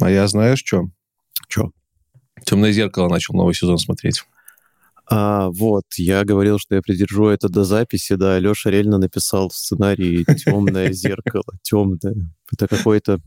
А 0.00 0.10
я 0.10 0.26
знаешь, 0.28 0.62
что? 0.64 0.84
Что? 1.48 1.70
«Темное 2.44 2.72
зеркало» 2.72 3.08
начал 3.08 3.34
новый 3.34 3.54
сезон 3.54 3.78
смотреть. 3.78 4.22
А, 5.12 5.50
вот, 5.50 5.84
я 5.96 6.24
говорил, 6.24 6.58
что 6.60 6.76
я 6.76 6.82
придержу 6.82 7.26
это 7.26 7.48
до 7.48 7.64
записи, 7.64 8.14
да, 8.14 8.38
Леша 8.38 8.70
реально 8.70 8.98
написал 8.98 9.50
сценарий 9.50 10.24
«Темное 10.24 10.92
зеркало», 10.92 11.58
«Темное». 11.62 12.14
Это 12.52 12.68
какой-то 12.68 13.18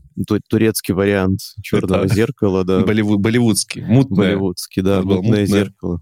турецкий 0.48 0.94
вариант 0.94 1.40
«Черного 1.62 2.08
зеркала», 2.08 2.64
да. 2.64 2.80
Болливудский, 2.80 3.82
мутное. 3.84 4.28
Болливудский, 4.28 4.82
да, 4.82 5.02
мутное 5.02 5.44
зеркало. 5.44 6.00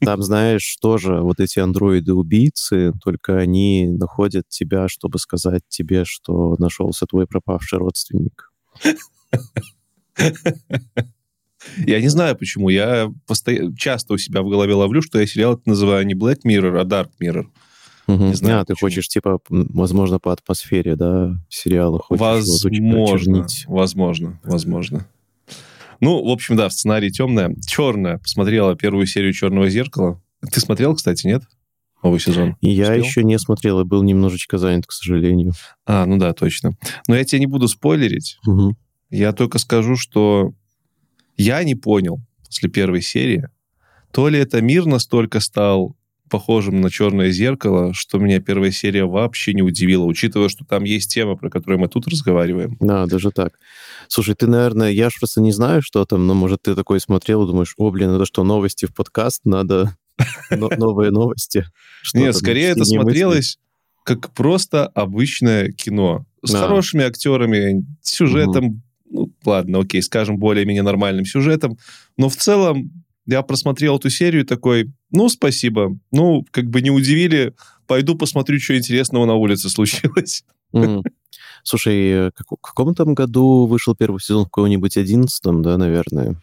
Там, 0.00 0.22
знаешь, 0.22 0.76
тоже 0.80 1.20
вот 1.20 1.38
эти 1.38 1.60
андроиды-убийцы, 1.60 2.92
только 3.02 3.38
они 3.38 3.88
находят 3.88 4.48
тебя, 4.48 4.88
чтобы 4.88 5.18
сказать 5.20 5.62
тебе, 5.68 6.04
что 6.04 6.56
нашелся 6.58 7.06
твой 7.06 7.26
пропавший 7.28 7.78
родственник. 7.78 8.50
Я 11.86 12.00
не 12.00 12.08
знаю, 12.08 12.36
почему. 12.36 12.68
Я 12.68 13.12
постоянно, 13.26 13.76
часто 13.76 14.14
у 14.14 14.18
себя 14.18 14.42
в 14.42 14.48
голове 14.48 14.74
ловлю, 14.74 15.02
что 15.02 15.20
я 15.20 15.26
сериал 15.26 15.60
называю 15.66 16.06
не 16.06 16.14
Black 16.14 16.40
Mirror, 16.46 16.80
а 16.80 16.84
Dark 16.84 17.10
Mirror. 17.22 17.46
Угу. 18.06 18.24
Не 18.24 18.34
знаю, 18.34 18.62
а, 18.62 18.64
ты 18.64 18.74
хочешь, 18.74 19.08
типа, 19.08 19.40
возможно, 19.48 20.18
по 20.18 20.32
атмосфере, 20.32 20.96
да, 20.96 21.38
сериала 21.48 21.98
хочешь 21.98 22.20
Возможно, 22.20 23.46
возможно, 23.68 24.40
возможно. 24.42 25.06
Ну, 26.00 26.24
в 26.24 26.30
общем, 26.30 26.56
да, 26.56 26.68
в 26.68 26.72
сценарии 26.72 27.10
темная. 27.10 27.54
Черная. 27.66 28.18
Посмотрела 28.18 28.74
первую 28.74 29.06
серию 29.06 29.32
«Черного 29.34 29.68
зеркала». 29.68 30.20
Ты 30.50 30.58
смотрел, 30.60 30.94
кстати, 30.94 31.26
нет? 31.26 31.42
Новый 32.02 32.18
сезон. 32.18 32.56
Я 32.62 32.84
Успел? 32.84 33.04
еще 33.04 33.24
не 33.24 33.38
смотрел, 33.38 33.80
и 33.80 33.84
был 33.84 34.02
немножечко 34.02 34.56
занят, 34.56 34.86
к 34.86 34.92
сожалению. 34.92 35.52
А, 35.84 36.06
ну 36.06 36.16
да, 36.16 36.32
точно. 36.32 36.72
Но 37.06 37.14
я 37.14 37.24
тебе 37.24 37.40
не 37.40 37.46
буду 37.46 37.68
спойлерить. 37.68 38.38
Угу. 38.46 38.74
Я 39.10 39.32
только 39.32 39.58
скажу, 39.58 39.96
что 39.96 40.52
я 41.36 41.62
не 41.64 41.74
понял 41.74 42.20
после 42.46 42.68
первой 42.68 43.02
серии, 43.02 43.48
то 44.12 44.28
ли 44.28 44.38
это 44.38 44.60
мир 44.60 44.86
настолько 44.86 45.40
стал 45.40 45.96
похожим 46.28 46.80
на 46.80 46.90
черное 46.90 47.30
зеркало, 47.30 47.92
что 47.92 48.18
меня 48.18 48.40
первая 48.40 48.70
серия 48.70 49.04
вообще 49.04 49.52
не 49.52 49.62
удивила, 49.62 50.04
учитывая, 50.04 50.48
что 50.48 50.64
там 50.64 50.84
есть 50.84 51.12
тема, 51.12 51.36
про 51.36 51.50
которую 51.50 51.80
мы 51.80 51.88
тут 51.88 52.06
разговариваем. 52.06 52.76
Да, 52.80 53.06
даже 53.06 53.32
так. 53.32 53.58
Слушай, 54.08 54.36
ты, 54.36 54.46
наверное, 54.46 54.90
я 54.90 55.10
ж 55.10 55.14
просто 55.18 55.40
не 55.40 55.50
знаю, 55.50 55.82
что 55.82 56.04
там, 56.04 56.26
но, 56.26 56.34
может, 56.34 56.62
ты 56.62 56.76
такой 56.76 57.00
смотрел 57.00 57.42
и 57.42 57.46
думаешь, 57.46 57.74
о, 57.76 57.90
блин, 57.90 58.10
это 58.10 58.24
что, 58.26 58.44
новости 58.44 58.86
в 58.86 58.94
подкаст? 58.94 59.42
Надо 59.44 59.96
новые 60.50 61.10
новости. 61.10 61.66
Нет, 62.14 62.36
скорее 62.36 62.68
это 62.68 62.84
смотрелось 62.84 63.58
как 64.04 64.30
просто 64.30 64.86
обычное 64.86 65.72
кино. 65.72 66.24
С 66.42 66.54
хорошими 66.54 67.04
актерами, 67.04 67.84
сюжетом 68.02 68.82
ладно, 69.44 69.80
окей, 69.80 70.02
скажем, 70.02 70.38
более-менее 70.38 70.82
нормальным 70.82 71.24
сюжетом. 71.24 71.78
Но 72.16 72.28
в 72.28 72.36
целом 72.36 73.04
я 73.26 73.42
просмотрел 73.42 73.96
эту 73.96 74.10
серию 74.10 74.44
такой, 74.44 74.92
ну, 75.10 75.28
спасибо. 75.28 75.96
Ну, 76.10 76.44
как 76.50 76.66
бы 76.66 76.82
не 76.82 76.90
удивили, 76.90 77.54
пойду 77.86 78.16
посмотрю, 78.16 78.58
что 78.58 78.76
интересного 78.76 79.26
на 79.26 79.34
улице 79.34 79.68
случилось. 79.68 80.44
Mm. 80.74 81.02
Слушай, 81.62 82.10
э, 82.10 82.30
в 82.38 82.56
каком 82.62 82.94
там 82.94 83.14
году 83.14 83.66
вышел 83.66 83.94
первый 83.94 84.20
сезон? 84.20 84.44
В 84.44 84.50
каком-нибудь 84.50 84.96
одиннадцатом, 84.96 85.62
да, 85.62 85.76
наверное? 85.76 86.36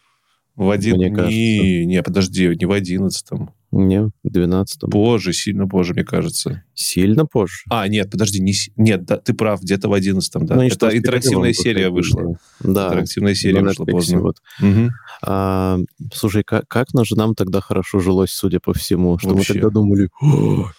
В 0.58 0.69
один... 0.72 0.97
Не, 0.97 1.86
не, 1.86 2.03
подожди, 2.03 2.53
не 2.55 2.66
в 2.66 2.72
одиннадцатом. 2.72 3.52
Не, 3.72 4.05
в 4.05 4.11
12 4.23 4.89
Позже, 4.89 5.33
сильно 5.33 5.67
позже, 5.67 5.94
мне 5.94 6.05
кажется. 6.05 6.63
Сильно 6.73 7.25
позже? 7.25 7.63
А, 7.69 7.88
нет, 7.88 8.09
подожди, 8.09 8.41
не... 8.41 8.53
нет, 8.78 9.03
да, 9.05 9.17
ты 9.17 9.33
прав, 9.33 9.61
где-то 9.61 9.89
в 9.89 9.94
11 9.94 10.33
да. 10.45 10.55
Ну, 10.55 10.61
Это 10.61 10.97
интерактивная 10.97 11.52
серия 11.52 11.89
вышла. 11.89 12.39
Да. 12.61 12.88
Интерактивная 12.88 13.35
серия 13.35 13.61
вышла 13.61 13.83
поздно. 13.85 14.22
Вот. 14.22 14.38
Угу. 14.61 14.89
А, 15.23 15.80
слушай, 16.13 16.44
как, 16.44 16.67
как 16.67 16.88
нам 16.94 17.35
тогда 17.35 17.59
хорошо 17.59 18.00
жилось, 18.00 18.31
судя 18.31 18.61
по 18.61 18.73
всему, 18.73 19.19
что 19.19 19.30
Вообще. 19.30 19.53
мы 19.53 19.59
тогда 19.59 19.73
думали, 19.73 20.09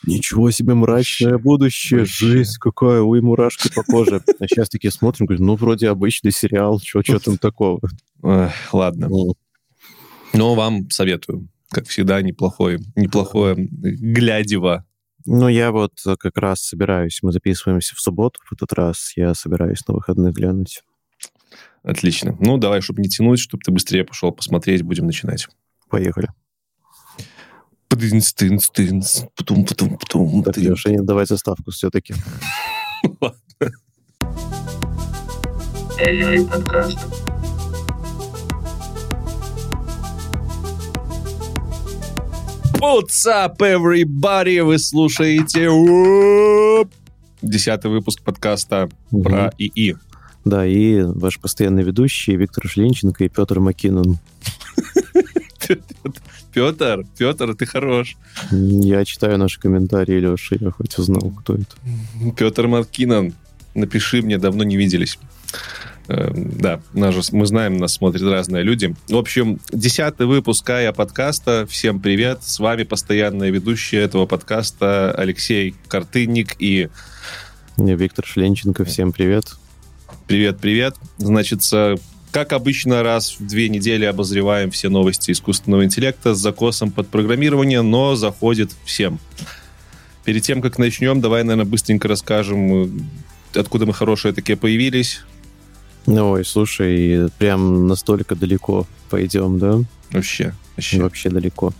ничего 0.06 0.50
себе 0.50 0.74
мрачное 0.74 1.32
Вообще. 1.32 1.44
будущее, 1.44 2.00
Вообще. 2.00 2.26
жизнь 2.26 2.56
какая, 2.58 3.02
ой, 3.02 3.20
мурашки 3.20 3.70
по 3.72 3.82
коже. 3.82 4.22
А 4.40 4.46
сейчас 4.48 4.70
такие 4.70 4.90
смотрим, 4.90 5.26
говорим, 5.26 5.44
ну, 5.44 5.56
вроде 5.56 5.90
обычный 5.90 6.32
сериал, 6.32 6.80
что 6.82 7.02
там 7.18 7.36
такого? 7.36 7.80
Ладно. 8.72 9.08
Но 10.38 10.54
вам 10.54 10.88
советую 10.90 11.48
как 11.70 11.86
всегда, 11.86 12.22
неплохое, 12.22 12.80
неплохое 12.96 13.54
глядево. 13.56 14.84
Ну, 15.26 15.48
я 15.48 15.70
вот 15.70 15.92
как 16.18 16.38
раз 16.38 16.62
собираюсь, 16.62 17.18
мы 17.22 17.32
записываемся 17.32 17.94
в 17.94 18.00
субботу 18.00 18.40
в 18.44 18.52
этот 18.52 18.72
раз, 18.72 19.12
я 19.16 19.34
собираюсь 19.34 19.86
на 19.86 19.94
выходных 19.94 20.34
глянуть. 20.34 20.82
Отлично. 21.82 22.36
Ну, 22.40 22.56
давай, 22.56 22.80
чтобы 22.80 23.02
не 23.02 23.08
тянуть, 23.08 23.38
чтобы 23.38 23.62
ты 23.62 23.70
быстрее 23.70 24.04
пошел 24.04 24.32
посмотреть, 24.32 24.82
будем 24.82 25.06
начинать. 25.06 25.48
Поехали. 25.90 26.28
Тынц, 27.88 28.32
тынц, 28.32 28.68
тынц, 28.68 29.22
потом, 29.36 29.64
потом, 29.64 29.98
потом. 29.98 30.42
Так, 30.44 30.56
Леша, 30.56 30.90
не 30.90 31.02
давай 31.02 31.26
заставку 31.26 31.70
все-таки. 31.70 32.14
Ладно. 33.20 33.38
Подкаст. 36.50 36.98
What's 42.80 43.26
up, 43.26 43.58
everybody? 43.58 44.62
Вы 44.62 44.78
слушаете 44.78 45.68
десятый 47.42 47.90
выпуск 47.90 48.22
подкаста 48.22 48.88
угу. 49.10 49.24
про 49.24 49.52
ИИ. 49.58 49.96
Да, 50.44 50.64
и 50.64 51.02
ваш 51.02 51.40
постоянный 51.40 51.82
ведущий 51.82 52.36
Виктор 52.36 52.68
Шлинченко 52.68 53.24
и 53.24 53.28
Петр 53.28 53.58
Макинон. 53.58 54.18
Петр, 56.52 57.04
Петр, 57.18 57.54
ты 57.56 57.66
хорош. 57.66 58.16
Я 58.52 59.04
читаю 59.04 59.38
наши 59.38 59.58
комментарии, 59.58 60.20
Леша, 60.20 60.56
я 60.60 60.70
хоть 60.70 60.96
узнал, 60.98 61.32
кто 61.32 61.54
это. 61.54 61.74
Петр 62.36 62.68
Макинон, 62.68 63.34
напиши 63.74 64.22
мне, 64.22 64.38
давно 64.38 64.62
не 64.62 64.76
виделись. 64.76 65.18
Эм, 66.08 66.58
да, 66.58 66.80
нас 66.94 67.32
мы 67.32 67.44
знаем, 67.44 67.76
нас 67.76 67.94
смотрят 67.94 68.22
разные 68.22 68.62
люди. 68.62 68.94
В 69.08 69.16
общем, 69.16 69.60
десятый 69.70 70.26
выпуск 70.26 70.68
Ая 70.70 70.92
подкаста. 70.92 71.66
Всем 71.68 72.00
привет. 72.00 72.42
С 72.42 72.58
вами 72.58 72.84
постоянная 72.84 73.50
ведущая 73.50 73.98
этого 73.98 74.24
подкаста 74.24 75.12
Алексей 75.12 75.74
Картынник 75.86 76.56
и... 76.58 76.88
Виктор 77.76 78.26
Шленченко. 78.26 78.86
Всем 78.86 79.12
привет. 79.12 79.52
Привет, 80.26 80.58
привет. 80.60 80.96
Значит, 81.18 81.60
как 82.32 82.54
обычно, 82.54 83.02
раз 83.02 83.36
в 83.38 83.46
две 83.46 83.68
недели 83.68 84.06
обозреваем 84.06 84.70
все 84.70 84.88
новости 84.88 85.30
искусственного 85.30 85.84
интеллекта 85.84 86.34
с 86.34 86.38
закосом 86.38 86.90
под 86.90 87.08
программирование, 87.08 87.82
но 87.82 88.16
заходит 88.16 88.70
всем. 88.84 89.18
Перед 90.24 90.42
тем, 90.42 90.62
как 90.62 90.78
начнем, 90.78 91.20
давай, 91.20 91.44
наверное, 91.44 91.70
быстренько 91.70 92.08
расскажем, 92.08 93.08
откуда 93.54 93.86
мы 93.86 93.92
хорошие 93.94 94.32
такие 94.32 94.56
появились, 94.56 95.20
Ой, 96.06 96.44
слушай, 96.44 97.28
прям 97.38 97.86
настолько 97.86 98.34
далеко 98.34 98.86
пойдем, 99.10 99.58
да? 99.58 99.80
Вообще, 100.10 100.54
вообще. 100.76 101.02
Вообще 101.02 101.30
далеко. 101.30 101.72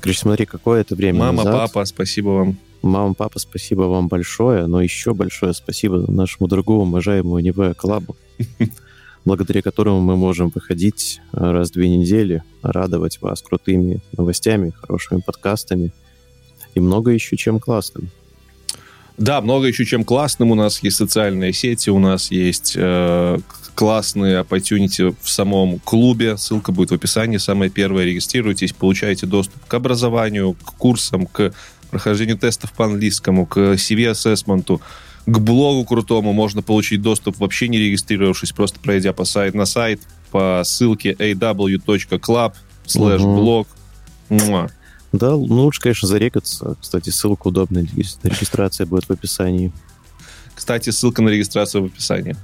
Короче, 0.00 0.18
смотри, 0.18 0.46
какое 0.46 0.80
это 0.80 0.96
время 0.96 1.20
Мама, 1.20 1.44
назад. 1.44 1.72
папа, 1.72 1.84
спасибо 1.84 2.28
вам. 2.30 2.58
Мама, 2.82 3.14
папа, 3.14 3.38
спасибо 3.38 3.82
вам 3.82 4.08
большое, 4.08 4.66
но 4.66 4.82
еще 4.82 5.14
большое 5.14 5.54
спасибо 5.54 6.10
нашему 6.10 6.48
другу, 6.48 6.74
уважаемому 6.74 7.38
НВ 7.38 7.76
Клабу, 7.76 8.16
благодаря 9.24 9.62
которому 9.62 10.00
мы 10.00 10.16
можем 10.16 10.50
выходить 10.52 11.20
раз 11.30 11.70
в 11.70 11.74
две 11.74 11.88
недели, 11.88 12.42
радовать 12.62 13.22
вас 13.22 13.40
крутыми 13.40 14.00
новостями, 14.16 14.70
хорошими 14.70 15.20
подкастами 15.20 15.92
и 16.74 16.80
много 16.80 17.12
еще 17.12 17.36
чем 17.36 17.60
классным. 17.60 18.10
Да, 19.18 19.40
много 19.40 19.66
еще 19.66 19.84
чем 19.84 20.04
классным. 20.04 20.50
У 20.50 20.54
нас 20.54 20.82
есть 20.82 20.96
социальные 20.96 21.52
сети, 21.52 21.90
у 21.90 21.98
нас 21.98 22.30
есть 22.30 22.74
э, 22.76 23.38
классные 23.74 24.42
opportunity 24.42 25.14
в 25.20 25.28
самом 25.28 25.78
клубе. 25.78 26.36
Ссылка 26.36 26.72
будет 26.72 26.90
в 26.90 26.94
описании. 26.94 27.36
Самое 27.36 27.70
первое, 27.70 28.04
регистрируйтесь, 28.04 28.72
получаете 28.72 29.26
доступ 29.26 29.64
к 29.66 29.74
образованию, 29.74 30.54
к 30.54 30.74
курсам, 30.76 31.26
к 31.26 31.52
прохождению 31.90 32.38
тестов 32.38 32.72
по 32.72 32.86
английскому, 32.86 33.46
к 33.46 33.58
CV-ассессменту, 33.58 34.80
к 35.26 35.38
блогу 35.38 35.84
крутому. 35.84 36.32
Можно 36.32 36.62
получить 36.62 37.02
доступ, 37.02 37.38
вообще 37.38 37.68
не 37.68 37.78
регистрировавшись, 37.78 38.52
просто 38.52 38.80
пройдя 38.80 39.12
по 39.12 39.24
сайт, 39.24 39.54
на 39.54 39.66
сайт 39.66 40.00
по 40.30 40.62
ссылке 40.64 41.12
aw.club 41.12 42.54
slash 42.86 43.20
blog. 43.20 43.66
Да, 45.12 45.30
ну 45.32 45.64
лучше, 45.64 45.80
конечно, 45.80 46.08
зарегаться. 46.08 46.76
Кстати, 46.80 47.10
ссылка 47.10 47.48
удобная. 47.48 47.86
Регистрация 48.22 48.86
будет 48.86 49.04
в 49.04 49.10
описании. 49.10 49.72
Кстати, 50.54 50.90
ссылка 50.90 51.22
на 51.22 51.30
регистрацию 51.30 51.82
в 51.82 51.86
описании. 51.86 52.36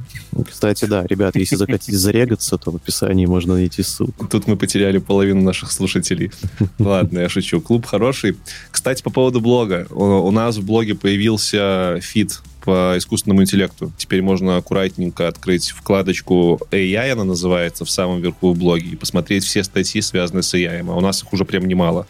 Кстати, 0.50 0.87
да, 0.87 1.06
ребят, 1.06 1.37
если 1.37 1.56
захотите 1.56 1.97
зарегаться, 1.97 2.56
то 2.59 2.70
в 2.70 2.76
описании 2.76 3.26
можно 3.26 3.55
найти 3.55 3.82
ссылку. 3.82 4.26
Тут 4.26 4.47
мы 4.47 4.56
потеряли 4.56 4.99
половину 4.99 5.43
наших 5.43 5.70
слушателей. 5.70 6.32
Ладно, 6.79 7.20
я 7.20 7.29
шучу. 7.29 7.61
Клуб 7.61 7.87
хороший. 7.87 8.37
Кстати, 8.71 9.03
по 9.03 9.11
поводу 9.11 9.41
блога. 9.41 9.87
У 9.91 10.31
нас 10.31 10.56
в 10.56 10.64
блоге 10.64 10.94
появился 10.94 11.99
feed 12.00 12.41
по 12.64 12.94
искусственному 12.97 13.43
интеллекту. 13.43 13.93
Теперь 13.97 14.23
можно 14.23 14.56
аккуратненько 14.56 15.29
открыть 15.29 15.71
вкладочку 15.71 16.61
AI, 16.71 17.11
она 17.11 17.25
называется, 17.25 17.85
в 17.85 17.91
самом 17.91 18.21
верху 18.21 18.53
в 18.53 18.59
блоге, 18.59 18.88
и 18.88 18.97
посмотреть 18.97 19.44
все 19.44 19.62
статьи, 19.62 20.00
связанные 20.00 20.43
с 20.43 20.53
AI. 20.55 20.85
А 20.91 20.97
у 20.97 21.00
нас 21.00 21.23
их 21.23 21.32
уже 21.32 21.44
прям 21.44 21.67
немало. 21.67 22.06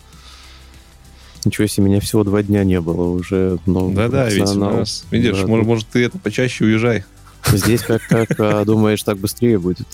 Ничего 1.48 1.66
себе, 1.66 1.86
меня 1.86 2.00
всего 2.00 2.24
два 2.24 2.42
дня 2.42 2.62
не 2.62 2.78
было 2.78 3.08
уже. 3.08 3.58
Да-да, 3.64 4.28
ведь 4.28 4.50
у 4.50 4.58
нас, 4.58 5.06
видишь, 5.10 5.40
да, 5.40 5.46
может, 5.46 5.66
может, 5.66 5.88
ты 5.88 6.04
это 6.04 6.18
почаще 6.18 6.64
уезжай. 6.64 7.04
Здесь 7.46 7.80
как, 7.80 8.02
как 8.06 8.28
а, 8.38 8.64
думаешь, 8.66 9.02
так 9.02 9.16
быстрее 9.16 9.58
будет. 9.58 9.86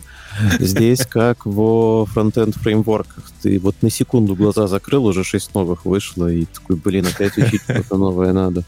Здесь 0.58 1.06
как 1.06 1.46
во 1.46 2.06
фронтенд 2.06 2.56
фреймворках. 2.56 3.30
Ты 3.40 3.60
вот 3.60 3.76
на 3.82 3.90
секунду 3.90 4.34
глаза 4.34 4.66
закрыл, 4.66 5.06
уже 5.06 5.22
шесть 5.22 5.54
новых 5.54 5.84
вышло, 5.84 6.26
и 6.26 6.46
такой, 6.46 6.74
блин, 6.74 7.06
опять 7.06 7.38
учить 7.38 7.62
что-то 7.62 7.96
новое 7.96 8.32
надо. 8.32 8.64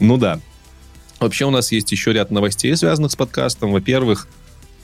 Ну 0.00 0.16
да. 0.16 0.40
Вообще 1.20 1.44
у 1.44 1.50
нас 1.50 1.70
есть 1.70 1.92
еще 1.92 2.12
ряд 2.12 2.32
новостей, 2.32 2.76
связанных 2.76 3.12
с 3.12 3.16
подкастом. 3.16 3.70
Во-первых, 3.70 4.26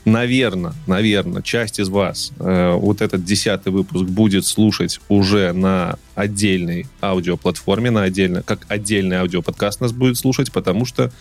наверное, 0.07 0.73
наверное, 0.87 1.41
часть 1.41 1.79
из 1.79 1.89
вас 1.89 2.31
э, 2.39 2.71
вот 2.71 3.01
этот 3.01 3.25
десятый 3.25 3.73
выпуск 3.73 4.05
будет 4.05 4.45
слушать 4.45 5.01
уже 5.09 5.51
на 5.51 5.97
отдельной 6.15 6.87
аудиоплатформе, 7.01 7.91
на 7.91 8.03
отдельно, 8.03 8.41
как 8.41 8.65
отдельный 8.69 9.17
аудиоподкаст 9.17 9.81
нас 9.81 9.91
будет 9.91 10.17
слушать, 10.17 10.51
потому 10.53 10.85
что 10.85 11.11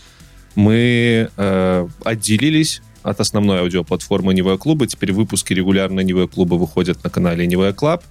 мы 0.55 1.29
э, 1.37 1.89
отделились 2.05 2.81
от 3.03 3.21
основной 3.21 3.61
аудиоплатформы 3.61 4.33
Нивая 4.35 4.57
Клуба. 4.57 4.87
Теперь 4.87 5.13
выпуски 5.13 5.53
регулярно 5.53 6.01
Нивая 6.01 6.29
Клуба 6.29 6.55
выходят 6.55 7.03
на 7.03 7.11
канале 7.11 7.47
Нивая 7.47 7.73
Клаб 7.73 8.05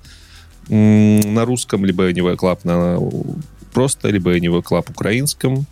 на 0.67 1.45
русском, 1.45 1.85
либо 1.85 2.11
Нивая 2.11 2.35
Клаб 2.35 2.65
на 2.65 2.99
просто, 3.73 4.09
либо 4.09 4.37
Нивая 4.39 4.61
Клаб 4.61 4.89
украинском 4.89 5.65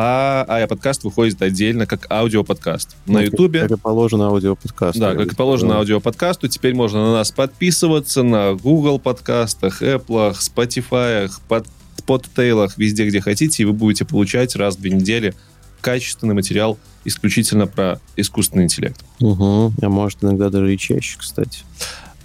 а 0.00 0.66
подкаст 0.66 1.04
выходит 1.04 1.40
отдельно 1.42 1.86
как 1.86 2.10
аудиоподкаст 2.10 2.96
на 3.06 3.20
Ютубе. 3.20 3.62
Как 3.62 3.72
и 3.72 3.76
положено 3.80 4.28
аудиоподкасту. 4.28 5.00
Да, 5.00 5.14
как 5.14 5.32
и 5.32 5.34
положено 5.34 5.74
да. 5.74 5.78
аудиоподкасту. 5.78 6.48
Теперь 6.48 6.74
можно 6.74 7.06
на 7.06 7.12
нас 7.14 7.32
подписываться 7.32 8.22
на 8.22 8.54
Google 8.54 8.98
подкастах, 8.98 9.82
Apple, 9.82 10.34
Spotify, 10.34 11.30
под, 11.48 11.66
Podtail 12.06 12.52
ах, 12.52 12.78
везде, 12.78 13.06
где 13.06 13.20
хотите, 13.20 13.62
и 13.62 13.66
вы 13.66 13.72
будете 13.72 14.04
получать 14.04 14.56
раз 14.56 14.76
в 14.76 14.80
две 14.80 14.90
недели 14.90 15.34
качественный 15.80 16.34
материал 16.34 16.78
исключительно 17.04 17.66
про 17.66 18.00
искусственный 18.16 18.64
интеллект. 18.64 19.00
Угу. 19.20 19.72
А 19.80 19.88
может 19.88 20.22
иногда 20.22 20.50
даже 20.50 20.74
и 20.74 20.78
чаще, 20.78 21.18
кстати 21.18 21.60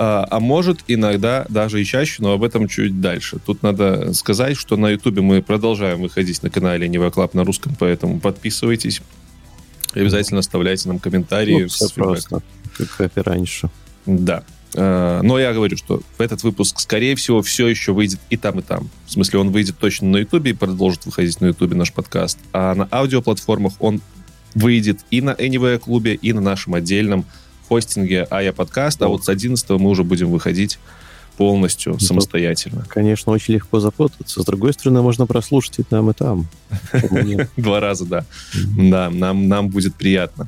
а, 0.06 0.28
а 0.30 0.40
может 0.42 0.84
иногда 0.90 1.46
даже 1.48 1.82
и 1.82 1.86
чаще, 1.86 2.22
но 2.22 2.34
об 2.34 2.44
этом 2.44 2.68
чуть 2.68 3.00
дальше. 3.00 3.38
Тут 3.46 3.64
надо 3.64 4.14
сказать, 4.14 4.58
что 4.58 4.76
на 4.76 4.90
Ютубе 4.90 5.22
мы 5.22 5.42
продолжаем 5.42 6.02
выходить 6.02 6.44
на 6.44 6.50
канале 6.50 6.90
Нева 6.90 7.10
Клаб 7.10 7.34
на 7.34 7.46
русском, 7.46 7.74
поэтому 7.80 8.20
подписывайтесь 8.20 9.02
и 9.96 10.00
обязательно 10.02 10.42
оставляйте 10.42 10.90
нам 10.90 11.00
комментарии. 11.00 11.62
Ну, 11.62 11.68
все 11.70 11.88
просто, 11.88 12.42
как 12.98 13.18
и 13.18 13.22
раньше. 13.22 13.70
Да. 14.06 14.44
А, 14.76 15.22
но 15.22 15.40
я 15.40 15.54
говорю, 15.54 15.78
что 15.78 16.02
этот 16.18 16.44
выпуск, 16.44 16.82
скорее 16.82 17.16
всего, 17.16 17.42
все 17.42 17.68
еще 17.68 17.94
выйдет 17.94 18.20
и 18.30 18.36
там, 18.36 18.60
и 18.60 18.62
там. 18.62 18.90
В 19.06 19.12
смысле, 19.12 19.40
он 19.40 19.52
выйдет 19.52 19.78
точно 19.78 20.10
на 20.10 20.18
Ютубе 20.18 20.52
и 20.52 20.54
продолжит 20.54 21.06
выходить 21.06 21.40
на 21.40 21.46
Ютубе 21.46 21.78
наш 21.78 21.94
подкаст. 21.94 22.40
А 22.52 22.76
на 22.76 22.90
аудиоплатформах 22.92 23.74
он 23.80 24.02
выйдет 24.54 25.00
и 25.12 25.22
на 25.22 25.32
Anyway 25.32 25.80
клубе, 25.80 26.14
и 26.16 26.34
на 26.34 26.42
нашем 26.42 26.74
отдельном 26.74 27.26
хостинге 27.74 28.28
АЯ 28.30 28.54
подкаст, 28.54 29.02
а 29.02 29.08
вот 29.08 29.26
с 29.26 29.30
11 29.30 29.68
мы 29.72 29.90
уже 29.90 30.04
будем 30.04 30.30
выходить 30.30 30.78
полностью 31.38 31.94
ну, 31.94 32.00
самостоятельно. 32.00 32.86
Конечно, 32.88 33.32
очень 33.32 33.56
легко 33.56 33.80
запутаться. 33.80 34.44
С 34.44 34.46
другой 34.46 34.74
стороны, 34.74 35.02
можно 35.02 35.26
прослушать 35.26 35.80
и 35.80 35.84
там, 35.84 36.12
и 36.12 36.14
там. 36.14 36.48
Два 37.58 37.80
раза, 37.80 38.06
да. 38.06 38.26
Да, 38.78 39.10
нам, 39.10 39.48
нам 39.48 39.70
будет 39.70 39.96
приятно. 39.96 40.48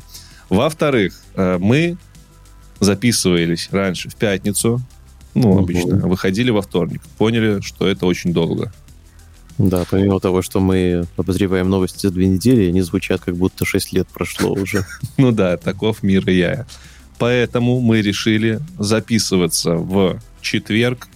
Во-вторых, 0.49 1.19
э, 1.33 1.57
мы 1.59 1.97
записывались 2.79 3.69
раньше 3.71 4.07
в 4.09 4.15
пятницу, 4.15 4.79
ну, 5.33 5.57
обычно, 5.57 6.07
выходили 6.07 6.51
во 6.51 6.61
вторник. 6.61 7.01
Поняли, 7.17 7.59
что 7.61 7.87
это 7.87 8.05
очень 8.05 8.33
долго. 8.33 8.71
Да, 9.57 9.83
помимо 9.89 10.19
того, 10.19 10.43
что 10.43 10.59
мы 10.59 11.07
обозреваем 11.17 11.71
новости 11.71 12.05
за 12.05 12.13
две 12.13 12.27
недели, 12.27 12.67
они 12.67 12.81
звучат, 12.81 13.21
как 13.21 13.35
будто 13.35 13.65
шесть 13.65 13.93
лет 13.93 14.07
прошло 14.09 14.53
уже. 14.53 14.85
Ну 15.17 15.31
да, 15.31 15.57
таков 15.57 16.03
мир 16.03 16.29
и 16.29 16.37
я. 16.37 16.67
Поэтому 17.17 17.79
мы 17.79 18.01
решили 18.01 18.59
записываться 18.77 19.75
в 19.75 20.19
четверг, 20.41 21.07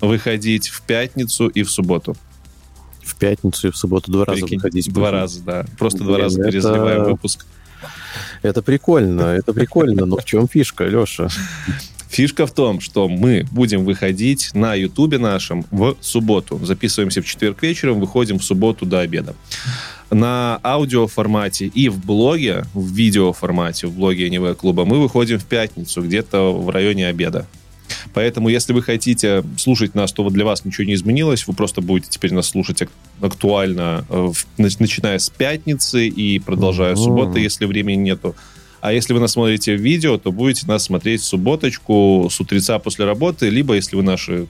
выходить 0.00 0.68
в 0.68 0.82
пятницу 0.82 1.48
и 1.48 1.62
в 1.62 1.70
субботу. 1.70 2.16
В 3.02 3.16
пятницу 3.16 3.68
и 3.68 3.70
в 3.70 3.76
субботу 3.76 4.10
два 4.10 4.24
раза 4.24 4.46
выходить. 4.46 4.92
Два 4.92 5.10
раза, 5.10 5.42
да. 5.42 5.66
Просто 5.78 5.98
Блин, 5.98 6.08
два 6.08 6.18
раза 6.18 6.40
это... 6.40 6.50
перезаливаем 6.50 7.04
выпуск. 7.04 7.46
Это 8.42 8.62
прикольно, 8.62 9.22
это 9.22 9.52
прикольно, 9.52 10.06
но 10.06 10.16
в 10.16 10.24
чем 10.24 10.48
фишка, 10.48 10.84
Леша? 10.84 11.28
Фишка 12.10 12.46
в 12.46 12.52
том, 12.52 12.80
что 12.80 13.08
мы 13.08 13.46
будем 13.52 13.84
выходить 13.84 14.50
на 14.52 14.74
Ютубе 14.74 15.18
нашем 15.18 15.64
в 15.70 15.96
субботу. 16.00 16.58
Записываемся 16.62 17.22
в 17.22 17.24
четверг 17.24 17.62
вечером, 17.62 18.00
выходим 18.00 18.38
в 18.38 18.44
субботу 18.44 18.84
до 18.84 19.00
обеда 19.00 19.34
на 20.10 20.58
аудиоформате 20.64 21.66
и 21.66 21.88
в 21.88 22.04
блоге, 22.04 22.64
в 22.74 22.92
видеоформате, 22.92 23.86
в 23.86 23.94
блоге 23.94 24.28
Anyway 24.28 24.54
клуба 24.54 24.84
мы 24.84 25.00
выходим 25.00 25.38
в 25.38 25.44
пятницу, 25.44 26.02
где-то 26.02 26.52
в 26.52 26.68
районе 26.70 27.06
обеда. 27.06 27.46
Поэтому, 28.12 28.48
если 28.48 28.72
вы 28.72 28.82
хотите 28.82 29.44
слушать 29.56 29.94
нас, 29.94 30.12
то 30.12 30.22
вот 30.22 30.32
для 30.32 30.44
вас 30.44 30.64
ничего 30.64 30.84
не 30.84 30.94
изменилось. 30.94 31.46
Вы 31.46 31.54
просто 31.54 31.80
будете 31.80 32.08
теперь 32.10 32.32
нас 32.32 32.48
слушать 32.48 32.82
актуально, 33.20 34.04
э, 34.08 34.32
начиная 34.58 35.18
с 35.18 35.28
пятницы 35.30 36.06
и 36.06 36.38
продолжая 36.38 36.94
mm-hmm. 36.94 37.04
субботы, 37.04 37.40
если 37.40 37.66
времени 37.66 38.02
нету. 38.02 38.34
А 38.80 38.92
если 38.92 39.12
вы 39.12 39.20
нас 39.20 39.32
смотрите 39.32 39.76
в 39.76 39.80
видео, 39.80 40.18
то 40.18 40.32
будете 40.32 40.66
нас 40.66 40.84
смотреть 40.84 41.20
в 41.20 41.24
субботочку 41.24 42.28
с 42.30 42.40
утреца 42.40 42.78
после 42.78 43.04
работы, 43.04 43.48
либо, 43.48 43.74
если 43.74 43.96
вы 43.96 44.02
наши 44.02 44.46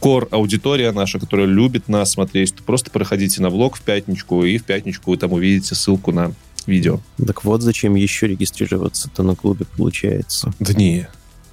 кор 0.00 0.28
аудитория 0.30 0.92
наша, 0.92 1.18
которая 1.18 1.46
любит 1.46 1.88
нас 1.88 2.12
смотреть, 2.12 2.54
то 2.54 2.62
просто 2.62 2.90
проходите 2.90 3.40
на 3.40 3.48
влог 3.48 3.76
в 3.76 3.80
пятничку, 3.80 4.44
и 4.44 4.58
в 4.58 4.64
пятничку 4.64 5.12
вы 5.12 5.16
там 5.16 5.32
увидите 5.32 5.74
ссылку 5.74 6.12
на 6.12 6.34
видео. 6.66 7.00
Так 7.26 7.44
вот 7.44 7.62
зачем 7.62 7.94
еще 7.94 8.26
регистрироваться-то 8.26 9.22
на 9.22 9.34
клубе 9.34 9.64
получается. 9.76 10.52
Да 10.60 10.74
не, 10.74 11.08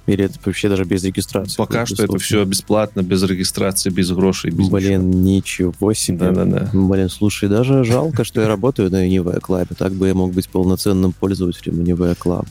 или 0.06 0.24
это 0.24 0.34
вообще 0.44 0.68
даже 0.68 0.84
без 0.84 1.04
регистрации? 1.04 1.56
Пока 1.56 1.86
что 1.86 2.02
это 2.02 2.18
все 2.18 2.44
бесплатно, 2.44 3.02
без 3.02 3.22
регистрации, 3.22 3.90
без 3.90 4.10
грошей. 4.10 4.50
Без 4.50 4.68
Блин, 4.68 5.22
ничего. 5.22 5.72
ничего 5.72 5.92
себе. 5.92 6.18
Да-да-да. 6.18 6.70
Блин, 6.72 7.08
слушай, 7.08 7.48
даже 7.48 7.84
жалко, 7.84 8.24
что 8.24 8.40
я 8.40 8.48
работаю 8.48 8.90
на 8.90 9.06
Univaya 9.06 9.40
Club. 9.40 9.74
Так 9.76 9.92
бы 9.92 10.08
я 10.08 10.14
мог 10.14 10.32
быть 10.32 10.48
полноценным 10.48 11.12
пользователем 11.12 11.80
Univaya 11.80 12.16
Club. 12.18 12.46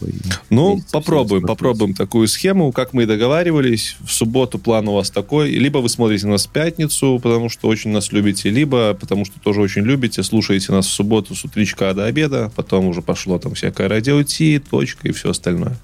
Ну, 0.49 0.81
попробуем, 0.91 1.43
попробуем 1.43 1.93
такую 1.93 2.27
схему, 2.27 2.71
как 2.71 2.93
мы 2.93 3.03
и 3.03 3.05
договаривались. 3.05 3.97
В 4.01 4.11
субботу 4.11 4.57
план 4.57 4.87
у 4.87 4.93
вас 4.93 5.11
такой. 5.11 5.51
Либо 5.51 5.79
вы 5.79 5.89
смотрите 5.89 6.27
нас 6.27 6.45
в 6.45 6.49
пятницу, 6.49 7.19
потому 7.21 7.49
что 7.49 7.67
очень 7.67 7.91
нас 7.91 8.11
любите, 8.11 8.49
либо 8.49 8.93
потому 8.93 9.25
что 9.25 9.39
тоже 9.39 9.61
очень 9.61 9.83
любите, 9.83 10.23
слушаете 10.23 10.71
нас 10.71 10.87
в 10.87 10.91
субботу 10.91 11.35
с 11.35 11.43
утречка 11.43 11.93
до 11.93 12.05
обеда, 12.05 12.51
потом 12.55 12.85
уже 12.85 13.01
пошло 13.01 13.39
там 13.39 13.53
всякое 13.55 13.87
радио 13.87 14.23
Ти, 14.23 14.59
точка 14.59 15.09
и 15.09 15.11
все 15.11 15.31
остальное. 15.31 15.77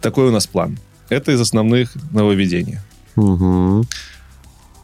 Такой 0.00 0.28
у 0.28 0.30
нас 0.30 0.46
план. 0.46 0.78
Это 1.08 1.32
из 1.32 1.40
основных 1.40 1.94
нововведений. 2.12 2.78
Угу. 3.16 3.84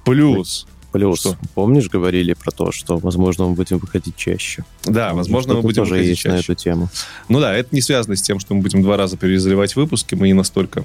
Плюс. 0.04 0.66
Плюс, 0.92 1.20
что? 1.20 1.36
помнишь, 1.54 1.88
говорили 1.88 2.34
про 2.34 2.50
то, 2.50 2.70
что, 2.70 2.98
возможно, 2.98 3.46
мы 3.46 3.54
будем 3.54 3.78
выходить 3.78 4.14
чаще? 4.14 4.62
Да, 4.84 5.14
возможно, 5.14 5.54
мы 5.54 5.62
будем 5.62 5.84
тоже 5.84 5.92
выходить 5.92 6.10
есть 6.10 6.20
чаще. 6.20 6.36
на 6.36 6.40
эту 6.40 6.54
тему. 6.54 6.90
Ну 7.30 7.40
да, 7.40 7.54
это 7.54 7.74
не 7.74 7.80
связано 7.80 8.14
с 8.14 8.20
тем, 8.20 8.38
что 8.38 8.54
мы 8.54 8.60
будем 8.60 8.82
два 8.82 8.98
раза 8.98 9.16
перезаливать 9.16 9.74
выпуски, 9.74 10.14
мы 10.14 10.26
не 10.26 10.34
настолько 10.34 10.84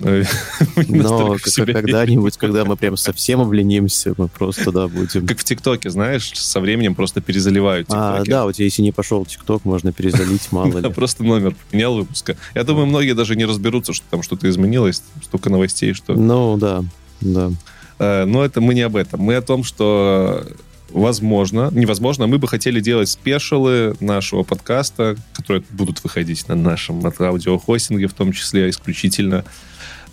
Но 0.88 1.36
когда-нибудь, 1.54 2.36
когда 2.36 2.64
мы 2.64 2.76
прям 2.76 2.96
совсем 2.96 3.40
обленимся, 3.40 4.14
мы 4.16 4.28
просто, 4.28 4.72
да, 4.72 4.88
будем... 4.88 5.26
Как 5.26 5.38
в 5.38 5.44
ТикТоке, 5.44 5.90
знаешь, 5.90 6.32
со 6.34 6.60
временем 6.60 6.94
просто 6.94 7.20
перезаливают 7.20 7.88
А, 7.90 8.22
да, 8.24 8.46
у 8.46 8.52
тебя 8.52 8.64
если 8.64 8.82
не 8.82 8.92
пошел 8.92 9.24
ТикТок, 9.24 9.64
можно 9.64 9.92
перезалить, 9.92 10.52
мало 10.52 10.78
ли. 10.78 10.90
Просто 10.90 11.24
номер 11.24 11.54
поменял 11.70 11.96
выпуска. 11.96 12.36
Я 12.54 12.64
думаю, 12.64 12.86
многие 12.86 13.14
даже 13.14 13.36
не 13.36 13.44
разберутся, 13.44 13.92
что 13.92 14.04
там 14.10 14.22
что-то 14.22 14.48
изменилось, 14.48 15.02
столько 15.22 15.50
новостей, 15.50 15.92
что... 15.92 16.14
Ну, 16.14 16.56
да, 16.56 16.84
да. 17.20 17.50
Э, 17.98 18.24
но 18.24 18.44
это 18.44 18.60
мы 18.60 18.74
не 18.74 18.82
об 18.82 18.96
этом. 18.96 19.20
Мы 19.20 19.36
о 19.36 19.42
том, 19.42 19.64
что 19.64 20.46
возможно, 20.90 21.70
невозможно, 21.72 22.26
мы 22.26 22.38
бы 22.38 22.48
хотели 22.48 22.80
делать 22.80 23.08
спешалы 23.08 23.96
нашего 24.00 24.42
подкаста, 24.42 25.16
которые 25.32 25.62
будут 25.70 26.02
выходить 26.02 26.48
на 26.48 26.54
нашем 26.54 27.04
аудиохостинге, 27.04 28.06
в 28.06 28.12
том 28.12 28.32
числе 28.32 28.70
исключительно 28.70 29.44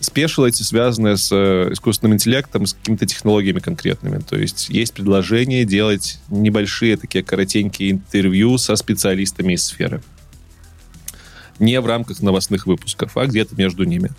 Спешил 0.03 0.45
эти 0.45 0.63
связаны 0.63 1.15
с 1.15 1.29
э, 1.31 1.69
искусственным 1.71 2.15
интеллектом, 2.15 2.65
с 2.65 2.73
какими-то 2.73 3.05
технологиями 3.05 3.59
конкретными. 3.59 4.19
То 4.19 4.35
есть 4.35 4.67
есть 4.67 4.93
предложение 4.93 5.63
делать 5.63 6.19
небольшие 6.27 6.97
такие 6.97 7.23
коротенькие 7.23 7.91
интервью 7.91 8.57
со 8.57 8.75
специалистами 8.75 9.53
из 9.53 9.63
сферы. 9.63 10.03
Не 11.57 11.79
в 11.79 11.85
рамках 11.85 12.21
новостных 12.21 12.67
выпусков, 12.67 13.15
а 13.15 13.27
где-то 13.27 13.55
между 13.55 13.85
ними. 13.85 14.11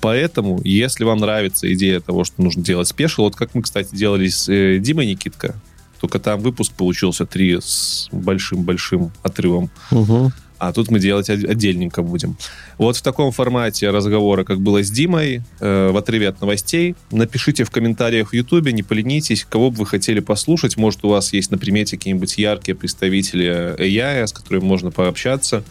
Поэтому, 0.00 0.60
если 0.64 1.04
вам 1.04 1.18
нравится 1.18 1.72
идея 1.72 2.00
того, 2.00 2.24
что 2.24 2.42
нужно 2.42 2.64
делать 2.64 2.88
спешл, 2.88 3.22
вот 3.22 3.36
как 3.36 3.54
мы, 3.54 3.62
кстати, 3.62 3.94
делали 3.94 4.26
с 4.26 4.48
э, 4.48 4.78
Димой 4.78 5.06
Никитко, 5.06 5.54
только 6.00 6.18
там 6.18 6.40
выпуск 6.40 6.72
получился 6.72 7.26
три 7.26 7.58
с 7.60 8.08
большим-большим 8.10 9.12
отрывом. 9.22 9.70
Угу. 9.92 10.32
А 10.58 10.72
тут 10.72 10.90
мы 10.90 10.98
делать 10.98 11.30
отдельненько 11.30 12.02
будем. 12.02 12.36
Вот 12.78 12.96
в 12.96 13.02
таком 13.02 13.30
формате 13.30 13.90
разговора, 13.90 14.42
как 14.42 14.60
было 14.60 14.82
с 14.82 14.90
Димой, 14.90 15.42
э, 15.60 15.90
в 15.90 15.96
отрыве 15.96 16.28
от 16.28 16.40
новостей, 16.40 16.96
напишите 17.12 17.62
в 17.62 17.70
комментариях 17.70 18.30
в 18.30 18.32
Ютубе, 18.34 18.72
не 18.72 18.82
поленитесь, 18.82 19.46
кого 19.48 19.70
бы 19.70 19.78
вы 19.78 19.86
хотели 19.86 20.18
послушать. 20.18 20.76
Может, 20.76 21.04
у 21.04 21.10
вас 21.10 21.32
есть 21.32 21.52
на 21.52 21.58
примете 21.58 21.96
какие-нибудь 21.96 22.38
яркие 22.38 22.74
представители 22.74 23.76
AI, 23.78 24.26
с 24.26 24.32
которыми 24.32 24.64
можно 24.64 24.90
пообщаться. 24.90 25.62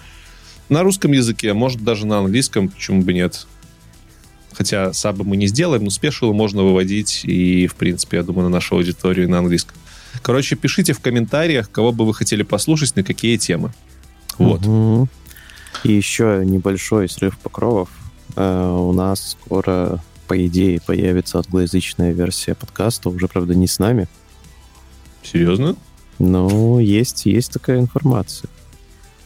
На 0.70 0.84
русском 0.84 1.12
языке, 1.12 1.54
может, 1.54 1.84
даже 1.84 2.06
на 2.08 2.20
английском, 2.20 2.70
почему 2.70 3.02
бы 3.02 3.14
нет. 3.14 3.46
Хотя 4.54 4.94
сабы 4.94 5.24
мы 5.24 5.36
не 5.36 5.48
сделаем, 5.48 5.84
но 5.84 5.90
спешилы 5.90 6.34
можно 6.34 6.64
выводить 6.64 7.22
и, 7.26 7.68
в 7.68 7.76
принципе, 7.76 8.18
я 8.18 8.24
думаю, 8.24 8.46
на 8.46 8.56
нашу 8.56 8.76
аудиторию 8.76 9.30
на 9.30 9.40
английском. 9.40 9.78
Короче, 10.22 10.56
пишите 10.56 10.94
в 10.94 11.00
комментариях, 11.00 11.70
кого 11.70 11.92
бы 11.92 12.06
вы 12.06 12.14
хотели 12.14 12.44
послушать, 12.44 12.96
на 12.96 13.04
какие 13.04 13.38
темы. 13.38 13.74
Вот. 14.38 14.66
Угу. 14.66 15.08
И 15.84 15.94
еще 15.94 16.42
небольшой 16.46 17.10
срыв 17.10 17.38
покровов. 17.38 17.90
Э, 18.36 18.70
у 18.70 18.94
нас 18.94 19.38
скоро, 19.42 20.04
по 20.28 20.46
идее, 20.46 20.82
появится 20.82 21.40
англоязычная 21.40 22.12
версия 22.14 22.56
подкаста, 22.56 23.10
уже, 23.10 23.28
правда, 23.28 23.56
не 23.56 23.68
с 23.68 23.80
нами. 23.80 24.08
Серьезно? 25.24 25.76
Но 26.20 26.80
есть, 26.80 27.26
есть 27.26 27.52
такая 27.52 27.80
информация. 27.80 28.50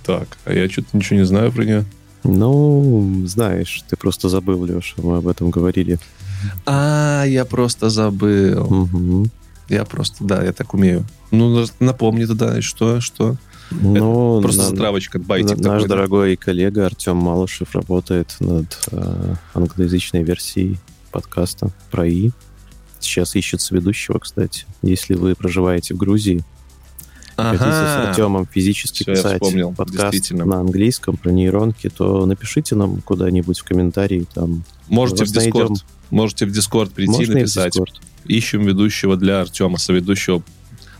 Так, 0.04 0.38
а 0.46 0.54
я 0.54 0.70
что-то 0.70 0.98
ничего 0.98 1.20
не 1.20 1.26
знаю 1.26 1.52
про 1.52 1.64
нее. 1.64 1.86
Ну, 2.24 3.24
знаешь, 3.26 3.84
ты 3.90 3.96
просто 3.96 4.30
забыл, 4.30 4.66
Леша, 4.66 4.96
мы 4.98 5.18
об 5.18 5.28
этом 5.28 5.50
говорили. 5.50 6.00
А, 6.66 7.24
я 7.26 7.46
просто 7.46 7.90
забыл. 7.90 8.64
Угу. 8.64 9.28
Я 9.70 9.86
просто, 9.86 10.24
да, 10.24 10.44
я 10.44 10.54
так 10.54 10.74
умею. 10.74 11.06
Ну, 11.32 11.66
напомни 11.80 12.26
тогда, 12.26 12.62
что, 12.62 13.00
что? 13.00 13.38
Ну, 13.72 14.40
Это 14.40 14.42
просто 14.44 14.62
на- 14.64 14.70
затравочка, 14.70 15.20
байтик 15.20 15.52
на- 15.52 15.56
такой, 15.64 15.70
наш 15.72 15.82
да? 15.84 15.88
дорогой 15.90 16.36
коллега 16.36 16.86
Артем 16.88 17.18
Малышев 17.18 17.74
работает 17.74 18.36
над 18.40 18.78
э, 18.92 19.36
англоязычной 19.54 20.24
версией 20.24 20.78
подкаста 21.12 21.70
про 21.90 22.06
И. 22.08 22.32
Сейчас 23.00 23.36
ищется 23.36 23.74
ведущего, 23.74 24.20
кстати. 24.20 24.66
Если 24.82 25.16
вы 25.16 25.36
проживаете 25.36 25.94
в 25.94 25.98
Грузии, 25.98 26.44
хотите 27.36 27.64
с 27.64 27.68
Ага. 27.68 28.10
Артемом 28.10 28.46
физически 28.46 29.04
Всё, 29.04 29.12
я 29.12 29.18
писать 29.18 29.34
вспомнил, 29.42 29.74
подкаст 29.74 30.32
на 30.32 30.60
английском 30.60 31.18
про 31.18 31.32
нейронки, 31.32 31.90
то 31.90 32.26
напишите 32.26 32.76
нам 32.76 33.02
куда-нибудь 33.02 33.58
в 33.60 33.64
комментарии. 33.64 34.28
Там 34.34 34.64
Можете 34.90 35.24
в 35.26 35.34
найдем. 35.34 35.52
Дискорд. 35.54 35.86
Можете 36.12 36.46
в 36.46 36.52
Дискорд 36.52 36.92
прийти 36.92 37.12
Можно 37.14 37.32
и 37.32 37.36
написать. 37.36 37.76
Discord. 37.76 37.94
Ищем 38.26 38.64
ведущего 38.66 39.16
для 39.18 39.42
Артема, 39.42 39.78
соведущего. 39.80 40.44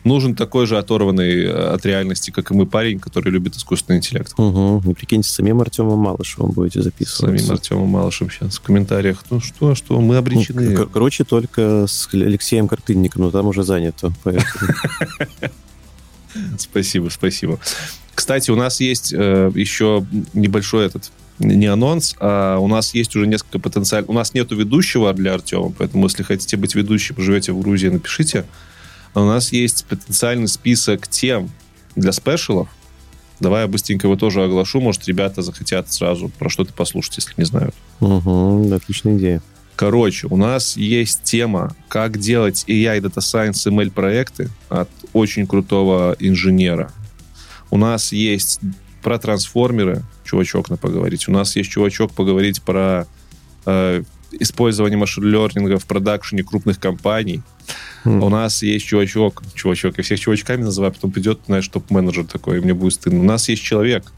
Нужен 0.04 0.36
такой 0.36 0.66
же 0.66 0.78
оторванный 0.78 1.44
э, 1.46 1.52
от 1.74 1.86
реальности, 1.86 2.32
как 2.32 2.52
и 2.52 2.54
мы 2.54 2.66
парень, 2.66 3.00
который 3.00 3.30
любит 3.32 3.56
искусственный 3.56 3.98
интеллект. 4.00 4.34
Угу. 4.38 4.84
И 4.90 4.94
прикиньте, 4.94 5.30
с 5.30 5.34
самим 5.34 5.62
Артемом 5.62 6.00
Малышевым 6.00 6.52
будете 6.52 6.82
С 6.82 6.86
записываться. 6.86 7.28
самим 7.40 7.52
Артемом 7.52 7.88
Малышем 7.90 8.30
сейчас 8.32 8.58
в 8.58 8.62
комментариях. 8.62 9.24
Ну 9.30 9.40
что, 9.42 9.76
что, 9.76 10.00
мы 10.02 10.16
Ну, 10.16 10.20
обречены. 10.20 10.76
кор- 10.76 10.90
Короче, 10.90 11.24
только 11.24 11.86
с 11.88 12.10
Алексеем 12.14 12.68
Картынником, 12.68 13.22
но 13.24 13.32
там 13.32 13.46
уже 13.48 13.64
занято. 13.64 14.12
Спасибо, 16.58 17.10
спасибо. 17.10 17.60
Кстати, 18.16 18.52
у 18.52 18.56
нас 18.56 18.80
есть 18.80 19.14
э, 19.14 19.52
еще 19.56 20.06
небольшой 20.34 20.86
этот 20.86 21.12
не 21.40 21.66
анонс, 21.66 22.16
а 22.20 22.58
у 22.60 22.68
нас 22.68 22.94
есть 22.94 23.16
уже 23.16 23.26
несколько 23.26 23.58
потенциальных... 23.60 24.10
У 24.10 24.14
нас 24.14 24.34
нету 24.34 24.56
ведущего 24.56 25.12
для 25.14 25.34
Артема, 25.34 25.72
поэтому 25.76 26.06
если 26.06 26.22
хотите 26.24 26.56
быть 26.56 26.76
ведущим, 26.76 27.16
живете 27.18 27.52
в 27.52 27.60
Грузии, 27.60 27.88
напишите. 27.88 28.46
А 29.14 29.22
у 29.22 29.26
нас 29.26 29.52
есть 29.52 29.86
потенциальный 29.86 30.48
список 30.48 31.08
тем 31.08 31.50
для 31.96 32.12
спешалов. 32.12 32.70
Давай 33.40 33.64
я 33.64 33.68
быстренько 33.68 34.08
его 34.08 34.16
тоже 34.16 34.44
оглашу. 34.44 34.80
Может, 34.82 35.08
ребята 35.08 35.42
захотят 35.42 35.92
сразу 35.92 36.30
про 36.30 36.50
что-то 36.50 36.74
послушать, 36.74 37.18
если 37.18 37.34
не 37.38 37.46
знают. 37.46 37.74
Угу, 38.00 38.74
отличная 38.74 39.18
идея. 39.18 39.42
Короче, 39.76 40.28
у 40.28 40.38
нас 40.38 40.78
есть 40.78 41.24
тема, 41.24 41.76
как 41.88 42.20
делать 42.20 42.66
AI, 42.68 43.00
Data 43.02 43.18
Science, 43.18 43.68
ML 43.68 43.90
проекты 43.90 44.50
от 44.70 44.90
очень 45.12 45.48
крутого 45.48 46.16
инженера. 46.20 46.92
У 47.72 47.78
нас 47.78 48.12
есть 48.12 48.60
про 49.02 49.18
трансформеры, 49.18 50.04
чувачок 50.24 50.70
на 50.70 50.78
поговорить. 50.78 51.28
У 51.28 51.32
нас 51.32 51.56
есть 51.56 51.72
чувачок 51.72 52.12
поговорить 52.12 52.62
про 52.62 53.08
э, 53.66 54.04
использование 54.34 54.98
машин-лернинга 54.98 55.80
в 55.80 55.86
продакшене 55.86 56.44
крупных 56.44 56.80
компаний. 56.80 57.42
М. 58.06 58.24
У 58.24 58.30
нас 58.30 58.64
есть 58.64 58.86
чувачок, 58.86 59.44
чувачок, 59.54 59.98
я 59.98 60.04
всех 60.04 60.20
чувачками 60.20 60.64
называю, 60.64 60.92
потом 60.94 61.12
придет, 61.12 61.40
знаешь, 61.48 61.68
топ-менеджер 61.68 62.26
такой, 62.26 62.58
и 62.58 62.62
мне 62.62 62.74
будет 62.74 62.94
стыдно. 62.94 63.20
У 63.20 63.24
нас 63.24 63.48
есть 63.50 63.62
человек, 63.62 64.12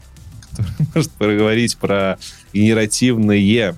который 0.50 0.72
может 0.94 1.10
поговорить 1.12 1.76
про 1.76 2.18
генеративные 2.52 3.76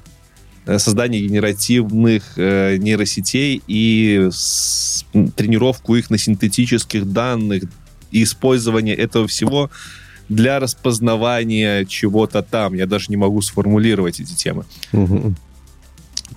э, 0.66 0.78
создание 0.78 1.20
генеративных 1.22 2.22
э, 2.36 2.76
нейросетей 2.78 3.62
и 3.66 4.28
с- 4.30 5.04
тренировку 5.36 5.96
их 5.96 6.10
на 6.10 6.18
синтетических 6.18 7.10
данных 7.12 7.64
и 8.10 8.22
использование 8.22 8.94
этого 8.94 9.26
всего 9.26 9.70
для 10.28 10.58
распознавания 10.60 11.84
чего-то 11.84 12.42
там. 12.42 12.74
Я 12.74 12.86
даже 12.86 13.06
не 13.08 13.16
могу 13.16 13.40
сформулировать 13.42 14.20
эти 14.20 14.34
темы. 14.34 14.64
Мгм. 14.92 15.36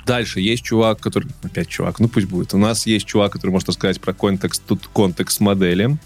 Дальше 0.06 0.40
есть 0.40 0.64
чувак, 0.64 1.00
который... 1.00 1.30
Опять 1.44 1.68
чувак, 1.68 2.00
ну 2.00 2.08
пусть 2.08 2.28
будет. 2.28 2.54
У 2.54 2.58
нас 2.58 2.86
есть 2.86 3.06
чувак, 3.06 3.34
который 3.34 3.52
может 3.52 3.70
рассказать 3.70 4.00
про 4.00 4.14
контекст, 4.14 4.64
тут 4.66 4.88
контекст 4.94 5.40
модели. 5.40 5.98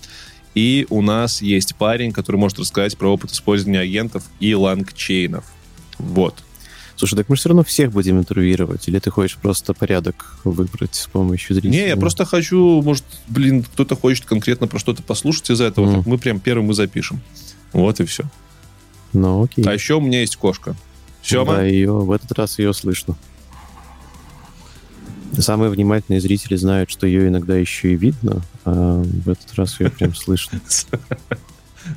И 0.55 0.85
у 0.89 1.01
нас 1.01 1.41
есть 1.41 1.75
парень, 1.75 2.11
который 2.11 2.37
может 2.37 2.59
рассказать 2.59 2.97
про 2.97 3.09
опыт 3.11 3.31
использования 3.31 3.79
агентов 3.79 4.23
и 4.39 4.53
лангчейнов. 4.53 5.45
Вот. 5.97 6.43
Слушай, 6.95 7.15
так 7.15 7.29
мы 7.29 7.35
все 7.35 7.49
равно 7.49 7.63
всех 7.63 7.91
будем 7.91 8.19
интервьюировать, 8.19 8.87
или 8.87 8.99
ты 8.99 9.09
хочешь 9.09 9.37
просто 9.37 9.73
порядок 9.73 10.37
выбрать 10.43 10.93
с 10.93 11.07
помощью 11.07 11.55
зрителей? 11.55 11.71
Не, 11.81 11.87
я 11.87 11.97
просто 11.97 12.23
хочу, 12.23 12.81
может, 12.83 13.03
блин, 13.27 13.63
кто-то 13.63 13.95
хочет 13.95 14.25
конкретно 14.25 14.67
про 14.67 14.77
что-то 14.77 15.01
послушать 15.01 15.49
из 15.49 15.59
этого, 15.59 15.85
Мгм. 15.87 15.95
так 15.97 16.05
мы 16.05 16.17
прям 16.19 16.39
первым 16.39 16.69
и 16.69 16.73
запишем. 16.75 17.19
Вот 17.73 17.99
и 17.99 18.05
все. 18.05 18.25
Ну, 19.11 19.43
окей. 19.43 19.65
А 19.65 19.73
еще 19.73 19.95
у 19.95 20.01
меня 20.01 20.21
есть 20.21 20.35
кошка. 20.35 20.75
Сема? 21.23 21.55
Да, 21.55 21.63
ее, 21.63 21.91
в 21.93 22.11
этот 22.11 22.31
раз 22.33 22.59
ее 22.59 22.73
слышно. 22.73 23.15
Самые 25.37 25.69
внимательные 25.71 26.21
зрители 26.21 26.55
знают, 26.55 26.89
что 26.91 27.07
ее 27.07 27.27
иногда 27.27 27.55
еще 27.55 27.93
и 27.93 27.95
видно, 27.95 28.41
а 28.65 29.01
в 29.01 29.29
этот 29.29 29.53
раз 29.55 29.79
ее 29.79 29.89
прям 29.89 30.13
слышно. 30.15 30.59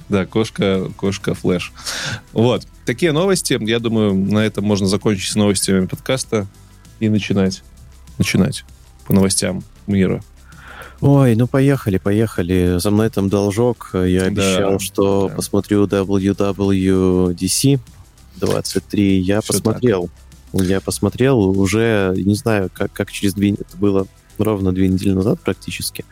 Да, 0.08 0.26
кошка, 0.26 0.90
кошка 0.96 1.34
флэш. 1.34 1.72
Вот. 2.32 2.66
Такие 2.84 3.12
новости. 3.12 3.58
Я 3.60 3.78
думаю, 3.78 4.14
на 4.14 4.40
этом 4.40 4.64
можно 4.64 4.86
закончить 4.86 5.30
с 5.30 5.36
новостями 5.36 5.86
подкаста 5.86 6.46
и 6.98 7.08
начинать. 7.08 7.62
Начинать 8.18 8.64
по 9.06 9.12
новостям 9.12 9.62
мира. 9.86 10.22
Ой, 11.00 11.36
ну 11.36 11.46
поехали, 11.46 11.98
поехали. 11.98 12.78
За 12.78 12.90
мной 12.90 13.10
там 13.10 13.28
должок. 13.28 13.90
Я 13.92 14.22
Да, 14.22 14.26
обещал, 14.26 14.78
что 14.80 15.28
да. 15.28 15.34
посмотрю 15.36 15.84
WWDC 15.86 17.78
23. 18.36 19.18
Я 19.20 19.40
Всё 19.40 19.52
посмотрел. 19.52 20.10
Я 20.52 20.80
посмотрел 20.80 21.38
уже, 21.40 22.14
не 22.16 22.34
знаю, 22.34 22.70
как, 22.72 22.92
как 22.92 23.10
через 23.10 23.34
две... 23.34 23.52
Это 23.52 23.76
было 23.76 24.06
ровно 24.38 24.72
две 24.72 24.88
недели 24.88 25.12
назад 25.12 25.40
практически. 25.40 26.04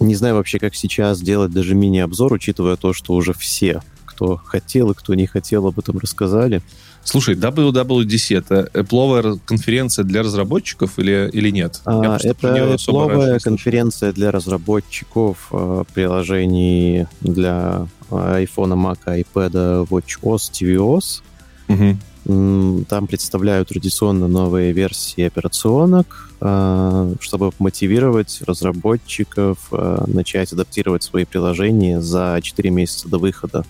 Не 0.00 0.14
знаю 0.14 0.36
вообще, 0.36 0.58
как 0.58 0.74
сейчас 0.74 1.20
делать 1.20 1.52
даже 1.52 1.74
мини-обзор, 1.74 2.32
учитывая 2.32 2.76
то, 2.76 2.92
что 2.92 3.14
уже 3.14 3.32
все, 3.32 3.82
кто 4.04 4.36
хотел 4.36 4.92
и 4.92 4.94
кто 4.94 5.14
не 5.14 5.26
хотел, 5.26 5.66
об 5.66 5.78
этом 5.78 5.98
рассказали. 5.98 6.62
Слушай, 7.02 7.36
WWDC 7.36 8.36
это 8.36 8.70
Apple 8.74 9.40
конференция 9.44 10.04
для 10.04 10.22
разработчиков 10.22 10.98
или, 10.98 11.30
или 11.32 11.50
нет? 11.50 11.80
А, 11.84 12.18
это 12.22 12.78
слышал. 12.78 13.40
конференция 13.42 14.12
для 14.12 14.30
разработчиков 14.30 15.48
э, 15.50 15.84
приложений 15.94 17.06
для 17.20 17.86
iPhone, 18.10 18.74
Mac, 18.74 18.98
iPad, 19.06 19.88
WatchOS, 19.88 20.50
tvOS. 20.52 21.22
Мгм. 21.68 21.98
Там 22.28 23.06
представляют 23.06 23.68
традиционно 23.68 24.28
новые 24.28 24.72
версии 24.72 25.22
операционок, 25.22 26.30
э, 26.42 27.14
чтобы 27.20 27.52
мотивировать 27.58 28.42
разработчиков 28.46 29.68
э, 29.72 30.04
начать 30.06 30.52
адаптировать 30.52 31.02
свои 31.02 31.24
приложения 31.24 32.02
за 32.02 32.38
4 32.42 32.68
месяца 32.68 33.08
до 33.08 33.16
выхода 33.16 33.64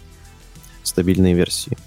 стабильной 0.82 1.34
версии. 1.34 1.78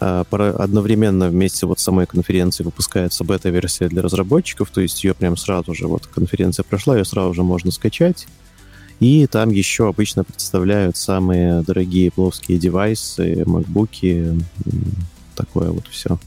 а, 0.00 0.24
одновременно 0.58 1.28
вместе 1.28 1.66
вот 1.66 1.78
с 1.78 1.82
самой 1.82 2.06
конференции 2.06 2.64
выпускается 2.64 3.22
бета-версия 3.22 3.88
для 3.88 4.00
разработчиков, 4.00 4.70
то 4.70 4.80
есть 4.80 5.04
ее 5.04 5.12
прям 5.12 5.36
сразу 5.36 5.74
же, 5.74 5.88
вот 5.88 6.06
конференция 6.06 6.62
прошла, 6.62 6.96
ее 6.96 7.04
сразу 7.04 7.34
же 7.34 7.42
можно 7.42 7.70
скачать. 7.70 8.26
И 9.00 9.26
там 9.26 9.50
еще 9.50 9.88
обычно 9.88 10.24
представляют 10.24 10.96
самые 10.96 11.62
дорогие 11.62 12.10
плоские 12.10 12.58
девайсы, 12.58 13.44
макбуки, 13.46 14.34
такое 15.38 15.70
вот 15.70 15.86
все. 15.88 16.18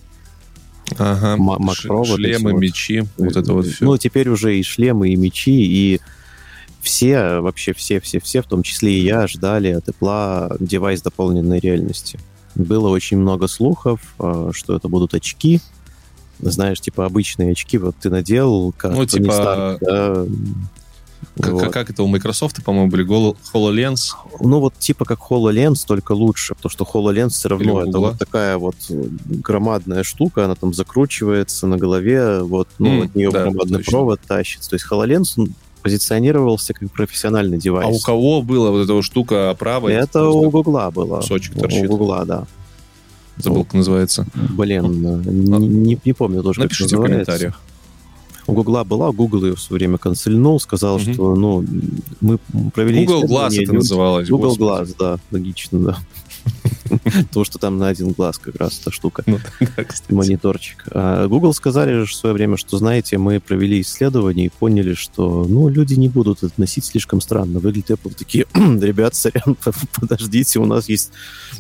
Ага, 0.98 1.38
Pro, 1.38 2.06
шлемы, 2.06 2.52
вот 2.52 2.62
мечи, 2.62 3.04
вот 3.18 3.36
это 3.36 3.54
вот 3.54 3.66
все. 3.66 3.86
Ну, 3.86 3.98
теперь 3.98 4.30
уже 4.30 4.58
и 4.58 4.64
шлемы, 4.64 5.10
и 5.10 5.16
мечи, 5.16 5.52
и 5.52 6.02
все, 6.82 7.40
вообще 7.40 7.74
все-все-все, 7.74 8.42
в 8.42 8.46
том 8.46 8.64
числе 8.64 8.94
и 8.94 9.04
я, 9.04 9.28
ждали 9.28 9.70
от 9.70 9.88
Apple 9.88 10.58
девайс 10.60 11.02
дополненной 11.02 11.60
реальности. 11.60 12.20
Было 12.56 12.90
очень 12.90 13.18
много 13.18 13.48
слухов, 13.48 14.02
а, 14.20 14.52
что 14.54 14.76
это 14.76 14.90
будут 14.90 15.14
очки. 15.14 15.62
Знаешь, 16.40 16.82
типа 16.82 17.06
обычные 17.06 17.52
очки, 17.52 17.78
вот 17.78 17.96
ты 18.02 18.10
надел, 18.10 18.74
как 18.76 18.94
ну, 18.94 19.06
типа... 19.06 19.32
Старт, 19.32 19.80
да, 19.82 20.26
как, 21.40 21.54
вот. 21.54 21.72
как 21.72 21.90
это 21.90 22.04
у 22.04 22.08
Microsoft, 22.08 22.64
по-моему, 22.64 22.90
были 22.90 23.06
HoloLens? 23.06 24.12
Ну, 24.40 24.60
вот 24.60 24.74
типа 24.78 25.06
как 25.06 25.20
HoloLens, 25.20 25.86
только 25.88 26.12
лучше, 26.14 26.56
потому 26.56 26.70
что 26.70 26.84
HoloLens 26.84 27.30
все 27.30 27.50
равно 27.50 27.82
это 27.82 28.00
вот 28.00 28.18
такая 28.20 28.58
вот 28.58 28.76
громадная 28.90 30.04
штука, 30.04 30.46
она 30.46 30.56
там 30.56 30.74
закручивается 30.74 31.68
на 31.68 31.78
голове, 31.78 32.42
вот, 32.42 32.68
ну, 32.80 33.02
mm, 33.02 33.06
от 33.06 33.16
нее 33.16 33.32
да, 33.32 33.44
громадный 33.44 33.78
точно. 33.78 33.92
провод 33.92 34.22
тащится. 34.28 34.70
То 34.70 34.76
есть 34.76 34.86
HoloLens 34.90 35.52
позиционировался 35.82 36.74
как 36.74 36.92
профессиональный 36.92 37.58
девайс. 37.58 37.88
А 37.88 37.90
у 37.90 38.00
кого 38.00 38.42
была 38.42 38.72
вот 38.72 38.84
эта 38.84 39.02
штука 39.02 39.56
правая? 39.58 40.00
Это 40.00 40.26
у 40.30 40.50
Гугла 40.50 40.92
была. 40.92 41.22
Сочек 41.22 41.56
торчит. 41.56 41.86
У 41.86 41.98
Гугла, 41.98 42.26
да. 42.26 42.46
Забыл, 43.38 43.64
как 43.64 43.74
называется. 43.74 44.26
Блин, 44.36 45.24
не, 45.24 45.68
не, 45.68 46.00
не 46.04 46.14
помню 46.14 46.44
тоже, 46.44 46.60
Напишите 46.60 46.96
как 46.96 47.06
в 47.06 47.08
комментариях. 47.08 47.60
У 48.48 48.54
Гугла 48.54 48.84
была, 48.84 49.12
Google 49.12 49.46
ее 49.46 49.56
в 49.56 49.62
свое 49.62 49.80
время 49.80 49.98
консульнул, 49.98 50.60
сказал, 50.60 50.96
угу. 50.96 51.14
что 51.14 51.36
ну, 51.36 51.66
мы 52.22 52.40
провели... 52.74 53.06
Google 53.06 53.26
Glass 53.26 53.62
это 53.62 53.74
называлось. 53.74 54.30
Google 54.30 54.56
Glass, 54.58 54.96
да, 54.98 55.20
логично, 55.32 55.80
да. 55.80 55.98
То, 57.32 57.44
что 57.44 57.58
там 57.58 57.78
на 57.78 57.88
один 57.88 58.12
глаз 58.12 58.38
как 58.38 58.56
раз 58.56 58.80
эта 58.82 58.92
штука. 58.92 59.24
Ну, 59.26 59.40
да, 59.60 59.86
Мониторчик. 60.10 60.86
А 60.92 61.28
Google 61.28 61.54
сказали 61.54 61.94
же 61.94 62.06
в 62.06 62.14
свое 62.14 62.34
время, 62.34 62.58
что, 62.58 62.78
знаете, 62.78 63.18
мы 63.18 63.40
провели 63.40 63.82
исследование 63.82 64.48
и 64.48 64.50
поняли, 64.50 64.94
что, 64.94 65.46
ну, 65.48 65.70
люди 65.70 65.94
не 65.94 66.10
будут 66.10 66.44
это 66.44 66.54
носить 66.58 66.86
слишком 66.86 67.22
странно. 67.22 67.60
Выглядит 67.60 67.92
Apple 67.92 68.14
такие, 68.18 68.46
ребят, 68.54 69.16
сорян, 69.16 69.56
подождите, 70.00 70.60
у 70.60 70.66
нас 70.66 70.90
есть 70.90 71.12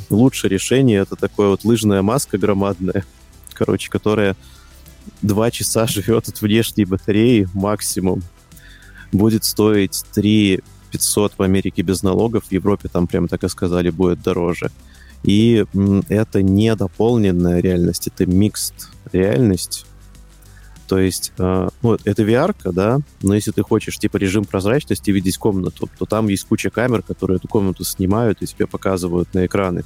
лучшее 0.09 0.49
решение. 0.49 0.99
Это 1.01 1.15
такое 1.15 1.49
вот 1.49 1.63
лыжная 1.63 2.01
маска 2.01 2.37
громадная, 2.37 3.05
короче, 3.53 3.89
которая 3.89 4.35
два 5.21 5.51
часа 5.51 5.87
живет 5.87 6.27
от 6.27 6.41
внешней 6.41 6.85
батареи 6.85 7.47
максимум. 7.53 8.23
Будет 9.11 9.43
стоить 9.43 10.03
3 10.13 10.61
500 10.91 11.33
в 11.37 11.41
Америке 11.41 11.81
без 11.81 12.03
налогов, 12.03 12.45
в 12.45 12.51
Европе 12.51 12.89
там 12.89 13.07
прям 13.07 13.27
так 13.27 13.43
и 13.43 13.49
сказали, 13.49 13.89
будет 13.89 14.21
дороже. 14.21 14.69
И 15.23 15.65
это 16.09 16.41
не 16.41 16.75
дополненная 16.75 17.61
реальность, 17.61 18.07
это 18.07 18.25
микст 18.25 18.89
реальность. 19.11 19.85
То 20.87 20.99
есть, 20.99 21.31
э, 21.37 21.69
ну, 21.81 21.97
это 22.03 22.23
VR, 22.23 22.53
да, 22.73 22.99
но 23.21 23.33
если 23.33 23.51
ты 23.51 23.63
хочешь, 23.63 23.97
типа, 23.97 24.17
режим 24.17 24.43
прозрачности 24.43 25.09
видеть 25.09 25.37
комнату, 25.37 25.89
то 25.97 26.05
там 26.05 26.27
есть 26.27 26.43
куча 26.45 26.69
камер, 26.69 27.01
которые 27.01 27.37
эту 27.37 27.47
комнату 27.47 27.85
снимают 27.85 28.41
и 28.41 28.45
тебе 28.45 28.67
показывают 28.67 29.33
на 29.33 29.45
экраны. 29.45 29.85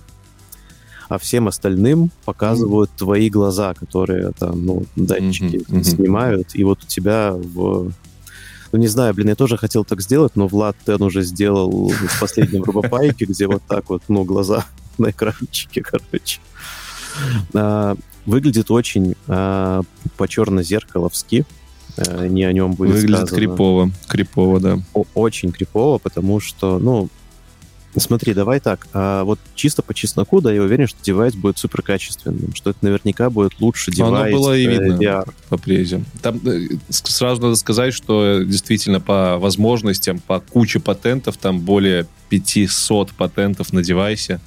А 1.07 1.17
всем 1.17 1.47
остальным 1.47 2.11
показывают 2.25 2.89
mm-hmm. 2.91 2.97
твои 2.97 3.29
глаза, 3.29 3.73
которые 3.73 4.31
там, 4.37 4.65
ну, 4.65 4.85
датчики 4.95 5.57
mm-hmm. 5.57 5.83
снимают, 5.83 6.55
и 6.55 6.63
вот 6.63 6.83
у 6.83 6.87
тебя 6.87 7.33
в 7.33 7.91
ну, 8.71 8.79
не 8.81 8.87
знаю, 8.87 9.13
блин, 9.13 9.29
я 9.29 9.35
тоже 9.35 9.55
хотел 9.55 9.85
так 9.85 10.01
сделать, 10.01 10.35
но 10.35 10.47
Влад 10.47 10.75
Тен 10.85 11.01
уже 11.01 11.21
сделал 11.21 11.87
в 11.87 12.19
последнем 12.19 12.61
Робопайке, 12.63 13.23
где 13.23 13.47
вот 13.47 13.63
так 13.65 13.89
вот, 13.89 14.03
ну, 14.09 14.25
глаза 14.25 14.65
на 14.97 15.11
экранчике, 15.11 15.81
короче. 15.81 16.41
А, 17.53 17.95
выглядит 18.25 18.71
очень 18.71 19.15
а, 19.27 19.81
по-черно-зеркаловски. 20.17 21.45
А, 21.97 22.27
не 22.27 22.43
о 22.43 22.51
нем 22.51 22.73
будет 22.73 22.95
Выглядит 22.95 23.27
сказано. 23.27 23.37
крипово. 23.37 23.91
Крипово, 24.07 24.59
да. 24.59 24.79
О- 24.93 25.05
очень 25.13 25.53
крипово, 25.53 25.97
потому 25.97 26.41
что, 26.41 26.77
ну, 26.77 27.07
Смотри, 27.97 28.33
давай 28.33 28.59
так. 28.59 28.87
А 28.93 29.23
вот 29.23 29.39
чисто 29.55 29.81
по 29.81 29.93
чесноку, 29.93 30.41
да, 30.41 30.51
я 30.51 30.61
уверен, 30.61 30.87
что 30.87 30.97
девайс 31.01 31.33
будет 31.33 31.57
супер 31.57 31.81
качественным, 31.81 32.53
что 32.53 32.71
это 32.71 32.79
наверняка 32.81 33.29
будет 33.29 33.59
лучше 33.59 33.91
девайс 33.91 34.33
Оно 34.33 34.37
было 34.37 34.57
и 34.57 34.65
э, 34.65 34.69
видно 34.69 34.93
VR. 35.01 35.33
по 35.49 35.57
презе. 35.57 36.03
Там 36.21 36.39
э, 36.45 36.67
сразу 36.89 37.41
надо 37.41 37.55
сказать, 37.55 37.93
что 37.93 38.43
действительно 38.43 38.99
по 38.99 39.37
возможностям, 39.37 40.19
по 40.19 40.39
куче 40.39 40.79
патентов, 40.79 41.37
там 41.37 41.59
более 41.59 42.07
500 42.29 43.11
патентов 43.11 43.71
на 43.73 43.83
девайсе. 43.83 44.39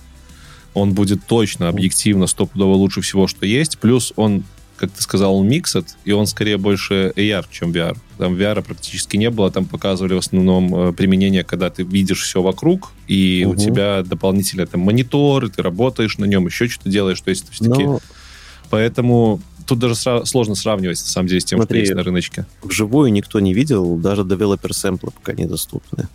Он 0.74 0.92
будет 0.92 1.24
точно, 1.26 1.68
объективно, 1.68 2.26
стопудово 2.26 2.74
лучше 2.74 3.00
всего, 3.00 3.26
что 3.26 3.46
есть. 3.46 3.78
Плюс 3.78 4.12
он 4.16 4.44
как 4.78 4.90
ты 4.92 5.02
сказал, 5.02 5.36
он 5.36 5.48
миксед, 5.48 5.96
и 6.04 6.12
он 6.12 6.26
скорее 6.26 6.56
больше 6.56 7.12
AR, 7.16 7.44
чем 7.50 7.72
VR. 7.72 7.96
Там 8.16 8.34
VR 8.34 8.62
практически 8.62 9.16
не 9.16 9.30
было, 9.30 9.50
там 9.50 9.66
показывали 9.66 10.14
в 10.14 10.18
основном 10.18 10.74
э, 10.74 10.92
применение, 10.92 11.44
когда 11.44 11.68
ты 11.68 11.82
видишь 11.82 12.22
все 12.22 12.40
вокруг, 12.40 12.92
и 13.06 13.44
угу. 13.46 13.54
у 13.54 13.56
тебя 13.56 14.02
дополнительно 14.02 14.66
там 14.66 14.80
монитор, 14.80 15.50
ты 15.50 15.62
работаешь 15.62 16.18
на 16.18 16.24
нем, 16.24 16.46
еще 16.46 16.68
что-то 16.68 16.88
делаешь, 16.88 17.20
то 17.20 17.30
есть 17.30 17.50
все-таки... 17.50 17.84
Но... 17.84 18.00
Поэтому 18.70 19.40
тут 19.66 19.78
даже 19.78 19.94
сра- 19.94 20.24
сложно 20.26 20.54
сравнивать, 20.54 20.98
на 21.00 21.06
самом 21.06 21.28
деле, 21.28 21.40
с 21.40 21.44
тем, 21.44 21.58
Смотри, 21.58 21.78
что 21.78 21.80
есть 21.80 21.94
на 21.94 22.02
рыночке. 22.02 22.46
Вживую 22.62 23.12
никто 23.12 23.40
не 23.40 23.54
видел, 23.54 23.96
даже 23.96 24.24
девелопер 24.24 24.74
сэмплы 24.74 25.10
пока 25.10 25.32
недоступны 25.32 26.08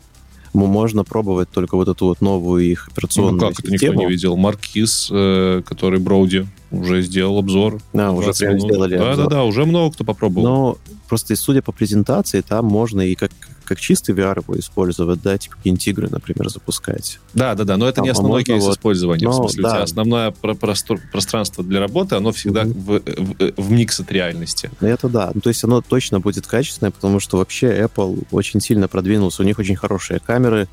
можно 0.53 1.03
пробовать 1.03 1.49
только 1.49 1.75
вот 1.75 1.87
эту 1.87 2.05
вот 2.05 2.21
новую 2.21 2.63
их 2.63 2.87
операционную 2.91 3.33
Ну 3.35 3.39
как 3.39 3.51
систему. 3.57 3.75
это 3.75 3.85
никто 3.85 3.93
не 4.03 4.05
видел? 4.07 4.37
Маркиз, 4.37 5.09
э, 5.11 5.61
который 5.65 5.99
Броуди 5.99 6.45
уже 6.71 7.01
сделал 7.01 7.37
обзор. 7.39 7.79
Да, 7.93 8.11
уже 8.11 8.33
прям 8.33 8.59
сделали 8.59 8.97
Да, 8.97 9.11
обзор. 9.11 9.29
да, 9.29 9.35
да, 9.37 9.43
уже 9.43 9.65
много 9.65 9.93
кто 9.93 10.03
попробовал. 10.03 10.43
Но 10.47 10.77
просто 11.13 11.35
судя 11.35 11.61
по 11.61 11.71
презентации, 11.71 12.41
там 12.41 12.65
можно 12.65 13.01
и 13.01 13.13
как 13.13 13.31
как 13.65 13.79
чистый 13.79 14.13
VR 14.13 14.41
его 14.41 14.59
использовать, 14.59 15.21
да, 15.21 15.37
типа 15.37 15.55
какие-нибудь 15.55 15.87
игры, 15.87 16.09
например, 16.09 16.49
запускать. 16.49 17.19
Да, 17.33 17.55
да, 17.55 17.63
да, 17.63 17.77
но 17.77 17.87
это 17.87 17.97
там, 17.97 18.03
не 18.03 18.09
основной 18.09 18.43
кейс 18.43 18.61
вот, 18.61 18.73
использования, 18.73 19.23
но, 19.25 19.31
в 19.31 19.35
смысле, 19.35 19.63
да. 19.63 19.69
у 19.69 19.71
тебя 19.71 19.83
основное 19.83 20.31
простор, 20.31 20.99
пространство 21.11 21.63
для 21.63 21.79
работы, 21.79 22.15
оно 22.15 22.33
всегда 22.33 22.63
mm-hmm. 22.63 23.53
в, 23.55 23.61
в, 23.61 23.61
в 23.61 23.71
микс 23.71 23.99
от 24.01 24.11
реальности. 24.11 24.69
Это 24.81 25.07
да, 25.07 25.31
ну, 25.33 25.39
то 25.39 25.49
есть 25.49 25.63
оно 25.63 25.81
точно 25.81 26.19
будет 26.19 26.45
качественное, 26.45 26.91
потому 26.91 27.21
что 27.21 27.37
вообще 27.37 27.67
Apple 27.67 28.27
очень 28.31 28.59
сильно 28.59 28.89
продвинулся, 28.89 29.43
у 29.43 29.45
них 29.45 29.59
очень 29.59 29.77
хорошие 29.77 30.19
камеры, 30.19 30.67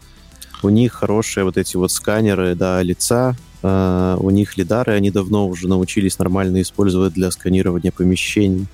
у 0.63 0.69
них 0.71 0.95
хорошие 0.95 1.45
вот 1.45 1.59
эти 1.59 1.77
вот 1.77 1.93
сканеры, 1.93 2.55
да, 2.55 2.83
лица, 2.83 3.37
Uh, 3.63 4.17
у 4.21 4.31
них 4.31 4.57
лидары, 4.57 4.95
они 4.95 5.11
давно 5.11 5.47
уже 5.47 5.69
научились 5.69 6.19
нормально 6.19 6.63
использовать 6.63 7.13
для 7.13 7.31
сканирования 7.31 7.93
помещений. 7.93 8.67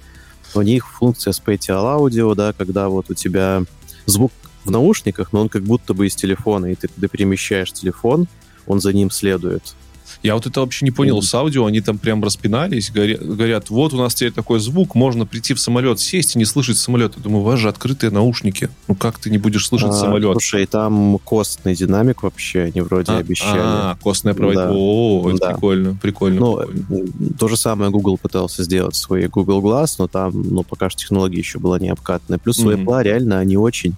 У 0.55 0.63
них 0.63 0.87
функция 0.87 1.33
Spatial 1.33 1.99
Audio, 1.99 2.35
да, 2.35 2.53
когда 2.53 2.89
вот 2.89 3.11
у 3.11 3.15
тебя 3.15 3.63
звук 4.07 4.33
в 4.65 4.71
наушниках, 4.71 5.33
но 5.33 5.43
он 5.43 5.49
как 5.49 5.63
будто 5.63 5.95
бы 5.95 6.07
из 6.07 6.17
телефона, 6.17 6.67
и 6.67 6.75
ты 6.75 6.89
когда 6.89 7.09
перемещаешь 7.09 7.73
телефон, 7.73 8.27
он 8.67 8.81
за 8.81 8.93
ним 8.93 9.11
следует. 9.11 9.75
Я 10.23 10.35
вот 10.35 10.47
это 10.47 10.61
вообще 10.61 10.85
не 10.85 10.91
понял. 10.91 11.21
С 11.23 11.35
аудио 11.35 11.67
они 11.67 11.81
там 11.81 11.99
прям 11.99 12.23
распинались, 12.23 12.91
говорят, 12.91 13.71
вот 13.71 13.93
у 13.93 13.97
нас 13.97 14.15
теперь 14.15 14.33
такой 14.33 14.61
звук, 14.61 14.95
можно 14.95 15.27
прийти 15.27 15.55
в 15.55 15.61
самолет, 15.61 16.01
сесть 16.01 16.37
и 16.37 16.39
не 16.39 16.45
слышать 16.45 16.79
самолет. 16.79 17.15
Я 17.17 17.23
думаю, 17.23 17.41
у 17.41 17.45
вас 17.45 17.59
же 17.59 17.69
открытые 17.69 18.11
наушники. 18.11 18.69
Ну 18.89 18.95
как 18.95 19.19
ты 19.19 19.31
не 19.31 19.39
будешь 19.39 19.67
слышать 19.67 19.91
а, 19.91 19.93
самолет? 19.93 20.33
Слушай, 20.33 20.67
там 20.67 21.19
костный 21.19 21.75
динамик 21.75 22.23
вообще, 22.23 22.63
они 22.63 22.81
вроде 22.81 23.13
а, 23.13 23.19
обещали. 23.19 23.61
А, 23.63 23.97
костная 24.03 24.35
проводит. 24.35 24.61
Да. 24.61 24.71
О, 24.73 25.31
это 25.31 25.39
да. 25.39 25.53
прикольно, 25.53 25.99
прикольно, 26.01 26.41
ну, 26.41 26.57
прикольно. 26.57 27.37
То 27.39 27.49
же 27.49 27.57
самое 27.57 27.91
Google 27.91 28.19
пытался 28.19 28.65
сделать 28.65 28.97
свои 28.97 29.27
Google 29.27 29.61
Glass, 29.63 29.97
но 29.99 30.09
там, 30.09 30.33
ну, 30.35 30.63
пока 30.63 30.91
что 30.91 31.01
технология 31.01 31.39
еще 31.39 31.59
была 31.59 31.79
не 31.79 31.89
обкатанная. 31.89 32.39
Плюс 32.39 32.59
mm-hmm. 32.59 32.85
у 32.85 32.85
Apple 32.85 33.03
реально 33.03 33.39
они 33.39 33.57
очень 33.57 33.95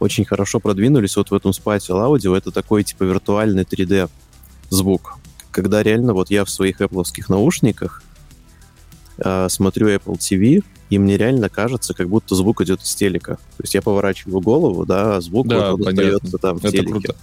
очень 0.00 0.24
хорошо 0.24 0.60
продвинулись 0.60 1.16
вот 1.16 1.30
в 1.30 1.34
этом 1.34 1.50
Spatial 1.50 2.08
Audio. 2.08 2.36
Это 2.36 2.50
такой, 2.50 2.84
типа, 2.84 3.04
виртуальный 3.04 3.64
3D 3.64 4.08
звук. 4.70 5.17
Когда 5.58 5.82
реально 5.82 6.14
вот 6.14 6.30
я 6.30 6.44
в 6.44 6.50
своих 6.50 6.80
Apple 6.80 7.04
наушниках 7.28 8.00
э, 9.16 9.48
смотрю 9.50 9.88
Apple 9.88 10.16
TV, 10.16 10.62
и 10.88 10.98
мне 11.00 11.16
реально 11.16 11.48
кажется, 11.48 11.94
как 11.94 12.08
будто 12.08 12.36
звук 12.36 12.60
идет 12.60 12.80
из 12.80 12.94
телека. 12.94 13.34
То 13.56 13.62
есть 13.64 13.74
я 13.74 13.82
поворачиваю 13.82 14.40
голову, 14.40 14.86
да, 14.86 15.16
а 15.16 15.20
звук 15.20 15.48
да, 15.48 15.72
вот, 15.72 15.84
остается 15.84 16.38
там 16.38 16.58
в 16.58 16.64
Это 16.64 16.70
телеке. 16.70 16.90
Круто. 16.92 17.16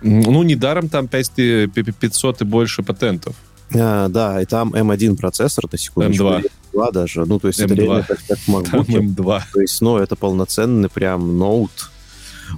Ну, 0.00 0.42
недаром 0.44 0.88
там 0.88 1.08
5, 1.08 1.32
500 1.74 2.40
и 2.40 2.44
больше 2.46 2.82
патентов. 2.82 3.36
А, 3.74 4.08
да, 4.08 4.40
и 4.40 4.46
там 4.46 4.72
M1 4.72 5.16
процессор, 5.16 5.66
на 5.70 5.76
секундочку. 5.76 6.24
M2. 6.24 6.50
M2 6.72 6.92
даже. 6.92 7.26
Ну, 7.26 7.38
то 7.38 7.48
есть 7.48 7.60
M2. 7.60 7.64
это 7.66 7.74
реально 7.74 8.02
как, 8.02 8.18
как 8.26 8.38
MacBook. 8.48 8.86
Там 8.86 9.08
M2. 9.08 9.42
То 9.52 9.60
есть, 9.60 9.78
ну, 9.82 9.98
это 9.98 10.16
полноценный 10.16 10.88
прям 10.88 11.36
ноут 11.36 11.90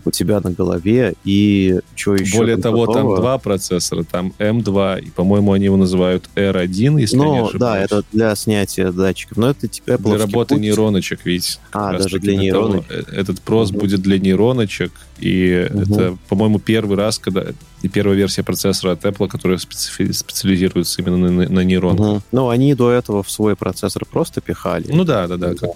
у 0.05 0.11
тебя 0.11 0.41
на 0.41 0.51
голове, 0.51 1.15
и 1.25 1.81
что 1.95 2.15
еще? 2.15 2.37
Более 2.37 2.57
того, 2.57 2.87
там 2.87 3.15
два 3.15 3.39
процессора, 3.39 4.05
там 4.05 4.33
M2, 4.39 5.03
и, 5.03 5.11
по-моему, 5.11 5.53
они 5.53 5.67
его 5.67 5.77
называют 5.77 6.29
R1, 6.35 7.01
если 7.01 7.17
ну, 7.17 7.33
не 7.33 7.39
ошибаюсь. 7.41 7.59
да, 7.59 7.79
это 7.79 8.05
для 8.13 8.35
снятия 8.35 8.93
датчиков, 8.93 9.37
но 9.37 9.51
это 9.51 9.69
типа 9.69 9.99
Для 9.99 10.19
работы 10.19 10.55
путь. 10.55 10.63
нейроночек, 10.63 11.21
ведь. 11.25 11.61
А, 11.73 11.97
даже 11.97 12.19
для 12.19 12.37
нейроночек. 12.37 12.91
Э, 12.91 13.03
этот 13.13 13.41
прос 13.41 13.71
угу. 13.71 13.81
будет 13.81 14.01
для 14.01 14.19
нейроночек, 14.19 14.93
и 15.19 15.69
угу. 15.71 15.83
это, 15.83 16.17
по-моему, 16.29 16.59
первый 16.59 16.97
раз, 16.97 17.19
когда... 17.19 17.47
И 17.83 17.89
первая 17.89 18.17
версия 18.17 18.43
процессора 18.43 18.93
от 18.93 19.05
Apple, 19.05 19.29
которая 19.29 19.59
специ... 19.59 20.13
специализируется 20.13 21.01
именно 21.01 21.31
на, 21.31 21.49
на 21.49 21.61
нейронках. 21.61 22.07
Угу. 22.07 22.23
Ну, 22.33 22.49
они 22.49 22.75
до 22.75 22.91
этого 22.91 23.23
в 23.23 23.31
свой 23.31 23.57
процессор 23.57 24.05
просто 24.05 24.41
пихали. 24.41 24.87
Ну 24.93 25.05
да, 25.05 25.27
да, 25.27 25.37
да, 25.37 25.55
как 25.55 25.71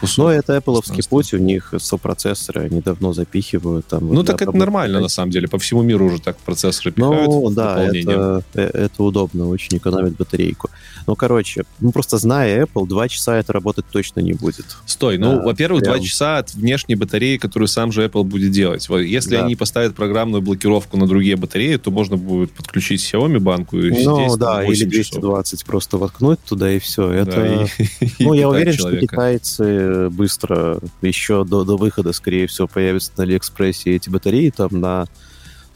кусок. 0.00 0.18
Но 0.18 0.32
это 0.32 0.56
Apple 0.56 1.08
путь, 1.08 1.34
у 1.34 1.38
них 1.38 1.74
сопроцессоры, 1.78 2.62
они 2.62 2.80
давно 2.80 3.12
запихивают. 3.12 3.86
Там, 3.86 4.12
ну, 4.12 4.22
так 4.22 4.42
это 4.42 4.56
нормально, 4.56 5.00
на 5.00 5.08
самом 5.08 5.30
деле. 5.30 5.48
По 5.48 5.58
всему 5.58 5.82
миру 5.82 6.06
уже 6.06 6.20
так 6.20 6.36
процессоры 6.38 6.92
пихают 6.92 7.26
Ну, 7.26 7.50
да, 7.50 7.82
это, 7.84 8.42
э, 8.54 8.62
это 8.62 9.02
удобно, 9.02 9.48
очень 9.48 9.76
экономит 9.76 10.16
батарейку. 10.16 10.70
Ну, 11.06 11.16
короче, 11.16 11.64
ну, 11.80 11.90
просто 11.90 12.18
зная 12.18 12.64
Apple, 12.64 12.86
два 12.86 13.08
часа 13.08 13.36
это 13.36 13.52
работать 13.52 13.86
точно 13.90 14.20
не 14.20 14.34
будет. 14.34 14.66
Стой, 14.84 15.18
ну, 15.18 15.36
да, 15.36 15.42
во-первых, 15.42 15.82
два 15.82 15.98
часа 16.00 16.38
от 16.38 16.52
внешней 16.54 16.96
батареи, 16.96 17.38
которую 17.38 17.68
сам 17.68 17.92
же 17.92 18.04
Apple 18.04 18.24
будет 18.24 18.50
делать. 18.50 18.86
Если 18.88 19.36
да. 19.36 19.44
они 19.44 19.56
поставят 19.56 19.94
программную 19.94 20.42
блокировку 20.42 20.96
на 20.96 21.06
другие 21.06 21.36
батареи, 21.36 21.76
то 21.76 21.90
можно 21.90 22.16
будет 22.16 22.50
подключить 22.52 23.00
Xiaomi 23.02 23.38
банку 23.38 23.78
и 23.78 24.04
Ну, 24.04 24.36
да, 24.36 24.62
или 24.64 24.84
220 24.84 25.52
часов. 25.52 25.66
просто 25.66 25.98
воткнуть 25.98 26.40
туда, 26.40 26.70
и 26.70 26.78
все. 26.78 27.10
Это... 27.10 27.30
Да, 27.30 27.84
и, 28.00 28.24
ну, 28.24 28.34
и 28.34 28.38
я 28.38 28.48
уверен, 28.48 28.74
человека. 28.74 29.06
что 29.06 29.16
китайцы 29.16 29.87
быстро, 30.10 30.78
еще 31.02 31.44
до, 31.44 31.64
до 31.64 31.76
выхода, 31.76 32.12
скорее 32.12 32.46
всего, 32.46 32.66
появятся 32.66 33.12
на 33.16 33.24
Алиэкспрессе 33.24 33.96
эти 33.96 34.08
батареи 34.08 34.50
там 34.50 34.80
на 34.80 35.06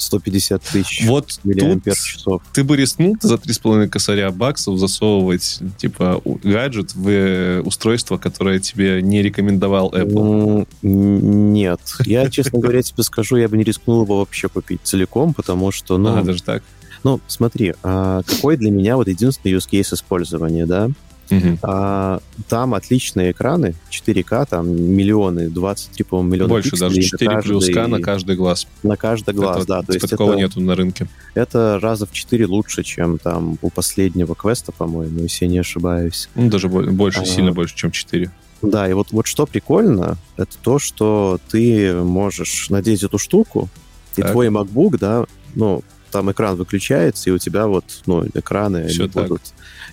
150 0.02 0.62
тысяч 0.62 1.04
вот 1.06 1.40
миллиампер 1.44 1.94
часов. 1.94 2.42
Ты 2.52 2.64
бы 2.64 2.76
рискнул 2.76 3.16
за 3.20 3.36
3,5 3.36 3.88
косаря 3.88 4.30
баксов 4.30 4.78
засовывать, 4.78 5.60
типа, 5.78 6.20
гаджет 6.42 6.94
в 6.94 7.08
э, 7.08 7.60
устройство, 7.60 8.18
которое 8.18 8.58
тебе 8.58 9.00
не 9.02 9.22
рекомендовал 9.22 9.92
Apple? 9.92 10.66
Нет. 10.82 11.80
Я, 12.04 12.28
честно 12.30 12.58
говоря, 12.58 12.82
тебе 12.82 13.02
скажу, 13.02 13.36
я 13.36 13.48
бы 13.48 13.56
не 13.56 13.64
рискнул 13.64 14.02
его 14.02 14.18
вообще 14.18 14.48
купить 14.48 14.80
целиком, 14.82 15.34
потому 15.34 15.70
что, 15.70 15.98
ну... 15.98 16.18
А, 16.18 16.22
даже 16.22 16.42
так? 16.42 16.62
Ну, 17.04 17.20
смотри, 17.26 17.74
а 17.82 18.22
какой 18.22 18.56
для 18.56 18.70
меня 18.70 18.96
вот 18.96 19.08
единственный 19.08 19.52
use 19.52 19.68
case 19.70 19.94
использования, 19.94 20.66
да? 20.66 20.90
Угу. 21.32 21.58
А, 21.62 22.20
там 22.48 22.74
отличные 22.74 23.32
экраны, 23.32 23.74
4К, 23.90 24.46
там 24.48 24.70
миллионы, 24.70 25.48
23, 25.48 26.04
по-моему, 26.04 26.32
миллиона 26.32 26.48
Больше, 26.48 26.70
пикселей 26.70 26.88
даже 26.88 27.02
4 27.02 27.30
каждый, 27.30 27.48
плюс 27.48 27.68
К 27.68 27.86
на 27.86 28.00
каждый 28.00 28.36
глаз. 28.36 28.66
На 28.82 28.96
каждый 28.96 29.34
глаз, 29.34 29.58
это, 29.58 29.66
да. 29.66 29.82
То 29.82 29.92
есть 29.92 30.08
такого 30.08 30.32
это, 30.32 30.40
нету 30.40 30.60
на 30.60 30.74
рынке. 30.74 31.08
Это 31.34 31.78
раза 31.80 32.06
в 32.06 32.12
4 32.12 32.46
лучше, 32.46 32.82
чем 32.82 33.18
там 33.18 33.58
у 33.62 33.70
последнего 33.70 34.34
квеста, 34.34 34.72
по-моему, 34.72 35.20
если 35.20 35.46
я 35.46 35.50
не 35.50 35.58
ошибаюсь. 35.58 36.28
Ну, 36.34 36.50
даже 36.50 36.68
больше, 36.68 37.20
а, 37.20 37.24
сильно 37.24 37.52
больше, 37.52 37.74
чем 37.76 37.90
4. 37.90 38.30
Да, 38.62 38.88
и 38.88 38.92
вот, 38.92 39.08
вот 39.10 39.26
что 39.26 39.46
прикольно, 39.46 40.16
это 40.36 40.56
то, 40.62 40.78
что 40.78 41.40
ты 41.50 41.94
можешь 41.94 42.70
надеть 42.70 43.02
эту 43.02 43.18
штуку, 43.18 43.68
так. 44.14 44.26
и 44.26 44.28
твой 44.30 44.48
MacBook, 44.48 44.98
да, 44.98 45.24
ну, 45.54 45.82
там 46.12 46.30
экран 46.30 46.56
выключается, 46.56 47.30
и 47.30 47.32
у 47.32 47.38
тебя 47.38 47.66
вот, 47.66 47.84
ну, 48.06 48.24
экраны 48.34 48.86
Все 48.86 49.08
так. 49.08 49.24
будут 49.24 49.42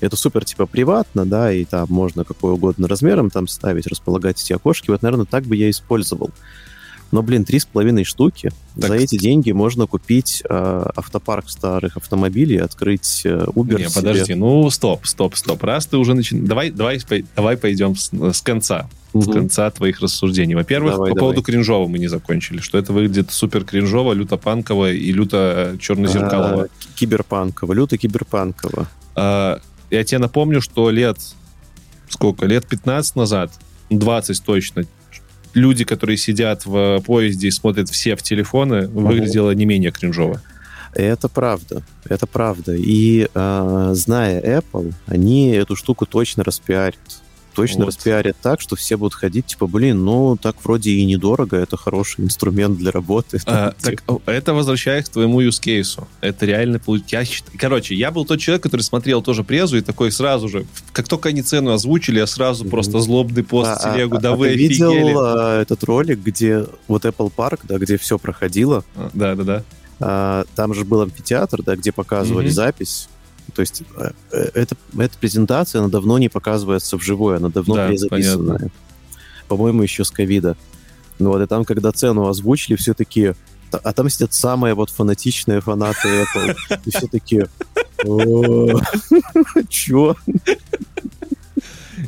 это 0.01 0.15
супер, 0.15 0.45
типа, 0.45 0.65
приватно, 0.65 1.25
да, 1.25 1.51
и 1.51 1.65
там 1.65 1.87
можно 1.89 2.23
какой 2.23 2.53
угодно 2.53 2.87
размером 2.87 3.29
там 3.29 3.47
ставить, 3.47 3.87
располагать 3.87 4.41
эти 4.41 4.53
окошки. 4.53 4.91
Вот, 4.91 5.01
наверное, 5.01 5.25
так 5.25 5.45
бы 5.45 5.55
я 5.55 5.69
использовал. 5.69 6.31
Но, 7.11 7.23
блин, 7.23 7.43
три 7.43 7.59
с 7.59 7.65
половиной 7.65 8.03
штуки. 8.03 8.51
Так... 8.79 8.89
За 8.89 8.95
эти 8.95 9.17
деньги 9.17 9.51
можно 9.51 9.87
купить 9.87 10.43
э, 10.47 10.85
автопарк 10.95 11.49
старых 11.49 11.97
автомобилей, 11.97 12.57
открыть 12.57 13.23
э, 13.25 13.45
Uber. 13.47 13.79
Не, 13.79 13.89
подожди, 13.89 14.25
себе. 14.25 14.35
ну 14.35 14.69
стоп, 14.69 15.07
стоп, 15.07 15.35
стоп. 15.35 15.63
Раз 15.63 15.87
ты 15.87 15.97
уже 15.97 16.13
начинаешь... 16.13 16.47
Давай, 16.47 16.69
давай, 16.69 16.99
давай 17.35 17.57
пойдем 17.57 17.95
с, 17.95 18.11
с 18.13 18.41
конца. 18.41 18.87
Угу. 19.13 19.23
С 19.23 19.33
конца 19.33 19.69
твоих 19.71 20.01
рассуждений. 20.01 20.53
Во-первых, 20.55 20.93
давай, 20.93 21.09
по 21.09 21.15
давай. 21.15 21.19
поводу 21.19 21.41
кринжова 21.41 21.87
мы 21.87 21.97
не 21.97 22.07
закончили. 22.07 22.59
Что 22.59 22.77
это 22.77 22.93
выглядит 22.93 23.31
супер 23.31 23.63
кринжово, 23.63 24.13
люто 24.13 24.37
панково 24.37 24.91
и 24.91 25.11
люто 25.11 25.75
черно-зеркалово. 25.79 26.63
А, 26.65 26.67
киберпанково, 26.95 27.73
люто 27.73 27.97
киберпанково. 27.97 28.87
А, 29.15 29.59
я 29.89 30.03
тебе 30.03 30.19
напомню, 30.19 30.61
что 30.61 30.91
лет, 30.91 31.17
сколько, 32.07 32.45
лет 32.45 32.67
15 32.67 33.15
назад, 33.15 33.51
20 33.89 34.43
точно, 34.43 34.83
люди, 35.55 35.83
которые 35.83 36.17
сидят 36.17 36.67
в 36.67 37.01
поезде 37.01 37.47
и 37.47 37.51
смотрят 37.51 37.89
все 37.89 38.15
в 38.15 38.21
телефоны, 38.21 38.87
угу. 38.87 39.07
выглядело 39.07 39.51
не 39.51 39.65
менее 39.65 39.91
кринжово. 39.91 40.41
Это 40.93 41.29
правда, 41.29 41.83
это 42.05 42.25
правда. 42.27 42.75
И 42.75 43.27
э, 43.33 43.91
зная 43.93 44.41
Apple, 44.41 44.93
они 45.05 45.51
эту 45.51 45.75
штуку 45.75 46.05
точно 46.05 46.43
распиарят 46.43 46.97
точно 47.55 47.85
вот. 47.85 47.95
распиарят 47.95 48.37
так, 48.41 48.61
что 48.61 48.75
все 48.75 48.97
будут 48.97 49.13
ходить, 49.13 49.47
типа, 49.47 49.67
блин, 49.67 50.03
ну, 50.03 50.37
так 50.37 50.55
вроде 50.63 50.91
и 50.91 51.05
недорого, 51.05 51.57
это 51.57 51.77
хороший 51.77 52.25
инструмент 52.25 52.77
для 52.77 52.91
работы. 52.91 53.39
А, 53.45 53.73
так, 53.81 54.03
это 54.25 54.53
возвращаясь 54.53 55.05
к 55.05 55.09
твоему 55.09 55.41
use 55.41 55.61
case. 55.61 56.03
Это 56.21 56.45
реально... 56.45 56.79
Я, 57.07 57.23
короче, 57.57 57.95
я 57.95 58.11
был 58.11 58.25
тот 58.25 58.39
человек, 58.39 58.63
который 58.63 58.81
смотрел 58.81 59.21
тоже 59.21 59.43
презу 59.43 59.77
и 59.77 59.81
такой 59.81 60.11
сразу 60.11 60.49
же, 60.49 60.65
как 60.91 61.07
только 61.07 61.29
они 61.29 61.41
цену 61.41 61.71
озвучили, 61.71 62.19
я 62.19 62.27
сразу 62.27 62.65
mm-hmm. 62.65 62.69
просто 62.69 62.99
злобный 62.99 63.43
пост 63.43 63.71
а, 63.75 63.93
телегу, 63.93 64.17
а, 64.17 64.19
да 64.19 64.29
а, 64.33 64.35
вы 64.35 64.47
а 64.47 64.51
ты 64.51 64.57
видел 64.57 65.19
а, 65.19 65.61
этот 65.61 65.83
ролик, 65.83 66.19
где 66.19 66.65
вот 66.87 67.05
Apple 67.05 67.31
Park, 67.35 67.61
да, 67.63 67.77
где 67.77 67.97
все 67.97 68.17
проходило? 68.17 68.83
Да-да-да. 69.13 69.63
А, 69.99 70.45
там 70.55 70.73
же 70.73 70.85
был 70.85 71.01
амфитеатр, 71.01 71.63
да, 71.63 71.75
где 71.75 71.91
показывали 71.91 72.47
mm-hmm. 72.47 72.51
запись 72.51 73.09
то 73.49 73.61
есть 73.61 73.83
э, 73.97 74.11
э, 74.31 74.49
эта, 74.53 74.75
эта 74.97 75.17
презентация, 75.17 75.79
она 75.79 75.89
давно 75.89 76.17
не 76.17 76.29
показывается 76.29 76.97
вживую, 76.97 77.37
она 77.37 77.49
давно 77.49 77.75
да, 77.75 77.87
перезаписанная. 77.87 78.69
По-моему, 79.47 79.83
еще 79.83 80.03
с 80.03 80.11
ковида. 80.11 80.55
Ну 81.17 81.29
вот, 81.29 81.41
и 81.41 81.47
там, 81.47 81.65
когда 81.65 81.91
цену 81.91 82.27
озвучили, 82.27 82.75
все 82.75 82.93
таки 82.93 83.33
а 83.71 83.93
там 83.93 84.09
сидят 84.09 84.33
самые 84.33 84.73
вот 84.73 84.89
фанатичные 84.89 85.61
фанаты 85.61 86.07
Apple. 86.07 86.57
И 86.85 86.89
все 86.89 87.07
таки 87.07 87.45
Чё? 89.69 90.15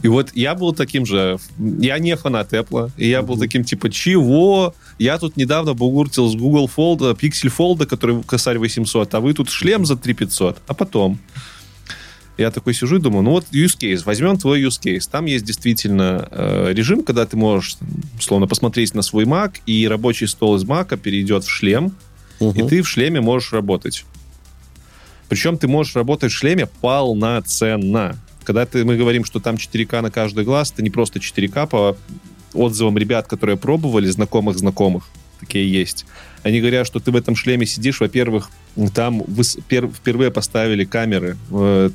И 0.03 0.07
вот 0.07 0.31
я 0.33 0.55
был 0.55 0.73
таким 0.73 1.05
же, 1.05 1.37
я 1.57 1.99
не 1.99 2.15
фанат 2.15 2.53
Apple, 2.53 2.91
и 2.97 3.09
я 3.09 3.21
был 3.21 3.37
таким 3.37 3.63
типа, 3.63 3.89
чего? 3.89 4.73
Я 4.99 5.17
тут 5.17 5.37
недавно 5.37 5.73
бугуртил 5.73 6.29
с 6.29 6.35
Google 6.35 6.69
Fold, 6.75 7.17
Pixel 7.19 7.51
Fold, 7.55 7.85
который 7.85 8.23
косарь 8.23 8.57
800, 8.57 9.13
а 9.13 9.19
вы 9.19 9.33
тут 9.33 9.49
шлем 9.49 9.85
за 9.85 9.95
3500. 9.95 10.61
А 10.67 10.73
потом 10.73 11.19
я 12.37 12.51
такой 12.51 12.73
сижу 12.73 12.97
и 12.97 12.99
думаю, 12.99 13.23
ну 13.23 13.31
вот 13.31 13.45
use 13.51 13.77
case, 13.77 14.01
возьмем 14.05 14.37
твой 14.37 14.63
use 14.63 14.79
case. 14.81 15.07
Там 15.09 15.25
есть 15.25 15.45
действительно 15.45 16.27
э, 16.31 16.73
режим, 16.73 17.03
когда 17.03 17.25
ты 17.25 17.37
можешь, 17.37 17.77
словно, 18.19 18.47
посмотреть 18.47 18.93
на 18.95 19.01
свой 19.01 19.25
Mac, 19.25 19.57
и 19.65 19.87
рабочий 19.87 20.27
стол 20.27 20.55
из 20.55 20.63
Mac 20.63 20.97
перейдет 20.97 21.43
в 21.43 21.49
шлем, 21.49 21.95
угу. 22.39 22.59
и 22.59 22.67
ты 22.67 22.81
в 22.81 22.87
шлеме 22.87 23.21
можешь 23.21 23.53
работать. 23.53 24.05
Причем 25.29 25.57
ты 25.57 25.67
можешь 25.67 25.95
работать 25.95 26.31
в 26.31 26.35
шлеме 26.35 26.67
полноценно 26.81 28.17
когда 28.43 28.65
ты, 28.65 28.85
мы 28.85 28.97
говорим, 28.97 29.25
что 29.25 29.39
там 29.39 29.55
4К 29.55 30.01
на 30.01 30.11
каждый 30.11 30.43
глаз, 30.43 30.71
это 30.71 30.81
не 30.81 30.89
просто 30.89 31.19
4К 31.19 31.67
по 31.67 31.97
отзывам 32.53 32.97
ребят, 32.97 33.27
которые 33.27 33.57
пробовали, 33.57 34.07
знакомых 34.07 34.57
знакомых, 34.57 35.09
такие 35.39 35.71
есть. 35.71 36.05
Они 36.43 36.59
говорят, 36.59 36.87
что 36.87 36.99
ты 36.99 37.11
в 37.11 37.15
этом 37.15 37.35
шлеме 37.35 37.65
сидишь, 37.65 37.99
во-первых, 37.99 38.49
там 38.93 39.23
впервые 39.23 40.31
поставили 40.31 40.85
камеры 40.85 41.37
э, 41.51 41.89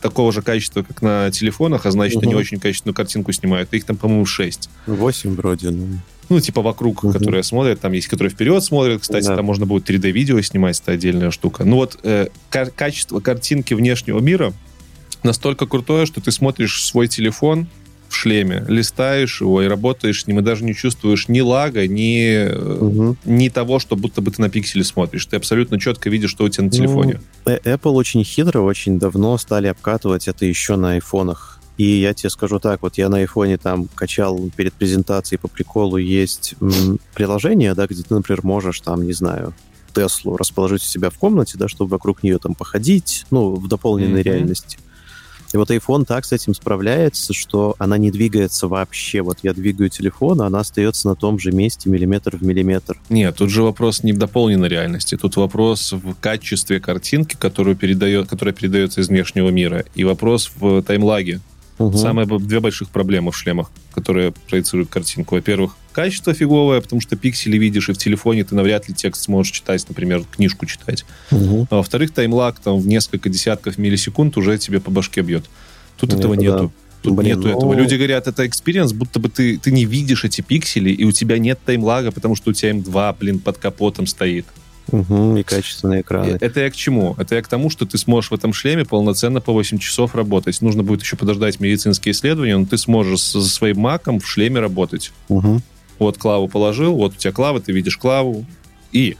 такого 0.00 0.32
же 0.32 0.42
качества, 0.42 0.82
как 0.82 1.02
на 1.02 1.30
телефонах, 1.30 1.86
а 1.86 1.90
значит, 1.90 2.16
угу. 2.16 2.26
они 2.26 2.34
очень 2.34 2.58
качественную 2.58 2.94
картинку 2.94 3.32
снимают. 3.32 3.72
Их 3.72 3.84
там, 3.84 3.96
по-моему, 3.96 4.26
6. 4.26 4.68
8 4.86 5.34
вроде, 5.34 5.70
ну. 5.70 5.86
Ну, 6.28 6.40
типа 6.40 6.62
вокруг, 6.62 7.04
угу. 7.04 7.12
которые 7.12 7.42
смотрят. 7.42 7.80
Там 7.80 7.92
есть, 7.92 8.08
которые 8.08 8.32
вперед 8.32 8.62
смотрят. 8.62 9.02
Кстати, 9.02 9.26
да. 9.26 9.36
там 9.36 9.44
можно 9.44 9.66
будет 9.66 9.88
3D-видео 9.88 10.40
снимать, 10.40 10.80
это 10.80 10.92
отдельная 10.92 11.30
штука. 11.30 11.64
Ну 11.64 11.76
вот, 11.76 11.98
э, 12.04 12.28
качество 12.50 13.20
картинки 13.20 13.74
внешнего 13.74 14.20
мира 14.20 14.52
настолько 15.22 15.66
крутое, 15.66 16.06
что 16.06 16.20
ты 16.20 16.32
смотришь 16.32 16.84
свой 16.84 17.08
телефон 17.08 17.66
в 18.08 18.14
шлеме, 18.14 18.64
листаешь 18.68 19.40
его 19.40 19.62
и 19.62 19.66
работаешь 19.66 20.22
с 20.22 20.26
ним, 20.26 20.40
и 20.40 20.42
даже 20.42 20.64
не 20.64 20.74
чувствуешь 20.74 21.28
ни 21.28 21.40
лага, 21.40 21.88
ни, 21.88 22.46
угу. 22.54 23.16
ни 23.24 23.48
того, 23.48 23.78
что 23.78 23.96
будто 23.96 24.20
бы 24.20 24.30
ты 24.30 24.40
на 24.42 24.50
пикселе 24.50 24.84
смотришь. 24.84 25.26
Ты 25.26 25.36
абсолютно 25.36 25.80
четко 25.80 26.10
видишь, 26.10 26.30
что 26.30 26.44
у 26.44 26.48
тебя 26.48 26.64
на 26.64 26.70
ну, 26.70 26.76
телефоне. 26.76 27.20
Ну, 27.46 27.52
Apple 27.52 27.92
очень 27.92 28.22
хитро, 28.22 28.60
очень 28.60 28.98
давно 28.98 29.38
стали 29.38 29.66
обкатывать 29.66 30.28
это 30.28 30.44
еще 30.44 30.76
на 30.76 30.92
айфонах. 30.92 31.58
И 31.78 31.84
я 31.84 32.12
тебе 32.12 32.28
скажу 32.28 32.58
так, 32.58 32.82
вот 32.82 32.98
я 32.98 33.08
на 33.08 33.16
айфоне 33.16 33.56
там 33.56 33.88
качал 33.94 34.50
перед 34.54 34.74
презентацией 34.74 35.38
по 35.38 35.48
приколу 35.48 35.96
есть 35.96 36.54
приложение, 37.14 37.74
да, 37.74 37.86
где 37.86 38.02
ты, 38.02 38.14
например, 38.14 38.44
можешь 38.44 38.80
там, 38.80 39.02
не 39.04 39.14
знаю, 39.14 39.54
Теслу 39.94 40.36
расположить 40.36 40.82
у 40.82 40.86
себя 40.86 41.10
в 41.10 41.18
комнате, 41.18 41.58
да, 41.58 41.68
чтобы 41.68 41.90
вокруг 41.90 42.22
нее 42.22 42.38
там 42.38 42.54
походить, 42.54 43.26
ну, 43.30 43.54
в 43.54 43.68
дополненной 43.68 44.20
mm-hmm. 44.20 44.22
реальности. 44.22 44.78
И 45.52 45.56
вот 45.56 45.70
iPhone 45.70 46.04
так 46.04 46.24
с 46.24 46.32
этим 46.32 46.54
справляется, 46.54 47.32
что 47.32 47.74
она 47.78 47.98
не 47.98 48.10
двигается 48.10 48.68
вообще. 48.68 49.22
Вот 49.22 49.38
я 49.42 49.52
двигаю 49.52 49.90
телефон, 49.90 50.40
а 50.40 50.46
она 50.46 50.60
остается 50.60 51.08
на 51.08 51.14
том 51.14 51.38
же 51.38 51.52
месте 51.52 51.90
миллиметр 51.90 52.36
в 52.36 52.42
миллиметр. 52.42 52.98
Нет, 53.08 53.36
тут 53.36 53.50
же 53.50 53.62
вопрос 53.62 54.02
не 54.02 54.12
в 54.12 54.18
дополненной 54.18 54.68
реальности. 54.68 55.16
Тут 55.16 55.36
вопрос 55.36 55.92
в 55.92 56.14
качестве 56.20 56.80
картинки, 56.80 57.36
которую 57.38 57.76
передает, 57.76 58.28
которая 58.28 58.54
передается 58.54 59.00
из 59.00 59.08
внешнего 59.08 59.50
мира. 59.50 59.84
И 59.94 60.04
вопрос 60.04 60.50
в 60.56 60.82
таймлаге. 60.82 61.40
Угу. 61.86 61.98
Самые 61.98 62.26
две 62.26 62.60
больших 62.60 62.88
проблемы 62.88 63.32
в 63.32 63.36
шлемах, 63.36 63.70
которые 63.94 64.32
проецируют 64.48 64.90
картинку. 64.90 65.34
Во-первых, 65.34 65.76
качество 65.92 66.32
фиговое, 66.34 66.80
потому 66.80 67.00
что 67.00 67.16
пиксели 67.16 67.58
видишь, 67.58 67.88
и 67.88 67.92
в 67.92 67.98
телефоне 67.98 68.44
ты 68.44 68.54
навряд 68.54 68.88
ли 68.88 68.94
текст 68.94 69.24
сможешь 69.24 69.52
читать, 69.52 69.84
например, 69.88 70.24
книжку 70.30 70.66
читать. 70.66 71.04
Угу. 71.30 71.68
А 71.70 71.76
во-вторых, 71.76 72.12
time 72.12 72.38
lag 72.38 72.58
там 72.60 72.78
в 72.78 72.86
несколько 72.86 73.28
десятков 73.28 73.78
миллисекунд 73.78 74.36
уже 74.36 74.58
тебе 74.58 74.80
по 74.80 74.90
башке 74.90 75.22
бьет. 75.22 75.44
Тут 75.98 76.10
Нет, 76.10 76.20
этого 76.20 76.34
нету. 76.34 76.72
Да. 76.74 76.82
Тут 77.02 77.16
Блин, 77.16 77.36
нету 77.36 77.48
ну... 77.48 77.56
этого. 77.56 77.74
Люди 77.74 77.96
говорят, 77.96 78.28
это 78.28 78.46
experience, 78.46 78.92
будто 78.92 79.18
бы 79.18 79.28
ты, 79.28 79.58
ты 79.58 79.72
не 79.72 79.84
видишь 79.84 80.24
эти 80.24 80.40
пиксели, 80.40 80.90
и 80.90 81.04
у 81.04 81.10
тебя 81.10 81.38
нет 81.38 81.58
time 81.64 81.85
lag 81.85 82.01
а, 82.01 82.12
потому 82.12 82.36
что 82.36 82.50
у 82.50 82.52
тебя 82.52 82.70
M2, 82.70 83.16
блин, 83.18 83.38
под 83.40 83.58
капотом 83.58 84.06
стоит. 84.06 84.46
Угу, 84.90 85.36
и 85.36 85.42
качественные 85.42 86.02
экраны. 86.02 86.36
Это 86.40 86.60
я 86.60 86.70
к 86.70 86.74
чему? 86.74 87.14
Это 87.18 87.36
я 87.36 87.42
к 87.42 87.48
тому, 87.48 87.70
что 87.70 87.86
ты 87.86 87.98
сможешь 87.98 88.30
в 88.30 88.34
этом 88.34 88.52
шлеме 88.52 88.84
полноценно 88.84 89.40
по 89.40 89.52
8 89.52 89.78
часов 89.78 90.14
работать. 90.14 90.60
Нужно 90.60 90.82
будет 90.82 91.02
еще 91.02 91.16
подождать 91.16 91.60
медицинские 91.60 92.12
исследования, 92.12 92.56
но 92.56 92.66
ты 92.66 92.76
сможешь 92.76 93.20
со 93.20 93.42
своим 93.42 93.80
маком 93.80 94.20
в 94.20 94.26
шлеме 94.26 94.60
работать. 94.60 95.12
Угу. 95.28 95.60
Вот 95.98 96.18
клаву 96.18 96.48
положил, 96.48 96.94
вот 96.94 97.14
у 97.14 97.16
тебя 97.16 97.32
клава, 97.32 97.60
ты 97.60 97.72
видишь 97.72 97.96
клаву. 97.96 98.44
И 98.90 99.16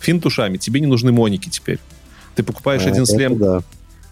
финт 0.00 0.24
ушами, 0.24 0.56
тебе 0.56 0.80
не 0.80 0.86
нужны 0.86 1.12
моники 1.12 1.48
теперь. 1.48 1.78
Ты 2.34 2.42
покупаешь 2.42 2.82
а, 2.86 2.88
один 2.88 3.04
шлем, 3.04 3.38
да. 3.38 3.62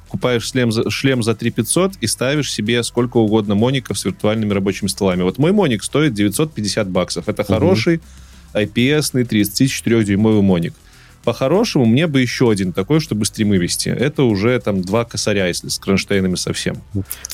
покупаешь 0.06 0.44
шлем 0.44 0.72
за, 0.72 0.90
шлем 0.90 1.22
за 1.22 1.34
3500 1.34 1.94
и 2.00 2.06
ставишь 2.06 2.52
себе 2.52 2.82
сколько 2.82 3.16
угодно 3.16 3.54
моников 3.54 3.98
с 3.98 4.04
виртуальными 4.04 4.52
рабочими 4.52 4.88
столами. 4.88 5.22
Вот 5.22 5.38
мой 5.38 5.52
моник 5.52 5.82
стоит 5.82 6.12
950 6.12 6.90
баксов. 6.90 7.28
Это 7.28 7.42
угу. 7.42 7.52
хороший 7.52 8.00
IPS-ный 8.54 9.24
34-дюймовый 9.24 10.42
моник. 10.42 10.74
По-хорошему, 11.24 11.84
мне 11.84 12.06
бы 12.06 12.22
еще 12.22 12.50
один 12.50 12.72
такой, 12.72 13.00
чтобы 13.00 13.26
стримы 13.26 13.58
вести. 13.58 13.90
Это 13.90 14.22
уже 14.22 14.58
там 14.58 14.80
два 14.80 15.04
косаря, 15.04 15.48
если 15.48 15.68
с 15.68 15.78
кронштейнами 15.78 16.34
совсем. 16.34 16.78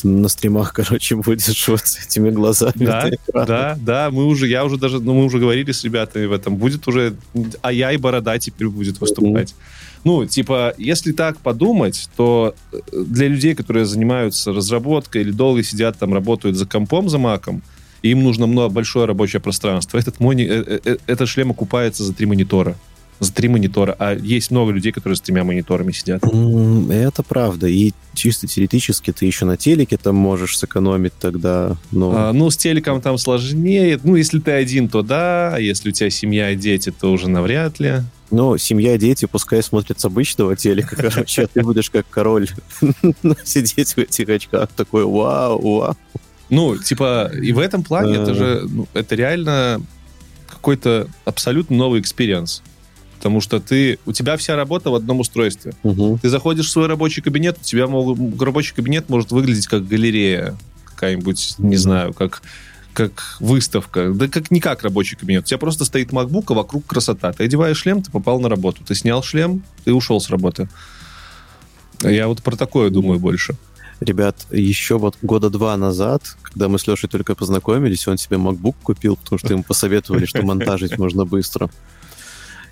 На 0.02 0.29
стримах, 0.29 0.72
короче, 0.72 1.14
будешь 1.14 1.68
вот 1.68 1.87
с 1.87 2.05
этими 2.05 2.31
глазами. 2.31 2.72
Да, 2.85 3.11
да, 3.33 3.79
да. 3.81 4.11
Мы 4.11 4.24
уже, 4.24 4.48
я 4.48 4.64
уже 4.64 4.76
даже, 4.76 4.98
ну, 4.98 5.14
мы 5.14 5.24
уже 5.24 5.38
говорили 5.38 5.70
с 5.70 5.85
ребятами 5.85 6.26
в 6.26 6.33
этом. 6.33 6.57
Будет 6.57 6.88
уже, 6.88 7.14
а 7.62 7.72
я 7.72 7.92
и 7.92 7.96
борода 7.96 8.37
теперь 8.40 8.68
будет 8.68 9.00
выступать. 9.00 9.50
Mm-hmm. 9.50 9.87
Ну, 10.07 10.24
типа, 10.26 10.74
если 10.79 11.12
так 11.12 11.38
подумать, 11.38 12.09
то 12.16 12.55
э, 12.72 12.79
для 12.92 13.29
людей, 13.29 13.55
которые 13.55 13.87
занимаются 13.87 14.52
разработкой 14.52 15.22
или 15.22 15.33
долго 15.33 15.62
сидят 15.62 15.98
там, 15.98 16.14
работают 16.14 16.57
за 16.57 16.66
компом, 16.66 17.09
за 17.09 17.18
маком, 17.18 17.62
им 18.07 18.23
нужно 18.23 18.47
много, 18.47 18.73
большое 18.73 19.07
рабочее 19.07 19.40
пространство. 19.40 19.99
Этот, 19.99 20.21
мони, 20.21 20.47
э, 20.49 20.81
э, 20.85 20.97
этот 21.07 21.29
шлем 21.29 21.51
окупается 21.51 22.05
за 22.05 22.12
три 22.12 22.27
монитора 22.27 22.77
за 23.21 23.33
три 23.33 23.49
монитора, 23.49 23.97
а 23.99 24.14
есть 24.14 24.51
много 24.51 24.73
людей, 24.73 24.92
которые 24.92 25.16
с 25.16 25.21
тремя 25.21 25.45
мониторами 25.45 25.92
сидят. 25.92 26.23
Это 26.25 27.23
правда. 27.23 27.66
И 27.66 27.92
чисто 28.14 28.47
теоретически 28.47 29.12
ты 29.12 29.27
еще 29.27 29.45
на 29.45 29.57
телеке 29.57 29.97
там 29.97 30.16
можешь 30.16 30.59
сэкономить 30.59 31.14
тогда. 31.19 31.77
Но... 31.92 32.12
А, 32.14 32.33
ну, 32.33 32.51
с 32.51 32.57
телеком 32.57 33.01
там 33.01 33.19
сложнее. 33.19 33.99
Ну, 34.03 34.16
если 34.16 34.38
ты 34.38 34.51
один, 34.51 34.88
то 34.88 35.03
да, 35.03 35.55
а 35.55 35.61
если 35.61 35.88
у 35.88 35.92
тебя 35.92 36.11
семья 36.11 36.51
и 36.51 36.57
дети, 36.57 36.92
то 36.92 37.11
уже 37.12 37.29
навряд 37.29 37.81
ли. 37.81 38.03
Ну, 38.31 38.59
семья 38.59 38.97
и 38.97 38.99
дети 38.99 39.27
пускай 39.27 39.62
смотрят 39.62 40.01
с 40.01 40.05
обычного 40.05 40.57
телека, 40.57 40.97
короче, 41.11 41.42
а 41.42 41.47
ты 41.47 41.62
будешь 41.62 41.90
как 41.90 42.09
король 42.11 42.49
сидеть 43.45 43.95
в 43.95 43.99
этих 43.99 44.29
очках, 44.29 44.69
такой 44.71 45.05
вау, 45.05 45.79
вау. 45.79 45.97
Ну, 46.48 46.76
типа, 46.76 47.30
и 47.35 47.52
в 47.52 47.59
этом 47.59 47.82
плане 47.82 48.16
это 48.16 48.35
же, 48.35 48.66
ну, 48.68 48.88
это 48.94 49.14
реально 49.14 49.80
какой-то 50.48 51.09
абсолютно 51.24 51.76
новый 51.76 52.00
experience 52.01 52.62
потому 53.16 53.40
что 53.40 53.61
ты, 53.61 53.98
у 54.06 54.12
тебя 54.12 54.37
вся 54.37 54.56
работа 54.56 54.90
в 54.90 54.94
одном 54.94 55.20
устройстве. 55.20 55.72
Угу. 55.82 56.20
Ты 56.22 56.28
заходишь 56.28 56.66
в 56.66 56.70
свой 56.70 56.87
рабочий 56.87 57.22
кабинет, 57.22 57.56
у 57.61 57.64
тебя 57.64 57.88
мог, 57.88 58.16
рабочий 58.40 58.74
кабинет 58.74 59.09
может 59.09 59.32
выглядеть 59.32 59.66
как 59.66 59.88
галерея 59.88 60.54
какая-нибудь, 60.85 61.56
не 61.59 61.76
знаю, 61.76 62.14
как 62.14 62.42
как 62.92 63.37
выставка, 63.40 64.11
да 64.14 64.26
как 64.26 64.50
не 64.50 64.59
как 64.59 64.82
рабочий 64.82 65.16
кабинет. 65.16 65.42
У 65.42 65.46
тебя 65.46 65.59
просто 65.59 65.85
стоит 65.85 66.12
MacBook, 66.12 66.44
а 66.48 66.54
вокруг 66.54 66.87
красота. 66.87 67.30
Ты 67.32 67.44
одеваешь 67.44 67.76
шлем, 67.76 68.00
ты 68.02 68.11
попал 68.11 68.40
на 68.40 68.48
работу. 68.48 68.82
Ты 68.85 68.94
снял 68.94 69.22
шлем, 69.22 69.62
ты 69.85 69.92
ушел 69.92 70.18
с 70.18 70.30
работы. 70.30 70.66
Я 72.00 72.26
вот 72.26 72.42
про 72.42 72.56
такое 72.56 72.88
думаю 72.88 73.18
больше. 73.18 73.54
Ребят, 74.00 74.46
еще 74.50 74.98
вот 74.98 75.16
года 75.22 75.48
два 75.48 75.76
назад, 75.76 76.22
когда 76.42 76.68
мы 76.68 76.78
с 76.78 76.87
Лешей 76.87 77.09
только 77.09 77.35
познакомились, 77.35 78.06
он 78.06 78.18
себе 78.18 78.37
MacBook 78.37 78.74
купил, 78.82 79.16
потому 79.16 79.38
что 79.38 79.54
ему 79.54 79.62
посоветовали, 79.62 80.26
что 80.26 80.42
монтажить 80.42 80.98
можно 80.98 81.24
быстро. 81.24 81.70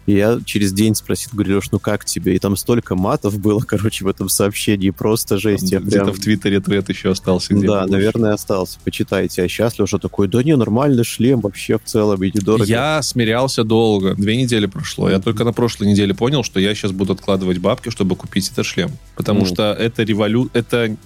И 0.07 0.13
я 0.13 0.39
через 0.45 0.73
день 0.73 0.95
спросил, 0.95 1.31
говорю, 1.33 1.57
Леш, 1.57 1.71
ну 1.73 1.79
как 1.79 2.05
тебе? 2.05 2.37
И 2.37 2.39
там 2.39 2.57
столько 2.57 2.95
матов 2.95 3.39
было, 3.39 3.61
короче, 3.61 4.05
в 4.05 4.09
этом 4.09 4.29
сообщении, 4.29 4.91
просто 4.91 5.39
жесть. 5.39 5.71
Там, 5.71 5.83
где-то 5.83 6.05
прям... 6.05 6.15
в 6.15 6.21
Твиттере 6.21 6.61
твит 6.61 6.89
еще 6.91 7.13
остался. 7.13 7.55
Да, 7.55 7.81
больше. 7.81 7.93
наверное, 7.93 8.35
остался. 8.35 8.79
Почитайте. 8.85 9.43
А 9.43 9.49
сейчас 9.49 9.79
Леша 9.79 9.99
такой, 9.99 10.29
да 10.29 10.43
не, 10.43 10.57
нормальный 10.57 11.05
шлем 11.05 11.41
вообще 11.41 11.79
в 11.79 11.85
целом, 11.85 12.23
и 12.23 12.27
недорого. 12.27 12.69
Я 12.69 13.01
смирялся 13.03 13.65
долго. 13.65 14.15
Две 14.15 14.37
недели 14.37 14.67
прошло. 14.67 15.09
Я 15.09 15.21
только 15.21 15.45
на 15.45 15.55
прошлой 15.55 15.87
неделе 15.87 16.13
понял, 16.13 16.43
что 16.43 16.61
я 16.61 16.75
сейчас 16.75 16.93
буду 16.93 17.15
откладывать 17.15 17.59
бабки, 17.59 17.89
чтобы 17.89 18.15
купить 18.15 18.51
этот 18.51 18.67
шлем. 18.67 18.91
Потому 19.17 19.43
mm. 19.43 19.47
что 19.47 19.73
это 19.73 20.03
револю... 20.03 20.51
Это 20.53 20.97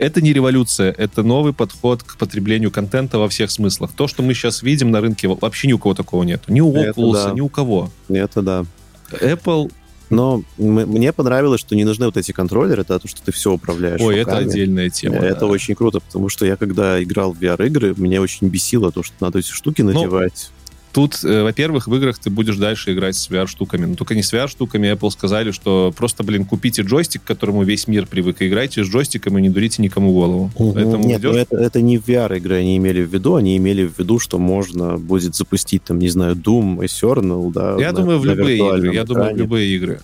это 0.00 0.22
не 0.22 0.32
революция, 0.32 0.92
это 0.96 1.22
новый 1.22 1.52
подход 1.52 2.02
к 2.02 2.16
потреблению 2.16 2.70
контента 2.70 3.18
во 3.18 3.28
всех 3.28 3.50
смыслах. 3.50 3.92
То, 3.92 4.08
что 4.08 4.22
мы 4.22 4.34
сейчас 4.34 4.62
видим 4.62 4.90
на 4.90 5.00
рынке, 5.00 5.28
вообще 5.28 5.68
ни 5.68 5.74
у 5.74 5.78
кого 5.78 5.94
такого 5.94 6.22
нет. 6.22 6.42
Ни 6.48 6.60
у 6.60 6.72
Oculus, 6.72 7.12
да. 7.12 7.32
ни 7.32 7.40
у 7.40 7.48
кого. 7.48 7.90
Это 8.08 8.42
да. 8.42 8.64
Apple 9.12 9.70
но 10.10 10.42
мне 10.58 11.12
понравилось, 11.12 11.60
что 11.60 11.76
не 11.76 11.84
нужны 11.84 12.06
вот 12.06 12.16
эти 12.16 12.32
контроллеры, 12.32 12.82
это 12.82 12.98
то, 12.98 13.06
что 13.06 13.22
ты 13.22 13.30
все 13.30 13.52
управляешь. 13.52 14.00
Ой, 14.00 14.18
руками. 14.18 14.38
это 14.38 14.50
отдельная 14.50 14.90
тема. 14.90 15.18
Это 15.18 15.40
да. 15.40 15.46
очень 15.46 15.76
круто, 15.76 16.00
потому 16.00 16.28
что 16.28 16.44
я 16.44 16.56
когда 16.56 17.00
играл 17.00 17.32
в 17.32 17.38
VR-игры, 17.38 17.94
меня 17.96 18.20
очень 18.20 18.48
бесило 18.48 18.90
то, 18.90 19.04
что 19.04 19.14
надо 19.20 19.38
эти 19.38 19.52
штуки 19.52 19.82
ну, 19.82 19.92
надевать. 19.92 20.50
Тут, 20.92 21.22
э, 21.22 21.42
во-первых, 21.42 21.86
в 21.86 21.94
играх 21.94 22.18
ты 22.18 22.30
будешь 22.30 22.56
дальше 22.56 22.92
играть 22.92 23.16
с 23.16 23.30
VR-штуками. 23.30 23.86
Но 23.86 23.94
только 23.94 24.14
не 24.14 24.22
с 24.22 24.32
VR-штуками. 24.32 24.92
Apple 24.92 25.10
сказали, 25.10 25.52
что 25.52 25.92
просто, 25.96 26.24
блин, 26.24 26.44
купите 26.44 26.82
джойстик, 26.82 27.22
к 27.22 27.26
которому 27.26 27.62
весь 27.62 27.86
мир 27.86 28.06
привык, 28.06 28.42
и 28.42 28.48
играйте 28.48 28.84
с 28.84 28.88
джойстиком, 28.88 29.38
и 29.38 29.42
не 29.42 29.50
дурите 29.50 29.82
никому 29.82 30.12
голову. 30.12 30.50
Угу. 30.56 30.72
Поэтому 30.72 31.04
Нет, 31.04 31.20
идешь... 31.20 31.32
Ну 31.32 31.38
это, 31.38 31.56
это 31.56 31.80
не 31.80 31.98
VR-игры 31.98 32.56
они 32.56 32.76
имели 32.76 33.02
в 33.02 33.12
виду. 33.12 33.36
Они 33.36 33.56
имели 33.56 33.86
в 33.86 33.98
виду, 33.98 34.18
что 34.18 34.38
можно 34.38 34.98
будет 34.98 35.36
запустить, 35.36 35.84
там, 35.84 35.98
не 35.98 36.08
знаю, 36.08 36.34
Doom, 36.34 36.78
Eternal, 36.78 37.52
да. 37.52 37.76
Я 37.78 37.92
на, 37.92 38.00
думаю, 38.00 38.18
в 38.18 38.24
любые 38.24 38.58
игры. 38.58 38.94
Я 38.94 39.04
думаю, 39.04 39.34
в 39.34 39.36
любые 39.36 39.76
игры. 39.76 40.00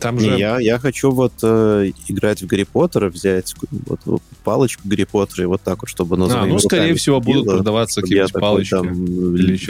Там 0.00 0.20
же... 0.20 0.38
Я, 0.38 0.60
я 0.60 0.78
хочу 0.78 1.10
вот 1.10 1.32
э, 1.42 1.92
играть 2.08 2.42
в 2.42 2.46
Гарри 2.46 2.64
Поттера, 2.64 3.08
взять 3.08 3.54
вот, 3.70 4.22
палочку 4.44 4.82
Гарри 4.84 5.04
Поттера 5.04 5.44
и 5.44 5.46
вот 5.46 5.62
так 5.62 5.80
вот, 5.82 5.88
чтобы 5.88 6.16
она 6.16 6.42
а, 6.42 6.46
ну, 6.46 6.58
скорее 6.58 6.94
всего, 6.94 7.20
будут 7.20 7.46
продаваться 7.46 8.02
какие-нибудь 8.02 8.32
палочки. 8.32 8.70
Там, 8.70 8.94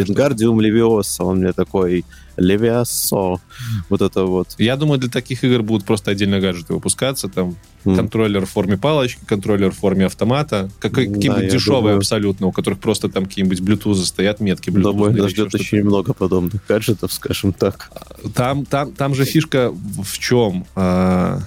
Вингардиум 0.09 0.61
Левиоса, 0.61 1.25
он 1.25 1.39
мне 1.39 1.53
такой 1.53 2.05
Левиасо, 2.37 3.41
вот 3.89 4.01
это 4.01 4.25
вот. 4.25 4.55
Я 4.59 4.77
думаю, 4.77 4.99
для 4.99 5.11
таких 5.11 5.45
игр 5.45 5.63
будут 5.63 5.87
просто 5.87 6.13
отдельно 6.13 6.41
гаджеты 6.41 6.75
выпускаться, 6.75 7.29
там 7.29 7.57
mm. 7.85 7.97
контроллер 7.97 8.47
в 8.47 8.51
форме 8.51 8.77
палочки, 8.77 9.21
контроллер 9.27 9.73
в 9.73 9.77
форме 9.77 10.07
автомата, 10.07 10.71
как, 10.79 10.93
какие-нибудь 10.93 11.45
да, 11.45 11.51
дешевые 11.51 11.81
думаю... 11.81 11.97
абсолютно, 11.99 12.47
у 12.47 12.53
которых 12.53 12.79
просто 12.79 13.09
там 13.09 13.27
какие-нибудь 13.27 13.61
Bluetooth 13.61 13.97
стоят, 14.05 14.41
метки 14.41 14.71
Bluetooth. 14.71 14.83
Думаю, 14.83 15.17
нас 15.17 15.31
ждет 15.31 15.55
очень 15.55 15.83
много 15.83 16.15
подобных 16.15 16.65
гаджетов, 16.67 17.13
скажем 17.13 17.53
так. 17.53 17.91
Там, 18.35 18.65
там, 18.65 18.93
там 18.93 19.15
же 19.15 19.25
фишка 19.25 19.73
в 19.73 20.19
чем? 20.19 20.65
А, 20.77 21.41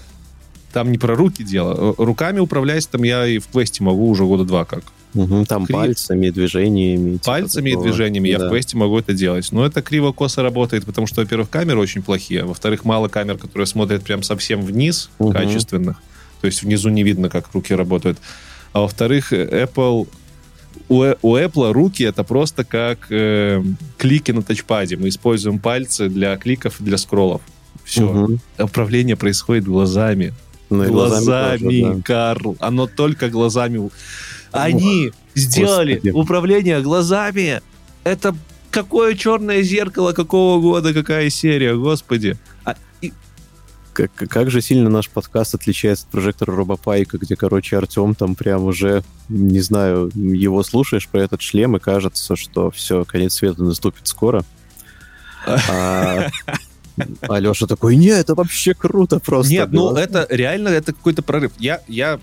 там 0.74 0.92
не 0.92 0.98
про 0.98 1.16
руки 1.16 1.44
дело. 1.44 1.96
Руками 1.98 2.40
управлять 2.40 2.90
там 2.90 3.04
я 3.04 3.26
и 3.26 3.40
в 3.40 3.48
квесте 3.48 3.84
могу 3.84 4.10
уже 4.10 4.26
года 4.26 4.44
два 4.44 4.66
как. 4.66 4.84
Угу, 5.14 5.46
там 5.46 5.66
Криво. 5.66 5.80
пальцами, 5.80 6.30
движениями. 6.30 7.14
Типа 7.14 7.26
пальцами 7.26 7.72
типа 7.72 7.80
и 7.80 7.84
движениями 7.84 8.32
да. 8.32 8.44
я 8.44 8.48
в 8.48 8.52
квесте 8.52 8.78
могу 8.78 8.98
это 8.98 9.14
делать. 9.14 9.52
Но 9.52 9.66
это 9.66 9.82
криво-косо 9.82 10.42
работает, 10.42 10.86
потому 10.86 11.08
что, 11.08 11.22
во-первых, 11.22 11.50
камеры 11.50 11.80
очень 11.80 12.02
плохие, 12.02 12.42
а 12.42 12.46
во-вторых, 12.46 12.86
мало 12.86 13.08
камер, 13.08 13.38
которые 13.38 13.66
смотрят 13.66 14.04
прям 14.04 14.24
совсем 14.24 14.62
вниз, 14.62 15.10
угу. 15.20 15.32
качественных. 15.32 15.98
То 16.40 16.48
есть 16.48 16.64
внизу 16.64 16.90
не 16.90 17.04
видно, 17.04 17.30
как 17.30 17.54
руки 17.54 17.76
работают. 17.76 18.20
А 18.74 18.82
во-вторых, 18.82 19.34
Apple 19.34 20.08
у, 20.88 21.04
у 21.22 21.36
Apple 21.36 21.72
руки 21.72 22.04
это 22.04 22.24
просто 22.24 22.64
как 22.64 23.08
э, 23.10 23.64
клики 23.98 24.32
на 24.32 24.42
тачпаде. 24.42 24.98
Мы 24.98 25.10
используем 25.10 25.60
пальцы 25.60 26.10
для 26.10 26.38
кликов 26.38 26.80
и 26.80 26.84
для 26.84 26.98
скроллов. 26.98 27.42
Все. 27.84 28.06
Угу. 28.06 28.40
Управление 28.60 29.16
происходит 29.16 29.66
глазами. 29.66 30.34
Ну, 30.70 30.86
глазами, 30.86 31.26
глазами 31.26 31.82
тоже, 31.82 31.96
да. 31.96 32.02
Карл. 32.04 32.56
Оно 32.60 32.88
только 32.88 33.30
глазами. 33.30 33.90
Они 34.52 35.12
сделали 35.36 35.96
Господи. 35.96 36.16
управление 36.16 36.82
глазами. 36.82 37.62
Это 38.04 38.36
какое 38.70 39.16
черное 39.16 39.62
зеркало, 39.62 40.14
какого 40.14 40.60
года, 40.62 40.94
какая 40.94 41.30
серия, 41.30 41.76
господи. 41.76 42.38
А, 42.66 42.76
и, 43.02 43.14
как, 43.94 44.12
как 44.14 44.50
же 44.50 44.62
сильно 44.62 44.90
наш 44.90 45.10
подкаст 45.10 45.56
отличается 45.56 46.06
от 46.06 46.12
прожектора 46.12 46.56
Робопайка, 46.56 47.18
где, 47.18 47.36
короче, 47.36 47.78
Артем 47.78 48.16
там 48.16 48.36
прям 48.36 48.64
уже, 48.64 49.04
не 49.30 49.60
знаю, 49.60 50.10
его 50.16 50.64
слушаешь 50.64 51.08
про 51.08 51.22
этот 51.22 51.42
шлем, 51.42 51.76
и 51.76 51.80
кажется, 51.80 52.36
что 52.36 52.72
все, 52.72 53.06
конец 53.06 53.36
света 53.36 53.64
наступит 53.64 54.08
скоро. 54.08 54.44
А, 55.46 56.28
Алеша 57.22 57.68
такой, 57.68 57.96
не, 57.96 58.10
это 58.10 58.36
вообще 58.36 58.74
круто 58.74 59.20
просто. 59.20 59.52
Нет, 59.52 59.72
ну 59.72 59.96
это 59.96 60.28
реально, 60.30 60.70
это 60.70 60.94
какой-то 60.94 61.22
прорыв. 61.22 61.52
Я, 61.58 61.82
я 61.88 62.20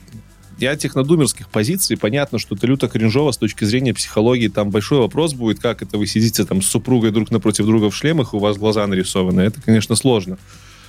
я 0.59 0.77
технодумерских 0.77 1.49
позиций, 1.49 1.97
понятно, 1.97 2.39
что 2.39 2.55
это 2.55 2.67
люто 2.67 2.89
кринжово 2.89 3.33
с 3.33 3.39
точки 3.39 3.65
зрения 3.65 3.95
психологии. 3.95 4.49
Там 4.49 4.71
большой 4.71 4.99
вопрос 4.99 5.35
будет, 5.35 5.61
как 5.61 5.83
это 5.83 5.99
вы 5.99 6.07
сидите 6.07 6.45
там 6.45 6.63
с 6.63 6.67
супругой 6.67 7.11
друг 7.11 7.31
напротив 7.31 7.67
друга 7.67 7.91
в 7.91 7.97
шлемах, 7.97 8.35
у 8.35 8.39
вас 8.39 8.57
глаза 8.57 8.87
нарисованы. 8.87 9.41
Это, 9.43 9.63
конечно, 9.63 9.95
сложно. 9.95 10.39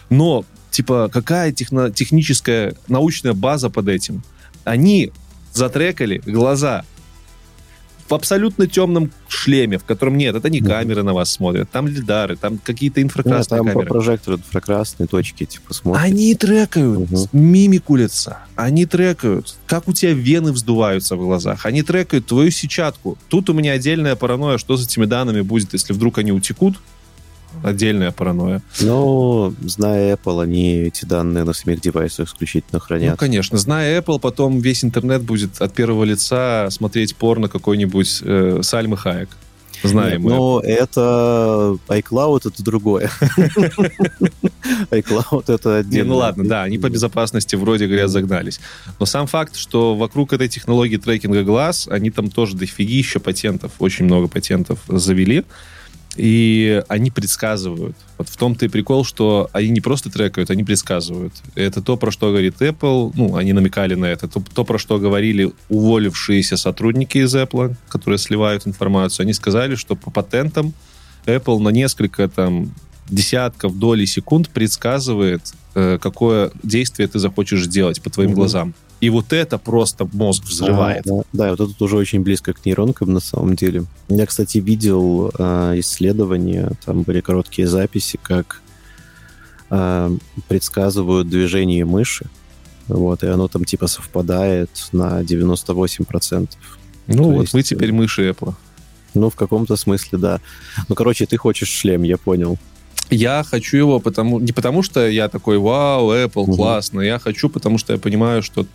Но, 0.09 0.43
типа, 0.71 1.09
какая 1.11 1.51
техно- 1.51 1.91
техническая 1.91 2.73
научная 2.87 3.33
база 3.33 3.69
под 3.69 3.87
этим? 3.87 4.23
Они 4.63 5.11
затрекали 5.53 6.21
глаза 6.25 6.83
в 8.09 8.13
абсолютно 8.13 8.67
темном 8.67 9.11
шлеме, 9.27 9.77
в 9.77 9.83
котором 9.85 10.17
нет, 10.17 10.35
это 10.35 10.49
не 10.49 10.61
камеры 10.61 11.03
на 11.03 11.13
вас 11.13 11.31
смотрят, 11.31 11.69
там 11.69 11.87
лидары, 11.87 12.35
там 12.35 12.57
какие-то 12.57 13.01
инфракрасные 13.01 13.59
там 13.59 13.67
камеры. 13.67 13.85
по 13.87 13.93
прожектору 13.93 14.37
инфракрасные 14.37 15.07
точки, 15.07 15.45
типа, 15.45 15.73
смотрят. 15.73 16.03
Они 16.03 16.33
трекают 16.35 17.11
Мгм. 17.11 17.27
мимику 17.33 17.95
лица, 17.95 18.39
они 18.55 18.85
трекают, 18.85 19.55
как 19.67 19.87
у 19.87 19.93
тебя 19.93 20.13
вены 20.13 20.51
вздуваются 20.51 21.15
в 21.15 21.19
глазах, 21.19 21.65
они 21.65 21.83
трекают 21.83 22.25
твою 22.25 22.49
сетчатку. 22.51 23.17
Тут 23.29 23.49
у 23.49 23.53
меня 23.53 23.73
отдельная 23.73 24.15
паранойя, 24.15 24.57
что 24.57 24.75
с 24.77 24.85
этими 24.85 25.05
данными 25.05 25.41
будет, 25.41 25.73
если 25.73 25.93
вдруг 25.93 26.17
они 26.17 26.31
утекут. 26.31 26.77
Отдельная 27.63 28.11
паранойя. 28.11 28.61
Но, 28.81 29.53
зная 29.61 30.15
Apple, 30.15 30.43
они 30.43 30.73
эти 30.83 31.05
данные 31.05 31.43
на 31.43 31.53
самих 31.53 31.81
девайсах 31.81 32.27
исключительно 32.27 32.73
Ну, 32.73 32.79
хранят. 32.79 33.19
конечно. 33.19 33.57
Зная 33.57 33.99
Apple, 34.01 34.19
потом 34.19 34.59
весь 34.59 34.83
интернет 34.83 35.21
будет 35.23 35.61
от 35.61 35.73
первого 35.73 36.03
лица 36.03 36.69
смотреть 36.69 37.15
порно 37.15 37.47
какой-нибудь 37.49 38.19
э, 38.23 38.59
Сальмы 38.63 38.97
Хаек. 38.97 39.29
Знаем 39.81 40.23
мы. 40.23 40.31
Но 40.31 40.59
это 40.59 41.77
iCloud 41.87 42.49
это 42.51 42.63
другое. 42.63 43.09
iCloud 44.91 45.43
это 45.53 45.69
Не, 45.69 45.75
отдельно. 45.79 46.09
ну 46.09 46.17
ладно, 46.17 46.47
да, 46.47 46.63
они 46.63 46.77
по 46.77 46.89
безопасности 46.89 47.55
вроде 47.55 47.87
говорят 47.87 48.09
загнались. 48.09 48.59
Но 48.99 49.05
сам 49.05 49.27
факт, 49.27 49.55
что 49.55 49.95
вокруг 49.95 50.33
этой 50.33 50.47
технологии 50.49 50.97
трекинга 50.97 51.43
глаз, 51.43 51.87
они 51.89 52.11
там 52.11 52.29
тоже 52.29 52.55
дофигища 52.57 53.19
патентов, 53.19 53.71
очень 53.79 54.05
много 54.05 54.27
патентов 54.27 54.79
завели. 54.87 55.45
И 56.17 56.83
они 56.87 57.11
предсказывают. 57.11 57.95
Вот 58.17 58.29
в 58.29 58.35
том-то 58.35 58.65
и 58.65 58.67
прикол, 58.67 59.05
что 59.05 59.49
они 59.53 59.69
не 59.69 59.79
просто 59.79 60.09
трекают, 60.09 60.49
они 60.49 60.63
предсказывают. 60.63 61.33
Это 61.55 61.81
то, 61.81 61.97
про 61.97 62.11
что 62.11 62.29
говорит 62.29 62.61
Apple. 62.61 63.13
Ну, 63.15 63.35
они 63.35 63.53
намекали 63.53 63.95
на 63.95 64.05
это. 64.05 64.27
То, 64.27 64.43
то 64.53 64.65
про 64.65 64.77
что 64.79 64.97
говорили 64.97 65.51
уволившиеся 65.69 66.57
сотрудники 66.57 67.19
из 67.19 67.35
Apple, 67.35 67.75
которые 67.87 68.17
сливают 68.17 68.67
информацию. 68.67 69.23
Они 69.23 69.33
сказали, 69.33 69.75
что 69.75 69.95
по 69.95 70.11
патентам 70.11 70.73
Apple 71.25 71.59
на 71.59 71.69
несколько 71.69 72.27
там 72.27 72.73
десятков 73.09 73.77
долей 73.77 74.05
секунд 74.05 74.49
предсказывает, 74.49 75.41
э, 75.75 75.97
какое 76.01 76.51
действие 76.63 77.07
ты 77.07 77.19
захочешь 77.19 77.63
сделать 77.63 78.01
по 78.01 78.09
твоим 78.09 78.31
Мгм. 78.31 78.35
глазам. 78.39 78.73
И 79.01 79.09
вот 79.09 79.31
это 79.31 79.57
просто 79.57 80.07
мозг 80.11 80.43
взрывает. 80.43 81.07
А, 81.07 81.09
да, 81.09 81.23
да, 81.31 81.49
вот 81.55 81.71
это 81.71 81.83
уже 81.83 81.95
очень 81.95 82.21
близко 82.21 82.53
к 82.53 82.65
нейронкам 82.65 83.13
на 83.13 83.21
самом 83.21 83.55
деле. 83.55 83.85
Я, 84.09 84.25
кстати, 84.25 84.57
видел 84.57 85.31
э, 85.37 85.79
исследования, 85.79 86.71
там 86.85 87.03
были 87.03 87.21
короткие 87.21 87.67
записи, 87.67 88.19
как 88.21 88.61
э, 89.69 90.17
предсказывают 90.49 91.29
движение 91.29 91.85
мыши. 91.85 92.25
Вот, 92.87 93.23
и 93.23 93.27
оно 93.27 93.47
там 93.47 93.63
типа 93.63 93.87
совпадает 93.87 94.69
на 94.91 95.21
98%. 95.21 96.49
ну 97.07 97.15
то 97.15 97.23
вот 97.23 97.41
есть, 97.41 97.53
мы 97.53 97.63
теперь 97.63 97.91
мыши 97.93 98.29
Apple. 98.29 98.53
Ну, 99.13 99.29
в 99.29 99.35
каком-то 99.35 99.75
смысле, 99.75 100.17
да. 100.17 100.41
Ну, 100.87 100.95
короче, 100.95 101.25
ты 101.25 101.37
хочешь 101.37 101.69
шлем, 101.69 102.03
я 102.03 102.17
понял. 102.17 102.57
Я 103.09 103.43
хочу 103.43 103.77
его 103.77 103.99
потому 103.99 104.39
не 104.39 104.51
потому, 104.51 104.83
что 104.83 105.07
я 105.07 105.29
такой, 105.29 105.57
вау, 105.57 106.11
Apple, 106.11 106.43
Мгм. 106.43 106.55
классно. 106.55 107.01
Я 107.01 107.17
хочу, 107.17 107.49
потому 107.49 107.77
что 107.77 107.93
я 107.93 107.99
понимаю, 107.99 108.43
что 108.43 108.67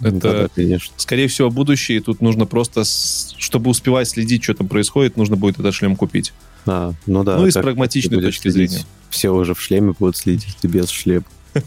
Ну, 0.00 0.08
это, 0.08 0.42
да, 0.42 0.48
конечно. 0.54 0.92
скорее 0.96 1.28
всего, 1.28 1.50
будущее. 1.50 1.98
И 1.98 2.00
тут 2.00 2.20
нужно 2.20 2.46
просто, 2.46 2.84
чтобы 2.84 3.70
успевать 3.70 4.08
следить, 4.08 4.44
что 4.44 4.54
там 4.54 4.68
происходит, 4.68 5.16
нужно 5.16 5.36
будет 5.36 5.58
этот 5.58 5.74
шлем 5.74 5.96
купить. 5.96 6.32
А, 6.66 6.92
ну 7.06 7.24
да. 7.24 7.36
ну 7.36 7.46
и 7.46 7.50
с 7.50 7.54
прагматичной 7.54 8.20
точки 8.20 8.48
следить? 8.48 8.70
зрения. 8.70 8.86
Все 9.10 9.30
уже 9.30 9.54
в 9.54 9.60
шлеме 9.60 9.94
будут 9.98 10.16
следить, 10.16 10.56
ты 10.60 10.68
без 10.68 10.88
шлема. 10.88 11.24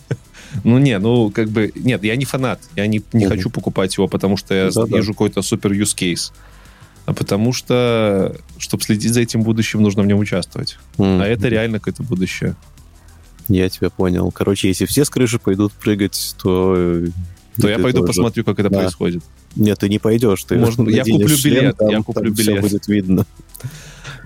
Ну, 0.65 0.79
не, 0.79 0.99
ну, 0.99 1.31
как 1.31 1.49
бы... 1.49 1.71
Нет, 1.75 2.03
я 2.03 2.15
не 2.17 2.25
фанат. 2.25 2.59
Я 2.75 2.85
не, 2.85 3.01
не 3.13 3.25
хочу 3.25 3.49
покупать 3.49 3.95
его, 3.95 4.09
потому 4.09 4.35
что 4.35 4.53
я 4.53 4.69
Да-да. 4.69 4.97
вижу 4.97 5.13
какой-то 5.13 5.41
супер 5.41 5.71
use 5.71 5.95
case. 5.95 6.33
А 7.05 7.13
потому 7.13 7.53
что, 7.53 8.35
чтобы 8.57 8.83
следить 8.83 9.13
за 9.13 9.21
этим 9.21 9.43
будущим, 9.43 9.81
нужно 9.81 10.03
в 10.03 10.07
нем 10.07 10.19
участвовать. 10.19 10.77
А 10.97 11.23
это 11.23 11.47
реально 11.47 11.79
какое-то 11.79 12.03
будущее. 12.03 12.55
Я 13.47 13.69
тебя 13.69 13.89
понял. 13.89 14.31
Короче, 14.31 14.67
если 14.67 14.85
все 14.85 15.03
с 15.03 15.09
крыши 15.09 15.39
пойдут 15.39 15.73
прыгать, 15.73 16.35
то... 16.41 17.03
То 17.61 17.69
я 17.69 17.79
пойду 17.79 17.99
тоже- 17.99 18.07
посмотрю, 18.07 18.43
как 18.43 18.59
это 18.59 18.69
Да. 18.69 18.79
происходит. 18.79 19.23
Нет, 19.55 19.77
ты 19.79 19.89
не 19.89 19.99
пойдешь. 19.99 20.43
Ты 20.43 20.57
Можно- 20.57 20.89
я 20.89 21.03
куплю 21.03 21.27
шлем, 21.29 21.53
билет, 21.53 21.75
я 21.89 22.01
куплю 22.01 22.33
билет. 22.33 22.61
будет 22.61 22.87
видно. 22.87 23.25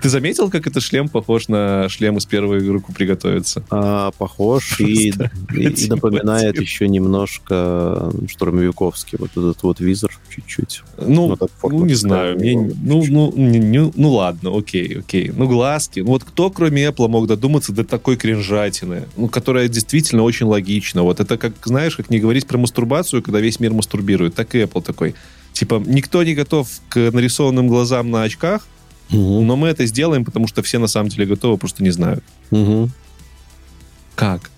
Ты 0.01 0.10
заметил, 0.10 0.49
как 0.51 0.67
этот 0.67 0.84
шлем 0.84 1.10
похож 1.10 1.47
на 1.47 1.89
шлем 1.89 2.17
из 2.17 2.25
первой 2.25 2.65
руку 2.67 2.93
приготовиться? 2.93 3.63
А, 3.71 4.12
похож 4.12 4.79
и, 4.79 5.10
и- 5.10 5.86
и 5.86 5.88
напоминает 5.89 6.60
еще 6.62 6.88
немножко 6.88 8.12
штурмовиковский. 8.27 9.17
Вот 9.19 9.31
этот 9.31 9.63
вот 9.63 9.79
визор 9.79 10.12
чуть-чуть. 10.29 10.84
Ну, 10.99 11.36
Ну, 11.39 11.69
ну, 11.69 11.86
не 11.86 11.93
знаю. 11.95 12.38
Мне, 12.38 12.55
ну, 12.84 13.03
ну, 13.08 13.34
ну, 13.36 13.93
ну, 13.95 14.12
ладно, 14.12 14.55
окей, 14.55 14.99
окей. 14.99 15.31
Ну, 15.36 15.47
глазки. 15.47 16.01
Ну, 16.01 16.08
вот 16.08 16.23
кто, 16.23 16.49
кроме 16.51 16.86
Apple, 16.88 17.08
мог 17.08 17.25
додуматься 17.27 17.71
до 17.71 17.84
такой 17.84 18.15
кринжатины, 18.17 19.03
ну, 19.17 19.27
которая 19.27 19.67
действительно 19.67 20.23
очень 20.23 20.45
логична. 20.45 21.01
Вот 21.03 21.19
это 21.19 21.38
как, 21.38 21.53
знаешь, 21.63 21.95
как 21.95 22.10
не 22.10 22.19
говорить 22.19 22.45
про 22.47 22.58
мастурбацию, 22.58 23.23
когда 23.23 23.39
весь 23.39 23.60
мир 23.60 23.73
мастурбирует, 23.73 24.36
так 24.36 24.53
и 24.55 24.60
Apple 24.62 24.84
такой. 24.84 25.15
Типа, 25.53 25.81
никто 25.86 26.21
не 26.23 26.36
готов 26.36 26.67
к 26.89 27.12
нарисованным 27.12 27.67
глазам 27.69 28.12
на 28.12 28.23
очках, 28.23 28.67
Мгм. 29.10 29.46
но 29.48 29.56
мы 29.56 29.68
это 29.68 29.86
сделаем, 29.86 30.26
потому 30.26 30.48
что 30.48 30.63
все 30.63 30.80
на 30.80 30.88
самом 30.88 31.10
деле 31.10 31.26
готовы, 31.26 31.58
просто 31.58 31.84
не 31.84 31.91
знают. 31.91 32.24
Мгм. 32.52 32.91
Как? 34.15 34.50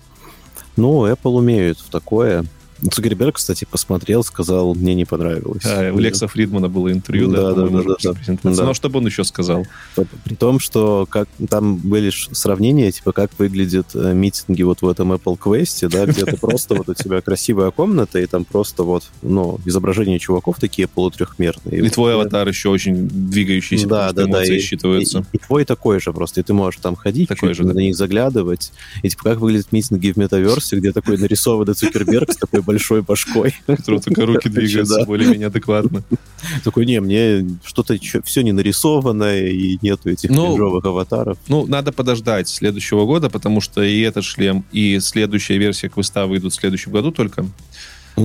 Ну, 0.76 1.06
Apple 1.06 1.32
умеют 1.36 1.78
в 1.78 1.90
такое. 1.90 2.44
Цукерберг, 2.90 3.36
кстати, 3.36 3.66
посмотрел, 3.70 4.22
сказал, 4.24 4.74
мне 4.74 4.94
не 4.94 5.04
понравилось. 5.04 5.64
А, 5.64 5.92
у 5.92 5.98
Лекса 5.98 6.28
Фридмана 6.28 6.68
было 6.68 6.92
интервью, 6.92 7.28
да, 7.30 7.52
Да, 7.52 7.54
да, 7.54 7.62
да, 7.68 7.82
да, 7.82 7.94
после 7.94 8.12
да. 8.12 8.50
Да. 8.50 8.64
Ну, 8.64 8.70
а 8.70 8.74
что 8.74 8.88
бы 8.88 8.98
он 8.98 9.06
еще 9.06 9.24
сказал? 9.24 9.66
При 10.24 10.34
том, 10.34 10.60
что 10.60 11.06
как 11.08 11.28
там 11.48 11.76
были 11.76 12.10
сравнения, 12.10 12.90
типа, 12.92 13.12
как 13.12 13.30
выглядят 13.38 13.88
э, 13.94 14.12
митинги 14.14 14.62
вот 14.62 14.82
в 14.82 14.88
этом 14.88 15.12
Apple 15.12 15.38
Quest, 15.38 15.88
да, 15.88 16.06
где 16.06 16.24
ты 16.24 16.36
просто 16.36 16.74
вот 16.74 16.88
у 16.88 16.94
тебя 16.94 17.20
красивая 17.20 17.70
комната, 17.70 18.18
и 18.18 18.26
там 18.26 18.44
просто 18.44 18.82
вот, 18.84 19.04
ну, 19.22 19.58
изображения 19.64 20.18
чуваков 20.18 20.58
такие 20.60 20.86
полутрехмерные. 20.88 21.84
И 21.84 21.90
твой 21.90 22.14
аватар 22.14 22.46
еще 22.48 22.68
очень 22.68 23.08
двигающийся, 23.08 23.88
Да, 23.88 24.12
да, 24.12 24.26
да, 24.26 24.44
и- 24.44 24.58
считываются. 24.58 25.24
И, 25.32 25.36
и 25.36 25.38
твой 25.38 25.64
такой 25.64 26.00
же 26.00 26.12
просто, 26.12 26.40
и 26.40 26.42
ты 26.42 26.52
можешь 26.52 26.80
там 26.80 26.96
ходить, 26.96 27.28
Такой 27.28 27.54
же, 27.54 27.64
на 27.66 27.78
них 27.78 27.96
заглядывать. 27.96 28.72
И 29.02 29.08
типа 29.08 29.24
как 29.24 29.38
выглядят 29.38 29.72
митинги 29.72 30.12
в 30.12 30.16
метаверсе, 30.16 30.76
где 30.76 30.92
такой 30.92 31.18
нарисованный 31.18 31.74
Цукерберг 31.74 32.32
с 32.32 32.36
такой 32.36 32.62
большой 32.68 33.00
башкой. 33.02 33.54
у 33.66 33.72
которого 33.76 34.02
только 34.02 34.26
руки 34.26 34.48
двигаются 34.50 35.04
более-менее 35.06 35.46
адекватно. 35.46 36.02
Такой, 36.64 36.84
не, 36.84 37.00
мне 37.00 37.48
что-то 37.64 37.96
все 38.24 38.42
не 38.42 38.52
нарисованное, 38.52 39.48
и 39.48 39.78
нету 39.80 40.10
этих 40.10 40.28
Ну, 40.30 40.48
кринжовых 40.48 40.84
аватаров. 40.84 41.38
Ну, 41.48 41.66
надо 41.66 41.92
подождать 41.92 42.48
следующего 42.48 43.06
года, 43.06 43.30
потому 43.30 43.62
что 43.62 43.82
и 43.82 44.00
этот 44.00 44.24
шлем, 44.24 44.64
и 44.70 45.00
следующая 45.00 45.56
версия 45.58 45.88
квеста 45.88 46.26
выйдут 46.26 46.52
в 46.52 46.56
следующем 46.56 46.92
году 46.92 47.10
только. 47.10 47.46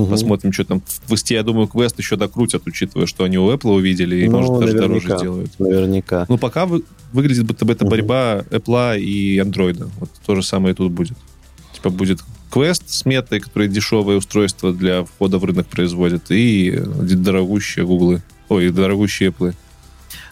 Посмотрим, 0.10 0.52
что 0.52 0.66
там. 0.66 0.82
В 0.86 1.08
квесте, 1.08 1.36
я 1.36 1.44
думаю, 1.44 1.68
квест 1.68 1.98
еще 2.00 2.16
докрутят, 2.16 2.64
учитывая, 2.66 3.06
что 3.06 3.24
они 3.24 3.38
у 3.38 3.52
Apple 3.52 3.74
увидели, 3.76 4.26
и, 4.26 4.28
Ну, 4.28 4.40
может, 4.40 4.60
даже 4.60 4.74
дороже 4.78 5.18
сделают. 5.18 5.52
Наверняка. 5.60 6.26
Ну, 6.30 6.38
пока 6.38 6.66
вы- 6.66 6.84
выглядит, 7.14 7.46
будто 7.46 7.64
бы 7.66 7.74
это 7.74 7.86
борьба 7.86 8.44
Apple 8.50 9.00
и 9.00 9.38
Android. 9.40 9.88
Вот 10.00 10.10
то 10.26 10.36
же 10.36 10.42
самое 10.44 10.74
и 10.74 10.76
тут 10.76 10.92
будет. 10.92 11.18
Типа 11.74 11.90
будет 11.92 12.20
квест 12.54 12.84
с 12.88 13.04
метой, 13.06 13.40
который 13.40 13.68
дешевое 13.68 14.18
устройство 14.18 14.72
для 14.72 15.06
входа 15.06 15.40
в 15.40 15.44
рынок 15.44 15.66
производит, 15.66 16.30
и 16.30 16.70
дорогущие 16.72 17.84
гуглы. 17.84 18.22
Ой, 18.48 18.70
дорогущие 18.70 19.30
Apple. 19.30 19.56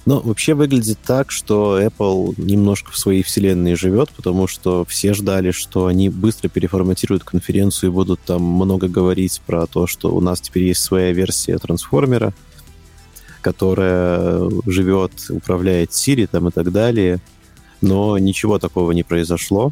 Но 0.05 0.19
вообще 0.19 0.53
выглядит 0.53 0.99
так, 1.03 1.31
что 1.31 1.81
Apple 1.81 2.35
немножко 2.37 2.91
в 2.91 2.97
своей 2.97 3.23
вселенной 3.23 3.73
живет, 3.73 4.11
потому 4.11 4.45
что 4.45 4.85
все 4.85 5.15
ждали, 5.15 5.49
что 5.49 5.87
они 5.87 6.09
быстро 6.09 6.47
переформатируют 6.47 7.23
конференцию 7.23 7.89
и 7.89 7.93
будут 7.93 8.19
там 8.21 8.43
много 8.43 8.87
говорить 8.87 9.41
про 9.47 9.65
то, 9.65 9.87
что 9.87 10.13
у 10.13 10.21
нас 10.21 10.41
теперь 10.41 10.65
есть 10.65 10.81
своя 10.81 11.13
версия 11.13 11.57
трансформера, 11.57 12.35
которая 13.41 14.47
живет, 14.67 15.11
управляет 15.29 15.89
Siri 15.89 16.27
там 16.31 16.49
и 16.49 16.51
так 16.51 16.71
далее. 16.71 17.19
Но 17.81 18.15
ничего 18.19 18.59
такого 18.59 18.91
не 18.91 19.01
произошло. 19.01 19.71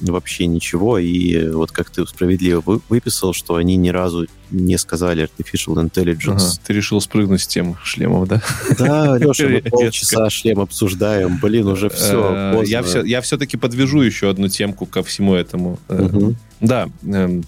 Вообще 0.00 0.46
ничего. 0.46 0.98
И 0.98 1.50
вот 1.50 1.72
как 1.72 1.90
ты 1.90 2.06
справедливо 2.06 2.62
вы, 2.64 2.80
выписал, 2.88 3.32
что 3.32 3.56
они 3.56 3.76
ни 3.76 3.88
разу 3.88 4.26
не 4.50 4.78
сказали 4.78 5.24
Artificial 5.24 5.74
Intelligence. 5.76 6.36
Ага, 6.36 6.60
ты 6.66 6.72
решил 6.72 7.00
спрыгнуть 7.00 7.42
с 7.42 7.46
тем 7.46 7.76
шлемов, 7.82 8.28
да? 8.28 8.42
Да, 8.78 9.18
Леша, 9.18 9.48
мы 9.48 9.60
полчаса 9.70 10.30
шлем 10.30 10.60
обсуждаем. 10.60 11.38
Блин, 11.40 11.66
уже 11.66 11.90
все, 11.90 12.60
э, 12.60 12.62
Я, 12.66 12.82
все 12.82 13.02
я 13.02 13.20
все-таки 13.20 13.56
подвяжу 13.56 14.00
еще 14.00 14.30
одну 14.30 14.48
темку 14.48 14.86
ко 14.86 15.02
всему 15.02 15.34
этому. 15.34 15.78
Угу. 15.88 16.34
Да, 16.60 16.88
эм, 17.04 17.44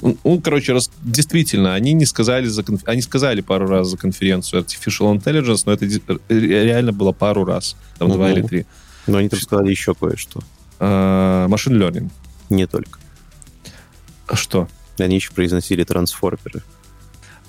ну, 0.00 0.40
короче, 0.42 0.72
раз, 0.72 0.90
действительно, 1.02 1.74
они 1.74 1.92
не 1.92 2.04
сказали 2.04 2.46
за 2.46 2.62
конф... 2.62 2.82
они 2.86 3.00
сказали 3.00 3.40
пару 3.40 3.66
раз 3.66 3.88
за 3.88 3.96
конференцию 3.96 4.62
Artificial 4.62 5.14
Intelligence, 5.16 5.62
но 5.66 5.72
это 5.72 5.86
реально 6.28 6.92
было 6.92 7.12
пару 7.12 7.44
раз, 7.44 7.76
там 7.98 8.08
угу. 8.08 8.16
два 8.16 8.32
или 8.32 8.42
три. 8.42 8.66
Но 9.06 9.18
они 9.18 9.28
там 9.28 9.40
сказали 9.40 9.70
еще 9.70 9.94
кое-что. 9.94 10.40
Машин 11.48 11.80
uh, 11.80 11.90
learning. 11.90 12.10
Не 12.50 12.66
только. 12.66 12.98
А 14.26 14.36
что? 14.36 14.68
Они 14.98 15.16
еще 15.16 15.32
произносили 15.32 15.84
трансформеры. 15.84 16.62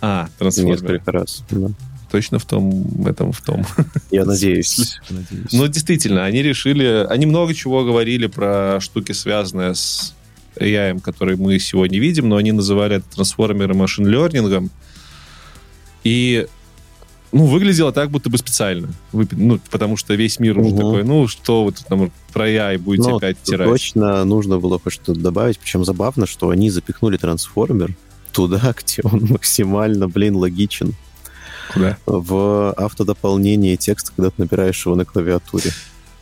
А, 0.01 0.29
трансформеры. 0.37 0.81
Несколько 0.81 1.11
раз, 1.11 1.43
да. 1.49 1.69
Точно 2.11 2.39
в 2.39 2.45
том, 2.45 3.05
этом 3.05 3.31
в 3.31 3.41
том. 3.41 3.65
Я 4.11 4.25
надеюсь. 4.25 4.99
надеюсь. 5.09 5.47
Ну, 5.51 5.67
действительно, 5.67 6.23
они 6.23 6.41
решили... 6.41 7.05
Они 7.09 7.25
много 7.25 7.53
чего 7.53 7.83
говорили 7.83 8.27
про 8.27 8.79
штуки, 8.79 9.11
связанные 9.11 9.75
с 9.75 10.13
AI, 10.55 11.01
который 11.01 11.35
мы 11.35 11.59
сегодня 11.59 11.99
видим, 11.99 12.29
но 12.29 12.37
они 12.37 12.51
называли 12.51 12.97
это 12.97 13.05
трансформеры 13.15 13.73
машин 13.73 14.07
лернингом. 14.07 14.69
И 16.03 16.47
ну, 17.35 17.47
выглядело 17.47 17.91
так, 17.91 18.11
будто 18.11 18.29
бы 18.29 18.37
специально. 18.37 18.87
Ну, 19.11 19.59
потому 19.69 19.97
что 19.97 20.13
весь 20.13 20.39
мир 20.39 20.57
уже 20.57 20.69
угу. 20.69 20.77
такой, 20.77 21.03
ну, 21.03 21.27
что 21.27 21.65
вы 21.65 21.73
тут 21.73 21.85
там 21.85 22.11
про 22.31 22.49
AI 22.49 22.77
будете 22.77 23.09
ну, 23.09 23.17
опять 23.17 23.41
тирать. 23.43 23.67
Точно 23.67 24.23
нужно 24.23 24.57
было 24.57 24.79
хоть 24.79 24.93
что-то 24.93 25.19
добавить. 25.19 25.59
Причем 25.59 25.83
забавно, 25.83 26.27
что 26.27 26.49
они 26.49 26.69
запихнули 26.69 27.17
трансформер 27.17 27.93
туда, 28.31 28.73
где 28.81 29.01
он 29.03 29.25
максимально, 29.25 30.07
блин, 30.07 30.37
логичен. 30.37 30.93
Куда? 31.73 31.97
В 32.05 32.71
автодополнение 32.71 33.75
текста, 33.75 34.13
когда 34.15 34.29
ты 34.29 34.35
набираешь 34.37 34.85
его 34.85 34.95
на 34.95 35.03
клавиатуре. 35.03 35.71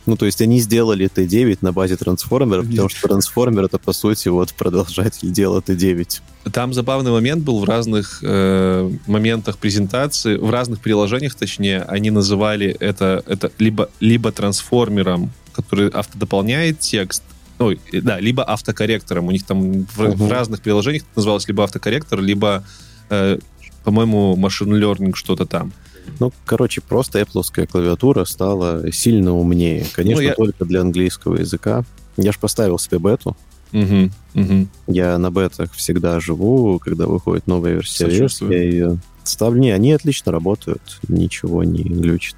Ну, 0.06 0.16
то 0.16 0.26
есть 0.26 0.42
они 0.42 0.60
сделали 0.60 1.08
Т9 1.08 1.58
на 1.62 1.72
базе 1.72 1.96
трансформеров, 1.96 2.68
потому 2.68 2.88
что 2.88 3.08
трансформер 3.08 3.64
это, 3.64 3.78
по 3.78 3.92
сути, 3.92 4.28
вот 4.28 4.52
продолжатель 4.52 5.30
дела 5.32 5.60
Т9. 5.60 6.20
Там 6.52 6.74
забавный 6.74 7.10
момент 7.10 7.42
был 7.42 7.60
в 7.60 7.64
разных 7.64 8.20
э, 8.22 8.90
моментах 9.06 9.56
презентации, 9.56 10.36
в 10.36 10.50
разных 10.50 10.80
приложениях, 10.80 11.34
точнее, 11.34 11.82
они 11.82 12.10
называли 12.10 12.76
это, 12.80 13.22
это 13.26 13.50
либо, 13.58 13.88
либо 14.00 14.30
трансформером, 14.30 15.32
который 15.52 15.88
автодополняет 15.88 16.80
текст, 16.80 17.22
ой, 17.58 17.80
да, 17.92 18.20
либо 18.20 18.44
автокорректором. 18.44 19.28
У 19.28 19.30
них 19.30 19.44
там 19.44 19.84
в, 19.84 20.00
uh-huh. 20.00 20.16
в 20.16 20.30
разных 20.30 20.60
приложениях 20.60 21.04
называлось 21.16 21.48
либо 21.48 21.64
автокорректор, 21.64 22.20
либо, 22.20 22.62
э, 23.08 23.38
по-моему, 23.84 24.36
машин 24.36 24.74
learning 24.74 25.14
что-то 25.14 25.46
там. 25.46 25.72
Ну, 26.20 26.32
короче, 26.44 26.80
просто 26.80 27.20
Apple 27.20 27.66
клавиатура 27.66 28.24
стала 28.24 28.90
сильно 28.92 29.34
умнее. 29.34 29.86
Конечно, 29.92 30.22
ну, 30.22 30.28
я... 30.28 30.34
только 30.34 30.64
для 30.64 30.80
английского 30.80 31.36
языка. 31.36 31.84
Я 32.16 32.32
же 32.32 32.38
поставил 32.38 32.78
себе 32.78 32.98
бету. 32.98 33.36
Угу, 33.72 34.10
угу. 34.34 34.68
Я 34.86 35.18
на 35.18 35.30
бетах 35.30 35.72
всегда 35.72 36.20
живу, 36.20 36.78
когда 36.78 37.06
выходит 37.06 37.46
новая 37.48 37.74
версия 37.74 38.06
iOS, 38.06 38.52
я 38.52 38.62
ее 38.62 38.98
ставлю. 39.24 39.60
Не, 39.60 39.72
они 39.72 39.92
отлично 39.92 40.30
работают, 40.30 41.00
ничего 41.08 41.64
не 41.64 41.82
глючит 41.82 42.36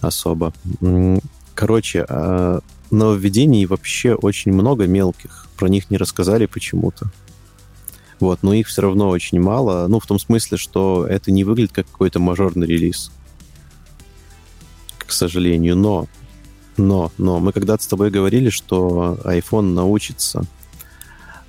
особо. 0.00 0.52
Короче, 1.54 2.04
а 2.08 2.60
нововведений 2.90 3.66
вообще 3.66 4.14
очень 4.14 4.52
много 4.52 4.86
мелких. 4.86 5.48
Про 5.56 5.68
них 5.68 5.90
не 5.90 5.96
рассказали 5.96 6.46
почему-то. 6.46 7.10
Вот, 8.18 8.42
но 8.42 8.54
их 8.54 8.68
все 8.68 8.82
равно 8.82 9.08
очень 9.10 9.40
мало. 9.40 9.86
Ну, 9.88 10.00
в 10.00 10.06
том 10.06 10.18
смысле, 10.18 10.56
что 10.56 11.06
это 11.06 11.30
не 11.30 11.44
выглядит 11.44 11.72
как 11.72 11.86
какой-то 11.86 12.18
мажорный 12.18 12.66
релиз. 12.66 13.10
К 14.98 15.12
сожалению. 15.12 15.76
Но, 15.76 16.08
но, 16.76 17.12
но 17.18 17.40
мы 17.40 17.52
когда-то 17.52 17.82
с 17.82 17.86
тобой 17.86 18.10
говорили, 18.10 18.48
что 18.48 19.18
iPhone 19.24 19.74
научится 19.74 20.44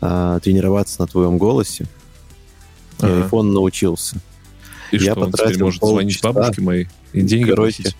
а, 0.01 0.39
тренироваться 0.39 1.01
на 1.01 1.07
твоем 1.07 1.37
голосе. 1.37 1.85
И 2.99 3.05
ага. 3.05 3.27
iPhone 3.27 3.51
научился. 3.53 4.17
И 4.91 4.97
Я 4.97 5.13
что, 5.13 5.21
потратил 5.21 5.45
он 5.45 5.51
теперь 5.51 5.63
может 5.63 5.83
звонить 5.83 6.21
бабушке 6.21 6.61
моей 6.61 6.87
и 7.13 7.21
деньги 7.21 7.49
короче, 7.49 7.83
просить? 7.83 7.97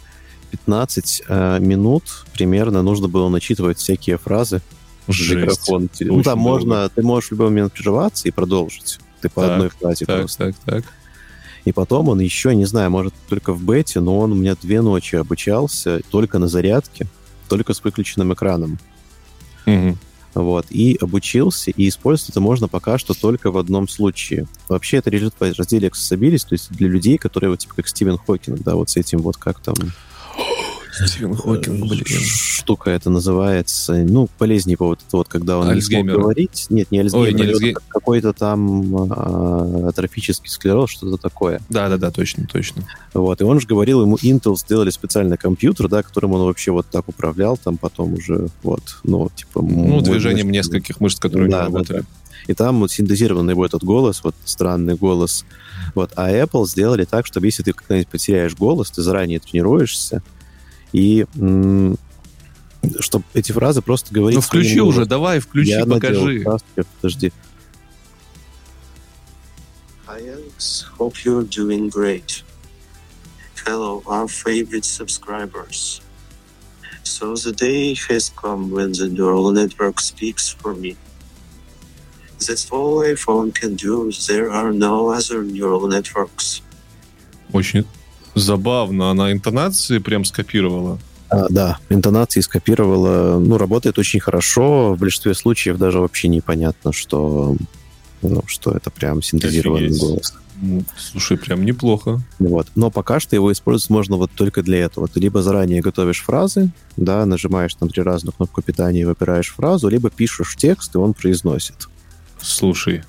15 0.51 1.23
а, 1.27 1.59
минут 1.59 2.25
примерно 2.33 2.81
нужно 2.81 3.07
было 3.07 3.29
начитывать 3.29 3.77
всякие 3.77 4.17
фразы 4.17 4.61
Жесть. 5.07 5.31
микрофон. 5.31 5.89
Ну, 5.99 6.23
там 6.23 6.39
можно, 6.39 6.89
ты 6.89 7.01
можешь 7.01 7.29
в 7.29 7.31
любой 7.31 7.47
момент 7.47 7.73
прерваться 7.73 8.27
и 8.27 8.31
продолжить. 8.31 8.99
Ты 9.21 9.29
по 9.29 9.41
так, 9.41 9.51
одной 9.51 9.69
фразе 9.69 10.05
так, 10.05 10.19
просто. 10.19 10.45
Так, 10.45 10.55
так, 10.65 10.83
И 11.65 11.71
потом 11.71 12.09
он 12.09 12.19
еще, 12.19 12.53
не 12.55 12.65
знаю, 12.65 12.91
может, 12.91 13.13
только 13.29 13.53
в 13.53 13.63
бете, 13.63 13.99
но 13.99 14.19
он 14.19 14.31
у 14.31 14.35
меня 14.35 14.55
две 14.61 14.81
ночи 14.81 15.15
обучался 15.15 16.01
только 16.11 16.39
на 16.39 16.47
зарядке, 16.47 17.07
только 17.47 17.73
с 17.73 17.83
выключенным 17.83 18.33
экраном. 18.33 18.79
Угу. 19.65 19.97
Вот, 20.35 20.67
и 20.69 20.97
обучился, 21.01 21.71
и 21.71 21.89
использовать 21.89 22.29
это 22.29 22.41
можно 22.41 22.67
пока 22.67 22.99
что 22.99 23.15
только 23.15 23.49
в 23.49 23.57
одном 23.57 23.87
случае. 23.87 24.45
Вообще 24.69 24.97
это 24.97 25.09
лежит 25.09 25.33
в 25.39 25.41
разделе 25.41 25.87
Accessibility, 25.87 26.45
то 26.47 26.53
есть 26.53 26.71
для 26.71 26.87
людей, 26.87 27.17
которые 27.17 27.49
вот 27.49 27.59
типа 27.59 27.73
как 27.75 27.87
Стивен 27.87 28.19
Хокинг, 28.19 28.61
да, 28.61 28.75
вот 28.75 28.91
с 28.91 28.97
этим 28.97 29.19
вот 29.19 29.37
как 29.37 29.59
там 29.59 29.75
Стивен 31.05 31.35
Хокинг, 31.35 31.87
блин. 31.87 32.03
Штука 32.07 32.89
это 32.91 33.09
называется. 33.09 33.93
Ну, 33.93 34.27
полезнее 34.37 34.77
вот 34.79 34.99
это 35.07 35.17
вот, 35.17 35.27
когда 35.27 35.57
он 35.59 35.69
Альцгеймер. 35.69 36.05
не 36.05 36.11
смог 36.11 36.21
говорить. 36.23 36.67
Нет, 36.69 36.91
не 36.91 36.99
Альцгеймер. 36.99 37.27
Ой, 37.27 37.33
не 37.33 37.43
Альцгей... 37.43 37.75
Какой-то 37.87 38.33
там 38.33 39.11
а, 39.11 39.89
атрофический 39.89 40.49
склероз, 40.49 40.91
что-то 40.91 41.17
такое. 41.17 41.61
Да-да-да, 41.69 42.11
точно, 42.11 42.47
точно. 42.51 42.83
Вот, 43.13 43.41
и 43.41 43.43
он 43.43 43.59
же 43.59 43.67
говорил, 43.67 44.01
ему 44.01 44.15
Intel 44.17 44.57
сделали 44.57 44.89
специальный 44.89 45.37
компьютер, 45.37 45.87
да, 45.87 46.03
которым 46.03 46.33
он 46.33 46.41
вообще 46.41 46.71
вот 46.71 46.87
так 46.87 47.07
управлял, 47.07 47.57
там 47.57 47.77
потом 47.77 48.13
уже 48.13 48.47
вот, 48.63 48.97
ну, 49.03 49.29
типа... 49.35 49.61
Ну, 49.61 50.01
движением 50.01 50.47
мышц, 50.47 50.67
нескольких 50.67 50.99
мышц, 50.99 51.19
которые 51.19 51.49
да, 51.49 51.59
не 51.59 51.65
работали. 51.65 51.97
Да, 51.99 52.03
да. 52.03 52.27
И 52.47 52.53
там 52.53 52.79
вот 52.79 52.91
синтезированный 52.91 53.53
его 53.53 53.65
этот 53.65 53.83
голос, 53.83 54.23
вот 54.23 54.35
странный 54.45 54.95
голос. 54.95 55.45
Вот. 55.95 56.11
А 56.15 56.31
Apple 56.31 56.65
сделали 56.65 57.03
так, 57.03 57.25
чтобы 57.25 57.47
если 57.47 57.63
ты 57.63 57.73
когда-нибудь 57.73 58.07
потеряешь 58.07 58.55
голос, 58.55 58.89
ты 58.91 59.01
заранее 59.01 59.39
тренируешься, 59.39 60.21
и 60.97 61.25
чтобы 62.99 63.25
эти 63.33 63.51
фразы 63.51 63.81
просто 63.81 64.13
говорить... 64.13 64.35
Ну, 64.35 64.41
включи 64.41 64.79
уже, 64.79 65.05
давай, 65.05 65.39
включи, 65.39 65.71
Я 65.71 65.85
покажи. 65.85 66.39
Надел, 66.39 66.59
подожди. 67.01 67.31
Hi, 70.07 70.21
Alex. 70.35 70.85
Hope 70.97 71.15
you're 71.25 71.43
doing 71.43 71.89
great. 71.89 72.43
Hello, 73.65 74.01
our 74.07 74.27
favorite 74.27 74.85
subscribers. 74.85 76.01
So 77.03 77.35
the 77.35 77.51
day 77.51 77.93
has 78.09 78.29
come 78.29 78.71
when 78.71 78.93
the 78.93 79.07
neural 79.07 79.51
network 79.51 79.99
speaks 79.99 80.49
for 80.49 80.73
me. 80.73 80.95
That's 82.39 82.71
all 82.71 83.03
iPhone 83.03 83.53
can 83.53 83.75
do. 83.75 84.11
There 84.27 84.49
are 84.49 84.71
no 84.71 85.09
other 85.09 85.43
neural 85.43 85.87
networks. 85.87 86.61
Очень 87.51 87.85
Забавно, 88.37 89.11
она 89.11 89.31
интонации 89.31 89.99
прям 89.99 90.25
скопировала. 90.25 90.99
А, 91.29 91.47
да, 91.49 91.79
интонации 91.89 92.41
скопировала. 92.41 93.39
Ну, 93.39 93.57
работает 93.57 93.97
очень 93.99 94.19
хорошо. 94.19 94.93
В 94.93 94.99
большинстве 94.99 95.33
случаев 95.33 95.77
даже 95.77 95.99
вообще 95.99 96.27
непонятно, 96.27 96.93
что, 96.93 97.57
ну, 98.21 98.43
что 98.47 98.71
это 98.71 98.89
прям 98.91 99.21
синтезированный 99.21 99.87
Офигеть. 99.87 100.01
голос. 100.01 100.33
Ну, 100.61 100.83
слушай, 100.97 101.37
прям 101.37 101.65
неплохо. 101.65 102.21
Вот. 102.39 102.67
Но 102.75 102.89
пока 102.89 103.19
что 103.19 103.35
его 103.35 103.51
использовать 103.51 103.89
можно 103.89 104.15
вот 104.15 104.31
только 104.31 104.63
для 104.63 104.79
этого. 104.79 105.07
Ты 105.07 105.19
либо 105.19 105.41
заранее 105.41 105.81
готовишь 105.81 106.23
фразы, 106.23 106.71
да, 106.95 107.25
нажимаешь 107.25 107.75
там 107.75 107.89
три 107.89 108.01
разных 108.01 108.35
кнопку 108.35 108.61
питания 108.61 109.01
и 109.01 109.05
выбираешь 109.05 109.53
фразу, 109.53 109.89
либо 109.89 110.09
пишешь 110.09 110.55
текст, 110.55 110.95
и 110.95 110.97
он 110.97 111.13
произносит. 111.13 111.87
Слушай, 112.41 113.03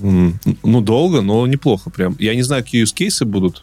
ну, 0.00 0.80
долго, 0.80 1.20
но 1.20 1.46
неплохо 1.46 1.90
прям. 1.90 2.16
Я 2.18 2.34
не 2.34 2.42
знаю, 2.42 2.62
какие 2.62 2.84
use 2.84 2.94
кейсы 2.94 3.24
будут. 3.24 3.62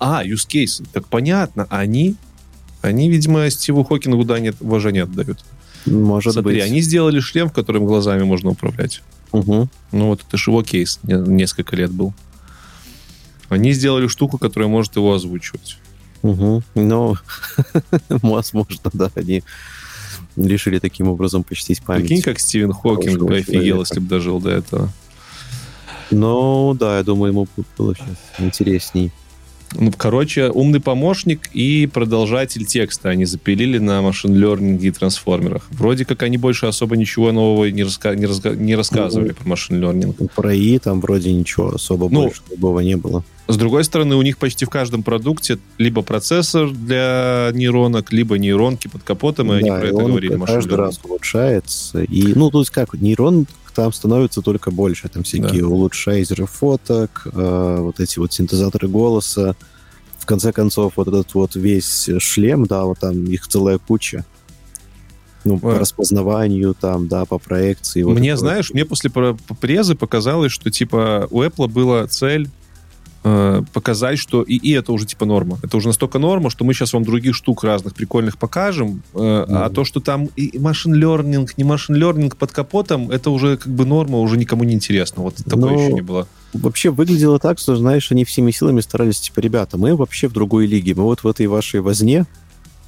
А, 0.00 0.24
use 0.24 0.46
case. 0.48 0.86
Так 0.92 1.06
понятно, 1.08 1.66
они, 1.70 2.16
они, 2.82 3.10
видимо, 3.10 3.48
Стиву 3.50 3.84
Хокингу 3.84 4.24
да, 4.24 4.38
нет, 4.38 4.56
уважения 4.60 5.04
отдают. 5.04 5.44
Может 5.86 6.34
Смотри, 6.34 6.56
быть. 6.56 6.64
они 6.64 6.80
сделали 6.80 7.20
шлем, 7.20 7.48
в 7.48 7.52
котором 7.52 7.86
глазами 7.86 8.22
можно 8.22 8.50
управлять. 8.50 9.02
Угу. 9.32 9.68
Ну 9.92 10.06
вот 10.08 10.22
это 10.26 10.36
же 10.36 10.50
его 10.50 10.62
кейс 10.62 11.00
несколько 11.02 11.76
лет 11.76 11.90
был. 11.90 12.12
Они 13.48 13.72
сделали 13.72 14.08
штуку, 14.08 14.38
которая 14.38 14.68
может 14.68 14.96
его 14.96 15.14
озвучивать. 15.14 15.78
Угу. 16.22 16.62
Ну, 16.74 17.16
возможно, 18.08 18.90
да, 18.92 19.10
они 19.14 19.42
решили 20.36 20.78
таким 20.78 21.08
образом 21.08 21.44
почтить 21.44 21.82
память. 21.82 22.08
Прикинь, 22.08 22.22
как 22.22 22.38
Стивен 22.38 22.72
Хокинг 22.72 23.22
бы 23.22 23.36
офигел, 23.36 23.80
если 23.80 24.00
бы 24.00 24.06
дожил 24.06 24.40
до 24.40 24.50
этого. 24.50 24.90
Ну, 26.10 26.74
да, 26.78 26.98
я 26.98 27.04
думаю, 27.04 27.32
ему 27.32 27.48
было 27.76 27.94
сейчас 27.94 28.16
интересней. 28.38 29.12
Ну, 29.74 29.92
короче, 29.96 30.48
умный 30.50 30.80
помощник 30.80 31.50
и 31.52 31.86
продолжатель 31.92 32.64
текста 32.64 33.10
они 33.10 33.24
запилили 33.26 33.78
на 33.78 34.00
машин 34.02 34.34
learning 34.34 34.80
и 34.80 34.90
трансформерах. 34.90 35.66
Вроде 35.70 36.04
как 36.04 36.22
они 36.22 36.38
больше 36.38 36.66
особо 36.66 36.96
ничего 36.96 37.32
нового 37.32 37.66
не, 37.70 37.82
раска- 37.82 38.16
не, 38.16 38.24
раска- 38.24 38.56
не 38.56 38.74
рассказывали 38.76 39.28
Ну, 39.28 39.34
про 39.34 39.48
машин 39.48 39.82
learning. 39.84 40.30
Про 40.34 40.54
ИИ 40.56 40.78
там 40.78 41.00
вроде 41.00 41.32
ничего 41.32 41.74
особо 41.74 42.08
Ну, 42.08 42.22
больше 42.22 42.40
другого 42.48 42.80
не 42.80 42.96
было. 42.96 43.24
С 43.46 43.56
другой 43.56 43.84
стороны, 43.84 44.14
у 44.16 44.22
них 44.22 44.36
почти 44.38 44.64
в 44.66 44.70
каждом 44.70 45.02
продукте 45.02 45.58
либо 45.78 46.02
процессор 46.02 46.70
для 46.70 47.50
нейронок, 47.54 48.12
либо 48.12 48.36
нейронки 48.38 48.88
под 48.88 49.02
капотом, 49.02 49.52
и 49.52 49.56
они 49.56 49.70
Да, 49.70 49.76
про 49.78 49.84
и 49.86 49.88
это 49.88 49.96
он 49.96 50.06
говорили. 50.10 50.38
каждый 50.46 50.74
раз 50.76 51.00
улучшается. 51.04 52.02
И, 52.02 52.32
ну, 52.34 52.50
то 52.50 52.58
есть 52.60 52.70
как, 52.70 52.94
нейрон 52.94 53.46
там 53.78 53.92
становится 53.92 54.42
только 54.42 54.72
больше. 54.72 55.08
Там 55.08 55.22
всякие 55.22 55.64
улучшайзеры 55.64 56.46
фоток, 56.46 57.28
э, 57.32 57.76
вот 57.78 58.00
эти 58.00 58.18
вот 58.18 58.32
синтезаторы 58.32 58.88
голоса. 58.88 59.54
В 60.18 60.26
конце 60.26 60.50
концов, 60.50 60.94
вот 60.96 61.06
этот 61.06 61.32
вот 61.34 61.54
весь 61.54 62.10
шлем, 62.18 62.66
да, 62.66 62.82
вот 62.82 62.98
там 62.98 63.26
их 63.26 63.46
целая 63.46 63.78
куча. 63.78 64.24
Ну, 65.44 65.60
по 65.60 65.68
Ой. 65.68 65.78
распознаванию 65.78 66.74
там, 66.74 67.06
да, 67.06 67.24
по 67.24 67.38
проекции. 67.38 68.02
вот 68.02 68.18
мне, 68.18 68.36
знаешь, 68.36 68.70
вот. 68.70 68.74
мне 68.74 68.84
после 68.84 69.10
презы 69.60 69.94
показалось, 69.94 70.50
что 70.50 70.72
типа 70.72 71.28
у 71.30 71.44
Apple 71.44 71.68
была 71.68 72.04
цель 72.08 72.50
э, 73.24 73.62
показать, 73.72 74.18
что 74.18 74.42
и, 74.42 74.54
и 74.56 74.72
это 74.72 74.92
уже 74.92 75.06
типа 75.06 75.26
норма. 75.26 75.58
Это 75.62 75.76
уже 75.76 75.88
настолько 75.88 76.18
норма, 76.18 76.50
что 76.50 76.64
мы 76.64 76.72
сейчас 76.74 76.92
вам 76.92 77.04
других 77.04 77.34
штук 77.34 77.64
разных 77.64 77.94
прикольных 77.94 78.38
покажем, 78.38 79.02
э, 79.14 79.44
а 79.48 79.64
Мгм. 79.66 79.74
то, 79.74 79.84
что 79.84 80.00
там 80.00 80.28
и 80.36 80.58
машин 80.58 80.94
learning, 80.94 81.48
не 81.56 81.64
машин 81.64 81.96
learning 81.96 82.34
под 82.36 82.52
капотом, 82.52 83.10
это 83.10 83.30
уже 83.30 83.56
как 83.56 83.72
бы 83.72 83.84
норма, 83.84 84.18
уже 84.20 84.36
никому 84.36 84.64
не 84.64 84.74
интересно. 84.74 85.22
Вот 85.22 85.36
такое 85.36 85.72
Ну, 85.72 85.80
еще 85.84 85.92
не 85.92 86.00
было. 86.02 86.26
Вообще 86.52 86.90
выглядело 86.90 87.38
так, 87.38 87.58
что, 87.58 87.76
знаешь, 87.76 88.10
они 88.12 88.24
всеми 88.24 88.50
силами 88.52 88.80
старались, 88.80 89.20
типа, 89.20 89.40
ребята, 89.40 89.76
мы 89.76 89.94
вообще 89.96 90.28
в 90.28 90.32
другой 90.32 90.66
лиге, 90.66 90.94
мы 90.94 91.02
вот 91.02 91.22
в 91.24 91.26
этой 91.28 91.46
вашей 91.46 91.80
возне 91.80 92.24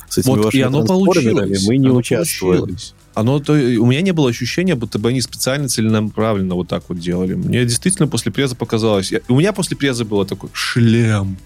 с 0.09 0.19
этими 0.19 0.31
Вот 0.31 0.41
и 0.41 0.45
вашими 0.45 0.63
оно 0.63 0.83
трансформерами 0.85 1.35
получилось. 1.41 1.67
мы 1.69 1.77
не 1.77 1.89
Оно 1.89 1.97
участвовали. 1.99 2.59
получилось. 2.59 2.95
Оно, 3.15 3.41
то, 3.41 3.53
у 3.55 3.87
меня 3.87 4.03
не 4.03 4.13
было 4.13 4.31
ощущения, 4.31 4.75
будто 4.77 4.99
бы 4.99 5.09
они 5.09 5.21
специально 5.21 5.69
целенаправленно 5.69 6.55
вот 6.55 6.69
так 6.69 6.85
вот 6.89 6.99
делали. 6.99 7.35
Мне 7.35 7.65
действительно 7.65 8.07
после 8.09 8.31
преза 8.31 8.55
показалось... 8.55 9.11
я- 9.13 9.21
у 9.29 9.37
меня 9.39 9.53
после 9.53 9.77
преза 9.77 10.05
было 10.05 10.25
такой 10.25 10.49
шлем. 10.53 11.37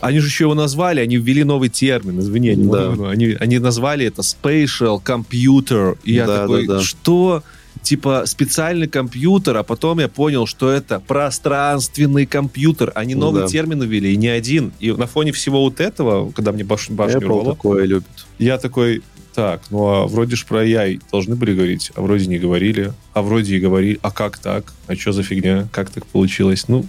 Они 0.00 0.20
же 0.20 0.28
еще 0.28 0.44
его 0.44 0.54
назвали, 0.54 1.00
они 1.00 1.16
ввели 1.16 1.42
новый 1.42 1.70
термин, 1.70 2.20
извини, 2.20 2.48
я 2.48 2.54
не 2.54 2.70
Да. 2.70 2.90
могу, 2.90 3.06
они, 3.06 3.36
они 3.40 3.58
назвали 3.58 4.06
это 4.06 4.22
Spatial 4.22 5.02
Computer. 5.02 5.96
И 6.04 6.12
я 6.14 6.26
Да, 6.26 6.42
такой, 6.42 6.66
да, 6.66 6.74
да. 6.76 6.80
что? 6.82 7.42
Типа 7.82 8.24
специальный 8.26 8.88
компьютер, 8.88 9.56
а 9.56 9.62
потом 9.62 10.00
я 10.00 10.08
понял, 10.08 10.46
что 10.46 10.70
это 10.70 11.00
пространственный 11.00 12.26
компьютер. 12.26 12.92
Они 12.94 13.14
Ну 13.14 13.20
новый 13.22 13.42
да. 13.42 13.48
термин 13.48 13.82
ввели, 13.82 14.12
и 14.12 14.16
не 14.16 14.28
один. 14.28 14.72
И 14.80 14.92
на 14.92 15.06
фоне 15.06 15.32
всего 15.32 15.62
вот 15.62 15.80
этого, 15.80 16.30
когда 16.32 16.52
мне 16.52 16.64
баш, 16.64 16.90
башню 16.90 17.20
Apple 17.20 17.24
рвало, 17.26 17.54
такое 17.54 17.84
любит. 17.86 18.06
я 18.38 18.58
такой, 18.58 19.02
так, 19.38 19.60
ну 19.70 19.86
а 19.86 20.06
вроде 20.06 20.34
ж 20.34 20.44
про 20.44 20.66
AI 20.66 21.00
должны 21.12 21.36
были 21.36 21.54
говорить, 21.54 21.92
а 21.94 22.00
вроде 22.00 22.26
не 22.26 22.38
говорили, 22.38 22.92
а 23.12 23.22
вроде 23.22 23.54
и 23.54 23.60
говорили, 23.60 24.00
а 24.02 24.10
как 24.10 24.36
так? 24.38 24.72
А 24.88 24.96
что 24.96 25.12
за 25.12 25.22
фигня? 25.22 25.68
Как 25.70 25.90
так 25.90 26.04
получилось? 26.06 26.64
Ну, 26.66 26.84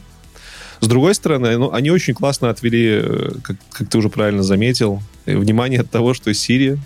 с 0.80 0.88
другой 0.88 1.14
стороны, 1.14 1.56
ну, 1.60 1.72
они 1.72 1.92
очень 1.92 2.16
классно 2.16 2.50
отвели, 2.50 3.02
э, 3.04 3.32
как, 3.44 3.56
как 3.72 3.88
ты 3.88 4.00
уже 4.00 4.10
правильно 4.10 4.42
заметил, 4.42 5.00
э, 5.28 5.38
внимание 5.38 5.82
от 5.82 5.92
того, 5.92 6.16
что 6.16 6.32
Siri 6.32 6.80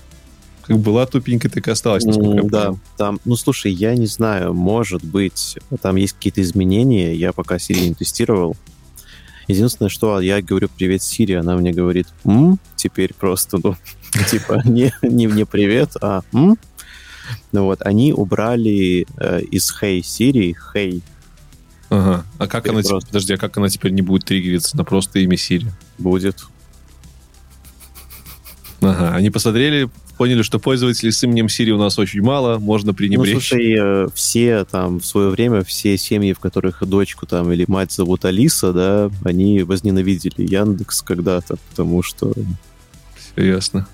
как 0.64 0.80
была 0.80 1.06
тупенькой, 1.06 1.50
так 1.50 1.66
и 1.66 1.72
осталась, 1.72 2.04
насколько 2.04 2.36
я 2.36 2.42
М, 2.42 2.48
Да, 2.50 2.74
там, 2.98 3.22
ну 3.24 3.38
слушай, 3.38 3.72
я 3.72 3.96
не 3.96 4.08
знаю, 4.08 4.54
может 4.54 5.06
быть, 5.06 5.58
там 5.82 5.96
есть 5.96 6.14
какие-то 6.14 6.42
изменения, 6.42 7.16
я 7.16 7.32
пока 7.32 7.56
Siri 7.56 7.88
не 7.88 7.94
тестировал. 7.94 8.58
Единственное, 9.48 9.90
что 9.90 10.20
я 10.22 10.42
говорю 10.42 10.70
«Привет, 10.76 11.02
Siri», 11.02 11.36
она 11.36 11.56
мне 11.56 11.72
говорит 11.74 12.08
«М?» 12.26 12.60
теперь 12.76 13.14
просто, 13.14 13.60
ну, 13.64 13.76
типа, 14.32 14.62
не, 14.66 14.94
не, 15.02 15.26
не 15.26 15.46
«Привет», 15.46 15.92
а 16.02 16.22
«М?» 16.34 16.58
Ну 17.52 17.66
вот, 17.66 17.82
они 17.82 18.14
убрали 18.14 19.06
э, 19.18 19.42
из 19.42 19.74
«Hey 19.82 20.00
Siri» 20.02 20.54
«Hey», 20.76 21.02
Ага. 21.90 22.26
А 22.40 22.48
как 22.48 22.64
Теперь 22.64 22.72
она, 22.74 22.82
теперь- 22.82 22.90
просто. 22.92 23.08
подожди, 23.08 23.34
а 23.34 23.38
как 23.38 23.56
она 23.58 23.70
теперь 23.70 23.92
не 23.92 24.02
будет 24.02 24.26
триггериться 24.26 24.76
на 24.76 24.84
просто 24.84 25.20
имя 25.20 25.36
Siri? 25.36 25.68
будет. 26.00 26.46
Ага. 28.86 29.16
Они 29.16 29.30
посмотрели, 29.30 29.90
поняли, 30.18 30.42
что 30.42 30.60
пользователей 30.60 31.12
с 31.12 31.24
именем 31.24 31.48
Siri 31.48 31.70
у 31.72 31.78
нас 31.78 31.98
очень 32.00 32.22
мало, 32.22 32.60
можно 32.60 32.88
Ну, 32.92 32.94
пренебречь. 32.94 33.32
слушай, 33.34 33.76
э, 33.80 34.08
все 34.14 34.66
там 34.66 35.00
в 35.00 35.06
свое 35.06 35.30
время, 35.30 35.64
все 35.64 35.98
семьи, 35.98 36.34
в 36.34 36.40
которых 36.40 36.84
дочку 36.88 37.26
там 37.26 37.52
или 37.52 37.66
мать 37.68 37.92
зовут 37.92 38.26
Алиса, 38.26 38.74
да, 38.74 39.12
они 39.24 39.64
возненавидели 39.64 40.34
Яндекс 40.48 41.02
когда-то, 41.02 41.56
потому 41.70 42.04
что 42.04 42.34
Всё 43.36 43.44
ясно. 43.46 43.88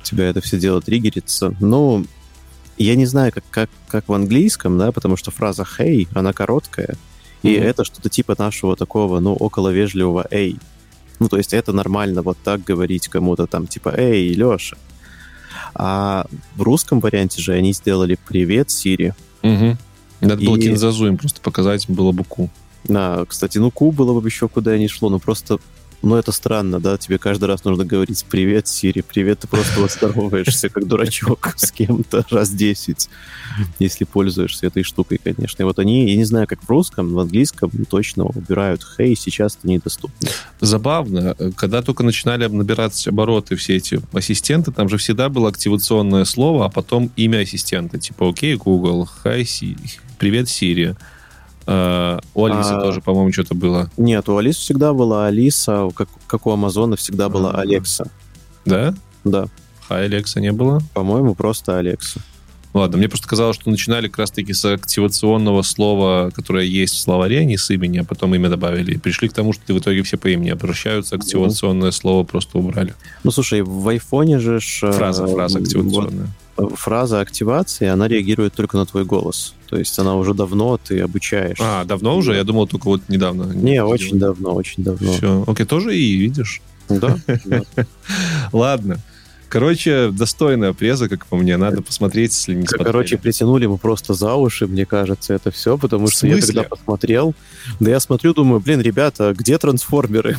у 0.00 0.04
тебя 0.04 0.26
это 0.26 0.40
все 0.40 0.58
дело 0.58 0.80
триггерится. 0.80 1.54
Ну, 1.60 2.04
я 2.78 2.94
не 2.94 3.06
знаю, 3.06 3.32
как, 3.32 3.44
как, 3.50 3.70
как 3.88 4.08
в 4.08 4.12
английском, 4.12 4.76
да, 4.78 4.92
потому 4.92 5.16
что 5.16 5.30
фраза 5.30 5.62
«hey», 5.78 6.06
она 6.14 6.32
короткая, 6.32 6.96
и 7.42 7.56
Мгм. 7.56 7.62
это 7.66 7.84
что-то 7.84 8.08
типа 8.08 8.34
нашего 8.38 8.76
такого, 8.76 9.20
ну, 9.20 9.32
около 9.34 9.70
вежливого 9.70 10.26
«эй». 10.30 10.58
Ну, 11.18 11.28
то 11.28 11.36
есть 11.36 11.54
это 11.54 11.72
нормально 11.72 12.22
вот 12.22 12.38
так 12.42 12.62
говорить 12.64 13.08
кому-то 13.08 13.46
там, 13.46 13.66
типа 13.66 13.94
«эй, 13.96 14.34
Леша». 14.34 14.76
А 15.74 16.26
в 16.54 16.62
русском 16.62 17.00
варианте 17.00 17.40
же 17.40 17.52
они 17.52 17.72
сделали 17.72 18.18
«Привет, 18.28 18.70
Сири». 18.70 19.14
Угу. 19.42 19.76
Надо 20.20 20.44
было 20.44 20.58
кинзазу 20.58 21.06
им 21.06 21.18
просто 21.18 21.40
показать, 21.40 21.88
было 21.88 22.12
бы 22.12 22.24
ку. 22.24 22.50
Да, 22.84 23.24
кстати, 23.26 23.58
ну 23.58 23.70
ку 23.70 23.90
было 23.92 24.18
бы 24.18 24.28
еще 24.28 24.48
куда 24.48 24.76
ни 24.78 24.86
шло, 24.86 25.10
но 25.10 25.18
просто, 25.18 25.58
ну 26.06 26.16
это 26.16 26.30
странно, 26.30 26.80
да, 26.80 26.96
тебе 26.96 27.18
каждый 27.18 27.46
раз 27.46 27.64
нужно 27.64 27.84
говорить 27.84 28.24
«Привет, 28.30 28.68
Сири», 28.68 29.00
«Привет», 29.00 29.40
ты 29.40 29.48
просто 29.48 29.80
вот 29.80 29.90
здороваешься 29.90 30.68
как 30.68 30.86
дурачок 30.86 31.54
с 31.56 31.72
кем-то 31.72 32.24
раз 32.30 32.50
10, 32.50 33.08
если 33.80 34.04
пользуешься 34.04 34.66
этой 34.66 34.84
штукой, 34.84 35.18
конечно. 35.22 35.62
И 35.62 35.64
вот 35.64 35.78
они, 35.78 36.08
я 36.08 36.16
не 36.16 36.24
знаю, 36.24 36.46
как 36.46 36.62
в 36.62 36.70
русском, 36.70 37.12
в 37.12 37.18
английском 37.18 37.70
точно 37.90 38.24
убирают 38.24 38.82
«Хей», 38.84 39.16
сейчас 39.16 39.56
это 39.56 39.68
недоступно. 39.68 40.28
Забавно, 40.60 41.34
когда 41.56 41.82
только 41.82 42.04
начинали 42.04 42.46
набираться 42.46 43.10
обороты 43.10 43.56
все 43.56 43.76
эти 43.76 44.00
ассистенты, 44.12 44.70
там 44.70 44.88
же 44.88 44.98
всегда 44.98 45.28
было 45.28 45.48
активационное 45.48 46.24
слово, 46.24 46.66
а 46.66 46.68
потом 46.68 47.10
имя 47.16 47.38
ассистента. 47.38 47.98
Типа, 47.98 48.28
окей, 48.28 48.54
Google, 48.54 49.08
hi, 49.24 49.44
Си- 49.44 49.76
привет, 50.18 50.46
Siri. 50.46 50.96
Э, 51.66 52.18
у 52.34 52.44
Алисы 52.44 52.70
А- 52.74 52.80
тоже, 52.80 53.00
по-моему, 53.00 53.32
что-то 53.32 53.54
было. 53.54 53.90
Нет, 53.96 54.28
у 54.28 54.36
Алисы 54.36 54.60
всегда 54.60 54.92
была 54.92 55.26
Алиса, 55.26 55.88
как, 55.94 56.08
как 56.26 56.46
у 56.46 56.50
Амазона 56.52 56.96
всегда 56.96 57.28
была 57.28 57.50
А. 57.50 57.60
Алекса. 57.60 58.08
Да? 58.64 58.94
Да, 59.24 59.46
Hi, 59.88 60.04
Алекса 60.04 60.40
не 60.40 60.52
было? 60.52 60.80
по-моему, 60.94 61.34
просто 61.34 61.78
Алекса. 61.78 62.20
Ладно, 62.74 62.98
мне 62.98 63.08
просто 63.08 63.26
казалось, 63.26 63.56
что 63.56 63.70
начинали 63.70 64.06
как 64.06 64.18
раз-таки 64.18 64.52
с 64.52 64.62
активационного 64.66 65.62
слова, 65.62 66.30
которое 66.34 66.66
есть 66.66 66.92
в 66.94 67.00
словаре, 67.00 67.44
не 67.46 67.56
с 67.56 67.70
имени, 67.70 67.98
а 67.98 68.04
потом 68.04 68.34
имя 68.34 68.50
добавили. 68.50 68.92
И 68.94 68.98
пришли 68.98 69.28
к 69.30 69.32
тому, 69.32 69.54
что 69.54 69.72
в 69.72 69.78
итоге 69.78 70.02
все 70.02 70.18
по 70.18 70.28
имени 70.28 70.50
обращаются, 70.50 71.16
активационное 71.16 71.90
слово 71.90 72.24
просто 72.24 72.58
убрали. 72.58 72.92
Ну, 73.24 73.30
слушай, 73.30 73.62
в 73.62 73.88
айфоне 73.88 74.38
же... 74.38 74.60
ж, 74.60 74.80
э, 74.82 74.92
Фраза, 74.92 75.26
фраза 75.26 75.58
вот 75.58 75.66
активационная. 75.66 76.28
Фраза 76.74 77.20
активации, 77.20 77.86
она 77.86 78.08
реагирует 78.08 78.54
только 78.54 78.76
на 78.76 78.86
твой 78.86 79.04
голос. 79.04 79.54
То 79.68 79.76
есть 79.76 79.98
она 79.98 80.16
уже 80.16 80.34
давно 80.34 80.78
ты 80.78 81.00
обучаешь. 81.00 81.58
А, 81.60 81.84
давно 81.84 82.16
уже? 82.16 82.34
Я 82.34 82.44
думал, 82.44 82.66
только 82.66 82.86
вот 82.86 83.02
недавно. 83.08 83.52
Не, 83.52 83.82
очень 83.82 84.18
давно, 84.18 84.54
очень 84.54 84.82
давно. 84.84 85.12
Все. 85.12 85.44
Окей, 85.46 85.66
тоже 85.66 85.96
и 85.96 86.16
видишь. 86.16 86.60
Да? 86.88 87.16
Ладно. 88.52 88.98
Короче, 89.48 90.10
достойная 90.10 90.72
преза, 90.72 91.08
как 91.08 91.26
по 91.26 91.36
мне. 91.36 91.56
Надо 91.56 91.82
посмотреть, 91.82 92.32
если 92.32 92.54
не 92.54 92.66
смотрели. 92.66 92.84
Короче, 92.84 93.16
притянули 93.16 93.66
мы 93.66 93.78
просто 93.78 94.14
за 94.14 94.34
уши, 94.34 94.66
мне 94.66 94.86
кажется, 94.86 95.34
это 95.34 95.50
все, 95.50 95.78
потому 95.78 96.08
что 96.08 96.26
я 96.26 96.40
когда 96.40 96.62
посмотрел, 96.64 97.34
да 97.78 97.90
я 97.90 98.00
смотрю, 98.00 98.34
думаю, 98.34 98.60
блин, 98.60 98.80
ребята, 98.80 99.34
где 99.36 99.58
трансформеры? 99.58 100.36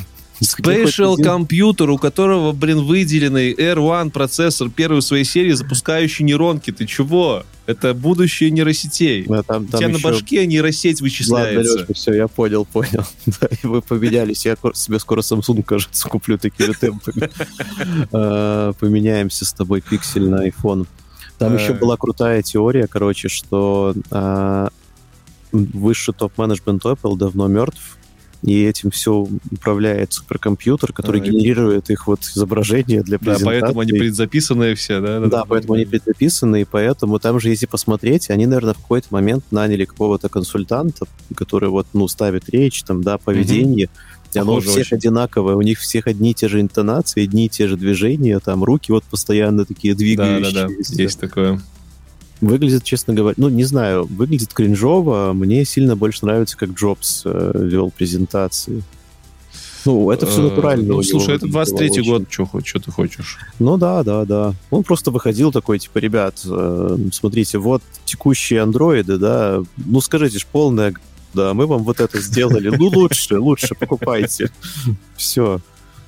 Один- 1.14 1.26
компьютер, 1.26 1.90
у 1.90 1.98
которого, 1.98 2.52
блин, 2.52 2.82
выделенный 2.82 3.54
R1 3.54 4.12
процессор 4.12 4.70
первой 4.70 5.00
в 5.02 5.04
своей 5.04 5.24
серии, 5.24 5.52
запускающий 5.54 6.24
нейронки. 6.26 6.72
Ты 6.72 6.86
чего? 6.86 7.44
Это 7.66 7.94
будущее 7.94 8.50
нейросетей. 8.52 9.26
А 9.30 9.44
там, 9.44 9.64
У 9.66 9.68
там 9.68 9.80
тебя 9.80 9.90
на 9.90 10.00
башке 10.00 10.46
нейросеть 10.46 11.02
Ладно, 11.02 11.04
вычисляется. 11.06 11.78
Леша, 11.80 11.94
все, 11.94 12.14
я 12.14 12.28
понял, 12.28 12.66
понял. 12.66 13.04
Да, 13.26 13.48
и 13.62 13.68
вы 13.68 13.82
поменялись. 13.82 14.46
Я 14.46 14.56
себе 14.74 15.00
скоро 15.00 15.22
Samsung, 15.22 15.64
кажется, 15.64 16.08
куплю 16.08 16.38
такими 16.38 16.72
темпами. 16.74 17.30
А, 18.14 18.74
Поменяемся 18.74 19.44
с 19.46 19.54
тобой 19.54 19.82
пиксель 19.82 20.30
на 20.30 20.48
iPhone. 20.48 20.86
Там 21.38 21.56
еще 21.56 21.74
Э. 21.74 21.78
была 21.78 21.98
крутая 21.98 22.42
теория, 22.42 22.88
короче, 22.88 23.28
что 23.28 23.94
а, 24.12 24.70
высший 25.52 26.14
топ-менеджмент 26.14 26.84
Apple 26.86 27.18
давно 27.18 27.48
мертв, 27.48 27.97
и 28.44 28.64
этим 28.64 28.92
все 28.92 29.28
управляет 29.52 30.14
суперкомпьютер, 30.14 30.94
который 30.94 31.22
А, 31.22 31.24
генерирует 31.24 31.90
их 31.90 32.08
вот 32.08 32.22
изображения 32.24 33.02
для 33.02 33.18
Да, 33.18 33.26
презентации. 33.34 33.46
поэтому 33.46 33.80
они 33.82 33.92
предзаписанные 33.94 34.76
все, 34.76 35.00
да? 35.02 35.20
Да, 35.22 35.44
поэтому 35.46 35.74
они 35.74 35.86
предзаписаны, 35.86 36.62
и 36.62 36.66
поэтому 36.66 37.20
там 37.20 37.40
же, 37.40 37.50
если 37.50 37.66
посмотреть, 37.66 38.30
они, 38.30 38.46
наверное, 38.46 38.74
в 38.74 38.78
какой-то 38.78 39.08
момент 39.12 39.44
наняли 39.52 39.86
какого-то 39.86 40.30
консультанта, 40.30 41.06
который 41.36 41.70
вот, 41.70 41.88
ну, 41.94 42.08
ставит 42.08 42.50
речь, 42.50 42.84
там, 42.84 43.02
да, 43.04 43.18
поведение, 43.18 43.90
И 44.34 44.40
оно 44.40 44.56
у 44.56 44.60
всех 44.60 44.88
очень. 44.88 44.98
одинаковое, 44.98 45.56
у 45.56 45.62
них 45.62 45.80
всех 45.80 46.06
одни 46.06 46.32
и 46.32 46.34
те 46.34 46.48
же 46.48 46.60
интонации, 46.62 47.24
одни 47.24 47.46
и 47.46 47.50
те 47.50 47.68
же 47.68 47.76
движения, 47.78 48.40
там 48.40 48.64
руки 48.64 48.92
вот 48.92 49.04
постоянно 49.06 49.66
такие 49.66 49.94
Да, 49.94 49.98
да, 49.98 50.04
двигающиеся. 50.04 50.96
да, 50.96 51.04
есть 51.04 51.20
такое. 51.20 51.62
Выглядит, 52.42 52.84
честно 52.84 53.14
говоря, 53.14 53.36
ну, 53.38 53.50
не 53.50 53.64
знаю, 53.64 54.06
выглядит 54.06 54.54
кринжово. 54.54 55.34
Мне 55.34 55.66
сильно 55.66 55.96
больше 55.96 56.26
нравится, 56.26 56.58
как 56.58 56.70
Джобс 56.72 57.24
э, 57.26 57.52
вел 57.56 57.92
презентации. 57.92 58.84
Ну, 59.86 60.12
это 60.12 60.26
все 60.28 60.42
Э, 60.42 60.50
натурально. 60.50 60.96
Ну, 60.96 61.04
слушай, 61.04 61.36
это 61.36 61.46
выглядело 61.46 61.78
23-й 61.78 62.00
очень. 62.02 62.12
год, 62.12 62.24
что 62.30 62.50
что 62.64 62.80
ты 62.80 62.92
хочешь? 62.92 63.38
Ну 63.60 63.78
да, 63.78 64.04
да, 64.04 64.26
да. 64.26 64.54
Он 64.70 64.84
просто 64.84 65.12
выходил 65.12 65.52
такой, 65.52 65.80
типа, 65.80 66.00
ребят, 66.00 66.42
э, 66.46 66.98
смотрите, 67.14 67.58
вот 67.58 67.82
текущие 68.06 68.62
андроиды, 68.62 69.18
да, 69.18 69.64
ну 69.78 70.02
скажите 70.02 70.40
ж, 70.40 70.46
полная 70.52 70.94
да, 71.34 71.54
мы 71.54 71.68
вам 71.68 71.84
вот 71.84 72.00
это 72.00 72.20
сделали. 72.20 72.70
Ну 72.76 72.88
лучше, 72.88 73.40
лучше, 73.40 73.76
покупайте. 73.76 74.50
Все. 75.16 75.62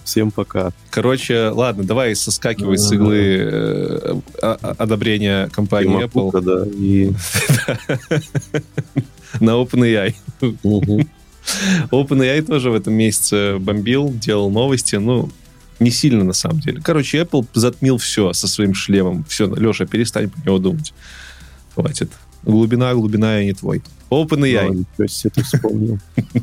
Всем 0.09 0.31
пока. 0.31 0.71
Короче, 0.89 1.49
ладно, 1.49 1.83
давай 1.83 2.15
соскакивай 2.15 2.79
с 2.79 2.91
иглы 2.91 3.37
э, 3.43 4.15
одобрения 4.41 5.49
компании 5.49 6.03
Apple 6.03 6.41
да, 6.41 6.65
и... 6.75 7.11
на 9.39 9.51
OpenAI. 9.51 10.15
OpenAI 11.91 12.41
тоже 12.41 12.71
в 12.71 12.73
этом 12.73 12.95
месяце 12.95 13.59
бомбил, 13.59 14.11
делал 14.11 14.49
новости, 14.49 14.95
ну, 14.95 15.29
не 15.79 15.91
сильно 15.91 16.23
на 16.23 16.33
самом 16.33 16.59
деле. 16.59 16.81
Короче, 16.83 17.21
Apple 17.21 17.45
затмил 17.53 17.99
все 17.99 18.33
со 18.33 18.47
своим 18.47 18.73
шлемом. 18.73 19.25
Все, 19.25 19.45
Леша, 19.45 19.85
перестань 19.85 20.31
про 20.31 20.41
него 20.43 20.57
думать. 20.57 20.91
Хватит. 21.75 22.11
Глубина, 22.41 22.95
глубина, 22.95 23.37
я 23.37 23.45
не 23.45 23.53
твой. 23.53 23.83
OpenAI. 24.09 24.69
Ну, 24.69 24.73
ничего 24.73 25.05
себе 25.07 25.31
ты 25.35 25.43
вспомнил. 25.43 25.99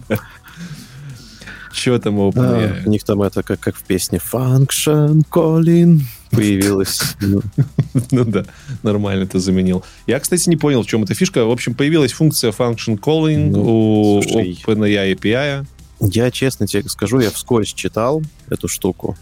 Че 1.76 1.98
там 1.98 2.18
А, 2.18 2.26
У 2.26 2.30
OpenAI? 2.30 2.88
них 2.88 3.04
там 3.04 3.20
это 3.22 3.42
как, 3.42 3.60
как 3.60 3.76
в 3.76 3.82
песне 3.82 4.18
Function 4.32 5.22
Calling 5.30 6.00
появилось. 6.30 7.02
Ну, 7.20 7.42
Ну 8.10 8.24
да, 8.24 8.44
нормально 8.82 9.26
ты 9.26 9.38
заменил. 9.38 9.84
Я, 10.06 10.18
кстати, 10.18 10.48
не 10.48 10.56
понял, 10.56 10.82
в 10.82 10.86
чем 10.86 11.02
эта 11.02 11.12
фишка. 11.14 11.44
В 11.44 11.50
общем, 11.50 11.74
появилась 11.74 12.12
функция 12.12 12.50
function 12.52 12.98
calling 12.98 13.50
Ну, 13.50 14.16
у. 14.16 14.20
OpenAI 14.22 15.14
API. 15.14 15.66
Я 16.00 16.30
честно 16.30 16.66
тебе 16.66 16.88
скажу, 16.88 17.20
я 17.20 17.30
вскользь 17.30 17.74
читал 17.74 18.22
эту 18.48 18.68
штуку. 18.68 19.16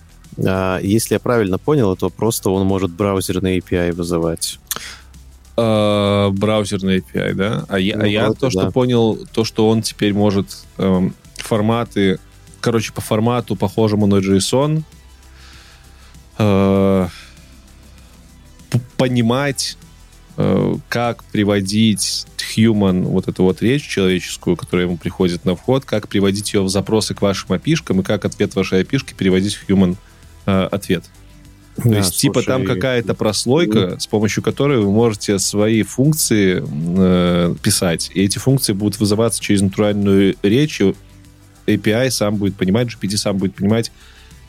А, 0.46 0.78
Если 0.80 1.14
я 1.14 1.20
правильно 1.20 1.58
понял, 1.58 1.96
то 1.96 2.08
просто 2.08 2.50
он 2.50 2.66
может 2.66 2.90
браузерный 2.92 3.58
API 3.58 3.92
вызывать. 3.92 4.58
э, 5.56 6.30
браузерный 6.32 6.98
API, 6.98 7.34
да? 7.34 7.64
А 7.68 7.78
я, 7.80 7.96
Ну, 7.96 8.04
а 8.04 8.06
я 8.06 8.24
вроде 8.26 8.38
то, 8.40 8.50
что 8.50 8.62
да. 8.62 8.70
понял, 8.70 9.18
то, 9.32 9.44
что 9.44 9.68
он 9.68 9.82
теперь 9.82 10.12
может 10.14 10.46
эм, 10.78 11.14
форматы, 11.36 12.18
короче, 12.64 12.94
по 12.94 13.02
формату, 13.02 13.56
похожему 13.56 14.06
на 14.06 14.20
JSON, 14.20 14.82
э, 16.38 17.08
понимать, 18.96 19.76
э, 20.38 20.74
как 20.88 21.24
приводить 21.24 22.26
human, 22.56 23.02
вот 23.02 23.28
эту 23.28 23.42
вот 23.42 23.60
речь 23.60 23.86
человеческую, 23.86 24.56
которая 24.56 24.86
ему 24.86 24.96
приходит 24.96 25.44
на 25.44 25.56
вход, 25.56 25.84
как 25.84 26.08
приводить 26.08 26.54
ее 26.54 26.62
в 26.62 26.70
запросы 26.70 27.14
к 27.14 27.20
вашим 27.20 27.52
опишкам 27.52 28.00
и 28.00 28.02
как 28.02 28.24
ответ 28.24 28.54
вашей 28.54 28.80
опишки 28.80 29.12
переводить 29.12 29.56
в 29.56 29.68
human 29.68 29.96
э, 30.46 30.68
ответ. 30.72 31.04
То 31.76 31.90
Да, 31.90 31.98
есть, 31.98 32.16
типа, 32.16 32.42
там 32.42 32.62
слушай, 32.62 32.76
какая-то 32.76 33.12
прослойка, 33.14 33.98
с 33.98 34.06
помощью 34.06 34.42
которой 34.42 34.78
вы 34.78 34.90
можете 34.90 35.38
свои 35.38 35.82
функции 35.82 36.64
э, 36.64 37.54
писать. 37.62 38.10
И 38.14 38.22
эти 38.22 38.38
функции 38.38 38.72
будут 38.72 38.98
вызываться 38.98 39.42
через 39.42 39.60
натуральную 39.60 40.36
речь. 40.42 40.80
API 41.66 42.10
сам 42.10 42.36
будет 42.36 42.56
понимать, 42.56 42.88
GPT 42.88 43.16
сам 43.16 43.36
будет 43.36 43.54
понимать, 43.54 43.90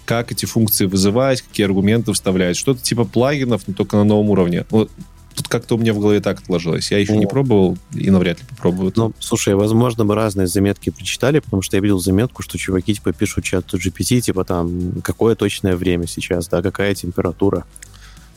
как 0.05 0.31
эти 0.31 0.45
функции 0.45 0.85
вызывать, 0.85 1.41
какие 1.41 1.65
аргументы 1.65 2.13
вставлять. 2.13 2.57
Что-то 2.57 2.81
типа 2.81 3.05
плагинов, 3.05 3.63
но 3.67 3.73
только 3.73 3.97
на 3.97 4.03
новом 4.03 4.29
уровне. 4.29 4.65
Вот 4.69 4.91
тут 5.35 5.47
как-то 5.47 5.75
у 5.75 5.77
меня 5.77 5.93
в 5.93 5.99
голове 5.99 6.21
так 6.21 6.39
отложилось. 6.39 6.91
Я 6.91 6.97
еще 6.97 7.17
не 7.17 7.25
О. 7.25 7.27
пробовал 7.27 7.77
и 7.93 8.09
навряд 8.09 8.39
ли 8.39 8.45
попробую. 8.49 8.93
Ну, 8.95 9.13
слушай, 9.19 9.53
возможно, 9.53 10.03
мы 10.03 10.15
разные 10.15 10.47
заметки 10.47 10.89
прочитали, 10.89 11.39
потому 11.39 11.61
что 11.61 11.75
я 11.75 11.81
видел 11.81 11.99
заметку, 11.99 12.41
что 12.41 12.57
чуваки 12.57 12.95
типа 12.95 13.13
пишут 13.13 13.43
чату 13.43 13.77
GPT, 13.77 14.21
типа 14.21 14.45
там, 14.45 15.01
какое 15.03 15.35
точное 15.35 15.75
время 15.75 16.07
сейчас, 16.07 16.47
да, 16.47 16.61
какая 16.61 16.95
температура. 16.95 17.65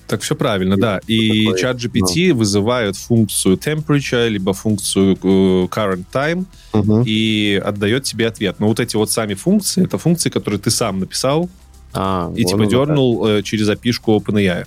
Так 0.09 0.22
все 0.22 0.34
правильно, 0.34 0.76
да. 0.76 1.00
И 1.06 1.44
такое, 1.44 1.61
чат 1.61 1.76
GPT 1.76 2.32
вызывает 2.32 2.96
функцию 2.96 3.56
temperature, 3.56 4.28
либо 4.28 4.54
функцию 4.54 5.16
э, 5.22 5.68
current 5.68 6.04
time, 6.12 6.46
Мгм. 6.72 7.02
и 7.06 7.61
отдает 7.62 8.04
тебе 8.04 8.26
ответ. 8.26 8.56
Но 8.59 8.68
вот 8.68 8.80
эти 8.80 8.96
вот 8.96 9.11
сами 9.11 9.34
функции, 9.34 9.84
это 9.84 9.98
функции, 9.98 10.30
которые 10.30 10.59
ты 10.59 10.70
сам 10.70 10.98
написал 10.98 11.48
А, 11.92 12.32
и 12.36 12.44
типа 12.44 12.66
дернул 12.66 13.26
э, 13.26 13.42
через 13.42 13.68
опишку 13.68 14.16
OpenAI. 14.16 14.66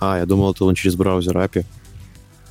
А, 0.00 0.18
я 0.18 0.26
думал, 0.26 0.52
это 0.52 0.64
он 0.64 0.74
через 0.74 0.94
браузер 0.96 1.36
API. 1.36 1.64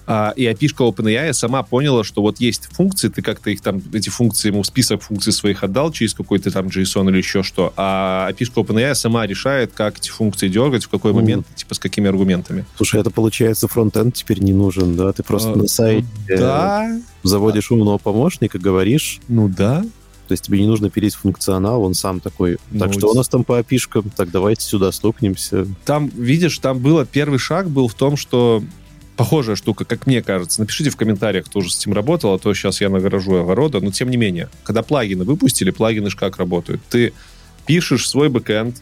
А, 0.10 0.32
и 0.38 0.46
опишка 0.46 0.84
OpenAI 0.84 1.34
сама 1.34 1.64
поняла, 1.64 2.06
что 2.06 2.22
вот 2.22 2.40
есть 2.40 2.70
функции, 2.72 3.10
ты 3.10 3.22
как-то 3.22 3.50
их 3.50 3.60
там, 3.60 3.82
эти 3.92 4.08
функции, 4.10 4.48
ему 4.48 4.64
список 4.64 5.02
функций 5.02 5.34
своих 5.34 5.64
отдал 5.64 5.92
через 5.92 6.14
какой-то 6.14 6.50
там 6.50 6.68
JSON 6.68 7.10
или 7.10 7.18
еще 7.18 7.44
что, 7.44 7.74
а 7.76 8.28
опишка 8.30 8.62
OpenAI 8.62 8.96
сама 8.96 9.28
решает, 9.28 9.74
как 9.74 9.98
эти 9.98 10.10
функции 10.10 10.48
дергать, 10.48 10.86
в 10.86 10.90
какой 10.90 11.12
Мгм. 11.12 11.22
момент, 11.22 11.48
типа 11.56 11.76
с 11.76 11.80
какими 11.80 12.08
аргументами. 12.08 12.66
Слушай, 12.78 13.02
это 13.02 13.10
получается 13.12 13.68
фронтенд 13.68 14.16
теперь 14.16 14.40
не 14.40 14.54
нужен, 14.54 14.96
да? 14.96 15.12
Ты 15.12 15.24
просто 15.24 15.52
А, 15.52 15.56
на 15.58 15.68
сайте 15.68 16.08
Да, 16.30 16.98
заводишь 17.24 17.70
умного 17.72 17.98
помощника, 17.98 18.58
говоришь, 18.60 19.20
ну 19.28 19.50
да. 19.50 19.82
то 20.28 20.32
есть 20.34 20.44
тебе 20.46 20.60
не 20.62 20.68
нужно 20.68 20.90
пилить 20.90 21.16
функционал, 21.16 21.84
он 21.84 21.94
сам 21.94 22.22
такой. 22.22 22.58
Так 22.80 22.88
Ну, 22.88 22.94
что 22.94 23.10
у 23.12 23.14
нас 23.14 23.28
там 23.28 23.44
по 23.44 23.58
опишкам? 23.60 24.10
Так, 24.16 24.32
давайте 24.32 24.62
сюда 24.64 24.92
стукнемся. 24.94 25.68
там, 25.86 26.08
видишь, 26.16 26.58
там 26.60 26.80
было, 26.80 27.06
первый 27.06 27.40
шаг 27.40 27.70
был 27.70 27.88
в 27.90 27.94
том, 27.94 28.16
что 28.16 28.64
похожая 29.18 29.56
штука, 29.56 29.84
как 29.84 30.08
мне 30.08 30.22
кажется. 30.22 30.62
Напишите 30.62 30.90
в 30.92 30.96
комментариях, 30.96 31.46
кто 31.46 31.60
уже 31.60 31.72
с 31.72 31.80
этим 31.80 31.94
работал, 31.94 32.34
а 32.34 32.40
то 32.40 32.54
сейчас 32.54 32.80
я 32.82 32.90
нагоражу 32.90 33.36
огорода. 33.42 33.80
Но 33.82 33.92
тем 33.92 34.10
не 34.10 34.18
менее, 34.18 34.48
когда 34.64 34.84
плагины 34.84 35.24
выпустили, 35.26 35.72
плагины 35.72 36.10
ж 36.10 36.16
как 36.16 36.38
работают? 36.38 36.82
Ты 36.90 37.14
пишешь 37.66 38.08
свой 38.08 38.30
бэкэнд, 38.30 38.76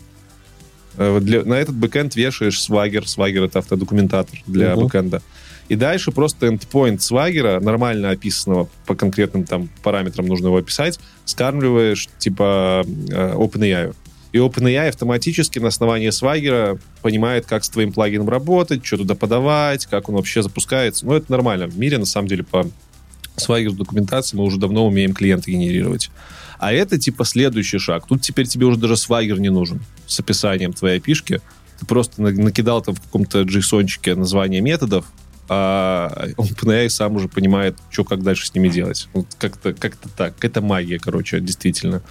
э, 0.98 1.20
для- 1.22 1.44
на 1.44 1.56
этот 1.56 1.76
бэкэнд 1.76 2.16
вешаешь 2.16 2.60
Swagger. 2.60 3.04
Swagger— 3.06 3.46
это 3.48 3.60
автодокументатор 3.60 4.38
для 4.46 4.76
Мгм. 4.76 4.86
бэкэнда. 4.86 5.22
И 5.68 5.76
дальше 5.76 6.12
просто 6.12 6.46
endpoint 6.48 6.98
Swagger, 6.98 7.60
нормально 7.60 8.12
описанного 8.12 8.70
по 8.86 8.94
конкретным 8.94 9.46
там 9.46 9.70
параметрам 9.82 10.26
нужно 10.28 10.48
его 10.48 10.58
описать, 10.58 11.00
скармливаешь 11.26 12.08
типа 12.20 12.84
э, 13.10 13.34
OpenAI. 13.36 13.96
И 14.36 14.38
OpenAI 14.38 14.90
автоматически 14.90 15.60
на 15.60 15.70
основании 15.70 16.10
Swagger 16.10 16.78
понимает, 17.02 17.46
как 17.46 17.64
с 17.64 17.70
твоим 17.70 17.94
плагином 17.94 18.28
работать, 18.28 18.86
что 18.86 18.98
туда 18.98 19.16
подавать, 19.16 19.86
как 19.86 20.10
он 20.10 20.16
вообще 20.16 20.44
запускается. 20.44 21.06
Ну, 21.06 21.14
это 21.14 21.32
нормально. 21.32 21.68
В 21.68 21.80
мире, 21.80 22.00
на 22.00 22.06
самом 22.06 22.28
деле, 22.28 22.44
по 22.44 22.68
Swagger 23.38 23.72
документации 23.72 24.36
мы 24.36 24.44
уже 24.44 24.58
давно 24.58 24.86
умеем 24.86 25.14
клиенты 25.14 25.52
генерировать. 25.52 26.12
А 26.60 26.74
это 26.74 27.00
типа 27.00 27.24
следующий 27.24 27.80
шаг. 27.80 28.08
Тут 28.08 28.24
теперь 28.24 28.46
тебе 28.46 28.66
уже 28.66 28.78
даже 28.78 28.96
Swagger 28.96 29.40
не 29.40 29.48
нужен 29.48 29.80
с 30.06 30.20
описанием 30.20 30.74
твоей 30.74 31.00
пишки. 31.00 31.40
Ты 31.80 31.86
просто 31.86 32.22
на- 32.22 32.32
накидал 32.32 32.82
там 32.82 32.94
в 32.94 33.02
каком-то 33.02 33.44
JSON-чике 33.44 34.16
название 34.16 34.60
методов, 34.60 35.06
а 35.48 36.28
OpenAI 36.36 36.90
сам 36.90 37.16
уже 37.16 37.30
понимает, 37.30 37.78
что 37.90 38.04
как 38.04 38.22
дальше 38.22 38.48
с 38.48 38.54
ними 38.54 38.68
делать. 38.68 39.08
Вот 39.14 39.28
как-то 39.38 39.72
как 39.74 39.96
так. 40.18 40.44
Это 40.44 40.60
магия, 40.60 41.00
короче, 41.00 41.40
действительно. 41.40 42.04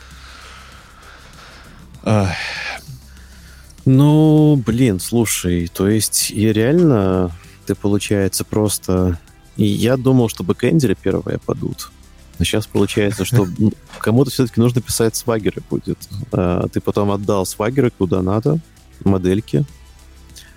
Ну, 3.87 4.57
блин, 4.57 4.99
слушай, 4.99 5.69
то 5.69 5.89
есть 5.89 6.31
и 6.31 6.53
реально 6.53 7.33
ты, 7.67 7.75
получается, 7.75 8.45
просто... 8.45 9.19
И 9.57 9.65
я 9.65 9.97
думал, 9.97 10.29
что 10.29 10.43
бэкэндеры 10.43 10.97
первые 10.97 11.39
падут. 11.39 11.91
Но 12.39 12.45
сейчас 12.45 12.67
получается, 12.67 13.25
что 13.25 13.47
ну, 13.59 13.73
кому-то 13.99 14.31
все-таки 14.31 14.61
нужно 14.61 14.81
писать 14.81 15.15
свагеры 15.17 15.63
будет. 15.69 15.99
А, 16.33 16.67
Ты 16.69 16.81
потом 16.81 17.11
отдал 17.11 17.47
свагеры 17.47 17.91
куда 17.91 18.23
надо, 18.23 18.59
модельки, 19.05 19.65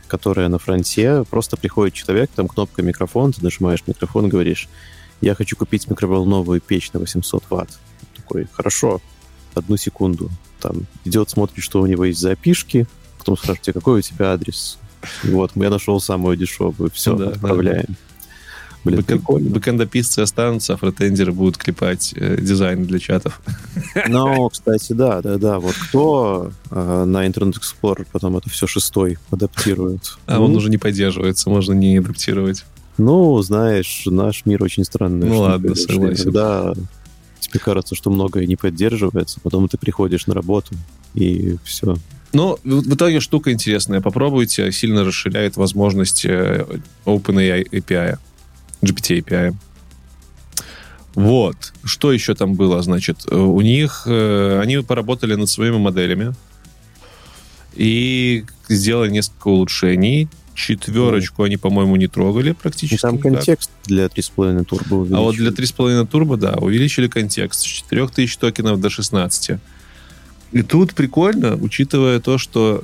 которые 0.07 0.47
на 0.47 0.57
фронте. 0.57 1.23
Просто 1.29 1.57
приходит 1.57 1.93
человек, 1.93 2.31
там 2.33 2.47
кнопка 2.47 2.81
микрофон, 2.81 3.33
ты 3.33 3.43
нажимаешь 3.43 3.83
микрофон, 3.85 4.29
говоришь, 4.29 4.67
я 5.21 5.35
хочу 5.35 5.55
купить 5.55 5.89
микроволновую 5.89 6.61
печь 6.61 6.91
на 6.93 6.99
800 6.99 7.43
ватт. 7.49 7.77
Такой, 8.15 8.47
хорошо, 8.51 9.01
одну 9.53 9.77
секунду. 9.77 10.31
Там 10.61 10.85
идет, 11.05 11.29
смотрит, 11.29 11.63
что 11.63 11.81
у 11.81 11.85
него 11.85 12.05
есть 12.05 12.19
запишки, 12.19 12.87
потом 13.17 13.37
спрашивает, 13.37 13.61
«Тебе 13.61 13.73
какой 13.73 13.99
у 13.99 14.01
тебя 14.01 14.33
адрес? 14.33 14.77
Вот, 15.23 15.51
я 15.55 15.69
нашел 15.69 15.99
самую 15.99 16.37
дешевую, 16.37 16.89
все, 16.91 17.15
Да, 17.15 17.25
да, 17.25 17.31
отправляем. 17.31 17.95
Блин, 18.83 18.99
Бэкэн- 18.99 19.03
прикольно. 19.03 19.49
Бэкэндописцы 19.49 20.19
останутся, 20.19 20.73
а 20.73 20.77
фронтендеры 20.77 21.31
будут 21.31 21.57
клепать 21.57 22.13
э, 22.15 22.37
дизайн 22.39 22.85
для 22.85 22.99
чатов. 22.99 23.41
Ну, 24.07 24.49
кстати, 24.49 24.93
да, 24.93 25.21
да, 25.21 25.37
да. 25.37 25.59
Вот 25.59 25.75
кто 25.75 26.51
э, 26.71 27.03
на 27.05 27.27
Internet 27.27 27.55
Explorer 27.55 28.07
потом 28.11 28.37
это 28.37 28.49
все 28.49 28.67
шестой 28.67 29.17
адаптирует? 29.31 30.17
А 30.25 30.37
ну, 30.37 30.45
он 30.45 30.55
уже 30.55 30.69
не 30.69 30.77
поддерживается, 30.77 31.49
можно 31.49 31.73
не 31.73 31.97
адаптировать. 31.97 32.63
Ну, 32.97 33.39
знаешь, 33.41 34.03
наш 34.05 34.45
мир 34.45 34.63
очень 34.63 34.83
странный. 34.83 35.27
Ну 35.27 35.39
ладно, 35.39 35.75
согласен. 35.75 36.23
Иногда 36.23 36.73
тебе 37.47 37.59
кажется, 37.59 37.95
что 37.95 38.09
многое 38.09 38.45
не 38.45 38.55
поддерживается, 38.55 39.39
потом 39.41 39.67
ты 39.67 39.77
приходишь 39.77 40.27
на 40.27 40.33
работу, 40.33 40.75
и 41.13 41.57
все. 41.63 41.95
Ну, 42.33 42.57
в 42.63 42.93
итоге 42.93 43.19
штука 43.19 43.51
интересная. 43.51 44.01
Попробуйте, 44.01 44.71
сильно 44.71 45.03
расширяет 45.03 45.57
возможности 45.57 46.27
э, 46.27 46.79
OpenAI 47.05 47.69
API, 47.69 48.19
GPT 48.81 49.23
API. 49.23 49.55
Вот. 51.15 51.73
Что 51.83 52.11
еще 52.11 52.35
там 52.35 52.53
было? 52.53 52.81
Значит, 52.83 53.25
э, 53.31 53.35
у 53.35 53.61
них... 53.61 54.03
Э, 54.05 54.59
они 54.61 54.77
поработали 54.79 55.35
над 55.35 55.49
своими 55.49 55.77
моделями 55.77 56.35
и 57.73 58.45
сделали 58.67 59.11
несколько 59.11 59.47
улучшений. 59.47 60.27
Четверочку 60.57 61.43
они, 61.43 61.55
по-моему, 61.55 61.95
не 61.97 62.07
трогали 62.07 62.51
практически. 62.53 62.99
Там 62.99 63.17
никак. 63.17 63.33
контекст 63.33 63.69
для 63.85 64.05
3,5 64.07 64.65
турбо 64.65 65.07
А 65.15 65.21
вот 65.21 65.35
для 65.35 65.49
увеличили. 65.51 66.01
3,5 66.01 66.07
турбо, 66.07 66.35
да, 66.35 66.53
увеличили 66.53 67.07
контекст 67.07 67.59
с 67.59 67.63
4000 67.63 68.39
токенов 68.39 68.81
до 68.81 68.89
16. 68.89 69.59
И 70.53 70.61
тут 70.63 70.95
прикольно, 70.95 71.55
учитывая 71.57 72.19
то, 72.19 72.39
что 72.39 72.83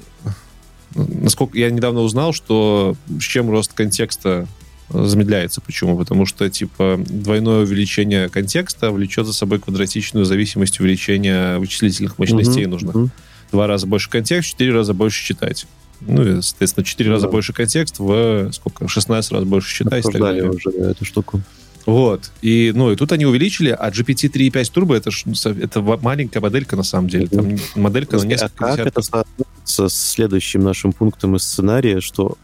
насколько 0.93 1.57
я 1.57 1.71
недавно 1.71 2.01
узнал, 2.01 2.31
что 2.31 2.95
с 3.19 3.23
чем 3.23 3.49
рост 3.49 3.73
контекста 3.73 4.47
замедляется. 4.89 5.59
Почему? 5.59 5.97
Потому 5.97 6.27
что, 6.27 6.47
типа, 6.51 6.99
двойное 7.07 7.63
увеличение 7.63 8.29
контекста 8.29 8.91
влечет 8.91 9.25
за 9.25 9.33
собой 9.33 9.59
квадратичную 9.59 10.25
зависимость 10.25 10.79
увеличения 10.79 11.57
вычислительных 11.57 12.19
мощностей 12.19 12.63
Мгм, 12.65 12.71
нужных. 12.71 12.95
мгм. 12.95 13.11
Два 13.51 13.65
раза 13.65 13.87
больше 13.87 14.11
контекст, 14.11 14.51
четыре 14.51 14.73
раза 14.73 14.93
больше 14.93 15.25
читать. 15.25 15.65
Ну, 16.01 16.37
и, 16.39 16.41
соответственно, 16.41 16.83
четыре 16.83 17.09
Ну 17.09 17.15
раза 17.15 17.27
да. 17.27 17.31
больше 17.31 17.53
контекст 17.53 17.99
в 17.99 18.51
сколько? 18.51 18.87
16 18.87 19.31
раз 19.31 19.43
больше 19.43 19.83
так 19.85 19.99
Обсуждали 19.99 20.41
уже 20.41 20.69
эту 20.69 21.05
штуку. 21.05 21.41
Вот. 21.85 22.31
И, 22.41 22.71
ну, 22.73 22.91
и 22.91 22.95
тут 22.95 23.11
они 23.11 23.25
увеличили, 23.25 23.69
а 23.69 23.89
GPT 23.89 24.31
3.5 24.31 24.71
Turbo 24.73 24.95
это, 24.95 25.11
ж, 25.11 25.23
это 25.45 25.81
ва- 25.81 25.99
маленькая 26.01 26.39
моделька 26.39 26.75
на 26.77 26.83
самом 26.83 27.09
деле. 27.09 27.27
Там 27.27 27.55
моделька 27.75 28.15
на 28.17 28.23
а 28.23 28.25
несколько 28.25 28.53
как 28.55 28.71
десятков. 28.75 28.87
это 28.87 29.01
соотносится 29.01 29.89
с 29.89 30.11
следующим 30.11 30.63
нашим 30.63 30.93
пунктом 30.93 31.35
из 31.35 31.43
сценария, 31.43 31.99
что 31.99 32.37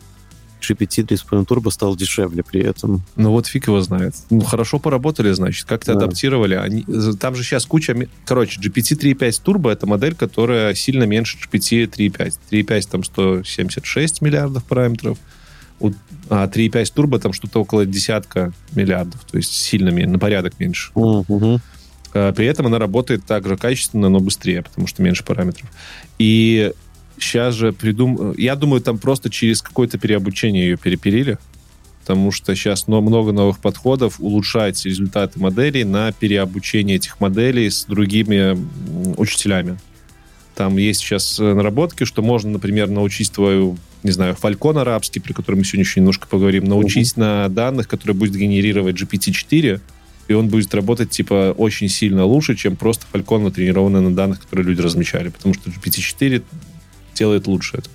GPT 0.62 1.06
3.5 1.06 1.46
Turbo 1.46 1.72
стал 1.72 1.96
дешевле 1.96 2.44
при 2.44 2.62
этом? 2.62 3.02
Ну 3.16 3.32
вот 3.32 3.48
фиг 3.48 3.68
его 3.68 3.82
знает. 3.82 4.16
Ну 4.30 4.42
хорошо 4.42 4.80
поработали, 4.80 5.32
значит, 5.32 5.66
как-то 5.66 5.94
Да. 5.94 6.06
адаптировали. 6.06 6.56
Они, 6.56 6.86
там 7.20 7.36
же 7.36 7.44
сейчас 7.44 7.66
куча... 7.66 7.96
Короче, 8.26 8.60
GPT 8.60 8.98
3.5 9.00 9.42
Turbo 9.44 9.72
это 9.72 9.88
модель, 9.88 10.16
которая 10.16 10.74
сильно 10.76 11.04
меньше 11.04 11.38
GPT 11.38 11.90
3.5. 11.90 12.34
3.5 12.52 12.88
там 12.92 13.04
176 13.04 14.22
миллиардов 14.22 14.64
параметров, 14.66 15.18
а 16.30 16.48
3.5 16.48 16.94
Turbo 16.96 17.20
там 17.20 17.34
что-то 17.34 17.62
около 17.62 17.86
десятка 17.86 18.52
миллиардов, 18.74 19.24
то 19.26 19.38
есть 19.38 19.52
сильно 19.52 19.90
меньше, 19.90 20.12
на 20.12 20.20
порядок 20.20 20.60
меньше. 20.60 20.92
А, 22.14 22.34
При 22.34 22.46
этом 22.48 22.66
она 22.66 22.80
работает 22.80 23.24
так 23.26 23.48
же 23.48 23.56
качественно, 23.56 24.10
но 24.10 24.20
быстрее, 24.20 24.64
потому 24.64 24.88
что 24.88 25.02
меньше 25.04 25.24
параметров. 25.24 25.70
И 26.18 26.74
сейчас 27.20 27.56
же 27.56 27.74
придум... 27.74 28.34
Я 28.38 28.56
думаю, 28.56 28.82
там 28.82 28.98
просто 28.98 29.30
через 29.30 29.62
какое-то 29.62 29.98
переобучение 29.98 30.70
ее 30.70 30.78
перепилили, 30.78 31.38
потому 32.02 32.32
что 32.32 32.56
сейчас 32.56 32.88
много 32.88 33.32
новых 33.32 33.60
подходов 33.60 34.20
улучшать 34.20 34.84
результаты 34.86 35.40
моделей 35.40 35.84
на 35.84 36.12
переобучение 36.12 36.98
этих 36.98 37.20
моделей 37.20 37.70
с 37.70 37.86
другими 37.86 38.58
учителями. 39.18 39.78
Там 40.56 40.76
есть 40.78 41.00
сейчас 41.00 41.40
э, 41.40 41.54
наработки, 41.54 42.04
что 42.04 42.22
можно, 42.22 42.52
например, 42.52 42.90
научить 42.90 43.32
твою, 43.32 43.78
не 44.04 44.12
знаю, 44.12 44.36
фалькон 44.36 44.78
арабский, 44.78 45.22
про 45.22 45.34
который 45.34 45.56
мы 45.56 45.64
сегодня 45.64 45.84
еще 45.84 46.02
немножко 46.02 46.28
поговорим, 46.28 46.66
научить 46.66 47.16
на 47.16 47.48
данных, 47.48 47.88
которые 47.88 48.18
будет 48.18 48.36
генерировать 48.36 49.02
GPT-4, 49.02 49.80
и 50.28 50.34
он 50.34 50.50
будет 50.50 50.74
работать, 50.76 51.12
типа, 51.12 51.56
очень 51.58 51.88
сильно 51.90 52.26
лучше, 52.26 52.56
чем 52.56 52.76
просто 52.76 53.06
Falcon, 53.14 53.44
натренированный 53.44 54.02
на 54.02 54.14
данных, 54.14 54.42
которые 54.42 54.68
люди 54.68 54.82
размечали. 54.82 55.30
Потому 55.30 55.54
что 55.54 55.70
GPT-4 55.70 56.44
делает 57.20 57.46
лучше 57.46 57.78
это. 57.78 57.90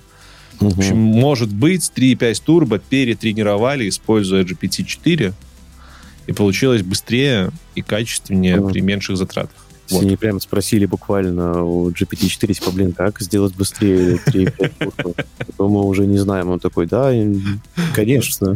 В 0.59 0.77
общем, 0.77 0.97
может 0.97 1.51
быть, 1.51 1.91
3.5 1.93 2.43
Turbo 2.45 2.81
перетренировали, 2.89 3.89
используя 3.89 4.43
GPT-4, 4.43 5.33
и 6.27 6.31
получилось 6.31 6.81
быстрее 6.81 7.51
и 7.75 7.81
качественнее 7.81 8.65
при 8.65 8.79
меньших 8.79 9.17
затратах. 9.17 9.65
Вот. 9.89 10.03
Они 10.03 10.15
прям 10.15 10.39
спросили 10.39 10.85
буквально 10.85 11.63
у 11.63 11.89
GPT-4, 11.91 12.53
типа, 12.53 12.71
блин, 12.71 12.93
как 12.93 13.19
сделать 13.19 13.53
быстрее 13.53 14.15
3.5 14.25 14.73
Turbo? 14.79 15.25
Потом 15.45 15.71
мы 15.71 15.83
уже 15.83 16.07
не 16.07 16.17
знаем. 16.17 16.49
Он 16.49 16.59
такой, 16.59 16.87
да, 16.87 17.11
конечно. 17.93 18.55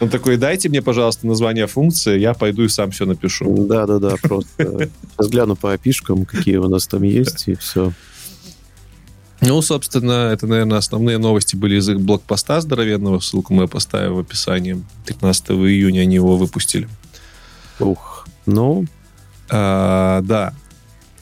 Он 0.00 0.08
такой, 0.08 0.36
дайте 0.36 0.68
мне, 0.68 0.82
пожалуйста, 0.82 1.26
название 1.26 1.66
функции, 1.66 2.18
я 2.18 2.34
пойду 2.34 2.64
и 2.64 2.68
сам 2.68 2.90
все 2.90 3.06
напишу. 3.06 3.66
Да-да-да, 3.66 4.16
просто 4.20 4.90
сейчас 5.12 5.28
гляну 5.30 5.56
по 5.56 5.72
опишкам, 5.72 6.24
какие 6.24 6.56
у 6.56 6.68
нас 6.68 6.86
там 6.86 7.02
есть, 7.02 7.48
и 7.48 7.54
все. 7.54 7.92
Ну, 9.42 9.60
собственно, 9.62 10.30
это, 10.32 10.46
наверное, 10.46 10.78
основные 10.78 11.18
новости 11.18 11.56
были 11.56 11.76
из 11.76 11.88
их 11.88 12.00
блокпоста 12.00 12.60
здоровенного. 12.60 13.20
Ссылку 13.20 13.52
мы 13.52 13.68
поставим 13.68 14.14
в 14.14 14.18
описании. 14.20 14.82
13 15.04 15.50
июня 15.50 16.00
они 16.00 16.14
его 16.14 16.36
выпустили. 16.36 16.88
Ух. 17.78 18.26
Ну, 18.46 18.86
А, 19.50 20.22
да. 20.22 20.54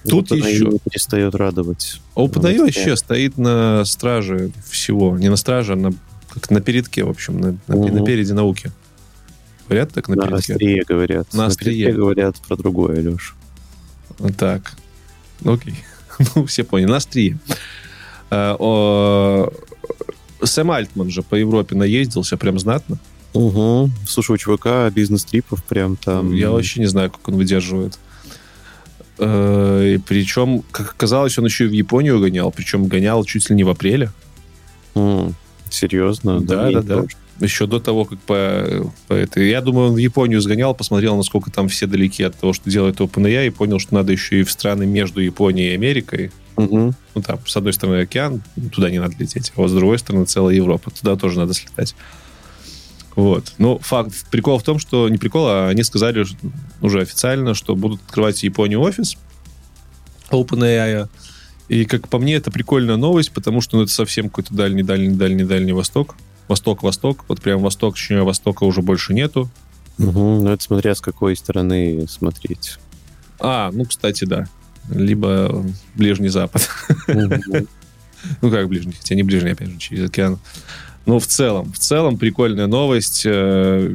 Тут 0.08 0.30
и 0.32 0.36
еще. 0.36 0.66
не 0.66 0.78
перестает 0.78 1.34
радовать. 1.34 2.00
OpenAI 2.14 2.60
вообще 2.60 2.94
стоит 2.96 3.36
на 3.38 3.84
страже 3.84 4.50
всего. 4.70 5.18
Не 5.18 5.28
на 5.30 5.36
страже, 5.36 5.72
а 5.72 5.76
на, 5.76 5.92
как 6.30 6.50
на 6.50 6.60
передке, 6.60 7.04
в 7.04 7.10
общем, 7.10 7.40
на, 7.40 7.56
на, 7.66 7.76
Мгм. 7.76 7.96
напереди 7.96 8.32
науки. 8.32 8.70
Говорят 9.68 9.92
так 9.92 10.08
на, 10.08 10.16
На 10.16 10.26
передке? 10.28 10.52
острие 10.52 10.84
говорят. 10.86 11.32
На 11.34 11.46
острие. 11.46 11.74
передке 11.86 11.96
говорят 11.98 12.36
про 12.46 12.56
другое, 12.56 13.02
Леш. 13.02 13.34
Так. 14.38 14.74
Ну, 15.40 15.54
окей. 15.54 15.74
Ну, 16.36 16.46
все 16.46 16.62
поняли. 16.64 16.90
На 16.90 16.96
острие. 16.98 17.38
О, 18.59 19.51
Сэм 20.43 20.70
Альтман 20.70 21.11
же 21.11 21.22
по 21.22 21.35
Европе 21.35 21.74
наездился 21.74 22.37
прям 22.37 22.59
знатно. 22.59 22.99
Угу. 23.32 23.91
Слушай, 24.07 24.32
у 24.32 24.37
чувака 24.37 24.89
бизнес-трипов 24.91 25.64
прям 25.64 25.97
там... 25.97 26.32
Я 26.32 26.51
вообще 26.51 26.80
не 26.80 26.87
знаю, 26.87 27.11
как 27.11 27.26
он 27.28 27.35
выдерживает. 27.35 27.99
Э, 29.18 29.95
И 29.95 29.99
причем, 29.99 30.62
как 30.70 30.93
оказалось, 30.93 31.39
он 31.39 31.45
еще 31.45 31.64
и 31.64 31.68
в 31.68 31.72
Японию 31.72 32.20
гонял. 32.20 32.51
Причем 32.53 32.87
гонял 32.87 33.24
чуть 33.24 33.51
ли 33.51 33.57
не 33.57 33.64
в 33.64 33.68
апреле. 33.68 34.11
М, 34.95 35.35
Серьезно? 35.68 36.41
Да, 36.41 36.70
да, 36.70 36.82
да. 36.82 37.05
Еще 37.41 37.66
до 37.66 37.80
того, 37.80 38.05
как 38.05 38.20
по, 38.20 38.93
по 39.09 39.14
этой... 39.14 39.51
Я 39.51 39.61
думаю, 39.61 39.89
он 39.89 39.95
в 39.95 39.99
Японию 39.99 40.41
сгонял, 40.41 40.72
посмотрел, 40.72 41.16
насколько 41.16 41.51
там 41.51 41.68
все 41.68 41.89
далеки 41.89 42.22
от 42.22 42.37
того, 42.39 42.53
что 42.53 42.70
делает 42.70 43.01
OpenAI, 43.01 43.49
и 43.49 43.51
понял, 43.51 43.80
что 43.80 43.95
надо 43.95 44.12
еще 44.12 44.41
и 44.41 44.45
в 44.45 44.51
страны 44.53 44.87
между 44.87 45.20
Японией 45.20 45.72
и 45.72 45.74
Америкой. 45.74 46.30
Мгм. 46.57 46.94
Ну, 47.14 47.22
там, 47.22 47.40
с 47.46 47.57
одной 47.57 47.72
стороны 47.72 48.02
океан, 48.02 48.42
туда 48.72 48.90
не 48.90 48.98
надо 48.98 49.14
лететь, 49.18 49.52
а 49.57 49.61
вот 49.61 49.68
с 49.68 49.72
другой 49.72 49.98
стороны 49.98 50.24
целая 50.26 50.55
Европа. 50.55 50.90
Туда 50.90 51.16
тоже 51.16 51.38
надо 51.38 51.55
слетать. 51.55 51.94
Вот. 53.16 53.52
Ну, 53.59 53.78
факт, 53.78 54.12
прикол 54.30 54.59
в 54.59 54.62
том, 54.62 54.78
что... 54.78 55.09
Не 55.09 55.18
прикол, 55.18 55.46
а 55.46 55.68
они 55.68 55.82
сказали 55.84 56.24
уже 56.80 57.00
официально, 57.00 57.55
что 57.55 57.76
будут 57.76 58.02
открывать 58.02 58.38
в 58.38 58.42
Японии 58.42 58.76
офис 58.76 59.16
OpenAI. 60.30 61.09
И, 61.68 61.84
как 61.86 62.09
по 62.09 62.18
мне, 62.18 62.34
это 62.34 62.50
прикольная 62.50 62.96
новость, 62.96 63.32
потому 63.32 63.61
что 63.61 63.76
ну, 63.76 63.84
это 63.84 63.92
совсем 63.92 64.28
какой-то 64.28 64.55
дальний-дальний-дальний-дальний 64.55 65.72
Восток. 65.72 66.16
Восток-Восток. 66.48 67.24
Вот 67.28 67.40
прям 67.40 67.62
Восток, 67.62 67.94
точнее, 67.94 68.22
Востока 68.22 68.64
уже 68.64 68.82
больше 68.82 69.14
нету. 69.14 69.48
Мгм. 69.96 70.44
Ну, 70.44 70.48
это 70.48 70.62
смотря 70.62 70.94
с 70.94 71.00
какой 71.00 71.36
стороны 71.36 72.07
смотреть. 72.09 72.78
А, 73.38 73.70
ну, 73.72 73.84
кстати, 73.84 74.24
да. 74.24 74.46
Либо 74.91 75.64
Ближний 75.95 76.28
Запад. 76.28 76.68
Ну, 78.41 78.51
как 78.51 78.68
ближний, 78.68 78.95
хотя 78.95 79.14
не 79.14 79.22
ближний, 79.22 79.51
опять 79.51 79.68
же, 79.68 79.76
через 79.78 80.09
океан. 80.09 80.39
Ну, 81.05 81.18
в 81.18 81.26
целом, 81.26 81.70
в 81.72 81.78
целом 81.78 82.16
прикольная 82.16 82.66
новость. 82.66 83.24
Э, 83.26 83.93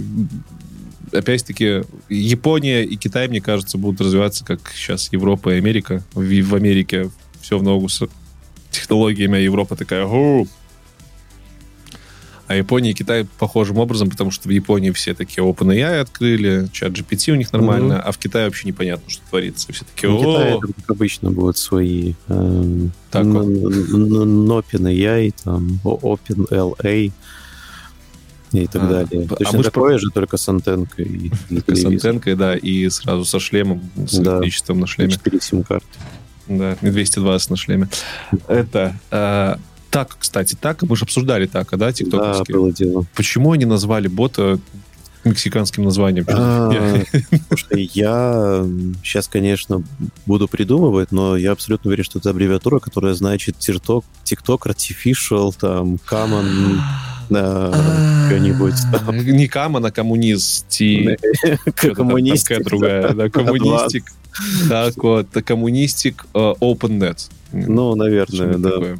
Опять-таки, 1.12 1.82
Япония 2.08 2.84
и 2.84 2.96
Китай, 2.96 3.28
мне 3.28 3.42
кажется, 3.42 3.80
будут 3.80 4.00
развиваться, 4.02 4.46
как 4.46 4.60
сейчас 4.76 5.12
Европа 5.12 5.50
и 5.50 5.58
Америка. 5.58 6.04
В, 6.14 6.22
в 6.22 6.54
Америке 6.54 7.10
все 7.42 7.58
в 7.58 7.64
ногу 7.64 7.90
с 7.90 8.08
технологиями, 8.70 9.38
а 9.38 9.42
Европа 9.42 9.76
такая... 9.76 10.08
А 12.50 12.56
Япония 12.56 12.89
и 12.89 12.93
Китай 12.95 13.28
похожим 13.38 13.78
образом, 13.78 14.10
потому 14.10 14.32
что 14.32 14.47
в 14.50 14.52
Японии 14.52 14.89
все 14.89 15.14
такие 15.14 15.45
OpenAI 15.45 16.00
открыли, 16.00 16.68
чат 16.72 16.93
GPT 16.93 17.32
у 17.32 17.36
них 17.36 17.54
нормально, 17.54 18.02
а 18.02 18.12
в 18.12 18.18
Китае 18.18 18.45
вообще 18.45 18.68
непонятно, 18.68 19.08
что 19.08 19.22
творится. 19.30 19.72
Все 19.72 19.86
такие, 19.86 20.12
В 20.12 20.18
Китае, 20.18 20.60
как 20.60 20.89
обычно, 20.89 21.30
будут 21.30 21.58
свои 21.60 22.16
эм, 22.28 22.91
Так 23.12 23.26
вот. 23.26 23.45
OpenAI, 23.45 25.34
там, 25.43 25.80
OpenLA 25.84 27.12
и 28.52 28.66
так 28.66 28.82
А, 28.82 28.88
далее. 28.88 29.28
а 29.30 29.36
Точно 29.36 29.58
мы 29.60 29.64
такое 29.64 30.00
же, 30.00 30.10
только 30.10 30.38
с 30.38 30.50
антенкой 30.50 31.06
и 31.06 31.32
с 31.76 31.86
антенкой, 31.86 32.36
да, 32.36 32.56
и 32.58 32.89
сразу 32.89 33.26
со 33.26 33.39
шлемом, 33.39 33.91
с 33.95 34.18
Да. 34.18 34.32
электричеством 34.38 34.80
на 34.80 34.88
шлеме. 34.88 35.12
4 35.12 35.39
сим-карты. 35.39 35.86
Да, 36.47 36.76
не 36.82 36.89
220 36.89 37.50
на 37.52 37.56
шлеме. 37.58 37.89
Это... 38.47 38.95
э, 39.12 39.56
так, 39.90 40.18
кстати, 40.20 40.56
так, 40.60 40.84
мы 40.84 40.96
же 40.96 41.04
обсуждали 41.04 41.46
так, 41.46 41.70
да, 41.72 41.78
Да, 41.78 41.92
тиктоковский. 41.92 42.54
было 42.54 42.72
дело. 42.72 43.06
Почему 43.16 43.52
они 43.52 43.66
назвали 43.66 44.08
бота 44.08 44.60
мексиканским 45.26 45.84
названием. 45.84 46.26
А, 46.30 46.72
Слушай, 47.50 47.90
я 47.94 48.66
сейчас, 49.04 49.28
конечно, 49.28 49.84
буду 50.26 50.48
придумывать, 50.48 51.12
но 51.12 51.36
я 51.36 51.52
абсолютно 51.52 51.90
уверен, 51.90 52.04
что 52.04 52.20
это 52.20 52.30
аббревиатура, 52.30 52.80
которая 52.80 53.14
значит 53.14 53.58
TikTok, 53.58 54.04
TikTok 54.24 54.60
Artificial, 54.66 55.54
там, 55.60 55.96
Common, 56.10 56.80
что-нибудь. 57.28 58.76
Не 59.26 59.48
Common, 59.48 59.88
а 59.88 59.92
коммунисти. 59.92 61.18
Коммунистик. 61.76 62.64
другая. 62.64 63.30
Коммунистик. 63.30 64.06
Так 64.70 64.96
вот, 65.04 65.28
коммунистик 65.44 66.26
э, 66.34 66.54
OpenNet. 66.62 67.30
Ну, 67.52 67.96
наверное, 67.96 68.58
да. 68.58 68.98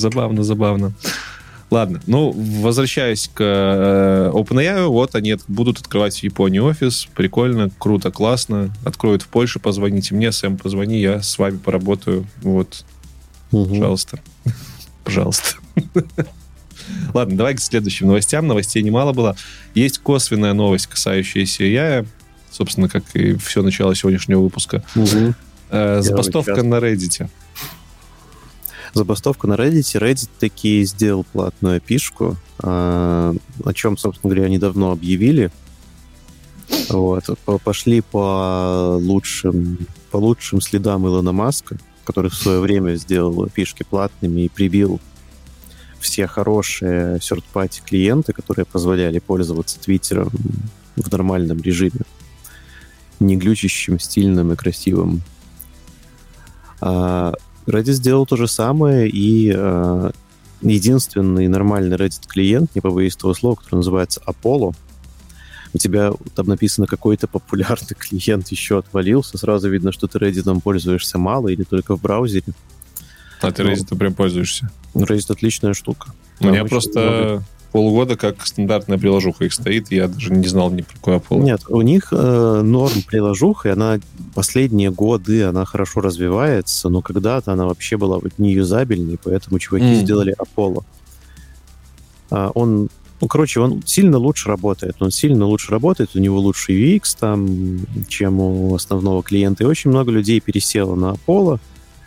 Забавно, 0.00 0.42
забавно. 0.42 0.92
Ладно, 1.70 2.00
ну, 2.06 2.32
возвращаясь 2.32 3.30
к 3.32 3.40
э, 3.40 4.30
OpenAI, 4.32 4.86
вот 4.88 5.14
они 5.14 5.36
будут 5.46 5.78
открывать 5.78 6.18
в 6.18 6.22
Японии 6.24 6.58
офис. 6.58 7.06
Прикольно, 7.14 7.70
круто, 7.78 8.10
классно. 8.10 8.74
Откроют 8.84 9.22
в 9.22 9.28
Польше, 9.28 9.60
позвоните 9.60 10.14
мне, 10.16 10.32
Сэм, 10.32 10.56
позвони, 10.56 11.00
я 11.00 11.22
с 11.22 11.38
вами 11.38 11.58
поработаю. 11.58 12.26
Вот, 12.42 12.84
угу. 13.52 13.68
пожалуйста. 13.68 14.18
Пожалуйста. 15.04 15.56
Ладно, 17.14 17.36
давай 17.36 17.54
к 17.54 17.60
следующим 17.60 18.08
новостям. 18.08 18.46
Новостей 18.46 18.82
немало 18.82 19.12
было. 19.12 19.36
Есть 19.74 19.98
косвенная 19.98 20.52
новость, 20.52 20.86
касающаяся 20.86 21.64
AI. 21.64 22.06
Собственно, 22.50 22.88
как 22.88 23.04
и 23.14 23.34
все 23.34 23.62
начало 23.62 23.94
сегодняшнего 23.94 24.40
выпуска. 24.40 24.84
Угу. 24.94 25.34
Э, 25.70 26.00
забастовка 26.02 26.62
на 26.62 26.76
Reddit 26.76 27.28
забастовку 28.92 29.46
на 29.46 29.54
Reddit. 29.54 30.00
Reddit 30.00 30.28
таки 30.38 30.84
сделал 30.84 31.24
платную 31.24 31.80
пишку, 31.80 32.36
а, 32.58 33.34
о 33.64 33.72
чем, 33.72 33.96
собственно 33.96 34.32
говоря, 34.32 34.46
они 34.46 34.58
давно 34.58 34.92
объявили. 34.92 35.50
Вот. 36.88 37.24
Пошли 37.64 38.00
по 38.00 38.96
лучшим, 39.00 39.78
по 40.10 40.16
лучшим 40.16 40.60
следам 40.60 41.06
Илона 41.06 41.32
Маска, 41.32 41.78
который 42.04 42.30
в 42.30 42.34
свое 42.34 42.60
время 42.60 42.94
сделал 42.94 43.48
фишки 43.48 43.84
платными 43.88 44.42
и 44.42 44.48
прибил 44.48 45.00
все 46.00 46.26
хорошие 46.26 47.16
third-party 47.16 47.82
клиенты, 47.84 48.32
которые 48.32 48.64
позволяли 48.64 49.18
пользоваться 49.18 49.78
Твиттером 49.78 50.30
в 50.96 51.10
нормальном 51.12 51.60
режиме, 51.60 52.00
не 53.20 53.36
глючащим, 53.36 54.00
стильным 54.00 54.52
и 54.52 54.56
красивым. 54.56 55.22
А 56.80 57.34
Reddit 57.70 57.92
сделал 57.92 58.26
то 58.26 58.36
же 58.36 58.48
самое, 58.48 59.08
и 59.08 59.52
э, 59.54 60.10
единственный 60.62 61.48
нормальный 61.48 61.96
Reddit-клиент, 61.96 62.74
не 62.74 62.80
побоюсь 62.80 63.16
этого 63.16 63.34
слова, 63.34 63.56
который 63.56 63.76
называется 63.76 64.20
Apollo, 64.26 64.74
у 65.72 65.78
тебя 65.78 66.12
там 66.34 66.46
написано 66.46 66.86
какой-то 66.86 67.28
популярный 67.28 67.94
клиент 67.98 68.48
еще 68.48 68.78
отвалился, 68.78 69.38
сразу 69.38 69.68
видно, 69.68 69.92
что 69.92 70.06
ты 70.06 70.18
Reddit 70.18 70.60
пользуешься 70.60 71.18
мало 71.18 71.48
или 71.48 71.62
только 71.62 71.96
в 71.96 72.02
браузере. 72.02 72.52
А 73.40 73.52
ты 73.52 73.62
Reddit 73.62 73.96
прям 73.96 74.14
пользуешься? 74.14 74.70
Reddit 74.94 75.32
отличная 75.32 75.74
штука. 75.74 76.12
У 76.40 76.46
меня 76.46 76.64
просто 76.64 77.42
полгода 77.72 78.16
как 78.16 78.46
стандартная 78.46 78.98
приложуха 78.98 79.44
их 79.44 79.52
стоит, 79.52 79.90
я 79.90 80.08
даже 80.08 80.32
не 80.32 80.46
знал 80.46 80.70
ни 80.70 80.82
про 80.82 80.94
какой 80.94 81.16
Apple. 81.16 81.42
Нет, 81.42 81.62
у 81.68 81.82
них 81.82 82.08
э, 82.12 82.60
норм 82.62 83.02
приложуха, 83.06 83.68
и 83.68 83.72
она 83.72 83.98
последние 84.34 84.90
годы 84.90 85.44
она 85.44 85.64
хорошо 85.64 86.00
развивается, 86.00 86.88
но 86.88 87.00
когда-то 87.02 87.52
она 87.52 87.66
вообще 87.66 87.96
была 87.96 88.18
вот 88.18 88.32
неюзабельной, 88.38 89.18
поэтому 89.22 89.58
чуваки 89.58 89.86
mm. 89.86 90.00
сделали 90.02 90.34
Apollo. 90.38 90.84
А, 92.30 92.50
он, 92.54 92.88
ну, 93.20 93.28
короче, 93.28 93.60
он 93.60 93.82
сильно 93.86 94.18
лучше 94.18 94.48
работает, 94.48 94.96
он 95.00 95.10
сильно 95.10 95.44
лучше 95.46 95.70
работает, 95.70 96.10
у 96.14 96.18
него 96.18 96.38
лучший 96.38 96.96
UX 96.96 97.16
там, 97.18 97.78
чем 98.08 98.40
у 98.40 98.74
основного 98.74 99.22
клиента, 99.22 99.64
и 99.64 99.66
очень 99.66 99.90
много 99.90 100.10
людей 100.10 100.40
пересело 100.40 100.94
на 100.94 101.14
Apollo, 101.14 101.60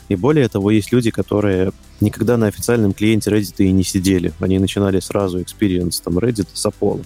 и 0.09 0.15
более 0.15 0.47
того, 0.49 0.71
есть 0.71 0.91
люди, 0.91 1.11
которые 1.11 1.71
никогда 2.01 2.37
на 2.37 2.47
официальном 2.47 2.93
клиенте 2.93 3.31
Reddit 3.31 3.55
и 3.57 3.71
не 3.71 3.83
сидели. 3.83 4.33
Они 4.39 4.59
начинали 4.59 4.99
сразу 4.99 5.39
experience 5.39 6.01
там 6.03 6.17
Reddit 6.17 6.47
с 6.53 6.65
Apollo. 6.65 7.05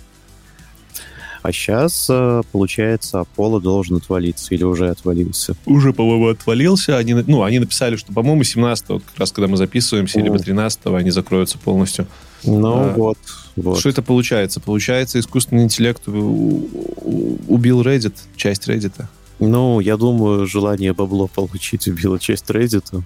А 1.43 1.51
сейчас, 1.53 2.07
э, 2.09 2.41
получается, 2.51 3.23
Apollo 3.23 3.61
должен 3.61 3.95
отвалиться 3.97 4.53
или 4.53 4.63
уже 4.63 4.89
отвалился. 4.89 5.55
Уже, 5.65 5.93
по-моему, 5.93 6.27
отвалился. 6.27 6.97
Они, 6.97 7.13
ну, 7.13 7.43
они 7.43 7.59
написали, 7.59 7.95
что, 7.95 8.11
по-моему, 8.11 8.43
17 8.43 8.89
вот 8.89 9.03
как 9.03 9.17
раз 9.17 9.31
когда 9.31 9.47
мы 9.47 9.55
записываемся, 9.55 10.19
mm. 10.19 10.23
либо 10.23 10.39
13 10.39 10.87
они 10.87 11.09
закроются 11.09 11.57
полностью. 11.57 12.07
Ну, 12.43 12.73
а, 12.73 12.93
вот, 12.93 13.17
вот. 13.55 13.79
Что 13.79 13.89
это 13.89 14.01
получается? 14.01 14.59
Получается, 14.59 15.19
искусственный 15.19 15.63
интеллект 15.63 16.07
убил 16.07 17.81
Reddit, 17.81 18.15
часть 18.35 18.67
Reddit. 18.67 19.05
Ну, 19.39 19.79
я 19.79 19.97
думаю, 19.97 20.47
желание 20.47 20.93
бабло 20.93 21.27
получить 21.27 21.87
убило 21.87 22.19
часть 22.19 22.49
Reddit. 22.49 23.03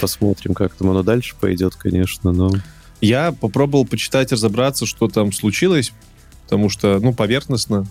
Посмотрим, 0.00 0.54
как 0.54 0.74
там 0.74 0.90
оно 0.90 1.02
дальше 1.02 1.34
пойдет, 1.38 1.74
конечно, 1.76 2.32
но... 2.32 2.50
Я 3.00 3.32
попробовал 3.32 3.84
почитать, 3.84 4.30
разобраться, 4.30 4.86
что 4.86 5.08
там 5.08 5.32
случилось, 5.32 5.92
потому 6.44 6.68
что, 6.68 7.00
ну, 7.00 7.12
поверхностно, 7.12 7.84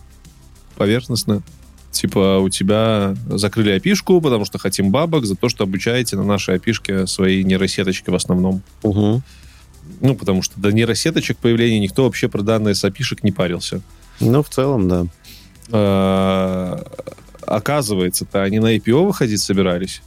поверхностно, 0.78 1.44
типа, 1.92 2.40
у 2.40 2.48
тебя 2.48 3.16
закрыли 3.28 3.72
опишку, 3.72 4.22
потому 4.22 4.46
что 4.46 4.58
хотим 4.58 4.90
бабок 4.90 5.26
за 5.26 5.36
то, 5.36 5.50
что 5.50 5.66
обучаете 5.66 6.16
на 6.16 6.24
нашей 6.24 6.56
опишке 6.56 7.08
свои 7.08 7.44
нейросеточки 7.44 8.10
в 8.10 8.16
основном. 8.16 8.62
Угу. 8.84 9.22
Ну, 10.00 10.16
потому 10.16 10.42
что 10.42 10.60
до 10.60 10.72
нейросеточек 10.72 11.38
появления 11.38 11.80
никто 11.80 12.06
вообще 12.06 12.30
про 12.30 12.42
данные 12.42 12.74
с 12.74 12.84
опишек 12.86 13.22
не 13.24 13.34
парился. 13.34 13.82
Ну, 14.22 14.42
в 14.42 14.50
целом, 14.50 14.88
да. 14.88 15.08
А, 15.72 16.84
оказывается-то 17.46 18.44
они 18.44 18.60
на 18.60 18.76
IPO 18.76 19.06
выходить 19.06 19.42
собирались. 19.42 20.02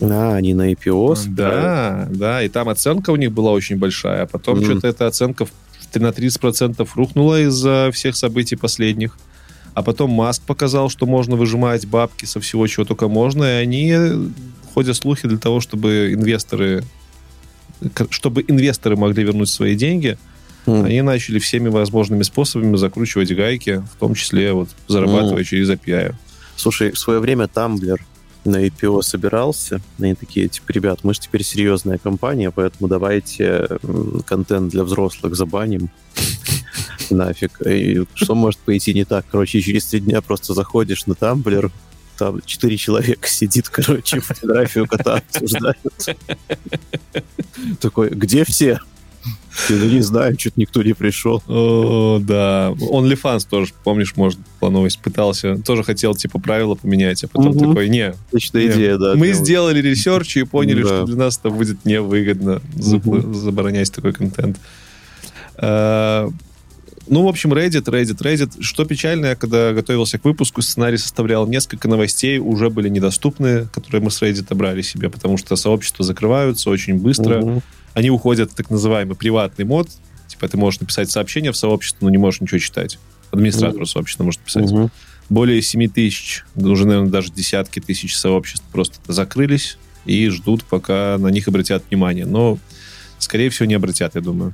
А, 0.00 0.34
они 0.34 0.54
на 0.54 0.72
IPO 0.72 1.28
Да, 1.28 2.08
да, 2.10 2.42
и 2.42 2.48
там 2.48 2.68
оценка 2.68 3.10
у 3.10 3.16
них 3.16 3.32
была 3.32 3.52
очень 3.52 3.76
большая, 3.76 4.22
а 4.22 4.26
потом 4.26 4.58
mm. 4.58 4.64
что-то 4.64 4.88
эта 4.88 5.06
оценка 5.06 5.46
на 5.94 6.08
30% 6.08 6.88
рухнула 6.94 7.42
из-за 7.42 7.90
всех 7.92 8.16
событий 8.16 8.56
последних. 8.56 9.16
А 9.74 9.82
потом 9.82 10.10
Маск 10.10 10.42
показал, 10.42 10.88
что 10.88 11.06
можно 11.06 11.36
выжимать 11.36 11.86
бабки 11.86 12.24
со 12.24 12.40
всего, 12.40 12.66
чего 12.66 12.84
только 12.84 13.08
можно, 13.08 13.44
и 13.44 13.62
они 13.62 13.96
ходят 14.72 14.96
слухи 14.96 15.28
для 15.28 15.38
того, 15.38 15.60
чтобы 15.60 16.12
инвесторы 16.12 16.84
чтобы 18.10 18.44
инвесторы 18.46 18.96
могли 18.96 19.24
вернуть 19.24 19.48
свои 19.48 19.74
деньги, 19.74 20.16
mm. 20.66 20.84
они 20.84 21.02
начали 21.02 21.38
всеми 21.38 21.68
возможными 21.68 22.22
способами 22.22 22.76
закручивать 22.76 23.34
гайки, 23.34 23.82
в 23.94 23.98
том 23.98 24.14
числе 24.14 24.52
вот 24.52 24.68
зарабатывая 24.88 25.42
mm. 25.42 25.44
через 25.44 25.70
API. 25.70 26.14
Слушай, 26.56 26.92
в 26.92 26.98
свое 26.98 27.20
время 27.20 27.44
Tumblr 27.52 27.98
на 28.44 28.64
IPO 28.66 29.02
собирался. 29.02 29.80
Они 29.98 30.14
такие, 30.14 30.48
типа, 30.48 30.72
ребят, 30.72 31.00
мы 31.02 31.14
же 31.14 31.20
теперь 31.20 31.42
серьезная 31.42 31.98
компания, 31.98 32.50
поэтому 32.50 32.88
давайте 32.88 33.68
контент 34.26 34.70
для 34.70 34.84
взрослых 34.84 35.34
забаним. 35.34 35.90
Нафиг. 37.10 37.60
И 37.66 38.04
что 38.14 38.34
может 38.34 38.60
пойти 38.60 38.94
не 38.94 39.04
так? 39.04 39.26
Короче, 39.30 39.60
через 39.60 39.86
три 39.86 40.00
дня 40.00 40.20
просто 40.20 40.54
заходишь 40.54 41.06
на 41.06 41.14
Тамблер, 41.14 41.70
там 42.18 42.40
четыре 42.44 42.76
человека 42.76 43.28
сидит, 43.28 43.68
короче, 43.68 44.20
фотографию 44.20 44.86
кота 44.86 45.16
обсуждают. 45.16 45.78
Такой, 47.80 48.10
где 48.10 48.44
все? 48.44 48.80
Я 49.68 49.76
не 49.76 50.00
знаю, 50.00 50.38
что-то 50.38 50.60
никто 50.60 50.82
не 50.82 50.94
пришел. 50.94 51.42
О, 51.46 52.18
да. 52.20 52.72
OnlyFans 52.72 53.46
тоже, 53.48 53.72
помнишь, 53.84 54.14
может, 54.16 54.38
по 54.60 54.68
новость 54.68 54.98
пытался. 54.98 55.56
Тоже 55.58 55.84
хотел, 55.84 56.14
типа, 56.14 56.38
правила 56.38 56.74
поменять, 56.74 57.22
а 57.24 57.28
потом 57.28 57.56
угу. 57.56 57.68
такой, 57.68 57.88
не. 57.88 58.14
Отличная 58.28 58.66
идея, 58.66 58.98
да. 58.98 59.14
Мы 59.14 59.32
сделали 59.32 59.80
research 59.80 60.36
и 60.36 60.44
поняли, 60.44 60.82
да. 60.82 60.88
что 60.88 61.06
для 61.06 61.16
нас 61.16 61.38
это 61.38 61.50
будет 61.50 61.84
невыгодно 61.84 62.60
угу. 62.76 63.32
заборонять 63.32 63.92
такой 63.92 64.12
контент. 64.12 64.58
А, 65.56 66.28
ну, 67.06 67.22
в 67.22 67.28
общем, 67.28 67.52
Reddit, 67.52 67.84
Reddit, 67.84 68.18
Reddit. 68.18 68.60
Что 68.60 68.84
печально, 68.84 69.26
я 69.26 69.36
когда 69.36 69.72
готовился 69.72 70.18
к 70.18 70.24
выпуску, 70.24 70.62
сценарий 70.62 70.96
составлял 70.96 71.46
несколько 71.46 71.86
новостей, 71.88 72.38
уже 72.38 72.70
были 72.70 72.88
недоступны, 72.88 73.66
которые 73.72 74.02
мы 74.02 74.10
с 74.10 74.20
Reddit 74.20 74.52
брали 74.54 74.82
себе, 74.82 75.10
потому 75.10 75.36
что 75.38 75.54
сообщества 75.56 76.04
закрываются 76.04 76.70
очень 76.70 76.98
быстро. 76.98 77.40
Угу 77.40 77.62
они 77.94 78.10
уходят 78.10 78.52
в 78.52 78.54
так 78.54 78.70
называемый 78.70 79.16
приватный 79.16 79.64
мод. 79.64 79.88
Типа 80.28 80.48
ты 80.48 80.56
можешь 80.56 80.80
написать 80.80 81.10
сообщение 81.10 81.52
в 81.52 81.56
сообщество, 81.56 82.04
но 82.04 82.10
не 82.10 82.18
можешь 82.18 82.40
ничего 82.40 82.58
читать. 82.58 82.98
Администратор 83.30 83.82
mm 83.82 83.86
сообщества 83.86 84.24
может 84.24 84.40
писать. 84.40 84.64
mm 84.64 84.90
Более 85.30 85.62
7 85.62 85.88
тысяч, 85.88 86.44
уже, 86.54 86.86
наверное, 86.86 87.10
даже 87.10 87.32
десятки 87.32 87.80
тысяч 87.80 88.14
сообществ 88.16 88.64
просто 88.70 89.00
закрылись 89.10 89.78
и 90.04 90.28
ждут, 90.28 90.64
пока 90.64 91.16
на 91.18 91.28
них 91.28 91.48
обратят 91.48 91.84
внимание. 91.88 92.26
Но, 92.26 92.58
скорее 93.18 93.48
всего, 93.48 93.66
не 93.66 93.74
обратят, 93.74 94.14
я 94.16 94.20
думаю. 94.20 94.52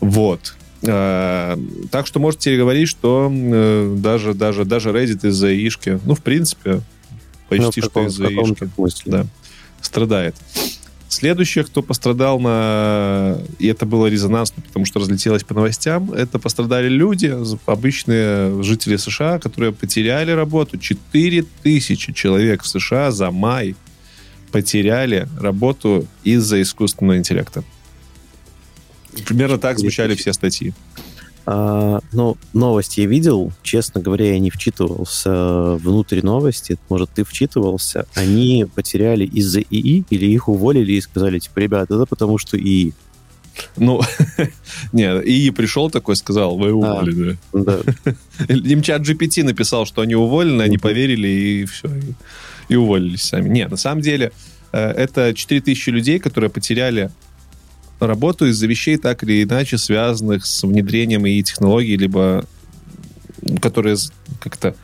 Вот. 0.00 0.54
А, 0.86 1.58
так 1.90 2.06
что 2.06 2.18
можете 2.18 2.56
говорить, 2.56 2.88
что 2.88 3.30
э, 3.32 3.96
даже, 3.98 4.34
даже, 4.34 4.64
даже 4.64 4.90
Reddit 4.90 5.26
из-за 5.28 5.52
ишки, 5.52 6.00
ну, 6.04 6.14
в 6.14 6.22
принципе, 6.22 6.80
почти 7.48 7.80
ну, 7.80 7.86
что 7.86 8.06
из-за 8.06 8.26
ишки, 8.26 8.68
да, 9.06 9.26
страдает. 9.80 10.34
Следующее, 11.14 11.62
кто 11.62 11.80
пострадал 11.80 12.40
на... 12.40 13.38
И 13.60 13.68
это 13.68 13.86
было 13.86 14.08
резонансно, 14.08 14.64
потому 14.66 14.84
что 14.84 14.98
разлетелось 14.98 15.44
по 15.44 15.54
новостям. 15.54 16.12
Это 16.12 16.40
пострадали 16.40 16.88
люди, 16.88 17.32
обычные 17.66 18.60
жители 18.64 18.96
США, 18.96 19.38
которые 19.38 19.72
потеряли 19.72 20.32
работу. 20.32 20.76
4 20.76 21.44
тысячи 21.62 22.12
человек 22.12 22.64
в 22.64 22.66
США 22.66 23.12
за 23.12 23.30
май 23.30 23.76
потеряли 24.50 25.28
работу 25.38 26.04
из-за 26.24 26.60
искусственного 26.60 27.16
интеллекта. 27.16 27.62
Примерно 29.24 29.58
так 29.58 29.78
звучали 29.78 30.16
все 30.16 30.32
статьи. 30.32 30.74
А, 31.46 32.00
ну, 32.12 32.36
новости 32.52 33.00
я 33.00 33.06
видел. 33.06 33.52
Честно 33.62 34.00
говоря, 34.00 34.32
я 34.32 34.38
не 34.38 34.50
вчитывался 34.50 35.76
внутрь 35.76 36.22
новости. 36.22 36.78
Может, 36.88 37.10
ты 37.10 37.24
вчитывался. 37.24 38.06
Они 38.14 38.66
потеряли 38.74 39.24
из-за 39.26 39.60
ИИ 39.60 40.04
или 40.10 40.26
их 40.26 40.48
уволили 40.48 40.92
и 40.92 41.00
сказали, 41.00 41.38
типа, 41.38 41.58
ребята, 41.58 41.94
это 41.94 42.06
потому 42.06 42.38
что 42.38 42.58
ИИ. 42.58 42.94
Ну, 43.76 44.00
нет, 44.92 45.24
ИИ 45.24 45.50
пришел 45.50 45.90
такой, 45.90 46.16
сказал, 46.16 46.56
вы 46.56 46.72
уволены. 46.72 47.38
Да. 47.52 47.78
Им 48.48 48.82
чат 48.82 49.02
GPT 49.02 49.44
написал, 49.44 49.86
что 49.86 50.02
они 50.02 50.14
уволены, 50.14 50.62
они 50.62 50.78
поверили 50.78 51.28
и 51.28 51.64
все, 51.66 51.88
и, 51.88 52.14
и 52.72 52.76
уволились 52.76 53.22
сами. 53.22 53.48
Нет, 53.48 53.70
на 53.70 53.76
самом 53.76 54.00
деле, 54.00 54.32
э, 54.72 54.78
это 54.78 55.34
4000 55.34 55.90
людей, 55.90 56.18
которые 56.18 56.50
потеряли 56.50 57.10
работу 58.06 58.46
из-за 58.46 58.66
вещей, 58.66 58.96
так 58.96 59.22
или 59.22 59.42
иначе 59.42 59.78
связанных 59.78 60.46
с 60.46 60.62
внедрением 60.62 61.26
и 61.26 61.42
технологий, 61.42 61.96
либо 61.96 62.44
которые 63.60 63.96
как-то 64.40 64.74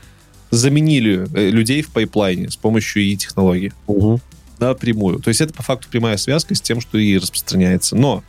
заменили 0.50 1.26
э, 1.34 1.50
людей 1.50 1.82
в 1.82 1.90
пайплайне 1.90 2.50
с 2.50 2.56
помощью 2.56 3.02
и 3.02 3.16
технологий. 3.16 3.72
Угу. 3.86 4.20
Напрямую. 4.58 5.20
То 5.20 5.28
есть 5.28 5.40
это 5.40 5.54
по 5.54 5.62
факту 5.62 5.88
прямая 5.90 6.16
связка 6.16 6.54
с 6.54 6.60
тем, 6.60 6.80
что 6.80 6.98
и 6.98 7.16
распространяется. 7.16 7.96
Но 7.96 8.22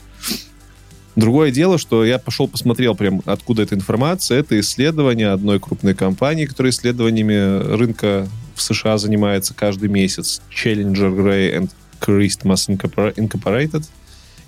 Другое 1.15 1.51
дело, 1.51 1.77
что 1.77 2.05
я 2.05 2.17
пошел 2.19 2.47
посмотрел 2.47 2.95
прям 2.95 3.21
откуда 3.25 3.63
эта 3.63 3.75
информация. 3.75 4.39
Это 4.39 4.59
исследование 4.59 5.29
одной 5.29 5.59
крупной 5.59 5.93
компании, 5.93 6.45
которая 6.45 6.71
исследованиями 6.71 7.75
рынка 7.75 8.29
в 8.55 8.61
США 8.61 8.97
занимается 8.97 9.53
каждый 9.53 9.89
месяц. 9.89 10.41
Challenger 10.49 11.13
Gray 11.13 11.53
and 11.57 11.69
Christmas 11.99 12.69
Incorporated. 12.69 13.85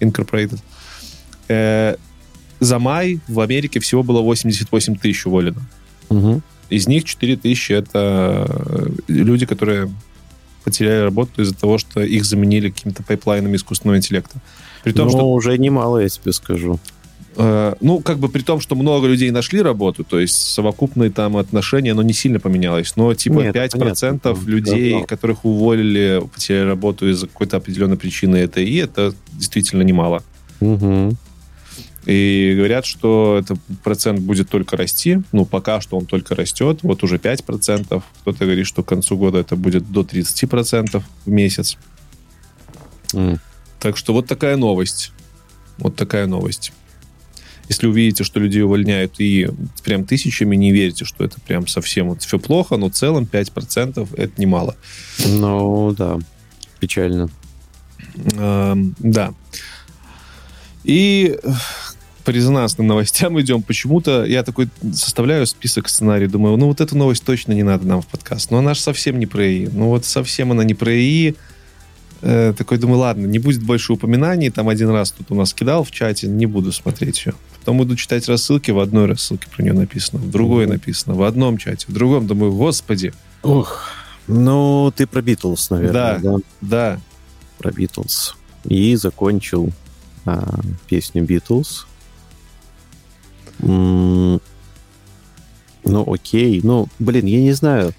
Incorporated. 0.04 0.60
Э, 1.48 1.96
за 2.60 2.80
май 2.80 3.20
в 3.28 3.40
Америке 3.40 3.80
всего 3.80 4.04
было 4.04 4.22
88 4.22 4.96
тысяч 4.96 5.26
уволено. 5.26 5.62
Угу. 6.10 6.42
Из 6.70 6.88
них 6.88 7.04
4 7.04 7.38
тысячи 7.38 7.74
это 7.74 8.48
э, 8.48 8.88
люди, 9.08 9.46
которые 9.46 9.92
потеряли 10.64 11.04
работу 11.04 11.42
из-за 11.42 11.56
того, 11.56 11.78
что 11.78 12.02
их 12.02 12.26
заменили 12.26 12.70
какими-то 12.70 13.04
пайплайнами 13.04 13.58
искусственного 13.58 13.98
интеллекта. 13.98 14.38
При 14.84 14.94
том, 14.94 15.08
ну, 15.08 15.12
что... 15.12 15.32
уже 15.32 15.58
немало, 15.58 16.00
я 16.00 16.10
тебе 16.10 16.32
скажу. 16.34 16.80
Э, 17.36 17.76
ну, 17.82 18.00
как 18.00 18.20
бы 18.20 18.30
при 18.30 18.42
том, 18.42 18.60
что 18.60 18.76
много 18.76 19.08
людей 19.08 19.32
нашли 19.32 19.62
работу, 19.62 20.04
то 20.04 20.20
есть 20.20 20.36
совокупные 20.36 21.10
там 21.10 21.38
отношения, 21.38 21.92
оно 21.92 22.04
не 22.04 22.14
сильно 22.14 22.40
поменялось. 22.40 22.96
Но 22.96 23.14
типа 23.14 23.40
Нет, 23.40 23.56
5% 23.56 23.80
понятно. 23.80 24.38
людей, 24.46 25.00
да, 25.00 25.06
которых 25.06 25.46
уволили, 25.46 26.22
потеряли 26.34 26.68
работу 26.68 27.10
из-за 27.10 27.28
какой-то 27.28 27.58
определенной 27.58 27.98
причины, 27.98 28.38
это 28.38 28.62
и 28.62 28.76
это 28.76 29.14
действительно 29.34 29.82
немало. 29.82 30.24
Угу. 30.60 31.16
И 32.06 32.54
говорят, 32.58 32.86
что 32.86 33.38
этот 33.40 33.60
процент 33.84 34.20
будет 34.20 34.50
только 34.50 34.76
расти. 34.76 35.22
Ну, 35.32 35.46
пока 35.46 35.80
что 35.80 35.98
он 35.98 36.06
только 36.06 36.36
растет. 36.36 36.80
Вот 36.84 37.02
уже 37.02 37.16
5%. 37.16 38.04
Кто-то 38.22 38.46
говорит, 38.46 38.68
что 38.68 38.84
к 38.84 38.90
концу 38.90 39.18
года 39.18 39.40
это 39.40 39.56
будет 39.56 39.90
до 39.90 40.02
30% 40.02 41.02
в 41.26 41.30
месяц. 41.30 41.78
Mm. 43.14 43.40
Так 43.80 43.96
что 43.96 44.12
вот 44.12 44.28
такая 44.28 44.58
новость. 44.58 45.14
Вот 45.78 45.96
такая 45.96 46.28
новость. 46.28 46.74
Если 47.70 47.88
увидите, 47.88 48.24
что 48.24 48.40
людей 48.40 48.62
увольняют 48.62 49.20
и 49.20 49.50
прям 49.84 50.06
тысячами, 50.06 50.56
не 50.56 50.72
верьте, 50.72 51.06
что 51.06 51.24
это 51.24 51.40
прям 51.42 51.68
совсем 51.68 52.10
вот 52.10 52.22
все 52.22 52.40
плохо, 52.40 52.78
но 52.78 52.90
в 52.90 52.94
целом 52.94 53.28
5% 53.30 54.10
это 54.16 54.42
немало. 54.42 54.76
Ну, 55.26 55.94
да, 55.98 56.20
печально. 56.80 57.30
Э, 58.36 58.76
да. 59.00 59.34
И 60.84 61.40
по 62.24 62.30
резонансным 62.30 62.88
новостям 62.88 63.40
идем. 63.40 63.62
Почему-то 63.62 64.26
я 64.26 64.44
такой 64.44 64.70
составляю 64.94 65.46
список 65.46 65.90
сценарий, 65.90 66.28
думаю, 66.28 66.58
ну 66.58 66.68
вот 66.68 66.82
эту 66.82 66.98
новость 66.98 67.24
точно 67.26 67.54
не 67.54 67.64
надо 67.64 67.86
нам 67.86 68.02
в 68.02 68.08
подкаст. 68.08 68.52
Но 68.52 68.60
она 68.60 68.74
же 68.74 68.80
совсем 68.80 69.20
не 69.20 69.26
про 69.26 69.46
ИИ. 69.46 69.70
Ну 69.72 69.88
вот 69.90 70.06
совсем 70.06 70.52
она 70.52 70.64
не 70.64 70.74
про 70.74 70.94
ИИ. 70.94 71.36
Э, 72.26 72.54
такой 72.58 72.78
думаю, 72.78 73.00
ладно, 73.00 73.26
не 73.26 73.38
будет 73.38 73.62
больше 73.64 73.94
упоминаний. 73.94 74.50
Там 74.50 74.70
один 74.70 74.90
раз 74.90 75.12
тут 75.12 75.32
у 75.32 75.36
нас 75.36 75.54
кидал 75.54 75.84
в 75.84 75.92
чате, 75.92 76.28
не 76.28 76.46
буду 76.46 76.72
смотреть 76.72 77.26
ее. 77.26 77.34
Потом 77.60 77.78
буду 77.78 77.96
читать 77.96 78.28
рассылки, 78.28 78.72
в 78.72 78.80
одной 78.80 79.06
рассылке 79.06 79.48
про 79.54 79.62
нее 79.62 79.74
написано, 79.74 80.20
в 80.22 80.30
другой 80.32 80.66
написано, 80.66 81.16
в 81.16 81.24
одном 81.24 81.58
чате, 81.58 81.86
в 81.88 81.94
другом. 81.94 82.26
Думаю, 82.26 82.54
господи. 82.54 83.14
Ох, 83.42 83.90
ну 84.28 84.92
ты 84.96 85.06
про 85.06 85.22
Битлз, 85.22 85.70
наверное. 85.70 86.20
Да, 86.20 86.20
да. 86.20 86.38
да. 86.62 87.00
Про 87.60 87.72
Битлз. 87.72 88.36
И 88.66 88.96
закончил 88.96 89.70
а, 90.26 90.62
песню 90.88 91.24
Битлз 91.24 91.86
ну, 93.60 94.40
окей. 95.84 96.62
Ну, 96.64 96.88
блин, 97.00 97.26
я 97.26 97.42
не 97.42 97.52
знаю. 97.54 97.94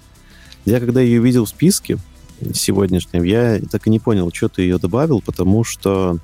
Я 0.65 0.79
когда 0.79 1.01
ее 1.01 1.21
видел 1.21 1.45
в 1.45 1.49
списке 1.49 1.97
сегодняшнем, 2.53 3.23
я 3.23 3.59
так 3.71 3.87
и 3.87 3.89
не 3.89 3.99
понял, 3.99 4.31
что 4.33 4.49
ты 4.49 4.63
ее 4.63 4.77
добавил, 4.77 5.21
потому 5.21 5.63
что 5.63 6.19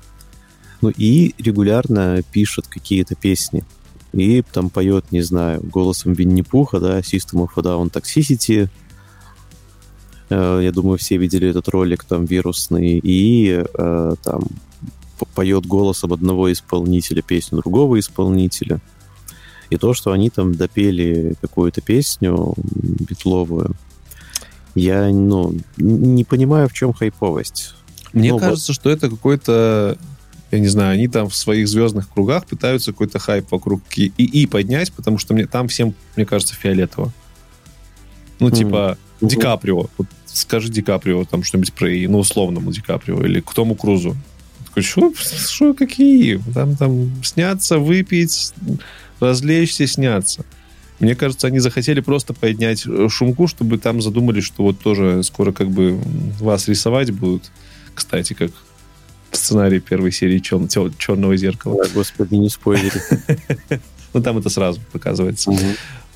ну, 0.82 0.90
и 0.90 1.34
регулярно 1.38 2.22
пишет 2.32 2.66
какие-то 2.66 3.14
песни. 3.14 3.64
И 4.12 4.42
там 4.42 4.68
поет, 4.68 5.10
не 5.10 5.22
знаю, 5.22 5.62
голосом 5.62 6.12
Винни-Пуха, 6.12 6.80
да, 6.80 6.98
System 7.00 7.46
of 7.46 7.50
a 7.56 7.60
Down 7.60 7.90
Toxicity. 7.90 8.68
Э, 10.28 10.60
я 10.62 10.72
думаю, 10.72 10.98
все 10.98 11.16
видели 11.16 11.48
этот 11.48 11.68
ролик 11.68 12.04
там 12.04 12.26
вирусный. 12.26 13.00
И 13.02 13.64
э, 13.74 14.14
там 14.22 14.42
поет 15.34 15.66
голосом 15.66 16.12
одного 16.12 16.52
исполнителя 16.52 17.22
песню 17.22 17.58
другого 17.58 17.98
исполнителя. 17.98 18.80
И 19.70 19.78
то, 19.78 19.94
что 19.94 20.12
они 20.12 20.28
там 20.28 20.54
допели 20.54 21.34
какую-то 21.40 21.80
песню 21.80 22.54
битловую, 22.66 23.74
я, 24.74 25.08
ну, 25.08 25.54
не 25.76 26.24
понимаю, 26.24 26.68
в 26.68 26.72
чем 26.72 26.92
хайповость. 26.92 27.74
Мне 28.12 28.32
ну, 28.32 28.38
кажется, 28.38 28.72
вот... 28.72 28.74
что 28.74 28.90
это 28.90 29.08
какой-то 29.08 29.98
я 30.52 30.58
не 30.58 30.68
знаю, 30.68 30.92
они 30.92 31.08
там 31.08 31.30
в 31.30 31.34
своих 31.34 31.66
звездных 31.66 32.10
кругах 32.10 32.44
пытаются 32.44 32.92
какой-то 32.92 33.18
хайп 33.18 33.50
вокруг 33.50 33.80
ИИ 33.96 34.46
поднять, 34.46 34.92
потому 34.92 35.16
что 35.16 35.32
мне 35.32 35.46
там 35.46 35.66
всем, 35.66 35.94
мне 36.14 36.26
кажется, 36.26 36.54
фиолетово. 36.54 37.10
Ну, 38.38 38.48
mm-hmm. 38.48 38.56
типа, 38.56 38.98
mm-hmm. 39.20 39.28
Ди 39.28 39.36
Каприо. 39.36 39.86
Вот 39.96 40.06
скажи 40.26 40.68
Ди 40.68 40.82
Каприо 40.82 41.24
там 41.24 41.42
что-нибудь 41.42 41.72
про 41.72 41.88
ну, 41.88 42.18
условному 42.18 42.70
Ди 42.70 42.82
Каприо, 42.82 43.24
или 43.24 43.40
к 43.40 43.54
Тому 43.54 43.74
Крузу. 43.74 44.14
Такой, 44.66 44.82
что, 44.82 45.12
что, 45.14 45.72
какие? 45.72 46.38
Там, 46.52 46.76
там, 46.76 47.10
сняться, 47.24 47.78
выпить, 47.78 48.52
развлечься, 49.20 49.86
сняться. 49.86 50.44
Мне 51.02 51.16
кажется, 51.16 51.48
они 51.48 51.58
захотели 51.58 51.98
просто 51.98 52.32
поднять 52.32 52.86
э, 52.86 53.08
шумку, 53.10 53.48
чтобы 53.48 53.76
там 53.78 54.00
задумались, 54.00 54.44
что 54.44 54.62
вот 54.62 54.78
тоже 54.78 55.24
скоро 55.24 55.50
как 55.50 55.68
бы 55.68 55.98
вас 56.38 56.68
рисовать 56.68 57.10
будут. 57.10 57.50
Кстати, 57.92 58.34
как 58.34 58.52
в 59.32 59.36
сценарии 59.36 59.80
первой 59.80 60.12
серии 60.12 60.38
Чер... 60.38 60.60
«Черного 60.98 61.36
зеркала». 61.36 61.82
Да, 61.82 61.90
господи, 61.92 62.36
не 62.36 62.48
спойлери. 62.48 62.92
Ну, 64.14 64.20
там 64.20 64.36
это 64.36 64.50
сразу 64.50 64.78
показывается. 64.92 65.50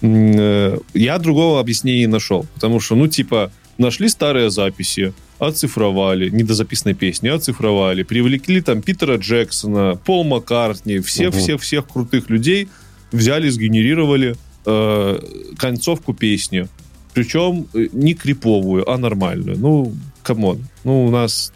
Э, 0.02 0.78
я 0.92 1.18
другого 1.18 1.58
объяснения 1.58 2.00
не 2.00 2.06
нашел. 2.06 2.46
Потому 2.54 2.78
что, 2.78 2.94
ну, 2.94 3.08
типа, 3.08 3.50
нашли 3.78 4.10
старые 4.10 4.50
записи, 4.50 5.14
оцифровали, 5.38 6.28
недозаписанные 6.28 6.94
песни, 6.94 7.28
оцифровали, 7.28 8.02
привлекли 8.02 8.60
там 8.60 8.82
Питера 8.82 9.16
Джексона, 9.16 9.96
Пол 9.96 10.24
Маккартни, 10.24 10.98
всех-всех-всех 11.00 11.88
крутых 11.88 12.30
людей– 12.30 12.68
взяли, 13.12 13.48
сгенерировали 13.48 14.36
э, 14.66 15.18
концовку 15.58 16.12
песни. 16.14 16.68
Причем 17.14 17.66
э, 17.72 17.88
не 17.92 18.14
криповую, 18.14 18.88
а 18.90 18.98
нормальную. 18.98 19.58
Ну, 19.58 19.94
come 20.22 20.47
on. 20.47 20.66
Ну, 20.84 21.06
у 21.06 21.10
нас 21.10 21.52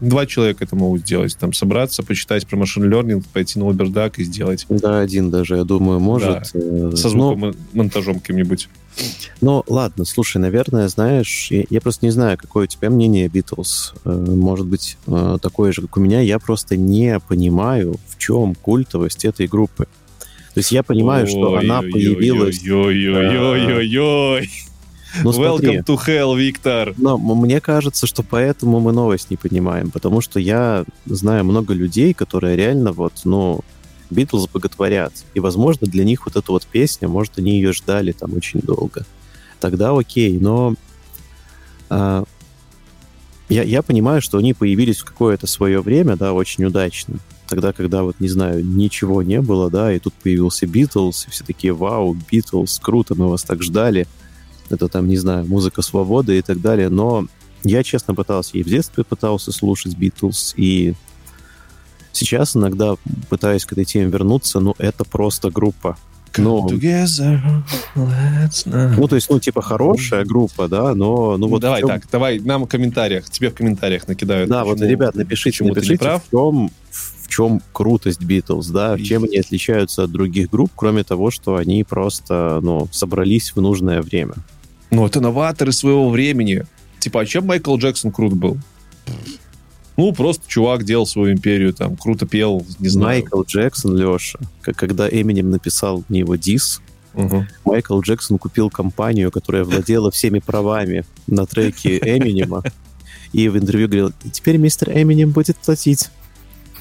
два 0.00 0.26
человека 0.26 0.64
это 0.64 0.76
могут 0.76 1.02
сделать. 1.02 1.36
Там 1.38 1.52
собраться, 1.52 2.02
почитать 2.02 2.46
про 2.46 2.56
machine 2.56 2.90
learning, 2.90 3.24
пойти 3.32 3.58
на 3.58 3.64
Uberduck 3.64 4.14
и 4.16 4.24
сделать. 4.24 4.66
Да, 4.68 5.00
один 5.00 5.30
даже, 5.30 5.56
я 5.56 5.64
думаю, 5.64 6.00
может. 6.00 6.50
Да. 6.54 6.60
Э, 6.60 6.92
Со 6.96 7.08
звуком-монтажом 7.08 8.20
каким-нибудь. 8.20 8.68
Ну, 9.40 9.64
ладно, 9.66 10.04
слушай, 10.04 10.38
наверное, 10.38 10.86
знаешь, 10.88 11.48
я, 11.50 11.64
я 11.68 11.80
просто 11.80 12.06
не 12.06 12.10
знаю, 12.12 12.38
какое 12.38 12.64
у 12.64 12.68
тебя 12.68 12.90
мнение 12.90 13.28
Битлз. 13.28 13.94
Э, 14.04 14.10
может 14.10 14.66
быть, 14.66 14.96
такое 15.42 15.72
же, 15.72 15.82
как 15.82 15.96
у 15.96 16.00
меня. 16.00 16.20
Я 16.20 16.38
просто 16.38 16.76
не 16.76 17.18
понимаю, 17.20 17.96
в 18.08 18.18
чем 18.18 18.54
культовость 18.54 19.24
этой 19.24 19.48
группы. 19.48 19.86
То 20.54 20.60
есть 20.60 20.72
я 20.72 20.82
понимаю, 20.82 21.26
что 21.26 21.56
она 21.56 21.82
появилась... 21.82 22.60
Ой-ой-ой-ой-ой-ой. 22.62 24.50
Ну, 25.22 25.30
Welcome 25.30 25.84
to 25.84 25.98
hell, 26.06 26.36
Виктор. 26.36 26.94
но 26.96 27.16
мне 27.16 27.60
кажется, 27.60 28.06
что 28.06 28.22
поэтому 28.22 28.80
мы 28.80 28.92
новость 28.92 29.30
не 29.30 29.36
понимаем, 29.36 29.90
потому 29.90 30.20
что 30.20 30.40
я 30.40 30.84
знаю 31.06 31.44
много 31.44 31.72
людей, 31.74 32.14
которые 32.14 32.56
реально 32.56 32.92
вот, 32.92 33.12
ну, 33.24 33.60
Битлз 34.10 34.48
боготворят. 34.48 35.12
И, 35.34 35.40
возможно, 35.40 35.86
для 35.86 36.04
них 36.04 36.26
вот 36.26 36.36
эта 36.36 36.50
вот 36.50 36.66
песня, 36.66 37.08
может, 37.08 37.38
они 37.38 37.52
ее 37.52 37.72
ждали 37.72 38.12
там 38.12 38.34
очень 38.34 38.60
долго. 38.60 39.04
Тогда 39.60 39.96
окей, 39.96 40.38
но 40.38 40.74
а, 41.88 42.24
я, 43.48 43.62
я 43.62 43.82
понимаю, 43.82 44.20
что 44.20 44.38
они 44.38 44.54
появились 44.54 44.98
в 44.98 45.04
какое-то 45.04 45.46
свое 45.46 45.80
время, 45.80 46.16
да, 46.16 46.32
очень 46.32 46.64
удачно. 46.64 47.18
Тогда, 47.48 47.72
когда 47.72 48.02
вот, 48.02 48.16
не 48.20 48.28
знаю, 48.28 48.64
ничего 48.64 49.22
не 49.22 49.40
было, 49.40 49.70
да, 49.70 49.92
и 49.92 49.98
тут 49.98 50.14
появился 50.14 50.66
Битлз, 50.66 51.26
и 51.26 51.30
все 51.30 51.44
такие, 51.44 51.72
вау, 51.72 52.16
Битлз, 52.30 52.78
круто, 52.82 53.14
мы 53.14 53.28
вас 53.28 53.42
так 53.42 53.62
ждали. 53.62 54.06
Это 54.70 54.88
там, 54.88 55.06
не 55.08 55.18
знаю, 55.18 55.44
музыка 55.46 55.82
свободы 55.82 56.38
и 56.38 56.42
так 56.42 56.60
далее. 56.60 56.88
Но 56.88 57.26
я, 57.62 57.82
честно, 57.82 58.14
пытался, 58.14 58.56
и 58.56 58.62
в 58.62 58.66
детстве 58.68 59.04
пытался 59.04 59.52
слушать 59.52 59.96
Битлз, 59.96 60.54
и 60.56 60.94
сейчас 62.12 62.56
иногда 62.56 62.94
пытаюсь 63.28 63.64
к 63.66 63.72
этой 63.72 63.84
теме 63.84 64.10
вернуться, 64.10 64.60
но 64.60 64.74
это 64.78 65.04
просто 65.04 65.50
группа. 65.50 65.96
Ну, 66.36 66.66
together, 66.66 67.38
let's 67.94 68.66
not- 68.66 68.94
ну, 68.98 69.06
то 69.06 69.14
есть, 69.14 69.30
ну, 69.30 69.38
типа, 69.38 69.62
хорошая 69.62 70.24
группа, 70.24 70.66
да, 70.66 70.92
но... 70.92 71.36
Ну, 71.36 71.46
вот 71.46 71.60
давай 71.62 71.82
чём- 71.82 71.86
так, 71.88 72.08
давай 72.10 72.40
нам 72.40 72.64
в 72.64 72.66
комментариях, 72.66 73.30
тебе 73.30 73.50
в 73.50 73.54
комментариях 73.54 74.08
накидают. 74.08 74.50
Да, 74.50 74.64
вот, 74.64 74.72
почему- 74.74 74.90
ребят, 74.90 75.14
напишите, 75.14 75.50
почему 75.50 75.68
ты 75.68 75.80
не 75.82 75.86
напишите, 75.86 75.98
прав. 76.04 76.22
в 76.26 76.30
чем, 76.32 76.70
в 76.90 77.13
чем 77.34 77.60
крутость 77.72 78.22
Битлз, 78.22 78.68
да, 78.68 78.96
чем 78.98 79.24
они 79.24 79.38
отличаются 79.38 80.04
от 80.04 80.12
других 80.12 80.50
групп, 80.50 80.70
кроме 80.76 81.02
того, 81.02 81.30
что 81.32 81.56
они 81.56 81.82
просто, 81.82 82.60
ну, 82.62 82.88
собрались 82.92 83.50
в 83.56 83.60
нужное 83.60 84.02
время. 84.02 84.34
Ну, 84.90 85.04
это 85.04 85.20
новаторы 85.20 85.72
своего 85.72 86.10
времени. 86.10 86.64
Типа, 87.00 87.22
а 87.22 87.26
чем 87.26 87.46
Майкл 87.46 87.76
Джексон 87.76 88.12
крут 88.12 88.34
был? 88.34 88.56
Ну, 89.96 90.12
просто 90.12 90.44
чувак 90.46 90.84
делал 90.84 91.06
свою 91.06 91.32
империю, 91.32 91.72
там, 91.72 91.96
круто 91.96 92.24
пел, 92.26 92.64
не 92.78 92.88
знаю. 92.88 93.22
Майкл 93.22 93.42
Джексон, 93.42 93.96
Леша, 93.96 94.38
когда 94.60 95.08
Эминем 95.08 95.50
написал 95.50 96.04
на 96.08 96.14
него 96.14 96.36
дис, 96.36 96.80
Мгм. 97.14 97.46
Майкл 97.64 98.00
Джексон 98.00 98.38
купил 98.38 98.70
компанию, 98.70 99.30
которая 99.30 99.62
владела 99.62 100.10
всеми 100.10 100.40
правами 100.40 101.04
на 101.28 101.46
треке 101.46 101.98
Эминема, 101.98 102.64
и 103.32 103.48
в 103.48 103.56
интервью 103.56 103.86
говорил, 103.86 104.12
«И 104.24 104.30
теперь 104.30 104.56
мистер 104.56 104.90
Эминем 104.90 105.30
будет 105.30 105.56
платить. 105.58 106.10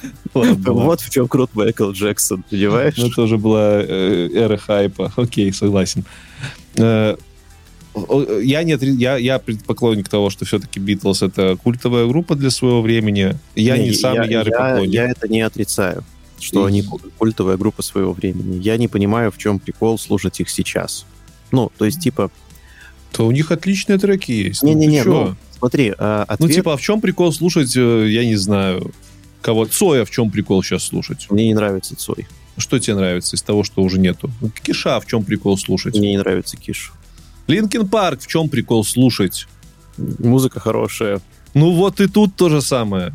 Вот 0.33 1.01
в 1.01 1.09
чем 1.09 1.27
крут 1.27 1.51
Майкл 1.53 1.91
Джексон, 1.91 2.43
понимаешь? 2.49 2.95
Ну, 2.97 3.09
тоже 3.09 3.37
была 3.37 3.81
э, 3.81 4.29
эра 4.33 4.57
хайпа. 4.57 5.11
Окей, 5.15 5.53
согласен. 5.53 6.03
Э, 6.77 7.15
я, 8.41 8.63
не, 8.63 8.73
отри- 8.73 8.95
я, 8.97 9.17
я 9.17 9.39
поклонник 9.39 10.09
того, 10.09 10.29
что 10.29 10.45
все-таки 10.45 10.79
Битлз 10.79 11.21
это 11.21 11.57
культовая 11.61 12.07
группа 12.07 12.35
для 12.35 12.49
своего 12.49 12.81
времени. 12.81 13.35
Я 13.55 13.77
не, 13.77 13.93
самый 13.93 14.29
ярый 14.29 14.51
я, 14.51 14.57
поклонник. 14.59 14.93
Я 14.93 15.05
это 15.05 15.27
не 15.27 15.41
отрицаю, 15.41 16.03
что 16.39 16.65
И- 16.65 16.69
они 16.69 16.83
культовая 17.17 17.57
группа 17.57 17.83
своего 17.83 18.13
времени. 18.13 18.59
Я 18.61 18.77
не 18.77 18.87
понимаю, 18.87 19.31
в 19.31 19.37
чем 19.37 19.59
прикол 19.59 19.99
слушать 19.99 20.39
их 20.39 20.49
сейчас. 20.49 21.05
Ну, 21.51 21.71
то 21.77 21.85
есть, 21.85 21.99
типа, 21.99 22.31
То 23.11 23.27
у 23.27 23.31
них 23.31 23.51
отличные 23.51 23.99
треки 23.99 24.31
есть. 24.31 24.63
Ну, 24.63 24.69
не-не-не, 24.69 25.03
ну, 25.03 25.35
смотри, 25.59 25.93
а, 25.95 26.25
Ну, 26.27 26.33
ответ... 26.33 26.55
типа, 26.55 26.73
а 26.73 26.77
в 26.77 26.81
чем 26.81 26.99
прикол 26.99 27.31
слушать, 27.31 27.77
э, 27.77 28.07
я 28.09 28.25
не 28.25 28.37
знаю, 28.37 28.91
кого? 29.43 29.65
Цоя 29.65 30.05
в 30.05 30.09
чем 30.09 30.31
прикол 30.31 30.63
сейчас 30.63 30.83
слушать? 30.85 31.27
Мне 31.29 31.47
не 31.47 31.53
нравится 31.53 31.95
Цой, 31.95 32.27
Что 32.57 32.79
тебе 32.79 32.95
нравится 32.95 33.35
из 33.35 33.41
того, 33.43 33.63
что 33.63 33.81
уже 33.83 33.99
нету? 33.99 34.31
Ну, 34.41 34.49
Киша 34.49 34.99
в 34.99 35.05
чем 35.05 35.23
прикол 35.23 35.57
слушать? 35.57 35.95
мне 35.97 36.11
не 36.11 36.17
нравится 36.17 36.57
Киш. 36.57 36.91
Linkin 37.47 37.88
Park 37.88 38.21
в 38.21 38.27
чем 38.27 38.49
прикол 38.49 38.83
слушать? 38.83 39.47
Музыка 39.97 40.59
хорошая, 40.59 41.21
Ну 41.53 41.71
вот 41.73 41.99
и 42.01 42.07
тут 42.07 42.35
то 42.35 42.49
же 42.49 42.61
самое. 42.61 43.13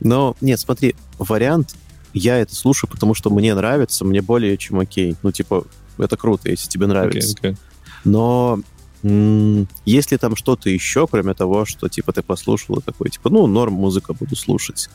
но, 0.00 0.36
нет, 0.40 0.58
смотри, 0.60 0.94
вариант, 1.18 1.74
я 2.14 2.38
это 2.38 2.54
слушаю, 2.54 2.88
потому 2.90 3.14
что 3.14 3.30
мне 3.30 3.54
нравится, 3.54 4.04
мне 4.04 4.22
более 4.22 4.56
чем 4.56 4.78
окей. 4.80 5.16
Ну, 5.22 5.32
типа, 5.32 5.64
это 5.98 6.16
круто, 6.16 6.50
если 6.50 6.68
тебе 6.68 6.86
нравится. 6.86 7.34
Окей, 7.38 7.50
окей. 7.52 7.56
Но 8.04 8.60
м, 9.02 9.66
если 9.84 10.16
там 10.16 10.36
что-то 10.36 10.70
еще, 10.70 11.06
кроме 11.06 11.34
того, 11.34 11.64
что, 11.64 11.88
типа, 11.88 12.12
ты 12.12 12.22
послушал 12.22 12.76
и 12.78 12.82
такой, 12.82 13.10
типа, 13.10 13.30
ну, 13.30 13.46
норм, 13.46 13.74
музыка 13.74 14.12
буду 14.14 14.36
слушать. 14.36 14.88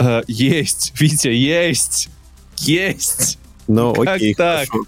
А, 0.00 0.22
есть, 0.26 0.92
Витя, 0.98 1.28
есть! 1.28 2.08
Есть! 2.56 3.38
Но 3.68 3.92
Как 3.92 4.16
окей, 4.16 4.34
так? 4.34 4.68
хорошо. 4.68 4.86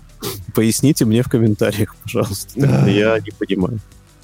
Поясните 0.54 1.04
мне 1.04 1.22
в 1.22 1.28
комментариях, 1.28 1.94
пожалуйста. 1.96 2.58
Я 2.88 3.18
не 3.20 3.30
понимаю. 3.30 3.78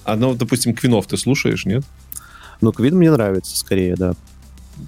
А 0.05 0.17
ну, 0.17 0.35
допустим, 0.35 0.75
Квинов 0.75 1.07
ты 1.07 1.19
слушаешь, 1.19 1.67
нет? 1.67 1.85
Ну, 2.63 2.73
Квин 2.73 2.97
мне 2.97 3.11
нравится 3.11 3.57
скорее, 3.57 3.95
да. 3.97 4.15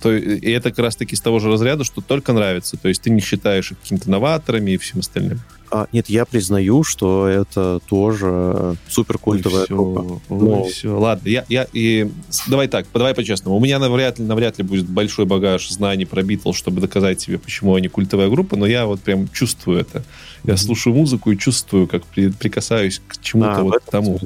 То, 0.03 0.13
и 0.17 0.51
это 0.51 0.71
как 0.71 0.79
раз-таки 0.79 1.15
из 1.15 1.21
того 1.21 1.39
же 1.39 1.51
разряда, 1.51 1.85
что 1.85 2.01
только 2.01 2.33
нравится. 2.33 2.77
То 2.79 2.89
есть 2.89 3.03
ты 3.03 3.11
не 3.11 3.21
считаешь 3.21 3.73
их 3.73 3.79
какими-то 3.81 4.11
новаторами 4.11 4.73
и 4.73 4.77
всем 4.79 5.01
остальным. 5.01 5.41
А, 5.73 5.87
нет, 5.93 6.09
я 6.09 6.25
признаю, 6.25 6.83
что 6.83 7.29
это 7.29 7.79
тоже 7.89 8.77
супер 8.89 9.19
культовая 9.19 9.67
группа. 9.67 10.21
Ну. 10.29 10.65
всё. 10.65 10.99
Ладно, 10.99 11.29
я, 11.29 11.45
я 11.49 11.67
и 11.73 12.11
давай 12.49 12.67
так, 12.67 12.87
давай 12.93 13.15
по-честному. 13.15 13.57
У 13.57 13.61
меня 13.61 13.79
навряд 13.79 14.19
ли, 14.19 14.25
навряд 14.25 14.59
ли 14.59 14.65
будет 14.65 14.87
большой 14.89 15.27
багаж 15.27 15.69
знаний 15.71 16.07
про 16.07 16.23
Битлз, 16.23 16.57
чтобы 16.57 16.81
доказать 16.81 17.19
тебе, 17.19 17.39
почему 17.39 17.75
они 17.77 17.87
культовая 17.89 18.29
группа, 18.29 18.57
но 18.57 18.67
я 18.67 18.85
вот 18.87 19.01
прям 19.01 19.29
чувствую 19.29 19.81
это. 19.81 20.03
Я 20.45 20.55
Мгм. 20.55 20.59
слушаю 20.59 20.97
музыку 20.97 21.31
и 21.31 21.39
чувствую, 21.39 21.87
как 21.87 22.05
при- 22.05 22.31
прикасаюсь 22.31 23.01
к 23.07 23.21
чему-то 23.21 23.59
А, 23.59 23.63
вот 23.63 23.79
к 23.79 23.91
тому. 23.91 24.19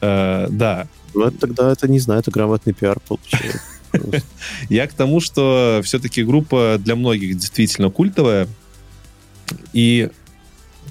Э, 0.00 0.46
да, 0.48 0.86
Ну, 1.14 1.24
это 1.24 1.38
тогда, 1.38 1.72
это 1.72 1.88
не 1.88 1.98
знаю, 1.98 2.20
это 2.20 2.30
грамотный 2.30 2.72
пиар 2.72 2.98
получается. 3.00 3.60
Я 4.68 4.86
к 4.86 4.92
тому, 4.92 5.18
что 5.20 5.80
все-таки 5.82 6.22
группа 6.22 6.76
для 6.78 6.94
многих 6.94 7.36
действительно 7.36 7.90
культовая. 7.90 8.46
И 9.72 10.10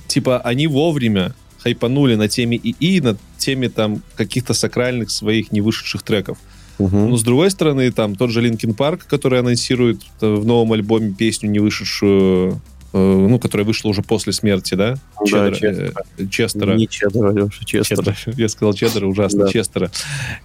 типа 0.07 0.39
они 0.39 0.67
вовремя 0.67 1.33
хайпанули 1.59 2.15
на 2.15 2.27
теме 2.27 2.57
ИИ, 2.57 2.99
на 3.01 3.17
теме 3.37 3.69
там 3.69 4.01
каких-то 4.15 4.53
сакральных 4.53 5.09
своих 5.11 5.51
невышедших 5.51 6.03
треков. 6.03 6.37
Мгм. 6.79 7.09
Но 7.09 7.17
с 7.17 7.23
другой 7.23 7.49
стороны, 7.51 7.91
там 7.91 8.15
тот 8.15 8.29
же 8.29 8.39
Linkin 8.41 8.73
Park, 8.75 9.05
который 9.07 9.39
анонсирует 9.39 9.99
э, 10.21 10.27
в 10.35 10.45
новом 10.45 10.73
альбоме 10.73 11.11
песню, 11.11 11.49
не 11.49 11.57
вышедшую, 11.57 12.61
э, 12.93 12.97
ну, 12.97 13.39
которая 13.39 13.65
вышла 13.65 13.89
уже 13.89 14.03
после 14.03 14.31
смерти, 14.31 14.75
да? 14.75 14.93
Да, 15.19 15.25
Чеддера, 15.25 15.55
Честера. 15.55 15.93
э, 16.19 16.27
Честера. 16.27 16.75
Не 16.75 16.87
Чеддера, 16.87 17.31
Леша, 17.31 17.65
Честера. 17.65 18.13
Чеддера. 18.13 18.15
Я 18.37 18.47
сказал 18.49 18.73
Чеддера, 18.75 19.07
ужасно, 19.07 19.45
Да. 19.45 19.51
Честера. 19.51 19.89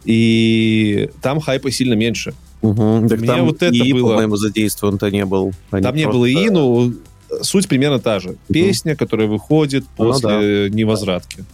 И 0.07 1.11
там 1.21 1.41
хайпа 1.41 1.71
сильно 1.71 1.95
меньше. 1.95 2.33
Мгм. 2.63 3.09
Так 3.09 3.19
Мне 3.19 3.27
там 3.29 3.45
вот 3.47 3.63
это 3.63 3.75
и, 3.75 3.93
было- 3.93 4.11
по-моему, 4.13 4.37
задействован-то 4.37 5.11
не 5.11 5.25
был. 5.27 5.53
Они 5.71 5.83
Там 5.83 5.95
не 5.95 6.05
просто- 6.05 6.19
было 6.19 6.31
ИИ, 6.31 6.49
но 6.49 6.93
суть 7.41 7.69
примерно 7.69 7.99
та 7.99 8.21
же. 8.21 8.37
Песня, 8.49 8.97
которая 8.97 9.27
выходит 9.27 9.85
Ну 9.99 10.07
после 10.07 10.71
невозвратки. 10.71 11.45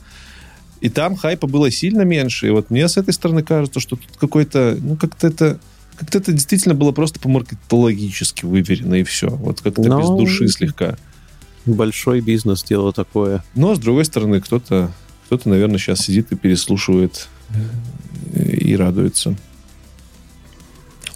И 0.80 0.88
там 0.88 1.16
хайпа 1.16 1.46
было 1.46 1.70
сильно 1.70 2.02
меньше. 2.02 2.48
И 2.48 2.50
вот 2.50 2.70
мне 2.70 2.88
с 2.88 2.96
этой 2.96 3.12
стороны 3.12 3.42
кажется, 3.42 3.80
что 3.80 3.96
тут 3.96 4.16
какой-то, 4.16 4.76
ну, 4.80 4.96
как-то 4.96 5.26
это 5.26 5.60
как-то 5.98 6.18
это 6.18 6.32
действительно 6.32 6.76
было 6.76 6.92
просто 6.92 7.18
по-маркетологически 7.18 8.44
выверено, 8.44 8.94
и 8.94 9.02
все. 9.02 9.28
Вот 9.28 9.60
как-то 9.60 9.82
Ну, 9.82 9.98
без 9.98 10.08
души 10.08 10.46
слегка. 10.46 10.96
Большой 11.66 12.20
бизнес 12.20 12.62
дело 12.62 12.92
такое. 12.92 13.42
Но, 13.56 13.74
с 13.74 13.80
другой 13.80 14.04
стороны, 14.04 14.40
кто-то, 14.40 14.92
кто-то, 15.26 15.48
наверное, 15.48 15.78
сейчас 15.78 16.02
сидит 16.02 16.30
и 16.30 16.36
переслушивает 16.36 17.28
э, 18.32 18.52
и 18.52 18.76
радуется. 18.76 19.36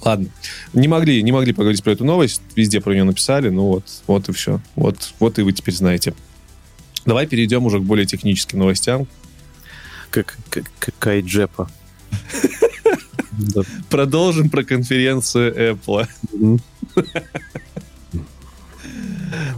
Ладно. 0.04 0.28
Не 0.72 0.88
могли, 0.88 1.22
не 1.22 1.32
могли 1.32 1.52
поговорить 1.52 1.82
про 1.82 1.92
эту 1.92 2.04
новость. 2.04 2.42
Везде 2.56 2.80
про 2.80 2.92
нее 2.92 3.04
написали. 3.04 3.48
Ну 3.50 3.66
вот, 3.66 3.84
вот 4.06 4.28
и 4.28 4.32
все. 4.32 4.60
Вот, 4.74 5.14
вот 5.20 5.38
и 5.38 5.42
вы 5.42 5.52
теперь 5.52 5.74
знаете. 5.74 6.14
Давай 7.06 7.26
перейдем 7.26 7.64
уже 7.66 7.78
к 7.78 7.82
более 7.82 8.06
техническим 8.06 8.58
новостям. 8.58 9.06
Как, 10.10 10.36
как, 10.50 10.64
как 10.78 10.94
Кайджепа. 10.98 11.70
Да. 13.32 13.62
Продолжим 13.90 14.50
про 14.50 14.64
конференцию 14.64 15.76
Apple. 15.76 16.06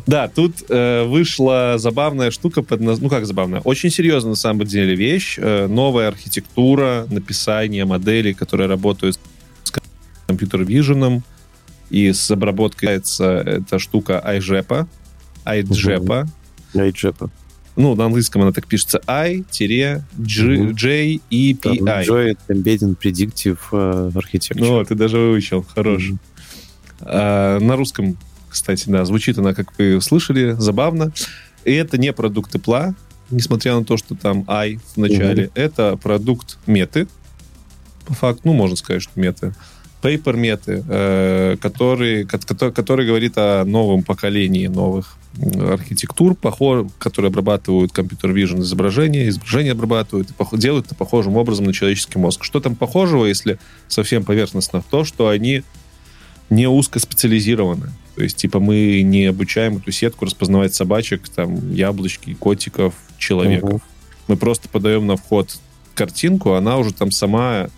Да, 0.06 0.28
тут 0.28 0.62
э, 0.68 1.04
вышла 1.04 1.74
забавная 1.78 2.30
штука 2.30 2.62
под 2.62 2.80
Ну, 2.80 3.08
как 3.08 3.26
забавная? 3.26 3.60
Очень 3.60 3.90
серьезная, 3.90 4.30
на 4.30 4.36
самом 4.36 4.66
деле, 4.66 4.94
вещь. 4.94 5.36
Э, 5.38 5.66
новая 5.66 6.08
архитектура, 6.08 7.06
написание 7.10 7.84
моделей, 7.84 8.34
которые 8.34 8.68
работают 8.68 9.16
с 9.16 9.18
компьютер-виженом 10.34 11.22
и 11.90 12.12
с 12.12 12.30
обработкой 12.30 12.96
эта 12.98 13.78
штука 13.78 14.22
iJEPA. 14.26 14.86
iJEPA. 15.46 16.28
Кайджепа. 16.72 17.30
Ну, 17.76 17.94
на 17.94 18.06
английском 18.06 18.42
она 18.42 18.52
так 18.52 18.66
пишется. 18.66 19.00
I-J-E-P-I. 19.06 19.98
Joint 22.06 22.38
Embedded 22.48 22.96
Predictive 22.98 23.58
э, 23.72 24.10
Architecture. 24.14 24.56
Ну, 24.58 24.84
ты 24.84 24.94
даже 24.94 25.18
выучил. 25.18 25.64
Хорош. 25.74 26.10
А, 27.00 27.58
на 27.60 27.76
русском, 27.76 28.16
кстати, 28.48 28.88
да, 28.88 29.04
звучит 29.04 29.38
она, 29.38 29.54
как 29.54 29.72
вы 29.78 30.00
слышали, 30.00 30.56
забавно. 30.58 31.12
И 31.64 31.72
это 31.72 31.98
не 31.98 32.12
продукт 32.12 32.54
Apple, 32.54 32.94
несмотря 33.30 33.74
на 33.76 33.84
то, 33.84 33.96
что 33.96 34.14
там 34.14 34.44
I 34.46 34.78
в 34.94 34.96
начале, 34.96 35.50
это 35.54 35.96
продукт 35.96 36.58
меты. 36.66 37.06
По 38.06 38.14
факту, 38.14 38.42
ну, 38.44 38.52
можно 38.52 38.76
сказать, 38.76 39.02
что 39.02 39.12
меты. 39.18 39.48
Paper 39.48 39.54
меты, 40.36 40.84
э, 40.88 41.56
который, 41.60 42.24
ко- 42.24 42.38
кото- 42.38 42.72
который 42.72 43.06
говорит 43.06 43.34
о 43.36 43.64
новом 43.64 44.02
поколении 44.02 44.66
новых 44.66 45.16
архитектур, 45.58 46.34
похо- 46.34 46.88
которые 46.98 47.30
обрабатывают 47.30 47.92
компьютер 47.92 48.30
vision 48.30 48.60
изображения, 48.60 49.28
изображения 49.28 49.72
обрабатывают 49.72 50.30
и 50.30 50.56
делают 50.56 50.86
это 50.86 50.94
похожим 50.94 51.36
образом 51.36 51.66
на 51.66 51.72
человеческий 51.72 52.18
мозг. 52.18 52.44
Что 52.44 52.60
там 52.60 52.76
похожего, 52.76 53.26
если 53.26 53.58
совсем 53.88 54.24
поверхностно, 54.24 54.80
в 54.80 54.84
то, 54.84 55.04
что 55.04 55.28
они 55.28 55.62
не 56.50 56.68
узкоспециализированы. 56.68 57.88
То 58.14 58.22
есть, 58.22 58.36
типа, 58.36 58.60
мы 58.60 59.02
не 59.02 59.26
обучаем 59.26 59.78
эту 59.78 59.90
сетку 59.90 60.24
распознавать 60.24 60.74
собачек, 60.74 61.28
там, 61.28 61.72
яблочки, 61.72 62.34
котиков, 62.34 62.94
человеков. 63.18 63.70
Мгм. 63.70 63.82
Мы 64.28 64.36
просто 64.36 64.68
подаем 64.68 65.06
на 65.06 65.16
вход 65.16 65.56
картинку, 65.94 66.52
она 66.52 66.76
уже 66.76 66.92
там 66.92 67.10
сама 67.10 67.68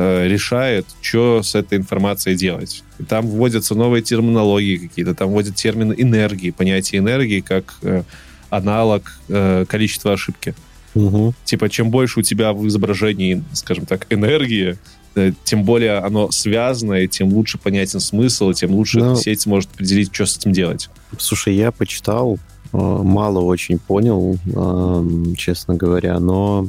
э, 0.00 0.28
решает, 0.28 0.86
что 1.02 1.42
с 1.42 1.54
этой 1.54 1.78
информацией 1.78 2.36
делать. 2.36 2.82
И 2.98 3.04
там 3.04 3.26
вводятся 3.26 3.74
новые 3.74 4.02
терминологии 4.02 4.76
какие-то, 4.76 5.14
там 5.14 5.30
вводят 5.30 5.54
термин 5.54 5.94
энергии, 5.96 6.50
понятие 6.50 7.00
энергии 7.00 7.40
как 7.40 7.74
э, 7.82 8.02
аналог 8.48 9.02
э, 9.28 9.64
количества 9.68 10.12
ошибки. 10.12 10.54
Мгм. 10.94 11.34
Типа, 11.44 11.68
чем 11.68 11.90
больше 11.90 12.20
у 12.20 12.22
тебя 12.22 12.52
в 12.52 12.66
изображении, 12.66 13.44
скажем 13.52 13.86
так, 13.86 14.06
энергии, 14.10 14.78
э, 15.14 15.32
тем 15.44 15.64
более 15.64 15.98
оно 15.98 16.30
связанное, 16.30 17.06
тем 17.06 17.28
лучше 17.28 17.58
понятен 17.58 18.00
смысл, 18.00 18.50
и 18.50 18.54
тем 18.54 18.72
лучше 18.72 18.98
Ну, 19.00 19.16
сеть 19.16 19.42
сможет 19.42 19.70
определить, 19.74 20.14
что 20.14 20.26
с 20.26 20.38
этим 20.38 20.52
делать. 20.52 20.88
Слушай, 21.18 21.54
я 21.54 21.70
почитал, 21.70 22.38
э, 22.72 22.76
мало 22.76 23.40
очень 23.40 23.78
понял, 23.78 24.38
эм, 24.46 25.36
честно 25.36 25.74
говоря, 25.74 26.18
но 26.18 26.68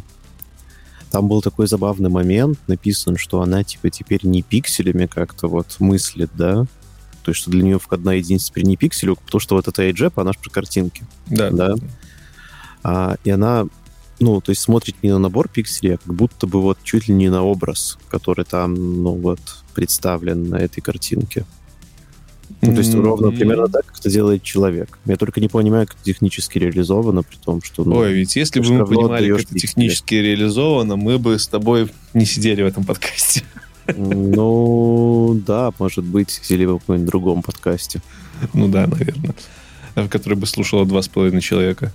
там 1.12 1.28
был 1.28 1.42
такой 1.42 1.68
забавный 1.68 2.10
момент, 2.10 2.58
написан, 2.68 3.18
что 3.18 3.42
она 3.42 3.64
типа 3.64 3.90
теперь 3.90 4.22
не 4.24 4.42
пикселями 4.42 5.06
как-то 5.06 5.48
вот 5.48 5.76
мыслит, 5.80 6.32
да? 6.34 6.66
То 7.24 7.32
есть, 7.32 7.42
что 7.42 7.52
для 7.52 7.64
нее 7.64 7.78
входная 7.78 8.18
единица 8.18 8.48
теперь 8.48 8.66
не 8.66 8.78
пикселю, 8.78 9.16
потому 9.16 9.40
что 9.40 9.56
вот 9.56 9.68
эта 9.68 9.88
AJAP, 9.88 10.14
она 10.16 10.32
же 10.34 10.40
про 10.40 10.50
картинки. 10.50 11.04
Да. 11.28 11.52
Да. 11.52 11.76
А, 12.84 13.18
и 13.24 13.30
она, 13.30 13.68
ну, 14.20 14.42
то 14.42 14.52
есть 14.52 14.62
смотрит 14.62 14.96
не 15.04 15.12
на 15.12 15.20
набор 15.20 15.50
пикселей, 15.50 15.96
а 15.96 15.98
как 15.98 16.14
будто 16.16 16.48
бы 16.48 16.62
вот 16.62 16.80
чуть 16.84 17.08
ли 17.08 17.14
не 17.14 17.30
на 17.30 17.44
образ, 17.44 18.00
который 18.10 18.46
там, 18.46 18.74
ну, 19.04 19.14
вот, 19.14 19.40
представлен 19.76 20.50
на 20.50 20.56
этой 20.56 20.82
картинке. 20.82 21.46
Ну, 22.62 22.74
то 22.74 22.80
есть 22.80 22.94
ровно 22.94 23.32
примерно 23.32 23.68
так, 23.68 23.86
как 23.86 24.00
это 24.00 24.10
делает 24.10 24.44
человек. 24.44 25.00
Я 25.06 25.16
только 25.16 25.40
не 25.40 25.48
понимаю, 25.48 25.88
как 25.88 25.96
это 25.96 26.06
технически 26.06 26.60
реализовано, 26.60 27.24
при 27.24 27.38
том, 27.38 27.62
что... 27.62 27.84
Ну, 27.84 27.98
Ой, 27.98 28.14
ведь 28.14 28.36
если 28.36 28.60
бы 28.60 28.74
мы 28.74 28.86
понимали, 28.86 29.32
как 29.32 29.42
это 29.42 29.56
технически 29.56 30.16
реализовано, 30.16 30.96
мы 30.96 31.20
бы 31.20 31.38
с 31.38 31.48
тобой 31.48 31.90
не 32.14 32.26
сидели 32.26 32.64
в 32.64 32.66
этом 32.66 32.84
подкасте. 32.84 33.44
ну, 33.96 35.40
да, 35.46 35.72
может 35.80 36.04
быть, 36.04 36.42
или 36.50 36.66
в 36.66 36.80
каком-нибудь 36.80 37.10
другом 37.10 37.42
подкасте. 37.42 38.02
Ну 38.54 38.68
да, 38.68 38.88
наверное. 38.88 39.36
В 39.96 40.08
который 40.08 40.36
бы 40.36 40.48
слушало 40.48 40.86
два 40.86 41.02
с 41.02 41.08
половиной 41.08 41.42
человека. 41.42 41.92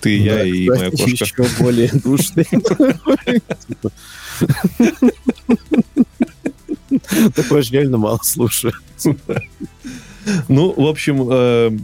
Ты, 0.00 0.18
я 0.18 0.36
Да, 0.36 0.44
и 0.44 0.68
моя 0.68 0.90
кошка. 0.90 1.10
Еще 1.10 1.46
более 1.58 1.88
душный. 1.92 2.46
Такое 7.34 7.62
же 7.62 7.72
реально 7.72 7.98
мало 7.98 8.20
слушаю. 8.22 8.72
Ну, 10.48 10.72
в 10.72 10.86
общем, 10.86 11.28
э, 11.30 11.78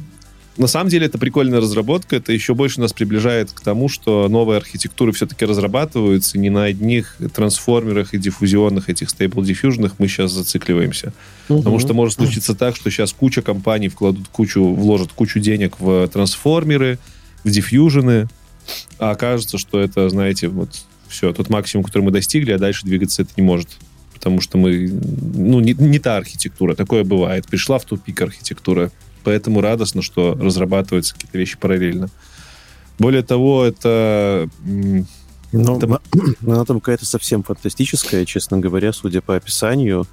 на 0.56 0.66
самом 0.66 0.90
деле 0.90 1.06
это 1.06 1.18
прикольная 1.18 1.60
разработка. 1.60 2.16
Это 2.16 2.32
еще 2.32 2.54
больше 2.54 2.80
нас 2.80 2.92
приближает 2.92 3.50
к 3.50 3.60
тому, 3.60 3.88
что 3.88 4.28
новые 4.28 4.58
архитектуры 4.58 5.12
все-таки 5.12 5.44
разрабатываются. 5.44 6.38
Не 6.38 6.50
на 6.50 6.64
одних 6.64 7.16
трансформерах 7.34 8.14
и 8.14 8.18
диффузионных 8.18 8.88
этих 8.88 9.10
стейбл 9.10 9.42
диффьюжнах 9.42 9.94
мы 9.98 10.08
сейчас 10.08 10.32
зацикливаемся. 10.32 11.12
Потому 11.48 11.78
что 11.78 11.94
может 11.94 12.16
случиться 12.16 12.54
так, 12.54 12.76
что 12.76 12.90
сейчас 12.90 13.12
куча 13.12 13.42
компаний 13.42 13.88
вкладут 13.88 14.28
кучу, 14.28 14.62
вложат 14.62 15.12
кучу 15.12 15.40
денег 15.40 15.80
в 15.80 16.08
трансформеры, 16.08 16.98
в 17.44 17.50
диффьюжены, 17.50 18.28
а 18.98 19.12
окажется, 19.12 19.56
что 19.56 19.80
это, 19.80 20.08
знаете, 20.10 20.48
вот 20.48 20.70
все, 21.08 21.32
тот 21.32 21.48
максимум, 21.48 21.84
который 21.84 22.02
мы 22.02 22.10
достигли, 22.10 22.52
а 22.52 22.58
дальше 22.58 22.86
двигаться 22.86 23.22
это 23.22 23.32
не 23.36 23.42
может. 23.42 23.68
Потому 24.20 24.42
что 24.42 24.58
мы, 24.58 24.86
ну, 25.34 25.60
не, 25.60 25.72
не 25.72 25.98
та 25.98 26.18
архитектура, 26.18 26.74
такое 26.74 27.04
бывает. 27.04 27.46
Пришла 27.46 27.78
в 27.78 27.86
тупик 27.86 28.20
архитектура. 28.20 28.92
Поэтому 29.24 29.62
радостно, 29.62 30.02
что 30.02 30.34
разрабатываются 30.38 31.14
какие-то 31.14 31.38
вещи 31.38 31.56
параллельно. 31.58 32.10
Более 32.98 33.22
того, 33.22 33.64
это... 33.64 34.46
Ну, 35.52 35.78
Это- 35.78 36.00
она 36.46 36.64
там 36.66 36.80
какая-то 36.80 37.06
совсем 37.06 37.42
фантастическая, 37.42 38.26
честно 38.26 38.58
говоря, 38.58 38.92
судя 38.92 39.22
по 39.22 39.36
описанию. 39.36 40.06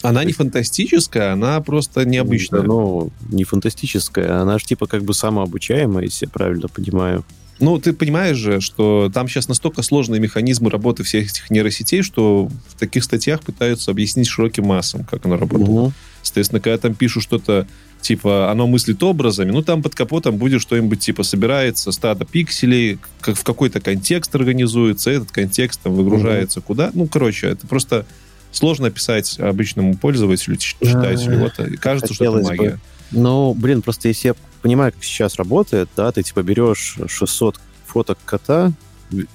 Она 0.00 0.24
не 0.24 0.32
фантастическая, 0.32 1.34
она 1.34 1.60
просто 1.60 2.06
необычная. 2.06 2.62
Ну, 2.62 3.10
не 3.28 3.44
фантастическая, 3.44 4.40
она 4.40 4.58
же 4.58 4.64
типа 4.64 4.86
как 4.86 5.04
бы 5.04 5.12
самообучаемая, 5.12 6.04
если 6.04 6.24
я 6.24 6.30
правильно 6.30 6.68
понимаю. 6.68 7.22
Ну, 7.60 7.78
ты 7.78 7.92
понимаешь 7.92 8.36
же, 8.36 8.60
что 8.60 9.10
там 9.12 9.28
сейчас 9.28 9.48
настолько 9.48 9.82
сложные 9.82 10.20
механизмы 10.20 10.70
работы 10.70 11.02
всех 11.02 11.30
этих 11.30 11.50
нейросетей, 11.50 12.02
что 12.02 12.50
в 12.68 12.78
таких 12.78 13.04
статьях 13.04 13.42
пытаются 13.42 13.90
объяснить 13.90 14.28
широким 14.28 14.66
массам, 14.66 15.04
как 15.04 15.26
оно 15.26 15.36
работает. 15.36 15.70
Мгм. 15.70 15.92
Соответственно, 16.22 16.60
когда 16.60 16.78
там 16.78 16.94
пишут 16.94 17.22
что-то, 17.22 17.66
типа, 18.00 18.50
оно 18.50 18.66
мыслит 18.66 19.02
образами, 19.02 19.50
ну, 19.50 19.62
там 19.62 19.82
под 19.82 19.94
капотом 19.94 20.36
будет 20.36 20.60
что-нибудь, 20.60 21.00
типа, 21.00 21.22
собирается 21.22 21.92
стадо 21.92 22.24
пикселей, 22.24 22.98
как 23.20 23.36
в 23.36 23.44
какой-то 23.44 23.80
контекст 23.80 24.34
организуется, 24.34 25.10
этот 25.10 25.30
контекст 25.30 25.80
там 25.82 25.94
выгружается 25.94 26.60
куда. 26.60 26.90
Ну, 26.94 27.06
короче, 27.06 27.48
это 27.48 27.66
просто 27.66 28.06
сложно 28.52 28.88
описать 28.88 29.38
обычному 29.38 29.96
пользователю, 29.96 30.56
читателю. 30.56 31.38
Вот, 31.38 31.58
и 31.60 31.76
кажется, 31.76 32.14
что 32.14 32.24
это 32.24 32.48
Хотелось 32.48 32.58
бы. 32.74 32.80
Ну, 33.10 33.54
блин, 33.54 33.82
просто 33.82 34.08
если 34.08 34.28
я 34.28 34.34
понимаю, 34.62 34.92
как 34.92 35.02
сейчас 35.02 35.36
работает, 35.36 35.88
да, 35.96 36.12
ты 36.12 36.22
типа 36.22 36.42
берешь 36.42 36.98
600 37.06 37.60
фоток 37.86 38.18
кота, 38.24 38.72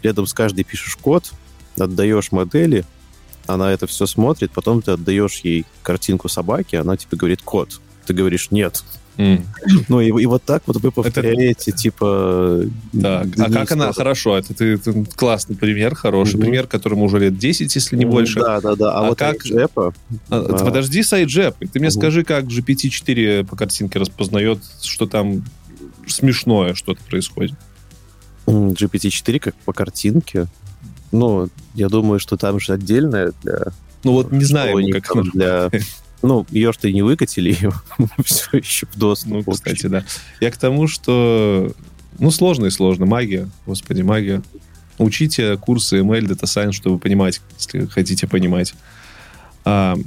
рядом 0.02 0.26
с 0.28 0.34
каждой 0.34 0.64
пишешь 0.64 0.96
код, 0.96 1.32
отдаешь 1.78 2.32
модели, 2.32 2.86
она 3.48 3.72
это 3.72 3.88
все 3.88 4.06
смотрит, 4.06 4.52
потом 4.52 4.82
ты 4.82 4.92
отдаешь 4.92 5.42
ей 5.44 5.66
картинку 5.84 6.30
собаки, 6.30 6.76
она 6.76 6.98
тебе 6.98 7.18
говорит 7.18 7.42
код. 7.42 7.82
Ты 8.06 8.14
говоришь 8.14 8.52
нет. 8.52 8.84
Ну 9.18 10.02
и, 10.02 10.08
и 10.08 10.26
вот 10.26 10.44
так 10.44 10.64
вот 10.68 10.78
вы 10.78 10.92
повторяете, 10.92 11.72
типа... 11.72 12.62
Так, 13.00 13.28
а 13.40 13.52
как 13.52 13.72
она... 13.72 13.94
Хорошо, 13.94 14.38
это 14.38 14.54
ты, 14.54 14.78
ты- 14.78 15.06
классный 15.16 15.56
пример, 15.56 15.96
хороший 15.96 16.36
Мгм. 16.36 16.42
пример, 16.42 16.68
которому 16.68 17.06
уже 17.06 17.20
лет 17.20 17.38
10, 17.38 17.74
если 17.74 17.96
не 17.96 18.06
больше. 18.06 18.40
Да, 18.40 18.60
да, 18.62 18.76
да. 18.76 18.92
А, 18.94 19.00
А 19.06 19.10
вот 19.10 19.18
как- 19.20 19.44
Джепа, 19.46 19.94
А, 20.30 20.42
Да. 20.42 20.66
Подожди, 20.66 21.02
сайджеп. 21.04 21.56
Ты 21.60 21.80
мне 21.80 21.88
Мгм. 21.90 21.92
скажи, 21.92 22.24
как 22.24 22.46
GPT-4 22.46 23.46
по 23.46 23.56
картинке 23.56 24.00
распознает, 24.00 24.60
что 24.82 25.06
там 25.08 25.44
смешное 26.08 26.74
что-то 26.74 27.02
происходит. 27.04 27.54
GPT-4 28.48 29.40
как 29.40 29.56
по 29.66 29.74
картинке, 29.74 30.48
ну, 31.12 31.50
я 31.74 31.90
думаю, 31.90 32.20
что 32.20 32.38
там 32.38 32.60
же 32.60 32.74
отдельная 32.74 33.32
для... 33.44 33.60
Ну 34.04 34.12
вот 34.12 34.32
не 34.32 34.44
знаю, 34.44 34.78
как 35.02 35.24
для... 35.32 35.72
Ну, 36.26 36.46
ее 36.50 36.74
что 36.74 36.88
и 36.88 36.94
не 36.94 37.04
выкатили, 37.04 37.52
ее 37.52 37.72
все 38.24 38.58
еще 38.58 38.88
в 38.88 38.98
доступ. 38.98 39.46
Ну, 39.46 39.54
кстати, 39.54 39.88
да. 39.88 40.04
Я 40.42 40.52
к 40.52 40.58
тому, 40.58 40.88
что... 40.88 41.72
Ну, 42.18 42.32
сложно 42.32 42.66
и 42.66 42.70
сложно. 42.70 43.06
Магия. 43.06 43.50
Господи, 43.66 44.02
магия. 44.02 44.42
Учите 44.98 45.58
курсы 45.58 46.00
ML, 46.00 46.22
Data 46.22 46.44
Science, 46.44 46.72
чтобы 46.72 46.98
понимать, 46.98 47.42
если 47.58 47.86
хотите 47.86 48.28
понимать. 48.28 48.74
А, 49.66 49.98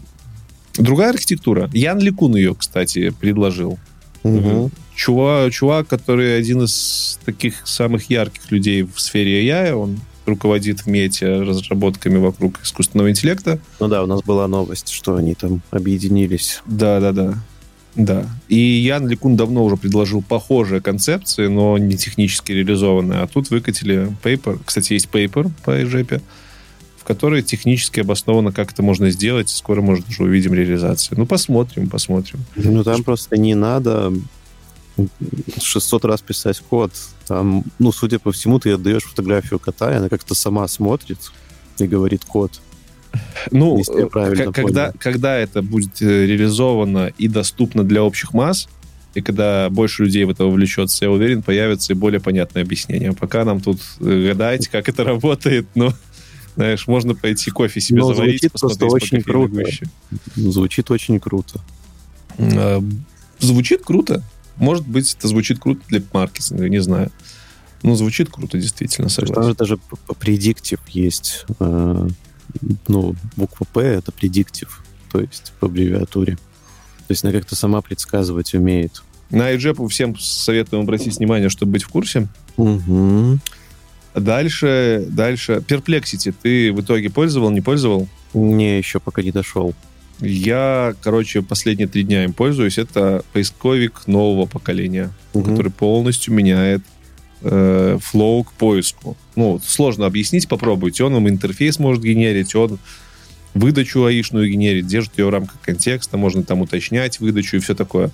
другая 0.74 1.10
архитектура. 1.10 1.70
Ян 1.72 1.98
Ликун 1.98 2.34
ее, 2.34 2.54
кстати, 2.54 3.10
предложил. 3.10 3.78
Мгм. 4.24 4.70
Чувак, 4.94 5.52
чувак, 5.52 5.86
который 5.86 6.36
один 6.36 6.62
из 6.62 7.20
таких 7.24 7.66
самых 7.66 8.10
ярких 8.10 8.50
людей 8.50 8.82
в 8.82 8.98
сфере 9.00 9.46
AI, 9.46 9.72
он 9.72 10.00
руководит 10.28 10.80
в 10.80 10.86
мете 10.86 11.42
разработками 11.42 12.18
вокруг 12.18 12.60
искусственного 12.62 13.10
интеллекта. 13.10 13.58
Ну 13.80 13.88
да, 13.88 14.02
у 14.02 14.06
нас 14.06 14.22
была 14.22 14.46
новость, 14.46 14.90
что 14.90 15.16
они 15.16 15.34
там 15.34 15.62
объединились. 15.70 16.62
Да, 16.66 17.00
да, 17.00 17.12
да. 17.12 17.34
Да. 17.94 18.26
И 18.48 18.56
Ян 18.56 19.08
Ликун 19.08 19.36
давно 19.36 19.64
уже 19.64 19.76
предложил 19.76 20.22
похожие 20.22 20.80
концепции, 20.80 21.48
но 21.48 21.76
не 21.78 21.96
технически 21.96 22.52
реализованные. 22.52 23.20
А 23.20 23.26
тут 23.26 23.50
выкатили 23.50 24.08
paper. 24.22 24.60
Кстати, 24.64 24.92
есть 24.92 25.08
paper 25.10 25.50
по 25.64 25.70
EJP, 25.70 26.22
в 26.96 27.04
которой 27.04 27.42
технически 27.42 27.98
обосновано, 27.98 28.52
как 28.52 28.70
это 28.70 28.84
можно 28.84 29.10
сделать. 29.10 29.48
Скоро, 29.48 29.82
может, 29.82 30.08
уже 30.08 30.22
увидим 30.22 30.54
реализацию. 30.54 31.18
Ну, 31.18 31.26
посмотрим, 31.26 31.88
посмотрим. 31.88 32.44
Ну 32.54 32.84
там 32.84 33.02
просто 33.02 33.36
не 33.36 33.56
надо 33.56 34.12
600 35.60 36.04
раз 36.04 36.20
писать 36.22 36.60
код. 36.60 36.92
Там, 37.26 37.64
ну, 37.78 37.92
судя 37.92 38.18
по 38.18 38.32
всему, 38.32 38.58
ты 38.58 38.72
отдаешь 38.72 39.04
фотографию 39.04 39.58
кота, 39.58 39.92
и 39.92 39.96
она 39.96 40.08
как-то 40.08 40.34
сама 40.34 40.66
смотрит 40.68 41.18
и 41.78 41.86
говорит 41.86 42.24
код. 42.24 42.60
Ну, 43.50 43.82
когда, 44.52 44.86
понял. 44.86 44.94
когда 44.98 45.36
это 45.36 45.62
будет 45.62 46.02
э, 46.02 46.26
реализовано 46.26 47.12
и 47.16 47.28
доступно 47.28 47.82
для 47.84 48.02
общих 48.02 48.34
масс, 48.34 48.68
И 49.14 49.22
когда 49.22 49.70
больше 49.70 50.04
людей 50.04 50.24
в 50.24 50.30
это 50.30 50.44
вовлечется, 50.44 51.06
я 51.06 51.10
уверен, 51.10 51.42
появится 51.42 51.92
и 51.92 51.96
более 51.96 52.20
понятное 52.20 52.62
объяснение. 52.62 53.12
Пока 53.12 53.44
нам 53.44 53.60
тут 53.60 53.80
э, 54.00 54.28
гадать, 54.28 54.68
как 54.68 54.88
это 54.88 55.04
работает, 55.04 55.66
ну, 55.74 55.92
знаешь, 56.56 56.86
можно 56.86 57.14
пойти 57.14 57.50
кофе 57.50 57.80
себе 57.80 58.00
Но 58.00 58.12
заварить, 58.12 58.40
звучит 58.40 58.52
просто 58.52 58.86
очень 58.86 59.22
круто. 59.22 59.54
гуще. 59.54 59.86
Звучит 60.36 60.90
очень 60.90 61.18
круто. 61.18 61.60
Э, 62.36 62.80
Звучит 63.38 63.82
круто. 63.84 64.22
Может 64.58 64.86
быть, 64.86 65.14
это 65.14 65.28
звучит 65.28 65.58
круто 65.58 65.80
для 65.88 66.02
маркетинга, 66.12 66.68
не 66.68 66.80
знаю. 66.80 67.10
Ну, 67.82 67.94
звучит 67.94 68.28
круто, 68.30 68.58
действительно, 68.58 69.08
Там 69.08 69.26
согласен. 69.26 69.50
же 69.50 69.54
даже 69.56 69.78
предиктив 70.18 70.80
есть. 70.88 71.44
э, 71.60 72.08
Ну, 72.88 73.14
буква 73.36 73.66
П— 73.72 73.80
это 73.82 74.10
предиктив, 74.10 74.82
то 75.12 75.20
есть 75.20 75.52
по 75.60 75.66
аббревиатуре. 75.66 76.36
То 76.36 77.12
есть 77.12 77.22
она 77.24 77.32
как-то 77.32 77.54
сама 77.56 77.80
предсказывать 77.82 78.54
умеет. 78.54 79.02
На 79.30 79.54
iJap 79.54 79.86
всем 79.88 80.18
советуем 80.18 80.82
обратить 80.82 81.16
внимание, 81.18 81.50
чтобы 81.50 81.72
быть 81.72 81.82
в 81.82 81.88
курсе. 81.88 82.26
Угу. 82.56 83.38
Дальше, 84.14 85.06
дальше. 85.10 85.62
Perplexity 85.68 86.34
ты 86.42 86.72
в 86.72 86.80
итоге 86.80 87.10
пользовал, 87.10 87.50
не 87.50 87.60
пользовал? 87.60 88.08
Не, 88.34 88.78
еще 88.78 88.98
пока 89.00 89.22
не 89.22 89.30
дошел. 89.30 89.74
Я, 90.20 90.94
короче, 91.02 91.42
последние 91.42 91.86
три 91.88 92.02
дня 92.02 92.24
им 92.24 92.32
пользуюсь. 92.32 92.78
Это 92.78 93.22
поисковик 93.32 94.06
нового 94.06 94.46
поколения, 94.46 95.10
Мгм. 95.34 95.44
который 95.50 95.70
полностью 95.72 96.34
меняет 96.34 96.82
э, 97.42 97.98
флоу 98.00 98.42
к 98.42 98.52
поиску. 98.52 99.16
Ну, 99.36 99.60
сложно 99.64 100.06
объяснить, 100.06 100.48
попробуйте. 100.48 101.04
Он 101.04 101.14
вам 101.14 101.28
интерфейс 101.28 101.78
может 101.78 102.02
генерить, 102.02 102.54
он 102.56 102.78
выдачу 103.54 104.04
аишную 104.04 104.50
генерит, 104.50 104.86
держит 104.88 105.16
ее 105.18 105.26
в 105.26 105.30
рамках 105.30 105.60
контекста, 105.60 106.16
можно 106.16 106.42
там 106.42 106.60
уточнять 106.62 107.20
выдачу 107.20 107.56
и 107.56 107.60
все 107.60 107.76
такое. 107.76 108.10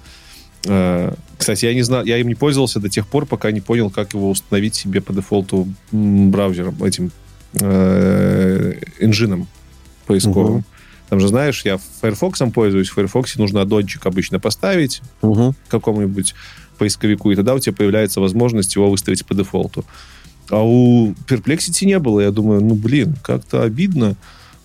Э, 0.67 1.15
Кстати, 1.39 1.65
я 1.65 1.73
не 1.75 1.81
знал, 1.83 2.05
я 2.05 2.19
им 2.19 2.29
не 2.29 2.35
пользовался 2.35 2.81
до 2.81 2.91
тех 2.91 3.07
пор, 3.07 3.25
пока 3.25 3.51
не 3.51 3.63
понял, 3.63 3.89
как 3.91 4.13
его 4.13 4.29
установить 4.29 4.75
себе 4.75 5.01
по 5.01 5.15
дефолту 5.15 5.69
браузером, 5.91 6.83
этим 6.85 7.11
э, 7.61 8.75
инжином 9.01 9.47
поисковым. 10.07 10.53
Мгм. 10.57 10.65
Там 11.09 11.21
же, 11.21 11.29
знаешь, 11.29 11.65
я 11.65 11.79
Firefox 12.01 12.41
пользуюсь, 12.53 12.89
в 12.89 12.95
Firefox 12.95 13.37
нужно 13.37 13.61
аддончик 13.63 14.07
обычно 14.07 14.41
поставить 14.41 15.03
Угу. 15.23 15.55
какому-нибудь 15.69 16.35
поисковику, 16.79 17.31
и 17.31 17.37
тогда 17.37 17.55
у 17.55 17.59
тебя 17.59 17.75
появляется 17.75 18.21
возможность 18.21 18.75
его 18.75 18.91
выставить 18.91 19.25
по 19.25 19.35
дефолту. 19.35 19.85
А 20.51 20.63
у 20.63 21.13
Perplexity 21.29 21.87
не 21.87 21.99
было. 21.99 22.21
Я 22.21 22.31
думаю, 22.31 22.63
ну, 22.63 22.75
блин, 22.75 23.17
как-то 23.23 23.63
обидно. 23.63 24.17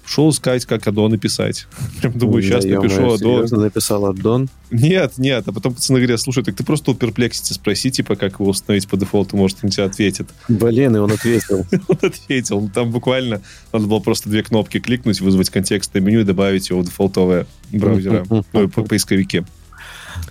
Шел 0.10 0.32
искать, 0.32 0.66
как 0.66 0.88
аддоны 0.88 1.20
писать. 1.20 1.68
Прям 2.02 2.18
думаю, 2.18 2.42
сейчас 2.42 2.66
напишу 2.66 3.14
аддон. 3.14 3.36
Серьезно 3.36 3.60
написал 3.60 4.06
аддон? 4.08 4.50
Нет, 4.72 5.20
нет. 5.20 5.48
А 5.48 5.52
потом 5.52 5.76
пацаны 5.76 6.00
говорят, 6.00 6.20
слушай, 6.20 6.44
так 6.44 6.56
ты 6.56 6.64
просто 6.64 6.90
у 6.90 6.94
Perplexity 6.96 7.54
спроси, 7.54 7.92
типа, 7.92 8.16
как 8.16 8.40
его 8.40 8.50
установить 8.50 8.88
по 8.88 8.98
дефолту, 8.98 9.38
может, 9.38 9.60
он 9.62 9.70
тебе 9.70 9.84
ответит. 9.84 10.28
Блин, 10.48 10.96
и 10.96 11.00
он 11.00 11.12
ответил. 11.12 11.64
Он 11.88 11.98
ответил. 12.02 12.72
Там 12.74 12.90
буквально 12.90 13.44
надо 13.72 13.86
было 13.86 14.00
просто 14.00 14.30
две 14.30 14.42
кнопки 14.42 14.80
кликнуть, 14.80 15.22
вызвать 15.22 15.52
контекстное 15.52 16.02
меню 16.02 16.22
и 16.22 16.24
добавить 16.24 16.72
его 16.72 16.82
в 16.82 16.86
дефолтовое 16.86 17.46
браузера, 17.72 18.26
Мгм. 18.30 18.44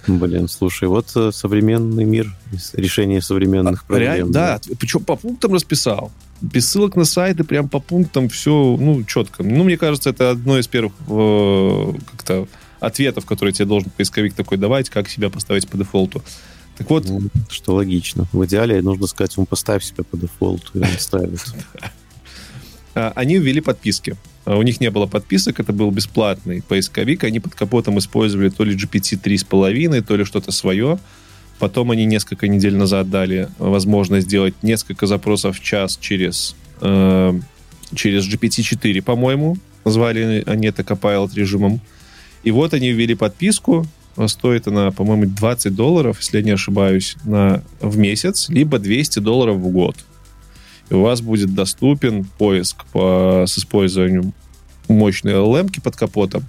Блин, 0.09 0.49
слушай, 0.49 0.89
вот 0.89 1.13
э, 1.15 1.31
современный 1.33 2.05
мир, 2.05 2.35
решение 2.73 3.21
современных 3.21 3.85
проблем. 3.85 4.11
А, 4.11 4.15
Реально, 4.17 4.33
да, 4.33 4.61
причем 4.79 5.05
по 5.05 5.17
пунктам 5.17 5.53
расписал. 5.53 6.11
Без 6.41 6.69
ссылок 6.69 6.97
на 6.97 7.05
сайты, 7.05 7.45
прям 7.45 7.69
по 7.69 7.79
пунктам 7.79 8.29
все, 8.29 8.77
ну, 8.81 9.05
четко. 9.05 9.43
Ну, 9.43 9.65
мне 9.65 9.77
кажется, 9.77 10.11
это 10.11 10.31
одно 10.31 10.59
из 10.59 10.67
первых 10.67 10.95
э, 11.09 11.93
как-то 12.13 12.49
ответов, 12.81 13.27
которые 13.27 13.53
тебе 13.53 13.67
должен 13.67 13.91
поисковик 13.91 14.35
такой 14.35 14.57
давать, 14.57 14.89
как 14.89 15.09
себя 15.09 15.31
поставить 15.31 15.69
по 15.69 15.77
дефолту. 15.77 16.23
Так 16.79 16.89
вот, 16.91 17.07
Ну, 17.09 17.21
Что 17.51 17.75
логично. 17.75 18.27
В 18.33 18.45
идеале 18.47 18.81
нужно 18.81 19.07
сказать 19.09 19.37
ему 19.37 19.47
поставь 19.47 19.85
себя 19.85 20.05
по 20.05 20.17
дефолту, 20.17 20.71
и 20.75 20.79
он 20.79 20.89
ставит. 20.99 21.41
а, 22.95 23.13
они 23.15 23.37
ввели 23.39 23.61
подписки. 23.61 24.17
А, 24.49 24.57
У 24.57 24.63
них 24.63 24.81
не 24.81 24.91
было 24.91 25.07
подписок, 25.07 25.61
это 25.61 25.73
был 25.75 25.91
бесплатный 25.91 26.63
поисковик. 26.63 27.25
Они 27.25 27.39
под 27.39 27.55
капотом 27.55 27.99
использовали 27.99 28.49
то 28.49 28.65
ли 28.65 28.75
GPT 28.75 29.21
3.5, 29.23 30.01
то 30.03 30.17
ли 30.17 30.25
что-то 30.25 30.53
свое. 30.53 30.99
Потом 31.59 31.91
они 31.91 32.07
несколько 32.07 32.49
недель 32.49 32.75
назад 32.75 33.11
дали 33.11 33.49
возможность 33.59 34.27
сделать 34.27 34.55
несколько 34.63 35.07
запросов 35.07 35.59
в 35.59 35.63
час 35.63 35.99
через, 36.01 36.57
э, 36.81 37.41
через 37.95 38.27
GPT-4, 38.27 39.03
по-моему. 39.03 39.59
Назвали 39.85 40.45
они 40.47 40.69
это 40.69 40.83
Copilot 40.83 41.35
режимом. 41.35 41.81
И 42.43 42.51
вот 42.51 42.73
они 42.73 42.93
ввели 42.93 43.15
подписку. 43.15 43.87
Стоит 44.29 44.67
она, 44.67 44.93
по-моему, 44.93 45.27
20 45.27 45.75
долларов, 45.75 46.19
если 46.21 46.39
я 46.39 46.45
не 46.45 46.53
ошибаюсь, 46.53 47.17
на, 47.25 47.63
в 47.81 47.99
месяц, 47.99 48.49
либо 48.49 48.79
200 48.79 49.19
долларов 49.19 49.57
в 49.57 49.69
год. 49.69 49.97
И 50.91 50.95
у 50.95 51.03
вас 51.03 51.21
будет 51.21 51.55
доступен 51.55 52.25
поиск 52.25 52.85
по, 52.87 53.45
с 53.47 53.59
использованием 53.59 54.33
мощной 54.89 55.35
LLM 55.35 55.81
под 55.83 55.97
капотом. 55.97 56.45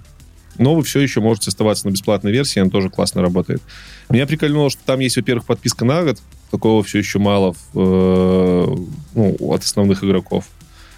Но 0.58 0.74
вы 0.74 0.82
все 0.82 1.00
еще 1.00 1.20
можете 1.20 1.48
оставаться 1.48 1.86
на 1.86 1.92
бесплатной 1.92 2.32
версии, 2.32 2.60
она 2.60 2.70
тоже 2.70 2.90
классно 2.90 3.22
работает. 3.22 3.62
Меня 4.08 4.26
прикольнуло, 4.26 4.68
что 4.68 4.82
там 4.84 5.00
есть, 5.00 5.16
во-первых, 5.16 5.46
подписка 5.46 5.84
на 5.84 6.02
год. 6.02 6.18
Такого 6.50 6.82
все 6.82 6.98
еще 6.98 7.18
мало 7.18 7.54
в, 7.72 7.78
э, 7.78 8.76
ну, 9.14 9.36
от 9.40 9.62
основных 9.62 10.04
игроков. 10.04 10.44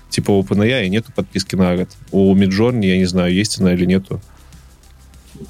Типа 0.08 0.32
у 0.32 0.42
OpenAI 0.42 0.88
нету 0.88 1.12
подписки 1.14 1.54
на 1.54 1.76
год. 1.76 1.88
У 2.10 2.34
Midjourney, 2.34 2.86
я 2.86 2.98
не 2.98 3.04
знаю, 3.04 3.32
есть 3.32 3.60
она 3.60 3.74
или 3.74 3.84
нету. 3.84 4.20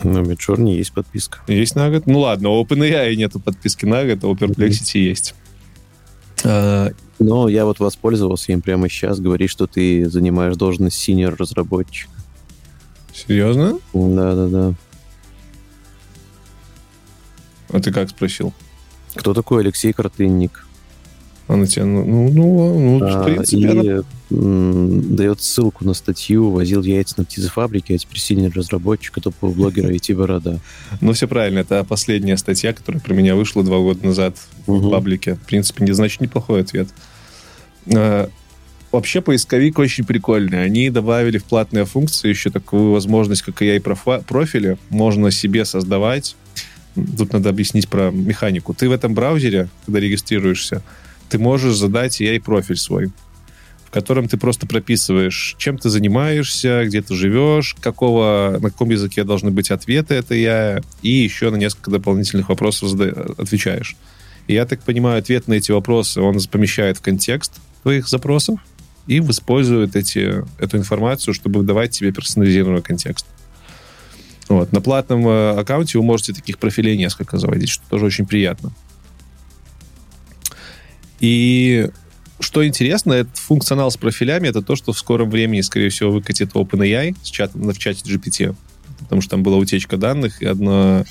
На 0.02 0.18
Midjourney 0.18 0.76
есть 0.76 0.92
подписка. 0.92 1.38
Есть 1.46 1.74
на 1.74 1.90
год? 1.90 2.06
Ну 2.06 2.20
ладно, 2.20 2.50
у 2.50 2.62
OpenAI 2.62 3.14
нету 3.14 3.40
подписки 3.40 3.86
на 3.86 4.04
год, 4.04 4.24
а 4.24 4.28
у 4.28 4.34
Perplexity 4.34 4.98
есть. 4.98 5.34
Но 7.22 7.48
я 7.48 7.64
вот 7.64 7.78
воспользовался 7.80 8.52
им 8.52 8.60
прямо 8.62 8.88
сейчас. 8.88 9.20
Говорит, 9.20 9.50
что 9.50 9.66
ты 9.66 10.08
занимаешь 10.08 10.56
должность 10.56 10.96
синер 10.98 11.36
разработчик. 11.38 12.08
серьезно? 13.14 13.78
Да-да-да. 13.92 14.74
А 17.70 17.80
ты 17.80 17.92
как 17.92 18.10
спросил? 18.10 18.52
Кто 19.14 19.34
такой 19.34 19.62
Алексей 19.62 19.92
Картынник? 19.92 20.66
Она 21.48 21.66
тебе, 21.66 21.84
ну, 21.84 22.04
ну, 22.04 22.28
ну, 22.30 22.98
ну, 22.98 23.04
А, 23.04 23.20
в 23.22 23.24
принципе, 23.24 23.68
она- 23.68 23.82
и 23.82 24.02
м, 24.34 25.16
дает 25.16 25.42
ссылку 25.42 25.84
на 25.84 25.92
статью 25.92 26.50
«Возил 26.50 26.82
яйца 26.82 27.16
на 27.18 27.24
птицефабрике, 27.24 27.94
а 27.94 27.98
теперь 27.98 28.18
синер 28.20 28.52
разработчик, 28.54 29.20
топового 29.20 29.54
блогера 29.54 29.88
IT 29.92 30.14
Борода». 30.14 30.60
Ну, 31.00 31.12
все 31.12 31.26
правильно. 31.28 31.58
Это 31.58 31.84
последняя 31.84 32.36
статья, 32.38 32.72
которая 32.72 33.02
про 33.02 33.12
меня 33.12 33.34
вышла 33.34 33.62
два 33.64 33.78
года 33.78 34.06
назад 34.06 34.36
в 34.66 34.90
паблике. 34.90 35.34
В 35.34 35.40
принципе, 35.40 35.84
не 35.84 35.92
значит 35.92 36.20
неплохой 36.22 36.62
ответ. 36.62 36.88
А, 37.94 38.28
Вообще, 38.92 39.22
поисковик 39.22 39.78
очень 39.78 40.04
прикольный. 40.04 40.62
Они 40.62 40.90
добавили 40.90 41.38
в 41.38 41.44
платные 41.44 41.86
функции 41.86 42.28
еще 42.28 42.50
такую 42.50 42.92
возможность, 42.92 43.40
как 43.40 43.54
профа- 43.82 44.22
профили. 44.22 44.76
Можно 44.90 45.30
себе 45.30 45.64
создавать. 45.64 46.36
Тут 46.94 47.32
надо 47.32 47.48
объяснить 47.48 47.88
про 47.88 48.10
механику. 48.10 48.74
Ты 48.74 48.90
в 48.90 48.92
этом 48.92 49.14
браузере, 49.14 49.70
когда 49.86 49.98
регистрируешься, 49.98 50.82
ты 51.30 51.38
можешь 51.38 51.74
задать 51.74 52.20
AI 52.20 52.38
профиль 52.38 52.76
свой, 52.76 53.10
в 53.86 53.90
котором 53.90 54.28
ты 54.28 54.36
просто 54.36 54.66
прописываешь, 54.66 55.54
чем 55.56 55.78
ты 55.78 55.88
занимаешься, 55.88 56.84
где 56.84 57.00
ты 57.00 57.14
живешь, 57.14 57.74
какого, 57.80 58.58
на 58.60 58.68
каком 58.68 58.90
языке 58.90 59.24
должны 59.24 59.50
быть 59.50 59.70
ответы 59.70 60.16
это 60.16 60.34
я, 60.34 60.82
и 61.00 61.08
еще 61.08 61.48
на 61.48 61.56
несколько 61.56 61.90
дополнительных 61.90 62.50
вопросов 62.50 62.92
отвечаешь. 63.38 63.96
И 64.48 64.52
я 64.52 64.66
так 64.66 64.82
понимаю, 64.82 65.18
ответ 65.18 65.48
на 65.48 65.54
эти 65.54 65.72
вопросы 65.72 66.20
он 66.20 66.38
помещает 66.50 66.98
в 66.98 67.00
контекст 67.00 67.54
твоих 67.82 68.08
запросов 68.08 68.60
и 69.06 69.18
использует 69.18 69.96
эти, 69.96 70.44
эту 70.58 70.76
информацию, 70.76 71.34
чтобы 71.34 71.62
давать 71.62 71.90
тебе 71.90 72.12
персонализированный 72.12 72.82
контекст. 72.82 73.26
Вот. 74.48 74.72
На 74.72 74.80
платном 74.80 75.26
э, 75.26 75.50
аккаунте 75.58 75.98
вы 75.98 76.04
можете 76.04 76.32
таких 76.32 76.58
профилей 76.58 76.96
несколько 76.96 77.38
заводить, 77.38 77.70
что 77.70 77.82
тоже 77.88 78.06
очень 78.06 78.26
приятно. 78.26 78.72
И 81.20 81.88
что 82.40 82.66
интересно, 82.66 83.12
этот 83.12 83.38
функционал 83.38 83.90
с 83.90 83.96
профилями, 83.96 84.48
это 84.48 84.62
то, 84.62 84.76
что 84.76 84.92
в 84.92 84.98
скором 84.98 85.30
времени, 85.30 85.60
скорее 85.60 85.88
всего, 85.88 86.10
выкатит 86.10 86.52
OpenAI 86.52 87.16
с 87.22 87.28
чатом, 87.28 87.62
в 87.62 87.78
чате 87.78 88.02
GPT. 88.04 88.54
Потому 88.98 89.20
что 89.20 89.30
там 89.30 89.42
была 89.42 89.56
утечка 89.56 89.96
данных, 89.96 90.42
и 90.42 90.46
одна, 90.46 91.04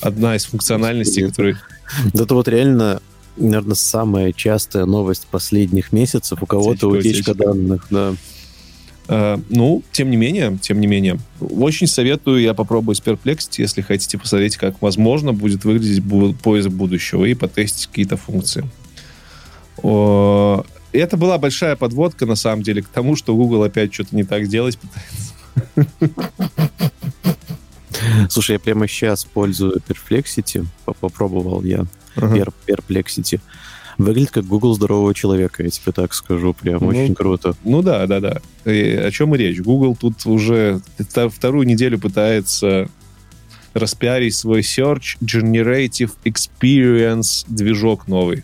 одна 0.00 0.36
из 0.36 0.44
функциональностей, 0.46 1.26
которые... 1.26 1.60
Это 2.14 2.34
вот 2.34 2.48
реально, 2.48 3.00
наверное, 3.36 3.74
самая 3.74 4.32
частая 4.32 4.86
новость 4.86 5.26
последних 5.30 5.92
месяцев. 5.92 6.42
У 6.42 6.46
кого-то 6.46 6.88
Утечка, 6.88 7.30
утечка, 7.30 7.34
данных, 7.34 7.86
да. 7.90 8.14
Э, 9.08 9.38
ну, 9.48 9.82
тем 9.92 10.10
не 10.10 10.16
менее, 10.16 10.58
тем 10.60 10.80
не 10.80 10.86
менее, 10.86 11.18
очень 11.40 11.86
советую, 11.86 12.40
я 12.40 12.54
попробую 12.54 12.94
с 12.94 13.02
Perplexity, 13.02 13.58
если 13.58 13.82
хотите 13.82 14.18
посмотреть, 14.18 14.56
как 14.56 14.82
возможно 14.82 15.32
будет 15.32 15.64
выглядеть 15.64 16.02
бу- 16.02 16.34
поиск 16.34 16.68
будущего 16.68 17.24
и 17.24 17.34
потестить 17.34 17.86
какие-то 17.86 18.16
функции. 18.16 18.68
И 19.82 20.98
это 20.98 21.16
была 21.16 21.38
большая 21.38 21.76
подводка, 21.76 22.26
на 22.26 22.36
самом 22.36 22.62
деле, 22.62 22.82
к 22.82 22.88
тому, 22.88 23.16
что 23.16 23.36
Google 23.36 23.62
опять 23.62 23.92
что-то 23.92 24.16
не 24.16 24.24
так 24.24 24.48
делать 24.48 24.78
пытается. 24.78 25.34
Слушай, 28.30 28.52
я 28.52 28.58
прямо 28.58 28.88
сейчас 28.88 29.24
пользую 29.24 29.80
Perplexity. 29.86 30.66
Попробовал 30.84 31.62
я 31.62 31.86
uh 32.16 32.52
Perplexity. 32.66 33.40
Выглядит 33.98 34.30
как 34.30 34.44
Google 34.44 34.74
здорового 34.74 35.14
человека, 35.14 35.62
я 35.62 35.70
тебе 35.70 35.92
так 35.92 36.12
скажу. 36.12 36.52
Прям 36.52 36.80
ну, 36.80 36.88
очень 36.88 37.14
круто. 37.14 37.54
Ну 37.64 37.80
да, 37.82 38.06
да, 38.06 38.20
да. 38.20 38.40
И 38.70 38.94
о 38.94 39.10
чем 39.10 39.34
и 39.34 39.38
речь? 39.38 39.60
Google 39.60 39.96
тут 39.96 40.26
уже 40.26 40.80
вторую 41.30 41.66
неделю 41.66 41.98
пытается 41.98 42.88
распиарить 43.72 44.34
свой 44.34 44.60
Search 44.60 45.16
Generative 45.22 46.12
Experience 46.24 47.44
движок 47.48 48.06
новый. 48.06 48.42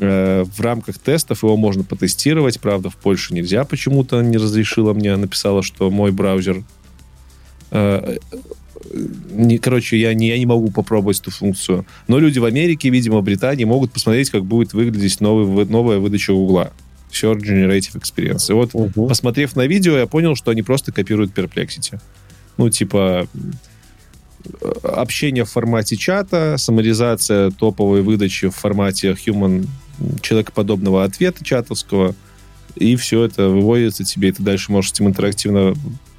Э, 0.00 0.44
в 0.44 0.60
рамках 0.60 0.98
тестов 0.98 1.42
его 1.42 1.56
можно 1.56 1.82
потестировать, 1.82 2.60
правда, 2.60 2.88
в 2.90 2.96
Польше 2.96 3.34
нельзя 3.34 3.64
почему-то, 3.64 4.20
не 4.20 4.36
разрешила 4.36 4.92
мне, 4.94 5.16
написала, 5.16 5.62
что 5.62 5.90
мой 5.90 6.12
браузер 6.12 6.62
э, 7.72 8.18
не, 9.30 9.58
короче, 9.58 9.98
я 9.98 10.14
не, 10.14 10.28
я 10.28 10.38
не 10.38 10.46
могу 10.46 10.70
попробовать 10.70 11.20
эту 11.20 11.30
функцию. 11.30 11.86
Но 12.06 12.18
люди 12.18 12.38
в 12.38 12.44
Америке, 12.44 12.90
видимо, 12.90 13.18
в 13.18 13.24
Британии 13.24 13.64
могут 13.64 13.92
посмотреть, 13.92 14.30
как 14.30 14.44
будет 14.44 14.72
выглядеть 14.72 15.20
новый, 15.20 15.66
новая 15.66 15.98
выдача 15.98 16.32
угла. 16.32 16.72
Search 17.10 17.40
Generative 17.40 18.00
Experience. 18.00 18.50
И 18.50 18.52
вот, 18.52 18.70
угу. 18.72 19.08
посмотрев 19.08 19.56
на 19.56 19.66
видео, 19.66 19.96
я 19.96 20.06
понял, 20.06 20.34
что 20.34 20.50
они 20.50 20.62
просто 20.62 20.92
копируют 20.92 21.32
Perplexity. 21.32 21.98
Ну, 22.56 22.70
типа, 22.70 23.28
общение 24.82 25.44
в 25.44 25.50
формате 25.50 25.96
чата, 25.96 26.56
саморизация 26.58 27.50
топовой 27.50 28.02
выдачи 28.02 28.48
в 28.48 28.54
формате 28.54 29.16
human 29.26 29.66
человекоподобного 30.20 31.04
ответа 31.04 31.44
чатовского, 31.44 32.14
и 32.76 32.96
все 32.96 33.24
это 33.24 33.48
выводится 33.48 34.04
тебе, 34.04 34.28
и 34.28 34.32
ты 34.32 34.42
дальше 34.42 34.70
можешь 34.70 34.90
с 34.90 34.94
этим 34.94 35.08
интерактивно 35.08 35.74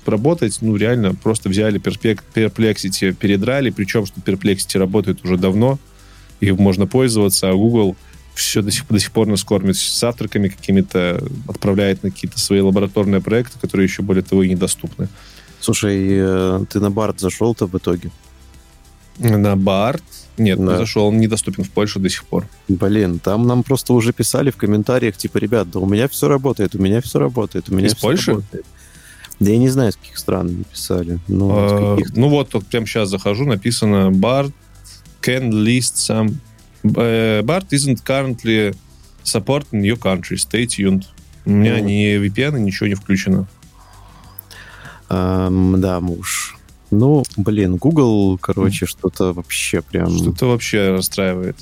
работать. 0.10 0.57
Ну, 0.61 0.76
реально, 0.76 1.15
просто 1.15 1.49
взяли 1.49 1.80
Perplexity, 1.80 3.14
передрали, 3.14 3.69
причем, 3.69 4.06
что 4.06 4.19
Perplexity 4.22 4.77
работает 4.77 5.23
уже 5.23 5.38
давно, 5.38 5.80
и 6.40 6.52
можно 6.52 6.88
пользоваться, 6.88 7.49
а 7.49 7.53
Google 7.53 7.95
все 8.34 8.61
до 8.61 8.72
сих, 8.72 8.88
до 8.88 8.99
сих 8.99 9.11
пор 9.11 9.27
нас 9.27 9.44
кормит 9.44 9.76
завтраками 9.76 10.48
какими-то, 10.48 11.22
отправляет 11.48 12.03
на 12.03 12.11
какие-то 12.11 12.40
свои 12.40 12.61
лабораторные 12.61 13.22
проекты, 13.22 13.60
которые 13.60 13.86
еще, 13.86 14.02
более 14.02 14.23
того, 14.23 14.44
и 14.44 14.49
недоступны. 14.49 15.10
Слушай, 15.60 16.07
э, 16.10 16.65
ты 16.69 16.80
на 16.80 16.90
Барт 16.90 17.19
зашел-то 17.19 17.68
в 17.68 17.77
итоге? 17.77 18.11
На 19.18 19.57
Барт? 19.57 20.03
Нет, 20.38 20.57
да. 20.57 20.72
не 20.72 20.77
зашел, 20.77 21.07
он 21.07 21.19
недоступен 21.19 21.65
в 21.65 21.69
Польше 21.69 21.99
до 21.99 22.10
сих 22.10 22.23
пор. 22.23 22.48
Блин, 22.69 23.19
там 23.19 23.45
нам 23.45 23.64
просто 23.64 23.91
уже 23.94 24.14
писали 24.14 24.52
в 24.52 24.56
комментариях, 24.56 25.18
типа, 25.18 25.38
ребят, 25.38 25.69
да 25.69 25.80
у 25.80 25.86
меня 25.86 26.07
все 26.07 26.30
работает, 26.30 26.76
у 26.76 26.80
меня 26.80 27.02
все 27.02 27.19
работает, 27.19 27.69
у 27.69 27.76
меня 27.76 27.88
Из 27.88 27.95
все 27.95 28.02
Польши? 28.02 28.31
работает. 28.31 28.65
Да 29.40 29.52
я 29.52 29.57
не 29.57 29.70
знаю, 29.70 29.91
с 29.91 29.95
каких 29.95 30.18
стран 30.18 30.48
они 30.48 30.64
писали. 30.64 31.20
Ну, 31.28 31.49
а, 31.52 31.98
ну 32.14 32.30
вот, 32.30 32.53
вот 32.53 32.66
прямо 32.68 32.86
сейчас 32.86 33.10
захожу, 33.10 33.45
написано 33.45 34.10
Bart 34.11 34.52
can 35.22 35.52
list 35.52 35.95
some... 35.95 36.36
Uh, 36.84 37.41
Bart 37.44 37.68
isn't 37.72 38.03
currently 38.03 38.76
supporting 39.24 39.84
your 39.84 39.98
country. 39.98 40.38
Stay 40.38 40.66
tuned. 40.66 41.06
У 41.45 41.52
меня 41.52 41.80
mm. 41.80 41.82
ни 41.82 42.28
VPN, 42.28 42.60
ничего 42.60 42.88
не 42.88 42.95
включено. 42.95 43.48
Um, 45.10 45.78
да, 45.78 45.99
муж. 45.99 46.57
Ну, 46.91 47.24
блин, 47.38 47.78
Google, 47.78 48.38
короче, 48.38 48.86
mm. 48.86 48.88
что-то 48.88 49.34
вообще 49.34 49.82
прям... 49.82 50.10
Что-то 50.16 50.48
вообще 50.48 50.91
расстраивает. 50.91 51.57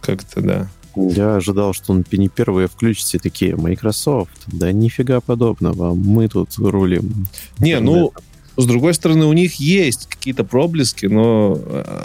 Как-то, 0.00 0.40
да. 0.40 0.68
Я 0.96 1.36
ожидал, 1.36 1.72
что 1.72 1.92
он 1.92 2.04
не 2.10 2.28
первые 2.28 2.68
включите 2.68 3.18
такие 3.18 3.56
Microsoft. 3.56 4.42
Да 4.46 4.72
нифига 4.72 5.20
подобного. 5.20 5.94
Мы 5.94 6.28
тут 6.28 6.56
рулим. 6.58 7.28
Не, 7.58 7.80
ну, 7.80 8.12
с 8.56 8.66
другой 8.66 8.94
стороны, 8.94 9.24
у 9.26 9.32
них 9.32 9.54
есть 9.54 10.06
какие-то 10.06 10.44
проблески, 10.44 11.06
но 11.06 11.58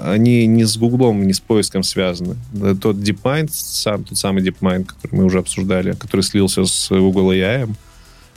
они 0.03 0.45
не 0.45 0.63
с 0.63 0.77
Гуглом, 0.77 1.25
не 1.25 1.33
с 1.33 1.39
поиском 1.39 1.83
связаны. 1.83 2.35
Тот 2.79 2.97
DeepMind, 2.97 3.49
сам, 3.51 4.03
тот 4.03 4.17
самый 4.17 4.43
DeepMind, 4.43 4.85
который 4.85 5.15
мы 5.15 5.25
уже 5.25 5.39
обсуждали, 5.39 5.93
который 5.93 6.21
слился 6.21 6.65
с 6.65 6.89
Google 6.89 7.31
AI, 7.31 7.69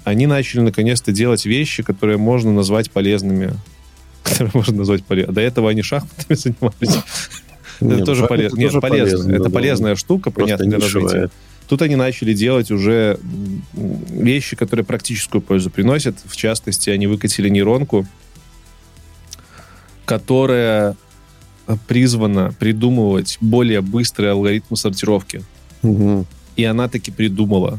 они 0.04 0.26
начали 0.26 0.60
наконец-то 0.60 1.12
делать 1.12 1.44
вещи, 1.44 1.82
которые 1.82 2.18
можно 2.18 2.52
назвать 2.52 2.90
полезными. 2.90 3.52
Которые 4.24 4.50
можно 4.52 4.76
назвать 4.78 5.04
полезными. 5.04 5.34
До 5.34 5.40
этого 5.40 5.70
они 5.70 5.82
шахматами 5.82 6.36
занимались. 6.36 7.02
Это 7.80 8.04
тоже 8.04 8.26
полезно. 8.26 8.58
Нет, 8.58 8.80
полезно. 8.80 9.32
Это 9.32 9.50
полезная 9.50 9.96
штука, 9.96 10.30
понятно, 10.30 10.66
для 10.66 10.78
развития. 10.78 11.30
Тут 11.68 11.82
они 11.82 11.96
начали 11.96 12.32
делать 12.32 12.70
уже 12.70 13.18
вещи, 13.74 14.56
которые 14.56 14.86
практическую 14.86 15.42
пользу 15.42 15.70
приносят. 15.70 16.16
В 16.24 16.34
частности, 16.34 16.88
они 16.88 17.06
выкатили 17.06 17.50
нейронку, 17.50 18.06
которая 20.06 20.96
призвана 21.86 22.54
придумывать 22.58 23.36
более 23.42 23.82
быстрые 23.82 24.32
алгоритмы 24.32 24.78
сортировки. 24.78 25.42
Угу. 25.82 26.24
И 26.56 26.64
она 26.64 26.88
таки 26.88 27.10
придумала 27.10 27.78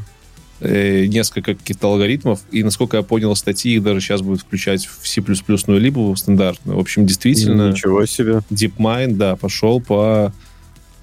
э, 0.60 1.06
несколько 1.06 1.54
каких-то 1.54 1.88
алгоритмов, 1.88 2.40
и, 2.50 2.62
насколько 2.62 2.96
я 2.96 3.02
понял, 3.02 3.34
статьи 3.36 3.74
их 3.74 3.82
даже 3.82 4.00
сейчас 4.00 4.22
будут 4.22 4.42
включать 4.42 4.86
в 4.86 5.06
C++ 5.06 5.22
либо 5.66 5.98
в 6.14 6.16
стандартную. 6.16 6.76
В 6.76 6.80
общем, 6.80 7.06
действительно... 7.06 7.70
Ничего 7.70 8.04
себе. 8.06 8.42
DeepMind, 8.50 9.16
да, 9.16 9.36
пошел 9.36 9.80
по 9.80 10.32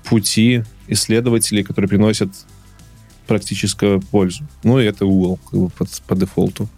пути 0.10 0.64
исследователей, 0.88 1.64
которые 1.64 1.90
приносят 1.90 2.30
практическую 3.28 4.02
пользу. 4.02 4.46
Ну, 4.64 4.80
и 4.80 4.86
это 4.86 5.06
Google 5.06 5.38
как 5.50 5.60
бы, 5.60 5.70
по, 5.70 5.86
по 6.08 6.16
дефолту. 6.16 6.70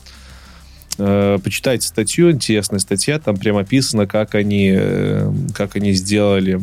Э, 0.98 1.38
почитайте 1.42 1.88
статью, 1.88 2.32
интересная 2.32 2.80
статья, 2.80 3.20
там 3.20 3.38
прямо 3.38 3.62
описано, 3.62 4.06
как 4.08 4.36
они, 4.36 4.74
э, 4.76 5.32
как 5.54 5.76
они 5.76 5.94
сделали 5.94 6.60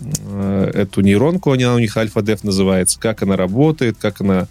э, 0.00 0.70
эту 0.74 1.02
нейронку, 1.02 1.52
она 1.52 1.74
у 1.74 1.78
них 1.78 1.96
альфа-деф 1.96 2.42
называется, 2.42 2.98
как 2.98 3.22
она 3.22 3.36
работает, 3.36 3.96
как 4.00 4.20
она 4.20 4.48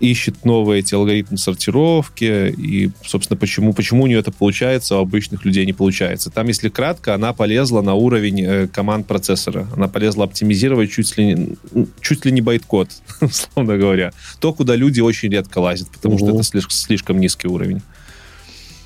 ищет 0.00 0.44
новые 0.44 0.80
эти 0.80 0.94
алгоритмы 0.94 1.38
сортировки, 1.38 2.50
и, 2.50 2.90
собственно, 3.04 3.36
почему, 3.36 3.72
почему 3.72 4.04
у 4.04 4.06
нее 4.06 4.20
это 4.20 4.30
получается, 4.30 4.94
а 4.94 4.98
у 4.98 5.02
обычных 5.02 5.44
людей 5.44 5.66
не 5.66 5.72
получается. 5.72 6.30
Там, 6.30 6.48
если 6.48 6.68
кратко, 6.68 7.14
она 7.14 7.32
полезла 7.32 7.82
на 7.82 7.94
уровень 7.94 8.42
э, 8.42 8.68
команд 8.68 9.06
процессора. 9.06 9.66
Она 9.74 9.88
полезла 9.88 10.24
оптимизировать 10.24 10.90
чуть 10.90 11.16
ли, 11.16 11.56
чуть 12.00 12.24
ли 12.24 12.32
не 12.32 12.40
байткод, 12.40 12.90
условно 13.20 13.76
говоря. 13.76 14.12
То, 14.40 14.52
куда 14.52 14.76
люди 14.76 15.00
очень 15.00 15.30
редко 15.30 15.58
лазят, 15.58 15.88
потому 15.90 16.14
угу. 16.14 16.24
что 16.24 16.34
это 16.34 16.42
слишком, 16.44 16.70
слишком 16.70 17.20
низкий 17.20 17.48
уровень. 17.48 17.82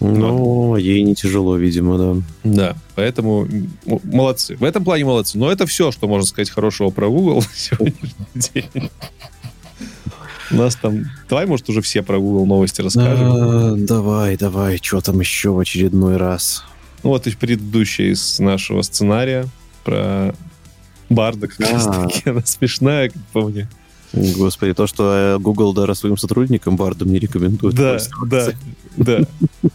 Ну, 0.02 0.36
вот. 0.36 0.78
ей 0.78 1.02
не 1.02 1.14
тяжело, 1.14 1.56
видимо, 1.56 1.97
да. 1.97 2.22
Да, 2.43 2.76
поэтому 2.97 3.47
молодцы. 4.02 4.56
В 4.56 4.64
этом 4.64 4.82
плане 4.82 5.05
молодцы. 5.05 5.39
Но 5.39 5.51
это 5.51 5.64
все, 5.66 5.93
что 5.93 6.09
можно 6.09 6.26
сказать 6.26 6.51
хорошего 6.51 6.90
про 6.90 7.09
Google 7.09 7.43
сегодняшний 7.55 8.16
день. 8.34 8.90
У 10.52 10.56
нас 10.56 10.76
там... 10.76 11.04
Давай, 11.28 11.46
может, 11.46 11.68
уже 11.68 11.80
все 11.80 12.02
про 12.02 12.18
Google 12.18 12.46
новости 12.46 12.80
расскажем. 12.80 13.28
А, 13.30 13.74
давай, 13.76 14.36
давай. 14.36 14.78
Что 14.82 15.00
там 15.00 15.20
еще 15.20 15.50
в 15.50 15.58
очередной 15.58 16.16
раз? 16.16 16.64
Ну, 17.02 17.10
вот 17.10 17.26
и 17.26 17.34
предыдущая 17.34 18.12
из 18.12 18.38
нашего 18.38 18.82
сценария 18.82 19.46
про 19.84 20.34
Барда 21.08 21.48
как 21.48 21.60
раз 21.60 21.86
таки. 21.86 22.22
Она 22.30 22.42
смешная, 22.44 23.08
как 23.10 23.22
по 23.32 23.48
мне. 23.48 23.68
Господи, 24.12 24.74
то, 24.74 24.86
что 24.86 25.14
э, 25.14 25.38
Google 25.38 25.72
даже 25.72 25.94
своим 25.94 26.18
сотрудникам 26.18 26.76
Бардом 26.76 27.10
не 27.10 27.18
рекомендует. 27.18 27.74
Да, 27.74 27.98
да, 28.26 28.48
да. 28.96 29.20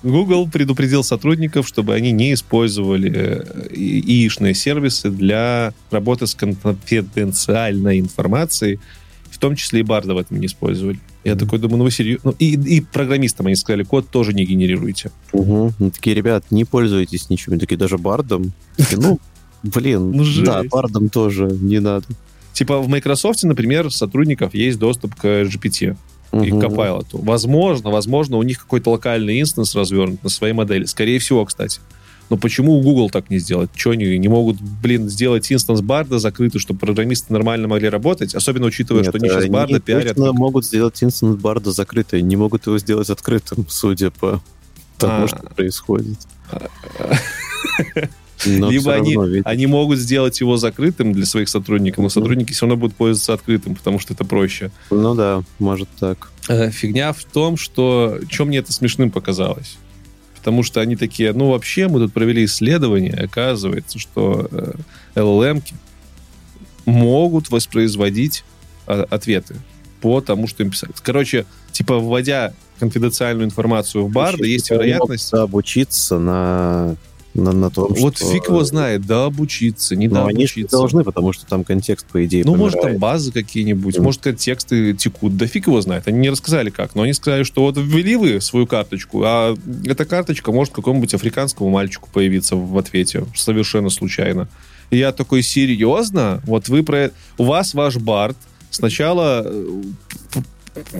Google 0.03 0.47
предупредил 0.47 1.03
сотрудников, 1.03 1.67
чтобы 1.67 1.95
они 1.95 2.11
не 2.11 2.33
использовали 2.33 3.11
э, 3.15 3.75
яичные 3.75 4.53
сервисы 4.53 5.09
для 5.09 5.73
работы 5.89 6.27
с 6.27 6.35
конфиденциальной 6.35 7.99
информацией, 7.99 8.79
в 9.38 9.39
том 9.39 9.55
числе 9.55 9.81
и 9.81 9.84
Барда 9.84 10.15
в 10.15 10.18
этом 10.18 10.39
не 10.39 10.47
использовали. 10.47 10.99
Я 11.23 11.34
mm-hmm. 11.34 11.38
такой 11.38 11.59
думаю, 11.59 11.77
ну 11.77 11.84
вы 11.84 11.91
серьезно? 11.91 12.31
Ну, 12.31 12.35
и, 12.39 12.55
и 12.55 12.81
программистам 12.81 13.45
они 13.45 13.55
сказали, 13.55 13.84
код 13.84 14.09
тоже 14.09 14.34
не 14.34 14.45
генерируйте. 14.45 15.11
Угу. 15.31 15.73
Ну, 15.77 15.91
такие, 15.91 16.15
ребят, 16.15 16.45
не 16.49 16.65
пользуйтесь 16.65 17.30
ничем. 17.30 17.59
Такие, 17.59 17.77
даже 17.77 17.99
Бардом? 17.99 18.51
Ну, 18.97 19.19
блин, 19.61 20.11
ну, 20.11 20.23
да, 20.43 20.64
Бардом 20.64 21.09
тоже 21.09 21.45
не 21.45 21.80
надо. 21.80 22.05
Типа 22.53 22.80
в 22.80 22.88
Microsoft, 22.88 23.43
например, 23.43 23.91
сотрудников 23.91 24.55
есть 24.55 24.80
доступ 24.80 25.14
к 25.14 25.26
GPT 25.43 25.95
угу. 26.31 26.43
и 26.43 26.49
к 26.49 26.55
Copilot. 26.55 27.09
Возможно, 27.11 27.91
возможно, 27.91 28.38
у 28.38 28.43
них 28.43 28.59
какой-то 28.59 28.89
локальный 28.89 29.39
instance 29.39 29.75
развернут 29.76 30.23
на 30.23 30.30
своей 30.30 30.53
модели. 30.53 30.85
Скорее 30.85 31.19
всего, 31.19 31.45
кстати. 31.45 31.80
Но 32.29 32.37
почему 32.37 32.73
у 32.73 32.81
Google 32.81 33.09
так 33.09 33.29
не 33.29 33.39
сделать? 33.39 33.69
Что 33.75 33.91
они 33.91 34.17
не 34.17 34.27
могут, 34.27 34.59
блин, 34.59 35.09
сделать 35.09 35.51
instance 35.51 35.81
Барда 35.81 36.19
закрытый, 36.19 36.59
чтобы 36.59 36.79
программисты 36.79 37.31
нормально 37.31 37.67
могли 37.67 37.89
работать? 37.89 38.35
Особенно 38.35 38.65
учитывая, 38.65 39.03
Нет, 39.03 39.11
что 39.11 39.17
они 39.17 39.29
сейчас 39.29 39.45
Барда 39.47 39.79
пиарят. 39.79 40.17
Они 40.17 40.31
могут 40.31 40.65
сделать 40.65 41.01
instance 41.03 41.38
Барда 41.37 41.71
закрытый, 41.71 42.21
не 42.21 42.35
могут 42.35 42.67
его 42.67 42.77
сделать 42.79 43.09
открытым, 43.09 43.65
судя 43.69 44.11
по 44.11 44.41
тому, 44.97 45.25
а. 45.25 45.27
что 45.27 45.37
происходит. 45.55 46.17
Но 48.45 48.69
Либо 48.69 48.93
они, 48.93 49.15
равно, 49.15 49.41
они 49.45 49.65
могут 49.65 49.97
сделать 49.97 50.39
его 50.39 50.57
закрытым 50.57 51.11
для 51.11 51.25
своих 51.25 51.49
сотрудников, 51.49 52.03
но 52.03 52.09
сотрудники 52.09 52.53
все 52.53 52.67
равно 52.67 52.77
будут 52.77 52.95
пользоваться 52.95 53.33
открытым, 53.33 53.75
потому 53.75 53.99
что 53.99 54.13
это 54.13 54.25
проще. 54.25 54.69
Ну 54.91 55.15
да, 55.15 55.43
может 55.57 55.89
так. 55.99 56.31
Э, 56.47 56.69
фигня 56.69 57.13
в 57.13 57.23
том, 57.25 57.57
что... 57.57 58.19
Чем 58.29 58.49
мне 58.49 58.59
это 58.59 58.71
смешным 58.71 59.09
показалось? 59.09 59.77
Потому 60.47 60.63
что 60.63 60.79
они 60.79 60.95
такие, 60.95 61.33
ну, 61.33 61.49
вообще, 61.49 61.89
мы 61.89 61.99
тут 61.99 62.13
провели 62.13 62.45
исследование, 62.45 63.13
оказывается, 63.13 63.99
что 63.99 64.47
э, 64.49 64.71
LLM 65.15 65.61
могут 66.85 67.49
воспроизводить 67.49 68.45
а, 68.85 69.05
ответы 69.09 69.57
по 69.99 70.21
тому, 70.21 70.47
что 70.47 70.63
им 70.63 70.71
писать. 70.71 70.91
Короче, 71.03 71.45
типа, 71.73 71.99
вводя 71.99 72.53
конфиденциальную 72.79 73.45
информацию 73.45 74.05
в 74.05 74.09
Барда, 74.09 74.45
есть 74.45 74.71
вероятность... 74.71 75.33
обучиться 75.33 76.17
на 76.17 76.95
на, 77.38 77.51
на 77.51 77.69
том, 77.69 77.93
вот 77.97 78.18
что... 78.18 78.26
фиг 78.31 78.47
его 78.49 78.64
знает, 78.64 79.05
да 79.05 79.26
обучиться, 79.26 79.95
не 79.95 80.07
да 80.07 80.26
они 80.26 80.43
обучиться. 80.43 80.77
должны, 80.77 81.03
потому 81.03 81.34
что 81.34 81.45
там 81.45 81.64
контекст, 81.64 82.05
по 82.07 82.26
идее, 82.26 82.43
Ну, 82.45 82.55
может, 82.55 82.76
помирает. 82.80 82.95
там 82.95 83.01
базы 83.01 83.31
какие-нибудь, 83.31 83.95
Мгм. 83.95 84.03
может, 84.03 84.22
как 84.22 84.38
тексты 84.38 84.93
текут, 84.93 85.38
да 85.38 85.47
фиг 85.47 85.68
его 85.68 85.80
знает. 85.81 86.07
Они 86.07 86.19
не 86.19 86.30
рассказали 86.30 86.69
как, 86.69 86.95
но 86.95 87.03
они 87.03 87.14
сказали, 87.14 87.43
что 87.43 87.61
вот 87.61 87.77
ввели 87.77 88.15
вы 88.15 88.41
свою 88.41 88.68
карточку, 88.68 89.22
а 89.23 89.55
эта 89.85 90.05
карточка 90.05 90.51
может 90.51 90.73
какому-нибудь 90.73 91.14
африканскому 91.14 91.69
мальчику 91.69 92.09
появиться 92.11 92.55
в 92.55 92.77
ответе, 92.77 93.26
совершенно 93.35 93.89
случайно. 93.89 94.47
И 94.89 94.97
я 94.97 95.11
такой, 95.11 95.41
серьезно? 95.41 96.41
Вот 96.45 96.69
вы 96.69 96.81
про... 96.84 97.11
У 97.38 97.43
вас 97.43 97.73
ваш 97.73 97.97
бард 97.97 98.38
сначала 98.72 99.43
э, 99.45 99.81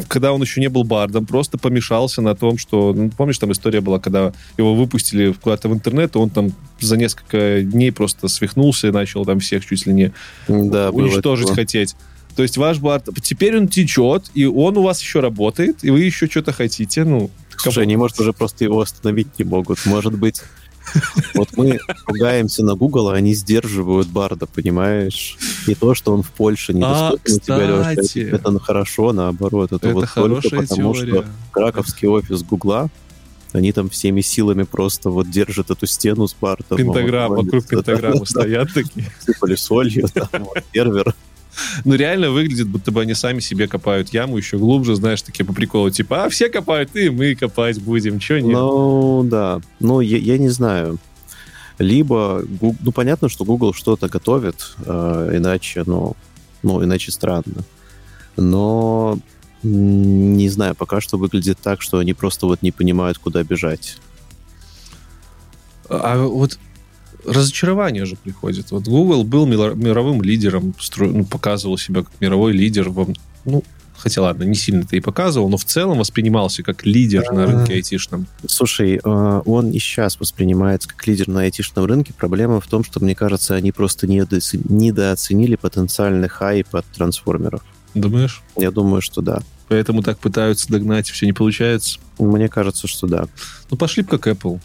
когда 0.08 0.34
он 0.34 0.42
еще 0.42 0.62
не 0.62 0.70
был 0.70 0.84
бардом, 0.84 1.26
просто 1.26 1.58
помешался 1.58 2.22
на 2.22 2.36
том, 2.36 2.58
что... 2.58 2.94
Ну, 2.94 3.10
помнишь, 3.10 3.38
там 3.38 3.52
история 3.52 3.82
была, 3.82 4.00
когда 4.00 4.34
его 4.58 4.76
выпустили 4.76 5.32
куда-то 5.32 5.70
в 5.70 5.74
интернет, 5.74 6.16
и 6.16 6.18
он 6.18 6.30
там 6.30 6.52
за 6.80 6.98
несколько 6.98 7.62
дней 7.62 7.92
просто 7.92 8.28
свихнулся 8.28 8.88
и 8.88 8.92
начал 8.92 9.26
там 9.26 9.40
всех 9.40 9.66
чуть 9.66 9.86
ли 9.86 9.94
не 9.94 10.14
Да, 10.48 10.92
уничтожить 10.92 11.50
хотеть. 11.52 11.96
То 12.36 12.44
есть 12.44 12.58
ваш 12.58 12.78
бард, 12.80 13.10
теперь 13.24 13.58
он 13.58 13.68
течет, 13.68 14.26
и 14.36 14.46
он 14.46 14.78
у 14.78 14.84
вас 14.84 15.02
еще 15.02 15.22
работает, 15.22 15.84
и 15.84 15.90
вы 15.90 16.02
еще 16.02 16.28
что-то 16.28 16.52
хотите. 16.52 17.04
Ну, 17.04 17.32
Слушай, 17.58 17.84
они, 17.84 17.98
может, 17.98 18.20
уже 18.20 18.34
просто 18.34 18.64
его 18.64 18.80
остановить 18.80 19.28
не 19.40 19.46
могут. 19.46 19.84
Может 19.86 20.18
быть, 20.18 20.44
вот 21.36 21.50
мы 21.56 21.80
ругаемся 22.06 22.64
на 22.64 22.76
Google, 22.76 23.10
а 23.10 23.14
они 23.14 23.34
сдерживают 23.34 24.08
Барда, 24.08 24.48
понимаешь? 24.48 25.38
И 25.68 25.76
то, 25.76 25.94
что 25.94 26.14
он 26.14 26.24
в 26.24 26.32
Польше 26.32 26.74
недоступен 26.74 27.36
у 27.36 27.40
тебя, 27.40 27.66
Леша, 27.66 27.92
это, 27.94 28.36
это 28.36 28.52
ну, 28.52 28.60
хорошо, 28.60 29.14
наоборот. 29.14 29.72
Это, 29.72 29.90
это 29.90 29.94
вот 29.94 30.12
только 30.12 30.62
потому, 30.62 30.94
теория. 30.94 31.22
что 31.22 31.26
краковский 31.52 32.08
офис 32.08 32.44
Гугла, 32.44 32.90
они 33.54 33.72
там 33.72 33.90
всеми 33.90 34.22
силами 34.22 34.64
просто 34.64 35.10
вот 35.10 35.30
держат 35.30 35.72
эту 35.72 35.86
стену 35.86 36.28
с 36.28 36.34
Бардом. 36.34 36.78
Пентаграмм, 36.78 37.30
Вот, 37.30 37.46
вокруг 37.46 37.66
пентаграммы 37.66 38.26
стоят 38.26 38.74
такие. 38.74 39.10
Сыпали 39.20 39.56
солью, 39.56 40.08
там, 40.14 40.48
сервер. 40.74 41.16
Ну, 41.86 41.96
реально 41.96 42.32
выглядит, 42.32 42.68
будто 42.68 42.92
бы 42.92 43.02
они 43.02 43.14
сами 43.14 43.40
себе 43.40 43.68
копают 43.68 44.10
яму 44.10 44.38
еще 44.38 44.58
глубже, 44.58 44.96
знаешь, 44.96 45.22
такие 45.22 45.46
по 45.46 45.54
приколу, 45.54 45.90
типа, 45.90 46.26
а 46.26 46.30
все 46.30 46.50
копают, 46.50 46.96
и 46.96 47.10
мы 47.10 47.36
копать 47.36 47.82
будем, 47.82 48.20
че 48.20 48.42
нет? 48.42 48.54
Ну, 48.54 49.24
да. 49.24 49.62
Ну, 49.80 50.02
я, 50.02 50.18
я 50.18 50.38
не 50.38 50.50
знаю. 50.50 51.00
Либо, 51.80 52.44
ну, 52.62 52.92
понятно, 52.92 53.30
что 53.30 53.46
Google 53.46 53.74
что-то 53.74 54.10
готовит, 54.10 54.76
э, 54.80 55.32
иначе, 55.36 55.84
ну, 55.86 56.16
ну, 56.64 56.84
иначе 56.84 57.12
странно. 57.12 57.64
Но, 58.36 59.20
не 59.64 60.50
знаю, 60.50 60.76
пока 60.76 61.02
что 61.02 61.18
выглядит 61.18 61.60
так, 61.62 61.82
что 61.82 62.00
они 62.00 62.14
просто 62.14 62.48
вот 62.48 62.62
не 62.62 62.72
понимают, 62.72 63.18
куда 63.18 63.44
бежать. 63.44 63.98
А 65.90 66.18
вот 66.18 66.60
разочарование 67.26 68.06
же 68.06 68.16
приходит. 68.16 68.72
Вот 68.72 68.84
Google 68.84 69.24
был 69.24 69.46
мировым 69.46 70.22
лидером, 70.22 70.74
ну, 70.98 71.26
показывал 71.26 71.78
себя 71.78 72.04
как 72.04 72.12
мировой 72.20 72.54
лидер. 72.54 72.90
Во, 72.90 73.08
ну, 73.46 73.64
хотя 73.98 74.22
ладно, 74.22 74.44
не 74.44 74.56
сильно-то 74.56 74.96
и 74.96 75.00
показывал, 75.00 75.50
но 75.50 75.58
в 75.58 75.66
целом 75.66 76.00
воспринимался 76.00 76.64
как 76.64 76.86
лидер 76.86 77.32
на 77.32 77.46
рынке 77.46 77.74
айтишном. 77.74 78.28
Слушай, 78.48 79.00
э, 79.04 79.42
он 79.46 79.72
и 79.72 79.80
сейчас 79.80 80.20
воспринимается 80.20 80.90
как 80.90 81.06
лидер 81.08 81.28
на 81.28 81.42
айтишном 81.42 81.86
рынке. 81.86 82.14
Проблема 82.14 82.62
в 82.62 82.68
том, 82.68 82.84
что, 82.84 83.00
мне 83.00 83.16
кажется, 83.16 83.56
они 83.56 83.72
просто 83.72 84.08
недооцен- 84.08 84.66
недооценили 84.70 85.56
потенциальный 85.56 86.30
хайп 86.30 86.76
от 86.76 86.86
трансформеров. 86.86 87.64
Думаешь? 87.94 88.44
Я 88.56 88.72
думаю, 88.72 89.02
что 89.02 89.22
да. 89.22 89.42
Поэтому 89.70 90.02
так 90.02 90.20
пытаются 90.20 90.70
догнать, 90.70 91.10
все 91.10 91.26
не 91.26 91.34
получается. 91.34 92.00
Мне 92.20 92.48
кажется, 92.48 92.88
что 92.88 93.08
да. 93.08 93.28
Ну, 93.70 93.78
пошли 93.78 94.04
бы 94.04 94.10
как 94.18 94.28
Apple. 94.28 94.60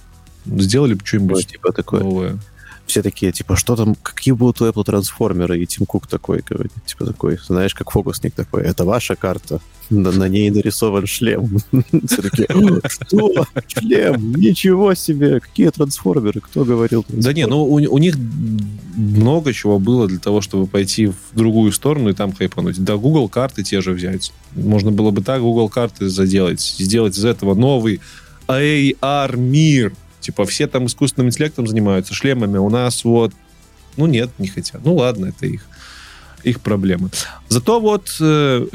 Сделали 0.47 0.95
бы 0.95 1.05
что-нибудь 1.05 1.47
типа 1.47 1.73
такое. 1.73 2.03
новое. 2.03 2.39
все 2.87 3.03
такие, 3.03 3.33
типа, 3.33 3.57
что 3.57 3.77
там, 3.77 3.95
какие 3.95 4.33
будут 4.33 4.61
у 4.61 4.67
Apple 4.67 4.85
трансформеры? 4.85 5.61
И 5.61 5.67
Тим 5.67 5.87
Кук 5.87 6.07
такой 6.07 6.43
говорит, 6.49 6.73
типа 6.87 7.07
такой, 7.07 7.39
знаешь, 7.39 7.75
как 7.75 7.91
фокусник 7.91 8.35
такой, 8.35 8.63
это 8.63 8.85
ваша 8.85 9.15
карта, 9.15 9.61
на, 9.93 10.11
на 10.11 10.29
ней 10.29 10.51
нарисован 10.51 11.07
шлем. 11.07 11.59
Все 12.07 12.23
такие, 12.23 12.49
что? 12.89 13.47
Шлем? 13.67 14.35
Ничего 14.35 14.95
себе! 14.95 15.41
Какие 15.41 15.71
трансформеры? 15.71 16.41
Кто 16.41 16.65
говорил? 16.65 17.05
Да 17.09 17.33
не, 17.33 17.47
ну 17.47 17.65
у, 17.65 17.99
них 17.99 18.17
много 18.97 19.53
чего 19.53 19.79
было 19.79 20.09
для 20.09 20.19
того, 20.19 20.41
чтобы 20.41 20.67
пойти 20.67 21.07
в 21.07 21.17
другую 21.33 21.73
сторону 21.73 22.11
и 22.11 22.15
там 22.15 22.33
хайпануть. 22.33 22.83
Да, 22.83 22.97
Google 22.97 23.29
карты 23.29 23.63
те 23.63 23.81
же 23.81 23.93
взять. 23.93 24.33
Можно 24.55 24.91
было 24.91 25.11
бы 25.11 25.23
так 25.23 25.41
Google 25.41 25.69
карты 25.69 26.09
заделать, 26.09 26.61
сделать 26.61 27.17
из 27.17 27.25
этого 27.25 27.55
новый 27.55 28.01
AR-мир. 28.49 29.93
Типа 30.23 30.47
все 30.47 30.67
там 30.67 30.87
искусственным 30.87 31.29
интеллектом 31.29 31.67
занимаются, 31.67 32.15
шлемами. 32.15 32.57
У 32.57 32.71
нас 32.71 33.05
вот... 33.05 33.35
Ну 33.97 34.07
нет, 34.07 34.31
не 34.39 34.49
хотят. 34.49 34.83
Ну 34.85 34.95
ладно, 34.95 35.27
это 35.27 35.47
их, 35.47 35.67
их 36.45 36.61
проблемы. 36.61 37.11
Зато 37.49 37.81
вот 37.81 38.17
э, 38.21 38.67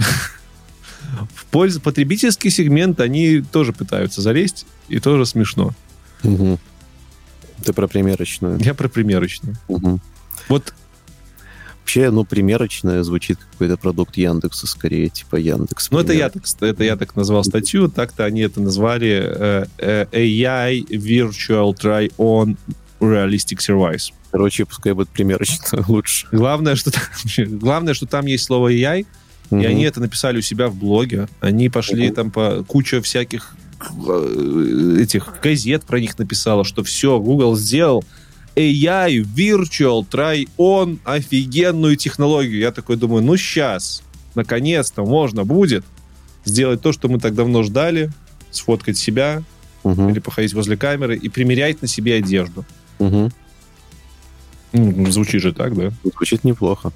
в 1.35 1.45
пользу 1.45 1.81
потребительский 1.81 2.49
сегмент 2.49 2.99
они 2.99 3.41
тоже 3.41 3.73
пытаются 3.73 4.21
залезть, 4.21 4.65
и 4.89 4.99
тоже 4.99 5.25
смешно. 5.25 5.73
Мгм. 6.23 6.59
Ты 7.63 7.73
про 7.73 7.87
примерочную. 7.87 8.59
Я 8.59 8.73
про 8.73 8.89
примерочную. 8.89 9.55
Вот 10.49 10.73
Вообще, 11.87 12.11
ну, 12.11 12.25
примерочная 12.25 13.01
звучит 13.03 13.37
как 13.37 13.47
какой-то 13.51 13.77
продукт 13.77 14.17
Яндекса 14.17 14.67
скорее, 14.67 15.07
типа 15.07 15.37
Яндекс. 15.37 15.89
Ну, 15.89 15.99
это 15.99 16.11
я, 16.11 16.29
так, 16.29 16.43
это 16.59 16.83
я 16.83 16.97
так 16.97 17.15
назвал 17.15 17.45
статью, 17.45 17.87
так-то 17.87 18.25
они 18.25 18.41
это 18.41 18.59
назвали 18.59 19.23
э, 19.25 19.65
э, 19.77 20.05
AI 20.11 20.85
Virtual 20.89 21.73
Try-On 21.73 22.57
Realistic 22.99 23.59
Service. 23.65 24.11
Короче, 24.31 24.65
пускай 24.65 24.91
будет 24.91 25.07
примерочная 25.07 25.81
лучше. 25.87 26.27
Главное, 26.33 26.75
что 26.75 26.91
там, 26.91 27.03
главное, 27.57 27.93
что 27.93 28.05
там 28.05 28.25
есть 28.25 28.43
слово 28.43 28.73
AI, 28.73 29.05
и 29.51 29.55
Мгм. 29.55 29.65
они 29.65 29.83
это 29.83 30.01
написали 30.01 30.39
у 30.39 30.41
себя 30.41 30.67
в 30.67 30.75
блоге. 30.75 31.29
Они 31.39 31.69
пошли 31.69 32.07
Мгм. 32.07 32.15
там 32.15 32.31
по 32.31 32.65
куча 32.67 33.01
всяких 33.01 33.55
э, 34.09 34.97
этих 34.99 35.35
газет 35.41 35.85
про 35.85 36.01
них 36.01 36.19
написала, 36.19 36.65
что 36.65 36.83
все, 36.83 37.17
Google 37.17 37.55
сделал 37.55 38.03
AI 38.57 39.21
Virtual 39.21 40.03
Try-On 40.09 40.97
офигенную 41.03 41.95
технологию. 41.95 42.59
Я 42.59 42.71
такой 42.71 42.97
думаю, 42.97 43.23
ну 43.23 43.37
сейчас, 43.37 44.01
наконец-то 44.33 45.05
можно 45.05 45.45
будет 45.45 45.85
сделать 46.43 46.81
то, 46.81 46.91
что 46.91 47.07
мы 47.07 47.19
так 47.19 47.35
давно 47.35 47.61
ждали, 47.61 48.11
сфоткать 48.49 48.97
себя 48.97 49.43
Мгм. 49.83 50.09
или 50.09 50.19
походить 50.19 50.53
возле 50.53 50.75
камеры 50.75 51.15
и 51.15 51.29
примерять 51.29 51.81
на 51.83 51.87
себе 51.87 52.15
одежду. 52.15 52.65
Мгм. 52.99 53.31
Ну, 54.73 55.11
звучит 55.11 55.41
же 55.41 55.53
так, 55.53 55.75
да? 55.77 55.91
Звучит 56.03 56.43
неплохо. 56.43 56.91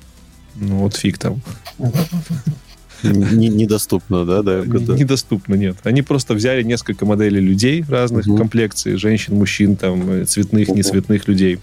Ну 0.55 0.79
вот 0.79 0.95
фиг 0.95 1.17
там. 1.19 1.41
Не- 3.03 3.49
Недоступно, 3.49 4.25
да, 4.25 4.41
да? 4.41 4.63
Недоступно, 4.65 5.55
нет. 5.55 5.77
Они 5.83 6.01
просто 6.01 6.33
взяли 6.33 6.63
несколько 6.63 7.05
моделей 7.05 7.39
людей 7.41 7.83
разных 7.87 8.25
комплекций, 8.25 8.95
женщин, 8.97 9.35
мужчин, 9.35 9.75
там, 9.75 10.09
э, 10.09 10.25
цветных, 10.25 10.69
нецветных 10.69 11.27
людей. 11.27 11.59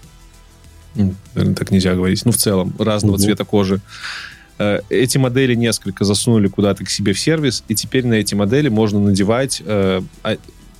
Ну, 0.95 1.13
наверное, 1.35 1.55
так 1.55 1.71
нельзя 1.71 1.95
говорить. 1.95 2.25
Ну, 2.25 2.31
в 2.31 2.37
целом, 2.37 2.73
разного 2.79 3.17
цвета 3.17 3.45
кожи. 3.45 3.79
Э, 4.57 4.79
Эти 4.89 5.17
модели 5.17 5.55
несколько 5.55 6.03
засунули 6.03 6.47
куда-то 6.47 6.83
к 6.83 6.89
себе 6.89 7.13
в 7.13 7.19
сервис, 7.19 7.63
и 7.69 7.75
теперь 7.75 8.05
на 8.05 8.15
эти 8.15 8.35
модели 8.35 8.67
можно 8.69 8.99
надевать 8.99 9.61
э, 9.65 10.01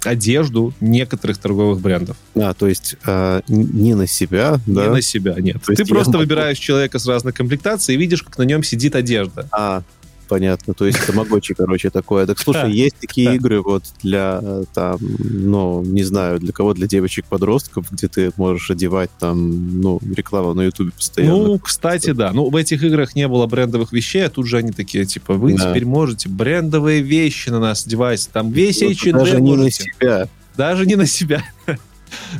одежду 0.03 0.73
некоторых 0.79 1.37
торговых 1.37 1.79
брендов. 1.81 2.15
А, 2.35 2.53
то 2.53 2.67
есть 2.67 2.95
н- 3.05 3.43
не 3.47 3.95
на 3.95 4.07
себя, 4.07 4.59
да? 4.65 4.85
Не 4.87 4.89
на 4.93 5.01
себя, 5.01 5.35
нет. 5.37 5.57
То 5.65 5.73
Ты 5.73 5.85
просто 5.85 6.13
могу- 6.13 6.23
выбираешь 6.23 6.57
человека 6.57 6.99
с 6.99 7.05
разной 7.05 7.33
комплектацией 7.33 7.97
и 7.97 7.99
видишь, 7.99 8.23
как 8.23 8.37
на 8.37 8.43
нем 8.43 8.63
сидит 8.63 8.95
одежда. 8.95 9.47
А, 9.51 9.83
понятно. 10.29 10.73
То 10.73 10.85
есть 10.85 11.05
тамагочи, 11.05 11.53
короче, 11.53 11.89
такое. 11.89 12.25
Так 12.25 12.39
слушай, 12.39 12.71
есть 12.71 12.95
такие 13.01 13.35
игры 13.35 13.61
вот 13.61 13.83
для 14.01 14.39
э, 14.41 14.63
там, 14.73 14.97
ну, 15.19 15.83
не 15.83 16.03
знаю, 16.03 16.39
для 16.39 16.53
кого, 16.53 16.73
для 16.73 16.87
девочек-подростков, 16.87 17.91
где 17.91 18.07
ты 18.07 18.31
можешь 18.37 18.71
одевать 18.71 19.09
там, 19.19 19.81
ну, 19.81 19.99
рекламу 20.15 20.53
на 20.53 20.61
Ютубе 20.61 20.91
постоянно. 20.91 21.37
Ну, 21.37 21.59
кстати, 21.59 22.11
да. 22.11 22.31
Ну, 22.31 22.49
в 22.49 22.55
этих 22.55 22.83
играх 22.83 23.15
не 23.15 23.27
было 23.27 23.47
брендовых 23.47 23.91
вещей, 23.91 24.25
а 24.25 24.29
тут 24.29 24.47
же 24.47 24.57
они 24.57 24.71
такие, 24.71 25.05
типа, 25.05 25.33
вы 25.33 25.55
Да. 25.57 25.69
теперь 25.69 25.85
можете 25.85 26.29
брендовые 26.29 27.01
вещи 27.01 27.49
на 27.49 27.59
нас 27.59 27.85
одевать. 27.85 28.29
Там 28.31 28.51
весь 28.51 28.81
Вот 28.81 28.91
H&M 28.91 29.17
даже 29.17 29.41
не 29.41 29.55
на 29.55 29.71
себя. 29.71 30.29
Даже 30.55 30.85
не 30.85 30.95
на 30.95 31.07
себя. 31.07 31.43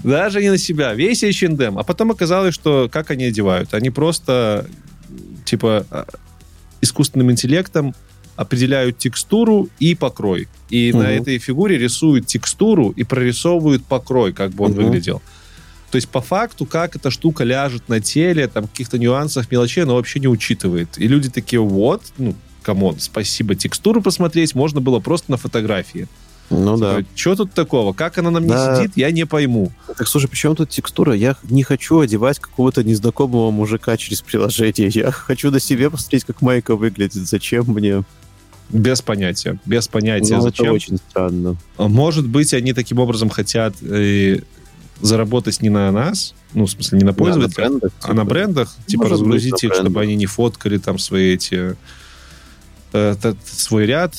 Даже 0.03 0.41
не 0.41 0.49
на 0.49 0.57
себя. 0.57 0.93
Весь 0.93 1.23
H&M. 1.23 1.77
А 1.77 1.83
потом 1.83 2.11
оказалось, 2.11 2.53
что 2.55 2.89
как 2.91 3.11
они 3.11 3.25
одевают? 3.25 3.73
Они 3.73 3.89
просто, 3.89 4.65
типа, 5.45 5.85
а, 5.91 6.05
искусственным 6.81 7.31
интеллектом 7.31 7.93
определяют 8.35 8.97
текстуру 8.97 9.67
и 9.79 9.95
покрой. 9.95 10.47
И 10.69 10.91
Мгм. 10.93 10.99
на 11.03 11.11
этой 11.11 11.37
фигуре 11.39 11.77
рисуют 11.77 12.25
текстуру 12.27 12.89
и 12.91 13.03
прорисовывают 13.03 13.83
покрой, 13.85 14.31
как 14.33 14.51
бы 14.51 14.63
он 14.65 14.71
Мгм. 14.71 14.83
выглядел. 14.85 15.21
То 15.91 15.95
есть, 15.95 16.07
по 16.07 16.21
факту, 16.21 16.65
как 16.65 16.95
эта 16.95 17.09
штука 17.11 17.43
ляжет 17.43 17.89
на 17.89 17.99
теле, 17.99 18.47
там, 18.47 18.67
каких-то 18.67 18.97
нюансах, 18.99 19.51
мелочей, 19.51 19.83
она 19.83 19.93
вообще 19.93 20.19
не 20.19 20.27
учитывает. 20.27 20.89
И 20.97 21.07
люди 21.07 21.29
такие, 21.29 21.59
вот, 21.59 22.03
ну, 22.17 22.35
come 22.61 22.83
on, 22.83 22.99
спасибо. 22.99 23.55
Текстуру 23.55 24.01
посмотреть 24.01 24.53
можно 24.55 24.81
было 24.81 24.99
просто 24.99 25.31
на 25.31 25.37
фотографии. 25.37 26.07
Ну 26.49 26.77
да. 26.77 27.03
Что 27.15 27.35
тут 27.35 27.53
такого? 27.53 27.93
Как 27.93 28.17
она 28.17 28.31
на 28.31 28.39
мне 28.39 28.49
Да. 28.49 28.75
сидит, 28.77 28.93
я 28.95 29.11
не 29.11 29.25
пойму. 29.25 29.71
Так, 29.97 30.07
слушай, 30.07 30.27
почему 30.27 30.55
тут 30.55 30.69
текстура? 30.69 31.13
Я 31.13 31.35
не 31.43 31.63
хочу 31.63 31.99
одевать 31.99 32.39
какого-то 32.39 32.83
незнакомого 32.83 33.51
мужика 33.51 33.95
через 33.97 34.21
приложение. 34.21 34.89
Я 34.93 35.11
хочу 35.11 35.51
на 35.51 35.59
себе 35.59 35.89
посмотреть, 35.89 36.23
как 36.25 36.41
майка 36.41 36.75
выглядит. 36.75 37.27
Зачем 37.27 37.65
мне? 37.67 38.03
Без 38.69 39.01
понятия. 39.01 39.59
Без 39.65 39.87
понятия, 39.87 40.35
Ну, 40.37 40.41
зачем. 40.41 40.65
это 40.65 40.73
очень 40.73 40.97
странно. 40.97 41.55
Может 41.77 42.27
быть, 42.27 42.53
они 42.53 42.73
таким 42.73 42.99
образом 42.99 43.29
хотят 43.29 43.75
э, 43.81 44.39
заработать 45.01 45.61
не 45.61 45.69
на 45.69 45.91
нас, 45.91 46.33
ну, 46.53 46.65
в 46.65 46.71
смысле, 46.71 46.99
не 46.99 47.03
на 47.05 47.13
пользователях, 47.13 47.55
Да, 47.57 47.63
на 47.63 47.79
брендах, 47.79 47.91
а 48.01 48.07
на 48.09 48.13
типа. 48.21 48.25
брендах, 48.25 48.75
типа 48.85 49.03
Может 49.03 49.17
быть, 49.19 49.21
разгрузить 49.25 49.63
на 49.63 49.67
их, 49.67 49.73
чтобы 49.75 50.01
они 50.01 50.15
не 50.15 50.25
фоткали 50.25 50.77
там 50.77 50.99
свои 50.99 51.33
эти 51.33 51.75
э, 52.93 53.15
т- 53.21 53.35
свой 53.45 53.85
ряд 53.85 54.15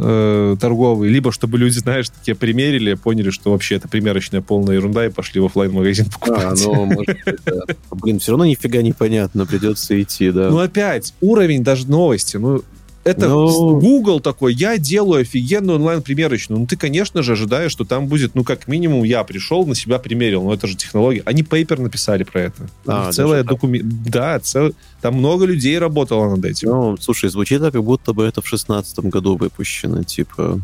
э, 0.00 0.56
торговый, 0.60 1.08
либо 1.10 1.32
чтобы 1.32 1.58
люди, 1.58 1.78
знаешь, 1.78 2.08
такие 2.10 2.34
примерили, 2.34 2.94
поняли, 2.94 3.30
что 3.30 3.52
вообще 3.52 3.76
это 3.76 3.88
примерочная 3.88 4.40
полная 4.40 4.76
ерунда, 4.76 5.06
и 5.06 5.10
пошли 5.10 5.40
в 5.40 5.46
оффлайн 5.46 5.72
магазин 5.72 6.06
А, 6.14 6.18
покупать. 6.18 6.62
ну, 6.64 6.84
может 6.86 7.18
да. 7.44 7.74
Блин, 7.92 8.18
все 8.18 8.32
равно 8.32 8.46
нифига 8.46 8.82
непонятно, 8.82 9.46
придется 9.46 10.00
идти, 10.00 10.30
да. 10.30 10.50
Ну, 10.50 10.58
опять, 10.58 11.14
уровень 11.20 11.62
даже 11.62 11.88
новости. 11.88 12.36
Ну, 12.36 12.62
это 13.04 13.28
Ну- 13.28 13.78
Google 13.80 14.20
такой, 14.20 14.54
я 14.54 14.76
делаю 14.78 15.22
офигенную 15.22 15.76
онлайн-примерочную. 15.76 16.60
Ну, 16.60 16.66
ты, 16.66 16.76
конечно 16.76 17.22
же, 17.22 17.32
ожидаешь, 17.32 17.72
что 17.72 17.84
там 17.84 18.06
будет, 18.06 18.34
ну, 18.34 18.44
как 18.44 18.68
минимум, 18.68 19.04
я 19.04 19.24
пришел, 19.24 19.66
на 19.66 19.74
себя 19.74 19.98
примерил. 19.98 20.42
Ну, 20.42 20.52
это 20.52 20.66
же 20.66 20.76
технология. 20.76 21.22
Они 21.24 21.42
пейпер 21.42 21.78
написали 21.78 22.24
про 22.24 22.42
это. 22.42 22.68
А, 22.86 23.10
Целая 23.12 23.44
документ... 23.44 23.84
Да, 24.04 24.38
цел... 24.40 24.72
там 25.00 25.14
много 25.14 25.44
людей 25.46 25.78
работало 25.78 26.34
над 26.36 26.44
этим. 26.44 26.68
Ну, 26.68 26.96
слушай, 26.98 27.30
звучит 27.30 27.60
так, 27.60 27.72
как 27.72 27.84
будто 27.84 28.12
бы 28.12 28.24
это 28.24 28.42
в 28.42 28.46
шестнадцатом 28.46 29.10
году 29.10 29.36
выпущено, 29.36 30.02
типа... 30.02 30.60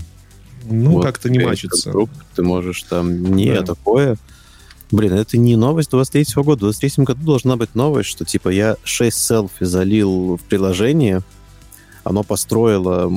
Ну, 0.68 0.92
вот 0.92 1.04
как-то 1.04 1.30
не 1.30 1.38
мачится. 1.38 1.92
Ты 2.34 2.42
можешь 2.42 2.82
там... 2.82 3.34
Не, 3.34 3.54
Да. 3.54 3.62
такое... 3.62 4.16
Блин, 4.90 5.14
это 5.14 5.38
не 5.38 5.56
новость 5.56 5.90
23 5.90 6.42
года. 6.42 6.58
В 6.58 6.60
23 6.60 7.04
году 7.04 7.24
должна 7.24 7.56
быть 7.56 7.74
новость, 7.74 8.10
что, 8.10 8.24
типа, 8.24 8.50
я 8.50 8.76
6 8.84 9.16
селфи 9.16 9.64
залил 9.64 10.36
в 10.36 10.42
приложение, 10.42 11.22
оно 12.04 12.22
построило 12.22 13.10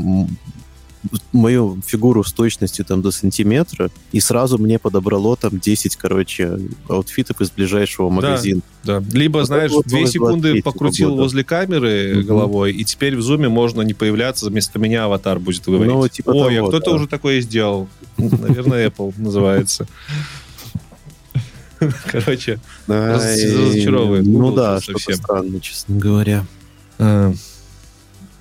мою 1.32 1.80
фигуру 1.86 2.24
с 2.24 2.34
точностью 2.34 2.84
там 2.84 3.02
до 3.02 3.12
сантиметра, 3.12 3.90
и 4.12 4.20
сразу 4.20 4.58
мне 4.58 4.78
подобрало 4.80 5.38
там 5.38 5.58
10, 5.60 5.96
короче, 5.96 6.60
аутфитов 6.90 7.40
из 7.40 7.50
ближайшего 7.52 8.10
магазина. 8.10 8.62
Да. 8.84 9.02
Либо, 9.14 9.38
Вот 9.38 9.48
знаешь, 9.48 9.66
это 9.70 9.76
вот 9.78 9.86
две 9.86 9.98
новость 10.00 10.14
секунды 10.14 10.54
23-го 10.54 10.62
покрутил 10.72 11.10
года. 11.12 11.22
возле 11.22 11.44
камеры 11.46 12.16
Мгм. 12.18 12.26
головой, 12.28 12.74
и 12.74 12.84
теперь 12.84 13.16
в 13.16 13.22
зуме 13.22 13.48
можно 13.48 13.84
не 13.84 13.94
появляться, 13.94 14.48
вместо 14.48 14.80
меня 14.80 15.06
аватар 15.06 15.40
будет 15.40 15.64
говорить. 15.66 15.94
Ну, 15.94 16.08
типа 16.10 16.32
Ой, 16.32 16.56
того, 16.56 16.66
а 16.66 16.70
кто-то 16.70 16.90
да. 16.92 16.96
уже 16.98 17.08
такое 17.08 17.40
сделал. 17.42 17.88
Наверное, 18.18 18.90
Apple 18.90 19.14
называется. 19.18 19.88
Короче, 22.12 22.60
разочаровывает 22.88 24.26
Ну 24.26 24.52
да, 24.52 24.82
что-то 24.82 25.14
странно, 25.16 25.60
честно 25.62 25.96
говоря. 25.98 26.46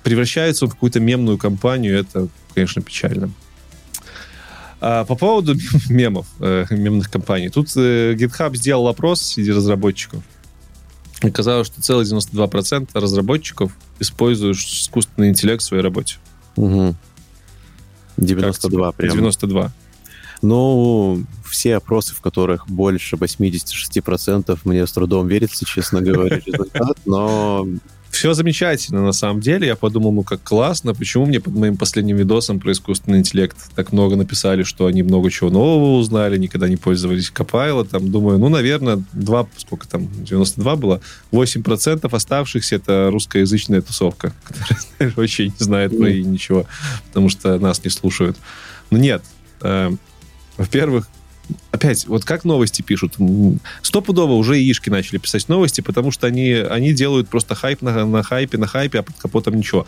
Превращается 0.07 0.63
он 0.63 0.71
в 0.71 0.75
какую-то 0.75 1.01
мемную 1.01 1.37
компанию, 1.37 1.99
это, 1.99 2.29
конечно, 2.53 2.81
печально. 2.81 3.29
А 4.79 5.03
по 5.03 5.15
поводу 5.15 5.55
мемов, 5.89 6.27
э, 6.39 6.65
мемных 6.69 7.11
компаний. 7.11 7.49
Тут 7.49 7.75
э, 7.75 8.13
GitHub 8.13 8.55
сделал 8.55 8.87
опрос 8.87 9.21
среди 9.21 9.51
разработчиков. 9.51 10.23
Оказалось, 11.21 11.67
что 11.67 11.81
целых 11.81 12.07
92% 12.07 12.89
разработчиков 12.93 13.75
используют 13.99 14.57
искусственный 14.57 15.27
интеллект 15.27 15.61
в 15.61 15.65
своей 15.65 15.83
работе. 15.83 16.15
Угу. 16.55 16.95
Как 18.15 18.25
92 18.25 18.91
тебе? 18.91 18.97
прям. 18.97 19.15
92. 19.17 19.71
Ну, 20.41 21.25
все 21.49 21.75
опросы, 21.75 22.15
в 22.15 22.21
которых 22.21 22.69
больше 22.69 23.17
86%, 23.17 24.57
мне 24.63 24.87
с 24.87 24.91
трудом 24.93 25.27
верится, 25.27 25.65
честно 25.65 26.01
говоря, 26.01 26.39
результат, 26.45 26.97
но 27.05 27.67
Все 28.09 28.33
замечательно, 28.33 29.03
на 29.03 29.11
самом 29.11 29.41
деле. 29.41 29.67
Я 29.67 29.75
подумал, 29.75 30.11
ну 30.11 30.23
как 30.23 30.41
классно. 30.41 30.93
Почему 30.93 31.25
мне 31.25 31.39
под 31.39 31.53
моим 31.53 31.77
последним 31.77 32.17
видосом 32.17 32.59
про 32.59 32.71
искусственный 32.71 33.19
интеллект 33.19 33.57
так 33.75 33.91
много 33.91 34.15
написали, 34.15 34.63
что 34.63 34.85
они 34.85 35.03
много 35.03 35.29
чего 35.29 35.49
нового 35.49 35.97
узнали, 35.97 36.37
никогда 36.37 36.67
не 36.67 36.77
пользовались 36.77 37.31
Copilot. 37.33 37.89
Там, 37.89 38.09
думаю, 38.09 38.39
ну, 38.39 38.49
наверное, 38.49 39.03
2, 39.13 39.47
сколько 39.57 39.87
там, 39.87 40.07
92 40.23 40.75
было, 40.77 41.01
8% 41.31 42.07
оставшихся 42.15 42.75
это 42.75 43.09
русскоязычная 43.11 43.81
тусовка, 43.81 44.33
которая, 44.43 44.81
знаешь, 44.97 45.13
вообще 45.15 45.47
не 45.47 45.55
знает 45.57 45.97
про 45.97 46.09
и 46.09 46.23
ничего, 46.23 46.65
потому 47.07 47.29
что 47.29 47.59
нас 47.59 47.83
не 47.83 47.89
слушают. 47.89 48.37
Но 48.89 48.97
нет. 48.97 49.23
э, 49.61 49.91
во-первых, 50.57 51.07
опять, 51.71 52.07
вот 52.07 52.23
как 52.25 52.43
новости 52.45 52.81
пишут? 52.81 53.15
Стопудово 53.81 54.33
уже 54.33 54.57
яишки 54.57 54.89
начали 54.89 55.17
писать 55.17 55.47
новости, 55.49 55.81
потому 55.81 56.11
что 56.11 56.27
они, 56.27 56.51
они 56.53 56.93
делают 56.93 57.27
просто 57.29 57.55
хайп 57.55 57.81
на, 57.81 58.05
на 58.05 58.23
хайпе, 58.23 58.57
на 58.57 58.67
хайпе, 58.67 58.99
а 58.99 59.03
под 59.03 59.15
капотом 59.17 59.55
ничего. 59.55 59.85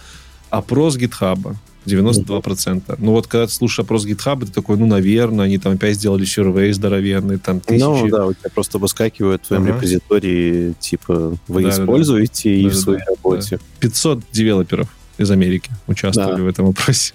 Опрос 0.49 0.97
гитхаба 0.97 1.55
92%. 1.85 2.95
Ну 2.97 3.11
вот 3.11 3.27
когда 3.27 3.47
ты 3.47 3.53
слушаешь 3.53 3.79
опрос 3.79 4.05
гитхаба, 4.05 4.45
ты 4.45 4.51
такой, 4.51 4.77
ну, 4.77 4.85
наверное, 4.87 5.45
они 5.45 5.57
там 5.57 5.73
опять 5.73 5.95
сделали 5.95 6.25
сервей 6.25 6.71
здоровенный, 6.73 7.37
там 7.37 7.59
тысячи. 7.59 7.83
ну 7.83 8.07
да, 8.09 8.25
у 8.27 8.33
тебя 8.33 8.49
просто 8.53 8.79
выскакивают 8.79 9.43
в 9.43 9.47
твоем 9.47 9.63
Ага. 9.63 9.73
репозитории, 9.75 10.73
типа, 10.79 11.37
вы 11.47 11.63
Да-да-да. 11.63 11.83
используете 11.83 12.55
и 12.55 12.61
в 12.67 12.69
Да-да-да. 12.69 12.81
своей 12.81 13.01
работе. 13.07 13.59
500 13.79 14.19
девелоперов 14.31 14.87
из 15.17 15.29
Америки 15.31 15.71
участвовали 15.87 16.37
Да. 16.37 16.43
в 16.43 16.47
этом 16.47 16.65
опросе. 16.67 17.13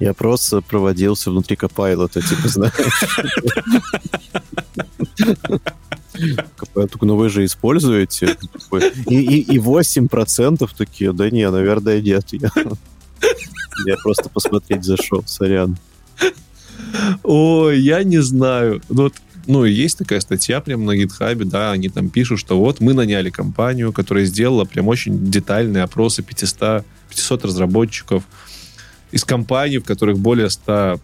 Я 0.00 0.14
просто 0.14 0.60
проводился 0.60 1.30
внутри 1.30 1.56
Copilot, 1.56 2.12
типа, 2.12 2.48
знаешь. 2.48 2.74
Такой, 6.76 6.88
ну 7.02 7.16
вы 7.16 7.28
же 7.28 7.44
используете. 7.44 8.36
Такой, 8.52 8.92
И, 9.06 9.16
и, 9.20 9.54
и 9.54 9.58
8% 9.58 10.70
такие, 10.76 11.12
да 11.12 11.30
не, 11.30 11.48
наверное, 11.50 12.00
нет. 12.00 12.26
Я, 12.32 12.50
я 13.86 13.96
просто 14.02 14.28
посмотреть 14.28 14.84
зашел, 14.84 15.24
сорян. 15.26 15.76
Ой, 17.22 17.80
я 17.80 18.04
не 18.04 18.18
знаю. 18.22 18.80
Ну, 18.88 19.04
вот, 19.04 19.14
ну, 19.46 19.64
есть 19.64 19.98
такая 19.98 20.20
статья 20.20 20.60
прям 20.60 20.84
на 20.84 20.96
гитхабе, 20.96 21.44
да, 21.44 21.72
они 21.72 21.88
там 21.88 22.08
пишут, 22.08 22.38
что 22.38 22.58
вот 22.58 22.80
мы 22.80 22.94
наняли 22.94 23.30
компанию, 23.30 23.92
которая 23.92 24.24
сделала 24.24 24.64
прям 24.64 24.88
очень 24.88 25.30
детальные 25.30 25.82
опросы 25.82 26.22
500, 26.22 26.84
500 27.10 27.44
разработчиков 27.44 28.24
из 29.14 29.24
компаний, 29.24 29.78
в 29.78 29.84
которых 29.84 30.18
более 30.18 30.50
100 30.50 31.00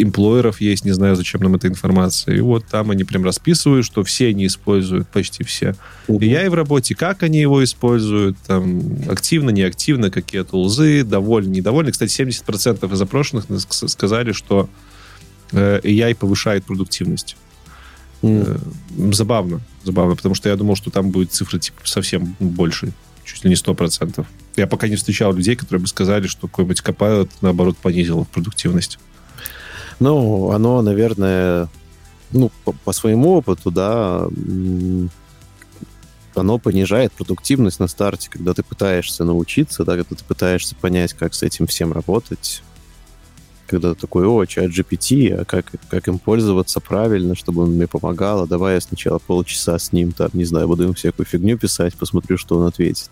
имплойеров 0.00 0.60
есть, 0.60 0.84
не 0.84 0.92
знаю, 0.92 1.16
зачем 1.16 1.40
нам 1.42 1.56
эта 1.56 1.66
информация. 1.66 2.36
И 2.36 2.40
вот 2.40 2.64
там 2.66 2.90
они 2.90 3.02
прям 3.04 3.24
расписывают, 3.24 3.84
что 3.84 4.04
все 4.04 4.28
они 4.28 4.46
используют, 4.46 5.08
почти 5.08 5.42
все. 5.42 5.74
И 6.08 6.28
я 6.28 6.44
и 6.46 6.48
в 6.48 6.54
работе, 6.54 6.94
как 6.94 7.22
они 7.24 7.40
его 7.40 7.64
используют, 7.64 8.36
там, 8.46 8.80
активно, 9.08 9.50
неактивно, 9.50 10.10
какие 10.10 10.42
тулзы, 10.44 11.02
довольны, 11.02 11.50
недовольны. 11.50 11.90
Кстати, 11.90 12.12
70% 12.22 12.92
из 12.94 13.00
опрошенных 13.02 13.46
ск- 13.46 13.88
сказали, 13.88 14.30
что 14.32 14.68
э, 15.52 15.80
AI 15.82 16.14
повышает 16.14 16.64
продуктивность. 16.64 17.36
Э, 18.22 18.56
Забавно, 19.12 19.60
забавно, 19.84 20.14
потому 20.14 20.34
что 20.36 20.48
я 20.48 20.54
думал, 20.56 20.76
что 20.76 20.90
там 20.90 21.10
будет 21.10 21.32
цифра 21.32 21.58
типа 21.58 21.80
совсем 21.84 22.36
больше, 22.38 22.92
чуть 23.24 23.42
ли 23.44 23.50
не 23.50 23.56
100%. 23.56 24.24
Я 24.60 24.66
пока 24.66 24.88
не 24.88 24.96
встречал 24.96 25.32
людей, 25.32 25.56
которые 25.56 25.80
бы 25.80 25.88
сказали, 25.88 26.26
что 26.26 26.48
какой-нибудь 26.48 26.80
Copilot, 26.80 27.30
наоборот, 27.40 27.76
понизил 27.76 28.26
продуктивность. 28.32 28.98
Ну, 30.00 30.50
оно, 30.50 30.82
наверное, 30.82 31.68
ну, 32.30 32.50
по, 32.64 32.72
по 32.72 32.92
своему 32.92 33.34
опыту, 33.34 33.70
да, 33.70 34.26
оно 36.34 36.58
понижает 36.58 37.12
продуктивность 37.12 37.80
на 37.80 37.88
старте, 37.88 38.30
когда 38.30 38.54
ты 38.54 38.62
пытаешься 38.62 39.24
научиться, 39.24 39.84
да, 39.84 39.96
когда 39.96 40.16
ты 40.16 40.24
пытаешься 40.24 40.74
понять, 40.76 41.14
как 41.14 41.34
с 41.34 41.42
этим 41.42 41.66
всем 41.66 41.92
работать. 41.92 42.62
Когда 43.66 43.94
такой, 43.94 44.26
о, 44.26 44.46
чат 44.46 44.70
GPT, 44.70 45.30
а 45.30 45.44
как, 45.44 45.72
как 45.90 46.08
им 46.08 46.18
пользоваться 46.18 46.80
правильно, 46.80 47.34
чтобы 47.34 47.64
он 47.64 47.72
мне 47.72 47.86
помогал, 47.86 48.42
а 48.42 48.46
давай 48.46 48.74
я 48.74 48.80
сначала 48.80 49.18
полчаса 49.18 49.78
с 49.78 49.92
ним, 49.92 50.12
там, 50.12 50.30
не 50.32 50.44
знаю, 50.44 50.68
буду 50.68 50.84
ему 50.84 50.94
всякую 50.94 51.26
фигню 51.26 51.58
писать, 51.58 51.94
посмотрю, 51.94 52.38
что 52.38 52.56
он 52.56 52.66
ответит. 52.66 53.10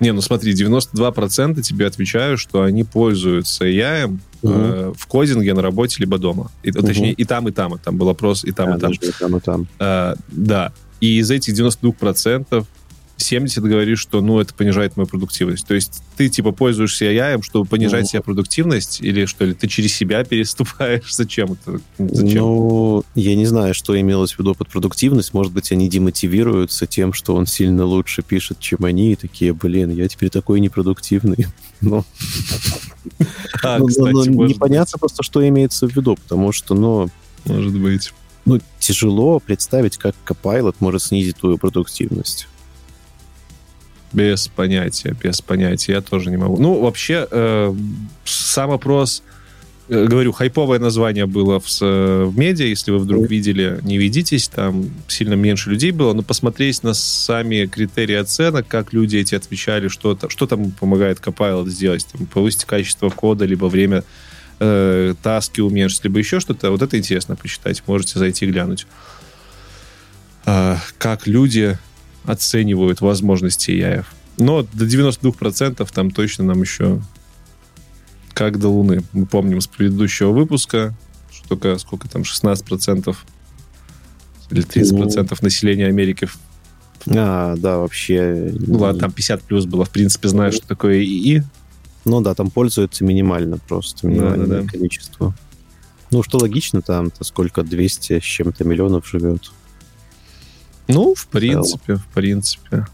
Не, 0.00 0.12
ну 0.12 0.20
смотри, 0.20 0.52
92% 0.54 1.60
тебе 1.62 1.86
отвечают, 1.86 2.40
что 2.40 2.62
они 2.62 2.84
пользуются 2.84 3.64
AI 3.66 4.18
э, 4.42 4.92
в 4.96 5.06
кодинге 5.06 5.54
на 5.54 5.62
работе 5.62 5.96
либо 6.00 6.18
дома. 6.18 6.50
И, 6.62 6.70
Мгм. 6.70 6.86
Точнее, 6.86 7.12
и 7.12 7.24
там, 7.24 7.48
и 7.48 7.52
там. 7.52 7.74
И 7.74 7.78
там 7.78 7.96
был 7.96 8.08
опрос, 8.08 8.44
и 8.44 8.52
там, 8.52 8.72
А, 8.72 8.76
и 8.76 8.80
там. 8.80 8.92
и 8.92 9.12
там, 9.18 9.36
и 9.36 9.40
там. 9.40 9.66
Э, 9.78 10.14
да. 10.28 10.72
И 11.00 11.18
из 11.18 11.30
этих 11.30 11.54
92% 11.54 12.64
70 13.16 13.64
говоришь, 13.64 13.98
что, 14.00 14.20
ну, 14.20 14.40
это 14.40 14.52
понижает 14.54 14.96
мою 14.96 15.06
продуктивность. 15.06 15.66
То 15.66 15.74
есть 15.74 16.02
ты, 16.16 16.28
типа, 16.28 16.52
пользуешься 16.52 17.06
AI, 17.06 17.42
чтобы 17.42 17.66
понижать 17.66 18.02
ну, 18.02 18.08
себе 18.08 18.22
продуктивность, 18.22 19.00
или 19.00 19.24
что 19.24 19.44
ли, 19.44 19.54
ты 19.54 19.68
через 19.68 19.94
себя 19.94 20.22
переступаешь? 20.24 21.14
Зачем 21.14 21.52
это? 21.52 21.80
Зачем? 21.98 22.42
Ну, 22.42 23.04
я 23.14 23.34
не 23.34 23.46
знаю, 23.46 23.74
что 23.74 23.98
имелось 23.98 24.34
в 24.34 24.38
виду 24.38 24.54
под 24.54 24.68
продуктивность. 24.68 25.32
Может 25.32 25.52
быть, 25.52 25.72
они 25.72 25.88
демотивируются 25.88 26.86
тем, 26.86 27.12
что 27.12 27.34
он 27.34 27.46
сильно 27.46 27.84
лучше 27.84 28.22
пишет, 28.22 28.60
чем 28.60 28.84
они, 28.84 29.12
и 29.12 29.16
такие, 29.16 29.52
блин, 29.54 29.90
я 29.90 30.08
теперь 30.08 30.30
такой 30.30 30.60
непродуктивный. 30.60 31.46
Ну, 31.82 32.04
а, 33.62 33.78
ну, 33.78 33.86
ну, 33.98 34.24
ну 34.24 34.46
непонятно 34.46 34.98
просто, 34.98 35.22
что 35.22 35.46
имеется 35.46 35.86
в 35.86 35.94
виду, 35.94 36.16
потому 36.16 36.50
что, 36.50 36.74
ну... 36.74 37.10
Может 37.44 37.78
быть. 37.78 38.12
Ну, 38.46 38.60
тяжело 38.78 39.40
представить, 39.40 39.98
как 39.98 40.14
Copilot 40.24 40.76
может 40.80 41.02
снизить 41.02 41.36
твою 41.36 41.58
продуктивность. 41.58 42.48
Без 44.12 44.48
понятия, 44.48 45.14
без 45.22 45.40
понятия. 45.40 45.92
Я 45.92 46.00
тоже 46.00 46.30
не 46.30 46.36
могу. 46.36 46.56
Ну, 46.58 46.80
вообще, 46.80 47.26
э, 47.30 47.74
сам 48.24 48.70
опрос, 48.70 49.22
э, 49.88 50.06
говорю, 50.06 50.32
хайповое 50.32 50.78
название 50.78 51.26
было 51.26 51.60
в, 51.60 51.68
в 51.80 52.38
медиа. 52.38 52.66
Если 52.66 52.92
вы 52.92 52.98
вдруг 52.98 53.28
видели, 53.28 53.80
не 53.82 53.98
ведитесь, 53.98 54.48
там 54.48 54.90
сильно 55.08 55.34
меньше 55.34 55.70
людей 55.70 55.90
было. 55.90 56.12
Но 56.12 56.22
посмотреть 56.22 56.82
на 56.82 56.94
сами 56.94 57.66
критерии 57.66 58.14
оценок, 58.14 58.68
как 58.68 58.92
люди 58.92 59.16
эти 59.16 59.34
отвечали, 59.34 59.88
что, 59.88 60.12
-то, 60.12 60.30
что 60.30 60.46
там 60.46 60.70
помогает 60.70 61.18
Copilot 61.18 61.68
сделать, 61.68 62.06
там, 62.12 62.26
повысить 62.26 62.64
качество 62.64 63.10
кода, 63.10 63.44
либо 63.44 63.66
время 63.66 64.04
э, 64.60 65.14
таски 65.22 65.60
уменьшить, 65.60 66.04
либо 66.04 66.18
еще 66.18 66.40
что-то. 66.40 66.70
Вот 66.70 66.82
это 66.82 66.96
интересно 66.96 67.36
почитать. 67.36 67.82
Можете 67.86 68.18
зайти 68.18 68.46
глянуть. 68.46 68.86
Э, 70.46 70.76
как 70.98 71.26
люди 71.26 71.76
оценивают 72.26 73.00
возможности 73.00 73.70
яев. 73.70 74.14
Но 74.36 74.62
до 74.72 74.84
92% 74.84 75.88
там 75.92 76.10
точно 76.10 76.44
нам 76.44 76.60
еще 76.62 77.00
как 78.34 78.58
до 78.58 78.68
Луны. 78.68 79.02
Мы 79.14 79.24
помним 79.24 79.62
с 79.62 79.66
предыдущего 79.66 80.30
выпуска, 80.30 80.94
что 81.30 81.48
только 81.48 81.78
сколько 81.78 82.06
там, 82.06 82.22
16% 82.22 83.16
или 84.50 84.62
30% 84.62 85.28
ну, 85.30 85.36
населения 85.40 85.86
Америки. 85.86 86.28
А, 87.08 87.56
да, 87.56 87.78
вообще. 87.78 88.52
Ну 88.54 88.78
ладно, 88.78 89.00
там 89.00 89.12
50 89.12 89.42
плюс 89.42 89.64
было. 89.64 89.84
В 89.84 89.90
принципе, 89.90 90.28
знаешь, 90.28 90.54
что 90.54 90.68
такое 90.68 91.02
ИИ. 91.02 91.44
Ну 92.04 92.20
да, 92.20 92.34
там 92.34 92.50
пользуются 92.50 93.04
минимально 93.04 93.58
просто, 93.58 94.06
минимальное 94.06 94.46
да, 94.46 94.56
да, 94.56 94.62
да. 94.62 94.68
количество. 94.68 95.34
Ну, 96.10 96.22
что 96.22 96.38
логично, 96.38 96.82
там-то 96.82 97.24
сколько, 97.24 97.62
200 97.62 98.20
с 98.20 98.22
чем-то 98.22 98.64
миллионов 98.64 99.08
живет. 99.08 99.50
Ну, 100.88 101.14
в 101.14 101.26
принципе, 101.26 101.96
в 101.96 102.06
принципе. 102.06 102.86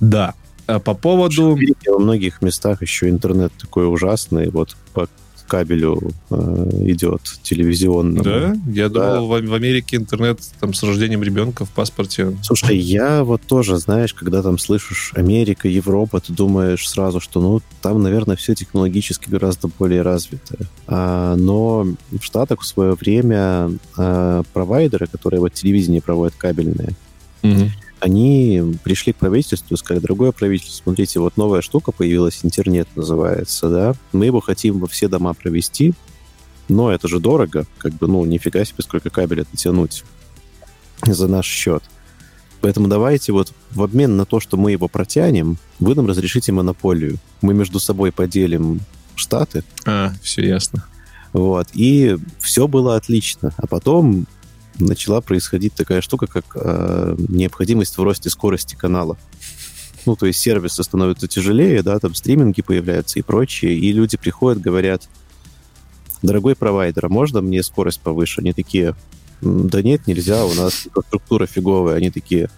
Да. 0.00 0.34
А 0.66 0.78
по 0.78 0.94
поводу... 0.94 1.58
Во 1.86 1.98
многих 1.98 2.42
местах 2.42 2.82
еще 2.82 3.08
интернет 3.08 3.52
такой 3.60 3.92
ужасный. 3.92 4.50
Вот 4.50 4.76
по 4.92 5.08
кабелю 5.46 6.12
э, 6.30 6.70
идет 6.86 7.20
телевизионный. 7.42 8.22
Да? 8.22 8.54
Я 8.66 8.88
да. 8.88 9.16
думал, 9.16 9.28
в, 9.28 9.46
в 9.46 9.54
Америке 9.54 9.96
интернет 9.96 10.40
там 10.60 10.74
с 10.74 10.82
рождением 10.82 11.22
ребенка 11.22 11.64
в 11.64 11.70
паспорте. 11.70 12.36
Слушай, 12.42 12.78
я 12.78 13.24
вот 13.24 13.42
тоже, 13.42 13.76
знаешь, 13.78 14.14
когда 14.14 14.42
там 14.42 14.58
слышишь 14.58 15.12
Америка, 15.14 15.68
Европа, 15.68 16.20
ты 16.20 16.32
думаешь 16.32 16.88
сразу, 16.88 17.20
что, 17.20 17.40
ну, 17.40 17.60
там, 17.82 18.02
наверное, 18.02 18.36
все 18.36 18.54
технологически 18.54 19.28
гораздо 19.28 19.68
более 19.68 20.02
развито. 20.02 20.66
А, 20.86 21.36
но 21.36 21.86
в 22.10 22.22
Штатах 22.22 22.60
в 22.60 22.66
свое 22.66 22.94
время 22.94 23.70
а, 23.96 24.42
провайдеры, 24.52 25.06
которые 25.06 25.40
вот 25.40 25.52
телевидение 25.52 26.00
проводят 26.02 26.34
кабельные, 26.36 26.90
угу 27.42 27.70
они 28.00 28.76
пришли 28.82 29.12
к 29.12 29.16
правительству 29.16 29.74
и 29.74 29.78
сказали, 29.78 30.02
дорогое 30.02 30.32
правительство, 30.32 30.82
смотрите, 30.82 31.20
вот 31.20 31.36
новая 31.36 31.62
штука 31.62 31.92
появилась, 31.92 32.40
интернет 32.42 32.88
называется, 32.96 33.68
да, 33.68 33.94
мы 34.12 34.26
его 34.26 34.40
хотим 34.40 34.80
во 34.80 34.86
все 34.86 35.08
дома 35.08 35.34
провести, 35.34 35.94
но 36.68 36.90
это 36.90 37.08
же 37.08 37.20
дорого, 37.20 37.66
как 37.78 37.92
бы, 37.94 38.08
ну, 38.08 38.24
нифига 38.24 38.64
себе, 38.64 38.82
сколько 38.82 39.10
кабеля 39.10 39.44
тянуть 39.54 40.04
за 41.06 41.28
наш 41.28 41.46
счет. 41.46 41.82
Поэтому 42.60 42.88
давайте 42.88 43.32
вот 43.32 43.52
в 43.72 43.82
обмен 43.82 44.16
на 44.16 44.24
то, 44.24 44.40
что 44.40 44.56
мы 44.56 44.72
его 44.72 44.88
протянем, 44.88 45.58
вы 45.80 45.94
нам 45.94 46.06
разрешите 46.06 46.50
монополию. 46.50 47.18
Мы 47.42 47.52
между 47.52 47.78
собой 47.78 48.10
поделим 48.10 48.80
штаты. 49.16 49.64
А, 49.84 50.12
все 50.22 50.46
ясно. 50.46 50.86
Вот. 51.34 51.68
И 51.74 52.16
все 52.40 52.66
было 52.66 52.96
отлично. 52.96 53.52
А 53.58 53.66
потом 53.66 54.26
начала 54.78 55.20
происходить 55.20 55.74
такая 55.74 56.00
штука, 56.00 56.26
как 56.26 56.44
э, 56.54 57.16
необходимость 57.28 57.96
в 57.96 58.02
росте 58.02 58.30
скорости 58.30 58.74
канала. 58.74 59.16
Ну, 60.06 60.16
то 60.16 60.26
есть 60.26 60.40
сервисы 60.40 60.82
становятся 60.82 61.28
тяжелее, 61.28 61.82
да, 61.82 61.98
там 61.98 62.14
стриминги 62.14 62.62
появляются 62.62 63.18
и 63.18 63.22
прочее, 63.22 63.74
и 63.74 63.92
люди 63.92 64.16
приходят, 64.16 64.60
говорят, 64.60 65.08
дорогой 66.22 66.56
провайдер, 66.56 67.06
а 67.06 67.08
можно 67.08 67.40
мне 67.40 67.62
скорость 67.62 68.00
повыше? 68.00 68.40
Они 68.40 68.52
такие, 68.52 68.94
да 69.40 69.82
нет, 69.82 70.06
нельзя, 70.06 70.44
у 70.44 70.54
нас 70.54 70.86
инфраструктура 70.86 71.46
фиговая. 71.46 71.96
Они 71.96 72.10
такие, 72.10 72.50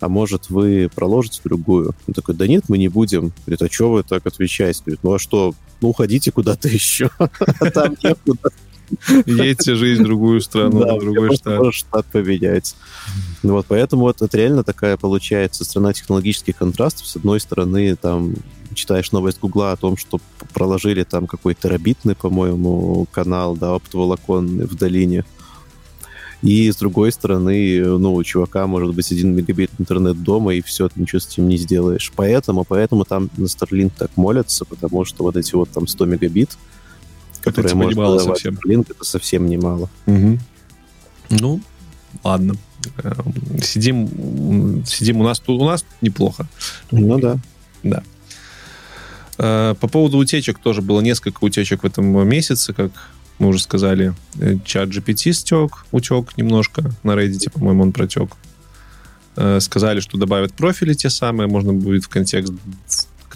а 0.00 0.08
может 0.08 0.50
вы 0.50 0.90
проложите 0.94 1.40
другую? 1.44 1.94
Он 2.06 2.14
такой, 2.14 2.34
да 2.34 2.46
нет, 2.46 2.64
мы 2.68 2.78
не 2.78 2.88
будем. 2.88 3.32
Говорит, 3.46 3.62
а 3.62 3.72
что 3.72 3.90
вы 3.90 4.02
так 4.02 4.26
отвечаете? 4.26 4.82
Говорит, 4.84 5.00
ну 5.02 5.14
а 5.14 5.18
что, 5.18 5.54
ну 5.80 5.88
уходите 5.88 6.32
куда-то 6.32 6.68
еще, 6.72 7.10
там 7.72 7.96
некуда. 8.02 8.50
Едьте 9.26 9.74
жить 9.74 9.98
в 9.98 10.02
другую 10.02 10.40
страну, 10.40 10.84
да, 10.84 10.94
в 10.96 11.00
другой 11.00 11.36
штат. 11.36 11.74
штат 11.74 12.06
поменяется. 12.06 12.76
Вот, 13.42 13.66
поэтому 13.68 14.02
вот 14.02 14.22
это 14.22 14.36
реально 14.36 14.64
такая 14.64 14.96
получается 14.96 15.64
страна 15.64 15.92
технологических 15.92 16.56
контрастов. 16.56 17.06
С 17.06 17.16
одной 17.16 17.40
стороны, 17.40 17.96
там 17.96 18.34
читаешь 18.74 19.12
новость 19.12 19.40
Гугла 19.40 19.72
о 19.72 19.76
том, 19.76 19.96
что 19.96 20.20
проложили 20.52 21.04
там 21.04 21.26
какой-то 21.26 21.62
терабитный, 21.62 22.14
по-моему, 22.14 23.06
канал, 23.10 23.56
да, 23.56 23.74
оптоволоконный 23.74 24.66
в 24.66 24.74
долине. 24.74 25.24
И 26.42 26.70
с 26.70 26.76
другой 26.76 27.10
стороны, 27.10 27.82
ну, 27.82 28.12
у 28.12 28.22
чувака 28.22 28.66
может 28.66 28.94
быть 28.94 29.10
один 29.10 29.34
мегабит 29.34 29.70
интернет 29.78 30.22
дома, 30.22 30.54
и 30.54 30.60
все, 30.60 30.90
ты 30.90 31.00
ничего 31.00 31.18
с 31.18 31.26
этим 31.26 31.48
не 31.48 31.56
сделаешь. 31.56 32.12
Поэтому, 32.14 32.64
поэтому 32.64 33.06
там 33.06 33.30
на 33.38 33.46
Starlink 33.46 33.92
так 33.96 34.10
молятся, 34.16 34.66
потому 34.66 35.06
что 35.06 35.22
вот 35.22 35.36
эти 35.38 35.54
вот 35.54 35.70
там 35.70 35.86
100 35.86 36.04
мегабит, 36.04 36.50
это, 37.46 37.62
типа, 37.62 37.76
можно 37.76 38.18
совсем. 38.18 38.58
Link, 38.66 38.86
это 38.90 39.04
совсем 39.04 39.46
немало. 39.46 39.88
Угу. 40.06 40.38
Ну, 41.30 41.60
ладно. 42.22 42.54
Эм, 43.02 43.60
сидим, 43.62 44.84
сидим 44.86 45.20
у 45.20 45.24
нас 45.24 45.40
тут, 45.40 45.60
у 45.60 45.64
нас 45.64 45.84
неплохо. 46.00 46.46
Ну 46.90 47.18
да. 47.18 47.38
Да. 47.82 48.02
Э, 49.38 49.74
по 49.80 49.88
поводу 49.88 50.18
утечек 50.18 50.58
тоже 50.58 50.82
было 50.82 51.00
несколько 51.00 51.44
утечек 51.44 51.82
в 51.82 51.86
этом 51.86 52.06
месяце, 52.28 52.72
как 52.72 52.92
мы 53.38 53.48
уже 53.48 53.60
сказали. 53.60 54.14
Э, 54.38 54.56
чат 54.64 54.90
GPT 54.90 55.32
стек, 55.32 55.86
утек 55.92 56.36
немножко. 56.36 56.90
На 57.02 57.12
Reddit, 57.12 57.50
по-моему, 57.50 57.82
он 57.82 57.92
протек. 57.92 58.30
Э, 59.36 59.58
сказали, 59.60 60.00
что 60.00 60.18
добавят 60.18 60.54
профили 60.54 60.94
те 60.94 61.10
самые, 61.10 61.48
можно 61.48 61.72
будет 61.72 62.04
в 62.04 62.08
контекст 62.08 62.52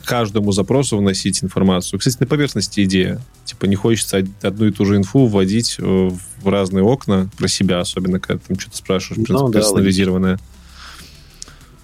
каждому 0.09 0.53
запросу 0.53 0.97
вносить 0.97 1.45
информацию. 1.45 1.99
Кстати, 1.99 2.17
на 2.21 2.27
поверхности 2.27 2.83
идея. 2.85 3.21
Типа 3.45 3.67
не 3.67 3.77
хочется 3.77 4.27
одну 4.41 4.65
и 4.65 4.73
ту 4.73 4.87
же 4.87 4.97
инфу 4.97 5.27
вводить 5.27 5.77
э, 5.79 5.83
в 5.83 6.49
разные 6.49 6.83
окна 6.83 7.29
про 7.37 7.47
себя, 7.47 7.81
особенно 7.81 8.19
когда 8.19 8.43
там 8.49 8.59
что-то 8.59 8.79
спрашиваешь 8.79 9.29
ну, 9.29 9.53
персонализированное. 9.53 10.39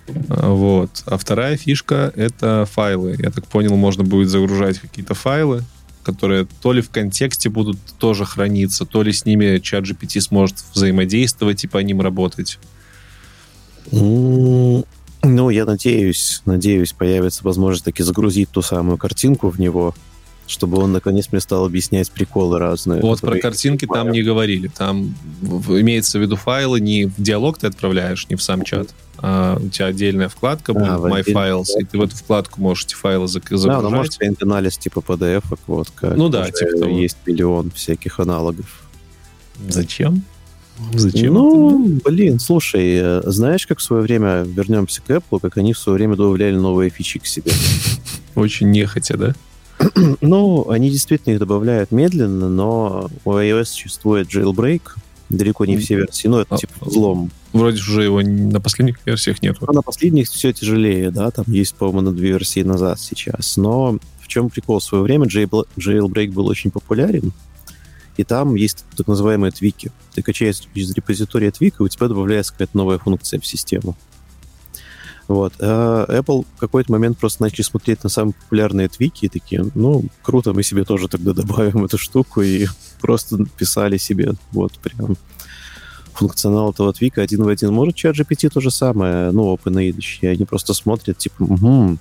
Да, 0.08 0.48
вот. 0.48 1.02
А 1.04 1.18
вторая 1.18 1.58
фишка— 1.58 2.14
это 2.16 2.66
файлы. 2.72 3.14
Я 3.18 3.30
так 3.30 3.46
понял, 3.46 3.76
можно 3.76 4.04
будет 4.04 4.30
загружать 4.30 4.78
какие-то 4.78 5.12
файлы, 5.12 5.62
которые 6.02 6.46
то 6.62 6.72
ли 6.72 6.80
в 6.80 6.88
контексте 6.88 7.50
будут 7.50 7.76
тоже 7.98 8.24
храниться, 8.24 8.86
то 8.86 9.02
ли 9.02 9.12
с 9.12 9.26
ними 9.26 9.58
чат 9.58 9.84
GPT 9.84 10.22
сможет 10.22 10.56
взаимодействовать 10.72 11.62
и 11.64 11.66
по 11.66 11.76
ним 11.76 12.00
работать. 12.00 12.58
Ну, 15.24 15.50
я 15.50 15.64
надеюсь, 15.64 16.42
надеюсь, 16.44 16.92
появится 16.92 17.42
возможность 17.44 17.84
таки 17.84 18.02
загрузить 18.02 18.50
ту 18.50 18.62
самую 18.62 18.98
картинку 18.98 19.48
в 19.48 19.58
него, 19.58 19.94
чтобы 20.46 20.78
он 20.78 20.92
наконец 20.92 21.28
мне 21.32 21.40
стал 21.40 21.64
объяснять 21.64 22.10
приколы 22.10 22.58
разные. 22.58 23.00
Вот 23.00 23.20
про 23.20 23.38
картинки 23.38 23.86
там 23.86 24.10
не 24.10 24.22
говорили. 24.22 24.68
Там 24.68 25.14
имеется 25.42 26.18
в 26.18 26.22
виду 26.22 26.36
файлы, 26.36 26.80
не 26.80 27.06
в 27.06 27.14
диалог 27.16 27.58
ты 27.58 27.66
отправляешь, 27.66 28.28
не 28.28 28.36
в 28.36 28.42
сам 28.42 28.62
чат, 28.62 28.88
а 29.18 29.58
у 29.58 29.68
тебя 29.68 29.86
отдельная 29.86 30.28
вкладка 30.28 30.74
будет, 30.74 30.88
а, 30.88 30.98
My 30.98 31.24
Files, 31.24 31.68
и 31.80 31.84
ты 31.84 31.98
в 31.98 32.02
эту 32.02 32.16
вкладку 32.16 32.60
можешь 32.60 32.84
эти 32.84 32.94
файлы 32.94 33.26
загружать. 33.26 33.68
Да, 33.68 33.80
ну, 33.80 33.90
может, 33.90 34.18
анализ 34.42 34.76
типа 34.76 34.98
PDF, 34.98 35.44
вот 35.66 35.88
как. 35.94 36.16
Ну 36.16 36.28
да, 36.28 36.50
типа 36.50 36.78
того. 36.78 36.98
Есть 36.98 37.16
миллион 37.24 37.70
всяких 37.70 38.20
аналогов. 38.20 38.82
Зачем? 39.68 40.24
Зачем? 40.94 41.34
Ну, 41.34 42.00
блин, 42.04 42.38
слушай, 42.38 42.98
э, 43.00 43.22
знаешь, 43.24 43.66
как 43.66 43.78
в 43.78 43.82
свое 43.82 44.02
время 44.02 44.42
вернемся 44.42 45.02
к 45.02 45.10
Apple, 45.10 45.40
как 45.40 45.56
они 45.56 45.72
в 45.72 45.78
свое 45.78 45.96
время 45.96 46.16
добавляли 46.16 46.56
новые 46.56 46.90
фичи 46.90 47.18
к 47.18 47.26
себе? 47.26 47.52
Очень 48.34 48.70
нехотя, 48.70 49.16
да? 49.16 49.34
ну, 50.20 50.68
они 50.70 50.90
действительно 50.90 51.34
их 51.34 51.38
добавляют 51.38 51.90
медленно, 51.90 52.48
но 52.48 53.10
у 53.24 53.32
iOS 53.32 53.64
существует 53.66 54.28
jailbreak, 54.28 54.82
Далеко 55.30 55.64
не 55.64 55.78
все 55.78 55.96
версии, 55.96 56.28
но 56.28 56.40
это 56.40 56.54
А, 56.54 56.58
типа 56.58 56.72
взлом. 56.80 57.30
Вроде 57.52 57.80
уже 57.80 58.04
его 58.04 58.20
на 58.20 58.60
последних 58.60 58.98
версиях 59.06 59.42
нету. 59.42 59.64
А 59.66 59.72
на 59.72 59.82
последних 59.82 60.28
все 60.28 60.52
тяжелее, 60.52 61.10
да, 61.10 61.30
там 61.30 61.46
есть, 61.48 61.74
по-моему, 61.74 62.02
на 62.02 62.12
две 62.12 62.28
версии 62.30 62.62
назад 62.62 63.00
сейчас. 63.00 63.56
Но 63.56 63.98
в 64.20 64.28
чем 64.28 64.50
прикол? 64.50 64.80
В 64.80 64.84
свое 64.84 65.02
время 65.02 65.26
jail- 65.26 65.66
Jailbreak 65.76 66.32
был 66.32 66.46
очень 66.46 66.70
популярен, 66.70 67.32
и 68.16 68.24
там 68.24 68.54
есть 68.54 68.84
так 68.96 69.06
называемые 69.06 69.50
твики. 69.50 69.90
Ты 70.14 70.22
качаешь 70.22 70.62
из 70.74 70.92
репозитория 70.92 71.50
твика, 71.50 71.82
и 71.82 71.86
у 71.86 71.88
тебя 71.88 72.08
добавляется 72.08 72.52
какая-то 72.52 72.76
новая 72.76 72.98
функция 72.98 73.40
в 73.40 73.46
систему. 73.46 73.96
Вот. 75.26 75.54
А 75.60 76.04
Apple 76.06 76.44
в 76.56 76.60
какой-то 76.60 76.92
момент 76.92 77.18
просто 77.18 77.42
начали 77.42 77.62
смотреть 77.62 78.04
на 78.04 78.10
самые 78.10 78.34
популярные 78.34 78.88
твики 78.88 79.26
и 79.26 79.28
такие, 79.28 79.64
ну, 79.74 80.04
круто, 80.22 80.52
мы 80.52 80.62
себе 80.62 80.84
тоже 80.84 81.08
тогда 81.08 81.32
добавим 81.32 81.84
эту 81.84 81.98
штуку, 81.98 82.42
и 82.42 82.66
просто 83.00 83.38
писали 83.56 83.96
себе 83.96 84.34
вот 84.52 84.78
прям 84.78 85.16
функционал 86.12 86.70
этого 86.70 86.92
твика 86.92 87.22
один 87.22 87.42
в 87.42 87.48
один. 87.48 87.72
Может, 87.72 87.96
чат 87.96 88.16
GPT 88.16 88.50
то 88.50 88.60
же 88.60 88.70
самое, 88.70 89.30
ну, 89.32 89.52
OpenAI, 89.54 90.28
они 90.28 90.44
просто 90.44 90.74
смотрят, 90.74 91.18
типа, 91.18 91.42
угу, 91.42 91.98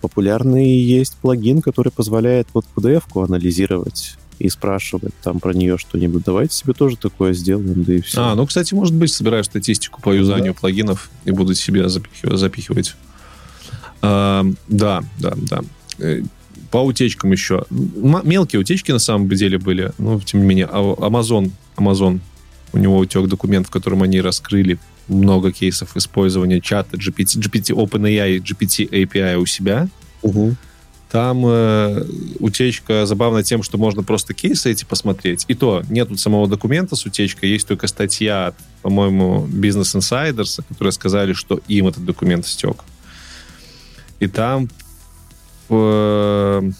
популярный 0.00 0.68
есть 0.68 1.16
плагин, 1.16 1.60
который 1.60 1.92
позволяет 1.92 2.48
вот 2.54 2.64
PDF-ку 2.74 3.22
анализировать 3.22 4.16
и 4.38 4.48
спрашивать 4.48 5.14
там 5.22 5.40
про 5.40 5.52
нее 5.52 5.78
что-нибудь. 5.78 6.22
Давайте 6.24 6.54
себе 6.54 6.72
тоже 6.72 6.96
такое 6.96 7.32
сделаем, 7.32 7.82
да 7.84 7.94
и 7.94 8.00
все. 8.00 8.20
А, 8.22 8.34
ну, 8.34 8.46
кстати, 8.46 8.74
может 8.74 8.94
быть, 8.94 9.12
собираю 9.12 9.44
статистику 9.44 10.00
по 10.00 10.12
юзанию 10.14 10.54
плагинов 10.54 11.10
и 11.24 11.30
буду 11.30 11.54
себе 11.54 11.88
запихивать. 11.88 12.38
запихивать. 12.38 12.94
А, 14.02 14.44
да, 14.68 15.02
да, 15.18 15.32
да. 15.36 15.60
Э, 15.98 16.22
По 16.70 16.78
утечкам 16.84 17.32
еще. 17.32 17.64
М- 17.70 18.20
мелкие 18.24 18.60
утечки 18.60 18.92
на 18.92 18.98
самом 18.98 19.28
деле 19.28 19.58
были, 19.58 19.92
но 19.98 20.20
тем 20.20 20.40
не 20.40 20.46
менее. 20.46 20.68
А 20.70 20.78
Amazon, 20.80 21.50
Amazon, 21.76 22.20
у 22.72 22.78
него 22.78 22.98
утек 22.98 23.26
документ, 23.26 23.66
в 23.66 23.70
котором 23.70 24.02
они 24.02 24.20
раскрыли 24.20 24.78
много 25.08 25.52
кейсов 25.52 25.96
использования 25.96 26.60
чата 26.60 26.96
GPT, 26.96 27.38
GPT 27.40 27.74
OpenAI, 27.74 28.38
GPT 28.40 28.88
API 28.90 29.36
у 29.36 29.46
себя. 29.46 29.88
Мгм. 30.22 30.56
Там 31.10 31.42
э, 31.46 32.04
утечка 32.38 33.06
забавна 33.06 33.42
тем, 33.42 33.62
что 33.62 33.78
можно 33.78 34.02
просто 34.02 34.34
кейсы 34.34 34.70
эти 34.70 34.84
посмотреть. 34.84 35.46
И 35.48 35.54
то, 35.54 35.82
нет 35.88 36.08
самого 36.20 36.46
документа 36.46 36.96
с 36.96 37.06
утечкой, 37.06 37.48
есть 37.48 37.66
только 37.66 37.86
статья, 37.86 38.52
по-моему, 38.82 39.46
Business 39.50 39.96
Insiders, 39.96 40.62
которые 40.68 40.92
сказали, 40.92 41.32
что 41.32 41.60
им 41.66 41.88
этот 41.88 42.04
документ 42.04 42.46
утек. 42.46 42.84
И 44.20 44.26
там... 44.26 44.68
э, 45.70 46.70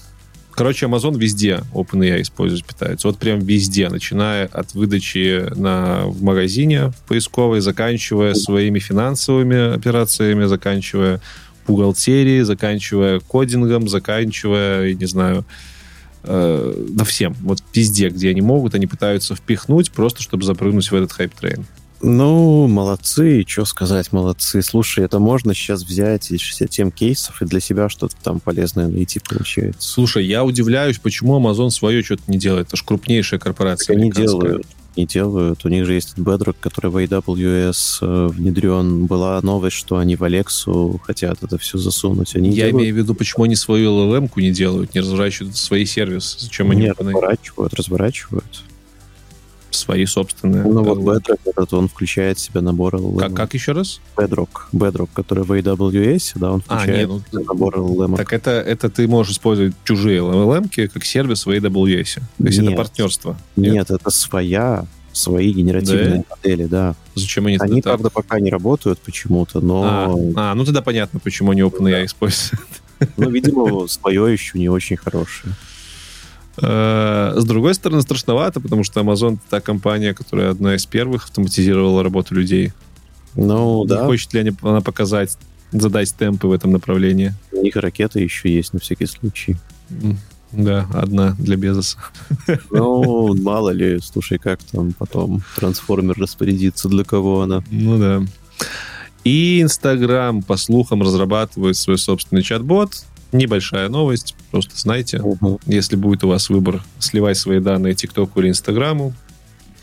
короче, 0.50 0.86
Amazon 0.86 1.16
везде 1.16 1.62
OpenAI 1.72 2.20
использует, 2.20 2.66
питается. 2.66 3.08
Вот 3.08 3.18
прям 3.18 3.38
везде, 3.38 3.88
начиная 3.88 4.46
от 4.46 4.74
выдачи 4.74 5.46
на, 5.54 6.04
в 6.06 6.22
магазине 6.22 6.92
поисковой, 7.06 7.60
заканчивая 7.60 8.34
своими 8.34 8.80
финансовыми 8.80 9.72
операциями, 9.74 10.46
заканчивая 10.46 11.20
бухгалтерией, 11.68 12.42
заканчивая 12.42 13.20
кодингом, 13.20 13.88
заканчивая, 13.88 14.88
я 14.88 14.94
не 14.94 15.06
знаю, 15.06 15.44
э, 16.24 16.84
да 16.90 17.04
всем. 17.04 17.36
Вот 17.42 17.62
везде, 17.74 18.08
где 18.08 18.30
они 18.30 18.40
могут, 18.40 18.74
они 18.74 18.86
пытаются 18.86 19.34
впихнуть, 19.34 19.92
просто 19.92 20.22
чтобы 20.22 20.44
запрыгнуть 20.44 20.90
в 20.90 20.94
этот 20.94 21.12
hype 21.12 21.33
train. 21.33 21.64
Ну, 22.00 22.68
молодцы, 22.68 23.44
что 23.46 23.64
сказать, 23.64 24.12
молодцы. 24.12 24.62
Слушай, 24.62 25.04
это 25.04 25.18
можно 25.18 25.52
сейчас 25.52 25.82
взять 25.82 26.30
из 26.30 26.40
67 26.40 26.92
кейсов 26.92 27.42
и 27.42 27.44
для 27.44 27.58
себя 27.58 27.88
что-то 27.88 28.14
там 28.22 28.38
полезное 28.38 28.86
найти 28.86 29.18
получается. 29.18 29.80
Слушай, 29.80 30.24
я 30.26 30.44
удивляюсь, 30.44 30.98
почему 30.98 31.40
Amazon 31.40 31.70
свое 31.70 32.04
что-то 32.04 32.22
не 32.28 32.38
делает. 32.38 32.68
Это 32.68 32.76
же 32.76 32.84
крупнейшая 32.84 33.40
корпорация. 33.40 33.96
Они 33.96 34.12
делают, 34.12 34.64
не 34.98 35.06
делают. 35.06 35.64
У 35.64 35.68
них 35.68 35.86
же 35.86 35.94
есть 35.94 36.18
Bedrock, 36.18 36.56
который 36.60 36.90
в 36.90 36.96
AWS 36.96 37.98
э, 38.02 38.26
внедрен. 38.28 39.06
Была 39.06 39.40
новость, 39.42 39.76
что 39.76 39.96
они 39.96 40.16
в 40.16 40.22
Alexa 40.22 40.98
хотят 41.02 41.42
это 41.42 41.56
все 41.56 41.78
засунуть. 41.78 42.34
Они 42.36 42.50
Я 42.50 42.66
делают, 42.66 42.74
имею 42.74 42.94
в 42.94 42.98
виду, 42.98 43.14
почему 43.14 43.44
они 43.44 43.56
свою 43.56 43.90
LLM-ку 43.90 44.40
не 44.40 44.50
делают, 44.50 44.94
не 44.94 45.00
разворачивают 45.00 45.56
свои 45.56 45.84
сервисы. 45.86 46.38
Зачем 46.40 46.70
они 46.70 46.82
не 46.82 46.92
разворачивают, 46.92 47.74
разворачивают. 47.74 48.64
Свои 49.78 50.04
собственные? 50.06 50.62
Ну 50.64 50.82
вот? 50.82 50.98
Bedrock, 50.98 51.38
этот, 51.44 51.72
он 51.72 51.88
включает 51.88 52.38
в 52.38 52.40
себя 52.40 52.60
набор 52.60 52.96
LLM. 52.96 53.18
Как, 53.18 53.34
как 53.34 53.54
еще 53.54 53.72
раз? 53.72 54.00
Bedrock, 54.16 54.48
Bedrock, 54.72 55.08
который 55.14 55.44
в 55.44 55.52
AWS, 55.52 56.32
да, 56.36 56.52
он 56.52 56.62
А, 56.68 56.78
включает 56.78 57.08
не, 57.08 57.14
ну, 57.14 57.20
в 57.20 57.28
себя 57.30 57.40
набор 57.46 57.76
LLM. 57.78 58.16
Так 58.16 58.32
это, 58.32 58.50
это 58.50 58.90
ты 58.90 59.06
можешь 59.08 59.32
использовать 59.32 59.74
чужие 59.84 60.20
LLM 60.20 60.88
как 60.88 61.04
сервис 61.04 61.46
в 61.46 61.50
AWS. 61.50 62.20
То 62.38 62.46
есть 62.46 62.58
это 62.58 62.68
Нет. 62.68 62.76
партнерство. 62.76 63.36
Нет, 63.56 63.90
это 63.90 64.10
своя, 64.10 64.86
свои 65.12 65.52
генеративные 65.52 66.24
модели, 66.28 66.64
да. 66.66 66.94
Зачем 67.14 67.46
они, 67.46 67.56
Они, 67.60 67.76
так? 67.82 67.92
правда, 67.94 68.10
пока 68.10 68.40
не 68.40 68.50
работают 68.50 68.98
почему-то, 69.00 69.60
но, 69.60 69.82
А, 70.36 70.50
а, 70.52 70.54
ну 70.54 70.64
тогда 70.64 70.82
понятно, 70.82 71.20
почему 71.20 71.50
они 71.52 71.62
OpenAI 71.62 72.04
используют. 72.06 72.60
ну, 73.16 73.30
видимо, 73.30 73.86
свое 73.88 74.32
еще 74.32 74.58
не 74.58 74.68
очень 74.68 74.96
хорошее. 74.96 75.54
Э, 76.60 77.34
С 77.36 77.44
другой 77.44 77.74
стороны, 77.74 78.02
страшновато, 78.02 78.60
потому 78.60 78.84
что 78.84 79.00
Amazon 79.00 79.34
это 79.34 79.42
та 79.50 79.60
компания, 79.60 80.14
которая 80.14 80.50
одна 80.50 80.74
из 80.74 80.86
первых 80.86 81.24
автоматизировала 81.24 82.02
работу 82.02 82.34
людей. 82.34 82.72
Ну, 83.34 83.82
Не 83.82 83.88
да, 83.88 84.06
хочет 84.06 84.32
ли 84.34 84.54
она 84.62 84.80
показать, 84.80 85.36
задать 85.72 86.14
темпы 86.14 86.46
в 86.48 86.52
этом 86.52 86.72
направлении? 86.72 87.34
у 87.52 87.62
них 87.62 87.76
ракеты 87.76 88.20
еще 88.20 88.52
есть 88.52 88.72
на 88.72 88.80
всякий 88.80 89.06
случай. 89.06 89.56
Да, 90.52 90.86
одна 90.94 91.36
для 91.38 91.56
Безоса. 91.56 91.98
Ну, 92.70 93.34
мало 93.34 93.70
ли, 93.70 94.00
слушай, 94.00 94.38
как 94.38 94.62
там 94.62 94.92
потом 94.92 95.42
трансформер 95.56 96.18
распорядится, 96.18 96.88
для 96.88 97.04
кого 97.04 97.42
она. 97.42 97.62
Ну 97.70 97.98
да. 97.98 98.22
И 99.24 99.60
Инстаграм, 99.60 100.42
по 100.42 100.56
слухам, 100.56 101.02
разрабатывает 101.02 101.76
свой 101.76 101.98
собственный 101.98 102.42
чат-бот. 102.42 103.04
Небольшая 103.32 103.88
новость, 103.88 104.34
просто 104.50 104.72
знайте. 104.76 105.22
Если 105.66 105.96
будет 105.96 106.24
у 106.24 106.28
вас 106.28 106.48
выбор 106.48 106.82
сливать 106.98 107.36
свои 107.36 107.60
данные 107.60 107.94
ТикТоку 107.94 108.40
или 108.40 108.48
Инстаграму, 108.48 109.12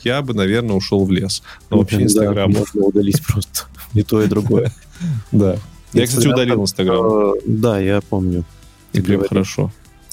я 0.03 0.22
бы, 0.22 0.34
наверное, 0.34 0.76
ушел 0.76 1.05
в 1.05 1.11
лес. 1.11 1.43
Но 1.69 1.77
вообще 1.77 1.97
Да, 1.97 2.03
Инстаграм. 2.03 2.51
можно 2.51 2.81
удалить 2.84 3.23
просто 3.27 3.65
и 3.93 4.03
то, 4.03 4.22
и 4.22 4.27
другое. 4.27 4.72
Да. 5.31 5.57
Я, 5.93 6.05
кстати, 6.07 6.27
удалил 6.27 6.61
Инстаграм. 6.61 7.05
э, 7.05 7.34
Да, 7.45 7.80
я 7.80 8.01
помню. 8.01 8.43
И 8.93 9.01
прям 9.01 9.23
хорошо. 9.27 9.72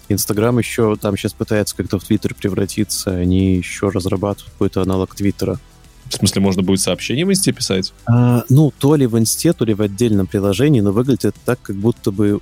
Инстаграм 0.08 0.58
еще 0.58 0.96
там 0.96 1.16
сейчас 1.16 1.32
пытается 1.32 1.76
как-то 1.76 1.98
в 1.98 2.04
Твиттер 2.04 2.34
превратиться. 2.34 3.12
Они 3.12 3.56
еще 3.56 3.88
разрабатывают 3.88 4.52
какой-то 4.52 4.82
аналог 4.82 5.14
Твиттера. 5.14 5.58
В 6.08 6.14
смысле, 6.14 6.42
можно 6.42 6.62
будет 6.62 6.80
сообщение 6.80 7.24
в 7.24 7.30
Инсте 7.30 7.52
писать? 7.52 7.92
А, 8.06 8.42
ну, 8.50 8.72
то 8.76 8.96
ли 8.96 9.06
в 9.06 9.16
инсте, 9.18 9.52
то 9.52 9.64
ли 9.64 9.72
в 9.72 9.80
отдельном 9.80 10.26
приложении, 10.26 10.80
но 10.80 10.92
выглядит 10.92 11.24
это 11.26 11.38
так, 11.44 11.62
как 11.62 11.76
будто 11.76 12.10
бы 12.10 12.40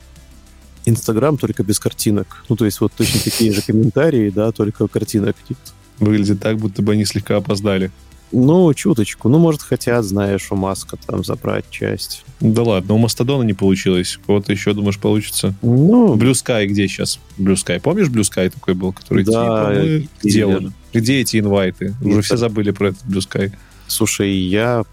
Инстаграм 0.86 1.36
только 1.36 1.62
без 1.62 1.78
картинок. 1.78 2.44
Ну, 2.48 2.56
то 2.56 2.64
есть 2.64 2.80
вот 2.80 2.92
точно 2.96 3.20
такие 3.20 3.52
же 3.52 3.62
комментарии, 3.62 4.30
да, 4.30 4.50
только 4.52 4.86
картинок 4.88 5.36
нет. 5.48 5.58
Выглядит 5.98 6.40
так, 6.40 6.56
будто 6.58 6.82
бы 6.82 6.92
они 6.92 7.04
слегка 7.04 7.36
опоздали. 7.36 7.90
Ну, 8.32 8.72
чуточку. 8.74 9.28
Ну, 9.28 9.38
может, 9.38 9.60
хотят, 9.62 10.04
знаешь, 10.04 10.52
у 10.52 10.56
Маска 10.56 10.96
там 11.04 11.24
забрать 11.24 11.64
часть. 11.68 12.24
Да 12.40 12.62
ладно, 12.62 12.94
у 12.94 12.98
Мастодона 12.98 13.42
не 13.42 13.54
получилось. 13.54 14.16
У 14.22 14.26
кого-то 14.26 14.52
еще, 14.52 14.72
думаешь, 14.72 14.98
получится? 15.00 15.52
Ну, 15.62 16.14
Blue 16.14 16.30
Sky 16.32 16.66
где 16.66 16.86
сейчас? 16.86 17.18
Blue 17.38 17.54
Sky. 17.56 17.80
Помнишь 17.80 18.06
Blue 18.06 18.22
Sky 18.22 18.48
такой 18.50 18.74
был, 18.74 18.92
который 18.92 19.24
Да, 19.24 19.32
типа, 19.32 19.72
мы 19.74 20.08
и- 20.22 20.30
делали? 20.30 20.70
Где 20.92 21.20
эти 21.20 21.40
инвайты? 21.40 21.94
Уже 22.02 22.14
Ну, 22.16 22.22
все 22.22 22.36
забыли 22.36 22.70
про 22.70 22.88
этот 22.90 23.04
Blue 23.04 23.18
Sky. 23.20 23.52
Слушай, 23.90 24.32
я 24.32 24.84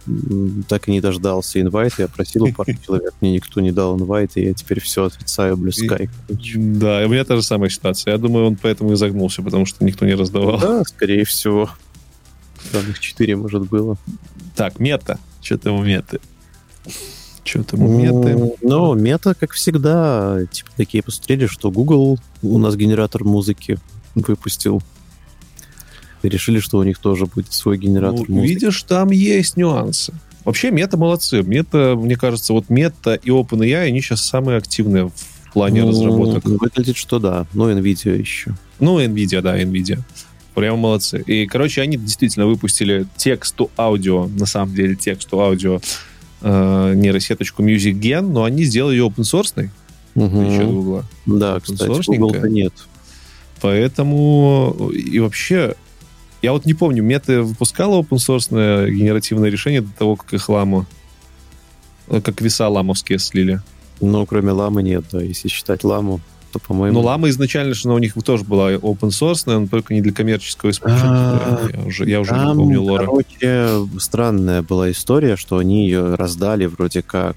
так 0.67 0.87
и 0.87 0.91
не 0.91 1.01
дождался 1.01 1.61
инвайта. 1.61 2.03
Я 2.03 2.07
просил 2.07 2.43
у 2.43 2.53
пару 2.53 2.73
человек, 2.85 3.13
мне 3.21 3.33
никто 3.33 3.61
не 3.61 3.71
дал 3.71 3.97
инвайт, 3.97 4.31
и 4.35 4.43
я 4.43 4.53
теперь 4.53 4.79
все 4.79 5.05
отрицаю 5.05 5.55
Blue 5.55 5.69
Sky. 5.69 6.09
Да, 6.27 7.03
у 7.05 7.09
меня 7.09 7.23
та 7.23 7.35
же 7.35 7.43
самая 7.43 7.69
ситуация. 7.69 8.13
Я 8.13 8.17
думаю, 8.17 8.47
он 8.47 8.55
поэтому 8.55 8.93
и 8.93 8.95
загнулся, 8.95 9.41
потому 9.41 9.65
что 9.65 9.83
никто 9.85 10.05
не 10.05 10.15
раздавал. 10.15 10.59
Да, 10.59 10.83
скорее 10.83 11.25
всего. 11.25 11.69
Там 12.71 12.89
их 12.89 12.99
четыре, 12.99 13.35
может, 13.35 13.69
было. 13.69 13.97
Так, 14.55 14.79
мета. 14.79 15.19
Что 15.41 15.57
там 15.57 15.75
у 15.75 15.83
меты? 15.83 16.19
Что 17.43 17.63
там 17.63 17.83
у 17.83 17.97
меты? 17.97 18.55
Ну, 18.61 18.93
мета, 18.93 19.33
как 19.33 19.53
всегда, 19.53 20.39
типа 20.51 20.71
такие 20.75 21.01
посмотрели, 21.03 21.47
что 21.47 21.71
Google 21.71 22.19
у 22.41 22.57
нас 22.57 22.75
генератор 22.75 23.23
музыки 23.23 23.79
выпустил. 24.15 24.81
И 26.23 26.29
решили, 26.29 26.59
что 26.59 26.77
у 26.79 26.83
них 26.83 26.97
тоже 26.99 27.25
будет 27.25 27.53
свой 27.53 27.77
генератор 27.77 28.25
Ну, 28.27 28.35
музыки. 28.35 28.49
видишь, 28.53 28.83
там 28.83 29.11
есть 29.11 29.55
нюансы. 29.57 30.13
Вообще, 30.45 30.71
мета 30.71 30.97
молодцы. 30.97 31.43
Мета, 31.43 31.95
мне 31.97 32.15
кажется, 32.15 32.53
вот 32.53 32.69
мета 32.69 33.15
и 33.15 33.29
OpenAI, 33.29 33.87
они 33.87 34.01
сейчас 34.01 34.21
самые 34.25 34.57
активные 34.57 35.09
в 35.09 35.53
плане 35.53 35.81
Ну, 35.83 35.89
разработок. 35.89 36.45
Выглядит, 36.45 36.97
что 36.97 37.19
да. 37.19 37.45
Ну, 37.53 37.69
Nvidia 37.71 38.17
еще. 38.17 38.55
Ну, 38.79 38.99
NVIDIA, 38.99 39.41
да, 39.41 39.59
NVIDIA. 39.61 39.99
Прям 40.55 40.79
молодцы. 40.79 41.21
И, 41.27 41.45
короче, 41.45 41.81
они 41.81 41.97
действительно 41.97 42.47
выпустили 42.47 43.05
тексту-аудио, 43.17 44.27
на 44.27 44.45
самом 44.47 44.73
деле 44.73 44.95
тексту-аудио 44.95 45.81
э, 46.41 46.93
нейросеточку 46.95 47.61
Music 47.63 47.93
Gen, 47.99 48.21
но 48.21 48.43
они 48.43 48.63
сделали 48.63 48.95
ее 48.95 49.05
open 49.07 49.17
source 49.23 49.69
еще 50.15 50.65
Google. 50.65 51.03
Да, 51.27 51.59
кстати, 51.59 51.83
Open-source-ненькая. 51.83 52.17
Google-то 52.19 52.49
нет. 52.49 52.73
Поэтому 53.61 54.89
и 54.93 55.19
вообще 55.19 55.75
Я 56.47 56.53
вот 56.53 56.63
не 56.63 56.73
помню, 56.73 57.03
Мета 57.03 57.43
выпускала 57.43 58.01
open 58.01 58.19
source 58.25 58.89
генеративное 58.89 59.49
решение 59.49 59.81
до 59.81 59.89
того, 59.91 60.15
как 60.15 60.33
их 60.33 60.47
ламу, 60.47 60.85
э, 62.07 62.21
как 62.21 62.39
веса 62.39 62.69
ламовские 62.69 63.19
слили. 63.19 63.59
Ну, 63.99 64.25
кроме 64.25 64.51
ламы 64.53 64.81
нет, 64.81 65.03
да, 65.11 65.21
если 65.21 65.49
считать 65.49 65.83
ламу, 65.83 66.21
то, 66.53 66.59
по-моему... 66.59 66.93
Но 67.01 67.05
лама 67.05 67.27
изначально, 67.31 67.73
что 67.75 67.89
у 67.93 67.97
них 67.97 68.13
тоже 68.23 68.45
была 68.45 68.71
open 68.71 69.09
source, 69.09 69.41
но 69.45 69.67
только 69.67 69.93
не 69.93 69.99
для 69.99 70.13
коммерческого 70.13 70.69
использования. 70.69 71.17
А, 71.19 71.67
Я 71.73 71.83
уже, 71.85 72.09
я 72.09 72.21
уже 72.21 72.31
не 72.31 72.55
помню 72.55 72.81
лора. 72.81 73.05
короче, 73.07 73.85
странная 73.99 74.61
была 74.61 74.89
история, 74.89 75.35
что 75.35 75.57
они 75.57 75.83
ее 75.83 76.15
раздали 76.15 76.65
вроде 76.65 77.01
как... 77.01 77.35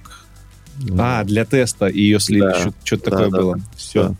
А, 0.96 1.24
для 1.24 1.44
теста 1.44 1.88
и 1.88 2.00
ее 2.00 2.20
слили. 2.20 2.42
Да. 2.42 2.72
Что-то 2.84 3.10
Да, 3.10 3.16
такое 3.16 3.30
да, 3.30 3.38
было. 3.38 3.56
да. 3.56 3.62
Все. 3.76 4.02
Да. 4.04 4.14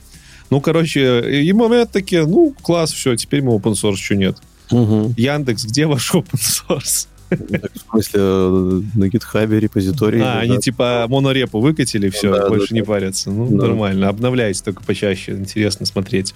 Ну, 0.50 0.60
короче, 0.60 1.42
и 1.42 1.52
момент 1.52 1.92
такие, 1.92 2.26
ну, 2.26 2.52
класс, 2.60 2.90
все, 2.92 3.14
теперь 3.14 3.40
мы 3.40 3.54
open 3.54 3.74
source, 3.74 3.94
что 3.94 4.16
нет. 4.16 4.36
Мгм. 4.70 5.14
Яндекс, 5.16 5.64
где 5.64 5.86
ваш 5.86 6.14
open 6.14 6.34
source? 6.34 7.06
Так, 7.30 7.70
в 7.72 7.90
смысле, 7.90 8.20
э, 8.22 8.80
на 8.96 9.08
гитхабе 9.08 9.60
репозитории. 9.60 10.20
А, 10.20 10.40
они 10.40 10.54
да. 10.54 10.58
типа 10.60 11.06
монорепу 11.08 11.60
выкатили, 11.60 12.08
все, 12.10 12.32
да, 12.36 12.48
больше 12.48 12.70
да, 12.70 12.74
не 12.74 12.80
да. 12.80 12.86
парятся. 12.86 13.30
Ну, 13.30 13.46
Да. 13.48 13.68
нормально. 13.68 14.08
Обновляйте 14.08 14.62
только 14.64 14.82
почаще, 14.82 15.32
интересно 15.32 15.86
смотреть. 15.86 16.34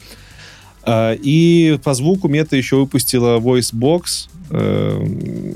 А, 0.85 1.15
И 1.21 1.79
по 1.83 1.95
звуку 1.95 2.29
Мета 2.29 2.57
еще 2.57 2.77
выпустила 2.77 3.39
VoiceBox. 3.41 4.03
э, 4.51 5.55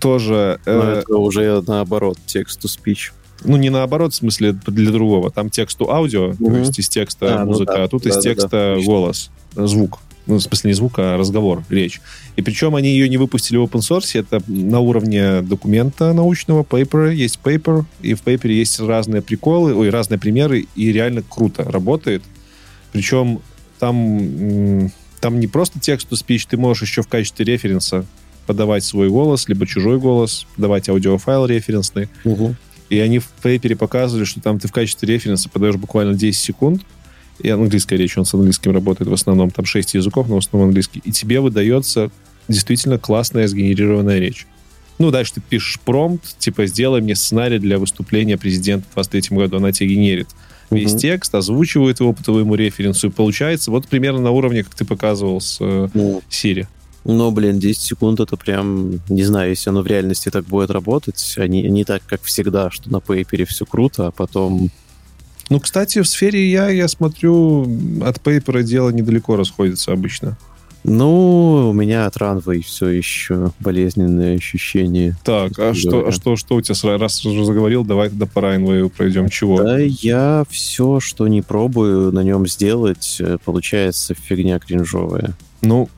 Тоже, 0.00 0.60
Но 0.66 0.72
э, 0.72 0.98
это 1.00 1.16
уже 1.16 1.62
наоборот, 1.66 2.18
текст-to-speech. 2.26 3.12
ну, 3.44 3.56
не 3.56 3.70
наоборот, 3.70 4.12
в 4.12 4.16
смысле, 4.16 4.52
для 4.52 4.90
другого. 4.90 5.30
Там 5.30 5.48
тексту 5.48 5.90
аудио, 5.90 6.34
то 6.34 6.42
Мгм. 6.44 6.58
есть 6.60 6.78
из 6.78 6.88
текста 6.90 7.36
А, 7.36 7.44
ну 7.44 7.52
музыка, 7.52 7.72
да. 7.74 7.84
а 7.84 7.88
тут 7.88 8.04
из 8.06 8.16
Да-да-да, 8.16 8.34
текста 8.34 8.72
точно. 8.74 8.86
голос, 8.92 9.30
э, 9.56 9.66
звук. 9.66 9.98
Ну, 10.26 10.36
в 10.36 10.40
смысле, 10.40 10.70
не 10.70 10.74
звук, 10.74 10.98
а 10.98 11.18
разговор, 11.18 11.62
речь. 11.68 12.00
И 12.36 12.42
причем 12.42 12.74
они 12.74 12.88
ее 12.88 13.08
не 13.08 13.18
выпустили 13.18 13.58
в 13.58 13.64
open 13.64 13.80
source, 13.80 14.18
это 14.18 14.42
на 14.46 14.80
уровне 14.80 15.42
документа 15.42 16.12
научного, 16.14 16.62
paper, 16.62 17.14
есть 17.14 17.38
paper, 17.44 17.84
и 18.00 18.14
в 18.14 18.22
paper 18.22 18.50
есть 18.50 18.80
разные 18.80 19.20
приколы, 19.20 19.74
ой, 19.74 19.90
разные 19.90 20.18
примеры, 20.18 20.66
и 20.74 20.92
реально 20.92 21.22
круто 21.22 21.64
работает. 21.64 22.22
Причем 22.92 23.40
там, 23.78 24.90
там 25.20 25.40
не 25.40 25.46
просто 25.46 25.78
текст 25.78 26.10
to 26.10 26.16
speech, 26.16 26.46
ты 26.48 26.56
можешь 26.56 26.88
еще 26.88 27.02
в 27.02 27.08
качестве 27.08 27.44
референса 27.44 28.06
подавать 28.46 28.84
свой 28.84 29.10
голос, 29.10 29.48
либо 29.48 29.66
чужой 29.66 29.98
голос, 29.98 30.46
давать 30.56 30.88
аудиофайл 30.88 31.46
референсный. 31.46 32.08
Мгм. 32.24 32.56
И 32.90 32.98
они 32.98 33.18
в 33.18 33.26
пейпере 33.42 33.76
показывали, 33.76 34.24
что 34.24 34.40
там 34.40 34.58
ты 34.58 34.68
в 34.68 34.72
качестве 34.72 35.08
референса 35.08 35.48
подаешь 35.48 35.76
буквально 35.76 36.14
10 36.14 36.40
секунд, 36.40 36.82
и 37.40 37.48
английская 37.48 37.96
речь, 37.96 38.16
он 38.16 38.24
с 38.24 38.34
английским 38.34 38.72
работает 38.72 39.08
в 39.08 39.12
основном, 39.12 39.50
там 39.50 39.64
6 39.64 39.94
языков, 39.94 40.28
но 40.28 40.36
в 40.36 40.38
основном 40.38 40.68
английский, 40.68 41.00
и 41.04 41.12
тебе 41.12 41.40
выдается 41.40 42.10
действительно 42.48 42.98
классная 42.98 43.48
сгенерированная 43.48 44.18
речь. 44.18 44.46
Ну, 44.98 45.10
дальше 45.10 45.34
ты 45.34 45.40
пишешь 45.40 45.80
промпт, 45.84 46.38
типа, 46.38 46.66
сделай 46.66 47.00
мне 47.00 47.16
сценарий 47.16 47.58
для 47.58 47.78
выступления 47.78 48.38
президента 48.38 48.86
в 48.90 48.94
23 48.94 49.36
году, 49.36 49.56
она 49.56 49.72
тебе 49.72 49.94
генерит 49.94 50.28
весь 50.70 50.92
Мгм. 50.92 50.98
текст, 50.98 51.34
озвучивает 51.34 52.00
его 52.00 52.12
по 52.12 52.22
твоему 52.22 52.54
референсу, 52.54 53.08
и 53.08 53.10
получается 53.10 53.70
вот 53.70 53.86
примерно 53.86 54.20
на 54.20 54.30
уровне, 54.30 54.64
как 54.64 54.74
ты 54.74 54.84
показывал 54.84 55.40
с 55.40 55.58
э, 55.60 55.88
Ну, 55.94 56.22
Siri. 56.30 56.66
Но, 57.04 57.30
блин, 57.30 57.58
10 57.58 57.82
секунд 57.82 58.20
это 58.20 58.36
прям, 58.36 59.00
не 59.10 59.24
знаю, 59.24 59.50
если 59.50 59.68
оно 59.68 59.82
в 59.82 59.86
реальности 59.86 60.30
так 60.30 60.46
будет 60.46 60.70
работать, 60.70 61.34
а 61.36 61.46
не, 61.46 61.62
не 61.68 61.84
так, 61.84 62.02
как 62.06 62.22
всегда, 62.22 62.70
что 62.70 62.90
на 62.90 63.00
пейпере 63.00 63.44
все 63.44 63.66
круто, 63.66 64.06
а 64.06 64.10
потом... 64.10 64.70
Ну, 65.50 65.60
кстати, 65.60 66.00
в 66.00 66.08
сфере 66.08 66.50
я, 66.50 66.68
я 66.70 66.88
смотрю, 66.88 67.68
от 68.02 68.20
пейпера 68.20 68.62
дело 68.62 68.90
недалеко 68.90 69.36
расходится 69.36 69.92
обычно. 69.92 70.36
Ну, 70.84 71.70
у 71.70 71.72
меня 71.72 72.04
от 72.04 72.16
Runway 72.16 72.60
все 72.62 72.88
еще 72.88 73.52
болезненные 73.58 74.36
ощущения. 74.36 75.16
Так, 75.24 75.58
а 75.58 75.72
что, 75.72 76.08
а 76.08 76.12
что, 76.12 76.36
что 76.36 76.56
у 76.56 76.60
тебя, 76.60 76.98
раз 76.98 77.24
уже 77.24 77.44
заговорил, 77.46 77.84
давай 77.84 78.10
тогда 78.10 78.26
по 78.26 78.42
Райнвею 78.42 78.90
пройдем. 78.90 79.30
Чего? 79.30 79.62
Да, 79.62 79.78
я 79.78 80.44
все, 80.50 81.00
что 81.00 81.26
не 81.26 81.40
пробую 81.40 82.12
на 82.12 82.20
нем 82.20 82.46
сделать, 82.46 83.16
э, 83.18 83.38
получается 83.42 84.14
фигня 84.14 84.58
кринжовая. 84.58 85.34
Ну, 85.62 85.88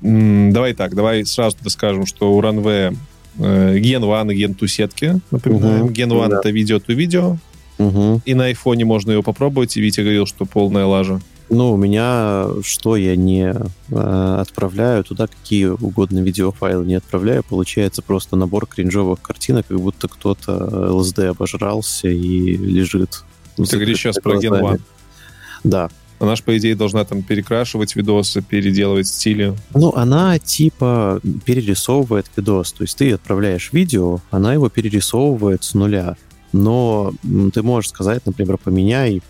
давай 0.00 0.74
так, 0.74 0.96
давай 0.96 1.24
сразу 1.24 1.56
скажем, 1.66 2.04
что 2.04 2.34
у 2.34 2.42
Runway 2.42 2.96
Gen 3.38 4.20
1 4.20 4.30
и 4.32 4.42
Gen 4.42 4.58
2 4.58 4.68
сетки, 4.68 5.20
напоминаем. 5.30 5.84
Мгм, 5.84 5.92
Gen 5.92 6.18
1 6.20 6.28
да. 6.30 6.38
это 6.38 6.50
видео-то-видео, 6.50 7.38
Угу. 7.78 8.22
и 8.24 8.34
на 8.34 8.44
айфоне 8.46 8.84
можно 8.84 9.12
его 9.12 9.22
попробовать, 9.22 9.76
и 9.76 9.80
Витя 9.80 10.00
говорил, 10.00 10.26
что 10.26 10.44
полная 10.44 10.84
лажа. 10.84 11.20
Ну, 11.48 11.72
у 11.72 11.76
меня 11.76 12.46
что 12.62 12.96
я 12.96 13.14
не 13.14 13.54
э, 13.90 14.36
отправляю, 14.40 15.04
туда 15.04 15.26
какие 15.26 15.66
угодно 15.66 16.20
видеофайлы 16.20 16.86
не 16.86 16.94
отправляю, 16.94 17.44
получается 17.44 18.00
просто 18.00 18.36
набор 18.36 18.66
кринжовых 18.66 19.20
картинок, 19.20 19.66
как 19.66 19.78
будто 19.78 20.08
кто-то 20.08 20.94
ЛСД 20.94 21.18
обожрался 21.20 22.08
и 22.08 22.56
лежит. 22.56 23.24
Ты 23.56 23.76
говоришь 23.76 23.98
сейчас 23.98 24.16
про 24.16 24.38
Gen 24.38 24.48
глазами. 24.48 24.74
1. 24.74 24.80
Да. 25.64 25.90
Она 26.20 26.36
же, 26.36 26.42
по 26.44 26.56
идее, 26.56 26.76
должна 26.76 27.04
там 27.04 27.22
перекрашивать 27.22 27.96
видосы, 27.96 28.42
переделывать 28.42 29.08
стили. 29.08 29.54
Ну, 29.74 29.92
она 29.94 30.38
типа 30.38 31.20
перерисовывает 31.44 32.26
видос. 32.36 32.72
То 32.72 32.84
есть 32.84 32.96
ты 32.96 33.12
отправляешь 33.12 33.70
видео, 33.72 34.20
она 34.30 34.54
его 34.54 34.68
перерисовывает 34.68 35.64
с 35.64 35.74
нуля. 35.74 36.16
Но 36.52 37.12
ты 37.54 37.62
можешь 37.62 37.90
сказать, 37.90 38.24
например, 38.26 38.58
поменяй, 38.58 39.22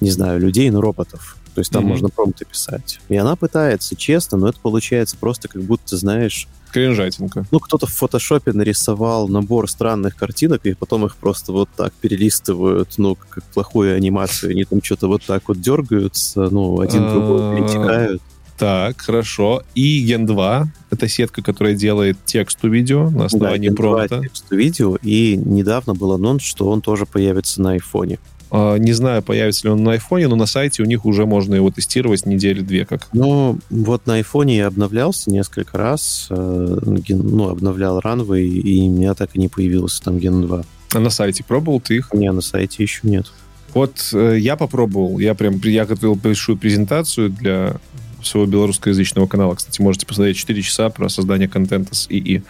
не 0.00 0.10
знаю, 0.10 0.40
людей 0.40 0.70
на 0.70 0.80
роботов. 0.80 1.36
То 1.54 1.60
есть 1.60 1.72
там 1.72 1.82
Мгм. 1.82 1.90
можно 1.92 2.08
промпты 2.08 2.44
писать. 2.44 3.00
И 3.08 3.16
она 3.16 3.34
пытается, 3.34 3.96
честно, 3.96 4.38
но 4.38 4.48
это 4.48 4.60
получается 4.60 5.16
просто 5.18 5.48
как 5.48 5.62
будто, 5.62 5.96
знаешь, 5.96 6.46
Кринжатинка. 6.72 7.46
ну, 7.50 7.58
кто-то 7.58 7.86
в 7.86 7.92
фотошопе 7.92 8.52
нарисовал 8.52 9.26
набор 9.26 9.68
странных 9.68 10.14
картинок, 10.14 10.66
и 10.66 10.74
потом 10.74 11.06
их 11.06 11.16
просто 11.16 11.50
вот 11.52 11.68
так 11.76 11.92
перелистывают, 11.94 12.90
ну, 12.98 13.16
как 13.28 13.42
плохую 13.44 13.96
анимацию. 13.96 14.52
Они 14.52 14.64
там 14.64 14.82
что-то 14.82 15.08
вот 15.08 15.24
так 15.24 15.48
вот 15.48 15.60
дергаются, 15.60 16.48
ну, 16.50 16.78
один 16.80 17.06
А, 17.06 17.10
другой 17.10 17.56
перетекают. 17.56 18.22
Так, 18.58 19.00
хорошо. 19.00 19.62
И 19.76 20.04
Gen 20.06 20.26
2— 20.26 20.68
это 20.90 21.08
сетка, 21.08 21.42
которая 21.42 21.74
делает 21.74 22.18
тексту 22.24 22.68
видео 22.68 23.08
на 23.08 23.26
основании 23.26 23.68
Да, 23.68 23.76
промпта. 23.76 24.20
текст 24.22 24.50
видео, 24.50 24.96
и 25.00 25.36
недавно 25.36 25.94
был 25.94 26.12
анонс, 26.12 26.42
что 26.42 26.68
он 26.68 26.80
тоже 26.80 27.06
появится 27.06 27.62
на 27.62 27.72
айфоне. 27.72 28.18
А, 28.50 28.76
Не 28.76 28.92
знаю, 28.92 29.22
появится 29.22 29.68
ли 29.68 29.72
он 29.72 29.84
на 29.84 29.92
айфоне, 29.92 30.26
но 30.26 30.34
на 30.34 30.46
сайте 30.46 30.82
у 30.82 30.86
них 30.86 31.04
уже 31.04 31.24
можно 31.24 31.54
его 31.54 31.70
тестировать 31.70 32.26
недели 32.26 32.60
две 32.60 32.84
как. 32.84 33.08
Ну, 33.12 33.58
вот 33.70 34.06
на 34.06 34.14
айфоне 34.14 34.56
я 34.56 34.66
обновлялся 34.66 35.30
несколько 35.30 35.78
раз, 35.78 36.26
э, 36.30 36.78
ну, 37.08 37.48
обновлял 37.50 38.00
Runway, 38.00 38.42
и 38.44 38.88
у 38.88 38.90
меня 38.90 39.14
так 39.14 39.30
и 39.34 39.38
не 39.38 39.48
появился 39.48 40.02
там 40.02 40.16
Gen 40.16 40.42
2. 40.46 40.64
А 40.94 40.98
на 41.00 41.10
сайте 41.10 41.44
пробовал 41.44 41.80
ты 41.80 41.96
их? 41.96 42.12
Меня 42.12 42.32
на 42.32 42.40
сайте 42.40 42.82
еще 42.82 43.00
нет. 43.04 43.30
Вот 43.74 44.10
э, 44.14 44.38
я 44.40 44.56
попробовал. 44.56 45.18
Я 45.18 45.34
прям 45.34 45.60
я 45.62 45.84
готовил 45.84 46.14
большую 46.14 46.56
презентацию 46.56 47.28
для 47.30 47.76
своего 48.22 48.50
белорусскоязычного 48.50 49.26
канала. 49.26 49.54
Кстати, 49.54 49.80
можете 49.80 50.06
посмотреть 50.06 50.36
4 50.36 50.62
часа 50.62 50.90
про 50.90 51.08
создание 51.08 51.48
контента 51.48 51.94
с 51.94 52.06
ИИ. 52.08 52.42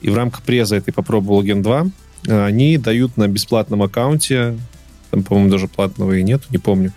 И 0.00 0.10
в 0.10 0.14
рамках 0.16 0.42
преза 0.42 0.76
этой 0.76 0.92
попробовал 0.92 1.42
Gen 1.42 1.62
2. 1.62 1.86
Э, 2.26 2.44
Они 2.44 2.76
дают 2.78 3.16
на 3.16 3.28
бесплатном 3.28 3.82
аккаунте, 3.82 4.58
там, 5.10 5.22
по-моему, 5.22 5.50
даже 5.50 5.68
платного 5.68 6.12
и 6.12 6.22
нет, 6.22 6.42
не 6.50 6.58
помню, 6.58 6.92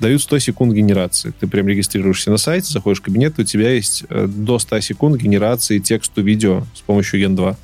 дают 0.00 0.22
100 0.22 0.38
секунд 0.38 0.72
генерации. 0.72 1.32
Ты 1.38 1.46
прям 1.46 1.68
регистрируешься 1.68 2.30
на 2.30 2.36
сайте, 2.36 2.72
заходишь 2.72 3.00
в 3.00 3.02
кабинет, 3.02 3.38
и 3.38 3.42
у 3.42 3.44
тебя 3.44 3.70
есть 3.70 4.04
э, 4.08 4.26
до 4.26 4.58
100 4.58 4.80
секунд 4.80 5.20
генерации 5.20 5.78
тексту 5.78 6.22
видео 6.22 6.64
с 6.74 6.80
помощью 6.80 7.20
Gen 7.20 7.34
2. 7.34 7.56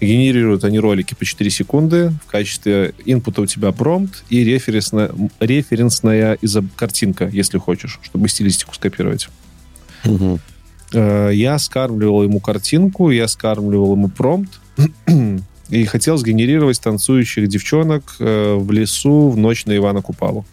Генерируют 0.00 0.62
они 0.64 0.78
ролики 0.78 1.14
по 1.14 1.24
4 1.24 1.50
секунды. 1.50 2.12
В 2.26 2.30
качестве 2.30 2.94
инпута 3.04 3.42
у 3.42 3.46
тебя 3.46 3.72
промпт 3.72 4.24
и 4.30 4.44
референсная, 4.44 5.10
референсная 5.40 6.38
изо- 6.40 6.64
картинка, 6.76 7.28
если 7.28 7.58
хочешь, 7.58 7.98
чтобы 8.02 8.28
стилистику 8.28 8.74
скопировать. 8.74 9.28
Э, 10.92 11.30
Я 11.34 11.58
скармливал 11.58 12.22
ему 12.22 12.40
картинку, 12.40 13.10
я 13.10 13.26
скармливал 13.28 13.92
ему 13.94 14.08
промпт 14.08 14.60
и 15.68 15.84
хотел 15.84 16.16
сгенерировать 16.16 16.80
танцующих 16.80 17.48
девчонок 17.48 18.16
э, 18.20 18.54
в 18.54 18.70
лесу 18.70 19.30
в 19.30 19.36
ночь 19.36 19.66
на 19.66 19.76
Ивана 19.76 20.00
Купалу. 20.00 20.46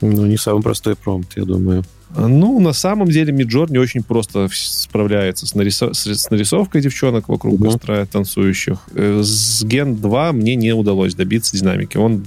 Ну, 0.00 0.26
не 0.26 0.36
самый 0.38 0.62
простой 0.62 0.96
промпт, 0.96 1.36
я 1.36 1.44
думаю. 1.44 1.84
Ну, 2.16 2.58
на 2.60 2.72
самом 2.72 3.08
деле, 3.08 3.32
Миджор 3.32 3.70
не 3.70 3.78
очень 3.78 4.02
просто 4.02 4.48
справляется 4.52 5.46
с, 5.46 5.54
нарисо- 5.54 5.92
с- 5.92 6.30
нарисовкой 6.30 6.80
девчонок 6.80 7.28
вокруг 7.28 7.60
Мгм. 7.60 7.70
костра 7.70 8.06
танцующих. 8.06 8.78
Э, 8.94 9.20
С 9.22 9.62
Ген 9.62 9.96
2 9.96 10.32
мне 10.32 10.54
не 10.56 10.72
удалось 10.72 11.14
добиться 11.14 11.56
динамики. 11.56 11.96
Он... 11.98 12.24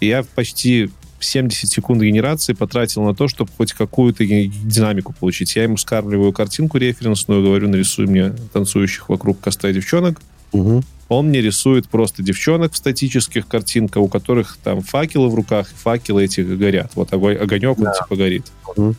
Я 0.00 0.24
почти 0.34 0.90
70 1.20 1.70
секунд 1.70 2.02
генерации 2.02 2.52
потратил 2.52 3.02
на 3.04 3.14
то, 3.14 3.28
чтобы 3.28 3.50
хоть 3.56 3.72
какую-то 3.72 4.24
динамику 4.24 5.12
получить. 5.18 5.54
Я 5.56 5.64
ему 5.64 5.76
скармливаю 5.76 6.32
картинку 6.32 6.78
референсную, 6.78 7.42
говорю, 7.42 7.68
нарисуй 7.68 8.06
мне 8.06 8.32
танцующих 8.52 9.08
вокруг 9.08 9.40
костра 9.40 9.70
девчонок. 9.72 10.20
Мгм. 10.52 10.82
Он 11.12 11.28
мне 11.28 11.40
рисует 11.40 11.88
просто 11.88 12.22
девчонок 12.22 12.72
в 12.72 12.76
статических 12.76 13.46
картинках, 13.46 14.02
у 14.02 14.08
которых 14.08 14.56
там 14.62 14.80
факелы 14.80 15.28
в 15.28 15.34
руках, 15.34 15.68
факелы 15.68 16.24
эти 16.24 16.40
горят. 16.40 16.92
Вот 16.94 17.12
огонь, 17.12 17.36
огонек, 17.36 17.78
он 17.78 17.84
Да. 17.84 17.92
типа 17.92 18.16
горит. 18.16 18.46
Мгм. 18.76 18.96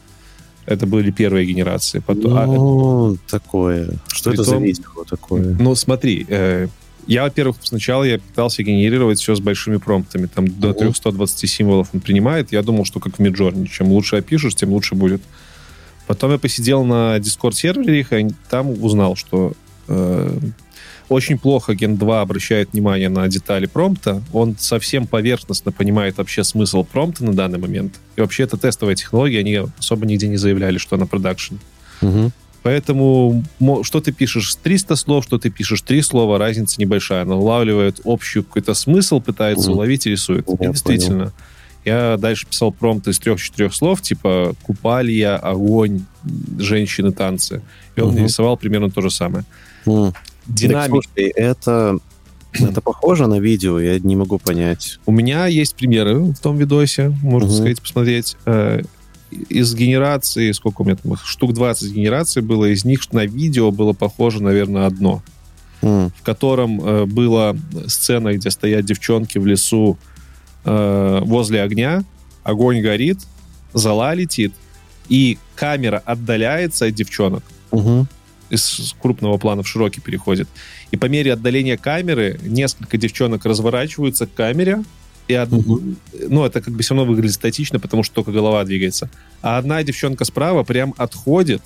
Это 0.65 0.85
были 0.88 1.11
первые 1.11 1.45
генерации. 1.45 1.99
Потом, 1.99 2.38
а, 2.38 2.45
Ну, 2.45 3.18
такое. 3.30 3.90
Что 4.07 4.31
это 4.31 4.44
за 4.44 4.52
Притом- 4.52 4.64
видео 4.64 5.03
такое? 5.10 5.56
Ну, 5.60 5.76
смотри, 5.76 6.26
э, 6.30 6.68
я, 7.07 7.23
во-первых, 7.23 7.57
сначала 7.64 8.03
я 8.06 8.19
пытался 8.19 8.64
генерировать 8.64 9.19
все 9.19 9.35
с 9.35 9.40
большими 9.41 9.77
промптами. 9.77 10.27
Там 10.27 10.48
до 10.48 10.69
Мгм. 10.69 10.77
320 10.77 11.48
символов 11.48 11.90
он 11.94 11.99
принимает. 11.99 12.52
Я 12.53 12.61
думал, 12.61 12.85
что 12.85 12.99
как 12.99 13.18
в 13.18 13.19
Midjourney. 13.19 13.68
Чем 13.68 13.88
лучше 13.90 14.18
опишешь, 14.18 14.56
тем 14.56 14.69
лучше 14.72 14.95
будет. 14.95 15.22
Потом 16.07 16.31
я 16.31 16.38
посидел 16.38 16.84
на 16.85 17.18
Discord-сервере 17.18 17.99
их, 17.99 18.14
и 18.14 18.27
там 18.49 18.69
узнал, 18.84 19.15
что 19.15 19.53
э, 19.88 20.38
очень 21.09 21.38
плохо 21.38 21.73
Gen 21.73 21.97
2 21.97 22.21
обращает 22.21 22.73
внимание 22.73 23.09
на 23.09 23.27
детали 23.27 23.65
промпта. 23.65 24.21
Он 24.31 24.55
совсем 24.57 25.07
поверхностно 25.07 25.71
понимает 25.71 26.17
вообще 26.17 26.43
смысл 26.43 26.84
промпта 26.84 27.23
на 27.25 27.34
данный 27.34 27.59
момент. 27.59 27.95
И 28.15 28.21
вообще 28.21 28.43
это 28.43 28.57
тестовая 28.57 28.95
технология, 28.95 29.39
они 29.39 29.59
особо 29.77 30.05
нигде 30.05 30.27
не 30.27 30.38
заявляли, 30.38 30.77
что 30.77 30.95
она 30.95 31.05
продакшн. 31.05 31.55
Мгм. 32.01 32.31
Поэтому 32.63 33.43
что 33.84 33.99
ты 33.99 34.13
пишешь 34.13 34.55
300 34.55 34.95
слов, 34.95 35.25
что 35.25 35.38
ты 35.38 35.49
пишешь 35.49 35.81
3 35.81 36.01
слова, 36.01 36.38
разница 36.38 36.80
небольшая. 36.80 37.23
Она 37.23 37.35
улавливает 37.35 37.99
общий 38.05 38.41
какой-то 38.41 38.73
смысл, 38.73 39.19
пытается 39.19 39.69
Мгм. 39.69 39.77
уловить 39.77 40.07
и 40.07 40.11
рисует. 40.11 40.47
Я 40.47 40.69
И 40.69 40.71
действительно. 40.71 41.34
Я 41.85 42.15
дальше 42.17 42.47
писал 42.47 42.71
промпт 42.71 43.09
из 43.09 43.19
трех-четырех 43.19 43.73
слов, 43.75 44.01
типа 44.01 44.55
купалья, 44.63 45.35
огонь, 45.35 46.05
женщины, 46.57 47.11
танцы. 47.11 47.61
И 47.97 47.99
он 47.99 48.07
Мгм. 48.07 48.15
мне 48.15 48.23
рисовал 48.23 48.55
примерно 48.55 48.89
то 48.89 49.01
же 49.01 49.11
самое. 49.11 49.43
М. 50.47 50.71
Так, 50.71 50.89
слушай, 50.89 51.29
это, 51.35 51.97
это 52.53 52.81
похоже 52.81 53.27
на 53.27 53.39
видео, 53.39 53.79
я 53.79 53.99
не 53.99 54.15
могу 54.15 54.37
понять. 54.39 54.99
У 55.05 55.11
меня 55.11 55.47
есть 55.47 55.75
примеры 55.75 56.19
в 56.19 56.39
том 56.39 56.57
видосе, 56.57 57.09
можно 57.21 57.49
Мгм. 57.49 57.57
сказать, 57.57 57.81
посмотреть. 57.81 58.37
Э, 58.45 58.81
Из 59.49 59.73
генерации, 59.73 60.51
сколько 60.51 60.83
у 60.83 60.85
меня 60.85 60.95
там, 60.95 61.17
штук 61.17 61.53
20 61.53 61.91
генераций 61.91 62.43
было, 62.43 62.65
из 62.65 62.85
них 62.85 63.11
на 63.13 63.25
видео 63.25 63.71
было 63.71 63.93
похоже, 63.93 64.43
наверное, 64.43 64.85
одно. 64.85 65.23
В 65.81 66.11
котором 66.23 66.79
э, 66.81 67.05
была 67.05 67.55
сцена, 67.87 68.33
где 68.35 68.51
стоят 68.51 68.85
девчонки 68.85 69.39
в 69.39 69.45
лесу 69.47 69.97
э, 70.65 71.19
возле 71.23 71.63
огня, 71.63 72.03
огонь 72.43 72.79
горит, 72.81 73.19
зола 73.73 74.13
летит, 74.13 74.53
и 75.09 75.39
камера 75.55 76.01
отдаляется 76.05 76.85
от 76.85 76.93
девчонок, 76.93 77.43
Мгм. 77.71 78.07
Из 78.53 78.95
крупного 79.01 79.38
плана 79.38 79.63
в 79.63 79.67
широкий 79.67 80.01
переходит. 80.01 80.47
И 80.91 80.97
по 80.97 81.07
мере 81.07 81.34
отдаления 81.34 81.77
камеры 81.77 82.39
несколько 82.43 82.97
девчонок 82.97 83.45
разворачиваются 83.45 84.27
к 84.27 84.34
камере, 84.34 84.84
и 85.27 85.35
од- 85.38 85.51
Мгм. 85.51 85.95
ну, 86.30 86.45
это 86.45 86.61
как 86.61 86.73
бы 86.73 86.84
все 86.84 86.93
равно 86.95 87.09
выглядит 87.11 87.34
статично, 87.35 87.80
потому 87.80 88.03
что 88.03 88.15
только 88.15 88.31
голова 88.31 88.63
двигается. 88.63 89.09
А 89.41 89.57
одна 89.57 89.81
девчонка 89.84 90.25
справа 90.25 90.63
прям 90.63 90.93
отходит, 90.97 91.61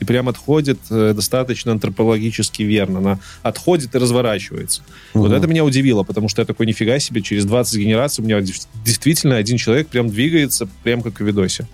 и 0.00 0.04
прям 0.04 0.28
отходит 0.28 0.78
э, 0.90 1.12
достаточно 1.14 1.70
антропологически 1.72 2.62
верно. 2.62 2.98
Она 2.98 3.18
отходит 3.42 3.94
и 3.94 3.98
разворачивается. 3.98 4.82
Вот 5.14 5.28
Мгм. 5.28 5.36
это 5.36 5.46
меня 5.46 5.64
удивило, 5.64 6.02
потому 6.02 6.28
что 6.28 6.42
я 6.42 6.46
такой, 6.46 6.66
нифига 6.66 6.98
себе, 6.98 7.22
через 7.22 7.44
20 7.44 7.78
генераций 7.80 8.22
у 8.22 8.26
меня 8.26 8.40
действительно 8.84 9.36
один 9.36 9.58
человек 9.58 9.88
прям 9.88 10.08
двигается, 10.08 10.68
прям 10.82 11.02
как 11.02 11.20
в 11.20 11.24
видосе. 11.24 11.68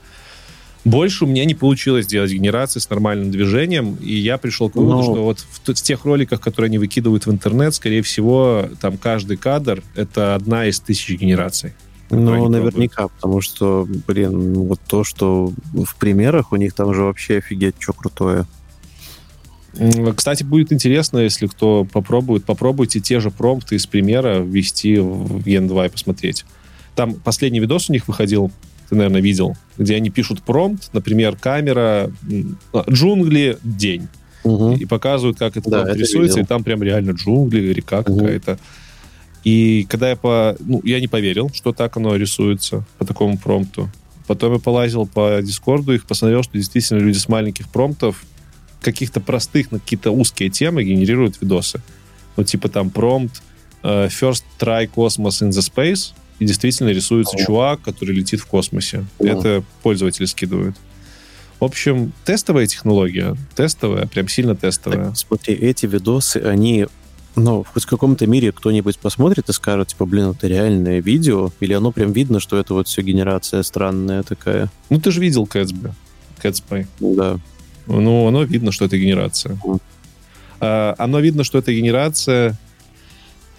Больше 0.89 1.25
у 1.25 1.29
меня 1.29 1.45
не 1.45 1.55
получилось 1.55 2.07
сделать 2.07 2.33
генерации 2.33 2.81
с 2.81 2.89
нормальным 2.89 3.31
движением, 3.31 3.97
и 3.97 4.15
я 4.15 4.39
пришел 4.39 4.71
к 4.71 4.77
выводу, 4.77 4.97
Ну. 4.97 5.03
что 5.03 5.25
вот 5.25 5.41
в, 5.41 5.73
в 5.73 5.83
тех 5.83 6.05
роликах, 6.05 6.41
которые 6.41 6.69
они 6.69 6.79
выкидывают 6.79 7.27
в 7.27 7.31
интернет, 7.31 7.75
скорее 7.75 8.03
всего, 8.03 8.69
там 8.81 8.97
каждый 8.97 9.37
кадр— 9.37 9.83
это 9.95 10.35
одна 10.35 10.67
из 10.67 10.81
тысяч 10.81 11.11
генераций. 11.11 11.75
Ну, 12.11 12.49
наверняка, 12.49 13.09
потому 13.09 13.43
что, 13.43 13.87
блин, 14.07 14.55
вот 14.55 14.81
то, 14.87 15.05
что 15.05 15.53
в 15.75 15.95
примерах 15.97 16.53
у 16.53 16.57
них 16.57 16.73
там 16.73 16.95
же 16.95 17.03
вообще 17.03 17.39
офигеть, 17.39 17.75
что 17.79 17.93
крутое. 17.93 18.47
Кстати, 20.17 20.43
будет 20.43 20.73
интересно, 20.73 21.19
если 21.19 21.47
кто 21.47 21.85
попробует, 21.85 22.45
попробуйте 22.45 23.01
те 23.01 23.21
же 23.21 23.31
промпты 23.31 23.77
из 23.77 23.87
примера 23.87 24.39
ввести 24.39 24.99
в 24.99 25.37
Gen 25.47 25.69
2 25.69 25.87
и 25.87 25.89
посмотреть. 25.91 26.47
Там 26.95 27.15
последний 27.15 27.61
видос 27.61 27.91
у 27.91 27.93
них 27.93 28.09
выходил, 28.09 28.51
ты, 28.89 28.95
наверное, 28.97 29.21
видел, 29.21 29.57
где 29.77 29.97
они 29.97 30.11
пишут 30.11 30.43
промпт, 30.43 30.91
например, 30.93 31.37
камера, 31.37 32.11
а, 32.73 32.85
джунгли, 32.91 33.59
день. 33.63 34.09
Мгм. 34.45 34.75
И 34.75 34.85
показывают, 34.87 35.39
как 35.39 35.57
это 35.57 35.69
Да, 35.69 35.83
это 35.83 35.93
рисуется, 35.99 36.39
видел. 36.39 36.45
и 36.45 36.47
там 36.47 36.65
прям 36.65 36.83
реально 36.83 37.11
джунгли, 37.11 37.73
река 37.73 38.01
Мгм. 38.01 38.19
какая-то. 38.19 38.59
И 39.45 39.87
когда 39.89 40.11
я 40.11 40.17
по... 40.17 40.57
Ну, 40.61 40.81
я 40.85 41.01
не 41.01 41.09
поверил, 41.09 41.51
что 41.53 41.73
так 41.73 41.97
оно 41.97 42.17
рисуется 42.17 42.85
по 42.99 43.05
такому 43.05 43.39
промпту. 43.39 43.89
Потом 44.27 44.53
я 44.55 44.59
полазил 44.59 45.07
по 45.07 45.41
Дискорду, 45.43 45.95
их 45.95 46.05
посмотрел, 46.07 46.43
что 46.43 46.53
действительно 46.59 46.99
люди 46.99 47.17
с 47.19 47.29
маленьких 47.29 47.69
промптов 47.69 48.25
каких-то 48.83 49.21
простых 49.21 49.73
на 49.73 49.81
какие-то 49.81 50.11
узкие 50.11 50.51
темы 50.51 50.85
генерируют 50.85 51.41
видосы. 51.41 51.81
Ну, 52.37 52.45
типа 52.45 52.69
там 52.69 52.91
промпт 52.91 53.43
э, 53.83 54.09
First 54.09 54.45
try 54.61 54.89
cosmos 54.95 55.43
in 55.43 55.51
the 55.51 55.63
space, 55.63 56.13
и 56.39 56.45
действительно 56.45 56.91
рисуется 56.91 57.37
О. 57.37 57.45
чувак, 57.45 57.81
который 57.83 58.15
летит 58.15 58.41
в 58.41 58.47
космосе. 58.47 59.05
О. 59.19 59.27
Это 59.27 59.65
пользователи 59.83 60.27
скидывают. 60.27 60.77
В 61.61 61.65
общем, 61.65 62.13
тестовая 62.25 62.67
технология. 62.67 63.37
Тестовая, 63.57 64.07
прям 64.07 64.29
сильно 64.29 64.55
тестовая. 64.55 65.07
Так, 65.07 65.17
смотри, 65.17 65.55
эти 65.55 65.87
видосы, 65.87 66.37
они, 66.37 66.87
ну, 67.35 67.65
хоть 67.65 67.83
в 67.83 67.89
каком-то 67.89 68.27
мире 68.29 68.53
кто-нибудь 68.53 68.99
посмотрит 68.99 69.49
и 69.49 69.53
скажет, 69.53 69.89
типа, 69.89 70.07
блин, 70.07 70.31
это 70.31 70.47
реальное 70.47 71.01
видео, 71.01 71.51
или 71.59 71.73
оно 71.73 71.91
прям 71.91 72.13
видно, 72.13 72.39
что 72.39 72.59
это 72.59 72.75
вот 72.75 72.87
все 72.87 73.03
генерация 73.03 73.65
странная 73.65 74.23
такая. 74.23 74.71
Ну, 74.89 75.01
ты 75.01 75.11
же 75.11 75.21
видел 75.21 75.47
Кэтсби. 75.47 75.93
Кэтспай. 76.41 76.87
Да. 77.01 77.41
Ну, 77.89 78.29
оно 78.29 78.45
видно, 78.45 78.71
что 78.71 78.85
это 78.85 78.97
генерация. 78.97 79.59
Мгм. 79.65 79.81
А, 80.61 80.95
оно 80.99 81.19
видно, 81.19 81.43
что 81.43 81.59
это 81.59 81.73
генерация. 81.73 82.57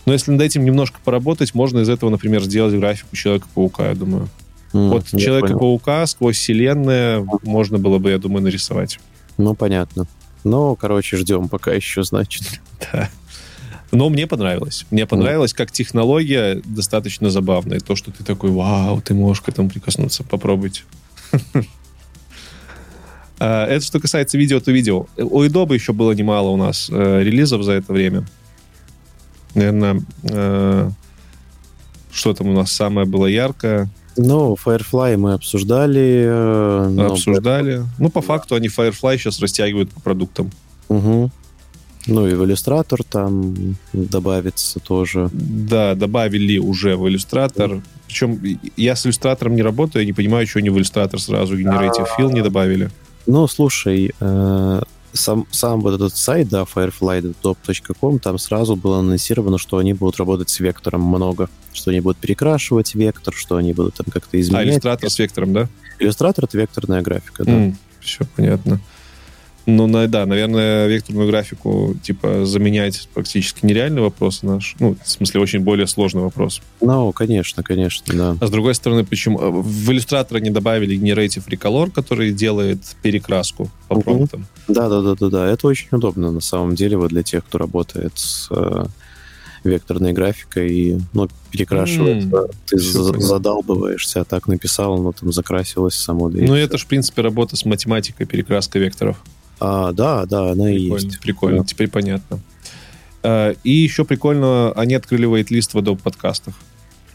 Но 0.05 0.13
если 0.13 0.31
над 0.31 0.41
этим 0.41 0.65
немножко 0.65 0.99
поработать, 1.03 1.53
можно 1.53 1.79
из 1.79 1.89
этого, 1.89 2.09
например, 2.09 2.41
сделать 2.43 2.73
графику 2.75 3.15
Человека-паука, 3.15 3.89
я 3.89 3.95
думаю. 3.95 4.27
М, 4.73 4.89
Вот. 4.89 5.07
Человека-паука 5.07 6.05
сквозь 6.07 6.37
вселенная 6.37 7.25
можно 7.43 7.77
было 7.77 7.97
бы, 7.97 8.11
я 8.11 8.17
думаю, 8.17 8.43
нарисовать. 8.43 8.99
Ну, 9.37 9.53
понятно. 9.55 10.05
Ну, 10.43 10.75
короче, 10.75 11.17
ждем 11.17 11.49
пока 11.49 11.73
еще, 11.73 12.03
значит. 12.03 12.43
Да. 12.91 13.09
Но 13.91 14.09
мне 14.09 14.27
понравилось. 14.27 14.85
Мне 14.91 15.07
понравилось, 15.07 15.51
как 15.53 15.71
технология 15.71 16.61
достаточно 16.63 17.31
забавная. 17.31 17.79
То, 17.79 17.95
что 17.95 18.11
ты 18.11 18.23
такой, 18.23 18.51
вау, 18.51 19.01
ты 19.01 19.15
можешь 19.15 19.41
к 19.41 19.49
этому 19.49 19.69
прикоснуться. 19.69 20.23
Попробуйте. 20.23 20.83
А, 23.41 23.65
Это 23.67 23.85
что 23.85 23.99
касается 24.01 24.37
видео, 24.37 24.59
то 24.59 24.71
видео. 24.71 25.05
У 25.17 25.41
Adobe 25.43 25.73
еще 25.73 25.93
было 25.93 26.11
немало 26.11 26.49
у 26.49 26.57
нас 26.57 26.89
э, 26.91 27.21
релизов 27.23 27.63
за 27.63 27.71
это 27.73 27.93
время. 27.93 28.25
Наверное, 29.55 30.01
э, 30.23 30.89
что 32.11 32.33
там 32.33 32.47
у 32.49 32.53
нас 32.53 32.71
самое 32.71 33.07
было 33.07 33.25
яркое, 33.27 33.89
Ну, 34.17 34.55
Firefly 34.65 35.15
мы 35.17 35.33
обсуждали. 35.33 36.23
э, 36.27 36.87
но- 36.89 37.13
обсуждали. 37.13 37.83
Ну, 37.99 38.09
по 38.09 38.21
факту 38.21 38.55
они 38.55 38.67
Firefly 38.67 39.17
сейчас 39.17 39.39
растягивают 39.39 39.91
по 39.91 40.01
продуктам. 40.01 40.51
Мгм. 40.89 41.31
Ну, 42.07 42.27
и 42.27 42.33
в 42.33 42.43
иллюстратор 42.43 43.03
там 43.03 43.55
добавится 43.93 44.79
тоже. 44.79 45.29
Да, 45.31 45.95
добавили 45.95 46.57
уже 46.57 46.95
в 46.95 47.07
иллюстратор. 47.07 47.81
Причем 48.07 48.39
я 48.75 48.95
с 48.95 49.05
иллюстратором 49.05 49.55
не 49.55 49.61
работаю, 49.61 50.01
я 50.01 50.05
не 50.07 50.13
понимаю, 50.13 50.47
что 50.47 50.59
они 50.59 50.69
в 50.69 50.77
иллюстратор 50.77 51.19
сразу 51.19 51.55
Generative 51.57 52.07
Fill 52.17 52.33
не 52.33 52.41
добавили. 52.41 52.89
Ну, 53.27 53.47
слушай, 53.47 54.11
э, 54.19 54.81
сам, 55.13 55.45
сам 55.51 55.81
вот 55.81 55.93
этот 55.95 56.15
сайт, 56.15 56.49
да, 56.49 56.63
firefly.top.com, 56.63 58.19
там 58.19 58.37
сразу 58.37 58.75
было 58.75 58.99
анонсировано, 58.99 59.57
что 59.57 59.77
они 59.77 59.93
будут 59.93 60.17
работать 60.17 60.49
с 60.49 60.59
вектором 60.59 61.01
много, 61.01 61.49
что 61.73 61.91
они 61.91 61.99
будут 61.99 62.17
перекрашивать 62.17 62.95
вектор, 62.95 63.33
что 63.33 63.55
они 63.57 63.73
будут 63.73 63.95
там 63.95 64.05
как-то 64.11 64.37
А, 64.37 64.39
изменять. 64.39 64.67
иллюстратор 64.67 65.09
с 65.09 65.19
вектором, 65.19 65.53
да? 65.53 65.67
Иллюстратор— 65.99 66.45
это 66.45 66.57
векторная 66.57 67.01
графика, 67.01 67.43
да. 67.43 67.73
все 67.99 68.25
понятно. 68.35 68.79
Ну, 69.65 69.85
на- 69.87 70.07
да, 70.07 70.25
наверное, 70.25 70.87
векторную 70.87 71.27
графику, 71.27 71.95
типа, 72.01 72.45
заменять 72.45 73.07
практически 73.13 73.65
нереальный 73.65 74.01
вопрос 74.01 74.41
наш. 74.41 74.75
Ну, 74.79 74.97
в 75.03 75.09
смысле, 75.09 75.41
очень 75.41 75.59
более 75.59 75.85
сложный 75.85 76.21
вопрос. 76.23 76.61
Ну, 76.81 77.11
конечно, 77.11 77.61
конечно, 77.61 78.13
да. 78.15 78.37
А 78.41 78.47
с 78.47 78.49
другой 78.49 78.73
стороны, 78.73 79.05
почему 79.05 79.39
э, 79.39 79.49
в 79.51 79.91
иллюстратор 79.91 80.37
они 80.37 80.49
добавили 80.49 80.97
Generative 80.97 81.47
Recolor, 81.47 81.91
который 81.91 82.31
делает 82.31 82.79
перекраску 83.03 83.69
по 83.87 83.95
Мгм. 83.95 84.03
промптам. 84.03 84.47
Да, 84.67 84.89
да, 84.89 85.01
да, 85.01 85.15
да, 85.15 85.29
да. 85.29 85.47
Это 85.47 85.67
очень 85.67 85.87
удобно 85.91 86.31
на 86.31 86.41
самом 86.41 86.73
деле 86.75 86.97
вот 86.97 87.09
для 87.09 87.21
тех, 87.21 87.45
кто 87.45 87.57
работает 87.59 88.13
с 88.15 88.47
э, 88.49 88.85
векторной 89.63 90.13
графикой 90.13 90.71
и 90.73 90.97
ну, 91.13 91.27
перекрашивает. 91.51 92.33
Э, 92.33 92.47
Ты 92.65 92.79
за- 92.79 93.19
задалбываешься, 93.19 94.21
а 94.21 94.23
так 94.23 94.47
написал, 94.47 94.97
но 95.01 95.11
там 95.11 95.31
закрасилось 95.31 95.95
само. 95.95 96.29
Да 96.29 96.39
Ну, 96.41 96.55
это 96.55 96.77
же, 96.77 96.85
в 96.85 96.87
принципе, 96.87 97.21
работа 97.21 97.55
с 97.55 97.65
математикой, 97.65 98.25
перекраска 98.25 98.79
векторов. 98.79 99.17
А, 99.59 99.91
да, 99.91 100.25
да, 100.25 100.51
она 100.51 100.71
и 100.71 100.77
Прикольно, 100.79 101.03
есть. 101.05 101.19
прикольно, 101.19 101.57
Да. 101.59 101.63
теперь 101.65 101.89
понятно. 101.89 102.39
Э, 103.23 103.53
И 103.63 103.71
еще 103.71 104.05
прикольно, 104.05 104.71
они 104.73 104.93
открыли 104.95 105.25
вейт-лист 105.25 105.73
в 105.73 105.77
Adobe 105.77 106.01
подкастах. 106.01 106.53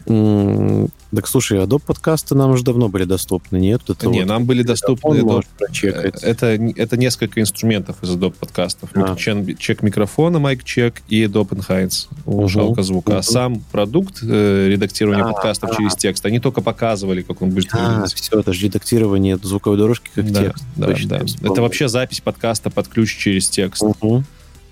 Так 0.05 1.27
слушай, 1.27 1.57
Adobe 1.59 1.81
подкасты 1.83 2.35
нам 2.35 2.51
уже 2.51 2.63
давно 2.63 2.89
были 2.89 3.05
доступны, 3.05 3.57
нет? 3.57 3.81
Это 3.89 4.07
не, 4.07 4.19
вот 4.19 4.27
нам 4.27 4.45
были 4.45 4.61
доступны... 4.61 5.17
Adobe- 5.17 5.21
можешь 5.23 5.49
прочекать. 5.57 6.21
Это, 6.23 6.47
это 6.47 6.97
несколько 6.97 7.41
инструментов 7.41 8.03
из 8.03 8.09
Adobe 8.09 8.35
подкастов. 8.39 8.89
А. 8.93 9.15
Чек, 9.15 9.57
чек 9.57 9.81
микрофона, 9.81 10.37
майк 10.39 10.63
чек 10.63 11.01
и 11.07 11.23
Adobe 11.23 11.49
Enhance, 11.49 12.07
улучшалка 12.25 12.83
звука. 12.83 13.13
А 13.13 13.15
мгм. 13.15 13.23
сам 13.23 13.59
продукт 13.71 14.19
э, 14.21 14.67
редактирования 14.69 15.23
А, 15.23 15.31
подкастов 15.33 15.71
а. 15.71 15.75
через 15.75 15.95
текст, 15.95 16.25
они 16.25 16.39
только 16.39 16.61
показывали, 16.61 17.21
как 17.21 17.41
он 17.41 17.49
будет 17.49 17.69
А, 17.73 17.93
выглядеть. 17.93 18.13
все, 18.13 18.39
это 18.39 18.53
же 18.53 18.65
редактирование 18.65 19.37
звуковой 19.41 19.77
дорожки 19.77 20.11
как 20.13 20.31
да, 20.31 20.43
текст. 20.43 20.63
да, 20.75 20.87
Точно, 20.87 21.09
да. 21.09 21.49
Это 21.49 21.61
вообще 21.61 21.87
запись 21.87 22.21
подкаста 22.21 22.69
под 22.69 22.87
ключ 22.89 23.17
через 23.17 23.49
текст. 23.49 23.83
Мгм. 24.01 24.25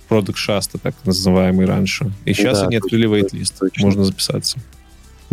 Product 0.10 0.36
Shasta, 0.36 0.78
так 0.82 0.94
называемый 1.06 1.66
раньше. 1.66 2.12
И 2.26 2.34
сейчас 2.34 2.60
Да, 2.60 2.68
они 2.68 2.76
открыли 2.76 3.26
точно. 3.58 3.86
Можно 3.86 4.04
записаться. 4.04 4.60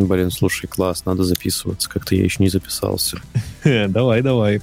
Блин, 0.07 0.31
слушай, 0.31 0.67
класс, 0.67 1.05
надо 1.05 1.25
записываться. 1.25 1.89
Как-то 1.89 2.15
я 2.15 2.25
еще 2.25 2.43
не 2.43 2.49
записался. 2.49 3.21
Давай, 3.65 4.23
давай. 4.23 4.63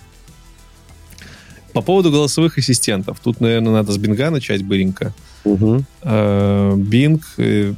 По 1.73 1.81
поводу 1.81 2.11
голосовых 2.11 2.57
ассистентов. 2.57 3.19
Тут, 3.19 3.39
наверное, 3.39 3.71
надо 3.71 3.91
с 3.91 3.97
Бинга 3.97 4.31
начать 4.31 4.63
быренько. 4.63 5.13
Э, 6.01 6.73
Bing, 6.75 7.21
э, 7.37 7.73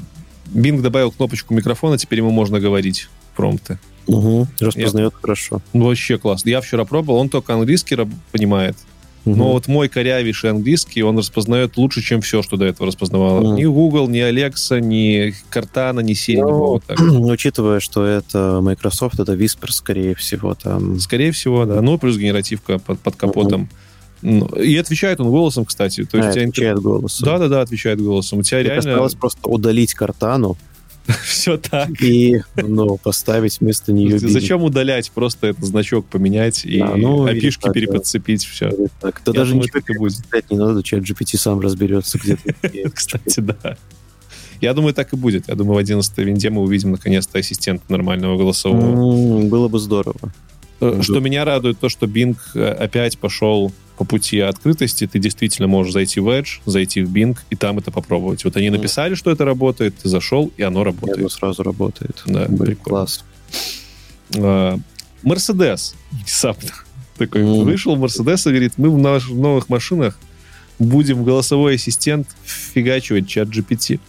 Bing 0.48 0.82
добавил 0.82 1.12
кнопочку 1.12 1.54
микрофона, 1.54 1.98
теперь 1.98 2.20
ему 2.20 2.32
можно 2.32 2.60
говорить 2.60 3.10
промпты. 3.36 3.78
Мгм. 4.08 4.48
Распознает 4.60 5.14
хорошо. 5.22 5.62
Ну, 5.74 5.86
вообще 5.86 6.18
классно. 6.18 6.50
Я 6.50 6.62
вчера 6.62 6.86
пробовал, 6.86 7.20
он 7.20 7.30
только 7.30 7.54
английский 7.54 7.98
понимает. 8.32 8.78
Но 9.36 9.54
вот 9.54 9.68
мой 9.68 9.90
корявейший 9.90 10.50
английский, 10.52 11.02
он 11.04 11.18
распознает 11.18 11.78
лучше, 11.78 12.02
чем 12.02 12.22
все, 12.22 12.42
что 12.42 12.58
до 12.58 12.66
этого 12.66 12.88
распознавало. 12.88 13.56
Ни 13.56 13.66
Google, 13.66 14.08
ни 14.08 14.20
Alexa, 14.20 14.80
ни 14.80 15.34
Cortana, 15.52 16.02
ни 16.02 16.14
Siri 16.14 16.42
Ну, 16.42 16.82
так. 16.86 17.00
Учитывая, 17.02 17.80
что 17.80 18.06
это 18.06 18.60
Microsoft, 18.62 19.20
это 19.20 19.34
Whisper, 19.34 19.72
скорее 19.72 20.16
всего, 20.16 20.56
там. 20.56 21.00
Скорее 21.00 21.32
всего, 21.32 21.66
да. 21.66 21.82
Ну, 21.82 21.98
плюс 21.98 22.18
генеративка 22.18 22.80
под, 22.80 23.00
под 23.00 23.16
капотом. 23.16 23.70
Ну, 24.22 24.48
И 24.48 24.76
отвечает 24.76 25.20
он 25.22 25.30
голосом, 25.30 25.64
кстати. 25.66 26.04
То 26.04 26.18
А, 26.18 26.26
есть 26.26 26.30
у 26.30 26.34
тебя 26.34 26.44
интер- 26.44 26.50
отвечает 26.50 26.80
голосом. 26.80 27.26
Да-да-да, 27.26 27.62
отвечает 27.62 28.02
голосом. 28.02 28.40
У 28.40 28.44
тебя 28.44 28.60
Мне 28.60 28.68
реально 28.70 28.92
осталось 28.92 29.14
просто 29.16 29.50
удалить 29.50 29.94
картану 29.94 30.58
все 31.24 31.58
так. 31.58 31.90
и 32.02 32.42
ну, 32.56 32.98
поставить 32.98 33.60
вместо 33.60 33.92
нее. 33.94 34.20
Зачем 34.20 34.64
удалять? 34.64 35.12
Просто 35.12 35.48
этот 35.48 35.66
значок 35.66 36.06
поменять 36.06 36.66
и 36.66 36.80
Да, 36.80 36.96
ну, 36.96 37.26
опишки 37.26 37.72
переподцепить, 37.72 38.46
все. 38.46 38.72
Так, 39.00 39.22
да 39.26 39.32
даже 39.32 39.56
ничего 39.56 39.82
будет. 39.98 40.22
не 40.50 40.58
надо, 40.58 40.84
чат 40.84 41.02
GPT 41.02 41.38
сам 41.38 41.60
разберется, 41.60 42.20
где 42.24 42.36
ты. 42.36 42.90
Кстати, 42.90 43.40
да. 43.40 43.78
Я 44.62 44.74
думаю, 44.74 44.94
так 44.94 45.14
и 45.14 45.16
будет. 45.16 45.48
Я 45.48 45.56
думаю, 45.56 45.76
в 45.76 45.78
11 45.78 46.18
винде 46.18 46.50
мы 46.50 46.62
увидим 46.62 46.92
наконец-то 46.92 47.40
ассистента 47.40 47.86
нормального 47.88 48.38
голосового. 48.38 49.42
Было 49.48 49.70
бы 49.70 49.80
здорово. 49.80 50.34
Э. 50.82 51.00
Что 51.02 51.20
меня 51.20 51.46
радует, 51.46 51.80
то, 51.80 51.90
что 51.90 52.06
Bing 52.06 52.38
э, 52.56 52.66
опять 52.66 53.18
пошел 53.18 53.72
по 54.00 54.06
пути 54.06 54.40
открытости. 54.40 55.06
Ты 55.08 55.20
действительно 55.20 55.68
можешь 55.68 55.92
зайти 55.92 56.22
в 56.22 56.30
Edge, 56.30 56.62
зайти 56.66 57.02
в 57.04 57.12
Bing 57.14 57.38
и 57.50 57.58
там 57.58 57.80
это 57.80 57.92
попробовать. 57.92 58.46
Вот 58.46 58.56
они 58.56 58.70
написали, 58.70 59.14
что 59.14 59.30
это 59.30 59.44
работает, 59.44 59.94
ты 60.02 60.08
зашел, 60.08 60.54
и 60.56 60.64
оно 60.64 60.82
И 60.82 60.86
работает. 60.86 61.20
Оно 61.20 61.28
сразу 61.30 61.64
работает. 61.64 62.24
Да, 62.26 62.46
прикольно. 62.46 62.76
класс. 62.76 63.26
А, 64.38 64.80
Мерседес 65.22 65.96
внезапно 66.12 66.70
такой 67.18 67.44
Мгм. 67.44 67.66
вышел, 67.66 67.98
Мерседес 67.98 68.48
и 68.48 68.50
говорит, 68.52 68.74
мы 68.78 68.90
в 68.90 68.98
наших 68.98 69.32
новых 69.32 69.68
машинах 69.68 70.18
будем 70.80 71.26
голосовой 71.26 71.76
ассистент 71.76 72.26
фигачивать 72.46 73.28
чат 73.28 73.50
GPT. 73.50 74.00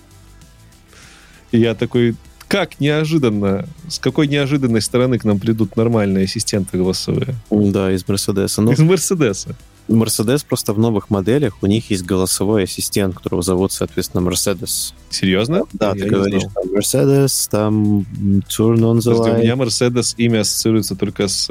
И 1.51 1.59
я 1.59 1.75
такой, 1.75 2.15
как 2.47 2.79
неожиданно, 2.79 3.67
с 3.89 3.99
какой 3.99 4.29
неожиданной 4.29 4.83
стороны 4.83 5.19
к 5.19 5.25
нам 5.25 5.41
придут 5.41 5.75
нормальные 5.75 6.27
ассистенты 6.27 6.79
голосовые? 6.79 7.35
Да, 7.51 7.91
из 7.91 8.07
Мерседеса. 8.07 8.63
Ну, 8.63 8.71
Из 8.71 8.79
Мерседеса. 8.79 9.57
Мерседес 9.89 10.45
просто 10.45 10.73
в 10.73 10.79
новых 10.79 11.11
моделях 11.11 11.57
у 11.63 11.67
них 11.67 11.91
есть 11.91 12.05
голосовой 12.05 12.65
ассистент, 12.65 13.15
которого 13.15 13.43
зовут, 13.43 13.73
соответственно, 13.73 14.21
Мерседес. 14.21 14.95
Серьезно? 15.11 15.63
Да, 15.73 15.89
Я 15.89 16.05
ты 16.05 16.09
говоришь, 16.09 16.43
знал. 16.43 16.55
там, 16.55 16.73
Мерседес, 16.73 17.49
там 17.51 17.99
Turn 18.49 18.79
on 18.79 18.99
the 18.99 19.03
Подожди, 19.03 19.11
у 19.11 19.25
light, 19.25 19.43
меня 19.43 19.57
Мерседес 19.57 20.15
имя 20.17 20.41
ассоциируется 20.41 20.95
только 20.97 21.29
с... 21.29 21.49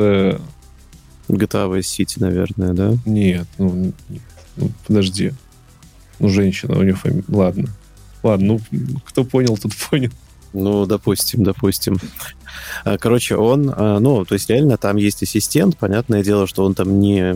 GTA 1.30 1.70
Vice 1.70 1.82
City, 1.82 2.16
наверное, 2.18 2.74
да? 2.74 2.96
Нет, 3.06 3.46
ну, 3.60 3.94
ну, 4.58 4.72
подожди. 4.88 5.34
Ну, 6.18 6.28
женщина, 6.30 6.78
у 6.78 6.82
нее 6.82 6.96
фамилия. 6.96 7.24
Ладно. 7.28 7.70
Ладно, 8.24 8.60
ну, 8.72 8.90
кто 9.06 9.24
понял, 9.24 9.56
тот 9.58 9.72
понял. 9.90 10.12
Ну, 10.54 10.86
допустим, 10.86 11.44
допустим. 11.44 11.98
А, 12.84 12.98
Короче, 12.98 13.36
он, 13.36 13.72
а, 13.76 14.00
ну, 14.00 14.26
то 14.26 14.34
есть 14.34 14.50
реально 14.50 14.78
там 14.78 14.98
есть 14.98 15.22
ассистент, 15.24 15.78
понятное 15.78 16.24
дело, 16.24 16.48
что 16.48 16.66
он 16.66 16.74
там 16.74 17.00
не, 17.00 17.36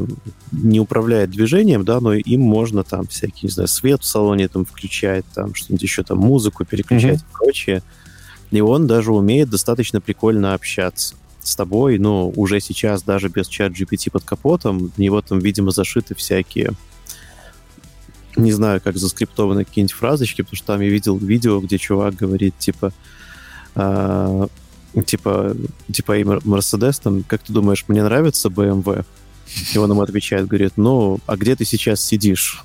не 0.51 0.79
управляет 0.79 1.31
движением, 1.31 1.85
да, 1.85 1.99
но 1.99 2.13
им 2.13 2.41
можно 2.41 2.83
там 2.83 3.07
всякий, 3.07 3.45
не 3.47 3.51
знаю, 3.51 3.67
свет 3.67 4.01
в 4.01 4.05
салоне 4.05 4.47
там 4.47 4.65
включать, 4.65 5.25
там 5.33 5.53
что-нибудь 5.53 5.83
еще, 5.83 6.03
там 6.03 6.17
музыку 6.17 6.65
переключать 6.65 7.19
и 7.21 7.37
прочее. 7.37 7.83
И 8.51 8.61
он 8.61 8.87
даже 8.87 9.11
умеет 9.11 9.49
достаточно 9.49 10.01
прикольно 10.01 10.53
общаться 10.53 11.15
с 11.41 11.55
тобой, 11.55 11.99
ну, 11.99 12.31
уже 12.35 12.59
сейчас 12.59 13.03
даже 13.03 13.27
без 13.27 13.47
чат 13.47 13.73
GPT 13.73 14.09
под 14.11 14.23
капотом, 14.23 14.91
в 14.95 14.97
него 14.97 15.21
там, 15.21 15.39
видимо, 15.39 15.71
зашиты 15.71 16.15
всякие 16.15 16.71
не 18.35 18.51
знаю, 18.51 18.81
как 18.81 18.97
заскриптованы 18.97 19.65
какие-нибудь 19.65 19.93
фразочки, 19.93 20.41
потому 20.41 20.57
что 20.57 20.67
там 20.67 20.81
я 20.81 20.89
видел 20.89 21.17
видео, 21.17 21.59
где 21.59 21.77
чувак 21.77 22.15
говорит, 22.15 22.57
типа, 22.57 22.91
а, 23.75 24.47
типа, 25.05 25.55
типа, 25.91 26.17
и 26.17 26.23
Мер- 26.23 26.41
Мерседес, 26.43 26.99
там, 26.99 27.23
как 27.23 27.41
ты 27.43 27.53
думаешь, 27.53 27.85
мне 27.87 28.03
нравится 28.03 28.49
BMW? 28.49 29.05
И 29.73 29.77
он 29.77 29.91
ему 29.91 30.01
отвечает, 30.01 30.47
говорит, 30.47 30.73
ну, 30.77 31.19
а 31.27 31.35
где 31.35 31.55
ты 31.55 31.65
сейчас 31.65 32.01
сидишь? 32.03 32.63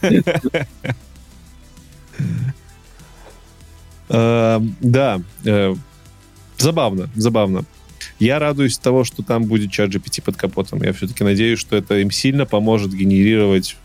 Э, 4.08 4.60
Да, 4.80 5.22
э, 5.44 5.74
забавно, 6.58 7.08
забавно. 7.16 7.64
Я 8.18 8.38
радуюсь 8.38 8.78
того, 8.78 9.04
что 9.04 9.22
там 9.22 9.44
будет 9.44 9.70
чат 9.72 9.90
GPT 9.90 10.22
под 10.22 10.36
капотом. 10.36 10.82
Я 10.82 10.92
все-таки 10.92 11.24
надеюсь, 11.24 11.58
что 11.58 11.76
это 11.76 11.98
им 11.98 12.10
сильно 12.10 12.44
поможет 12.46 12.92
генерировать 12.92 13.76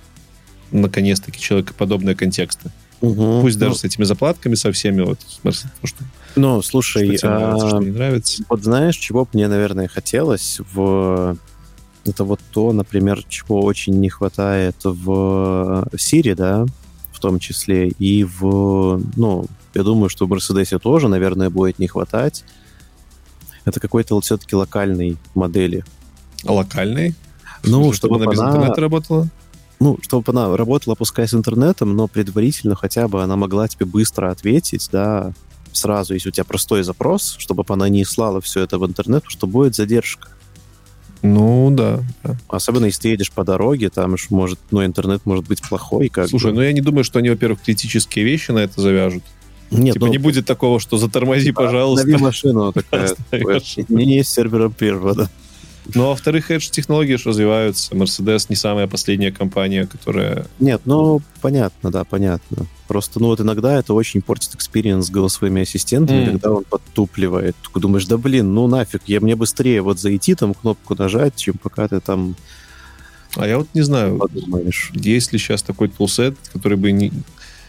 наконец-таки 0.71 1.39
человекоподобные 1.39 2.15
контексты. 2.15 2.71
Пусть 2.99 3.59
даже 3.59 3.75
с 3.75 3.83
этими 3.83 4.05
заплатками, 4.05 4.55
со 4.55 4.71
всеми 4.71 5.01
вот, 5.01 5.19
в 5.21 5.31
смысле, 5.41 5.69
то, 5.81 5.87
что, 5.87 6.03
Ну, 6.35 6.61
что 6.61 6.71
слушай, 6.71 7.17
тебе 7.17 7.29
нравится, 7.29 7.65
а, 7.65 7.69
что 7.69 7.79
не 7.79 7.91
нравится. 7.91 8.43
Вот 8.49 8.63
знаешь, 8.63 8.97
чего 8.97 9.25
бы 9.25 9.29
мне, 9.33 9.47
наверное, 9.47 9.87
хотелось 9.87 10.59
в... 10.73 11.37
Это 12.05 12.23
вот 12.23 12.39
то, 12.51 12.71
например, 12.71 13.23
чего 13.27 13.61
очень 13.61 13.99
не 13.99 14.09
хватает 14.09 14.77
в 14.83 15.87
Siri, 15.93 16.35
да, 16.35 16.65
в 17.11 17.19
том 17.19 17.37
числе, 17.39 17.89
и 17.89 18.23
в... 18.23 19.01
Ну, 19.15 19.45
я 19.73 19.83
думаю, 19.83 20.09
что 20.09 20.25
в 20.25 20.29
Мерседесе 20.29 20.79
тоже, 20.79 21.07
наверное, 21.07 21.49
будет 21.49 21.77
не 21.77 21.87
хватать. 21.87 22.43
Это 23.65 23.79
какой-то 23.79 24.15
вот 24.15 24.23
все-таки 24.23 24.55
локальной 24.55 25.17
модели. 25.35 25.83
Локальный? 26.43 27.13
Ну, 27.63 27.91
В 27.91 27.95
чтобы 27.95 28.15
она 28.15 28.31
без 28.31 28.39
интернета 28.39 28.81
работала? 28.81 29.27
Ну, 29.79 29.97
чтобы 30.01 30.31
она 30.31 30.55
работала, 30.57 30.95
пускай 30.95 31.27
с 31.27 31.33
интернетом, 31.33 31.95
но 31.95 32.07
предварительно 32.07 32.75
хотя 32.75 33.07
бы 33.07 33.21
она 33.21 33.35
могла 33.35 33.67
тебе 33.67 33.85
быстро 33.85 34.31
ответить, 34.31 34.89
да, 34.91 35.33
сразу, 35.71 36.13
если 36.13 36.29
у 36.29 36.31
тебя 36.31 36.45
простой 36.45 36.83
запрос, 36.83 37.35
чтобы 37.37 37.63
она 37.67 37.87
не 37.87 38.03
слала 38.03 38.41
все 38.41 38.61
это 38.61 38.79
в 38.79 38.85
интернет, 38.85 39.23
потому 39.23 39.31
что 39.31 39.47
будет 39.47 39.75
задержка. 39.75 40.29
Ну, 41.21 41.69
да. 41.71 42.01
Особенно 42.47 42.85
если 42.85 43.01
ты 43.01 43.07
едешь 43.09 43.31
по 43.31 43.43
дороге, 43.43 43.89
там 43.89 44.17
ж 44.17 44.27
может, 44.29 44.59
ну, 44.71 44.85
интернет 44.85 45.25
может 45.25 45.47
быть 45.47 45.61
плохой. 45.67 46.09
Как 46.09 46.29
Слушай, 46.29 46.51
бы. 46.51 46.57
ну 46.57 46.61
я 46.61 46.71
не 46.73 46.81
думаю, 46.81 47.03
что 47.03 47.19
они, 47.19 47.29
во-первых, 47.29 47.61
критические 47.61 48.25
вещи 48.25 48.51
на 48.51 48.59
это 48.59 48.79
завяжут. 48.81 49.23
Нет, 49.69 49.95
типа 49.95 50.05
ну, 50.05 50.11
не 50.11 50.17
будет 50.17 50.45
такого, 50.45 50.79
что 50.79 50.97
затормози, 50.97 51.51
пожалуйста. 51.51 52.03
Останови 52.03 52.23
машину 52.23 52.71
такая. 52.71 53.15
Не 53.89 54.23
с 54.23 54.29
сервером 54.29 54.71
привода. 54.71 55.29
Ну, 55.93 56.05
а 56.05 56.07
во-вторых, 56.09 56.51
edge 56.51 56.67
-технологии 56.67 57.15
же 57.15 57.29
развиваются. 57.29 57.93
Mercedes 57.95 58.45
не 58.49 58.55
самая 58.55 58.87
последняя 58.87 59.31
компания, 59.31 59.85
которая... 59.85 60.45
Нет, 60.59 60.81
ну, 60.85 61.21
понятно, 61.41 61.91
да, 61.91 62.03
понятно. 62.03 62.65
Просто, 62.87 63.19
ну, 63.19 63.27
вот 63.27 63.41
иногда 63.41 63.77
это 63.77 63.93
очень 63.93 64.21
портит 64.21 64.55
experience 64.55 65.07
с 65.07 65.09
голосовыми 65.09 65.61
ассистентами, 65.61 66.21
Мгм. 66.23 66.31
когда 66.31 66.51
он 66.51 66.63
подтупливает. 66.63 67.55
Ты 67.73 67.79
думаешь, 67.79 68.05
да 68.05 68.17
блин, 68.17 68.53
ну 68.53 68.67
нафиг, 68.67 69.01
я 69.07 69.19
мне 69.19 69.35
быстрее 69.35 69.81
вот 69.81 69.99
зайти, 69.99 70.35
там 70.35 70.53
кнопку 70.53 70.95
нажать, 70.95 71.35
чем 71.35 71.55
пока 71.55 71.87
ты 71.87 71.99
там 71.99 72.35
А 73.35 73.45
я 73.47 73.57
вот 73.59 73.67
не 73.73 73.81
знаю, 73.81 74.17
подумаешь. 74.17 74.91
есть 74.93 75.31
ли 75.33 75.37
сейчас 75.39 75.61
такой 75.61 75.89
тулсет, 75.89 76.35
который 76.53 76.77
бы 76.77 76.91
не... 76.91 77.11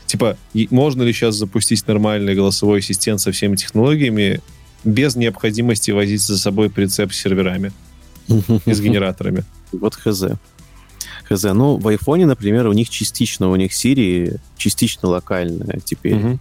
Типа, 0.06 0.38
можно 0.70 1.02
ли 1.02 1.12
сейчас 1.12 1.34
запустить 1.34 1.86
нормальный 1.86 2.34
голосовой 2.34 2.78
ассистент 2.78 3.20
со 3.20 3.30
всеми 3.32 3.56
технологиями 3.56 4.40
без 4.84 5.16
необходимости 5.16 5.90
возить 5.90 6.22
за 6.22 6.38
собой 6.38 6.70
прицеп 6.70 7.12
с 7.12 7.16
серверами 7.16 7.72
и 8.28 8.72
с 8.74 8.80
генераторами? 8.80 9.44
Вот 9.72 9.94
хз. 9.94 10.24
Хз. 11.28 11.42
Ну, 11.44 11.76
в 11.76 11.88
айфоне, 11.88 12.26
например, 12.26 12.66
у 12.66 12.72
них 12.72 12.88
частично, 12.90 13.50
у 13.50 13.56
них 13.56 13.72
Siri 13.72 14.38
частично 14.56 15.08
локальная 15.08 15.80
теперь. 15.84 16.38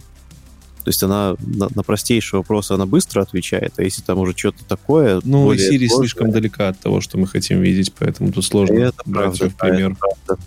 То 0.84 0.90
есть 0.90 1.02
она 1.02 1.34
на, 1.40 1.68
на 1.74 1.82
простейший 1.82 2.38
вопрос 2.38 2.70
она 2.70 2.86
быстро 2.86 3.20
отвечает, 3.20 3.74
а 3.76 3.82
если 3.82 4.00
там 4.00 4.18
уже 4.20 4.32
что-то 4.34 4.64
такое... 4.64 5.20
Ну, 5.22 5.44
более 5.44 5.70
Siri 5.70 5.86
сложное- 5.86 5.98
слишком 5.98 6.30
далека 6.30 6.68
от 6.68 6.78
того, 6.80 7.02
что 7.02 7.18
мы 7.18 7.26
хотим 7.26 7.60
видеть, 7.60 7.92
поэтому 7.98 8.32
тут 8.32 8.44
сложно 8.46 8.74
Это 8.78 9.02
брать 9.04 9.38
правда, 9.38 9.44
ее 9.44 9.50
в 9.50 9.54
пример. 9.56 9.88
да, 9.90 10.08
это 10.08 10.16
правда. 10.26 10.42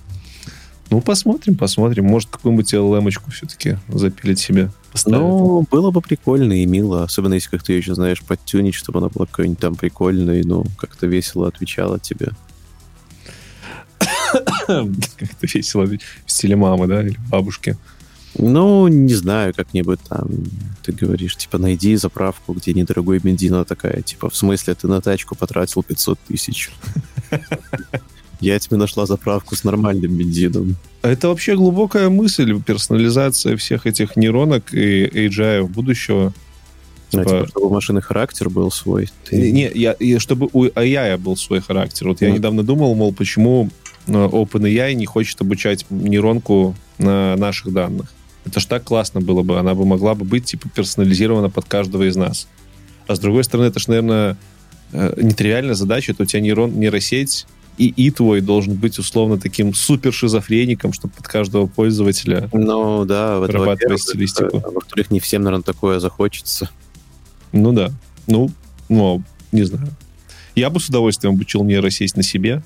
Ну, 0.90 1.00
посмотрим, 1.02 1.56
посмотрим. 1.56 2.06
Может, 2.06 2.32
какую-нибудь 2.32 2.74
LLM-очку 2.74 3.30
все-таки 3.32 3.78
запилить 3.88 4.40
себе. 4.40 4.72
Поставить. 4.92 5.20
Ну, 5.20 5.66
было 5.70 5.92
бы 5.92 6.02
прикольно 6.02 6.62
и 6.62 6.66
мило, 6.66 7.04
особенно 7.04 7.36
если 7.36 7.50
как 7.50 7.64
ты 7.64 7.74
ее 7.74 7.80
еще 7.80 7.96
знаешь 7.96 8.22
подтюнить, 8.22 8.76
чтобы 8.76 9.00
она 9.00 9.10
была 9.10 9.26
какой-нибудь 9.26 9.60
там 9.60 9.76
прикольной, 9.76 10.44
ну, 10.44 10.66
как-то 10.78 11.08
весело 11.08 11.48
отвечала 11.48 12.00
тебе. 12.00 12.30
Как-то 14.68 15.48
весело 15.48 15.86
в 15.86 16.32
стиле 16.32 16.56
мамы, 16.56 16.88
да, 16.88 17.04
или 17.04 17.18
бабушки. 17.30 17.78
Ну, 18.36 18.88
не 18.88 19.14
знаю, 19.14 19.54
как-нибудь 19.54 20.00
там, 20.08 20.30
ты 20.84 20.94
говоришь, 20.94 21.36
типа, 21.36 21.58
найди 21.58 21.96
заправку, 21.98 22.54
где 22.54 22.74
недорогой 22.74 23.20
бензин, 23.20 23.56
она 23.56 23.66
такая, 23.66 24.02
типа, 24.02 24.30
в 24.30 24.36
смысле, 24.36 24.74
ты 24.74 24.88
на 24.88 25.02
тачку 25.02 25.36
потратил 25.36 25.84
500 25.84 26.20
тысяч. 26.28 26.72
Я 28.42 28.58
тебе 28.60 28.78
нашла 28.78 29.06
заправку 29.06 29.56
с 29.56 29.64
нормальным 29.64 30.16
бензином. 30.18 30.76
Это 31.04 31.30
вообще 31.30 31.56
глубокая 31.56 32.10
мысль, 32.10 32.60
персонализация 32.62 33.56
всех 33.56 33.86
этих 33.88 34.16
нейронок 34.18 34.74
и 34.74 35.06
AGI 35.06 35.64
будущего. 35.68 36.34
А, 37.14 37.18
Типа- 37.18 37.24
типа, 37.24 37.48
чтобы 37.48 37.68
у 37.68 37.70
машины 37.70 38.02
характер 38.02 38.50
был 38.50 38.72
свой. 38.72 39.10
Ты- 39.30 39.52
Не, 39.52 39.70
я, 39.74 39.92
и 39.94 40.18
чтобы 40.18 40.50
у 40.54 40.66
AI 40.66 41.18
был 41.18 41.36
свой 41.38 41.62
характер. 41.62 42.08
Вот 42.08 42.22
я 42.22 42.28
Мгм. 42.30 42.38
недавно 42.38 42.64
думал, 42.64 42.96
мол, 42.96 43.14
почему 43.14 43.70
э, 44.08 44.12
OpenAI 44.14 44.96
не 44.96 45.06
хочет 45.06 45.40
обучать 45.42 45.86
нейронку 45.92 46.74
на 46.98 47.36
наших 47.36 47.72
данных. 47.72 48.12
Это 48.46 48.60
ж 48.60 48.66
так 48.66 48.84
классно 48.84 49.22
было 49.22 49.44
бы. 49.44 49.60
Она 49.60 49.76
бы 49.76 49.86
могла 49.86 50.16
бы 50.16 50.26
быть, 50.26 50.46
типа, 50.46 50.68
персонализирована 50.70 51.52
под 51.52 51.66
каждого 51.66 52.10
из 52.10 52.16
нас. 52.16 52.48
А 53.06 53.16
с 53.16 53.20
другой 53.20 53.44
стороны, 53.44 53.68
это 53.68 53.80
ж, 53.80 53.88
наверное, 53.88 54.38
э, 54.94 55.14
нетривиальная 55.22 55.76
задача. 55.76 56.14
Это 56.14 56.24
у 56.24 56.26
тебя 56.26 56.42
нейрон, 56.42 56.80
нейросеть, 56.80 57.46
и, 57.77 57.88
и 57.88 58.11
твой 58.11 58.41
должен 58.41 58.76
быть 58.76 58.99
условно 58.99 59.38
таким 59.39 59.73
супер 59.73 60.14
шизофреником, 60.14 60.93
чтобы 60.93 61.14
под 61.15 61.27
каждого 61.27 61.68
пользователя 61.68 62.49
Ну, 62.53 63.06
да, 63.06 63.39
Вырабатывать 63.39 64.02
стилистику. 64.02 64.61
а 64.64 64.69
Во-вторых, 64.72 65.11
не 65.11 65.19
всем, 65.19 65.43
наверное, 65.43 65.64
такое 65.64 65.99
захочется. 65.99 66.69
Ну 67.52 67.72
да. 67.73 67.91
Ну, 68.27 68.52
ну, 68.89 69.23
не 69.52 69.64
знаю. 69.64 69.89
Я 70.56 70.69
бы 70.69 70.80
с 70.80 70.89
удовольствием 70.89 71.35
обучил 71.35 71.64
нейросеть 71.64 72.15
на 72.15 72.23
себе, 72.23 72.61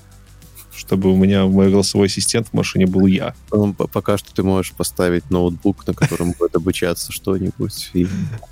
чтобы 0.74 1.12
у 1.12 1.16
меня 1.16 1.46
мой 1.46 1.70
голосовой 1.70 2.08
ассистент 2.08 2.48
в 2.48 2.52
машине 2.52 2.86
был 2.86 3.06
я. 3.06 3.34
Ну, 3.50 3.72
пока 3.72 4.18
что 4.18 4.34
ты 4.34 4.42
можешь 4.42 4.72
поставить 4.72 5.30
ноутбук, 5.30 5.86
на 5.86 5.94
котором 5.94 6.32
будет 6.38 6.54
обучаться 6.56 7.12
что-нибудь, 7.12 7.90
и 7.94 8.06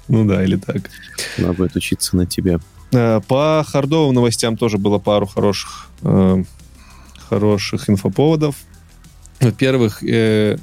Ну 0.09 0.24
да, 0.26 0.43
или 0.43 0.56
так. 0.56 0.89
она 1.36 1.52
будет 1.52 1.76
учиться 1.76 2.16
на 2.16 2.26
тебе. 2.26 2.60
Э, 2.95 3.21
По 3.27 3.65
хардовым 3.66 4.15
новостям 4.15 4.57
тоже 4.57 4.79
было 4.79 4.99
пару 4.99 5.27
хороших, 5.27 5.89
э, 6.03 6.45
хороших 7.29 7.91
инфоповодов. 7.91 8.57
Во-первых, 9.41 10.03
э, 10.03 10.59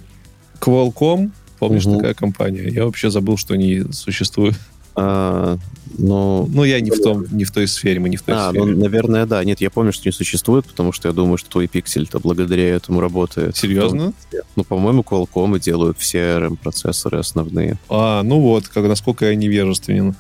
Qualcomm, 0.60 1.32
помнишь, 1.60 1.86
Мгм. 1.86 1.98
такая 1.98 2.14
компания? 2.14 2.70
Я 2.70 2.86
вообще 2.86 3.10
забыл, 3.10 3.38
что 3.38 3.54
они 3.54 3.84
существуют. 3.92 4.56
А, 4.94 5.58
ну, 5.98 6.48
Ну, 6.54 6.64
я 6.66 6.82
не 6.82 6.92
в, 6.92 7.02
том, 7.02 7.26
не 7.32 7.46
в 7.46 7.52
той 7.52 7.66
сфере, 7.68 8.00
мы 8.02 8.10
не 8.10 8.18
в 8.18 8.24
той 8.24 8.36
а, 8.36 8.52
ну, 8.52 8.64
сфере. 8.66 8.78
наверное, 8.78 9.26
да. 9.26 9.42
Нет, 9.44 9.62
я 9.62 9.70
помню, 9.70 9.94
что 9.94 10.08
не 10.08 10.12
существует, 10.12 10.66
потому 10.66 10.92
что 10.92 11.08
я 11.08 11.14
думаю, 11.14 11.38
что 11.38 11.50
твой 11.50 11.68
пиксель-то 11.68 12.20
благодаря 12.20 12.68
этому 12.76 13.00
работает. 13.00 13.56
Серьезно? 13.56 14.12
Ну, 14.58 14.64
по-моему, 14.66 15.02
Qualcomm 15.02 15.60
делают 15.60 15.98
все 15.98 16.18
ARM-процессоры 16.20 17.20
основные. 17.20 17.78
А, 17.90 18.22
ну 18.24 18.42
вот, 18.42 18.68
как, 18.68 18.86
насколько 18.86 19.26
я 19.28 19.36
невежественен. 19.36 20.08
Ну, 20.08 20.16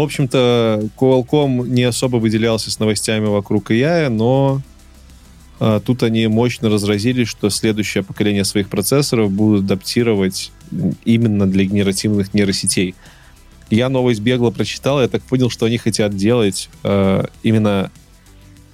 в 0.00 0.02
общем-то, 0.02 0.88
Qualcomm 0.96 1.68
не 1.68 1.84
особо 1.84 2.16
выделялся 2.16 2.70
с 2.70 2.78
новостями 2.78 3.26
вокруг 3.26 3.70
AI, 3.70 4.08
но 4.08 4.62
а, 5.58 5.80
тут 5.80 6.02
они 6.02 6.26
мощно 6.26 6.68
разразились, 6.68 7.28
что 7.28 7.50
следующее 7.50 8.04
поколение 8.04 8.44
своих 8.44 8.68
процессоров 8.68 9.30
будут 9.30 9.64
адаптировать 9.64 10.52
именно 11.04 11.46
для 11.46 11.64
генеративных 11.64 12.34
нейросетей. 12.34 12.94
Я 13.70 13.88
новость 13.88 14.20
бегло 14.20 14.50
прочитал, 14.50 15.00
я 15.00 15.08
так 15.08 15.22
понял, 15.22 15.50
что 15.50 15.66
они 15.66 15.78
хотят 15.78 16.14
делать 16.14 16.68
э, 16.84 17.24
именно 17.42 17.90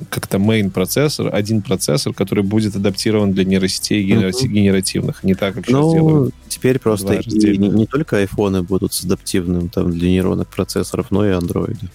как-то 0.09 0.39
main 0.39 0.71
процессор, 0.71 1.35
один 1.35 1.63
процессор, 1.63 2.13
который 2.15 2.45
будет 2.45 2.77
адаптирован 2.77 3.33
для 3.33 3.45
нейросетей 3.45 4.03
генеративных, 4.03 5.25
не 5.25 5.35
так, 5.35 5.55
как 5.55 5.67
сейчас 5.67 5.93
делают. 5.93 6.35
Ну, 6.35 6.41
теперь 6.49 6.79
просто 6.79 7.15
и 7.15 7.59
не, 7.59 7.69
не 7.69 7.87
только 7.87 8.19
айфоны 8.19 8.63
будут 8.63 8.93
с 8.93 9.05
адаптивным 9.05 9.69
там 9.69 9.91
для 9.91 10.09
нейронных 10.09 10.49
процессоров, 10.49 11.11
но 11.11 11.27
и 11.27 11.31
андроиды. 11.31 11.89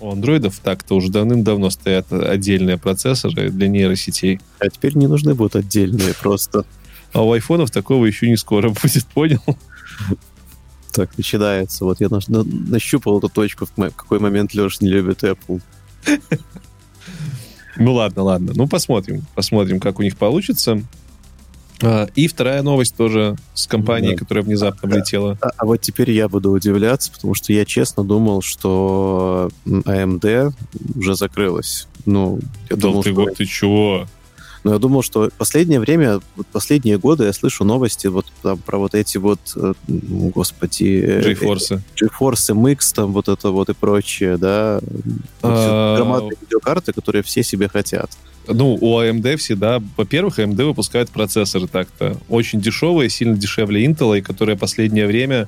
У 0.00 0.10
андроидов 0.10 0.58
так-то 0.62 0.96
уже 0.96 1.10
давным-давно 1.10 1.70
стоят 1.70 2.12
отдельные 2.12 2.78
процессоры 2.78 3.50
для 3.50 3.68
нейросетей. 3.68 4.40
А 4.58 4.68
теперь 4.68 4.96
не 4.96 5.06
нужны 5.06 5.34
будут 5.34 5.56
отдельные 5.56 6.14
просто. 6.20 6.66
А 7.12 7.22
у 7.22 7.32
айфонов 7.32 7.70
такого 7.70 8.04
еще 8.04 8.28
не 8.28 8.36
скоро 8.36 8.68
будет, 8.82 9.06
понял? 9.06 9.42
Так 10.92 11.16
начинается. 11.16 11.84
Вот 11.84 12.00
я 12.00 12.08
нащупал 12.08 13.18
эту 13.18 13.28
точку, 13.28 13.66
в 13.66 13.90
какой 13.90 14.18
момент 14.18 14.54
Леша 14.54 14.78
не 14.80 14.88
любит 14.88 15.24
Apple. 15.24 15.60
Ну 17.76 17.92
ладно, 17.94 18.22
ладно. 18.22 18.52
Ну 18.54 18.68
посмотрим. 18.68 19.24
Посмотрим, 19.34 19.80
как 19.80 19.98
у 19.98 20.02
них 20.02 20.16
получится. 20.16 20.80
А, 21.82 22.06
И 22.14 22.28
вторая 22.28 22.62
новость 22.62 22.94
тоже 22.96 23.36
с 23.52 23.66
компанией, 23.66 24.12
Да. 24.12 24.18
которая 24.18 24.44
внезапно 24.44 24.88
влетела. 24.88 25.36
А, 25.42 25.50
а 25.56 25.64
вот 25.66 25.80
теперь 25.80 26.12
я 26.12 26.28
буду 26.28 26.50
удивляться, 26.52 27.10
потому 27.10 27.34
что 27.34 27.52
я 27.52 27.64
честно 27.64 28.04
думал, 28.04 28.42
что 28.42 29.50
AMD 29.66 30.52
уже 30.94 31.16
закрылась. 31.16 31.88
Ну, 32.06 32.38
я 32.70 32.76
Да 32.76 32.82
думал, 32.82 33.02
ты, 33.02 33.12
что, 33.12 33.26
ты 33.30 33.44
чего? 33.46 34.06
Ну, 34.64 34.72
я 34.72 34.78
думал, 34.78 35.02
что 35.02 35.30
последнее 35.36 35.78
время, 35.78 36.20
вот 36.36 36.46
последние 36.46 36.98
годы 36.98 37.24
я 37.24 37.34
слышу 37.34 37.64
новости 37.64 38.06
вот 38.06 38.26
там 38.42 38.56
про 38.56 38.78
вот 38.78 38.94
эти 38.94 39.18
вот, 39.18 39.38
э, 39.56 39.74
господи, 39.86 41.20
GeForce. 41.22 41.80
GeForce 42.02 42.54
MX, 42.54 42.94
там 42.94 43.12
вот 43.12 43.28
это 43.28 43.50
вот 43.50 43.68
и 43.68 43.74
прочее, 43.74 44.38
да. 44.38 44.80
А, 45.42 45.96
громадные 45.96 46.38
видеокарты, 46.40 46.94
которые 46.94 47.22
все 47.22 47.42
себе 47.42 47.68
хотят. 47.68 48.10
Ну, 48.48 48.78
у 48.80 48.98
AMD 48.98 49.36
всегда, 49.36 49.82
во-первых, 49.98 50.38
AMD 50.38 50.64
выпускает 50.64 51.10
процессоры 51.10 51.66
так-то 51.66 52.16
очень 52.30 52.60
дешевые, 52.60 53.10
сильно 53.10 53.36
дешевле 53.36 53.84
Intel, 53.84 54.18
и 54.18 54.22
которые 54.22 54.56
последнее 54.56 55.06
время 55.06 55.46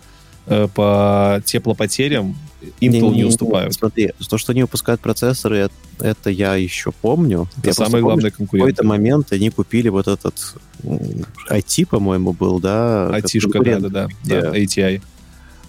по 0.74 1.42
теплопотерям 1.44 2.36
Intel 2.80 3.14
не, 3.14 3.24
уступают. 3.24 3.74
Смотри, 3.74 4.12
то, 4.28 4.38
что 4.38 4.52
они 4.52 4.62
выпускают 4.62 5.00
процессоры, 5.00 5.68
это, 6.00 6.30
я 6.30 6.54
еще 6.54 6.92
помню. 6.92 7.48
Это 7.58 7.68
я 7.68 7.74
самый 7.74 8.00
главный 8.02 8.30
В 8.30 8.36
конкурент. 8.36 8.76
какой-то 8.76 8.86
момент 8.86 9.32
они 9.32 9.50
купили 9.50 9.88
вот 9.88 10.08
этот 10.08 10.56
IT, 10.82 11.86
по-моему, 11.86 12.32
был, 12.32 12.60
да? 12.60 13.08
Атишка, 13.14 13.52
конкурент, 13.52 13.82
да, 13.82 13.88
да, 13.88 14.08
где- 14.22 14.40
да, 14.40 14.56
ATI. 14.56 15.02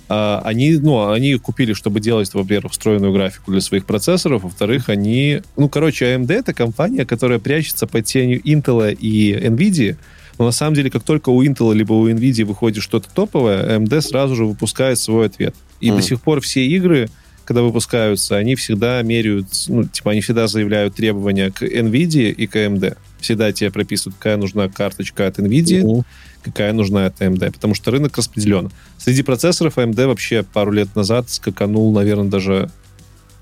А, 0.09 0.41
они, 0.45 0.77
ну, 0.77 1.11
они 1.11 1.35
купили, 1.35 1.73
чтобы 1.73 1.99
делать, 1.99 2.33
во-первых, 2.33 2.71
встроенную 2.71 3.11
графику 3.11 3.51
для 3.51 3.61
своих 3.61 3.85
процессоров, 3.85 4.43
во-вторых, 4.43 4.89
они... 4.89 5.41
Ну, 5.57 5.67
короче, 5.67 6.05
AMD— 6.05 6.31
это 6.33 6.53
компания, 6.53 7.05
которая 7.05 7.39
прячется 7.39 7.87
под 7.87 8.05
тенью 8.05 8.41
Intel 8.41 8.93
и 8.93 9.33
NVIDIA, 9.33 9.97
но 10.37 10.45
на 10.45 10.51
самом 10.51 10.75
деле, 10.75 10.89
как 10.89 11.03
только 11.03 11.29
у 11.29 11.43
Intel 11.43 11.73
либо 11.73 11.93
у 11.93 12.07
NVIDIA 12.09 12.45
выходит 12.45 12.83
что-то 12.83 13.09
топовое, 13.13 13.77
AMD 13.77 14.01
сразу 14.01 14.35
же 14.35 14.45
выпускает 14.45 14.99
свой 14.99 15.27
ответ. 15.27 15.55
И 15.79 15.89
Мгм. 15.89 15.97
до 15.99 16.03
сих 16.05 16.21
пор 16.21 16.41
все 16.41 16.65
игры, 16.65 17.09
когда 17.45 17.61
выпускаются, 17.61 18.35
они 18.35 18.55
всегда 18.55 19.01
меряют, 19.03 19.47
ну, 19.67 19.85
типа, 19.85 20.11
они 20.11 20.21
всегда 20.21 20.47
заявляют 20.47 20.95
требования 20.95 21.49
к 21.51 21.63
NVIDIA 21.63 22.31
и 22.31 22.45
к 22.45 22.55
AMD. 22.55 22.97
Всегда 23.21 23.51
тебе 23.51 23.71
прописывают, 23.71 24.17
какая 24.17 24.37
нужна 24.37 24.67
карточка 24.67 25.27
от 25.27 25.39
NVIDIA, 25.39 25.83
Мгм. 25.83 26.03
какая 26.43 26.73
нужна 26.73 27.05
от 27.05 27.19
AMD, 27.21 27.51
потому 27.53 27.73
что 27.73 27.91
рынок 27.91 28.17
распределен. 28.17 28.69
Среди 28.97 29.23
процессоров 29.23 29.77
AMD 29.77 30.07
вообще 30.07 30.43
пару 30.43 30.71
лет 30.71 30.95
назад 30.95 31.29
скаканул, 31.29 31.91
наверное, 31.93 32.29
даже 32.29 32.69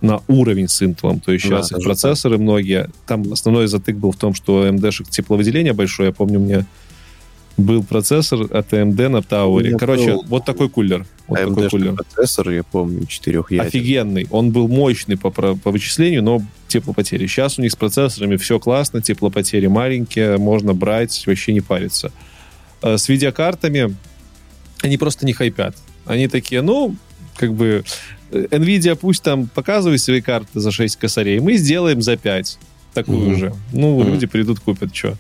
на 0.02 0.22
уровень 0.28 0.68
с 0.68 0.82
Intel. 0.84 1.20
То 1.20 1.32
есть 1.32 1.50
Да, 1.50 1.64
сейчас 1.64 1.72
их 1.80 1.84
процессоры 1.84 2.38
многие... 2.38 2.90
Там 3.08 3.32
основной 3.34 3.68
затык 3.68 3.96
был 3.96 4.12
в 4.12 4.18
том, 4.18 4.36
что 4.36 4.68
AMD-шек 4.68 5.10
тепловыделение 5.10 5.74
большое. 5.74 6.10
Я 6.10 6.14
помню, 6.14 6.38
меня 6.40 6.66
был 7.58 7.84
процессор 7.84 8.42
от 8.54 8.74
AMD 8.74 9.08
на 9.08 9.22
Тауэре. 9.22 9.78
Короче, 9.78 10.14
был. 10.14 10.26
вот 10.28 10.46
такой 10.46 10.70
кулер. 10.70 11.06
Вот 11.28 11.40
такой 11.40 11.54
AMD-шный 11.54 11.70
кулер. 11.70 11.94
процессор, 11.94 12.50
я 12.50 12.64
помню, 12.64 13.06
четырех 13.06 13.50
ядер. 13.52 13.68
Офигенный. 13.68 14.28
Он 14.30 14.52
был 14.52 14.68
мощный 14.68 15.18
по, 15.18 15.32
по 15.32 15.72
вычислению, 15.72 16.22
но 16.24 16.42
теплопотери. 16.68 17.28
Сейчас 17.28 17.58
у 17.58 17.62
них 17.62 17.72
с 17.72 17.76
процессорами 17.76 18.36
все 18.36 18.60
классно, 18.60 19.02
теплопотери 19.02 19.68
маленькие, 19.68 20.38
можно 20.38 20.74
брать, 20.74 21.24
вообще 21.28 21.54
не 21.54 21.62
париться. 21.62 22.12
Э, 22.82 22.98
С 22.98 23.08
видеокартами 23.08 23.96
они 24.82 24.98
просто 24.98 25.26
не 25.26 25.32
хайпят. 25.34 25.76
Они 26.06 26.28
такие, 26.28 26.62
ну, 26.62 26.96
как 27.38 27.54
бы, 27.54 27.86
э, 28.32 28.48
Nvidia 28.52 28.96
пусть 28.96 29.24
там 29.24 29.48
показывает 29.48 30.02
свои 30.02 30.20
карты 30.22 30.60
за 30.60 30.72
6 30.72 30.98
косарей, 30.98 31.40
мы 31.40 31.54
сделаем 31.56 32.02
за 32.02 32.18
5 32.18 32.60
такую 32.94 33.30
Мгм. 33.30 33.38
же. 33.40 33.54
Ну, 33.72 33.98
Мгм. 34.02 34.12
люди 34.12 34.28
придут, 34.28 34.60
купят, 34.60 34.94
что. 34.94 35.16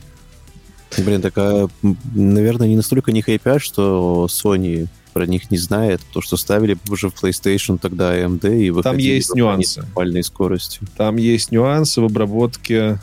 Блин, 0.98 1.22
такая, 1.22 1.68
наверное, 2.14 2.68
не 2.68 2.76
настолько 2.78 3.12
не 3.12 3.22
хайпят, 3.22 3.62
что 3.62 4.28
Sony 4.30 4.88
про 5.14 5.26
них 5.26 5.49
не 5.52 5.57
знает, 5.57 6.02
потому 6.02 6.24
что 6.24 6.38
ставили 6.38 6.78
уже 6.90 7.10
в 7.10 7.14
PlayStation 7.22 7.78
тогда 7.82 8.18
AMD 8.18 8.60
и 8.60 8.82
Там 8.82 8.98
есть 8.98 9.34
нюансы. 9.34 9.82
нормальной 9.82 10.24
скоростью. 10.24 10.88
Там 10.98 11.16
есть 11.18 11.52
нюансы 11.52 12.02
в 12.02 12.06
обработке. 12.06 12.99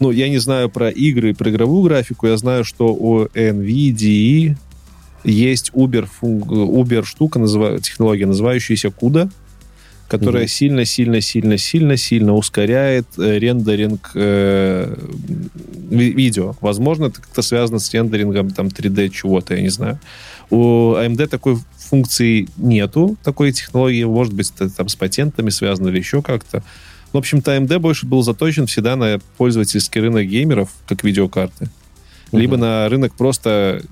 Ну, 0.00 0.10
я 0.10 0.28
не 0.28 0.38
знаю 0.38 0.68
про 0.70 0.90
игры 0.90 1.30
и 1.30 1.34
про 1.34 1.50
игровую 1.50 1.82
графику. 1.84 2.26
Я 2.26 2.36
знаю, 2.36 2.64
что 2.64 2.88
у 2.92 3.26
NVIDIA 3.26 4.56
есть 5.24 5.70
Uber, 5.74 6.08
Uber 6.20 7.04
штука, 7.04 7.38
называ- 7.38 7.80
технология, 7.80 8.26
называющаяся 8.26 8.88
CUDA, 8.88 9.30
которая 10.08 10.46
сильно-сильно-сильно-сильно-сильно 10.46 12.34
ускоряет 12.34 13.06
э, 13.18 13.38
рендеринг 13.38 14.10
э, 14.14 14.94
ви- 15.94 16.12
видео. 16.12 16.54
Возможно, 16.60 17.06
это 17.06 17.20
как-то 17.20 17.42
связано 17.42 17.78
с 17.78 17.92
рендерингом 17.92 18.50
там 18.50 18.68
3D 18.68 19.08
чего-то, 19.10 19.54
я 19.54 19.62
не 19.62 19.68
знаю. 19.70 19.98
У 20.50 20.94
AMD 20.94 21.26
такой 21.28 21.58
функции 21.78 22.48
нету, 22.56 23.16
такой 23.22 23.52
технологии. 23.52 24.04
Может 24.04 24.32
быть, 24.34 24.52
это 24.56 24.68
там 24.70 24.88
с 24.88 24.96
патентами 24.96 25.50
связано 25.50 25.88
или 25.88 25.98
еще 25.98 26.22
как-то. 26.22 26.62
В 27.12 27.16
общем-то, 27.16 27.56
AMD 27.56 27.78
больше 27.78 28.06
был 28.06 28.22
заточен 28.22 28.66
всегда 28.66 28.96
на 28.96 29.20
пользовательский 29.36 30.00
рынок 30.00 30.26
геймеров, 30.26 30.70
как 30.88 31.04
видеокарты. 31.04 31.68
Либо 32.32 32.54
Мгм. 32.56 32.60
на 32.62 32.88
рынок 32.88 33.14
просто 33.14 33.82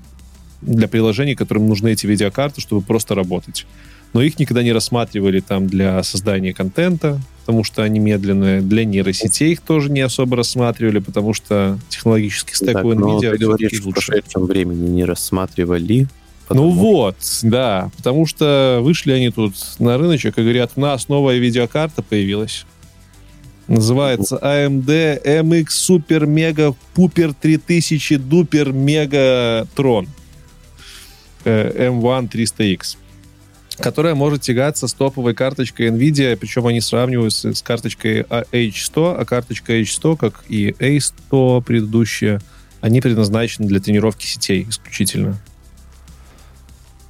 для 0.61 0.87
приложений, 0.87 1.35
которым 1.35 1.67
нужны 1.67 1.89
эти 1.93 2.05
видеокарты, 2.05 2.61
чтобы 2.61 2.81
просто 2.81 3.15
работать. 3.15 3.65
Но 4.13 4.21
их 4.21 4.37
никогда 4.39 4.61
не 4.63 4.71
рассматривали 4.73 5.39
там 5.39 5.67
для 5.67 6.03
создания 6.03 6.53
контента, 6.53 7.19
потому 7.45 7.65
что 7.65 7.83
они 7.83 7.99
медленные. 7.99 8.61
Для 8.61 8.85
нейросетей 8.85 9.51
их 9.51 9.61
тоже 9.61 9.91
не 9.91 9.99
особо 9.99 10.37
рассматривали, 10.37 10.99
потому 10.99 11.33
что 11.33 11.77
технологический 11.89 12.55
стек 12.55 12.73
Так, 12.73 12.85
у 12.85 12.93
но 12.93 13.19
NVIDIA 13.19 13.31
ты 13.31 13.37
говоришь, 13.37 13.81
в 13.81 13.89
прошедшем 13.89 14.45
времени 14.45 14.87
не 14.89 15.03
рассматривали. 15.03 16.01
Ну 16.01 16.07
потому- 16.47 16.71
вот, 16.71 17.17
да. 17.43 17.91
Потому 17.97 18.25
что 18.25 18.79
вышли 18.81 19.11
они 19.11 19.29
тут 19.29 19.55
на 19.79 19.97
рыночек 19.97 20.37
и 20.37 20.41
говорят, 20.41 20.71
у 20.77 20.81
нас 20.81 21.09
новая 21.09 21.37
видеокарта 21.37 22.01
появилась. 22.01 22.65
Называется 23.67 24.39
AMD 24.41 25.21
MX 25.23 25.65
Super 25.67 26.25
Mega 26.25 26.73
Pupper 26.95 27.35
3000 27.39 28.13
Duper 28.15 28.71
Mega 28.71 29.67
Tron 29.75 30.07
э, 31.43 31.89
M1 31.89 32.29
300X 32.31 32.97
которая 33.77 34.15
может 34.15 34.41
тягаться 34.41 34.87
с 34.87 34.93
топовой 34.93 35.33
карточкой 35.33 35.87
NVIDIA, 35.87 36.35
причем 36.35 36.67
они 36.67 36.81
сравнивают 36.81 37.33
с, 37.33 37.45
с 37.45 37.61
карточкой 37.61 38.21
H100, 38.21 39.17
а 39.19 39.25
карточка 39.25 39.79
H100, 39.79 40.17
как 40.17 40.43
и 40.49 40.75
A100 40.79 41.63
предыдущая, 41.63 42.41
они 42.81 43.01
предназначены 43.01 43.67
для 43.67 43.79
тренировки 43.79 44.25
сетей 44.25 44.65
исключительно. 44.69 45.39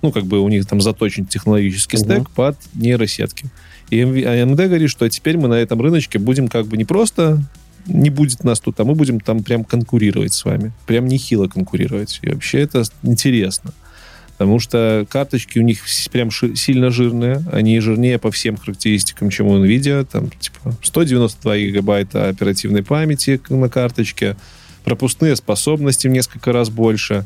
Ну, 0.02 0.12
как 0.12 0.26
бы 0.26 0.40
у 0.40 0.50
них 0.50 0.66
там 0.66 0.82
заточен 0.82 1.26
технологический 1.26 1.98
Мгм. 1.98 2.06
стек 2.06 2.30
под 2.32 2.58
нейросетки. 2.74 3.46
И 3.90 4.02
AMD 4.02 4.68
говорит, 4.68 4.90
что 4.90 5.08
теперь 5.10 5.38
мы 5.38 5.48
на 5.48 5.56
этом 5.56 5.82
рыночке 5.82 6.20
будем 6.20 6.48
как 6.48 6.68
бы 6.68 6.78
не 6.78 6.86
просто 6.86 7.42
не 7.86 8.10
будет 8.10 8.44
нас 8.44 8.60
тут, 8.60 8.80
а 8.80 8.86
мы 8.86 8.96
будем 8.96 9.20
там 9.20 9.44
прям 9.44 9.64
конкурировать 9.64 10.34
с 10.34 10.46
вами. 10.46 10.72
Прям 10.86 11.06
нехило 11.08 11.48
конкурировать. 11.48 12.20
И 12.22 12.30
вообще 12.30 12.60
это 12.60 12.84
интересно. 13.02 13.74
Потому 14.38 14.60
что 14.60 15.06
карточки 15.10 15.60
у 15.60 15.62
них 15.62 15.80
прям 16.12 16.32
ши- 16.32 16.56
сильно 16.56 16.90
жирные. 16.90 17.44
Они 17.52 17.80
жирнее 17.80 18.18
по 18.20 18.32
всем 18.32 18.58
характеристикам, 18.58 19.30
чем 19.30 19.48
у 19.48 19.64
NVIDIA. 19.64 20.06
Там, 20.06 20.30
типа, 20.32 20.76
192 20.82 21.58
гигабайта 21.60 22.28
оперативной 22.30 22.84
памяти 22.84 23.40
на 23.50 23.70
карточке. 23.70 24.36
Пропускные 24.84 25.36
способности 25.36 26.08
в 26.08 26.12
несколько 26.12 26.52
раз 26.52 26.70
больше. 26.70 27.26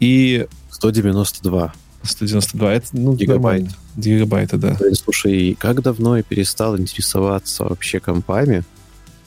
И 0.00 0.46
192. 0.70 1.72
192. 2.02 2.72
Это, 2.74 2.86
ну, 2.92 3.12
Гигабайт. 3.14 3.62
нормально. 3.62 3.70
Гигабайта, 3.96 4.56
да. 4.56 4.76
Блин, 4.80 4.94
Слушай, 4.94 5.56
как 5.58 5.82
давно 5.82 6.16
я 6.16 6.22
перестал 6.22 6.78
интересоваться 6.78 7.64
вообще 7.64 8.00
компами? 8.00 8.62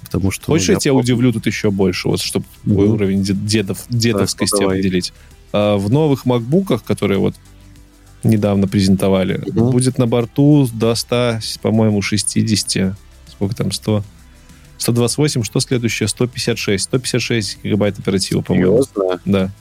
Потому 0.02 0.32
что... 0.32 0.46
Хочешь, 0.48 0.68
ну, 0.70 0.74
я 0.74 0.80
тебя 0.80 0.92
помню- 0.94 1.04
удивлю 1.04 1.34
тут 1.34 1.46
еще 1.46 1.70
больше, 1.72 2.08
вот, 2.08 2.20
чтобы 2.22 2.46
твой 2.64 2.88
уровень 2.88 3.24
дед- 3.24 3.46
дедов, 3.46 3.86
дедовскости 3.90 4.60
давай. 4.60 4.80
определить. 4.80 5.14
А, 5.16 5.41
в 5.54 5.90
новых 5.90 6.26
макбуках, 6.26 6.84
которые 6.84 7.20
вот 7.20 7.36
недавно 8.24 8.68
презентовали, 8.68 9.44
Мгм. 9.48 9.72
будет 9.72 9.98
на 9.98 10.08
борту 10.08 10.68
до 10.74 10.94
100, 10.96 11.40
по-моему, 11.62 12.02
60, 12.02 12.96
сколько 13.32 13.56
там, 13.56 13.72
100, 13.72 14.04
128, 14.78 15.44
что 15.44 15.60
следующее? 15.60 16.08
156. 16.08 16.84
156 16.86 17.60
гигабайт 17.64 18.00
оперативы, 18.00 18.42
по-моему. 18.44 18.84
Серьезно? 18.84 19.20
Да. 19.26 19.52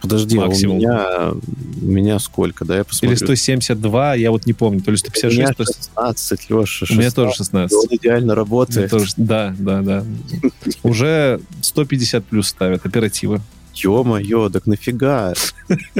Подожди, 0.00 0.38
а 0.38 0.42
у 0.42 0.46
Максимум. 0.46 0.78
меня, 0.78 1.30
у 1.32 1.84
меня 1.84 2.18
сколько? 2.20 2.64
Да, 2.64 2.74
я 2.74 2.80
Или 2.80 2.86
посмотрю. 2.86 3.16
172, 3.16 4.14
я 4.14 4.30
вот 4.30 4.46
не 4.46 4.52
помню. 4.52 4.80
То 4.82 4.92
ли 4.92 4.94
У 4.94 4.98
156, 4.98 5.36
меня 5.36 5.52
то 5.52 5.64
ли- 5.64 5.66
16, 5.66 6.46
Леша, 6.48 6.86
У 6.90 6.94
меня 6.94 7.10
тоже 7.10 7.34
16. 7.34 7.76
Он 7.76 7.86
идеально 7.96 8.18
У 8.18 8.24
меня 8.26 8.34
работает. 8.36 8.90
тоже- 8.90 9.12
Да, 9.16 9.52
да, 9.58 9.82
да. 9.82 10.04
Уже 10.84 11.40
150 11.60 12.24
плюс 12.24 12.46
ставят 12.48 12.86
оперативы. 12.86 13.40
Ё-моё, 13.84 14.48
так 14.50 14.66
нафига? 14.66 15.34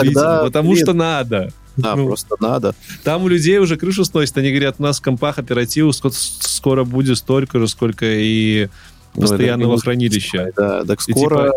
Видимо, 0.00 0.44
потому 0.44 0.76
что 0.76 0.92
надо. 0.92 1.52
Да, 1.76 1.94
ну, 1.94 2.06
просто 2.06 2.36
надо. 2.40 2.74
Там 3.04 3.24
у 3.24 3.28
людей 3.28 3.58
уже 3.58 3.76
крышу 3.76 4.04
сносит. 4.04 4.38
Они 4.38 4.50
говорят, 4.50 4.76
у 4.78 4.82
нас 4.82 4.98
в 4.98 5.02
компах 5.02 5.38
оперативу 5.38 5.90
ско- 5.90 6.10
скоро 6.10 6.84
будет 6.84 7.18
столько 7.18 7.58
же, 7.58 7.68
сколько 7.68 8.06
и 8.06 8.68
Ну, 9.14 9.20
постоянного 9.20 9.74
это- 9.74 9.82
хранилища. 9.82 10.52
Да, 10.56 10.84
так 10.84 11.00
И 11.06 11.12
скоро... 11.12 11.52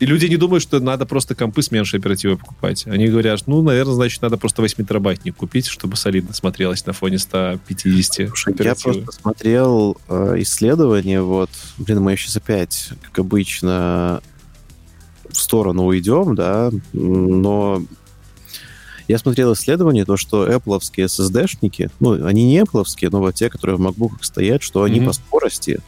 И 0.00 0.06
люди 0.06 0.26
не 0.26 0.36
думают, 0.36 0.62
что 0.62 0.80
надо 0.80 1.06
просто 1.06 1.34
компы 1.36 1.62
с 1.62 1.70
меньшей 1.70 2.00
оперативой 2.00 2.36
покупать. 2.36 2.84
Они 2.86 3.06
говорят, 3.06 3.42
ну, 3.46 3.62
наверное, 3.62 3.94
значит, 3.94 4.22
надо 4.22 4.36
просто 4.36 4.60
8-терабайтник 4.62 5.36
купить, 5.36 5.66
чтобы 5.66 5.96
солидно 5.96 6.34
смотрелось 6.34 6.84
на 6.84 6.92
фоне 6.92 7.18
150 7.18 8.28
Слушай, 8.28 8.54
я 8.58 8.74
просто 8.74 9.12
смотрел 9.12 9.96
э, 10.08 10.34
исследование, 10.38 11.22
вот, 11.22 11.48
блин, 11.78 12.00
мы 12.02 12.16
сейчас 12.16 12.36
опять, 12.36 12.90
как 13.02 13.20
обычно, 13.20 14.20
в 15.36 15.40
сторону 15.40 15.84
уйдем, 15.84 16.34
да, 16.34 16.70
но 16.92 17.82
я 19.06 19.18
смотрел 19.18 19.52
исследование, 19.52 20.04
то, 20.04 20.16
что 20.16 20.48
Apple 20.48 20.80
SSD-шники, 20.80 21.90
ну, 22.00 22.24
они 22.24 22.44
не 22.44 22.60
Apple, 22.60 22.84
но 23.10 23.20
вот 23.20 23.34
те, 23.34 23.50
которые 23.50 23.76
в 23.76 23.82
MacBook 23.82 24.12
стоят, 24.22 24.62
что 24.62 24.82
они 24.82 25.00
Мгм. 25.00 25.08
по 25.08 25.12
скорости, 25.12 25.80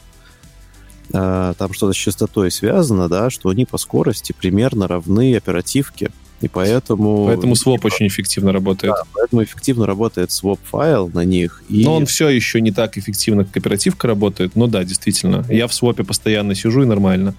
э, 1.12 1.54
там 1.56 1.72
что-то 1.72 1.92
с 1.92 1.96
частотой 1.96 2.50
связано, 2.50 3.08
да, 3.08 3.30
что 3.30 3.48
они 3.48 3.64
по 3.64 3.78
скорости 3.78 4.34
примерно 4.38 4.86
равны 4.86 5.34
оперативке, 5.34 6.10
и 6.42 6.48
поэтому... 6.48 7.26
Поэтому 7.26 7.56
своп 7.56 7.86
очень 7.86 8.08
эффективно 8.08 8.52
работает. 8.52 8.92
Да, 8.94 9.02
поэтому 9.14 9.42
эффективно 9.42 9.86
работает 9.86 10.30
своп-файл 10.30 11.08
на 11.08 11.24
них. 11.24 11.62
И... 11.70 11.82
Но 11.82 11.94
он 11.96 12.04
все 12.04 12.28
еще 12.28 12.60
не 12.60 12.72
так 12.72 12.98
эффективно, 12.98 13.46
как 13.46 13.56
оперативка 13.56 14.06
работает. 14.06 14.54
Но 14.54 14.66
да, 14.66 14.84
действительно. 14.84 15.46
Я 15.48 15.66
в 15.66 15.72
свопе 15.72 16.04
постоянно 16.04 16.54
сижу 16.54 16.82
и 16.82 16.84
нормально. 16.84 17.34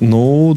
Ну, 0.00 0.56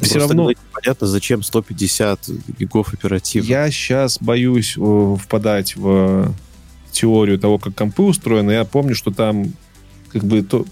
все 0.00 0.14
Просто 0.14 0.34
равно... 0.34 0.52
Понятно, 0.72 1.06
зачем 1.06 1.42
150 1.42 2.28
гигов 2.58 2.92
оперативы. 2.92 3.46
Я 3.46 3.70
сейчас 3.70 4.18
боюсь 4.20 4.74
э, 4.76 5.16
впадать 5.20 5.76
в 5.76 6.34
теорию 6.90 7.38
того, 7.38 7.58
как 7.58 7.74
компы 7.74 8.02
устроены. 8.02 8.52
Я 8.52 8.64
помню, 8.64 8.94
что 8.94 9.10
там 9.10 9.52
как 10.12 10.24
бы 10.24 10.42
то, 10.42 10.64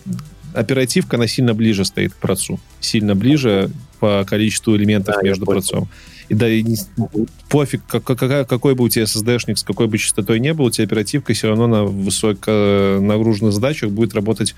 оперативка, 0.54 1.16
она 1.16 1.26
сильно 1.26 1.54
ближе 1.54 1.84
стоит 1.84 2.14
к 2.14 2.16
процу. 2.16 2.58
Сильно 2.80 3.14
ближе 3.14 3.70
по 4.00 4.24
количеству 4.26 4.76
элементов 4.76 5.16
Да, 5.16 5.22
между 5.22 5.44
процом. 5.46 5.88
И 6.28 6.34
да, 6.34 6.48
и 6.48 6.62
не- 6.62 6.76
пофиг, 7.48 7.82
как- 7.86 8.04
какая- 8.04 8.44
какой 8.44 8.74
бы 8.74 8.84
у 8.84 8.88
тебя 8.88 9.04
SSD-шник, 9.04 9.56
с 9.58 9.62
какой 9.62 9.86
бы 9.86 9.96
частотой 9.98 10.40
не 10.40 10.52
был, 10.54 10.66
у 10.66 10.70
тебя 10.70 10.84
оперативка 10.84 11.32
все 11.34 11.48
равно 11.48 11.66
на 11.68 11.84
высоко 11.84 12.98
нагруженных 13.00 13.52
задачах 13.52 13.90
будет 13.90 14.14
работать 14.14 14.54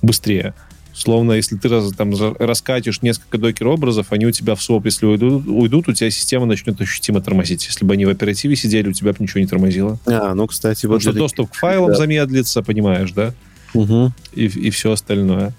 быстрее. 0.00 0.54
Словно, 0.94 1.32
если 1.32 1.56
ты 1.56 1.68
раз, 1.68 1.92
там, 1.92 2.12
раскатишь 2.38 3.00
несколько 3.00 3.38
докер-образов, 3.38 4.08
они 4.10 4.26
у 4.26 4.30
тебя 4.30 4.54
в 4.54 4.62
своп, 4.62 4.84
если 4.84 5.06
уйдут, 5.06 5.46
уйдут, 5.46 5.88
у 5.88 5.92
тебя 5.94 6.10
система 6.10 6.44
начнет 6.44 6.78
ощутимо 6.80 7.22
тормозить. 7.22 7.64
Если 7.64 7.84
бы 7.84 7.94
они 7.94 8.04
в 8.04 8.10
оперативе 8.10 8.56
сидели, 8.56 8.88
у 8.88 8.92
тебя 8.92 9.12
бы 9.12 9.16
ничего 9.20 9.40
не 9.40 9.46
тормозило. 9.46 9.98
А, 10.06 10.34
ну, 10.34 10.46
кстати, 10.46 10.82
Потому 10.82 10.94
вот... 10.94 11.02
что 11.02 11.12
для 11.12 11.20
доступ 11.20 11.50
к 11.50 11.54
файлам 11.54 11.92
да. 11.92 11.96
замедлится, 11.96 12.62
понимаешь, 12.62 13.12
да? 13.12 13.32
Мгм. 13.72 14.12
И, 14.34 14.44
и 14.44 14.70
все 14.70 14.92
остальное. 14.92 15.54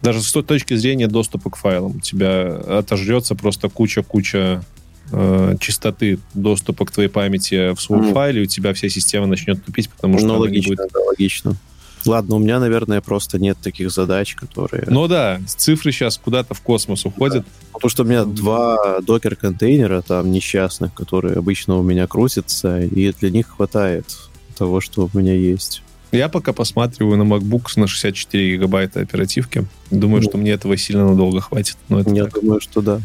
Даже 0.00 0.22
с 0.22 0.30
той 0.30 0.44
точки 0.44 0.74
зрения 0.74 1.08
доступа 1.08 1.50
к 1.50 1.56
файлам. 1.56 1.96
У 1.96 2.00
тебя 2.00 2.54
отожрется 2.78 3.34
просто 3.34 3.68
куча-куча 3.68 4.62
э, 5.10 5.56
частоты 5.58 6.20
доступа 6.34 6.84
к 6.84 6.92
твоей 6.92 7.08
памяти 7.08 7.74
в 7.74 7.80
свой 7.80 8.00
Мгм. 8.00 8.12
файле, 8.12 8.42
у 8.42 8.46
тебя 8.46 8.74
вся 8.74 8.88
система 8.88 9.26
начнет 9.26 9.64
тупить, 9.64 9.88
потому 9.90 10.18
что 10.18 10.28
Ну, 10.28 10.34
не 10.34 10.40
логично, 10.40 10.76
будет 10.76 10.92
да, 10.92 11.00
логично. 11.00 11.56
Ладно, 12.08 12.36
у 12.36 12.38
меня, 12.38 12.58
наверное, 12.58 13.00
просто 13.00 13.38
нет 13.38 13.58
таких 13.62 13.90
задач, 13.90 14.34
которые... 14.34 14.84
Ну 14.88 15.06
да, 15.08 15.40
цифры 15.46 15.92
сейчас 15.92 16.18
куда-то 16.18 16.54
в 16.54 16.60
космос 16.62 17.04
уходят. 17.04 17.46
Потому 17.72 17.90
что 17.90 18.02
у 18.02 18.06
меня 18.06 18.24
два 18.24 19.00
докер-контейнера 19.00 20.02
там 20.02 20.32
несчастных, 20.32 20.94
которые 20.94 21.36
обычно 21.36 21.76
у 21.76 21.82
меня 21.82 22.06
крутятся, 22.06 22.80
и 22.80 23.12
для 23.12 23.30
них 23.30 23.48
хватает 23.48 24.06
того, 24.56 24.80
что 24.80 25.08
у 25.12 25.18
меня 25.18 25.34
есть. 25.34 25.82
Я 26.10 26.28
пока 26.30 26.52
посматриваю 26.54 27.18
на 27.18 27.22
MacBook 27.22 27.64
на 27.76 27.86
64 27.86 28.52
гигабайта 28.56 29.00
оперативки. 29.00 29.66
Думаю, 29.90 30.22
Ну. 30.22 30.28
что 30.28 30.38
мне 30.38 30.52
этого 30.52 30.76
сильно 30.78 31.06
надолго 31.06 31.40
хватит. 31.42 31.76
Но 31.90 32.00
это 32.00 32.10
Я 32.14 32.24
так. 32.24 32.40
думаю, 32.40 32.60
что 32.60 32.80
да. 32.80 33.00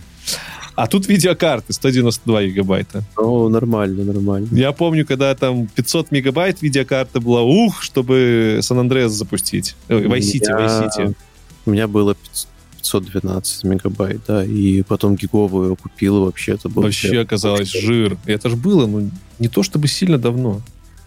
А 0.76 0.88
тут 0.88 1.08
видеокарты 1.08 1.72
192 1.74 2.44
гигабайта. 2.46 3.04
О, 3.16 3.48
нормально, 3.50 4.04
нормально. 4.04 4.48
Я 4.52 4.72
помню, 4.72 5.06
когда 5.06 5.34
там 5.36 5.68
500 5.68 6.12
мегабайт 6.12 6.62
видеокарта 6.62 7.20
была, 7.20 7.42
ух, 7.44 7.82
чтобы 7.84 8.60
Сан-Андреас 8.62 9.12
запустить. 9.12 9.76
Ой, 9.90 10.04
Vice 10.06 10.20
City, 10.34 10.46
Я- 10.50 10.58
Vice 10.58 10.90
City. 10.98 11.16
У 11.66 11.72
меня 11.72 11.88
было 11.88 12.16
512 12.82 13.64
мегабайт, 13.64 14.22
да, 14.28 14.44
и 14.44 14.82
потом 14.82 15.16
гиговую 15.16 15.76
купил, 15.76 16.26
вообще 16.26 16.54
это 16.54 16.70
было... 16.70 16.84
Вообще 16.84 17.20
оказалось 17.22 17.72
жир. 17.72 18.18
Это 18.26 18.50
же 18.50 18.56
было, 18.56 18.88
ну, 18.88 19.10
не 19.40 19.48
то 19.48 19.64
чтобы 19.64 19.88
сильно 19.88 20.18
давно. 20.18 20.62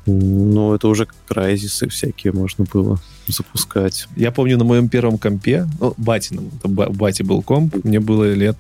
Ну, 0.06 0.72
это 0.74 0.86
уже 0.88 1.08
крайзисы 1.26 1.88
всякие 1.88 2.32
можно 2.32 2.64
было 2.72 3.00
запускать. 3.26 4.06
Я 4.16 4.30
помню 4.30 4.56
на 4.56 4.64
моем 4.64 4.88
первом 4.88 5.18
компе, 5.18 5.66
ну, 5.80 5.94
батином, 5.96 6.50
это 6.58 6.68
ба- 6.68 6.86
у 6.88 6.92
бати 6.92 7.22
был 7.24 7.42
комп, 7.42 7.84
мне 7.84 7.98
было 7.98 8.32
лет 8.32 8.56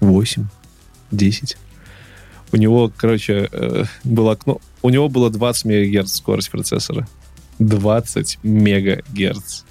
8, 0.00 0.46
10. 1.10 1.56
У 2.52 2.56
него, 2.56 2.90
короче, 2.96 3.48
э, 3.52 3.84
было 4.04 4.32
окно, 4.32 4.60
у 4.82 4.90
него 4.90 5.08
было 5.08 5.30
20 5.30 5.64
мегагерц 5.66 6.12
скорость 6.12 6.50
процессора. 6.50 7.06
20 7.58 8.38
мегагерц. 8.42 9.64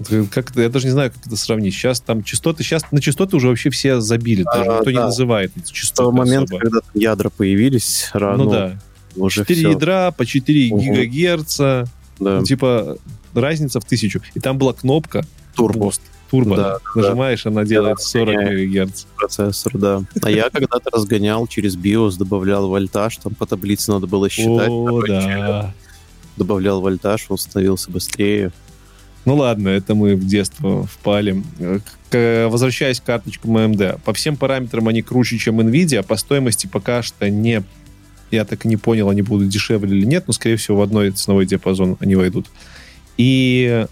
Это 0.00 0.26
Как 0.32 0.50
это, 0.50 0.62
я 0.62 0.68
даже 0.68 0.86
не 0.86 0.92
знаю, 0.92 1.12
как 1.12 1.26
это 1.26 1.36
сравнить. 1.36 1.74
Сейчас 1.74 2.00
там 2.00 2.22
частоты, 2.24 2.64
сейчас 2.64 2.82
на 2.90 3.00
частоты 3.00 3.36
уже 3.36 3.48
вообще 3.48 3.70
все 3.70 4.00
забили, 4.00 4.42
даже 4.42 4.70
А, 4.70 4.78
никто 4.78 4.90
не 4.90 4.96
да. 4.96 5.04
называет 5.06 5.52
эти 5.56 5.66
В 5.66 5.72
частоты 5.72 6.04
тот 6.10 6.14
момент, 6.14 6.44
особо. 6.50 6.60
когда 6.60 6.78
ядра 6.94 7.28
появились, 7.30 8.10
рано 8.12 8.44
Ну 8.44 8.50
да. 8.50 8.78
уже 9.16 9.40
4 9.42 9.60
всё. 9.60 9.70
ядра 9.70 10.10
по 10.10 10.26
4 10.26 10.70
Мгм. 10.74 10.80
гигагерца. 10.80 11.86
Да. 12.18 12.38
Ну, 12.38 12.44
типа, 12.44 12.96
разница 13.34 13.80
в 13.80 13.84
тысячу. 13.84 14.20
И 14.34 14.40
там 14.40 14.58
была 14.58 14.72
кнопка 14.72 15.24
Турбо 15.54 15.86
Boost, 15.86 16.00
турбо. 16.32 16.56
Да, 16.56 16.78
Нажимаешь, 16.94 17.46
она 17.46 17.64
делает 17.64 18.00
40 18.00 18.26
разгоняет. 18.28 18.58
мегагерц. 18.58 19.04
процессор, 19.16 19.72
да. 19.78 20.02
А 20.22 20.30
я 20.30 20.50
когда-то 20.50 20.90
разгонял 20.90 21.46
через 21.46 21.76
BIOS, 21.76 22.16
добавлял 22.18 22.68
вольтаж, 22.68 23.18
там 23.18 23.34
по 23.34 23.46
таблице 23.46 23.92
надо 23.92 24.06
было 24.08 24.28
считать. 24.28 24.68
О, 24.68 25.02
да. 25.06 25.74
Добавлял 26.36 26.80
вольтаж, 26.80 27.26
он 27.28 27.38
становился 27.38 27.90
быстрее. 27.90 28.50
Ну 29.24 29.36
ладно, 29.36 29.68
это 29.68 29.94
мы 29.94 30.16
в 30.16 30.26
детство 30.26 30.84
впали. 30.86 31.42
К- 32.10 32.48
возвращаясь 32.50 33.00
к 33.00 33.04
карточкам 33.04 33.56
AMD. 33.56 34.00
По 34.04 34.12
всем 34.12 34.36
параметрам 34.36 34.88
они 34.88 35.02
круче, 35.02 35.38
чем 35.38 35.60
NVIDIA. 35.60 35.98
а 35.98 36.02
По 36.02 36.16
стоимости 36.16 36.66
пока 36.66 37.02
что 37.02 37.28
не... 37.30 37.62
Я 38.30 38.44
так 38.46 38.64
и 38.64 38.68
не 38.68 38.78
понял, 38.78 39.10
они 39.10 39.20
будут 39.22 39.48
дешевле 39.48 39.94
или 39.96 40.06
нет, 40.06 40.24
но, 40.26 40.32
скорее 40.32 40.56
всего, 40.56 40.78
в 40.78 40.82
одной 40.82 41.10
ценовой 41.10 41.44
диапазон 41.44 41.98
они 42.00 42.16
войдут. 42.16 42.46
И 43.18 43.86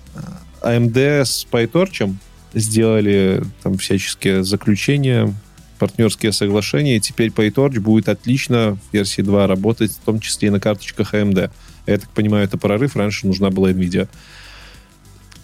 AMD 0.63 0.97
с 1.25 1.47
PyTorch 1.51 2.15
сделали 2.55 3.43
там 3.63 3.79
всяческие 3.79 4.45
заключения, 4.45 5.33
партнерские 5.79 6.33
соглашения, 6.33 6.97
и 6.97 7.01
теперь 7.01 7.31
PyTorch 7.31 7.81
будет 7.81 8.09
отлично 8.09 8.77
в 8.77 8.95
версии 8.95 9.23
2 9.23 9.47
работать, 9.47 9.93
в 9.93 10.05
том 10.05 10.21
числе 10.21 10.49
и 10.49 10.51
на 10.51 10.61
карточках 10.61 11.15
AMD. 11.15 11.51
Я 11.87 11.99
так 11.99 12.11
понимаю, 12.11 12.45
это 12.45 12.59
прорыв, 12.59 12.97
раньше 12.97 13.27
нужна 13.27 13.51
была 13.51 13.71
NVIDIA. 13.71 14.09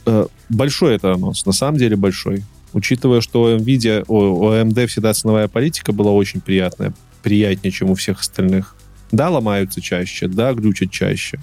Э, 0.04 0.26
Большой 0.48 0.94
это 0.94 1.12
анонс, 1.12 1.46
на 1.46 1.52
самом 1.52 1.78
деле 1.78 1.96
большой. 1.96 2.44
Учитывая, 2.72 3.22
что 3.22 3.44
у 3.44 3.56
NVIDIA, 3.56 4.04
у 4.06 4.50
AMD 4.50 4.86
всегда 4.86 5.14
ценовая 5.14 5.48
политика 5.48 5.92
была 5.92 6.12
очень 6.12 6.40
приятная, 6.40 6.92
приятнее, 7.22 7.72
чем 7.72 7.90
у 7.90 7.94
всех 7.94 8.20
остальных. 8.20 8.76
Да, 9.12 9.30
ломаются 9.30 9.80
чаще, 9.80 10.28
да, 10.28 10.52
глючат 10.52 10.90
чаще, 10.90 11.40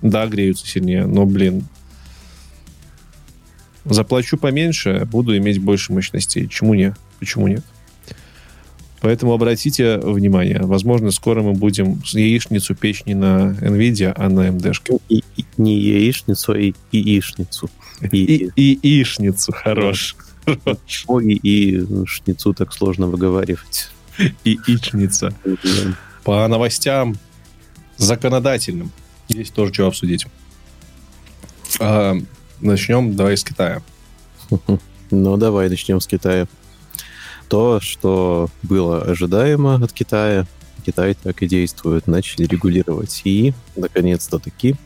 да, 0.00 0.26
греются 0.26 0.66
сильнее, 0.66 1.06
но, 1.06 1.26
блин, 1.26 1.64
заплачу 3.84 4.36
поменьше, 4.36 5.06
буду 5.10 5.36
иметь 5.36 5.58
больше 5.58 5.92
мощностей. 5.92 6.48
Чему 6.48 6.74
нет? 6.74 6.94
Почему 7.18 7.48
нет? 7.48 7.64
Поэтому 9.00 9.32
обратите 9.32 9.98
внимание, 9.98 10.60
возможно, 10.62 11.10
скоро 11.10 11.42
мы 11.42 11.54
будем 11.54 12.00
яичницу 12.12 12.76
печь 12.76 13.04
не 13.04 13.14
на 13.14 13.50
NVIDIA, 13.60 14.12
а 14.16 14.28
на 14.28 14.48
AMD-шке. 14.48 15.00
И, 15.08 15.24
и- 15.36 15.44
не 15.56 15.76
яичницу, 15.76 16.52
а 16.52 16.58
и 16.58 16.72
яичницу. 16.92 17.68
И, 18.12 18.50
И, 18.54 18.72
и 18.74 19.04
хорош. 19.52 20.16
Хорош. 20.44 21.04
О, 21.08 21.20
и, 21.20 21.84
шницу 22.06 22.54
так 22.54 22.72
сложно 22.72 23.08
выговаривать. 23.08 23.90
И 24.44 24.58
ичница. 24.68 25.34
По 26.22 26.46
новостям 26.46 27.16
законодательным. 27.96 28.92
Есть 29.28 29.54
тоже 29.54 29.72
что 29.74 29.86
обсудить. 29.88 30.26
Начнем, 32.62 33.16
давай, 33.16 33.36
с 33.36 33.42
Китая. 33.42 33.82
Ну, 35.10 35.36
давай 35.36 35.68
начнем 35.68 36.00
с 36.00 36.06
Китая. 36.06 36.46
То, 37.48 37.80
что 37.80 38.48
было 38.62 39.02
ожидаемо 39.02 39.74
от 39.74 39.92
Китая, 39.92 40.46
Китай 40.86 41.14
так 41.14 41.42
и 41.42 41.48
действует. 41.48 42.06
Начали 42.06 42.46
регулировать. 42.46 43.20
И, 43.24 43.52
наконец-то 43.74 44.38
таки, 44.38 44.76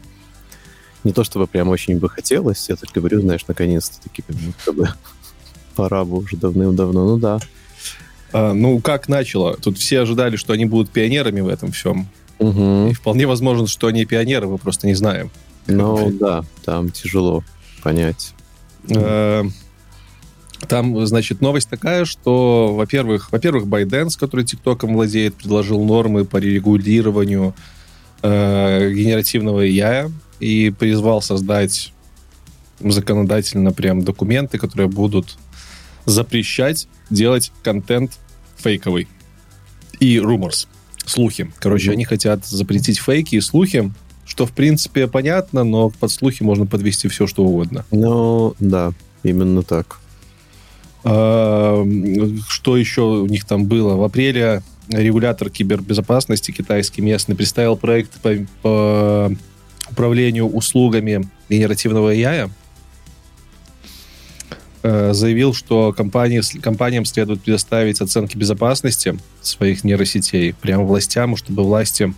не 1.05 1.13
то 1.13 1.23
чтобы 1.23 1.47
прям 1.47 1.69
очень 1.69 1.99
бы 1.99 2.09
хотелось, 2.09 2.67
я 2.71 2.77
так 2.77 2.91
говорю, 2.93 3.21
знаешь, 3.21 3.47
наконец-то 3.47 4.03
таки, 4.03 4.25
как 4.65 4.75
бы 4.75 4.89
пора 5.75 6.05
бы 6.07 6.17
уже 6.17 6.37
давным-давно. 6.39 7.07
Ну 7.07 7.19
да. 7.19 7.39
А, 8.33 8.55
ну, 8.55 8.81
как 8.81 9.09
начало? 9.09 9.57
Тут 9.59 9.77
все 9.77 10.01
ожидали, 10.01 10.37
что 10.37 10.55
они 10.55 10.65
будут 10.65 10.91
пионерами 10.91 11.43
в 11.43 11.49
этом 11.49 11.73
всем. 11.73 12.09
Мгм. 12.39 12.89
И 12.89 12.93
вполне 12.95 13.27
возможно, 13.27 13.67
что 13.67 13.87
они 13.87 14.07
пионеры, 14.07 14.49
мы 14.49 14.57
просто 14.57 14.87
не 14.87 14.95
знаем. 14.95 15.31
Ну 15.67 16.11
да, 16.11 16.45
там 16.65 16.91
тяжело 16.91 17.45
понять. 17.87 18.35
Э, 18.89 19.45
Там, 20.69 21.07
значит, 21.07 21.41
новость 21.41 21.69
такая, 21.69 22.05
что, 22.05 22.75
во-первых, 22.75 23.31
во-первых, 23.31 23.67
ByteDance, 23.67 24.19
который 24.19 24.45
ТикТоком 24.45 24.95
владеет, 24.95 25.37
предложил 25.37 25.85
нормы 25.85 26.25
по 26.25 26.39
регулированию 26.39 27.55
э, 28.23 28.91
генеративного 28.93 29.65
AI 29.67 30.11
и 30.41 30.71
призвал 30.77 31.23
создать 31.23 31.93
законодательно 32.81 33.71
прям 33.73 34.03
документы, 34.03 34.59
которые 34.59 34.89
будут 34.89 35.37
запрещать 36.07 36.89
делать 37.11 37.53
контент 37.63 38.19
фейковый 38.57 39.07
и 40.01 40.17
rumors, 40.17 40.67
слухи. 41.05 41.53
Короче, 41.61 41.91
Мгм. 41.91 41.93
они 41.95 42.05
хотят 42.05 42.45
запретить 42.47 42.99
фейки 42.99 43.37
и 43.37 43.41
слухи, 43.41 43.93
что, 44.27 44.45
в 44.45 44.53
принципе, 44.53 45.07
понятно, 45.07 45.65
но 45.65 45.91
под 45.91 46.11
слухи 46.11 46.43
можно 46.43 46.67
подвести 46.67 47.09
все, 47.09 47.27
что 47.27 47.45
угодно. 47.45 47.85
Ну 47.93 48.55
да, 48.59 48.93
именно 49.23 49.63
так. 49.63 50.01
А, 51.05 51.87
Что 52.49 52.77
еще 52.77 53.03
у 53.03 53.27
них 53.27 53.45
там 53.45 53.67
было? 53.67 53.95
В 53.95 54.03
апреле 54.03 54.63
регулятор 54.89 55.51
кибербезопасности 55.51 56.51
китайский 56.51 57.03
местный 57.03 57.37
представил 57.37 57.77
проект 57.77 58.21
по, 58.21 58.37
по 58.63 59.33
управлению 59.91 60.49
услугами 60.49 61.29
генеративного 61.49 62.13
AI. 62.15 62.51
Э, 64.83 65.13
Заявил, 65.13 65.55
что 65.55 65.93
компании, 65.93 66.41
компаниям 66.61 67.05
следует 67.05 67.43
предоставить 67.43 68.01
оценки 68.01 68.37
безопасности 68.37 69.19
своих 69.43 69.85
нейросетей 69.85 70.55
прямо 70.55 70.85
властям, 70.85 71.37
чтобы 71.37 71.63
власти 71.63 72.13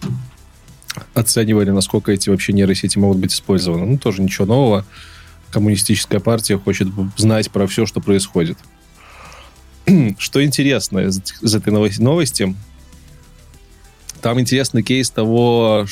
оценивали, 1.14 1.70
насколько 1.70 2.12
эти 2.12 2.30
вообще 2.30 2.52
нейросети 2.52 2.98
могут 2.98 3.18
быть 3.18 3.32
использованы. 3.32 3.86
Ну, 3.86 3.98
тоже 3.98 4.22
ничего 4.22 4.46
нового. 4.46 4.84
Коммунистическая 5.50 6.20
партия 6.20 6.58
хочет 6.58 6.88
знать 7.16 7.50
про 7.50 7.66
все, 7.66 7.86
что 7.86 8.00
происходит. 8.00 8.58
Что 10.18 10.44
интересно 10.44 10.98
из, 10.98 11.20
из 11.40 11.54
этой 11.54 11.72
новости, 11.72 12.54
там 14.20 14.38
интересный 14.38 14.82
кейс 14.82 15.08
того, 15.08 15.86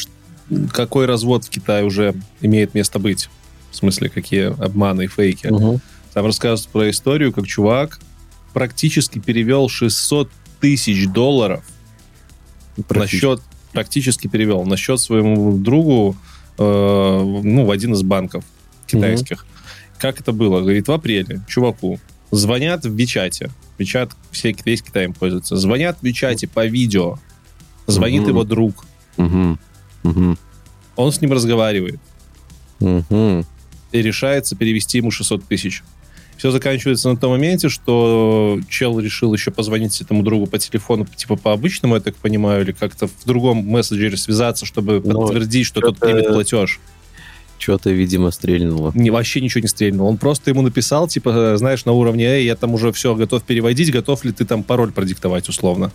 какой 0.72 1.06
развод 1.06 1.44
в 1.44 1.48
Китае 1.48 1.84
уже 1.84 2.14
имеет 2.40 2.74
место 2.74 2.98
быть. 2.98 3.30
В 3.70 3.76
смысле, 3.76 4.08
какие 4.08 4.46
обманы 4.62 5.04
и 5.04 5.06
фейки. 5.06 5.46
Мгм. 5.46 5.80
Там 6.12 6.26
рассказывают 6.26 6.68
про 6.70 6.90
историю, 6.90 7.32
как 7.32 7.46
чувак 7.46 7.98
практически 8.56 9.18
перевел 9.18 9.68
600 9.68 10.30
тысяч 10.60 11.06
долларов 11.08 11.62
на 12.88 13.06
счет, 13.06 13.42
практически 13.76 14.26
перевел 14.26 14.64
на 14.64 14.78
счет 14.78 14.98
своему 15.00 15.58
другу, 15.58 16.16
э, 16.56 16.62
ну, 16.62 17.66
в 17.66 17.70
один 17.70 17.92
из 17.92 18.02
банков 18.02 18.42
китайских. 18.86 19.44
Как 19.98 20.18
это 20.18 20.32
было? 20.32 20.60
Говорит, 20.60 20.88
в 20.88 20.92
апреле 20.92 21.42
чуваку 21.46 22.00
звонят 22.30 22.86
в 22.86 22.94
Вичате. 22.94 23.50
Вичат, 23.76 24.12
все, 24.30 24.56
весь 24.64 24.80
Китай 24.80 25.04
им 25.04 25.12
пользуется. 25.12 25.58
Звонят 25.58 25.98
в 26.00 26.02
Вичате 26.02 26.48
по 26.48 26.64
видео. 26.64 27.18
Звонит 27.86 28.22
Мгм. 28.22 28.30
его 28.30 28.44
друг. 28.44 28.86
Мгм. 29.18 29.58
Мгм. 30.04 30.38
Он 30.96 31.12
с 31.12 31.20
ним 31.20 31.32
разговаривает. 31.34 32.00
Мгм. 32.80 33.44
И 33.92 34.00
решается 34.00 34.56
перевести 34.56 34.96
ему 34.96 35.10
600 35.10 35.44
тысяч. 35.44 35.82
Все 36.36 36.50
заканчивается 36.50 37.08
на 37.08 37.16
том 37.16 37.30
моменте, 37.30 37.68
что 37.68 38.60
чел 38.68 39.00
решил 39.00 39.32
еще 39.32 39.50
позвонить 39.50 40.00
этому 40.00 40.22
другу 40.22 40.46
по 40.46 40.58
телефону, 40.58 41.06
типа 41.16 41.36
по 41.36 41.52
обычному, 41.52 41.94
я 41.94 42.00
так 42.00 42.14
понимаю, 42.16 42.62
или 42.62 42.72
как-то 42.72 43.06
в 43.06 43.24
другом 43.24 43.66
мессенджере 43.66 44.16
связаться, 44.16 44.66
чтобы 44.66 45.00
Ну, 45.04 45.22
подтвердить, 45.22 45.66
что 45.66 45.80
тот 45.80 45.98
примет 45.98 46.28
платеж. 46.28 46.78
Что-то, 47.58 47.90
видимо, 47.90 48.30
стрельнуло. 48.32 48.92
Не, 48.94 49.10
вообще 49.10 49.40
ничего 49.40 49.62
не 49.62 49.68
стрельнул. 49.68 50.06
Он 50.06 50.18
просто 50.18 50.50
ему 50.50 50.60
написал, 50.60 51.08
типа, 51.08 51.56
знаешь, 51.56 51.86
на 51.86 51.92
уровне, 51.92 52.26
эй, 52.26 52.44
я 52.44 52.54
там 52.54 52.74
уже 52.74 52.92
все 52.92 53.14
готов 53.14 53.42
переводить, 53.44 53.90
готов 53.90 54.24
ли 54.24 54.32
ты 54.32 54.44
там 54.44 54.62
пароль 54.62 54.92
продиктовать 54.92 55.48
условно. 55.48 55.90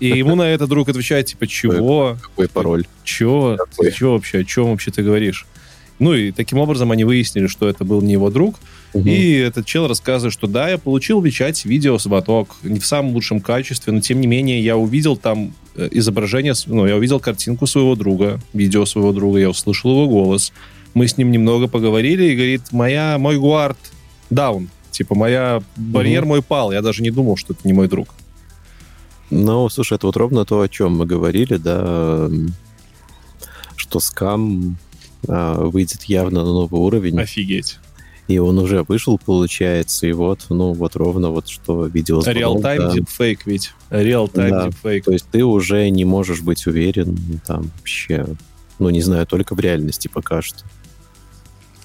И 0.00 0.06
ему 0.06 0.34
на 0.34 0.42
это 0.42 0.66
друг 0.66 0.88
отвечает, 0.88 1.26
типа, 1.26 1.46
чего? 1.46 2.18
Какой 2.20 2.48
пароль? 2.48 2.84
Чего? 3.04 3.56
Какой? 3.56 3.90
Ты 3.90 3.96
чего 3.96 4.14
вообще? 4.14 4.38
О 4.38 4.44
чем 4.44 4.70
вообще 4.70 4.90
ты 4.90 5.02
говоришь? 5.02 5.46
Ну 6.02 6.14
и 6.14 6.32
таким 6.32 6.58
образом 6.58 6.90
они 6.90 7.04
выяснили, 7.04 7.46
что 7.46 7.68
это 7.68 7.84
был 7.84 8.02
не 8.02 8.14
его 8.14 8.28
друг. 8.28 8.56
Мгм. 8.92 9.06
И 9.06 9.34
этот 9.34 9.66
чел 9.66 9.86
рассказывает, 9.86 10.32
что 10.32 10.48
да, 10.48 10.68
я 10.68 10.76
получил 10.76 11.20
в 11.20 11.24
Вичате 11.24 11.68
видео 11.68 11.96
с 11.96 12.06
Ваток, 12.06 12.56
не 12.64 12.80
в 12.80 12.86
самом 12.86 13.12
лучшем 13.12 13.40
качестве, 13.40 13.92
но 13.92 14.00
тем 14.00 14.20
не 14.20 14.26
менее 14.26 14.60
я 14.60 14.76
увидел 14.76 15.16
там 15.16 15.54
э, 15.76 15.88
изображение, 15.92 16.54
ну, 16.66 16.88
я 16.88 16.96
увидел 16.96 17.20
картинку 17.20 17.68
своего 17.68 17.94
друга, 17.94 18.40
видео 18.52 18.84
своего 18.84 19.12
друга, 19.12 19.38
я 19.38 19.48
услышал 19.48 19.92
его 19.92 20.08
голос. 20.08 20.52
Мы 20.92 21.06
с 21.06 21.16
ним 21.16 21.30
немного 21.30 21.68
поговорили, 21.68 22.24
и 22.24 22.34
говорит, 22.34 22.72
моя, 22.72 23.16
мой 23.18 23.38
гуард 23.38 23.78
даун. 24.28 24.70
Типа, 24.90 25.14
моя 25.14 25.62
барьер 25.76 26.24
мой 26.24 26.42
пал. 26.42 26.72
Я 26.72 26.82
даже 26.82 27.04
не 27.04 27.12
думал, 27.12 27.36
что 27.36 27.52
это 27.52 27.60
не 27.62 27.74
мой 27.74 27.86
друг. 27.86 28.08
Ну, 29.30 29.68
слушай, 29.68 29.94
это 29.94 30.08
вот 30.08 30.16
ровно 30.16 30.44
то, 30.44 30.62
о 30.62 30.68
чем 30.68 30.96
мы 30.96 31.06
говорили, 31.06 31.58
да, 31.58 32.28
что 33.76 34.00
скам 34.00 34.76
выйдет 35.26 36.04
явно 36.04 36.44
на 36.44 36.52
новый 36.52 36.80
уровень, 36.80 37.18
Офигеть. 37.20 37.78
и 38.28 38.38
он 38.38 38.58
уже 38.58 38.82
вышел, 38.82 39.18
получается, 39.18 40.06
и 40.06 40.12
вот, 40.12 40.46
ну, 40.48 40.72
вот 40.72 40.96
ровно 40.96 41.30
вот 41.30 41.48
что 41.48 41.86
видео 41.86 42.20
Реал-тайм 42.24 42.92
дипфейк 42.92 43.46
ведь. 43.46 43.72
Реал-тайм 43.90 44.50
Да. 44.50 44.66
дипфейк. 44.68 45.04
То 45.04 45.12
есть 45.12 45.26
ты 45.30 45.44
уже 45.44 45.88
не 45.90 46.04
можешь 46.04 46.40
быть 46.42 46.66
уверен 46.66 47.40
там 47.46 47.70
вообще, 47.78 48.26
ну, 48.78 48.90
не 48.90 49.00
знаю, 49.02 49.26
только 49.26 49.54
в 49.54 49.60
реальности 49.60 50.08
пока 50.08 50.42
что. 50.42 50.58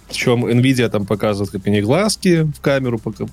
Причем 0.10 0.46
Nvidia 0.46 0.88
там 0.88 1.06
показывает, 1.06 1.52
как 1.52 1.68
они 1.68 1.82
глазки 1.82 2.44
в 2.44 2.62
камеру 2.62 2.98
пока, 2.98 3.26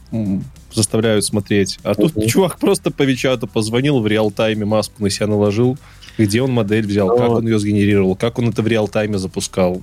заставляют 0.72 1.24
смотреть. 1.24 1.78
А 1.84 1.94
тут 1.94 2.14
чувак 2.26 2.58
просто 2.58 2.90
по 2.90 3.04
Вичату 3.04 3.46
позвонил, 3.46 4.00
в 4.00 4.06
реал-тайме 4.08 4.64
маску 4.64 5.02
на 5.02 5.08
себя 5.08 5.28
наложил. 5.28 5.78
Где 6.18 6.42
он 6.42 6.52
модель 6.52 6.86
взял, 6.86 7.08
Ну, 7.08 7.16
как 7.16 7.30
он 7.30 7.46
ее 7.46 7.58
сгенерировал, 7.58 8.16
как 8.16 8.38
он 8.38 8.48
это 8.50 8.62
в 8.62 8.66
реал-тайме 8.66 9.18
запускал. 9.18 9.82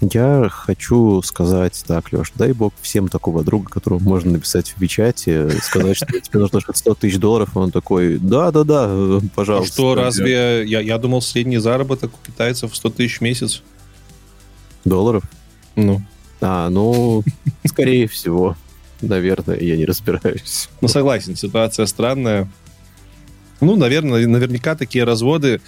Я 0.00 0.48
хочу 0.50 1.20
сказать 1.22 1.84
так, 1.86 2.10
Леш, 2.12 2.32
дай 2.34 2.52
бог 2.52 2.72
всем 2.80 3.08
такого 3.08 3.44
друга, 3.44 3.68
которому 3.68 4.00
можно 4.00 4.32
написать 4.32 4.70
в 4.70 4.80
Вичате, 4.80 5.50
сказать, 5.62 5.96
что 5.98 6.06
тебе 6.06 6.40
нужно 6.40 6.60
100 6.72 6.94
тысяч 6.94 7.18
долларов, 7.18 7.54
и 7.54 7.58
он 7.58 7.70
такой, 7.70 8.16
да-да-да, 8.16 9.20
пожалуйста. 9.34 9.72
что, 9.74 9.94
разве... 9.94 10.64
Я, 10.66 10.80
я 10.80 10.96
думал, 10.96 11.20
средний 11.20 11.58
заработок 11.58 12.12
у 12.14 12.26
китайцев 12.26 12.74
100 12.74 12.90
тысяч 12.90 13.18
в 13.18 13.20
месяц. 13.20 13.62
Долларов? 14.86 15.22
Ну, 15.76 16.00
А, 16.40 16.70
ну, 16.70 17.22
скорее 17.66 18.08
всего. 18.08 18.56
Наверное, 19.02 19.58
я 19.60 19.76
не 19.76 19.84
разбираюсь. 19.84 20.70
ну, 20.80 20.88
согласен, 20.88 21.36
ситуация 21.36 21.84
странная. 21.84 22.50
Ну, 23.60 23.76
наверное, 23.76 24.26
наверняка 24.26 24.74
такие 24.74 25.04
разводы... 25.04 25.60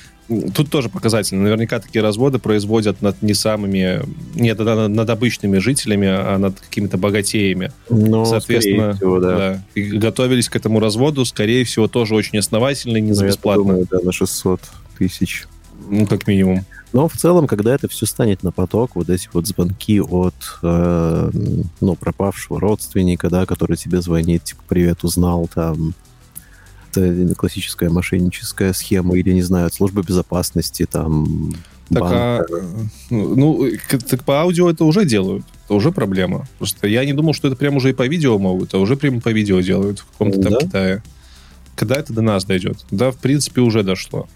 Тут 0.55 0.71
тоже 0.71 0.89
показательно. 0.89 1.43
Наверняка 1.43 1.79
такие 1.79 2.03
разводы 2.03 2.39
производят 2.39 3.03
над 3.03 3.21
не 3.23 3.35
самыми... 3.35 4.03
Нет, 4.35 4.59
над, 4.59 5.11
обычными 5.11 5.59
жителями, 5.59 6.09
а 6.09 6.39
над 6.39 6.59
какими-то 6.59 6.97
богатеями. 6.97 7.71
Ну, 7.91 8.25
Соответственно, 8.25 8.95
всего, 8.95 9.21
да. 9.21 9.37
да. 9.37 9.63
И 9.75 9.83
готовились 9.83 10.49
к 10.49 10.57
этому 10.57 10.81
разводу, 10.81 11.25
скорее 11.25 11.65
всего, 11.65 11.89
тоже 11.89 12.15
очень 12.15 12.39
основательно 12.39 12.97
и 12.97 13.01
не 13.01 13.13
за 13.13 13.25
Ну, 13.25 13.29
бесплатно. 13.29 13.65
думаю, 13.65 13.87
да, 13.91 13.99
на 14.03 14.13
600 14.13 14.61
тысяч. 14.99 15.45
Ну, 15.91 16.07
как 16.07 16.27
минимум. 16.27 16.65
Но 16.93 17.09
в 17.09 17.15
целом, 17.15 17.47
когда 17.47 17.75
это 17.75 17.89
все 17.89 18.07
станет 18.07 18.43
на 18.43 18.53
поток, 18.53 18.97
вот 18.97 19.09
эти 19.09 19.29
вот 19.33 19.47
звонки 19.47 20.01
от 20.01 20.35
э, 20.63 21.31
ну, 21.81 21.95
пропавшего 21.97 22.61
родственника, 22.61 23.31
да, 23.31 23.47
который 23.47 23.77
тебе 23.77 24.03
звонит, 24.03 24.45
типа, 24.45 24.63
привет, 24.69 25.03
узнал, 25.03 25.49
там, 25.53 25.95
это 27.01 27.35
классическая 27.35 27.89
мошенническая 27.91 28.73
схема, 28.73 29.17
или, 29.17 29.33
не 29.33 29.43
знаю, 29.43 29.71
службы 29.73 30.03
безопасности, 30.03 30.87
там, 30.91 31.53
Так, 31.89 32.01
банка. 32.01 32.17
а, 32.41 32.45
ну, 33.11 33.67
к- 33.89 33.99
так 33.99 34.25
по 34.25 34.41
аудио 34.41 34.71
это 34.71 34.85
уже 34.85 35.05
делают. 35.05 35.45
Это 35.65 35.75
уже 35.75 35.93
проблема. 35.93 36.47
Просто 36.59 36.87
я 36.89 37.05
не 37.05 37.13
думал, 37.13 37.35
что 37.35 37.49
это 37.49 37.57
прям 37.57 37.77
уже 37.77 37.91
и 37.91 37.93
по 37.93 38.07
видео 38.07 38.39
могут, 38.39 38.75
а 38.75 38.79
уже 38.79 38.97
прямо 38.97 39.21
по 39.21 39.31
видео 39.31 39.61
делают 39.61 40.01
в 40.01 40.07
каком-то 40.07 40.41
там 40.41 40.53
Да? 40.53 40.59
Китае. 40.61 41.03
Когда 41.77 41.97
это 41.97 42.13
до 42.13 42.21
нас 42.23 42.45
дойдет? 42.45 42.85
Да, 42.91 43.11
в 43.11 43.17
принципе, 43.17 43.61
уже 43.63 43.83
дошло. 43.83 44.29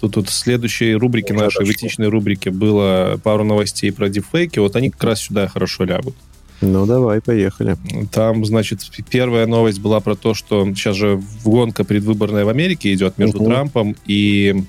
Тут 0.00 0.16
вот 0.16 0.28
в 0.28 0.32
следующей 0.32 0.94
рубрике 0.94 1.34
Уже 1.34 1.44
нашей, 1.44 1.64
в 1.64 1.68
дошло. 1.68 1.72
этичной 1.86 2.08
рубрике, 2.08 2.50
было 2.50 3.20
пару 3.22 3.44
новостей 3.44 3.92
про 3.92 4.08
дипфейки. 4.08 4.58
Вот 4.58 4.74
они 4.74 4.90
как 4.90 5.04
раз 5.04 5.20
сюда 5.20 5.46
хорошо 5.46 5.84
лягут. 5.84 6.16
Ну, 6.60 6.84
давай, 6.84 7.20
поехали. 7.20 7.76
Там, 8.12 8.44
значит, 8.44 8.80
первая 9.08 9.46
новость 9.46 9.80
была 9.80 10.00
про 10.00 10.14
то, 10.14 10.34
что 10.34 10.66
сейчас 10.74 10.96
же 10.96 11.22
гонка 11.42 11.84
предвыборная 11.84 12.44
в 12.44 12.48
Америке 12.48 12.92
идет 12.92 13.16
между 13.18 13.38
Мгм. 13.38 13.46
Трампом 13.46 13.96
и 14.06 14.64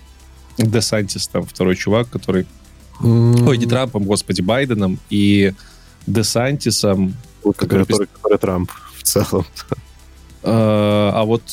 Десантис, 0.58 1.28
там 1.28 1.46
второй 1.46 1.76
чувак, 1.76 2.10
который... 2.10 2.46
Ой, 3.02 3.58
не 3.58 3.66
Трампом, 3.66 4.04
господи, 4.04 4.42
Байденом 4.42 5.00
и 5.10 5.54
Десантисом. 6.08 7.14
Вот, 7.44 7.58
который 7.58 7.86
который, 7.86 8.08
который 8.08 8.38
Трамп 8.38 8.72
в 8.98 9.04
целом. 9.04 9.46
Э, 10.44 11.12
а 11.14 11.24
вот... 11.26 11.44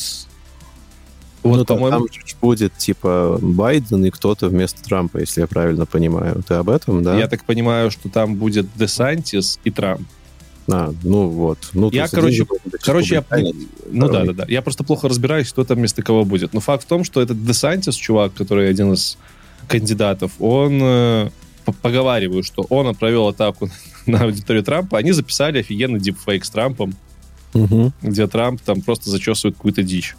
Вот, 1.43 1.57
ну, 1.57 1.65
по-моему, 1.65 2.09
там 2.09 2.27
же 2.27 2.37
будет, 2.41 2.77
типа, 2.77 3.39
Байден 3.41 4.05
и 4.05 4.11
кто-то 4.11 4.49
вместо 4.49 4.83
Трампа, 4.83 5.19
если 5.19 5.41
я 5.41 5.47
правильно 5.47 5.87
понимаю. 5.87 6.43
Ты 6.47 6.55
об 6.55 6.69
этом, 6.69 7.03
да? 7.03 7.17
я 7.19 7.29
так 7.29 7.45
понимаю, 7.45 7.91
что 7.91 8.09
там 8.09 8.35
будет 8.35 8.67
Десантис 8.77 9.59
и 9.65 9.71
Трамп. 9.71 10.03
А, 10.71 10.93
ну 11.03 11.29
вот. 11.29 11.71
Ну, 11.73 11.91
Я, 11.93 12.09
короче, 12.09 12.47
Короче, 12.83 13.15
я... 13.31 13.39
Ну 13.91 14.09
да, 14.09 14.25
да, 14.25 14.33
да. 14.33 14.45
Я 14.49 14.61
просто 14.63 14.85
плохо 14.85 15.09
разбираюсь, 15.09 15.51
кто 15.51 15.65
там 15.65 15.79
вместо 15.79 16.03
кого 16.03 16.25
будет. 16.25 16.53
Но 16.53 16.61
факт 16.61 16.85
в 16.85 16.87
том, 16.87 17.05
что 17.05 17.23
этот 17.23 17.43
Десантис, 17.45 17.95
чувак, 17.95 18.35
который 18.35 18.69
один 18.69 18.93
из 18.93 19.17
кандидатов, 19.67 20.33
он 20.39 20.79
э, 20.83 21.31
поговариваю, 21.83 22.43
что 22.43 22.67
он 22.69 22.95
провел 22.95 23.29
атаку 23.29 23.71
на 24.07 24.21
аудиторию 24.25 24.63
Трампа. 24.63 24.99
Они 24.99 25.13
записали 25.13 25.61
офигенный 25.61 26.01
дипфейк 26.01 26.45
с 26.45 26.51
Трампом, 26.51 26.95
Мгм. 27.55 27.95
где 28.03 28.27
Трамп 28.27 28.61
там 28.61 28.83
просто 28.83 29.09
зачесывает 29.09 29.57
какую-то 29.57 29.83
дичь. 29.83 30.17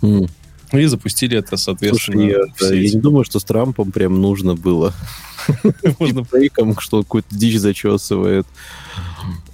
М. 0.00 0.26
И 0.72 0.84
запустили 0.86 1.38
это, 1.38 1.58
соответственно, 1.58 2.22
Слушай, 2.22 2.30
я, 2.30 2.68
сеть. 2.82 2.90
я 2.92 2.96
не 2.96 3.00
думаю, 3.02 3.24
что 3.24 3.38
с 3.38 3.44
Трампом 3.44 3.92
прям 3.92 4.20
нужно 4.22 4.54
было. 4.54 4.94
Можно- 6.00 6.24
Фейком, 6.24 6.76
что 6.80 7.02
какую-то 7.02 7.28
дичь 7.36 7.58
зачесывает. 7.58 8.46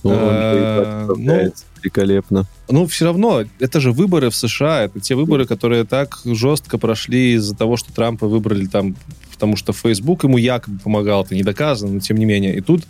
Ну, 0.05 0.13
Э, 0.15 1.05
справляется 1.05 1.65
великолепно. 1.83 2.47
Ну, 2.69 2.87
все 2.87 3.05
равно, 3.07 3.45
это 3.59 3.81
же 3.81 3.93
выборы 3.93 4.31
в 4.31 4.35
США. 4.35 4.85
Это 4.85 5.01
те 5.01 5.15
выборы, 5.15 5.47
которые 5.47 5.85
так 5.85 6.19
жестко 6.25 6.79
прошли 6.79 7.35
из-за 7.35 7.55
того, 7.55 7.77
что 7.77 7.93
Трампа 7.93 8.27
выбрали 8.27 8.67
там, 8.67 8.97
потому 9.33 9.57
что 9.57 9.73
Facebook 9.73 10.25
ему 10.25 10.39
якобы 10.39 10.79
помогал. 10.79 11.25
Это 11.25 11.35
не 11.35 11.43
доказано, 11.43 11.95
но 11.95 12.01
тем 12.01 12.17
не 12.17 12.25
менее. 12.25 12.57
И 12.57 12.61
тут, 12.61 12.85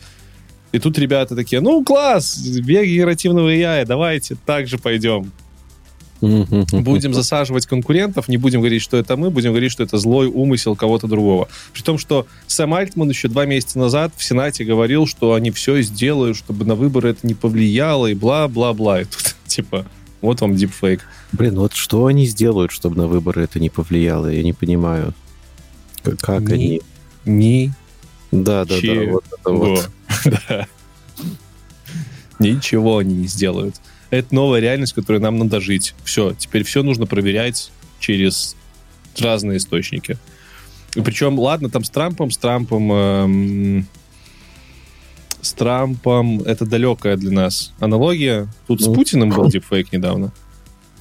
и 0.73 0.79
тут 0.79 0.99
ребята 0.99 1.37
такие, 1.37 1.61
ну, 1.61 1.85
класс, 1.85 2.39
век 2.43 2.87
генеративного 2.87 3.53
AI, 3.53 3.85
давайте 3.85 4.37
так 4.47 4.67
же 4.69 4.79
пойдем. 4.79 5.33
Будем 6.23 7.13
засаживать 7.13 7.67
конкурентов, 7.67 8.29
не 8.29 8.37
будем 8.37 8.61
говорить, 8.61 8.81
что 8.81 8.97
это 8.97 9.17
мы, 9.17 9.31
будем 9.31 9.51
говорить, 9.51 9.73
что 9.73 9.83
это 9.83 9.99
злой 9.99 10.29
умысел 10.29 10.77
кого-то 10.77 11.09
другого. 11.09 11.49
При 11.73 11.83
том, 11.83 11.99
что 11.99 12.29
Сэм 12.47 12.73
Альтман 12.75 13.09
еще 13.09 13.27
два 13.27 13.45
месяца 13.45 13.79
назад 13.79 14.13
в 14.17 14.23
Сенате 14.23 14.65
говорил, 14.65 15.07
что 15.07 15.35
они 15.35 15.51
все 15.51 15.83
сделают, 15.83 16.37
чтобы 16.37 16.65
на 16.65 16.77
выборы 16.77 17.11
это 17.11 17.27
не 17.27 17.35
повлияло, 17.35 18.07
и 18.07 18.15
бла-бла-бла. 18.15 19.01
И 19.01 19.05
тут, 19.05 19.35
типа, 19.47 19.85
вот 20.21 20.41
вам 20.41 20.55
дипфейк. 20.55 21.01
Блин, 21.33 21.59
вот 21.59 21.75
что 21.75 22.07
они 22.07 22.27
сделают, 22.27 22.71
чтобы 22.71 22.97
на 22.97 23.09
выборы 23.09 23.43
это 23.43 23.59
не 23.59 23.69
повлияло? 23.69 24.29
Я 24.29 24.45
не 24.45 24.53
понимаю. 24.53 25.15
Как 26.21 26.43
Ни- 26.43 26.55
они... 26.55 26.83
Ни 27.25 27.73
Да, 28.31 28.65
да, 28.65 28.77
да, 28.81 29.11
вот 29.11 29.25
это 29.27 29.51
вот. 29.51 29.91
Да. 30.49 30.67
Ничего 32.39 32.99
они 32.99 33.15
не 33.15 33.27
сделают. 33.27 33.77
Это 34.13 34.35
новая 34.35 34.61
реальность, 34.61 34.93
в 34.93 34.95
которой 34.97 35.21
нам 35.21 35.39
надо 35.39 35.59
жить. 35.59 35.95
Все, 36.05 36.35
теперь 36.35 36.65
все 36.65 36.83
нужно 36.83 37.07
проверять 37.07 37.73
через 37.99 38.55
разные 39.19 39.57
источники. 39.57 40.19
И 40.95 41.01
причем, 41.01 41.39
ладно, 41.39 41.71
там 41.71 41.83
с 41.83 41.89
Трампом, 41.89 42.31
с 42.31 42.37
Трампом... 42.37 42.93
эм, 42.93 43.87
с 45.41 45.55
Трампом 45.55 46.43
это 46.43 46.67
далекая 46.67 47.17
для 47.17 47.31
нас 47.33 47.73
аналогия. 47.81 48.49
Тут 48.67 48.83
с 48.83 48.87
Ну. 48.87 48.93
Путиным 48.95 49.31
был 49.31 49.49
дипфейк 49.49 49.91
недавно. 49.93 50.31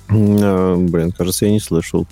А, 0.07 0.77
Блин, 0.77 1.11
кажется, 1.11 1.45
я 1.45 1.51
не 1.51 1.59
слышал. 1.59 2.07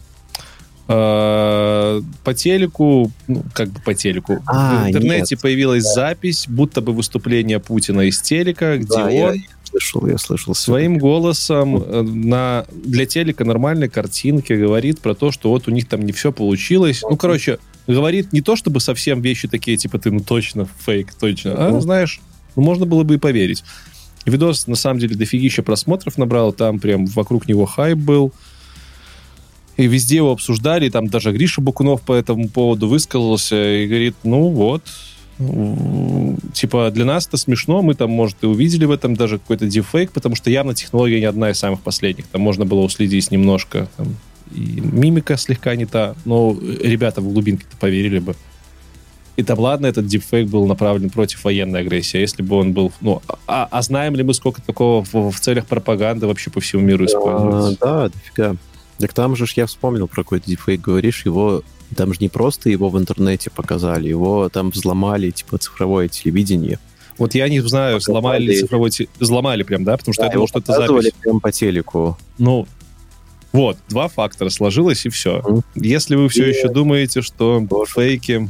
Э, 0.89 2.01
По 2.25 2.33
телеку, 2.33 3.09
ну, 3.27 3.43
как 3.53 3.69
бы 3.69 3.79
по 3.79 3.93
телеку, 3.93 4.43
А, 4.47 4.83
в 4.83 4.87
интернете 4.89 5.35
нет. 5.35 5.41
появилась 5.41 5.83
запись, 5.83 6.45
будто 6.49 6.81
бы 6.81 6.93
выступление 6.93 7.59
Путина 7.59 8.01
из 8.01 8.19
телека, 8.21 8.77
где 8.77 8.87
Да, 8.87 9.03
он 9.05 9.09
я 9.11 9.33
слышал, 9.79 10.07
я 10.07 10.17
слышал. 10.17 10.53
своим 10.53 10.97
голосом 10.97 11.81
э, 11.81 12.01
на, 12.01 12.65
для 12.71 13.05
телека 13.05 13.45
нормальной 13.45 13.89
картинки 13.89 14.53
говорит 14.53 14.99
про 14.99 15.15
то, 15.15 15.31
что 15.31 15.49
вот 15.49 15.67
у 15.67 15.71
них 15.71 15.87
там 15.87 16.01
не 16.01 16.11
все 16.11 16.31
получилось. 16.31 17.01
Ну, 17.01 17.17
короче, 17.17 17.59
говорит 17.87 18.33
не 18.33 18.41
то, 18.41 18.55
чтобы 18.55 18.79
совсем 18.79 19.21
вещи 19.21 19.47
такие, 19.47 19.77
типа, 19.77 19.99
ты, 19.99 20.11
ну, 20.11 20.19
точно 20.19 20.67
фейк, 20.85 21.13
точно, 21.13 21.53
а, 21.55 21.81
знаешь, 21.81 22.19
ну, 22.55 22.61
можно 22.61 22.85
было 22.85 23.03
бы 23.03 23.15
и 23.15 23.17
поверить. 23.17 23.63
Видос, 24.25 24.67
на 24.67 24.75
самом 24.75 24.99
деле, 24.99 25.15
дофигища 25.15 25.63
просмотров 25.63 26.17
набрал, 26.17 26.51
там 26.51 26.79
прям 26.79 27.05
вокруг 27.05 27.47
него 27.47 27.65
хайп 27.65 27.97
был, 27.97 28.33
и 29.77 29.87
везде 29.87 30.17
его 30.17 30.31
обсуждали, 30.31 30.87
и 30.87 30.89
там 30.89 31.07
даже 31.07 31.31
Гриша 31.31 31.61
Бакунов 31.61 32.01
по 32.01 32.13
этому 32.13 32.49
поводу 32.49 32.89
высказался, 32.89 33.55
и 33.55 33.87
говорит, 33.87 34.15
ну 34.23 34.49
вот, 34.49 34.83
типа, 36.53 36.91
для 36.91 37.05
нас 37.05 37.27
это 37.27 37.37
смешно, 37.37 37.81
мы 37.81 37.93
там, 37.95 38.11
может, 38.11 38.37
и 38.41 38.45
увидели 38.45 38.85
в 38.85 38.91
этом 38.91 39.15
даже 39.15 39.39
какой-то 39.39 39.67
дефейк, 39.67 40.11
потому 40.11 40.35
что 40.35 40.49
явно 40.49 40.75
технология 40.75 41.19
не 41.19 41.25
одна 41.25 41.51
из 41.51 41.57
самых 41.57 41.81
последних. 41.81 42.27
Там 42.27 42.41
можно 42.41 42.65
было 42.65 42.81
уследить 42.81 43.31
немножко, 43.31 43.87
там, 43.95 44.15
и 44.51 44.81
мимика 44.81 45.37
слегка 45.37 45.75
не 45.75 45.85
та, 45.85 46.15
но 46.25 46.57
ребята 46.81 47.21
в 47.21 47.31
глубинке-то 47.31 47.77
поверили 47.77 48.19
бы. 48.19 48.35
И 49.37 49.43
там, 49.43 49.59
ладно, 49.59 49.85
этот 49.85 50.05
дипфейк 50.07 50.49
был 50.49 50.67
направлен 50.67 51.09
против 51.09 51.45
военной 51.45 51.79
агрессии. 51.79 52.17
А 52.17 52.19
если 52.19 52.43
бы 52.43 52.57
он 52.57 52.73
был... 52.73 52.91
Ну, 52.99 53.21
а, 53.47 53.69
а 53.71 53.81
знаем 53.81 54.13
ли 54.15 54.23
мы, 54.23 54.33
сколько 54.33 54.61
такого 54.61 55.05
в, 55.05 55.31
в 55.31 55.39
целях 55.39 55.65
пропаганды 55.65 56.27
вообще 56.27 56.51
по 56.51 56.59
всему 56.59 56.81
миру 56.81 57.05
используется? 57.05 57.77
А, 57.79 57.85
да, 57.85 58.09
дофига. 58.09 58.55
Так 58.97 59.13
там 59.13 59.37
же 59.37 59.45
я 59.55 59.65
вспомнил 59.65 60.09
про 60.09 60.23
какой-то 60.23 60.45
дипфейк, 60.49 60.81
говоришь, 60.81 61.23
его 61.23 61.63
там 61.95 62.13
же 62.13 62.19
не 62.21 62.29
просто 62.29 62.69
его 62.69 62.89
в 62.89 62.97
интернете 62.97 63.49
показали, 63.49 64.09
его 64.09 64.49
там 64.49 64.69
взломали, 64.69 65.31
типа, 65.31 65.57
цифровое 65.57 66.07
телевидение. 66.07 66.79
Вот 67.17 67.35
я 67.35 67.49
не 67.49 67.59
знаю, 67.59 67.97
показали. 67.97 68.17
взломали 68.17 68.43
ли 68.43 68.59
цифровое 68.59 68.89
телевидение. 68.89 69.19
Взломали 69.19 69.63
прям, 69.63 69.83
да? 69.83 69.97
Потому 69.97 70.13
что 70.13 70.23
да, 70.23 70.27
я 70.27 70.33
думал, 70.33 70.47
что 70.47 70.59
это 70.59 70.73
запись. 70.73 71.11
прям 71.21 71.39
по 71.39 71.51
телеку. 71.51 72.17
Ну, 72.37 72.67
вот, 73.51 73.77
два 73.89 74.07
фактора 74.07 74.49
сложилось, 74.49 75.05
и 75.05 75.09
все. 75.09 75.39
Mm. 75.39 75.63
Если 75.75 76.15
вы 76.15 76.29
все 76.29 76.45
и... 76.45 76.49
еще 76.49 76.69
думаете, 76.69 77.21
что 77.21 77.59
Боже. 77.61 77.91
фейки, 77.93 78.49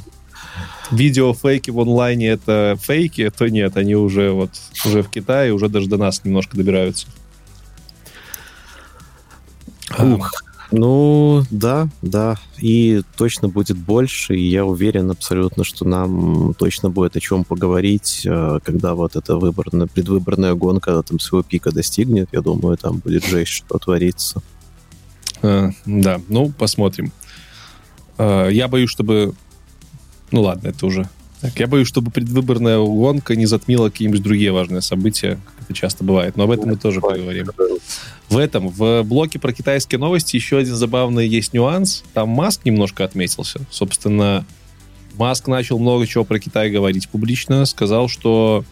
видео 0.92 1.34
фейки 1.34 1.70
в 1.70 1.80
онлайне 1.80 2.28
это 2.28 2.78
фейки, 2.82 3.30
то 3.30 3.48
нет, 3.50 3.78
они 3.78 3.96
уже 3.96 4.32
вот 4.32 4.52
уже 4.86 5.02
в 5.02 5.10
Китае, 5.10 5.54
уже 5.54 5.70
даже 5.70 5.88
до 5.88 5.98
нас 5.98 6.24
немножко 6.24 6.58
добираются. 6.58 7.08
Ух. 9.98 10.32
Ну, 10.72 11.44
да, 11.50 11.90
да. 12.02 12.38
И 12.60 13.02
точно 13.18 13.48
будет 13.48 13.78
больше. 13.78 14.36
И 14.36 14.50
я 14.50 14.66
уверен 14.66 15.10
абсолютно, 15.10 15.64
что 15.64 15.86
нам 15.86 16.54
точно 16.54 16.90
будет 16.90 17.16
о 17.16 17.20
чем 17.20 17.44
поговорить, 17.44 18.22
э, 18.26 18.60
когда 18.64 18.94
вот 18.94 19.16
эта 19.16 19.36
выборная, 19.36 19.88
предвыборная 19.88 20.54
гонка 20.54 21.02
там 21.02 21.20
своего 21.20 21.44
пика 21.44 21.72
достигнет. 21.72 22.30
Я 22.32 22.42
думаю, 22.42 22.78
там 22.78 23.00
будет 23.00 23.26
жесть, 23.26 23.52
что 23.52 23.80
творится. 23.80 24.42
А, 25.42 25.72
да, 25.86 26.22
ну, 26.28 26.52
посмотрим. 26.52 27.12
А, 28.18 28.48
я 28.48 28.68
боюсь, 28.68 28.92
чтобы... 28.92 29.34
Ну 30.32 30.42
ладно, 30.42 30.68
это 30.68 30.86
уже... 30.86 31.10
Так, 31.42 31.58
я 31.60 31.68
боюсь, 31.68 31.88
чтобы 31.88 32.12
предвыборная 32.12 32.80
гонка 32.80 33.36
не 33.36 33.46
затмила 33.46 33.90
какие-нибудь 33.90 34.22
другие 34.22 34.52
важные 34.52 34.82
события, 34.82 35.40
как 35.46 35.66
это 35.66 35.74
часто 35.74 36.04
бывает. 36.04 36.36
Но 36.36 36.44
об 36.44 36.52
этом 36.52 36.70
мы 36.70 36.76
тоже 36.76 37.00
поговорим 37.00 37.48
в 38.30 38.38
этом, 38.38 38.70
в 38.70 39.04
блоке 39.04 39.40
про 39.40 39.52
китайские 39.52 39.98
новости 40.00 40.36
еще 40.36 40.60
один 40.60 40.76
забавный 40.76 41.28
есть 41.28 41.54
нюанс. 41.54 42.04
Там 42.14 42.30
Маск 42.30 42.64
немножко 42.64 43.04
отметился. 43.04 43.62
Собственно, 43.72 44.46
Маск 45.16 45.48
начал 45.48 45.80
много 45.80 46.06
чего 46.06 46.24
про 46.24 46.40
Китай 46.40 46.70
говорить 46.70 47.10
публично. 47.10 47.66
Сказал, 47.66 48.08
что, 48.08 48.64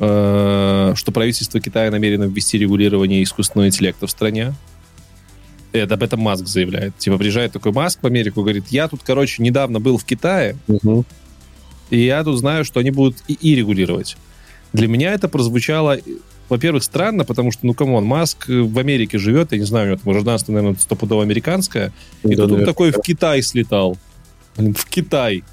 э, 0.00 0.92
что 0.96 1.12
правительство 1.12 1.60
Китая 1.60 1.90
намерено 1.92 2.24
ввести 2.24 2.58
регулирование 2.58 3.22
искусственного 3.22 3.68
интеллекта 3.68 4.08
в 4.08 4.10
стране. 4.10 4.54
Это 5.70 5.94
об 5.94 6.02
этом 6.02 6.20
Маск 6.20 6.46
заявляет. 6.46 6.98
Типа 6.98 7.18
приезжает 7.18 7.52
такой 7.52 7.70
Маск 7.70 8.02
в 8.02 8.06
Америку, 8.06 8.42
говорит, 8.42 8.64
я 8.70 8.88
тут, 8.88 9.02
короче, 9.04 9.42
недавно 9.42 9.78
был 9.78 9.96
в 9.96 10.04
Китае, 10.04 10.56
угу. 10.66 11.04
И 11.90 12.04
я 12.04 12.22
тут 12.24 12.38
знаю, 12.38 12.64
что 12.64 12.80
они 12.80 12.90
будут 12.90 13.16
и, 13.28 13.34
и 13.34 13.54
регулировать. 13.54 14.16
Для 14.72 14.88
меня 14.88 15.12
это 15.12 15.28
прозвучало 15.28 15.98
во-первых, 16.48 16.82
странно, 16.82 17.24
потому 17.24 17.50
что, 17.50 17.66
ну, 17.66 17.74
come 17.74 17.91
on, 17.91 18.04
Маск 18.04 18.48
в 18.48 18.78
Америке 18.78 19.18
живет, 19.18 19.52
я 19.52 19.58
не 19.58 19.64
знаю, 19.64 19.86
у 19.86 19.88
него 19.90 20.00
там 20.02 20.12
гражданство, 20.12 20.52
наверное, 20.52 20.78
стопудово 20.78 21.22
американское, 21.22 21.92
и 22.22 22.34
да, 22.34 22.44
тут 22.44 22.52
он 22.52 22.64
такой 22.64 22.90
в 22.90 23.00
Китай 23.02 23.42
слетал. 23.42 23.98
в 24.56 24.84
Китай. 24.88 25.44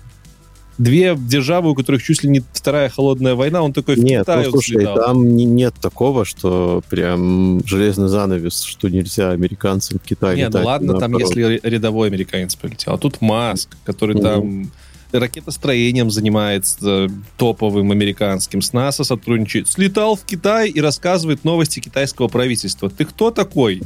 Две 0.77 1.15
державы, 1.17 1.71
у 1.71 1.75
которых 1.75 2.03
чуть 2.03 2.23
ли 2.23 2.29
не 2.29 2.43
вторая 2.51 2.89
холодная 2.89 3.35
война, 3.35 3.61
он 3.61 3.71
такой 3.71 3.95
в 3.95 4.03
нет, 4.03 4.23
Китай 4.23 4.43
ну, 4.45 4.51
слушай, 4.51 4.75
слетал. 4.75 4.95
там 4.95 5.35
не, 5.35 5.45
нет 5.45 5.73
такого, 5.81 6.25
что 6.25 6.83
прям 6.89 7.65
железный 7.65 8.09
занавес, 8.09 8.61
что 8.61 8.89
нельзя 8.89 9.31
американцам 9.31 9.99
в 9.99 10.01
Китай 10.05 10.35
Нет, 10.35 10.53
ну 10.53 10.65
ладно, 10.65 10.99
там 10.99 11.17
если 11.17 11.61
рядовой 11.63 12.09
американец 12.09 12.55
полетел, 12.55 12.93
а 12.93 12.97
тут 12.97 13.21
Маск, 13.21 13.77
который 13.85 14.17
mm-hmm. 14.17 14.21
там 14.21 14.71
ракетостроением 15.19 16.11
занимается 16.11 17.09
топовым 17.37 17.91
американским, 17.91 18.61
с 18.61 18.73
НАСА 18.73 19.03
сотрудничает, 19.03 19.67
слетал 19.67 20.15
в 20.15 20.23
Китай 20.23 20.69
и 20.69 20.81
рассказывает 20.81 21.43
новости 21.43 21.79
китайского 21.79 22.27
правительства. 22.27 22.89
Ты 22.89 23.05
кто 23.05 23.31
такой? 23.31 23.81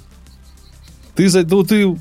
Ты, 1.15 1.27
за, 1.29 1.43
ну, 1.43 1.63
ты 1.63 1.95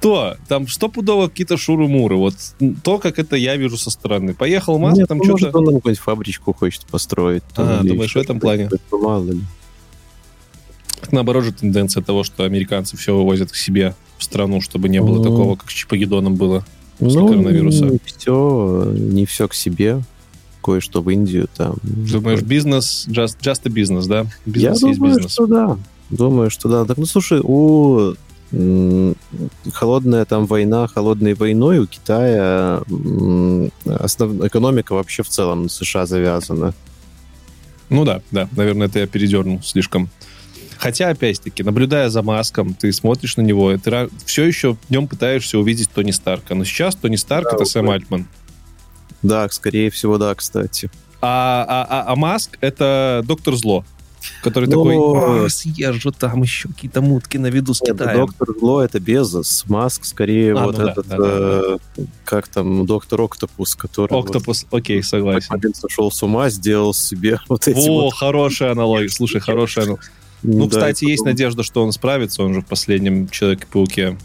что? 0.00 0.36
Там 0.48 0.66
стопудово 0.66 1.28
какие-то 1.28 1.56
шуры-муры. 1.56 2.16
Вот 2.16 2.34
то, 2.82 2.98
как 2.98 3.18
это 3.18 3.36
я 3.36 3.56
вижу 3.56 3.76
со 3.76 3.90
стороны. 3.90 4.34
Поехал 4.34 4.78
Маск, 4.78 4.98
Нет, 4.98 5.08
там 5.08 5.18
ну, 5.18 5.36
что-то... 5.36 5.58
он 5.58 5.66
какую-нибудь 5.66 5.98
фабричку 5.98 6.52
хочет 6.54 6.86
построить. 6.86 7.42
А, 7.56 7.82
думаешь, 7.82 8.14
в 8.14 8.18
этом 8.18 8.40
плане? 8.40 8.70
Мало 8.90 9.30
ли. 9.30 9.40
Наоборот 11.10 11.44
же 11.44 11.52
тенденция 11.52 12.02
того, 12.02 12.24
что 12.24 12.44
американцы 12.44 12.96
все 12.96 13.14
вывозят 13.14 13.52
к 13.52 13.56
себе 13.56 13.94
в 14.16 14.24
страну, 14.24 14.60
чтобы 14.60 14.88
не 14.88 15.00
было 15.00 15.16
ну... 15.16 15.22
такого, 15.22 15.56
как 15.56 15.70
с 15.70 15.74
Чипагеддоном 15.74 16.36
было 16.36 16.64
после 17.00 17.20
ну, 17.20 17.28
коронавируса? 17.28 17.86
Не 17.86 18.00
все, 18.04 18.92
не 18.94 19.26
все 19.26 19.48
к 19.48 19.54
себе. 19.54 20.02
Кое-что 20.62 21.00
в 21.00 21.10
Индию 21.10 21.48
там. 21.56 21.76
Думаешь, 21.82 22.42
бизнес, 22.42 23.06
just, 23.08 23.38
just 23.40 23.62
a 23.64 23.70
business, 23.70 24.06
да? 24.06 24.26
Бизнес 24.46 24.82
Я 24.82 24.88
есть 24.88 24.98
думаю, 24.98 25.14
бизнес. 25.14 25.32
что 25.32 25.46
да. 25.46 25.78
Думаю, 26.10 26.50
что 26.50 26.68
да. 26.68 26.84
Так, 26.84 26.98
ну, 26.98 27.06
слушай, 27.06 27.40
у 27.42 28.14
холодная 29.72 30.24
там 30.24 30.46
война 30.46 30.88
холодной 30.88 31.34
войной 31.34 31.78
у 31.78 31.86
Китая 31.86 32.82
основ... 33.86 34.44
экономика 34.44 34.94
вообще 34.94 35.22
в 35.22 35.28
целом 35.28 35.64
на 35.64 35.68
США 35.68 36.04
завязана. 36.04 36.74
Ну 37.90 38.04
да, 38.04 38.22
да, 38.30 38.48
наверное, 38.56 38.88
это 38.88 38.98
я 38.98 39.06
передернул 39.06 39.62
слишком. 39.62 40.10
Хотя, 40.80 41.10
опять-таки, 41.10 41.62
наблюдая 41.62 42.08
за 42.08 42.22
Маском, 42.22 42.72
ты 42.72 42.90
смотришь 42.90 43.36
на 43.36 43.42
него, 43.42 43.76
ты 43.76 44.08
все 44.24 44.44
еще 44.44 44.76
в 44.76 44.90
нем 44.90 45.08
пытаешься 45.08 45.58
увидеть 45.58 45.90
Тони 45.90 46.10
Старка. 46.10 46.54
Но 46.54 46.64
сейчас 46.64 46.94
Тони 46.94 47.16
Старк 47.16 47.50
да, 47.50 47.56
это 47.56 47.66
Сэм 47.66 47.90
Альтман. 47.90 48.26
Да, 49.22 49.46
скорее 49.50 49.90
всего, 49.90 50.16
да, 50.16 50.34
кстати. 50.34 50.90
А, 51.20 51.66
а, 51.68 51.86
а, 51.86 52.12
а 52.12 52.16
Маск 52.16 52.56
это 52.62 53.22
Доктор 53.26 53.56
Зло. 53.56 53.84
Который 54.42 54.70
Но... 54.70 54.84
такой, 54.84 55.46
а, 55.46 55.48
съезжу 55.50 56.12
там 56.12 56.42
еще 56.42 56.68
какие-то 56.68 57.02
мутки 57.02 57.36
на 57.36 57.48
виду 57.48 57.74
с 57.74 57.80
Китаем. 57.80 58.20
Доктор 58.20 58.48
Зло 58.58 58.82
это 58.82 59.00
Безос, 59.00 59.64
Маск 59.68 60.06
скорее 60.06 60.54
а, 60.54 60.64
вот 60.64 60.78
ну 60.78 60.86
этот, 60.86 61.08
да, 61.08 61.16
да, 61.18 61.24
э, 61.26 61.78
да. 61.96 62.04
как 62.24 62.48
там, 62.48 62.86
Доктор 62.86 63.20
Октопус, 63.20 63.74
который... 63.74 64.18
Октопус, 64.18 64.66
вот, 64.70 64.80
окей, 64.80 65.02
согласен. 65.02 65.54
Один 65.54 65.74
сошел 65.74 66.10
с 66.10 66.22
ума, 66.22 66.48
сделал 66.48 66.94
себе 66.94 67.38
вот 67.48 67.68
эти 67.68 67.86
О, 67.86 68.04
вот... 68.04 68.14
хорошая 68.14 68.72
аналогия, 68.72 69.10
слушай, 69.10 69.40
хорошая 69.42 69.84
аналогия. 69.84 70.10
Ну, 70.42 70.66
да, 70.66 70.70
кстати, 70.70 71.04
есть 71.04 71.20
потом... 71.20 71.32
надежда, 71.32 71.62
что 71.62 71.82
он 71.82 71.92
справится. 71.92 72.42
Он 72.42 72.54
же 72.54 72.60
в 72.62 72.66
последнем 72.66 73.28
Человеке-пауке 73.28 74.16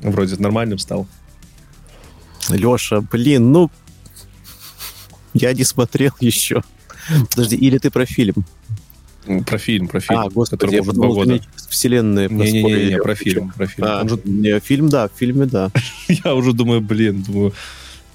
вроде 0.00 0.36
нормальным 0.36 0.78
стал. 0.78 1.06
Леша, 2.48 3.00
блин, 3.00 3.52
ну... 3.52 3.70
Я 5.34 5.52
не 5.52 5.64
смотрел 5.64 6.12
еще. 6.20 6.62
Подожди, 7.30 7.56
или 7.56 7.78
ты 7.78 7.90
про 7.90 8.06
фильм? 8.06 8.44
Про 9.46 9.58
фильм, 9.58 9.88
про 9.88 10.00
фильм, 10.00 10.20
а, 10.20 10.30
господи, 10.30 10.60
который 10.60 10.80
уже 10.80 10.92
два 10.92 11.08
года. 11.08 11.40
Вселенная 11.68 12.28
Не-не-не, 12.30 12.96
про 12.96 13.14
фильм, 13.14 13.50
про 13.50 13.66
фильм. 13.66 13.86
А, 13.86 14.08
же... 14.08 14.18
не, 14.24 14.58
фильм, 14.60 14.88
да, 14.88 15.08
в 15.08 15.12
фильме, 15.18 15.44
да. 15.44 15.70
Я 16.08 16.34
уже 16.34 16.54
думаю, 16.54 16.80
блин, 16.80 17.22
думаю, 17.22 17.52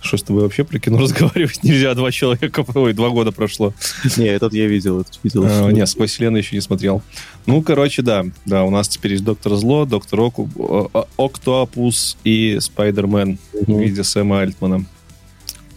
что 0.04 0.18
с 0.18 0.24
тобой 0.24 0.44
вообще 0.44 0.64
про 0.64 0.80
кино 0.80 0.98
разговаривать 1.00 1.64
нельзя? 1.64 1.94
Два 1.96 2.12
человека, 2.12 2.66
ой, 2.76 2.94
два 2.94 3.10
года 3.10 3.32
прошло. 3.32 3.74
Не, 4.18 4.28
этот 4.28 4.54
я 4.54 4.68
видел, 4.68 5.02
этот 5.02 5.20
видел. 5.24 5.46
А, 5.48 5.72
нет, 5.72 5.88
«Сквозь 5.90 6.12
вселенную» 6.12 6.44
еще 6.44 6.56
не 6.56 6.62
смотрел. 6.62 7.02
Ну, 7.46 7.62
короче, 7.62 8.02
да. 8.02 8.26
Да, 8.46 8.64
у 8.64 8.70
нас 8.70 8.88
теперь 8.88 9.14
есть 9.14 9.24
Доктор 9.24 9.56
Зло, 9.56 9.86
Доктор 9.86 10.20
Оку, 10.22 10.92
Октопус 11.18 12.18
и 12.24 12.58
Спайдермен 12.60 13.38
в 13.54 13.80
виде 13.80 14.04
Сэма 14.04 14.42
Альтмана 14.42 14.86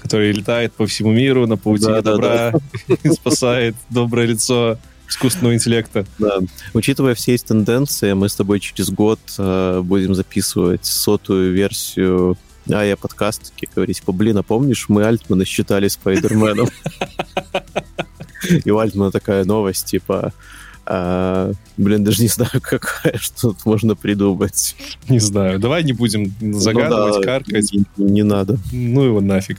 который 0.07 0.31
летает 0.31 0.73
по 0.73 0.87
всему 0.87 1.11
миру 1.11 1.49
на 1.49 1.57
паутине 1.57 1.95
да, 1.95 2.03
добра 2.03 2.53
да, 2.53 2.97
да. 3.03 3.13
спасает 3.13 3.75
доброе 3.91 4.29
лицо 4.29 4.79
искусственного 5.09 5.55
интеллекта. 5.55 6.07
Да. 6.19 6.39
Учитывая 6.75 7.15
все 7.15 7.35
эти 7.35 7.45
тенденции, 7.45 8.13
мы 8.13 8.29
с 8.29 8.35
тобой 8.37 8.61
через 8.61 8.91
год 8.91 9.19
э, 9.39 9.81
будем 9.83 10.15
записывать 10.15 10.85
сотую 10.85 11.53
версию 11.53 12.37
а 12.71 12.85
я 12.85 12.97
подкаст 12.97 13.53
такие 13.53 13.69
говорить, 13.75 13.99
типа, 13.99 14.13
блин, 14.13 14.39
а 14.39 14.43
помнишь, 14.43 14.87
мы 14.89 15.05
Альтмана 15.05 15.45
считали 15.45 15.89
Спайдерменом? 15.89 16.69
И 18.65 18.71
у 18.71 18.79
Альтмана 18.79 19.11
такая 19.11 19.45
новость, 19.45 19.87
типа, 19.87 20.33
А, 20.89 21.53
блин, 21.77 22.05
даже 22.05 22.23
не 22.23 22.29
знаю, 22.29 22.61
какая, 22.63 23.19
что 23.19 23.49
тут 23.53 23.67
можно 23.67 23.97
придумать. 23.97 24.77
Не 25.09 25.19
знаю. 25.19 25.59
Давай 25.59 25.83
не 25.83 25.93
будем 25.93 26.33
загадывать, 26.41 27.17
Ну 27.17 27.21
да, 27.23 27.27
каркать. 27.27 27.73
Не, 27.73 27.85
не 27.97 28.23
надо. 28.23 28.59
Ну 28.73 29.03
его 29.03 29.21
нафиг. 29.21 29.59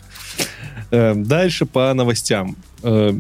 Э, 0.92 1.14
Дальше 1.16 1.66
по 1.66 1.94
новостям. 1.94 2.56
Э, 2.84 3.14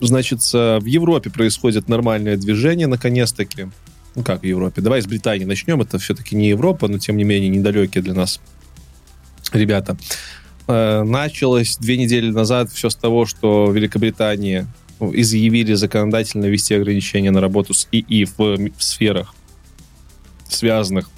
Значит, 0.00 0.40
э, 0.52 0.78
в 0.78 0.84
Европе 0.84 1.30
происходит 1.30 1.88
нормальное 1.88 2.36
движение, 2.36 2.86
наконец-таки. 2.86 3.68
Ну 4.14 4.22
как 4.22 4.42
в 4.42 4.44
Европе? 4.44 4.82
Давай 4.82 5.00
с 5.00 5.06
Британии 5.06 5.44
начнем. 5.44 5.80
Это 5.80 5.98
все-таки 5.98 6.36
не 6.36 6.48
Европа, 6.48 6.88
но 6.88 6.98
тем 6.98 7.16
не 7.16 7.24
менее 7.24 7.48
недалекие 7.48 8.02
для 8.02 8.12
нас 8.14 8.40
ребята. 9.52 9.96
Э, 10.68 11.02
Началось 11.02 11.76
две 11.76 11.96
недели 11.96 12.30
назад 12.30 12.70
все 12.72 12.90
с 12.90 12.96
того, 12.96 13.26
что 13.26 13.66
в 13.66 13.74
Великобритании 13.74 14.66
изъявили 15.00 15.74
законодательно 15.74 16.46
ввести 16.46 16.74
ограничения 16.74 17.30
на 17.30 17.40
работу 17.40 17.74
с 17.74 17.86
ИИ 17.92 18.24
в, 18.24 18.38
в 18.38 18.82
сферах, 18.82 19.34
связанных 20.48 21.10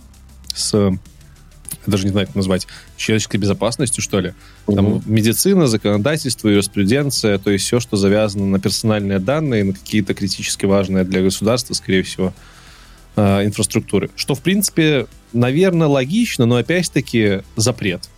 с, 0.55 0.93
даже 1.87 2.05
не 2.05 2.11
знаю, 2.11 2.27
как 2.27 2.37
назвать, 2.37 2.67
человеческой 2.97 3.37
безопасностью, 3.37 4.03
что 4.03 4.21
ли. 4.21 4.35
Там 4.67 5.03
медицина, 5.07 5.67
законодательство, 5.67 6.49
юриспруденция, 6.49 7.39
то 7.39 7.51
есть 7.51 7.65
все, 7.67 7.79
что 7.79 7.97
завязано 7.97 8.47
на 8.47 8.59
персональные 8.59 9.21
данные, 9.21 9.65
на 9.65 9.73
какие-то 9.73 10.15
критически 10.15 10.67
важные 10.67 11.05
для 11.05 11.23
государства, 11.23 11.75
скорее 11.75 12.03
всего, 12.03 12.35
э, 13.17 13.45
инфраструктуры. 13.47 14.11
Что, 14.17 14.35
в 14.35 14.41
принципе, 14.41 15.07
наверное, 15.33 15.87
логично, 15.87 16.47
но 16.47 16.57
опять-таки 16.57 17.43
запрет. 17.55 18.09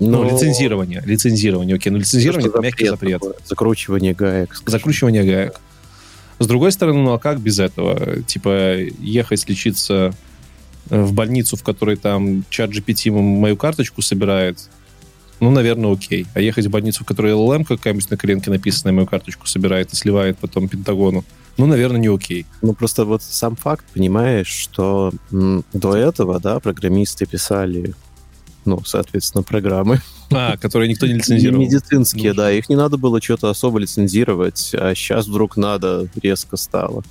Ну, 0.00 0.24
Но 0.24 0.30
лицензирование. 0.30 1.02
Лицензирование, 1.04 1.76
окей. 1.76 1.92
Ну, 1.92 1.98
лицензирование 1.98 2.48
это 2.48 2.60
мягкий 2.60 2.86
запрет. 2.88 3.20
такое, 3.20 3.34
Закручивание 3.46 4.14
гаек. 4.14 4.54
скажем. 4.54 4.70
Закручивание 4.78 5.22
гаек. 5.24 5.60
С 6.38 6.46
другой 6.46 6.72
стороны, 6.72 7.00
ну 7.00 7.12
а 7.12 7.18
как 7.18 7.38
без 7.38 7.58
этого? 7.58 8.22
Типа, 8.22 8.78
ехать 8.98 9.46
лечиться 9.48 10.12
в 10.88 11.12
больницу, 11.12 11.56
в 11.56 11.62
которой 11.62 11.96
там 11.96 12.44
чат 12.48 12.70
GPT 12.70 13.10
мою 13.12 13.56
карточку 13.58 14.00
собирает, 14.00 14.58
ну, 15.38 15.50
наверное, 15.50 15.92
окей. 15.92 16.26
А 16.34 16.40
ехать 16.40 16.66
в 16.66 16.70
больницу, 16.70 17.04
в 17.04 17.06
которой 17.06 17.32
LLM 17.32 17.64
какая-нибудь 17.64 18.10
на 18.10 18.16
коленке 18.16 18.50
написанная 18.50 18.94
мою 18.94 19.06
карточку 19.06 19.46
собирает 19.46 19.92
и 19.92 19.96
сливает 19.96 20.38
потом 20.38 20.68
Пентагону, 20.68 21.24
ну, 21.58 21.66
наверное, 21.66 22.00
не 22.00 22.08
окей. 22.08 22.46
Ну, 22.62 22.72
просто 22.72 23.04
вот 23.04 23.22
сам 23.22 23.54
факт, 23.54 23.84
понимаешь, 23.92 24.46
что 24.48 25.12
м, 25.30 25.62
до 25.74 25.94
этого, 25.94 26.40
да, 26.40 26.58
программисты 26.58 27.26
писали, 27.26 27.94
ну, 28.64 28.82
соответственно, 28.84 29.42
программы. 29.42 30.00
А, 30.30 30.56
которые 30.56 30.88
никто 30.88 31.06
не 31.06 31.14
лицензировал. 31.14 31.60
Медицинские, 31.64 32.30
Ну, 32.30 32.36
да, 32.36 32.52
их 32.52 32.68
не 32.68 32.76
надо 32.76 32.96
было 32.98 33.20
что-то 33.20 33.50
особо 33.50 33.78
лицензировать, 33.78 34.70
а 34.74 34.94
сейчас 34.94 35.26
вдруг 35.26 35.56
надо 35.56 36.08
резко 36.22 36.56
стало. 36.56 37.02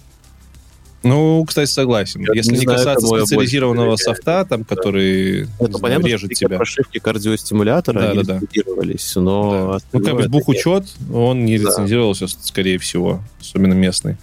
Ну, 1.01 1.45
кстати, 1.45 1.69
согласен. 1.69 2.21
Я 2.21 2.33
Если 2.33 2.51
не 2.51 2.57
не 2.59 2.63
знаю, 2.65 2.77
касаться 2.79 3.07
специализированного 3.07 3.95
софта, 3.95 4.43
там, 4.43 4.65
который 4.65 5.43
Это 5.43 5.49
знаю, 5.67 5.79
понятно, 5.79 6.07
режет 6.07 6.33
тебя. 6.33 6.57
прошивки 6.57 6.99
кардиостимулятора, 6.99 7.99
Да, 8.01 8.09
они 8.11 8.23
да, 8.23 8.33
да. 8.33 8.39
лицензировались, 8.41 9.15
но... 9.15 9.79
Да. 9.79 9.85
Ну, 9.99 10.05
как 10.05 10.15
бы 10.15 10.27
бухучет, 10.27 10.93
он 11.13 11.45
не 11.45 11.57
Да. 11.57 11.69
лицензировался, 11.69 12.27
скорее 12.27 12.77
всего, 12.79 13.21
особенно 13.39 13.73
местный. 13.73 14.17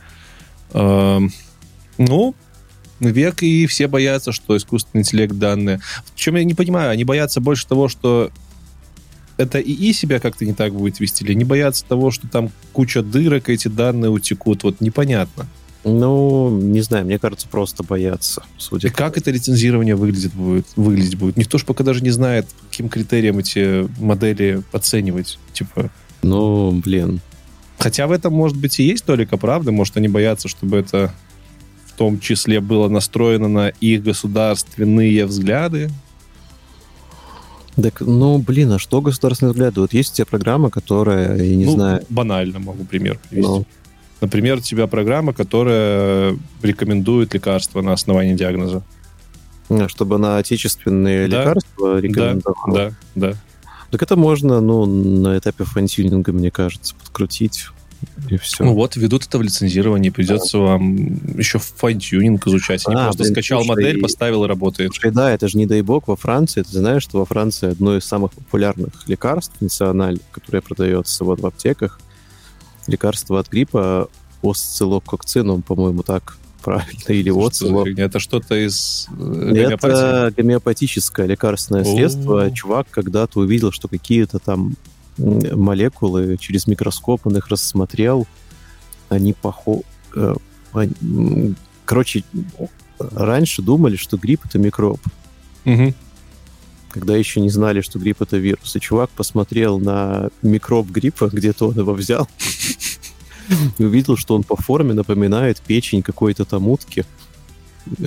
Эм, 0.75 1.33
Ну, 1.97 2.35
век, 3.01 3.43
и 3.43 3.67
все 3.67 3.89
боятся, 3.89 4.33
что 4.33 4.57
искусственный 4.57 5.03
интеллект 5.03 5.35
данные. 5.35 5.81
В 6.05 6.15
чем 6.15 6.37
я 6.37 6.45
не 6.45 6.55
понимаю, 6.55 6.91
они 6.91 7.05
боятся 7.05 7.41
больше 7.41 7.67
того, 7.67 7.89
что 7.89 8.31
это 9.37 9.61
ИИ 9.61 9.93
себя 9.93 10.19
как-то 10.19 10.47
не 10.47 10.55
так 10.55 10.73
будет 10.73 11.01
вести, 11.01 11.25
или 11.25 11.35
не 11.35 11.45
боятся 11.45 11.85
того, 11.85 12.11
что 12.11 12.27
там 12.29 12.51
куча 12.73 13.03
дырок, 13.03 13.49
эти 13.49 13.69
данные 13.69 14.11
утекут, 14.11 14.63
вот 14.63 14.81
непонятно. 14.81 15.47
Ну, 15.89 16.51
не 16.51 16.81
знаю, 16.81 17.05
мне 17.05 17.17
кажется, 17.17 17.47
просто 17.47 17.85
боятся, 17.85 18.43
судя 18.59 18.89
И 18.89 18.91
как 18.91 19.17
это 19.17 19.31
лицензирование 19.31 19.95
выглядит 19.95 20.35
будет, 20.35 20.67
выглядеть 20.75 21.17
будет? 21.17 21.37
Никто 21.37 21.59
же 21.59 21.65
пока 21.65 21.85
даже 21.85 22.03
не 22.03 22.11
знает, 22.11 22.49
каким 22.69 22.89
критериям 22.89 23.39
эти 23.39 23.89
модели 24.01 24.63
оценивать. 24.73 25.39
Типа, 25.53 25.91
Ну, 26.23 26.73
блин. 26.73 27.21
Хотя 27.79 28.09
в 28.09 28.13
этом, 28.13 28.33
может 28.33 28.57
быть, 28.57 28.81
и 28.81 28.83
есть 28.83 29.05
толика 29.05 29.37
правды. 29.37 29.71
Может, 29.71 29.97
они 29.97 30.09
боятся, 30.09 30.49
чтобы 30.49 30.79
это 30.79 31.15
том 31.97 32.21
числе 32.21 32.61
было 32.61 32.89
настроено 32.89 33.49
на 33.49 33.69
их 33.69 34.03
государственные 34.03 35.27
взгляды. 35.27 35.91
Так, 37.81 38.01
ну, 38.01 38.39
блин, 38.39 38.73
а 38.73 38.79
что 38.79 39.01
государственные 39.03 39.53
взгляды? 39.53 39.81
Вот 39.81 39.93
есть 39.93 40.13
у 40.13 40.17
тебя 40.17 40.27
программа, 40.27 40.71
которая, 40.71 41.37
я 41.37 41.57
не 41.57 41.67
ну, 41.67 41.73
знаю... 41.73 42.03
банально 42.09 42.59
могу 42.59 42.85
пример 42.85 43.19
привести. 43.29 43.49
ну, 43.49 43.67
Например, 44.23 44.57
у 44.57 44.61
тебя 44.61 44.87
программа, 44.87 45.35
которая 45.35 46.39
рекомендует 46.63 47.35
лекарства 47.35 47.83
на 47.83 47.93
основании 47.93 48.35
диагноза. 48.35 48.83
а, 49.69 49.89
чтобы 49.89 50.17
на 50.19 50.39
отечественные 50.39 51.29
Да. 51.29 51.41
лекарства 51.41 51.99
рекомендовала. 52.01 52.75
Да, 52.75 52.93
да. 53.15 53.35
Так 53.91 54.03
это 54.03 54.17
можно, 54.17 54.61
ну, 54.61 54.87
на 54.87 55.37
этапе 55.37 55.65
fine-tuning 55.65 56.22
а, 56.22 56.33
мне 56.33 56.51
кажется, 56.51 56.95
подкрутить, 56.95 57.67
и 58.29 58.37
все. 58.37 58.65
Ну 58.65 58.75
вот, 58.75 58.97
введут 58.97 59.27
это 59.27 59.39
в 59.39 59.43
лицензирование, 59.43 60.11
придется 60.11 60.59
вам 60.59 61.07
еще 61.39 61.59
fine-tuning 61.59 62.47
изучать. 62.47 62.83
А, 62.87 63.05
просто 63.05 63.23
блин, 63.23 63.35
скачал 63.35 63.61
слушай, 63.63 63.77
модель, 63.77 64.01
поставил 64.01 64.45
и 64.45 64.49
работает. 64.49 64.93
Слушай, 64.93 65.13
да, 65.13 65.33
это 65.33 65.49
же 65.49 65.59
не 65.59 65.67
дай 65.67 65.83
бог 65.83 66.09
во 66.09 66.17
Франции. 66.17 66.63
Ты 66.63 66.79
знаешь, 66.79 67.03
что 67.03 67.19
во 67.19 67.25
Франции 67.25 67.71
одно 67.71 67.97
из 67.97 68.05
самых 68.05 68.33
популярных 68.33 69.07
лекарств 69.07 69.55
национальных, 69.61 70.23
которое 70.31 70.61
продается 70.61 71.25
вот 71.25 71.41
в 71.41 71.47
аптеках, 71.47 72.01
лекарство 72.87 73.41
от 73.41 73.49
гриппа 73.49 74.09
осциллококцинум, 74.43 75.63
по-моему, 75.63 76.03
так 76.03 76.39
правильно, 76.63 77.13
или 77.13 77.31
Что 77.31 77.85
фигня? 77.85 78.05
Это 78.05 78.19
что-то 78.19 78.55
из 78.55 79.07
э, 79.11 79.15
гомеопатии? 79.15 79.95
Это 79.95 80.35
гомеопатическое 80.37 81.27
лекарственное 81.27 81.85
средство. 81.85 82.51
Чувак 82.51 82.89
когда-то 82.91 83.41
увидел, 83.41 83.71
что 83.71 83.89
какие-то 83.89 84.39
там 84.39 84.75
молекулы 85.19 86.37
через 86.39 86.67
микроскоп, 86.67 87.27
он 87.27 87.37
их 87.37 87.49
рассмотрел, 87.49 88.27
они 89.09 89.33
похожи... 89.33 89.83
Короче, 91.85 92.25
раньше 92.99 93.63
думали, 93.63 93.97
что 93.97 94.17
грипп— 94.17 94.43
это 94.45 94.59
микроб 94.59 95.01
Мгм. 95.65 95.95
когда 96.91 97.17
еще 97.17 97.41
не 97.41 97.51
знали, 97.51 97.81
что 97.81 97.99
грипп 97.99 98.23
это 98.23 98.37
вирус. 98.37 98.75
И 98.77 98.81
чувак 98.81 99.11
посмотрел 99.11 99.79
на 99.79 100.31
микроб 100.43 100.89
гриппа, 100.89 101.29
где-то 101.33 101.69
он 101.69 101.79
его 101.79 101.93
взял, 101.93 102.29
и 103.79 103.85
увидел, 103.85 104.17
что 104.17 104.35
он 104.35 104.43
по 104.45 104.57
форме 104.57 104.95
напоминает 104.95 105.61
печень 105.61 106.03
какой-то 106.03 106.45
там 106.45 106.69
утки 106.69 107.05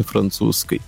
французской. 0.05 0.81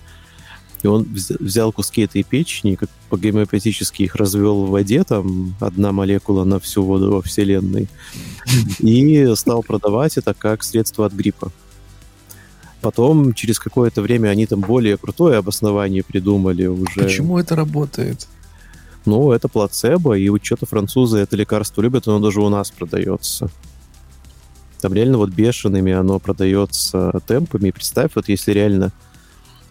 И 0.82 0.86
он 0.86 1.04
вз- 1.04 1.36
взял 1.38 1.72
куски 1.72 2.02
этой 2.02 2.22
печени, 2.22 2.74
как 2.74 2.88
по 3.08 3.16
гомеопатически 3.16 4.02
их 4.02 4.16
развел 4.16 4.64
в 4.64 4.70
воде, 4.70 5.04
там 5.04 5.54
одна 5.60 5.92
молекула 5.92 6.44
на 6.44 6.58
всю 6.58 6.82
воду 6.82 7.12
во 7.12 7.22
Вселенной, 7.22 7.88
и 8.80 9.32
стал 9.36 9.62
продавать 9.62 10.16
это 10.18 10.34
как 10.34 10.62
средство 10.64 11.06
от 11.06 11.12
гриппа. 11.12 11.52
Потом, 12.80 13.32
через 13.32 13.60
какое-то 13.60 14.02
время, 14.02 14.28
они 14.28 14.44
там 14.46 14.60
более 14.60 14.96
крутое 14.96 15.38
обоснование 15.38 16.02
придумали 16.02 16.66
уже. 16.66 17.04
Почему 17.04 17.38
это 17.38 17.54
работает? 17.54 18.26
Ну, 19.04 19.30
это 19.30 19.48
плацебо, 19.48 20.14
и 20.14 20.28
вот 20.28 20.44
что-то 20.44 20.66
французы 20.66 21.18
это 21.18 21.36
лекарство 21.36 21.80
любят, 21.80 22.08
оно 22.08 22.18
даже 22.18 22.40
у 22.40 22.48
нас 22.48 22.72
продается. 22.72 23.50
Там 24.80 24.94
реально 24.94 25.18
вот 25.18 25.30
бешеными 25.30 25.92
оно 25.92 26.18
продается 26.18 27.12
темпами. 27.26 27.68
И 27.68 27.72
представь, 27.72 28.12
вот 28.16 28.28
если 28.28 28.50
реально 28.50 28.92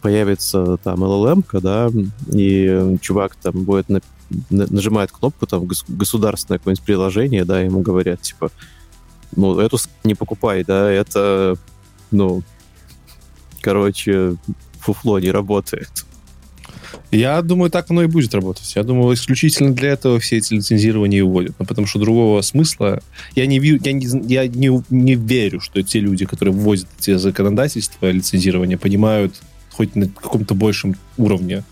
появится 0.02 0.78
там 0.78 1.04
LLM, 1.04 1.44
да, 1.62 1.90
и 2.34 2.98
чувак 3.02 3.36
там 3.36 3.64
будет 3.64 3.90
на- 3.90 4.02
на- 4.50 4.68
нажимает 4.70 5.12
кнопку, 5.12 5.46
там 5.46 5.64
гос- 5.64 5.86
государственное 5.88 6.60
какое-нибудь 6.60 6.86
приложение, 6.86 7.46
да, 7.46 7.62
ему 7.62 7.82
говорят, 7.82 8.22
типа, 8.22 8.52
ну, 9.36 9.60
эту 9.60 9.78
не 10.04 10.16
покупай, 10.16 10.64
да, 10.64 10.92
это, 10.92 11.56
ну, 12.12 12.44
короче, 13.62 14.36
фуфло 14.80 15.20
не 15.20 15.32
работает. 15.32 16.06
Я 17.12 17.42
думаю, 17.42 17.70
так 17.70 17.92
оно 17.92 18.04
и 18.04 18.08
будет 18.08 18.34
работать. 18.34 18.74
Я 18.76 18.84
думаю, 18.84 19.14
исключительно 19.16 19.74
для 19.74 19.90
этого 19.92 20.20
все 20.20 20.38
эти 20.38 20.54
лицензирования 20.54 21.20
и 21.20 21.22
вводят. 21.22 21.56
Ну, 21.60 21.66
потому 21.66 21.86
что 21.86 22.00
другого 22.00 22.42
смысла... 22.42 23.02
Я 23.36 23.46
не, 23.48 23.60
вижу, 23.60 23.80
я, 23.84 23.92
не, 23.92 24.08
я 24.28 24.48
не, 24.48 24.82
не 24.90 25.16
верю, 25.16 25.60
что 25.60 25.82
те 25.84 26.00
люди, 26.00 26.26
которые 26.26 26.54
вводят 26.56 26.88
эти 27.00 27.18
законодательства 27.18 28.10
лицензирования, 28.10 28.78
понимают 28.78 29.42
хоть 29.72 29.96
на 29.96 30.08
каком-то 30.08 30.54
большем 30.54 30.96
уровне 31.18 31.64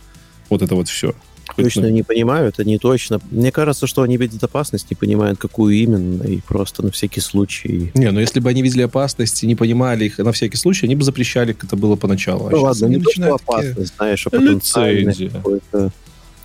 вот 0.50 0.61
это 0.61 0.76
вот 0.76 0.88
все. 0.88 1.14
Хоть 1.48 1.66
Точно 1.66 1.84
на- 1.84 1.88
не 1.92 2.03
понимают, 2.03 2.60
они 2.60 2.78
точно... 2.78 3.19
Мне 3.32 3.52
кажется, 3.52 3.88
что 3.88 4.03
они 4.03 4.18
видят 4.18 4.44
опасность, 4.44 4.86
не 4.92 4.95
понимают, 4.95 5.40
какую 5.40 5.76
именно, 5.76 6.22
и 6.24 6.42
просто 6.42 6.84
на 6.84 6.92
всякий 6.92 7.22
случай... 7.22 7.92
Не, 7.95 8.11
ну 8.11 8.19
если 8.19 8.40
бы 8.40 8.50
они 8.50 8.61
видели 8.61 8.84
опасность 8.84 9.44
и 9.44 9.48
не 9.48 9.56
понимали 9.56 10.06
их 10.06 10.19
на 10.19 10.32
всякий 10.32 10.58
случай, 10.58 10.86
они 10.86 10.95
бы 10.95 11.03
запрещали, 11.03 11.53
как 11.53 11.64
это 11.66 11.76
было 11.76 11.95
поначалу. 11.95 12.48
А 12.48 12.52
Ну 12.52 12.61
ладно, 12.61 12.86
не 12.86 12.98
то, 12.98 13.02
что 13.02 13.22
начинают 13.22 13.42
такие- 13.42 13.69
опасность, 13.72 13.95
знаешь, 13.98 14.28
а 14.28 14.30
потенциальный 14.30 15.30
какой-то... 15.30 15.92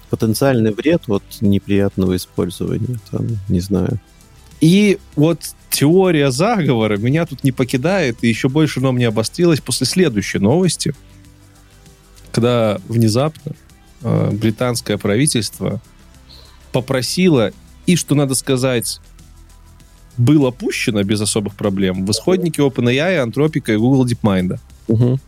Потенциальный 0.09 0.73
вред 0.73 1.03
от 1.09 1.25
неприятного 1.41 2.17
использования, 2.17 2.99
там, 3.11 3.27
не 3.49 3.61
знаю. 3.61 3.99
И 4.61 4.99
вот 5.17 5.41
теория 5.71 6.31
заговора 6.31 6.97
меня 6.97 7.27
тут 7.27 7.45
не 7.45 7.53
покидает, 7.53 8.19
и 8.23 8.29
еще 8.29 8.49
больше 8.49 8.81
но 8.81 8.93
мне 8.93 9.09
обострилась 9.09 9.61
после 9.61 9.87
следующей 9.87 10.39
новости, 10.39 10.95
когда 12.35 12.81
внезапно 12.89 13.53
э, 14.03 14.31
британское 14.33 14.99
правительство 14.99 15.81
попросило, 16.73 17.53
и, 17.87 17.95
что 17.95 18.17
надо 18.17 18.35
сказать, 18.35 19.01
было 20.17 20.51
пущено 20.51 21.05
без 21.05 21.21
особых 21.21 21.55
проблем 21.55 22.05
в 22.05 22.11
исходники 22.11 22.59
OpenAI, 22.59 23.25
Anthropic 23.25 23.73
и 23.73 23.77
Google 23.77 24.05
DeepMind. 24.05 24.59
Угу. 24.89 25.21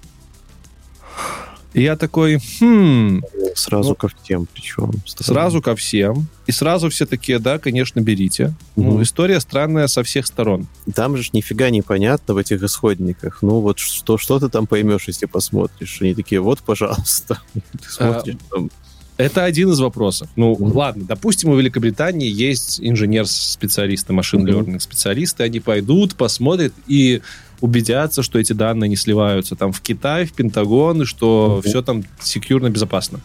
И 1.75 1.83
я 1.83 1.97
такой, 1.97 2.41
хм, 2.61 3.23
Сразу 3.57 3.89
Ну, 3.91 3.95
ко 3.95 4.09
всем 4.23 4.47
причем. 4.53 4.93
сразу 5.07 5.63
ко 5.63 5.75
всем. 5.75 6.27
И 6.47 6.53
сразу 6.53 6.91
все 6.91 7.07
такие, 7.07 7.39
да, 7.39 7.59
конечно, 7.59 8.01
берите. 8.01 8.55
Ну, 8.77 8.93
Мгм. 8.93 9.03
история 9.03 9.41
странная 9.41 9.87
со 9.87 10.03
всех 10.03 10.27
сторон. 10.27 10.67
Там 10.95 11.17
же 11.17 11.31
нифига 11.33 11.71
не 11.71 11.81
понятно 11.83 12.35
в 12.35 12.37
этих 12.37 12.63
исходниках. 12.63 13.39
Ну 13.43 13.61
вот 13.61 13.79
что, 13.79 14.19
что 14.19 14.39
ты 14.39 14.49
там 14.51 14.67
поймешь, 14.67 15.05
если 15.09 15.25
посмотришь? 15.27 15.99
Они 16.03 16.15
такие, 16.15 16.41
вот, 16.41 16.61
пожалуйста. 16.61 17.41
Ты 17.55 17.89
смотришь, 17.89 18.37
там, 18.51 18.71
Это 19.19 19.45
один 19.45 19.71
из 19.71 19.81
вопросов. 19.81 20.29
Ну, 20.37 20.53
Мгм. 20.53 20.77
ладно, 20.77 21.05
допустим, 21.09 21.49
у 21.49 21.57
Великобритании 21.57 22.29
есть 22.31 22.79
инженер-специалисты, 22.83 24.13
машин 24.13 24.43
Мгм. 24.43 24.51
learning 24.51 24.81
специалисты, 24.81 25.43
они 25.45 25.61
пойдут, 25.61 26.15
посмотрят 26.17 26.75
и 26.87 27.23
убедятся, 27.63 28.23
что 28.23 28.39
эти 28.39 28.53
данные 28.53 28.91
не 28.91 28.97
сливаются 28.97 29.57
там 29.57 29.73
в 29.73 29.81
Китай, 29.81 30.27
в 30.27 30.35
Пентагон, 30.35 31.01
и 31.03 31.05
что 31.07 31.61
Мгм. 31.63 31.71
все 31.71 31.81
там 31.81 32.05
секьюрно, 32.21 32.69
безопасно. 32.69 33.21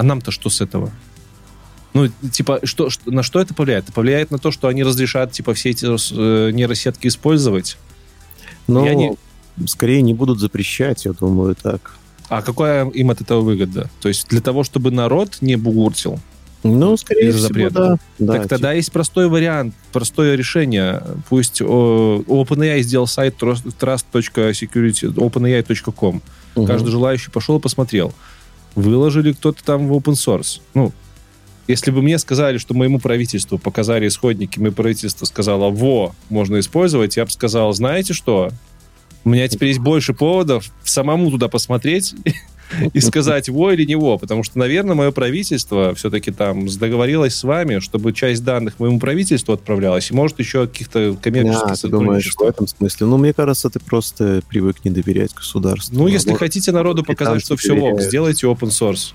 А 0.00 0.02
нам-то 0.02 0.30
что 0.30 0.48
с 0.48 0.62
этого? 0.62 0.90
Ну, 1.92 2.08
типа, 2.32 2.60
что, 2.64 2.88
что- 2.88 3.10
на 3.10 3.22
что 3.22 3.38
это 3.38 3.52
повлияет? 3.52 3.84
Это 3.84 3.92
повлияет 3.92 4.30
на 4.30 4.38
то, 4.38 4.50
что 4.50 4.68
они 4.68 4.82
разрешат, 4.82 5.32
типа, 5.32 5.52
все 5.52 5.70
эти 5.70 5.84
э, 5.84 6.50
нейросетки 6.52 7.06
использовать? 7.08 7.76
Я 8.66 8.94
не- 8.94 9.14
скорее 9.66 10.00
не 10.00 10.14
будут 10.14 10.40
запрещать, 10.40 11.04
я 11.04 11.12
думаю, 11.12 11.54
так. 11.54 11.98
А 12.30 12.40
какая 12.40 12.88
им 12.88 13.10
от 13.10 13.20
этого 13.20 13.42
выгода? 13.42 13.90
То 14.00 14.08
есть 14.08 14.26
для 14.28 14.40
того, 14.40 14.64
чтобы 14.64 14.90
народ 14.90 15.36
не 15.42 15.56
бугуртил, 15.56 16.18
Ну, 16.62 16.96
скорее 16.96 17.30
всего, 17.32 17.42
запрета. 17.48 17.74
да. 17.74 17.98
да 18.26 18.32
так 18.38 18.48
тогда 18.48 18.72
есть 18.72 18.90
простой 18.92 19.28
вариант, 19.28 19.74
простое 19.92 20.34
решение. 20.34 21.02
Пусть 21.28 21.60
о, 21.60 22.22
OpenAI 22.26 22.80
сделал 22.80 23.06
сайт 23.06 23.34
trust- 23.38 23.74
trust.security, 23.78 25.12
openai.com. 25.14 26.22
типа, 26.54 26.66
Каждый 26.66 26.90
желающий 26.90 27.30
пошел 27.30 27.58
и 27.58 27.60
посмотрел. 27.60 28.14
Выложили 28.74 29.32
кто-то 29.32 29.62
там 29.64 29.88
в 29.88 29.92
open 29.92 30.14
source. 30.14 30.60
Ну, 30.74 30.92
если 31.66 31.90
бы 31.90 32.02
мне 32.02 32.18
сказали, 32.18 32.58
что 32.58 32.74
моему 32.74 32.98
правительству 32.98 33.58
показали 33.58 34.08
исходники, 34.08 34.58
мое 34.58 34.72
правительство 34.72 35.24
сказало, 35.24 35.70
во, 35.70 36.14
можно 36.28 36.58
использовать, 36.58 37.16
я 37.16 37.24
бы 37.24 37.30
сказал, 37.30 37.72
знаете 37.72 38.12
что? 38.12 38.50
У 39.24 39.28
меня 39.28 39.46
теперь 39.48 39.68
есть 39.68 39.80
больше 39.80 40.14
поводов 40.14 40.64
самому 40.82 41.30
туда 41.30 41.48
посмотреть 41.48 42.14
и 42.92 43.00
сказать, 43.00 43.48
во 43.48 43.72
или 43.72 43.84
не 43.84 43.96
во, 43.96 44.18
потому 44.18 44.42
что, 44.42 44.58
наверное, 44.58 44.94
мое 44.94 45.10
правительство 45.10 45.94
все-таки 45.94 46.30
там 46.30 46.66
договорилось 46.66 47.34
с 47.34 47.44
вами, 47.44 47.78
чтобы 47.78 48.12
часть 48.12 48.44
данных 48.44 48.78
моему 48.78 48.98
правительству 48.98 49.52
отправлялась, 49.52 50.10
и 50.10 50.14
может 50.14 50.38
еще 50.38 50.66
каких-то 50.66 51.16
коммерческих 51.20 51.70
А, 51.70 51.76
ты 51.76 51.88
думаешь 51.88 52.32
в 52.34 52.42
этом 52.42 52.66
смысле? 52.66 53.06
Ну, 53.06 53.18
мне 53.18 53.32
кажется, 53.32 53.70
ты 53.70 53.80
просто 53.80 54.42
привык 54.48 54.84
не 54.84 54.90
доверять 54.90 55.34
государству. 55.34 55.96
Ну, 55.96 56.06
если 56.06 56.30
может, 56.30 56.40
хотите 56.40 56.72
народу 56.72 57.04
показать, 57.04 57.42
что 57.42 57.56
все 57.56 57.74
доверяют. 57.74 58.02
сделайте 58.02 58.46
open 58.46 58.68
source. 58.68 59.12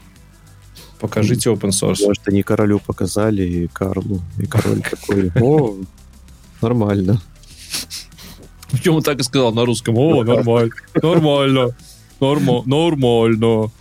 Покажите 0.99 1.49
open 1.49 1.69
source. 1.69 2.05
Может, 2.05 2.27
они 2.27 2.43
королю 2.43 2.79
показали, 2.79 3.43
и 3.43 3.67
Карлу, 3.67 4.21
и 4.37 4.45
король 4.45 4.81
такой, 4.81 5.31
о, 5.41 5.75
нормально. 6.61 7.21
Причем 8.71 8.95
он 8.95 9.03
так 9.03 9.19
и 9.19 9.23
сказал 9.23 9.53
на 9.53 9.65
русском. 9.65 9.97
О, 9.97 10.23
нормально, 10.23 10.73
нормально, 11.01 11.75
нормо, 12.19 12.63
нормально. 12.65 13.71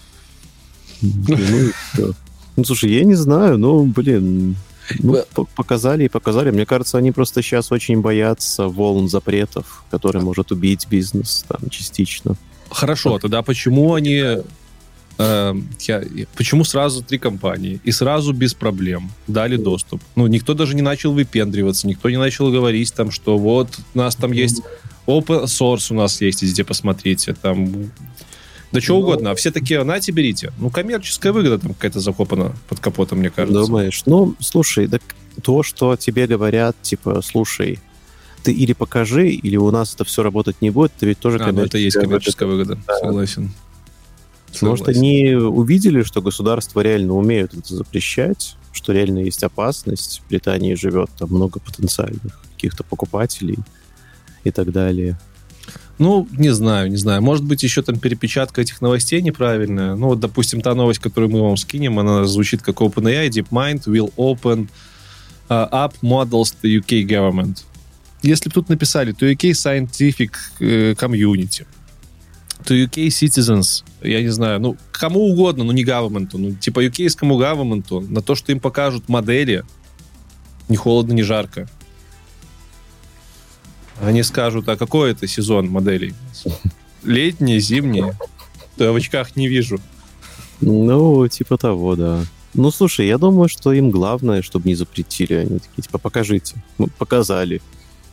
Ну. 1.03 1.71
Ну, 2.57 2.65
слушай, 2.65 2.91
я 2.93 3.05
не 3.05 3.15
знаю, 3.17 3.59
ну, 3.59 3.85
блин, 3.85 4.55
ну, 5.01 5.25
показали 5.57 6.05
и 6.05 6.09
показали. 6.09 6.51
Мне 6.51 6.65
кажется, 6.67 6.99
они 6.99 7.11
просто 7.11 7.43
сейчас 7.43 7.73
очень 7.73 8.01
боятся 8.01 8.69
волн 8.69 9.09
запретов, 9.09 9.83
которые 9.91 10.23
может 10.23 10.53
убить 10.53 10.87
бизнес 10.89 11.45
там 11.49 11.69
частично. 11.71 12.37
Хорошо, 12.71 13.19
тогда 13.19 13.43
почему 13.43 13.95
они... 13.95 14.23
э, 15.19 15.55
я- 15.89 16.05
почему 16.37 16.65
сразу 16.65 17.03
три 17.03 17.19
компании 17.19 17.81
и 17.83 17.91
сразу 17.93 18.33
без 18.33 18.55
проблем 18.55 19.11
дали 19.27 19.57
доступ? 19.57 20.01
Ну, 20.15 20.29
никто 20.29 20.55
даже 20.55 20.77
не 20.77 20.83
начал 20.83 21.13
выпендриваться, 21.13 21.89
никто 21.89 22.09
не 22.09 22.19
начал 22.19 22.53
говорить 22.53 22.95
там, 22.95 23.11
что 23.11 23.37
вот 23.37 23.69
у 23.95 23.99
нас 23.99 24.15
там 24.15 24.31
есть 24.33 24.63
open 25.07 25.45
source 25.45 25.87
у 25.91 25.95
нас 25.95 26.21
есть, 26.21 26.43
везде 26.43 26.65
посмотрите, 26.65 27.35
там 27.35 27.91
да 28.73 28.81
что 28.81 28.95
Ну. 28.95 29.01
угодно, 29.01 29.31
а 29.31 29.35
все 29.37 29.51
такие, 29.53 29.83
нате, 29.85 30.11
берите. 30.11 30.53
Ну, 30.59 30.69
коммерческая 30.71 31.33
выгода 31.33 31.59
там 31.59 31.75
какая-то 31.75 32.01
закопана 32.01 32.55
под 32.69 32.81
капотом, 32.81 33.19
мне 33.21 33.31
кажется. 33.31 33.61
Думаешь? 33.67 34.03
Ну, 34.07 34.35
слушай, 34.41 34.89
так 34.89 35.01
то, 35.43 35.63
что 35.63 35.95
тебе 35.97 36.27
говорят, 36.27 36.77
типа, 36.83 37.23
слушай, 37.23 37.79
ты 38.43 38.53
или 38.53 38.73
покажи, 38.73 39.31
или 39.31 39.57
у 39.57 39.71
нас 39.71 39.95
это 39.95 40.05
все 40.05 40.23
работать 40.23 40.61
не 40.61 40.71
будет, 40.71 40.93
это 40.97 41.07
ведь 41.07 41.19
тоже 41.19 41.39
А, 41.39 41.53
ну 41.53 41.63
это 41.63 41.79
есть 41.79 41.97
коммерческая 41.97 42.49
выгода, 42.49 42.79
Да. 42.87 42.99
согласен. 42.99 43.53
Может, 44.61 44.87
Согласен. 44.87 45.01
они 45.01 45.35
увидели, 45.35 46.03
что 46.03 46.23
государства 46.23 46.81
реально 46.81 47.15
умеют 47.15 47.55
это 47.55 47.75
запрещать, 47.75 48.57
что 48.73 48.93
реально 48.93 49.21
есть 49.21 49.43
опасность. 49.43 50.21
В 50.25 50.29
Британии 50.29 50.75
живет 50.75 51.11
там 51.19 51.31
много 51.31 51.59
потенциальных 51.61 52.41
каких-то 52.55 52.85
покупателей 52.85 53.59
и 54.45 54.51
так 54.51 54.73
далее. 54.73 55.19
Ну, 55.99 56.29
не 56.33 56.51
знаю, 56.51 56.91
не 56.91 56.97
знаю. 56.97 57.23
Может 57.23 57.45
быть, 57.45 57.63
еще 57.63 57.83
там 57.83 57.99
перепечатка 57.99 58.61
этих 58.61 58.81
новостей 58.81 59.23
неправильная. 59.23 59.95
Ну, 59.95 60.09
вот, 60.09 60.21
допустим, 60.21 60.61
та 60.61 60.75
новость, 60.75 61.01
которую 61.01 61.31
мы 61.31 61.41
вам 61.41 61.57
скинем, 61.57 61.99
она 61.99 62.25
звучит 62.25 62.63
как 62.63 62.81
OpenAI, 62.81 63.29
DeepMind 63.29 63.85
will 63.87 64.13
open 64.17 64.69
uh, 65.49 65.69
up 65.71 65.95
models 66.03 66.55
to 66.63 66.81
UK 66.81 67.07
government. 67.07 67.65
Если 68.23 68.49
бы 68.49 68.55
тут 68.55 68.69
написали 68.69 69.13
to 69.13 69.31
UK 69.33 69.53
scientific 69.53 70.33
э, 70.59 70.95
community, 70.95 71.67
to 72.65 72.75
UK 72.75 73.09
citizens, 73.09 73.85
я 74.03 74.23
не 74.23 74.31
знаю, 74.31 74.61
ну, 74.61 74.77
кому 74.93 75.21
угодно, 75.21 75.65
но 75.65 75.73
не 75.73 75.85
government, 75.85 76.31
ну, 76.33 76.53
типа 76.53 76.85
UK-скому 76.85 77.39
government, 77.39 78.09
на 78.09 78.23
то, 78.23 78.35
что 78.35 78.51
им 78.51 78.61
покажут 78.61 79.09
модели, 79.09 79.63
не 80.69 80.77
холодно, 80.77 81.13
не 81.13 81.23
жарко. 81.23 81.69
Они 84.01 84.23
скажут, 84.23 84.69
а 84.69 84.77
какой 84.77 85.13
это 85.13 85.27
сезон 85.27 85.69
моделей? 85.69 86.15
Летние, 87.03 87.61
зимние? 87.61 88.17
Да, 88.77 88.93
в 88.93 88.97
очках 88.97 89.37
не 89.37 89.49
вижу. 89.49 89.81
Ну, 90.61 91.27
типа 91.29 91.57
того, 91.59 91.97
да. 91.97 92.25
Ну, 92.55 92.71
слушай, 92.71 93.07
я 93.07 93.19
думаю, 93.19 93.49
что 93.49 93.73
им 93.73 93.91
главное, 93.91 94.43
чтобы 94.43 94.69
не 94.69 94.75
запретили. 94.75 95.35
Они 95.35 95.59
такие, 95.59 95.83
типа, 95.83 95.99
покажите. 95.99 96.57
Мы 96.79 96.87
показали. 96.87 97.61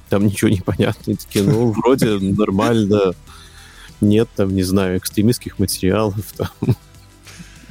Там 0.09 0.25
ничего 0.25 0.49
не 0.49 0.61
понятно. 0.61 1.15
Такие, 1.15 1.45
ну, 1.45 1.71
вроде 1.71 2.17
нормально. 2.19 3.13
Нет 4.01 4.27
там, 4.35 4.55
не 4.55 4.63
знаю, 4.63 4.97
экстремистских 4.97 5.59
материалов, 5.59 6.25
там, 6.35 6.75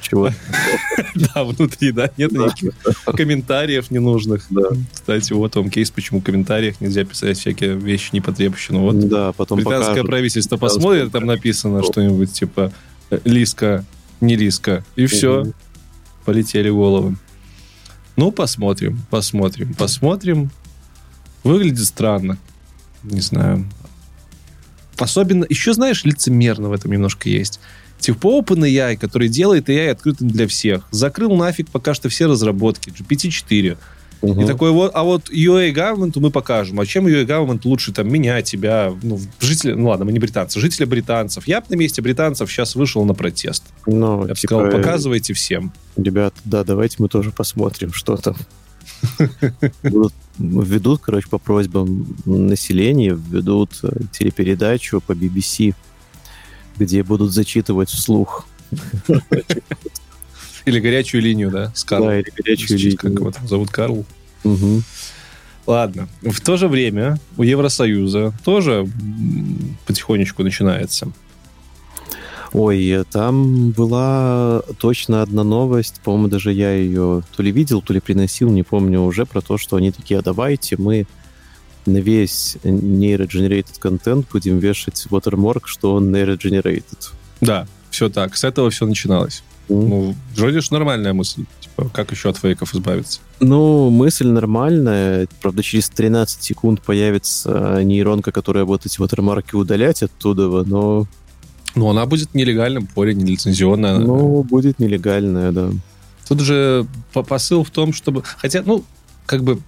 чего 0.01 0.31
Да, 1.15 1.45
внутри, 1.45 1.93
да, 1.93 2.11
нет 2.17 2.33
никаких 2.33 2.73
комментариев 3.05 3.91
ненужных. 3.91 4.47
Да. 4.51 4.71
Кстати, 4.93 5.33
вот 5.33 5.57
вам 5.57 5.71
кейс, 5.71 5.91
почему 5.91 6.21
в 6.21 6.25
комментариях 6.25 6.81
нельзя 6.81 7.05
писать 7.05 7.39
всякие 7.39 7.75
вещи 7.77 8.11
непотребщину. 8.13 8.81
Вот 8.81 8.99
Да, 9.09 9.33
потом 9.33 9.59
британское 9.59 9.89
покажут. 9.89 10.07
правительство 10.07 10.57
посмотрит, 10.57 11.13
там 11.13 11.27
написано 11.27 11.83
что-нибудь 11.83 12.33
типа 12.33 12.73
э, 13.11 13.19
Лиска, 13.25 13.85
не 14.21 14.37
Лиска. 14.37 14.85
И 14.97 15.07
все, 15.07 15.47
полетели 16.25 16.71
головы. 16.71 17.17
Ну, 18.17 18.33
посмотрим, 18.33 19.01
посмотрим, 19.11 19.75
посмотрим. 19.75 20.51
Выглядит 21.43 21.85
странно. 21.87 22.37
Не 23.03 23.21
знаю. 23.21 23.67
Особенно, 24.99 25.47
еще, 25.49 25.73
знаешь, 25.73 26.05
лицемерно 26.05 26.69
в 26.69 26.73
этом 26.73 26.93
немножко 26.93 27.31
есть. 27.31 27.61
Типа 28.01 28.27
OpenAI, 28.27 28.97
который 28.97 29.29
делает 29.29 29.69
AI 29.69 29.91
открытым 29.91 30.29
для 30.29 30.49
всех, 30.49 30.87
закрыл 30.91 31.37
нафиг 31.37 31.69
пока 31.69 31.95
что 31.95 32.09
все 32.09 32.27
разработки, 32.27 32.91
GPT-4. 32.91 33.77
Мгм. 34.23 34.41
И 34.43 34.47
такой 34.47 34.71
вот, 34.71 34.91
а 34.95 35.03
вот 35.03 35.31
UA 35.31 35.73
government 35.73 36.13
мы 36.17 36.31
покажем. 36.31 36.79
А 36.81 36.87
чем 36.87 37.07
UA 37.07 37.27
government 37.27 37.61
лучше 37.65 37.93
там 37.93 38.11
меня, 38.13 38.43
тебя, 38.43 38.93
ну, 39.03 39.19
жители, 39.41 39.73
ну 39.73 39.89
ладно, 39.89 40.05
мы 40.05 40.13
не 40.13 40.19
британцы, 40.19 40.61
жители 40.61 40.85
британцев. 40.85 41.47
Я 41.47 41.61
бы 41.61 41.67
на 41.71 41.75
месте 41.77 42.03
британцев 42.03 42.51
сейчас 42.51 42.75
вышел 42.75 43.05
на 43.05 43.15
протест. 43.15 43.65
Ну, 43.87 44.23
Я 44.23 44.29
бы 44.29 44.35
типа, 44.35 44.55
сказал, 44.55 44.71
показывайте 44.71 45.33
всем. 45.33 45.73
Ребят, 45.97 46.35
да, 46.45 46.65
давайте 46.65 46.97
мы 46.99 47.09
тоже 47.09 47.31
посмотрим, 47.31 47.93
что 47.93 48.17
там. 48.17 48.37
Введут, 50.39 51.01
короче, 51.03 51.29
по 51.29 51.39
просьбам 51.39 52.17
населения, 52.25 53.13
введут 53.15 53.79
э, 53.83 53.91
телепередачу 54.13 55.01
по 55.01 55.13
BBC, 55.13 55.75
где 56.79 57.03
будут 57.03 57.33
зачитывать 57.33 57.91
вслух. 57.91 58.47
Или 60.67 60.81
горячую 60.81 61.23
линию, 61.23 61.51
да, 61.51 61.73
с 61.75 61.85
Карлом. 61.85 62.09
Да, 62.09 62.19
или 62.21 62.31
горячую 62.37 62.97
Как 62.97 63.05
его 63.11 63.19
линию. 63.19 63.33
там 63.33 63.49
зовут 63.49 63.71
Карл. 63.71 64.05
Мгм. 64.45 64.83
Ладно. 65.67 66.09
В 66.23 66.41
то 66.41 66.57
же 66.57 66.69
время 66.69 67.19
у 67.37 67.43
Евросоюза 67.43 68.33
тоже 68.45 68.89
потихонечку 69.87 70.43
начинается. 70.43 71.13
Ой, 72.53 73.05
там 73.13 73.71
была 73.71 74.63
точно 74.79 75.23
одна 75.23 75.45
новость, 75.45 76.01
по-моему, 76.03 76.27
даже 76.29 76.53
я 76.53 76.73
ее 76.73 77.23
то 77.37 77.43
ли 77.45 77.53
видел, 77.53 77.81
то 77.81 77.93
ли 77.93 78.01
приносил, 78.01 78.51
не 78.51 78.65
помню 78.65 79.03
уже, 79.03 79.25
про 79.25 79.41
то, 79.41 79.57
что 79.57 79.77
они 79.77 79.93
такие, 79.93 80.19
а 80.19 80.23
давайте 80.23 80.77
мы 80.77 81.07
на 81.87 81.99
весь 81.99 82.57
нейроgenerated 82.63 83.79
контент 83.79 84.27
будем 84.33 84.59
вешать 84.59 85.07
watermark, 85.11 85.63
что 85.65 85.95
он 85.95 86.15
neirogenerated. 86.15 87.11
Да, 87.41 87.67
все 87.91 88.09
так. 88.09 88.37
С 88.37 88.45
этого 88.45 88.71
все 88.71 88.87
начиналось. 88.87 89.43
М. 89.69 89.89
Ну, 89.89 90.15
вроде 90.37 90.61
ж 90.61 90.71
нормальная 90.73 91.13
мысль. 91.13 91.45
Типа, 91.61 91.89
как 91.93 92.11
еще 92.11 92.29
от 92.31 92.37
фейков 92.37 92.75
избавиться? 92.75 93.21
Ну, 93.41 93.91
мысль 93.91 94.27
нормальная. 94.29 95.27
Правда, 95.41 95.63
через 95.63 95.89
13 95.91 96.43
секунд 96.43 96.83
появится 96.83 97.81
нейронка, 97.83 98.33
которая 98.33 98.65
будет 98.65 98.87
эти 98.87 98.99
watermarки 99.01 99.55
удалять 99.57 100.03
оттуда, 100.03 100.49
но 100.65 101.07
Ну, 101.77 101.89
она 101.89 102.05
будет 102.07 102.35
нелегальным 102.35 102.87
поле, 102.87 103.15
нелицензионная. 103.15 103.99
ну, 103.99 104.43
будет 104.43 104.79
нелегальная, 104.81 105.53
да. 105.53 105.71
Тут 106.29 106.41
же 106.41 106.87
по- 107.13 107.23
посыл 107.23 107.65
в 107.65 107.71
том, 107.71 107.93
чтобы... 107.93 108.23
Хотя, 108.25 108.63
ну, 108.67 108.85
как 109.27 109.43
бы... 109.45 109.59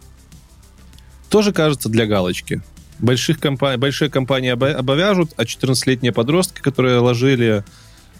Тоже 1.33 1.53
кажется 1.53 1.89
для 1.89 2.07
галочки. 2.07 2.61
Больших 2.99 3.41
компа- 3.41 3.77
Большие 3.79 4.11
компании 4.11 4.53
обо- 4.53 4.75
обовяжут, 4.75 5.31
а 5.37 5.45
14-летние 5.45 6.13
подростки, 6.13 6.61
которые 6.61 6.99
ложили 6.99 7.65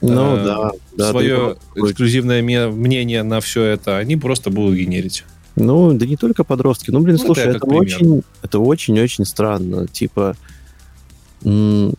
Ну, 0.01 0.37
э, 0.37 0.45
да. 0.45 0.71
да 0.97 1.11
свое 1.11 1.57
эксклюзивное 1.77 2.43
мнение 2.43 3.23
на 3.23 3.41
все 3.41 3.63
это, 3.65 3.99
они 3.99 4.17
просто 4.17 4.51
будут 4.51 4.77
генерить. 4.77 5.25
Ну, 5.55 5.93
да 5.93 6.07
не 6.07 6.17
только 6.17 6.43
подростки. 6.43 6.91
Ну, 6.91 7.01
блин, 7.01 7.17
Ну, 7.21 7.27
слушай, 7.27 7.45
это 7.45 7.59
это, 7.59 7.67
очень, 7.67 8.23
это 8.43 8.59
очень-очень 8.59 9.27
странно. 9.27 9.87
Типа, 9.87 10.35
ну, 11.43 11.95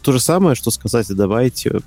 то 0.00 0.12
же 0.12 0.20
самое, 0.20 0.54
что 0.54 0.70
сказать, 0.70 1.06
давайте 1.08 1.80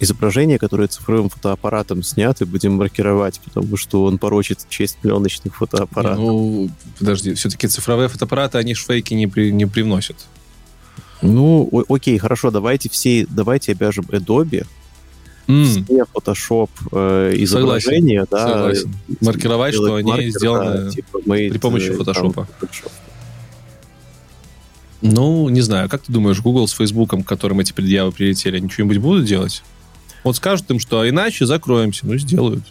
изображение, 0.00 0.58
которое 0.58 0.88
цифровым 0.88 1.28
фотоаппаратом 1.28 2.02
снято, 2.02 2.46
будем 2.46 2.72
маркировать, 2.72 3.38
потому 3.44 3.76
что 3.76 4.04
он 4.04 4.18
порочит 4.18 4.60
честь 4.68 4.96
пленочных 4.96 5.56
фотоаппаратов. 5.56 6.18
Ну, 6.18 6.70
подожди, 6.98 7.34
все-таки 7.34 7.68
цифровые 7.68 8.08
фотоаппараты, 8.08 8.58
они 8.58 8.74
ж 8.74 8.84
фейки 8.84 9.14
не, 9.14 9.26
при- 9.26 9.52
не 9.52 9.66
привносят. 9.66 10.16
Ну, 11.22 11.68
о- 11.70 11.94
окей, 11.94 12.16
хорошо, 12.18 12.50
давайте 12.50 12.88
все, 12.88 13.26
давайте 13.28 13.72
обяжем 13.72 14.06
Adobe, 14.06 14.66
М, 15.46 15.64
все 15.66 16.04
Photoshop 16.14 16.70
э, 16.92 17.32
изображения, 17.38 18.26
да, 18.30 18.46
согласен. 18.48 18.94
Маркировать, 19.20 19.74
что 19.74 19.96
они 19.96 20.10
маркер, 20.10 20.30
сделаны 20.30 20.84
да, 20.84 20.90
типа, 20.90 21.18
made, 21.26 21.50
при 21.50 21.58
помощи 21.58 21.90
э. 21.90 21.96
Photoshop. 21.96 22.46
Ну, 25.02 25.48
не 25.48 25.60
знаю, 25.62 25.88
как 25.88 26.02
ты 26.02 26.12
думаешь, 26.12 26.40
Google 26.40 26.68
с 26.68 26.72
к 27.22 27.28
которым 27.28 27.60
эти 27.60 27.72
предъявы 27.72 28.12
прилетели, 28.12 28.58
они 28.58 28.68
что-нибудь 28.68 28.98
будут 28.98 29.24
делать? 29.24 29.62
Вот 30.24 30.36
скажут 30.36 30.70
им, 30.70 30.78
что 30.78 31.08
иначе 31.08 31.46
закроемся. 31.46 32.06
Ну, 32.06 32.16
сделают. 32.16 32.64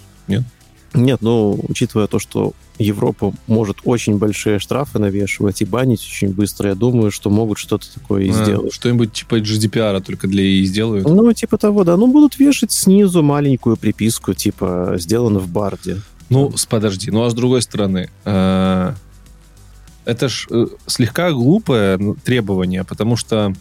Нет, 0.93 1.21
ну, 1.21 1.59
учитывая 1.67 2.07
то, 2.07 2.17
что 2.17 2.53
Европа 2.79 3.33
может 3.47 3.77
очень 3.83 4.17
большие 4.17 4.59
штрафы 4.59 4.97
навешивать 4.97 5.61
и 5.61 5.65
банить 5.65 6.01
очень 6.01 6.29
быстро, 6.29 6.69
я 6.69 6.75
думаю, 6.75 7.11
что 7.11 7.29
могут 7.29 7.57
что-то 7.57 7.93
такое 7.93 8.23
и 8.23 8.29
А, 8.31 8.33
сделать. 8.33 8.73
Что-нибудь 8.73 9.13
типа 9.13 9.35
GDPR 9.39 10.01
только 10.01 10.27
для 10.27 10.43
ИИ 10.43 10.63
сделают. 10.63 11.07
Ну, 11.07 11.33
типа 11.33 11.57
того, 11.57 11.83
да. 11.83 11.95
Ну, 11.97 12.07
будут 12.07 12.39
вешать 12.39 12.71
снизу 12.71 13.21
маленькую 13.21 13.77
приписку, 13.77 14.33
типа, 14.33 14.95
сделано 14.97 15.39
в 15.39 15.47
барде. 15.47 16.01
Ну, 16.29 16.51
подожди. 16.69 17.11
Ну, 17.11 17.23
а 17.23 17.29
с 17.29 17.33
другой 17.33 17.61
стороны, 17.61 18.09
э, 18.25 18.93
это 20.05 20.29
ж 20.29 20.47
э, 20.49 20.67
слегка 20.87 21.31
глупое 21.31 22.15
требование, 22.23 22.83
потому 22.83 23.15
что, 23.15 23.53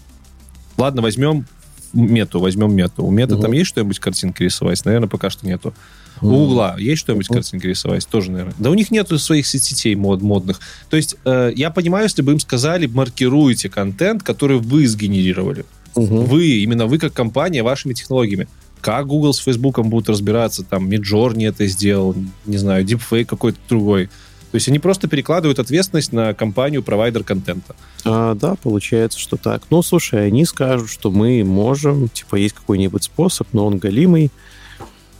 ладно, 0.76 1.02
возьмем 1.02 1.47
мету, 1.92 2.41
возьмем 2.41 2.75
мету. 2.75 3.05
У 3.05 3.10
меты 3.10 3.34
Мгм. 3.34 3.42
там 3.42 3.52
есть 3.52 3.68
что-нибудь 3.68 3.99
картинки 3.99 4.42
рисовать? 4.42 4.84
Наверное, 4.84 5.08
пока 5.08 5.31
что 5.31 5.47
нету. 5.47 5.75
У 6.20 6.26
Угла 6.26 6.76
есть 6.78 7.00
что-нибудь 7.00 7.28
картинки 7.28 7.67
рисовать? 7.67 8.07
Тоже, 8.08 8.31
наверное. 8.33 8.55
Да 8.58 8.70
у 8.70 8.75
них 8.75 8.91
нету 8.91 9.18
своих 9.18 9.47
соцсетей 9.47 9.94
мод, 9.94 10.20
модных. 10.20 10.60
То 10.91 10.97
есть, 10.97 11.17
э, 11.25 11.52
я 11.55 11.70
понимаю, 11.70 12.05
если 12.05 12.23
бы 12.23 12.33
им 12.33 12.41
сказали, 12.41 12.86
маркируйте 12.86 13.68
контент, 13.68 14.23
который 14.25 14.58
вы 14.58 14.86
сгенерировали. 14.89 15.65
Мгм. 15.94 16.25
Вы, 16.25 16.47
именно 16.62 16.86
вы 16.86 16.99
как 16.99 17.12
компания, 17.12 17.62
вашими 17.62 17.94
технологиями. 17.94 18.49
Как 18.81 19.07
Google 19.07 19.33
с 19.33 19.39
Фейсбуком 19.39 19.91
будут 19.91 20.08
разбираться, 20.08 20.62
там, 20.65 20.89
Midjourney 20.89 21.49
это 21.49 21.67
сделал, 21.67 22.15
не 22.47 22.57
знаю, 22.58 22.84
Deepfake 22.84 23.25
какой-то 23.25 23.58
другой. 23.68 24.08
То 24.51 24.55
есть 24.55 24.68
они 24.68 24.78
просто 24.78 25.09
перекладывают 25.09 25.59
ответственность 25.59 26.12
на 26.12 26.33
компанию 26.33 26.83
провайдер 26.83 27.23
контента. 27.23 27.77
А, 28.05 28.35
да, 28.35 28.55
получается, 28.55 29.18
что 29.18 29.36
так. 29.36 29.62
Ну, 29.70 29.83
слушай, 29.83 30.27
они 30.27 30.47
скажут, 30.47 30.89
что 30.89 31.10
мы 31.10 31.44
можем, 31.44 32.09
типа, 32.09 32.36
есть 32.36 32.55
какой-нибудь 32.55 33.05
способ, 33.05 33.47
но 33.52 33.67
он 33.67 33.78
галимый, 33.78 34.31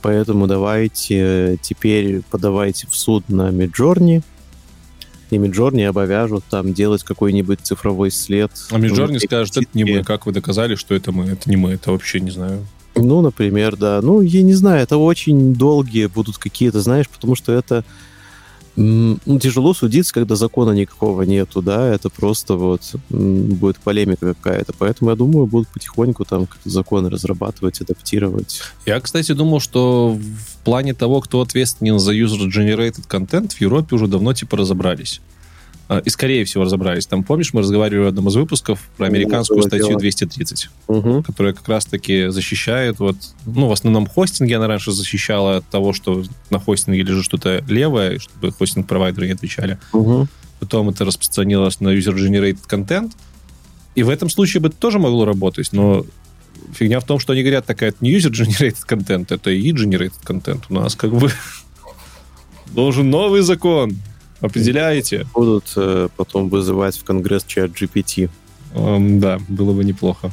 поэтому 0.01 0.47
давайте 0.47 1.15
э, 1.53 1.57
теперь 1.61 2.21
подавайте 2.31 2.87
в 2.87 2.95
суд 2.95 3.29
на 3.29 3.49
Midjourney, 3.49 4.23
и 5.29 5.35
Midjourney 5.35 5.85
обовяжут 5.85 6.43
там 6.49 6.73
делать 6.73 7.03
какой-нибудь 7.03 7.59
цифровой 7.61 8.09
след. 8.09 8.51
А 8.71 8.79
Midjourney 8.79 9.07
внутри 9.07 9.27
скажет, 9.27 9.57
это 9.57 9.67
не 9.73 9.83
мы. 9.83 10.03
Как 10.03 10.25
вы 10.25 10.31
доказали, 10.31 10.73
что 10.73 10.95
это 10.95 11.11
мы? 11.11 11.25
Это 11.25 11.47
не 11.49 11.55
мы, 11.55 11.73
это 11.73 11.91
вообще 11.91 12.19
не 12.19 12.31
знаю. 12.31 12.65
Ну, 12.95 13.21
например, 13.21 13.75
да. 13.75 14.01
Ну, 14.01 14.21
я 14.21 14.41
не 14.41 14.53
знаю, 14.53 14.81
это 14.81 14.97
очень 14.97 15.53
долгие 15.53 16.07
будут 16.07 16.39
какие-то, 16.39 16.81
знаешь, 16.81 17.07
потому 17.07 17.35
что 17.35 17.53
это 17.53 17.85
ну, 18.79 19.39
тяжело 19.39 19.73
судиться, 19.73 20.13
когда 20.13 20.35
закона 20.35 20.71
никакого 20.71 21.23
нету, 21.23 21.61
да, 21.61 21.93
это 21.93 22.09
просто 22.09 22.55
вот 22.55 22.81
будет 23.09 23.77
полемика 23.79 24.33
какая-то. 24.33 24.73
Поэтому, 24.77 25.09
я 25.09 25.17
думаю, 25.17 25.47
будут 25.47 25.67
потихоньку 25.67 26.23
там 26.23 26.47
законы 26.63 27.09
разрабатывать, 27.09 27.81
адаптировать. 27.81 28.61
Я, 28.85 29.01
кстати, 29.01 29.33
думал, 29.33 29.59
что 29.59 30.17
в 30.17 30.63
плане 30.63 30.93
того, 30.93 31.19
кто 31.19 31.41
ответственен 31.41 31.99
за 31.99 32.13
user-generated 32.13 33.03
контент, 33.05 33.51
в 33.51 33.59
Европе 33.59 33.95
уже 33.95 34.07
давно 34.07 34.33
типа 34.33 34.55
разобрались. 34.55 35.19
А, 35.89 35.99
И, 36.05 36.09
скорее 36.09 36.45
всего, 36.45 36.63
разобрались. 36.65 37.07
Там, 37.07 37.23
помнишь, 37.23 37.51
мы 37.51 37.61
разговаривали 37.61 38.05
в 38.05 38.07
одном 38.09 38.27
из 38.27 38.35
выпусков 38.35 38.79
про 38.95 39.07
Ну, 39.07 39.11
американскую 39.11 39.63
статью 39.63 39.87
дело. 39.87 39.99
230, 39.99 40.69
Угу. 40.87 41.23
которая 41.23 41.53
как 41.53 41.67
раз-таки 41.67 42.27
защищает 42.27 42.99
вот, 42.99 43.15
ну, 43.47 43.67
в 43.67 43.71
основном 43.71 44.05
хостинге 44.05 44.57
она 44.57 44.67
раньше 44.67 44.91
защищала 44.91 45.57
от 45.57 45.65
того, 45.65 45.93
что 45.93 46.23
на 46.51 46.59
хостинге 46.59 47.01
лежит 47.01 47.25
что-то 47.25 47.63
левое, 47.67 48.19
чтобы 48.19 48.51
хостинг-провайдеры 48.51 49.25
не 49.25 49.33
отвечали. 49.33 49.79
Угу. 49.91 50.27
Потом 50.59 50.89
это 50.89 51.05
распространилось 51.05 51.79
на 51.79 51.89
user-generated 51.89 52.67
контент. 52.67 53.13
И 53.95 54.03
в 54.03 54.09
этом 54.09 54.29
случае 54.29 54.61
бы 54.61 54.67
это 54.67 54.77
тоже 54.77 54.99
могло 54.99 55.25
работать, 55.25 55.69
но 55.73 56.05
фигня 56.73 56.99
в 56.99 57.05
том, 57.05 57.17
что 57.17 57.33
они 57.33 57.41
говорят, 57.41 57.65
такая, 57.65 57.89
это 57.89 57.97
не 58.01 58.15
user-generated 58.15 58.77
контент, 58.85 59.31
это 59.31 59.49
и-generated 59.49 60.23
контент. 60.23 60.65
У 60.69 60.75
нас 60.75 60.93
как 60.93 61.11
бы 61.15 61.31
должен 62.73 63.09
новый 63.09 63.41
закон. 63.41 63.97
Определяете? 64.41 65.27
Будут 65.33 65.73
э, 65.75 66.09
потом 66.15 66.49
вызывать 66.49 66.97
в 66.97 67.03
Конгресс 67.03 67.43
чат 67.43 67.71
GPT. 67.71 68.29
Эм, 68.73 69.19
да, 69.19 69.39
было 69.47 69.73
бы 69.73 69.83
неплохо. 69.83 70.31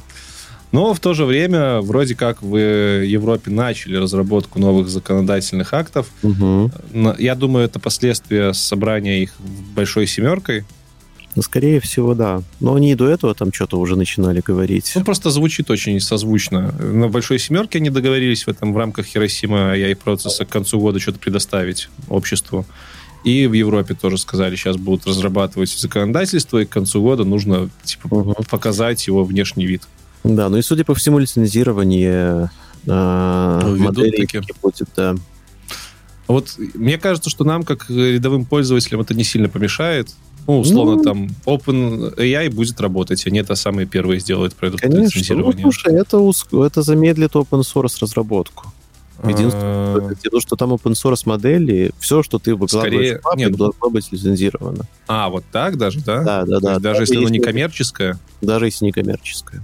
Но 0.72 0.92
в 0.92 1.00
то 1.00 1.14
же 1.14 1.24
время, 1.24 1.80
вроде 1.80 2.14
как 2.14 2.42
в 2.42 2.56
Европе 2.56 3.50
начали 3.50 3.96
разработку 3.96 4.58
новых 4.58 4.88
законодательных 4.88 5.72
актов. 5.72 6.08
Угу. 6.22 6.70
Я 7.18 7.34
думаю, 7.34 7.64
это 7.64 7.78
последствия 7.78 8.52
собрания 8.52 9.22
их 9.22 9.34
большой 9.74 10.06
семеркой. 10.06 10.64
Ну, 11.36 11.42
скорее 11.42 11.80
всего, 11.80 12.14
да. 12.14 12.42
Но 12.60 12.74
они 12.74 12.92
и 12.92 12.94
до 12.94 13.08
этого 13.08 13.34
там 13.34 13.52
что-то 13.52 13.78
уже 13.78 13.94
начинали 13.94 14.40
говорить. 14.40 14.90
Ну, 14.94 15.04
просто 15.04 15.30
звучит 15.30 15.70
очень 15.70 16.00
созвучно. 16.00 16.72
На 16.78 17.08
большой 17.08 17.38
семерке 17.38 17.78
они 17.78 17.90
договорились 17.90 18.46
в 18.46 18.48
этом 18.48 18.72
в 18.72 18.78
рамках 18.78 19.04
Хиросима 19.04 19.76
AI 19.76 19.94
процесса 19.96 20.46
к 20.46 20.48
концу 20.48 20.80
года 20.80 20.98
что-то 20.98 21.18
предоставить 21.18 21.90
обществу. 22.08 22.64
И 23.24 23.46
в 23.46 23.52
Европе 23.54 23.94
тоже 23.94 24.18
сказали, 24.18 24.54
сейчас 24.56 24.76
будут 24.76 25.06
разрабатывать 25.06 25.70
законодательство, 25.70 26.58
и 26.58 26.64
к 26.64 26.68
концу 26.70 27.02
года 27.02 27.24
нужно 27.24 27.70
типа, 27.84 28.08
Мгм. 28.14 28.34
показать 28.50 29.06
его 29.06 29.24
внешний 29.24 29.66
вид. 29.66 29.82
Да, 30.22 30.48
ну 30.48 30.56
и 30.58 30.62
судя 30.62 30.84
по 30.84 30.94
всему, 30.94 31.18
лицензирование 31.18 32.50
э, 32.86 33.60
Введут 33.64 33.80
моделей 33.80 34.26
таки. 34.26 34.40
будет, 34.62 34.88
да. 34.96 35.14
Вот 36.28 36.54
мне 36.74 36.98
кажется, 36.98 37.30
что 37.30 37.44
нам, 37.44 37.62
как 37.64 37.88
рядовым 37.90 38.44
пользователям, 38.44 39.00
это 39.00 39.14
не 39.14 39.24
сильно 39.24 39.48
помешает. 39.48 40.10
Ну, 40.48 40.60
условно, 40.60 40.96
Ну. 40.96 41.02
там 41.02 41.28
OpenAI 41.44 42.50
будет 42.50 42.80
работать, 42.80 43.26
они 43.26 43.40
это 43.40 43.56
самые 43.56 43.86
первые 43.86 44.20
сделают, 44.20 44.54
пройдут 44.54 44.80
Конечно. 44.80 45.00
Ну, 45.00 45.04
лицензирование. 45.06 45.62
слушай, 45.62 45.92
это, 45.94 46.32
это 46.64 46.82
замедлит 46.82 47.32
open 47.32 47.62
source 47.62 47.96
разработку. 48.00 48.72
Единственное, 49.24 49.96
это 50.12 50.30
то, 50.30 50.40
что 50.40 50.56
там 50.56 50.72
open 50.72 50.92
source 50.92 51.22
модели, 51.24 51.90
все, 51.98 52.22
что 52.22 52.38
ты 52.38 52.54
выкладываешь 52.54 53.18
Скорее- 53.18 53.20
в 53.34 53.36
нет. 53.36 53.56
должно 53.56 53.90
быть 53.90 54.10
лицензировано. 54.12 54.84
А, 55.08 55.28
вот 55.30 55.44
так 55.50 55.78
даже, 55.78 56.00
да? 56.00 56.22
Да, 56.22 56.44
да, 56.44 56.60
да. 56.60 56.78
даже 56.78 57.02
если 57.02 57.16
оно 57.16 57.28
не 57.28 57.38
коммерческое, 57.40 58.18
Даже 58.42 58.66
если 58.66 58.84
не 58.84 58.92
коммерческое. 58.92 59.62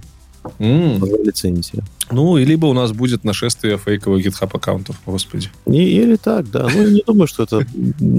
Нужна 0.59 1.17
лицензия. 1.23 1.83
Ну, 2.11 2.37
и 2.37 2.43
либо 2.43 2.65
у 2.65 2.73
нас 2.73 2.91
будет 2.91 3.23
нашествие 3.23 3.77
фейковых 3.77 4.25
GitHub 4.25 4.49
аккаунтов, 4.51 4.99
господи. 5.05 5.49
И- 5.67 5.71
или 6.01 6.17
так, 6.17 6.51
да. 6.51 6.63
Ну, 6.73 6.81
я 6.81 6.89
не 6.89 7.01
думаю, 7.05 7.27
что 7.27 7.43
это, 7.43 7.65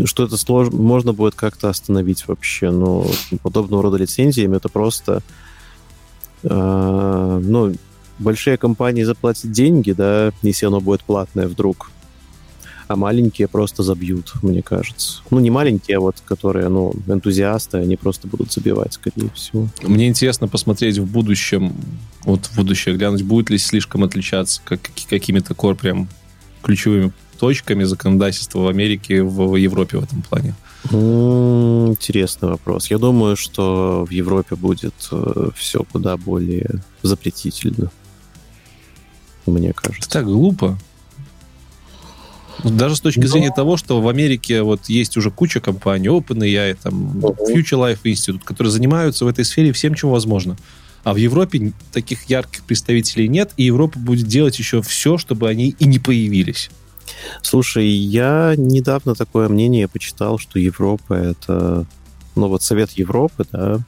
что 0.07 0.25
это 0.25 0.37
сложно, 0.39 0.77
можно 0.81 1.13
будет 1.13 1.35
как-то 1.35 1.69
остановить 1.69 2.27
вообще. 2.27 2.71
Но 2.71 3.07
подобного 3.43 3.83
рода 3.83 3.99
лицензиями 3.99 4.57
это 4.57 4.69
просто... 4.71 5.21
э, 6.45 7.41
ну, 7.45 7.75
большие 8.19 8.57
компании 8.57 9.03
заплатят 9.03 9.51
деньги, 9.51 9.93
да, 9.93 10.33
если 10.43 10.67
оно 10.67 10.81
будет 10.81 11.03
платное 11.03 11.49
вдруг. 11.49 11.91
А 12.87 12.97
маленькие 12.97 13.49
просто 13.49 13.83
забьют, 13.83 14.35
мне 14.43 14.61
кажется. 14.61 15.23
Ну, 15.31 15.41
не 15.41 15.51
маленькие, 15.51 15.97
а 15.97 16.01
вот 16.01 16.17
которые, 16.23 16.69
ну, 16.69 16.93
энтузиасты, 17.07 17.79
они 17.79 17.97
просто 17.97 18.29
будут 18.29 18.53
забивать, 18.53 18.93
скорее 18.93 19.31
всего. 19.31 19.69
Мне 19.83 20.07
интересно 20.07 20.49
посмотреть 20.49 20.99
в 20.99 21.11
будущем, 21.11 21.75
вот 22.25 22.45
в 22.45 22.57
будущее 22.57 22.95
глянуть, 22.95 23.23
будет 23.23 23.49
ли 23.49 23.57
слишком 23.57 24.05
отличаться 24.05 24.61
как, 24.65 24.91
какими-то 25.09 25.55
кор 25.55 25.77
прям 25.77 26.09
ключевыми 26.63 27.13
точками 27.39 27.85
законодательства 27.85 28.61
в 28.61 28.69
Америке, 28.69 29.23
в 29.23 29.57
Европе 29.57 29.99
в 29.99 30.05
этом 30.05 30.21
плане. 30.21 30.55
Интересный 30.91 32.51
вопрос. 32.51 32.91
Я 32.91 32.99
думаю, 32.99 33.37
что 33.37 34.05
в 34.07 34.11
Европе 34.11 34.57
будет 34.57 34.95
все 35.57 35.85
куда 35.91 36.19
более 36.19 36.83
запретительно. 37.03 37.91
Мне 39.47 39.71
Это 39.71 39.83
кажется. 39.83 40.11
так 40.11 40.25
глупо. 40.25 40.79
Даже 42.63 42.97
с 42.97 43.01
точки 43.01 43.21
Но- 43.21 43.27
зрения 43.27 43.51
того, 43.55 43.77
что 43.77 44.01
в 44.01 44.09
Америке 44.09 44.63
вот 44.63 44.89
есть 44.89 45.17
уже 45.17 45.31
куча 45.31 45.61
компаний, 45.61 46.09
OpenAI, 46.09 46.79
там, 46.83 46.95
Мгм. 46.95 47.27
Future 47.27 47.79
Life 47.79 47.99
Institute, 48.05 48.43
которые 48.45 48.71
занимаются 48.71 49.25
в 49.25 49.29
этой 49.29 49.45
сфере 49.45 49.73
всем, 49.73 49.95
чем 49.95 50.11
возможно. 50.11 50.57
А 51.03 51.13
в 51.13 51.17
Европе 51.17 51.73
таких 51.93 52.25
ярких 52.31 52.63
представителей 52.63 53.29
нет, 53.29 53.53
и 53.59 53.65
Европа 53.65 53.99
будет 53.99 54.27
делать 54.27 54.59
еще 54.59 54.81
все, 54.81 55.19
чтобы 55.19 55.49
они 55.51 55.75
и 55.79 55.85
не 55.85 55.99
появились. 55.99 56.71
Слушай, 57.43 57.89
я 57.89 58.55
недавно 58.57 59.15
такое 59.15 59.49
мнение 59.51 59.87
почитал, 59.89 60.39
что 60.39 60.59
Европа 60.59 61.13
это... 61.13 61.85
Ну 62.35 62.49
вот 62.49 62.63
Совет 62.63 62.93
Европы, 62.93 63.45
да, 63.53 63.81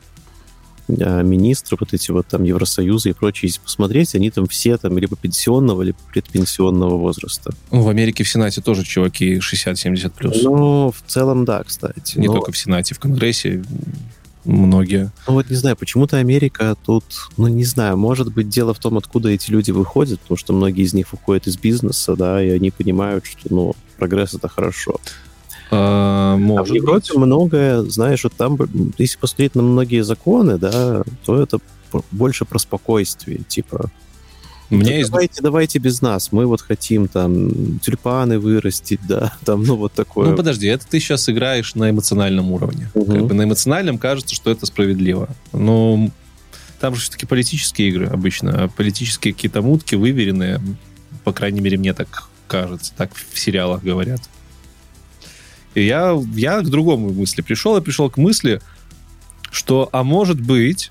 министры, 0.89 1.77
вот 1.81 1.93
эти 1.93 2.11
вот 2.11 2.27
там 2.27 2.45
Евросоюза 2.45 3.09
и 3.11 3.13
прочие, 3.13 3.49
если 3.49 3.61
посмотреть, 3.61 4.15
они 4.15 4.31
там 4.31 4.47
все 4.47 4.77
там 4.77 4.97
либо 4.99 5.17
пенсионного, 5.17 5.83
либо 5.83 5.99
предпенсионного 6.13 6.97
возраста. 6.97 7.53
Ну, 7.71 7.83
в 7.83 7.89
Америке 7.89 8.25
в 8.25 8.29
Сенате 8.29 8.61
тоже 8.61 8.85
чуваки 8.85 9.39
60-70 9.39 10.13
плюс. 10.17 10.43
Ну, 10.43 10.93
в 10.93 11.11
целом, 11.11 11.45
да, 11.45 11.63
кстати. 11.65 12.19
не 12.19 12.29
Но- 12.29 12.35
только 12.35 12.53
в 12.53 12.59
Сенате, 12.59 12.95
в 12.95 12.99
Конгрессе 12.99 13.63
многие. 14.47 15.11
Ну 15.27 15.35
вот 15.35 15.51
не 15.51 15.57
знаю, 15.57 15.77
почему-то 15.77 16.19
Америка 16.19 16.77
тут, 16.85 17.05
ну 17.37 17.49
не 17.49 17.65
знаю, 17.65 17.97
может 17.97 18.33
быть 18.33 18.49
дело 18.49 18.75
в 18.75 18.79
том, 18.79 18.97
откуда 18.97 19.29
эти 19.29 19.51
люди 19.51 19.71
выходят, 19.71 20.21
потому 20.21 20.39
что 20.39 20.53
многие 20.53 20.85
из 20.85 20.95
них 20.95 21.13
выходят 21.13 21.47
из 21.47 21.57
бизнеса, 21.57 22.17
да, 22.17 22.43
и 22.43 22.51
они 22.51 22.71
понимают, 22.71 23.27
что, 23.27 23.41
ну, 23.51 23.77
прогресс 23.99 24.35
это 24.35 24.49
хорошо. 24.49 25.01
А, 25.71 26.35
А 26.35 26.37
в 26.37 26.41
может 26.41 26.75
Европе 26.75 27.13
быть. 27.13 27.17
многое, 27.17 27.83
знаешь, 27.83 28.25
вот 28.25 28.35
там, 28.35 28.59
если 28.99 29.19
посмотреть 29.19 29.55
на 29.55 29.63
многие 29.63 30.03
законы, 30.03 30.59
да, 30.59 31.03
то 31.25 31.43
это 31.43 31.59
больше 32.13 32.45
про 32.45 32.59
спокойствие, 32.59 33.41
типа, 33.49 33.91
меня 34.71 34.91
«Да 34.91 34.95
есть 34.95 35.11
давайте, 35.11 35.43
давайте 35.43 35.79
без 35.79 36.03
нас, 36.03 36.33
мы 36.33 36.47
вот 36.47 36.61
хотим 36.61 37.07
там 37.07 37.79
тюльпаны 37.79 38.39
вырастить, 38.39 39.01
да, 39.07 39.33
там, 39.45 39.63
ну 39.63 39.77
вот 39.77 39.93
такое. 39.93 40.31
Ну, 40.31 40.37
подожди, 40.37 40.67
это 40.67 40.87
ты 40.87 40.99
сейчас 40.99 41.29
играешь 41.29 41.75
на 41.75 41.91
эмоциональном 41.91 42.51
уровне. 42.51 42.91
Мгм. 42.95 43.07
Как 43.13 43.27
бы 43.27 43.35
на 43.35 43.45
эмоциональном 43.45 43.99
кажется, 43.99 44.35
что 44.35 44.51
это 44.51 44.67
справедливо. 44.67 45.29
Но 45.53 46.11
там 46.81 46.95
же 46.95 47.03
все-таки 47.03 47.27
политические 47.27 47.89
игры 47.89 48.07
обычно. 48.07 48.65
а 48.65 48.69
Политические 48.69 49.35
какие-то 49.35 49.63
мутки 49.63 49.95
выверенные. 49.95 50.61
По 51.25 51.33
крайней 51.33 51.61
мере, 51.61 51.79
мне 51.79 51.95
так 51.95 52.29
кажется. 52.49 52.93
Так 52.97 53.11
в 53.15 53.39
сериалах 53.39 53.83
говорят. 53.83 54.21
И 55.77 55.85
я, 55.85 56.19
я 56.35 56.61
к 56.63 56.71
другому 56.71 57.13
мысли 57.13 57.43
пришел. 57.43 57.77
Я 57.77 57.83
пришел 57.83 58.09
к 58.09 58.17
мысли, 58.17 58.63
что, 59.51 59.91
а 59.93 60.03
может 60.03 60.41
быть, 60.41 60.91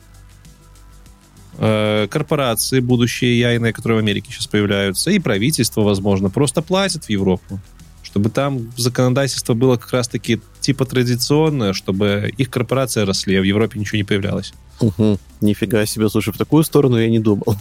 э, 1.58 2.08
корпорации 2.08 2.82
будущие 2.82 3.40
яйные, 3.40 3.74
которые 3.74 3.98
в 3.98 4.04
Америке 4.04 4.32
сейчас 4.32 4.46
появляются, 4.46 5.10
и 5.10 5.18
правительство, 5.18 5.82
возможно, 5.82 6.30
просто 6.30 6.62
платят 6.62 7.06
в 7.06 7.10
Европу 7.10 7.60
чтобы 8.04 8.30
там 8.30 8.72
законодательство 8.78 9.56
было 9.56 9.76
как 9.76 9.92
раз-таки 9.92 10.40
типа 10.62 10.86
традиционное, 10.86 11.74
чтобы 11.74 12.32
их 12.38 12.50
корпорации 12.50 13.02
росли, 13.02 13.36
а 13.36 13.42
в 13.42 13.44
Европе 13.44 13.78
ничего 13.78 13.98
не 13.98 14.06
появлялось. 14.06 14.54
Мгм. 14.80 15.20
Нифига 15.42 15.86
себе, 15.86 16.08
слушай, 16.08 16.32
в 16.32 16.38
такую 16.38 16.64
сторону 16.64 16.98
я 16.98 17.10
не 17.10 17.20
думал. 17.20 17.58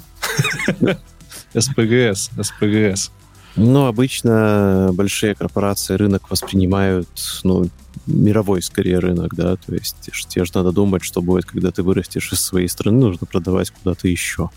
СПГС, 1.59 2.31
СПГС. 2.41 3.11
Ну, 3.57 3.87
обычно 3.87 4.91
большие 4.93 5.35
корпорации 5.35 5.95
рынок 5.95 6.31
воспринимают, 6.31 7.09
ну, 7.45 7.69
мировой 8.07 8.63
скорее 8.63 8.99
рынок, 8.99 9.35
да, 9.35 9.57
то 9.57 9.75
есть 9.75 9.97
тебе 10.29 10.45
же 10.45 10.51
надо 10.55 10.73
думать, 10.73 11.05
что 11.05 11.23
будет, 11.23 11.45
когда 11.45 11.71
ты 11.71 11.83
вырастешь 11.83 12.33
из 12.33 12.41
своей 12.41 12.69
страны, 12.69 12.99
нужно 12.99 13.27
продавать 13.27 13.71
куда-то 13.71 14.09
еще. 14.09 14.51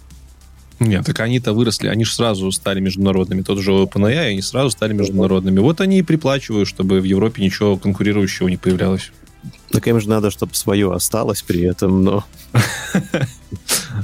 Нет, 0.80 1.06
так 1.06 1.20
они-то 1.20 1.54
выросли, 1.54 1.88
они 1.88 2.06
же 2.06 2.14
сразу 2.14 2.52
стали 2.52 2.80
международными. 2.80 3.42
Тот 3.42 3.60
же 3.60 3.72
OpenAI, 3.72 4.30
они 4.30 4.42
сразу 4.42 4.70
стали 4.70 4.94
международными. 4.94 5.60
Вот 5.60 5.82
они 5.82 6.00
и 6.00 6.04
приплачивают, 6.04 6.70
чтобы 6.70 7.00
в 7.00 7.04
Европе 7.04 7.44
ничего 7.44 7.78
конкурирующего 7.78 8.48
не 8.48 8.58
появлялось. 8.58 9.12
Так 9.72 9.88
им 9.88 10.00
же 10.00 10.08
надо, 10.08 10.30
чтобы 10.30 10.54
свое 10.54 10.94
осталось 10.94 11.42
при 11.42 11.62
этом, 11.62 12.04
но... 12.04 12.26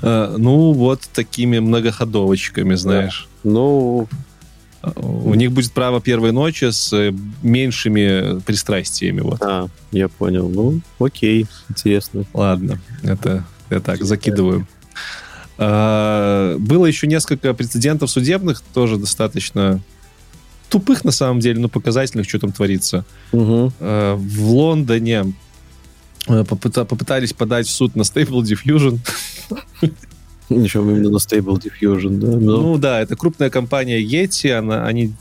Э, 0.02 0.36
Ну, 0.38 0.74
вот 0.74 1.02
такими 1.14 1.60
многоходовочками, 1.60 2.74
знаешь. 2.76 3.28
Ну, 3.44 4.08
У 4.96 5.34
них 5.34 5.52
будет 5.54 5.72
право 5.72 6.02
первой 6.02 6.32
ночи 6.34 6.70
с 6.70 6.92
э, 6.92 7.14
меньшими 7.42 8.42
пристрастиями. 8.42 9.22
Вот. 9.22 9.42
а, 9.42 9.68
я 9.92 10.10
понял. 10.10 10.50
Ну, 10.50 10.82
окей, 11.00 11.46
интересно. 11.70 12.26
Ладно, 12.34 12.80
это 13.02 13.46
я 13.70 13.80
так 13.80 14.04
закидываю. 14.04 14.68
А, 15.58 16.58
Было 16.58 16.86
еще 16.86 17.08
несколько 17.08 17.54
прецедентов 17.54 18.10
судебных, 18.12 18.62
тоже 18.74 18.98
достаточно 18.98 19.80
тупых 20.70 21.06
на 21.06 21.12
самом 21.12 21.40
деле, 21.40 21.62
но 21.62 21.70
показательных, 21.70 22.28
что 22.28 22.40
там 22.40 22.52
творится. 22.52 23.06
Угу. 23.32 23.74
А, 23.80 24.16
В 24.18 24.50
Лондоне 24.52 25.34
э, 26.28 26.44
попыта- 26.44 26.84
попытались 26.86 27.32
подать 27.32 27.68
в 27.68 27.72
суд 27.72 27.96
на 27.96 28.02
Stable 28.02 28.42
Diffusion. 28.42 29.00
Ничего, 30.62 30.90
именно 30.92 31.10
на 31.10 31.18
Stable 31.18 31.62
Diffusion, 31.62 32.18
да. 32.20 32.28
Ну, 32.28 32.62
Ну 32.62 32.78
да, 32.78 33.02
это 33.02 33.16
крупная 33.16 33.50
компания 33.50 34.02
Yeti, 34.02 34.52
она, 34.52 34.86
они 34.86 35.14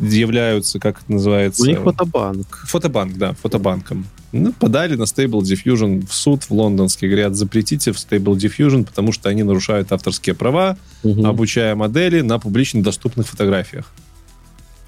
являются, 0.00 0.78
как 0.78 1.00
это 1.02 1.12
называется? 1.12 1.62
у 1.62 1.66
них 1.66 1.80
фотобанк. 1.80 2.64
Фотобанк, 2.68 3.16
да, 3.16 3.32
фотобанком. 3.42 4.06
Ну, 4.32 4.52
подали 4.52 4.94
на 4.94 5.02
Stable 5.04 5.40
Diffusion 5.40 6.06
в 6.06 6.14
суд 6.14 6.44
в 6.44 6.50
лондонский. 6.52 7.08
Говорят, 7.08 7.34
запретите 7.34 7.90
в 7.92 7.96
Stable 7.96 8.36
Diffusion, 8.36 8.84
потому 8.84 9.10
что 9.12 9.28
они 9.28 9.42
нарушают 9.42 9.90
авторские 9.90 10.34
права, 10.36 10.76
Мгм. 11.02 11.26
обучая 11.26 11.74
модели 11.74 12.20
на 12.20 12.38
публично 12.38 12.82
доступных 12.82 13.26
фотографиях. 13.26 13.90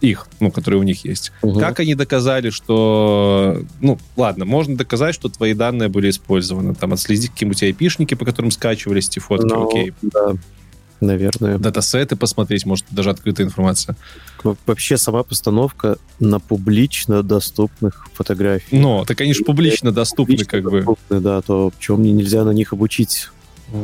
Их, 0.02 0.26
ну, 0.40 0.50
которые 0.50 0.80
у 0.80 0.82
них 0.82 1.04
есть. 1.04 1.32
Мгм. 1.42 1.60
Как 1.60 1.80
они 1.80 1.94
доказали, 1.94 2.50
что... 2.50 3.62
Ну, 3.80 3.98
ладно, 4.16 4.44
можно 4.44 4.76
доказать, 4.76 5.14
что 5.14 5.28
твои 5.28 5.54
данные 5.54 5.88
были 5.88 6.10
использованы. 6.10 6.74
Там 6.74 6.92
отследить 6.92 7.30
какие-нибудь 7.30 7.62
айпишники, 7.62 8.14
по 8.14 8.24
которым 8.24 8.50
скачивались 8.50 9.08
эти 9.08 9.20
фотки, 9.20 9.46
Ну, 9.46 9.68
окей. 9.68 9.92
Да, 10.02 10.34
наверное. 11.00 11.58
Датасеты 11.58 12.16
посмотреть, 12.16 12.66
может, 12.66 12.84
даже 12.90 13.10
открытая 13.10 13.46
информация. 13.46 13.96
Во- 14.42 14.56
Вообще 14.66 14.96
сама 14.98 15.22
постановка 15.22 15.98
на 16.20 16.40
публично 16.40 17.22
доступных 17.22 18.08
фотографиях. 18.12 18.72
Но, 18.82 19.04
так 19.04 19.20
они 19.20 19.34
же 19.34 19.44
публично 19.44 19.92
доступны, 19.92 20.34
Публично 20.36 20.50
как 20.50 20.64
бы. 20.64 20.78
доступны, 20.78 21.20
да, 21.20 21.40
то 21.42 21.70
почему 21.70 21.98
мне 21.98 22.12
нельзя 22.12 22.44
на 22.44 22.50
них 22.50 22.72
обучить? 22.72 23.28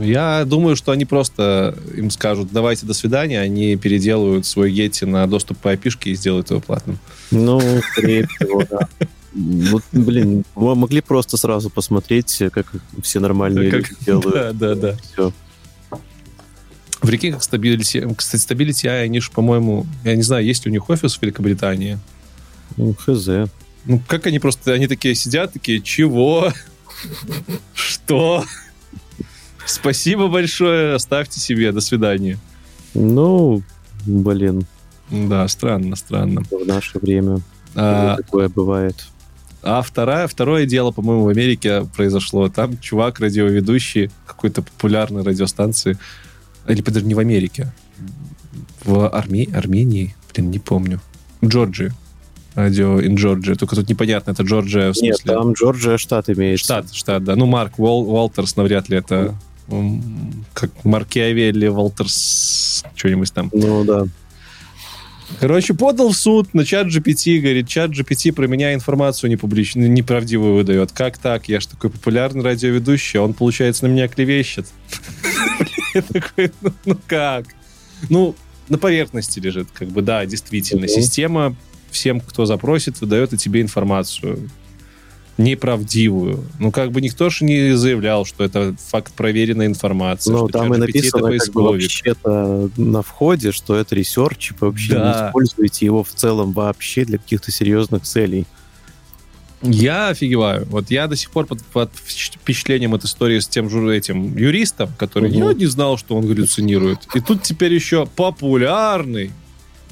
Я 0.02 0.44
думаю, 0.44 0.76
что 0.76 0.92
они 0.92 1.04
просто 1.04 1.76
им 1.96 2.10
скажут, 2.10 2.48
давайте 2.52 2.84
до 2.86 2.94
свидания, 2.94 3.40
они 3.40 3.76
переделают 3.76 4.44
свой 4.46 4.72
Yeti 4.72 5.06
на 5.06 5.26
доступ 5.26 5.58
по 5.58 5.72
IP 5.72 5.92
и 6.04 6.14
сделают 6.14 6.50
его 6.50 6.60
платным. 6.60 6.98
Ну, 7.30 7.60
скорее 7.92 8.26
всего, 8.26 8.64
да. 8.70 8.88
Вот, 9.32 9.84
блин, 9.92 10.44
мы 10.54 10.74
могли 10.74 11.00
просто 11.00 11.36
сразу 11.36 11.70
посмотреть, 11.70 12.42
как 12.52 12.66
все 13.02 13.20
нормальные 13.20 13.70
Как- 13.70 13.88
люди 13.88 14.04
делают. 14.04 14.34
Да, 14.34 14.52
да, 14.52 14.74
да. 14.74 14.96
Все. 15.12 15.32
В 17.00 17.08
реке 17.08 17.32
как 17.32 17.42
Stability, 17.42 18.14
кстати, 18.14 18.42
Stability 18.42 18.86
AI, 18.86 19.04
они 19.04 19.20
же, 19.20 19.30
по-моему, 19.30 19.86
я 20.04 20.16
не 20.16 20.22
знаю, 20.22 20.44
есть 20.44 20.64
ли 20.64 20.70
у 20.70 20.72
них 20.72 20.90
офис 20.90 21.16
в 21.16 21.22
Великобритании. 21.22 21.98
Ну, 22.76 22.94
хз. 22.94 23.28
Ну, 23.84 24.02
как 24.06 24.26
они 24.26 24.38
просто, 24.40 24.72
они 24.72 24.88
такие 24.88 25.14
сидят, 25.14 25.52
такие, 25.52 25.80
чего? 25.80 26.52
Что? 27.74 28.44
Спасибо 29.68 30.28
большое, 30.28 30.94
оставьте 30.94 31.40
себе, 31.40 31.72
до 31.72 31.80
свидания. 31.80 32.38
Ну, 32.94 33.62
блин, 34.06 34.64
Да, 35.10 35.46
странно, 35.48 35.94
странно. 35.96 36.42
в 36.50 36.66
наше 36.66 36.98
время 36.98 37.40
А, 37.74 38.16
такое 38.16 38.48
бывает. 38.48 38.96
А 39.62 39.82
второе, 39.82 40.26
второе 40.26 40.64
дело, 40.66 40.90
по-моему, 40.90 41.24
в 41.24 41.28
Америке 41.28 41.86
произошло. 41.96 42.48
Там 42.48 42.78
чувак, 42.78 43.20
радиоведущий 43.20 44.10
какой-то 44.26 44.62
популярной 44.62 45.22
радиостанции, 45.22 45.98
Или, 46.66 46.80
подожди, 46.82 47.08
не 47.08 47.14
в 47.14 47.18
Америке. 47.18 47.72
В 48.84 49.08
Арме... 49.08 49.48
Армении? 49.54 50.14
Блин, 50.34 50.50
не 50.50 50.58
помню. 50.58 51.00
Джорджии. 51.44 51.92
Радио 52.54 53.00
in 53.00 53.16
Georgia. 53.16 53.54
Только 53.54 53.76
тут 53.76 53.88
непонятно, 53.88 54.30
это 54.30 54.42
Джорджия 54.42 54.92
в 54.92 54.96
смысле... 54.96 55.08
Нет, 55.10 55.22
там 55.24 55.52
Джорджия 55.52 55.98
штат 55.98 56.28
имеется. 56.30 56.64
Штат, 56.64 56.94
штат, 56.94 57.24
да. 57.24 57.36
Ну, 57.36 57.46
Марк 57.46 57.78
Уол, 57.78 58.08
Уолтерс 58.10 58.56
навряд 58.56 58.88
ли 58.88 58.96
это... 58.96 59.34
Как 60.54 60.84
Маркиавелли, 60.84 61.68
Уолтерс, 61.68 62.84
что-нибудь 62.94 63.32
там. 63.32 63.50
Ну 63.52 63.84
да. 63.84 64.06
Короче, 65.40 65.74
подал 65.74 66.10
в 66.10 66.16
суд 66.16 66.54
на 66.54 66.64
чат 66.64 66.86
GPT, 66.86 67.38
говорит, 67.38 67.68
чат 67.68 67.90
GPT 67.90 68.32
про 68.32 68.46
меня 68.46 68.72
информацию 68.72 69.30
непубличную, 69.30 69.90
неправдивую 69.90 70.54
выдает. 70.54 70.92
Как 70.92 71.18
так? 71.18 71.48
Я 71.48 71.60
же 71.60 71.68
такой 71.68 71.90
популярный 71.90 72.42
радиоведущий, 72.42 73.20
а 73.20 73.22
он, 73.22 73.34
получается, 73.34 73.86
на 73.86 73.90
меня 73.90 74.08
клевещет. 74.08 74.66
Я 75.94 76.02
такой, 76.02 76.50
ну 76.62 76.72
ну 76.86 76.98
как? 77.06 77.46
Ну, 78.08 78.34
на 78.68 78.78
поверхности 78.78 79.38
лежит, 79.38 79.68
как 79.72 79.88
бы, 79.88 80.02
да, 80.02 80.24
действительно. 80.24 80.88
Система 80.88 81.54
всем, 81.90 82.20
кто 82.20 82.46
запросит, 82.46 83.00
выдает 83.00 83.32
о 83.32 83.36
тебе 83.36 83.60
информацию 83.60 84.50
неправдивую. 85.38 86.44
Ну, 86.58 86.70
как 86.72 86.90
бы 86.90 87.00
никто 87.00 87.30
же 87.30 87.44
не 87.44 87.76
заявлял, 87.76 88.24
что 88.24 88.44
это 88.44 88.74
факт 88.88 89.14
проверенной 89.14 89.66
информации. 89.66 90.32
Ну, 90.32 90.48
там 90.48 90.74
и 90.74 90.78
написано 90.78 91.38
как 91.38 91.52
бы 91.52 91.62
вообще-то 91.62 92.70
на 92.76 93.02
входе, 93.02 93.52
что 93.52 93.76
это 93.76 93.94
research, 93.94 94.50
и 94.50 94.54
вообще 94.58 94.94
Да. 94.94 95.04
не 95.22 95.28
используете 95.28 95.86
его 95.86 96.02
в 96.02 96.10
целом 96.10 96.52
вообще 96.52 97.04
для 97.04 97.18
каких-то 97.18 97.52
серьезных 97.52 98.02
целей. 98.02 98.46
Я 99.62 100.08
офигеваю. 100.08 100.66
Вот 100.66 100.90
я 100.90 101.06
до 101.06 101.16
сих 101.16 101.30
пор 101.30 101.46
под, 101.46 101.64
под 101.64 101.90
впечатлением 101.94 102.94
от 102.94 103.04
истории 103.04 103.38
с 103.38 103.48
тем 103.48 103.70
же 103.70 103.96
этим 103.96 104.36
юристом, 104.36 104.90
который 104.96 105.30
я 105.30 105.52
не 105.52 105.66
знал, 105.66 105.98
что 105.98 106.16
он 106.16 106.26
галлюцинирует. 106.26 107.00
И 107.14 107.20
тут 107.20 107.42
теперь 107.42 107.72
еще 107.72 108.06
популярный 108.06 109.32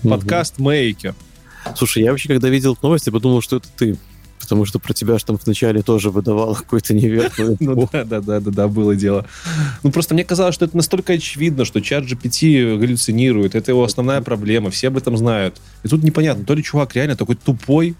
podcast-maker. 0.02 1.14
Слушай, 1.76 2.04
я 2.04 2.10
вообще, 2.10 2.28
когда 2.28 2.48
видел 2.48 2.76
я 2.82 3.12
подумал, 3.12 3.40
что 3.40 3.56
это 3.56 3.68
ты. 3.76 3.96
Потому 4.46 4.64
что 4.64 4.78
про 4.78 4.92
тебя 4.92 5.18
же 5.18 5.24
там 5.24 5.38
вначале 5.44 5.82
тоже 5.82 6.10
выдавал 6.10 6.54
какой-то 6.54 6.94
неверный. 6.94 7.56
Ну 7.58 7.88
да, 7.92 8.04
да, 8.04 8.20
да, 8.20 8.40
да, 8.40 8.50
да, 8.52 8.68
было 8.68 8.94
дело. 8.94 9.26
Ну 9.82 9.90
просто 9.90 10.14
мне 10.14 10.24
казалось, 10.24 10.54
что 10.54 10.64
это 10.64 10.76
настолько 10.76 11.14
очевидно, 11.14 11.64
что 11.64 11.80
чат 11.80 12.04
GPT 12.04 12.78
галлюцинирует. 12.78 13.56
Это 13.56 13.72
его 13.72 13.82
основная 13.82 14.20
проблема. 14.20 14.70
Все 14.70 14.88
об 14.88 14.96
этом 14.96 15.16
знают. 15.16 15.60
И 15.82 15.88
тут 15.88 16.04
непонятно, 16.04 16.44
то 16.44 16.54
ли 16.54 16.62
чувак 16.62 16.94
реально 16.94 17.16
такой 17.16 17.34
тупой, 17.34 17.96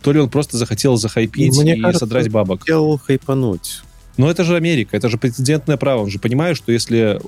то 0.00 0.10
ли 0.12 0.20
он 0.20 0.30
просто 0.30 0.56
захотел 0.56 0.96
захайпить 0.96 1.58
Мне 1.58 1.76
и 1.76 1.80
кажется, 1.82 2.06
содрать 2.06 2.30
бабок. 2.30 2.60
Хотел 2.60 2.98
хайпануть. 2.98 3.82
Но 4.16 4.30
это 4.30 4.42
же 4.44 4.56
Америка, 4.56 4.96
это 4.96 5.10
же 5.10 5.18
прецедентное 5.18 5.76
право. 5.76 6.02
Он 6.02 6.10
же 6.10 6.18
понимает, 6.18 6.56
что 6.56 6.72
если 6.72 7.20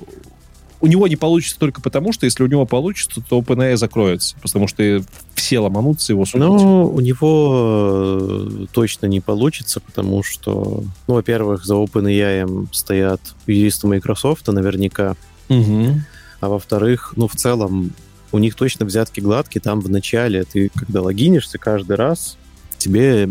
у 0.81 0.87
него 0.87 1.07
не 1.07 1.15
получится 1.15 1.59
только 1.59 1.79
потому, 1.81 2.11
что 2.11 2.25
если 2.25 2.43
у 2.43 2.47
него 2.47 2.65
получится, 2.65 3.21
то 3.21 3.39
OpenAI 3.39 3.77
закроется. 3.77 4.35
Потому 4.41 4.67
что 4.67 5.03
все 5.35 5.59
ломанутся 5.59 6.13
его 6.13 6.25
судить. 6.25 6.47
Ну, 6.47 6.85
у 6.87 6.99
него 6.99 8.19
э, 8.21 8.65
точно 8.71 9.05
не 9.05 9.19
получится, 9.19 9.79
потому 9.79 10.23
что, 10.23 10.83
ну, 11.07 11.13
во-первых, 11.13 11.65
за 11.65 11.75
OpenAI 11.75 12.67
стоят 12.71 13.21
юристы 13.47 13.87
Microsoft 13.87 14.47
наверняка, 14.47 15.15
Мгм. 15.49 16.03
а 16.39 16.49
во-вторых, 16.49 17.13
ну, 17.15 17.27
в 17.27 17.35
целом, 17.35 17.91
у 18.31 18.37
них 18.39 18.55
точно 18.55 18.85
взятки 18.85 19.19
гладкие. 19.19 19.61
Там 19.61 19.81
в 19.81 19.89
начале 19.89 20.43
ты, 20.45 20.69
когда 20.75 21.01
логинишься 21.01 21.57
каждый 21.57 21.95
раз, 21.97 22.37
тебе 22.77 23.29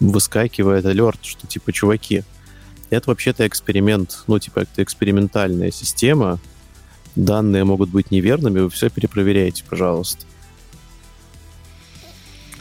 выскакивает 0.00 0.84
алерт, 0.86 1.18
что, 1.22 1.46
типа, 1.46 1.72
чуваки, 1.72 2.24
это 2.96 3.10
вообще-то 3.10 3.46
эксперимент, 3.46 4.24
ну, 4.26 4.38
типа, 4.38 4.60
это 4.60 4.82
экспериментальная 4.82 5.70
система, 5.70 6.38
данные 7.16 7.64
могут 7.64 7.90
быть 7.90 8.10
неверными, 8.10 8.60
вы 8.60 8.70
все 8.70 8.90
перепроверяете, 8.90 9.64
пожалуйста. 9.68 10.26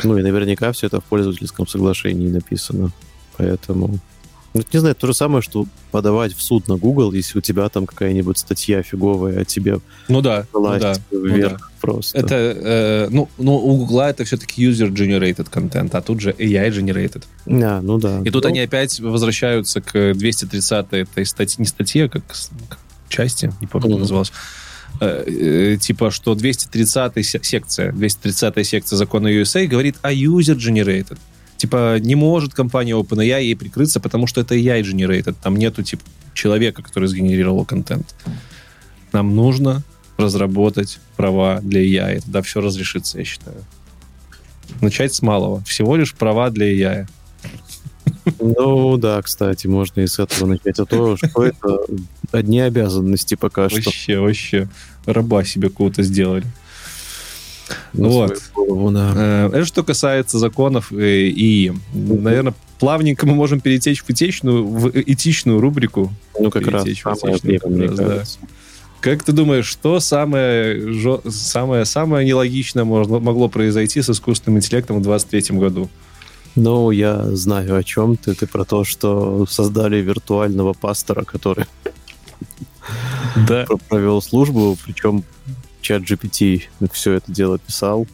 Ну, 0.04 0.18
и 0.18 0.24
наверняка 0.24 0.72
все 0.72 0.88
это 0.88 1.00
в 1.00 1.04
пользовательском 1.04 1.68
соглашении 1.68 2.28
написано. 2.28 2.92
Поэтому... 3.38 4.00
Ну, 4.54 4.64
не 4.74 4.80
знаю, 4.80 4.96
то 4.96 5.08
же 5.08 5.14
самое, 5.14 5.42
что 5.42 5.66
подавать 5.92 6.34
в 6.34 6.42
суд 6.42 6.68
на 6.68 6.76
Google, 6.76 7.14
если 7.14 7.38
у 7.38 7.42
тебя 7.42 7.70
там 7.70 7.86
какая-нибудь 7.86 8.38
статья 8.38 8.84
фиговая, 8.84 9.40
а 9.42 9.46
тебе 9.46 9.80
Ну 10.10 10.22
да, 10.22 10.46
ну 10.54 10.78
да. 10.78 10.94
вверх 11.10 11.72
просто. 11.80 12.18
Это, 12.18 12.36
э, 12.36 13.08
ну, 13.12 13.30
ну, 13.38 13.56
у 13.56 13.78
Гугла 13.78 14.10
это 14.10 14.26
все-таки 14.26 14.66
user-generated 14.70 15.50
контент, 15.50 15.96
а 15.96 16.02
тут 16.02 16.20
же 16.20 16.32
AI-generated. 16.38 17.24
А, 17.48 17.82
ну 17.82 17.98
да. 17.98 18.22
И 18.26 18.30
тут 18.30 18.44
Ну, 18.44 18.50
они 18.50 18.60
опять 18.60 19.00
возвращаются 19.00 19.80
к 19.80 20.14
230 20.16 20.88
этой 20.94 21.26
статье, 21.26 21.56
не 21.60 21.66
статье, 21.66 22.06
а 22.06 22.10
как, 22.10 22.24
как 22.70 22.80
части, 23.08 23.54
не 23.62 23.68
помню, 23.68 23.88
как 23.88 23.92
Мгм. 23.94 24.00
называлась. 24.02 24.34
Э, 25.00 25.24
э, 25.26 25.78
типа, 25.78 26.12
что 26.12 26.36
230 26.36 27.24
се- 27.24 27.40
секция, 27.42 27.94
230 27.94 28.64
секция 28.66 28.98
закона 28.98 29.30
USA 29.30 29.66
говорит 29.66 29.96
о 30.02 30.12
user-generated. 30.12 31.18
Типа, 31.62 32.00
не 32.00 32.16
может 32.16 32.56
компания 32.56 32.94
OpenAI 32.94 33.44
ей 33.44 33.56
прикрыться, 33.56 34.00
потому 34.00 34.26
что 34.26 34.42
это 34.42 34.56
AI-generated. 34.56 35.36
Там 35.44 35.56
нету, 35.58 35.84
типа, 35.84 36.02
человека, 36.34 36.82
который 36.82 37.08
сгенерировал 37.08 37.66
контент. 37.66 38.16
Нам 39.12 39.36
нужно 39.36 39.84
разработать 40.18 41.00
права 41.18 41.60
для 41.62 41.82
AI. 41.82 42.22
Тогда 42.22 42.42
все 42.42 42.62
разрешится, 42.62 43.20
я 43.20 43.26
считаю. 43.26 43.64
Начать 44.82 45.14
с 45.14 45.22
малого. 45.22 45.64
Всего 45.64 45.96
лишь 45.98 46.16
права 46.16 46.50
для 46.50 46.66
AI. 46.66 47.08
Ну 48.40 48.98
да, 48.98 49.22
кстати, 49.22 49.68
можно 49.68 50.02
и 50.02 50.08
с 50.08 50.18
этого 50.18 50.48
начать. 50.48 50.80
А 50.80 50.86
то, 50.86 51.16
что 51.16 51.46
это 51.46 51.78
одни 52.32 52.60
обязанности 52.60 53.36
пока 53.36 53.70
что. 53.70 53.76
Вообще, 53.76 54.18
вообще. 54.18 54.68
Раба 55.06 55.44
себе 55.44 55.70
какого-то 55.70 56.02
сделали. 56.02 56.48
Вот. 57.94 58.42
голову, 58.54 58.92
да. 58.92 59.14
Э, 59.16 59.48
Это 59.54 59.66
что 59.66 59.84
касается 59.84 60.40
законов 60.40 60.92
э, 60.92 61.28
и, 61.28 61.72
наверное, 61.94 62.54
плавненько 62.80 63.26
мы 63.28 63.36
можем 63.36 63.60
перетечь 63.60 64.02
в 64.04 64.10
этичную, 64.10 64.66
в 64.66 64.90
этичную 64.90 65.60
рубрику. 65.62 66.12
Ну, 66.40 66.50
как 66.50 66.68
раз 66.68 66.84
перетечь 66.84 67.04
в 67.06 67.16
самое 67.16 67.38
время, 67.42 67.68
мне 67.68 67.88
как 67.90 68.00
раз, 68.00 68.40
да. 68.42 68.48
Как 69.02 69.24
ты 69.24 69.32
думаешь, 69.32 69.66
что 69.66 70.00
самое, 70.00 70.76
жё- 70.92 71.22
самое, 71.30 71.86
самое 71.86 72.26
нелогичное 72.28 72.84
можно, 72.84 73.20
могло 73.20 73.50
произойти 73.50 74.02
с 74.02 74.10
искусственным 74.10 74.60
интеллектом 74.60 74.98
в 74.98 75.02
2023 75.02 75.58
году? 75.58 75.90
Ну, 76.56 76.92
я 76.92 77.24
знаю, 77.36 77.78
о 77.78 77.84
чем 77.84 78.18
ты. 78.18 78.36
Ты 78.36 78.46
про 78.46 78.64
то, 78.66 78.84
что 78.84 79.46
создали 79.50 79.98
виртуального 80.02 80.74
пастора, 80.74 81.24
который 81.24 81.66
Да. 83.48 83.66
провел 83.90 84.22
службу, 84.22 84.78
причем 84.86 85.24
чат 85.82 86.04
GPT 86.04 86.64
все 86.92 87.14
это 87.14 87.32
дело 87.32 87.60
писал. 87.60 88.08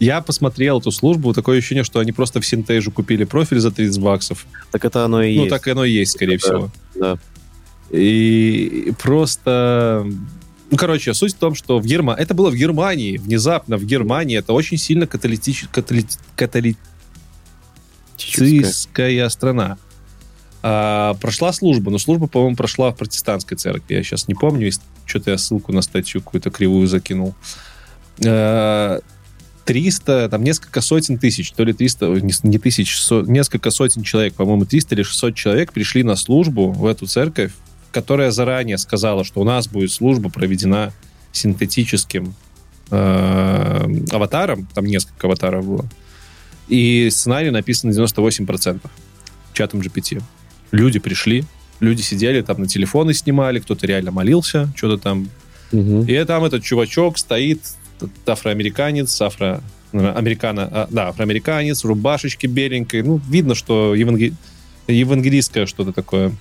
Я 0.00 0.20
посмотрел 0.20 0.80
эту 0.80 0.90
службу, 0.90 1.32
такое 1.32 1.58
ощущение, 1.58 1.84
что 1.84 2.00
они 2.00 2.12
просто 2.12 2.40
в 2.40 2.46
Синтейже 2.46 2.90
купили 2.90 3.24
профиль 3.24 3.60
за 3.60 3.70
30 3.70 4.02
баксов. 4.02 4.46
Так 4.72 4.84
это 4.84 5.04
оно 5.04 5.22
и 5.22 5.34
ну, 5.36 5.44
есть. 5.44 5.50
так 5.50 5.66
оно 5.68 5.84
и 5.84 5.92
есть, 5.92 6.12
скорее 6.12 6.38
Да. 6.38 6.38
всего. 6.38 6.70
Да. 6.94 7.18
И 7.90 8.92
просто... 9.00 10.06
Ну, 10.70 10.76
короче, 10.76 11.14
суть 11.14 11.34
в 11.34 11.38
том, 11.38 11.54
что 11.54 11.78
в 11.78 11.86
Германии... 11.86 12.22
Это 12.22 12.34
было 12.34 12.50
в 12.50 12.56
Германии, 12.56 13.18
внезапно 13.18 13.76
в 13.76 13.84
Германии. 13.84 14.36
Это 14.36 14.52
очень 14.52 14.78
сильно 14.78 15.06
каталитич... 15.06 15.66
катали... 16.36 16.76
Страна. 19.30 19.78
А, 20.66 21.12
прошла 21.20 21.52
служба, 21.52 21.90
но 21.90 21.98
служба, 21.98 22.26
по-моему, 22.26 22.56
прошла 22.56 22.90
в 22.90 22.96
протестантской 22.96 23.54
церкви. 23.58 23.96
Я 23.96 24.02
сейчас 24.02 24.28
не 24.28 24.34
помню, 24.34 24.72
что-то 25.04 25.32
я 25.32 25.36
ссылку 25.36 25.74
на 25.74 25.82
статью 25.82 26.22
какую-то 26.22 26.50
кривую 26.50 26.86
закинул. 26.86 27.34
А, 28.24 29.00
300, 29.66 30.30
там 30.30 30.42
несколько 30.42 30.80
сотен 30.80 31.18
тысяч, 31.18 31.52
то 31.52 31.64
ли 31.64 31.74
300, 31.74 32.08
ой, 32.08 32.22
не, 32.22 32.32
не 32.44 32.58
тысяч, 32.58 32.98
несколько 33.26 33.70
сотен 33.70 34.04
человек, 34.04 34.32
по-моему, 34.36 34.64
300 34.64 34.94
или 34.94 35.02
600 35.02 35.34
человек 35.34 35.70
пришли 35.70 36.02
на 36.02 36.16
службу 36.16 36.70
в 36.70 36.86
эту 36.86 37.06
церковь, 37.06 37.52
которая 37.92 38.30
заранее 38.30 38.78
сказала, 38.78 39.22
что 39.22 39.42
у 39.42 39.44
нас 39.44 39.68
будет 39.68 39.92
служба 39.92 40.30
проведена 40.30 40.94
синтетическим 41.32 42.34
э, 42.90 43.86
аватаром, 44.10 44.66
там 44.72 44.86
несколько 44.86 45.26
аватаров 45.26 45.66
было, 45.66 45.84
и 46.68 47.10
сценарий 47.10 47.50
написан 47.50 47.90
на 47.90 47.94
98% 47.94 48.80
чатом 49.52 49.80
GPT. 49.80 50.22
Люди 50.72 50.98
пришли, 50.98 51.44
люди 51.80 52.02
сидели 52.02 52.40
там 52.42 52.60
на 52.60 52.66
телефоны 52.66 53.14
снимали, 53.14 53.58
кто-то 53.60 53.86
реально 53.86 54.10
молился, 54.10 54.68
что-то 54.76 55.02
там 55.02 55.28
Мгм. 55.72 56.04
и 56.04 56.24
там 56.24 56.44
этот 56.44 56.62
чувачок 56.62 57.18
стоит, 57.18 57.60
афроамериканец, 58.26 59.20
афро... 59.20 59.60
Американо, 59.92 60.68
а, 60.72 60.88
да, 60.90 61.08
афроамериканец, 61.10 61.84
в 61.84 61.86
рубашечке 61.86 62.48
беленькой. 62.48 63.02
Ну, 63.02 63.20
видно, 63.30 63.54
что 63.54 63.94
еванге- 63.94 64.34
евангелистское 64.88 65.66
что-то 65.66 65.92
такое. 65.92 66.32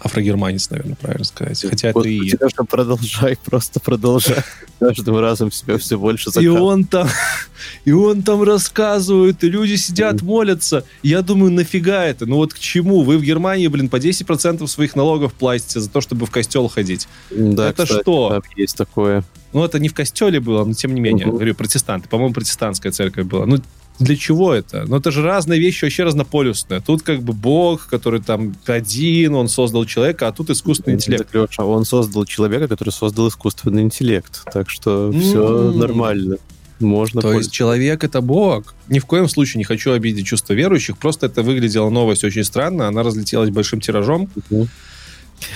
Афрогерманец, 0.00 0.70
наверное, 0.70 0.96
правильно 0.96 1.24
сказать. 1.24 1.60
Хотя 1.68 1.92
Вот 1.92 2.06
и... 2.06 2.30
тебя 2.30 2.48
же 2.48 2.54
продолжай, 2.64 3.36
просто 3.44 3.80
продолжай. 3.80 4.38
Каждым 4.78 5.18
разом 5.18 5.50
себя 5.50 5.76
все 5.78 5.98
больше 5.98 6.28
И 6.28 6.32
закапывает. 6.32 6.62
он 6.62 6.84
там, 6.84 7.08
и 7.84 7.92
он 7.92 8.22
там 8.22 8.42
рассказывает, 8.42 9.42
и 9.42 9.48
люди 9.48 9.74
сидят, 9.74 10.22
молятся. 10.22 10.84
Я 11.02 11.22
думаю, 11.22 11.50
нафига 11.50 12.04
это? 12.04 12.26
Ну 12.26 12.36
вот 12.36 12.54
к 12.54 12.58
чему? 12.58 13.02
Вы 13.02 13.18
в 13.18 13.22
Германии, 13.22 13.66
блин, 13.66 13.88
по 13.88 13.96
10% 13.96 14.66
своих 14.68 14.94
налогов 14.94 15.32
платите 15.34 15.80
за 15.80 15.90
то, 15.90 16.00
чтобы 16.00 16.26
в 16.26 16.30
костел 16.30 16.68
ходить. 16.68 17.08
Да, 17.30 17.70
это 17.70 17.84
кстати, 17.84 18.02
что? 18.02 18.28
там 18.30 18.42
есть 18.56 18.76
такое. 18.76 19.24
Ну, 19.52 19.64
это 19.64 19.78
не 19.78 19.88
в 19.88 19.94
костеле 19.94 20.40
было, 20.40 20.64
но 20.64 20.74
тем 20.74 20.94
не 20.94 21.00
менее. 21.00 21.26
Говорю, 21.26 21.54
протестанты. 21.54 22.08
По-моему, 22.08 22.34
протестантская 22.34 22.92
церковь 22.92 23.24
была. 23.24 23.46
Ну, 23.46 23.58
для 23.98 24.16
чего 24.16 24.52
это? 24.54 24.84
Ну, 24.86 24.96
это 24.96 25.10
же 25.10 25.22
разные 25.22 25.58
вещи, 25.60 25.84
вообще 25.84 26.04
разнополюсные. 26.04 26.80
Тут 26.80 27.02
как 27.02 27.22
бы 27.22 27.32
Бог, 27.32 27.86
который 27.88 28.20
там 28.20 28.54
один, 28.66 29.34
он 29.34 29.48
создал 29.48 29.84
человека, 29.84 30.28
а 30.28 30.32
тут 30.32 30.50
искусственный 30.50 30.94
интеллект. 30.96 31.28
Леша, 31.34 31.64
он 31.64 31.84
создал 31.84 32.24
человека, 32.24 32.68
который 32.68 32.90
создал 32.90 33.28
искусственный 33.28 33.82
интеллект. 33.82 34.42
Так 34.52 34.70
что 34.70 35.12
все 35.12 35.70
М. 35.70 35.78
нормально. 35.78 36.36
Можно 36.80 37.20
То 37.22 37.32
есть 37.32 37.50
человек 37.50 38.04
это 38.04 38.20
Бог. 38.20 38.74
Ни 38.88 39.00
в 39.00 39.06
коем 39.06 39.28
случае 39.28 39.58
не 39.58 39.64
хочу 39.64 39.90
обидеть 39.90 40.26
чувства 40.26 40.52
верующих. 40.52 40.96
Просто 40.96 41.26
это 41.26 41.42
выглядела 41.42 41.90
новость 41.90 42.22
очень 42.22 42.44
странно. 42.44 42.86
Она 42.86 43.02
разлетелась 43.02 43.50
большим 43.50 43.80
тиражом. 43.80 44.28
пользоваться. 44.28 44.70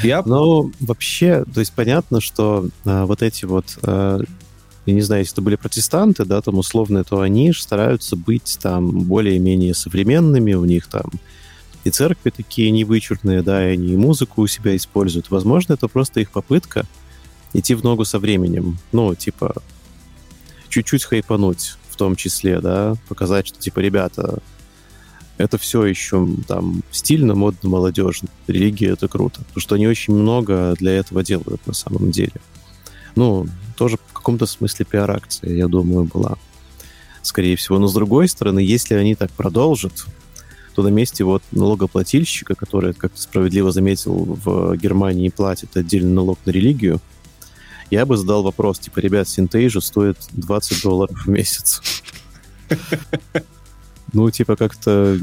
Я 0.02 0.22
Ну, 0.26 0.72
вообще, 0.80 1.44
то 1.52 1.60
есть 1.60 1.72
понятно, 1.72 2.20
что 2.20 2.66
а, 2.84 3.04
вот 3.06 3.22
эти 3.22 3.44
вот, 3.44 3.78
а, 3.82 4.20
я 4.86 4.94
не 4.94 5.00
знаю, 5.00 5.22
если 5.22 5.34
это 5.34 5.42
были 5.42 5.56
протестанты, 5.56 6.24
да, 6.24 6.40
там 6.40 6.58
условно, 6.58 7.04
то 7.04 7.20
они 7.20 7.52
стараются 7.52 8.16
быть 8.16 8.58
там 8.60 9.02
более-менее 9.02 9.74
современными, 9.74 10.54
у 10.54 10.64
них 10.64 10.86
там 10.88 11.10
и 11.84 11.90
церкви 11.90 12.30
такие 12.30 12.70
невычурные, 12.70 13.42
да, 13.42 13.68
и 13.68 13.74
они 13.74 13.92
и 13.92 13.96
музыку 13.96 14.42
у 14.42 14.46
себя 14.46 14.76
используют. 14.76 15.30
Возможно, 15.30 15.74
это 15.74 15.88
просто 15.88 16.20
их 16.20 16.30
попытка 16.30 16.86
идти 17.52 17.74
в 17.74 17.82
ногу 17.82 18.04
со 18.04 18.18
временем. 18.18 18.78
Ну, 18.92 19.14
типа, 19.14 19.54
чуть-чуть 20.68 21.04
хайпануть 21.04 21.76
в 21.90 21.96
том 21.96 22.16
числе, 22.16 22.60
да, 22.60 22.94
показать, 23.08 23.48
что, 23.48 23.58
типа, 23.58 23.80
ребята, 23.80 24.38
это 25.38 25.58
все 25.58 25.84
еще 25.84 26.28
там 26.46 26.82
стильно, 26.92 27.34
модно, 27.34 27.68
молодежно. 27.68 28.28
Религия— 28.46 28.88
это 28.92 29.08
круто. 29.08 29.40
Потому 29.40 29.60
что 29.60 29.74
они 29.74 29.88
очень 29.88 30.14
много 30.14 30.74
для 30.78 30.92
этого 30.92 31.24
делают 31.24 31.66
на 31.66 31.72
самом 31.72 32.10
деле. 32.10 32.34
Ну, 33.16 33.46
тоже 33.72 33.96
в 33.96 34.12
каком-то 34.12 34.46
смысле 34.46 34.84
пиар-акция, 34.84 35.54
я 35.54 35.68
думаю, 35.68 36.04
была. 36.04 36.36
Скорее 37.22 37.56
всего. 37.56 37.78
Но 37.78 37.86
с 37.86 37.94
другой 37.94 38.28
стороны, 38.28 38.58
если 38.60 38.94
они 38.94 39.14
так 39.14 39.30
продолжат, 39.30 40.06
то 40.74 40.82
на 40.82 40.88
месте 40.88 41.24
вот 41.24 41.42
налогоплательщика, 41.52 42.54
который, 42.54 42.94
как 42.94 43.12
ты 43.12 43.20
справедливо 43.20 43.70
заметил, 43.72 44.38
в 44.44 44.76
Германии 44.76 45.28
платит 45.28 45.76
отдельный 45.76 46.12
налог 46.12 46.38
на 46.44 46.50
религию, 46.50 47.00
я 47.90 48.06
бы 48.06 48.16
задал 48.16 48.42
вопрос, 48.42 48.78
типа, 48.78 49.00
ребят, 49.00 49.28
Синтейжа 49.28 49.82
стоит 49.82 50.16
20 50.32 50.82
долларов 50.82 51.24
в 51.24 51.28
месяц. 51.28 51.82
Ну, 54.14 54.30
типа, 54.30 54.56
как-то... 54.56 55.18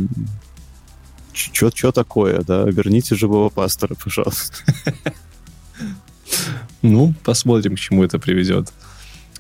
Что 1.32 1.92
такое, 1.92 2.42
да? 2.42 2.64
Верните 2.64 3.14
живого 3.14 3.50
пастора, 3.50 3.96
пожалуйста. 4.04 4.56
Ну, 6.82 7.14
посмотрим, 7.24 7.76
к 7.76 7.80
чему 7.80 8.04
это 8.04 8.20
приведет. 8.20 8.72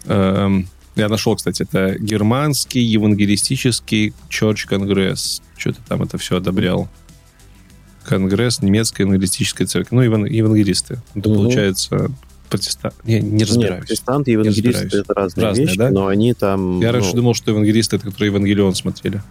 Эм, 0.05 0.67
Я 0.95 1.07
нашел, 1.07 1.35
кстати, 1.35 1.63
это 1.63 1.97
германский 1.99 2.81
евангелистический 2.81 4.13
Church 4.29 4.67
Конгресс. 4.67 5.41
Что-то 5.55 5.79
там 5.87 6.03
это 6.03 6.17
все 6.17 6.37
одобрял. 6.37 6.89
Конгресс 8.05 8.61
немецкой 8.61 9.01
евангелистической 9.03 9.65
церкви. 9.67 9.95
Ну, 9.95 10.01
еван- 10.01 10.25
евангелисты. 10.29 10.99
Это 11.15 11.29
Мгм. 11.29 11.37
получается 11.37 12.11
протестант. 12.49 12.95
Не 13.05 13.19
Нет, 13.21 13.47
разбираюсь. 13.47 13.85
протестанты 13.85 14.31
и 14.31 14.33
евангелисты 14.33 14.97
это 14.97 15.13
разные, 15.13 15.45
Разные, 15.45 15.67
вещи, 15.67 15.77
да? 15.77 15.89
но 15.91 16.07
они 16.07 16.33
там... 16.33 16.79
Я 16.81 16.87
ну, 16.87 16.93
раньше 16.93 17.13
думал, 17.15 17.33
что 17.35 17.51
евангелисты 17.51 17.95
это 17.97 18.05
которые 18.07 18.29
Евангелион 18.31 18.73
смотрели. 18.75 19.21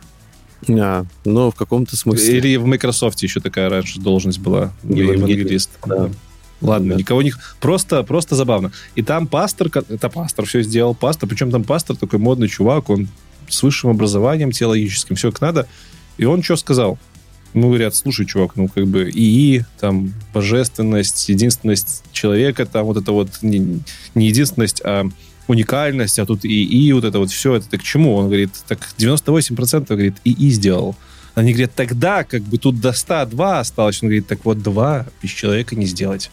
а, 0.71 1.05
ну, 1.25 1.51
в 1.51 1.55
каком-то 1.55 1.97
смысле. 1.97 2.37
Или 2.39 2.57
в 2.57 2.65
Microsoft 2.67 3.21
еще 3.23 3.41
такая 3.41 3.69
раньше 3.69 4.01
должность 4.01 4.39
была. 4.39 4.73
Евангелист, 4.85 5.19
Евангелист. 5.19 5.71
да. 5.87 6.11
Ладно, 6.61 6.95
Да. 6.95 7.01
никого 7.01 7.23
не... 7.23 7.33
Просто, 7.61 8.03
просто 8.03 8.35
забавно. 8.35 8.73
И 8.95 9.03
там 9.03 9.27
пастор, 9.27 9.69
это 9.69 10.09
пастор 10.09 10.45
все 10.45 10.63
сделал, 10.63 10.95
пастор, 10.95 11.29
причем 11.29 11.51
там 11.51 11.65
пастор 11.65 11.97
такой 11.97 12.19
модный 12.19 12.49
чувак, 12.49 12.91
он 12.91 13.09
с 13.49 13.63
высшим 13.63 13.91
образованием 13.91 14.51
теологическим, 14.51 15.17
все 15.17 15.31
как 15.31 15.41
надо. 15.41 15.69
И 16.17 16.25
он 16.25 16.43
что 16.43 16.57
сказал? 16.57 16.99
Ну, 17.55 17.69
говорят, 17.69 17.95
слушай, 17.95 18.27
чувак, 18.27 18.57
ну, 18.57 18.69
как 18.69 18.87
бы 18.87 19.11
ИИ, 19.11 19.65
там, 19.81 20.13
божественность, 20.35 21.29
единственность 21.29 22.03
человека, 22.13 22.67
там, 22.67 22.85
вот 22.85 22.99
это 22.99 23.13
вот 23.13 23.31
не, 23.41 23.83
не 24.15 24.27
единственность, 24.27 24.83
а 24.85 25.09
уникальность, 25.47 26.19
а 26.19 26.27
тут 26.27 26.45
ИИ, 26.45 26.93
вот 26.93 27.05
это 27.05 27.19
вот 27.19 27.31
все, 27.31 27.55
это 27.55 27.69
ты 27.69 27.79
к 27.79 27.83
чему? 27.83 28.17
Он 28.17 28.27
говорит, 28.27 28.51
так 28.67 28.81
98% 28.99 29.87
говорит, 29.87 30.17
ИИ 30.25 30.51
сделал. 30.51 30.95
Они 31.35 31.53
говорят, 31.53 31.75
тогда 31.75 32.25
как 32.25 32.43
бы 32.43 32.59
тут 32.59 32.81
до 32.81 32.93
102 32.93 33.61
осталось. 33.61 34.03
Он 34.03 34.09
говорит, 34.09 34.27
так 34.27 34.45
вот, 34.45 34.61
два 34.61 35.07
без 35.23 35.31
человека 35.31 35.77
не 35.77 35.87
сделать. 35.87 36.31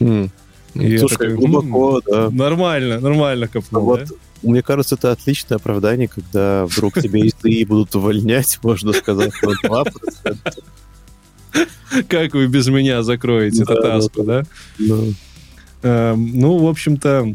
И 0.00 0.98
Слушай, 0.98 1.16
такой, 1.16 1.34
глубоко, 1.34 2.00
да. 2.06 2.30
Нормально, 2.30 3.00
нормально 3.00 3.48
копнул, 3.48 3.82
Вот, 3.84 4.04
да? 4.04 4.14
мне 4.42 4.62
кажется, 4.62 4.94
это 4.94 5.10
отличное 5.10 5.56
оправдание, 5.56 6.06
когда 6.06 6.64
вдруг 6.66 6.94
тебя 7.00 7.24
из 7.24 7.34
ТИ 7.34 7.64
будут 7.64 7.94
увольнять, 7.96 8.58
можно 8.62 8.92
сказать, 8.92 9.32
на 9.42 9.68
2%. 9.68 10.64
Как 12.08 12.34
вы 12.34 12.46
без 12.46 12.68
меня 12.68 13.02
закроете 13.02 13.64
Да, 13.64 13.96
эту 13.98 14.22
да, 14.22 14.24
да? 14.24 14.44
Ну, 14.78 15.12
Эм, 15.82 16.38
Ну, 16.38 16.58
в 16.58 16.68
общем-то, 16.68 17.34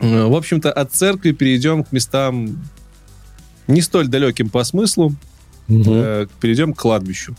э, 0.00 0.24
в 0.24 0.34
общем-то, 0.34 0.72
от 0.72 0.92
церкви 0.92 1.32
перейдем 1.32 1.84
к 1.84 1.92
местам 1.92 2.58
не 3.68 3.80
столь 3.80 4.08
далеким 4.08 4.48
по 4.48 4.64
смыслу, 4.64 5.14
э, 5.68 6.26
перейдем 6.40 6.74
к 6.74 6.80
кладбищу. 6.80 7.36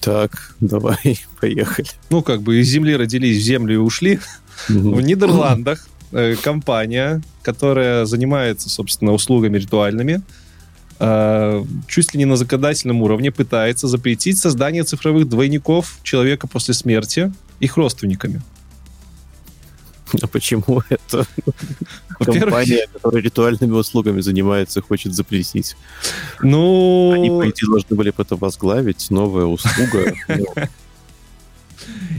Так, 0.00 0.54
давай, 0.60 1.20
поехали. 1.40 1.88
Ну, 2.10 2.22
как 2.22 2.42
бы 2.42 2.60
из 2.60 2.68
земли 2.68 2.96
родились, 2.96 3.38
в 3.38 3.44
землю 3.44 3.74
и 3.74 3.78
ушли. 3.78 4.20
Мгм. 4.68 4.94
В 4.94 5.00
Нидерландах 5.00 5.88
э, 6.12 6.36
компания, 6.42 7.22
которая 7.42 8.04
занимается, 8.04 8.68
собственно, 8.68 9.12
услугами 9.12 9.58
ритуальными, 9.58 10.22
э, 10.98 11.64
чуть 11.86 12.14
ли 12.14 12.18
не 12.18 12.24
на 12.24 12.36
законодательном 12.36 13.02
уровне 13.02 13.30
пытается 13.30 13.88
запретить 13.88 14.38
создание 14.38 14.84
цифровых 14.84 15.28
двойников 15.28 15.98
человека 16.02 16.46
после 16.46 16.74
смерти 16.74 17.32
их 17.60 17.76
родственниками. 17.76 18.42
А 20.22 20.26
почему 20.32 20.82
это 20.88 21.26
компания, 22.18 22.86
которая 22.92 23.22
ритуальными 23.22 23.72
услугами 23.72 24.20
занимается, 24.20 24.82
хочет 24.82 25.14
запретить? 25.14 25.76
ну, 26.42 27.12
Они, 27.12 27.28
по 27.28 27.48
идее, 27.48 27.66
должны 27.68 27.96
были 27.96 28.10
бы 28.10 28.22
это 28.22 28.36
возглавить. 28.36 29.10
Новая 29.10 29.44
услуга. 29.44 30.14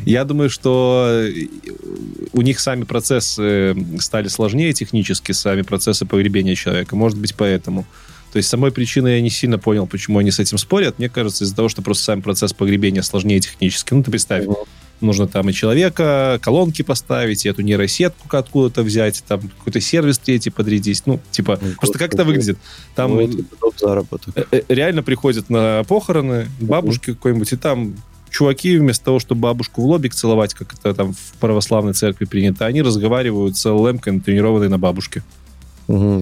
Я 0.05 0.25
думаю, 0.25 0.49
что 0.49 1.07
э, 1.11 1.47
у 2.33 2.41
них 2.41 2.59
сами 2.59 2.83
процессы 2.83 3.75
стали 3.99 4.27
сложнее 4.27 4.73
технически, 4.73 5.31
сами 5.31 5.61
процессы 5.61 6.05
погребения 6.05 6.55
человека. 6.55 6.95
Может 6.95 7.19
быть, 7.19 7.35
поэтому. 7.35 7.85
То 8.33 8.37
есть 8.37 8.49
самой 8.49 8.71
причины 8.71 9.09
я 9.09 9.21
не 9.21 9.29
сильно 9.29 9.59
понял, 9.59 9.85
почему 9.85 10.19
они 10.19 10.31
с 10.31 10.39
этим 10.39 10.57
спорят. 10.57 10.97
Мне 10.97 11.09
кажется, 11.09 11.43
из-за 11.43 11.55
того, 11.55 11.69
что 11.69 11.81
просто 11.81 12.05
сам 12.05 12.21
процесс 12.21 12.53
погребения 12.53 13.01
сложнее 13.01 13.41
технически. 13.41 13.93
Ну, 13.93 14.03
ты 14.03 14.09
представь. 14.09 14.45
Нужно 15.01 15.27
там 15.27 15.49
и 15.49 15.53
человека, 15.53 16.39
колонки 16.41 16.81
поставить, 16.81 17.45
и 17.45 17.49
эту 17.49 17.61
нейросетку 17.61 18.37
откуда-то 18.37 18.83
взять, 18.83 19.23
там 19.27 19.41
какой-то 19.41 19.81
сервис 19.81 20.19
третий 20.19 20.49
подрядить. 20.49 21.03
Ну, 21.05 21.19
типа, 21.31 21.59
Ну, 21.61 21.73
просто 21.75 21.99
как 21.99 22.13
это 22.13 22.23
выглядит? 22.23 22.57
Там 22.95 23.15
ну, 23.15 23.21
это 23.21 23.43
заработок. 23.77 24.33
э, 24.35 24.43
э, 24.51 24.61
реально 24.67 25.03
приходят 25.03 25.49
на 25.49 25.83
похороны 25.87 26.47
бабушки 26.59 27.13
какой-нибудь, 27.13 27.51
и 27.53 27.57
там 27.57 27.95
чуваки 28.29 28.77
вместо 28.77 29.05
того, 29.05 29.19
чтобы 29.19 29.41
бабушку 29.41 29.81
в 29.81 29.85
лобик 29.85 30.15
целовать, 30.15 30.53
как 30.53 30.73
это 30.73 30.93
там 30.93 31.13
в 31.13 31.33
православной 31.39 31.93
церкви 31.93 32.25
принято, 32.25 32.65
они 32.65 32.81
разговаривают 32.81 33.57
с 33.57 33.65
ЛЛМ-кой, 33.69 34.19
тренированной 34.21 34.69
на 34.69 34.79
бабушке. 34.79 35.23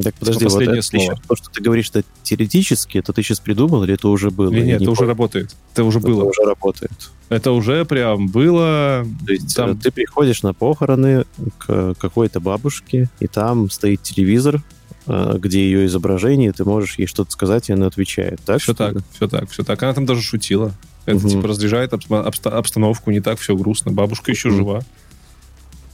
Так, 0.04 0.16
подожди, 0.16 0.44
вот 0.46 0.52
последнее 0.54 0.80
это 0.80 0.88
слово. 0.88 1.06
щас- 1.06 1.20
то, 1.28 1.36
что 1.36 1.50
ты 1.52 1.62
говоришь, 1.62 1.86
что 1.86 2.04
теоретически, 2.24 2.98
это 2.98 3.14
ты 3.14 3.22
сейчас 3.24 3.40
придумал, 3.40 3.84
или 3.84 3.94
это 3.94 4.08
уже 4.08 4.32
было? 4.32 4.50
Нет, 4.52 4.66
не 4.66 4.72
это 4.74 4.90
уже 4.92 5.00
понял. 5.00 5.10
работает. 5.10 5.56
Это 5.74 5.84
уже 5.84 6.00
Это 6.00 6.08
было. 6.08 6.24
уже 6.24 6.42
работает. 6.44 6.92
Это 7.30 7.52
уже 7.52 7.86
прям 7.86 8.28
было. 8.28 9.06
То 9.26 9.32
есть 9.34 9.56
Там- 9.56 9.72
э, 9.72 9.76
ты 9.76 9.92
приходишь 9.92 10.42
на 10.44 10.54
похороны 10.54 11.26
к 11.60 11.94
какой-то 12.00 12.40
бабушке, 12.40 13.10
и 13.20 13.28
там 13.28 13.70
стоит 13.70 14.02
телевизор, 14.02 14.62
э, 15.08 15.36
где 15.40 15.62
ее 15.64 15.86
изображение, 15.86 16.52
ты 16.52 16.64
можешь 16.66 16.98
ей 16.98 17.06
что-то 17.06 17.32
сказать, 17.32 17.70
и 17.70 17.74
она 17.74 17.88
отвечает. 17.88 18.40
Так 18.46 18.62
Все 18.62 18.74
так, 18.74 18.96
ли? 18.96 19.02
все 19.14 19.28
так, 19.28 19.50
все 19.50 19.64
так. 19.64 19.82
Она 19.84 19.94
там 19.94 20.06
даже 20.06 20.22
шутила. 20.22 20.74
Это 21.06 21.18
Мгм. 21.20 21.30
типа 21.30 21.48
разряжает 21.48 21.94
обста- 21.94 22.26
обста- 22.28 22.52
обстановку, 22.52 23.10
не 23.12 23.20
так 23.20 23.40
все 23.40 23.56
грустно. 23.56 23.92
Бабушка 23.92 24.32
еще 24.32 24.50
Мгм. 24.50 24.58
жива. 24.58 24.82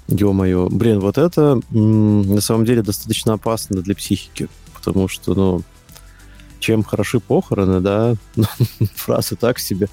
Ё-моё. 0.08 0.70
Блин, 0.70 1.00
вот 1.00 1.18
это 1.18 1.60
на 1.72 2.42
самом 2.42 2.66
деле 2.66 2.82
достаточно 2.84 3.34
опасно 3.34 3.82
для 3.82 3.96
психики, 3.96 4.48
потому 4.74 5.08
что, 5.08 5.34
ну, 5.34 5.62
чем 6.60 6.84
хороши 6.84 7.20
похороны, 7.20 7.80
да, 7.80 8.16
фраза 8.96 9.36
так 9.36 9.60
себе, 9.60 9.88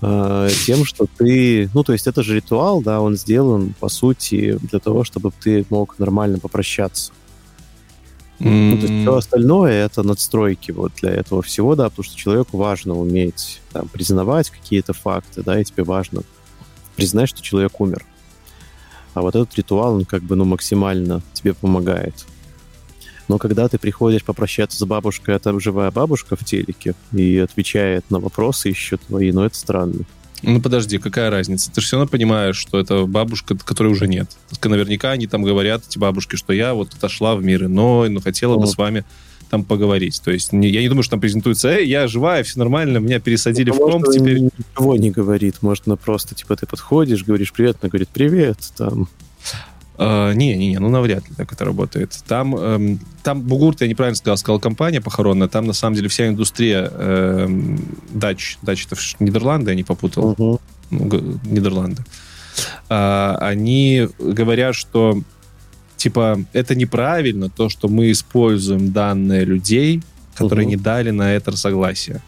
а, 0.00 0.48
тем, 0.66 0.84
что 0.84 1.06
ты, 1.18 1.70
ну, 1.74 1.84
то 1.84 1.92
есть 1.92 2.06
это 2.06 2.22
же 2.22 2.36
ритуал, 2.36 2.80
да, 2.82 3.00
он 3.00 3.16
сделан, 3.16 3.74
по 3.78 3.88
сути, 3.88 4.58
для 4.70 4.78
того, 4.78 5.04
чтобы 5.04 5.32
ты 5.40 5.64
мог 5.70 5.98
нормально 5.98 6.38
попрощаться. 6.38 7.12
Ну, 8.40 8.78
то 8.78 8.86
есть 8.86 9.02
все 9.02 9.14
остальное 9.16 9.84
это 9.84 10.02
надстройки 10.02 10.70
вот 10.70 10.92
для 11.02 11.10
этого 11.10 11.42
всего, 11.42 11.76
да, 11.76 11.90
потому 11.90 12.04
что 12.04 12.16
человеку 12.16 12.56
важно 12.56 12.94
уметь 12.94 13.60
там, 13.72 13.86
признавать 13.88 14.48
какие-то 14.48 14.94
факты, 14.94 15.42
да, 15.42 15.60
и 15.60 15.64
тебе 15.64 15.84
важно 15.84 16.22
признать, 16.96 17.28
что 17.28 17.42
человек 17.42 17.78
умер. 17.80 18.06
А 19.14 19.22
вот 19.22 19.34
этот 19.34 19.54
ритуал, 19.56 19.94
он 19.94 20.04
как 20.04 20.22
бы, 20.22 20.36
ну, 20.36 20.44
максимально 20.44 21.22
тебе 21.32 21.54
помогает. 21.54 22.14
Но 23.28 23.38
когда 23.38 23.68
ты 23.68 23.78
приходишь 23.78 24.24
попрощаться 24.24 24.78
с 24.78 24.84
бабушкой, 24.84 25.36
а 25.36 25.38
там 25.38 25.60
живая 25.60 25.90
бабушка 25.90 26.36
в 26.36 26.44
телеке 26.44 26.94
и 27.12 27.38
отвечает 27.38 28.04
на 28.10 28.18
вопросы 28.18 28.68
еще 28.68 28.96
твои, 28.96 29.30
ну, 29.30 29.44
это 29.44 29.56
странно. 29.56 30.04
Ну, 30.42 30.60
подожди, 30.60 30.98
какая 30.98 31.30
разница? 31.30 31.70
Ты 31.70 31.80
же 31.80 31.86
все 31.86 31.96
равно 31.96 32.10
понимаешь, 32.10 32.56
что 32.56 32.80
это 32.80 33.04
бабушка, 33.04 33.56
которой 33.56 33.88
уже 33.92 34.08
нет. 34.08 34.36
Наверняка 34.64 35.10
они 35.10 35.26
там 35.26 35.42
говорят, 35.42 35.82
эти 35.86 35.98
бабушки, 35.98 36.36
что 36.36 36.52
я 36.52 36.72
вот 36.74 36.94
отошла 36.94 37.36
в 37.36 37.44
мир 37.44 37.66
иной, 37.66 38.08
но 38.08 38.20
хотела 38.20 38.56
бы 38.56 38.66
с 38.66 38.76
вами 38.76 39.04
там 39.50 39.64
поговорить. 39.64 40.20
То 40.24 40.30
есть 40.30 40.52
не, 40.52 40.68
я 40.68 40.80
не 40.80 40.88
думаю, 40.88 41.02
что 41.02 41.12
там 41.12 41.20
презентуется, 41.20 41.68
эй, 41.68 41.86
я 41.86 42.06
живая, 42.06 42.42
все 42.44 42.58
нормально, 42.58 42.98
меня 42.98 43.18
пересадили 43.18 43.70
ну, 43.70 43.76
в 43.76 43.90
комп 43.90 44.06
теперь. 44.12 44.38
Ничего 44.38 44.96
не 44.96 45.10
говорит, 45.10 45.56
можно 45.60 45.96
просто, 45.96 46.34
типа, 46.34 46.56
ты 46.56 46.66
подходишь, 46.66 47.24
говоришь 47.24 47.52
привет, 47.52 47.78
она 47.82 47.90
говорит 47.90 48.08
привет, 48.08 48.58
там. 48.76 49.08
Uh, 49.98 50.34
не, 50.34 50.56
не, 50.56 50.68
не, 50.68 50.78
ну 50.78 50.88
навряд 50.88 51.28
ли 51.28 51.34
так 51.36 51.52
это 51.52 51.62
работает. 51.66 52.18
Там, 52.26 52.56
эм, 52.56 53.00
там 53.22 53.42
Бугурт, 53.42 53.82
я 53.82 53.86
неправильно 53.86 54.16
сказал, 54.16 54.38
сказал 54.38 54.58
компания 54.58 55.02
похоронная, 55.02 55.46
там 55.46 55.66
на 55.66 55.74
самом 55.74 55.94
деле 55.94 56.08
вся 56.08 56.26
индустрия 56.26 56.90
эм, 56.90 57.78
дач, 58.08 58.56
дач 58.62 58.86
это 58.86 58.96
Нидерланды, 59.18 59.72
я 59.72 59.74
не 59.74 59.82
попутал, 59.82 60.32
uh-huh. 60.32 60.60
ну, 60.90 61.40
Нидерланды. 61.44 62.02
Uh, 62.88 63.36
они 63.40 64.08
говорят, 64.18 64.74
что 64.74 65.20
типа, 66.00 66.42
это 66.52 66.74
неправильно, 66.74 67.50
то, 67.50 67.68
что 67.68 67.88
мы 67.88 68.10
используем 68.10 68.90
данные 68.90 69.44
людей, 69.44 70.02
которые 70.34 70.66
угу. 70.66 70.70
не 70.70 70.76
дали 70.76 71.10
на 71.10 71.34
это 71.34 71.56
согласие. 71.56 72.22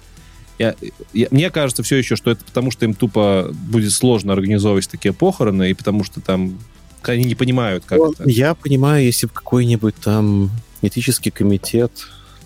Я, 0.59 0.75
я, 1.15 1.29
мне 1.31 1.51
кажется 1.51 1.83
все 1.83 1.97
еще, 1.97 2.15
что 2.15 2.31
это 2.31 2.45
потому, 2.45 2.71
что 2.71 2.85
им 2.85 2.95
тупо 2.95 3.51
будет 3.53 3.93
сложно 3.93 4.35
организовывать 4.35 4.89
такие 4.89 5.15
похороны, 5.15 5.71
и 5.71 5.75
потому 5.75 6.05
что 6.05 6.21
там 6.21 6.59
они 7.03 7.25
не 7.25 7.35
понимают, 7.35 7.85
как 7.85 7.99
ну, 7.99 8.13
это. 8.13 8.29
Я 8.29 8.55
понимаю, 8.55 9.05
если 9.05 9.27
бы 9.27 9.33
какой-нибудь 9.33 9.95
там 9.97 10.51
этический 10.83 11.31
комитет 11.31 11.91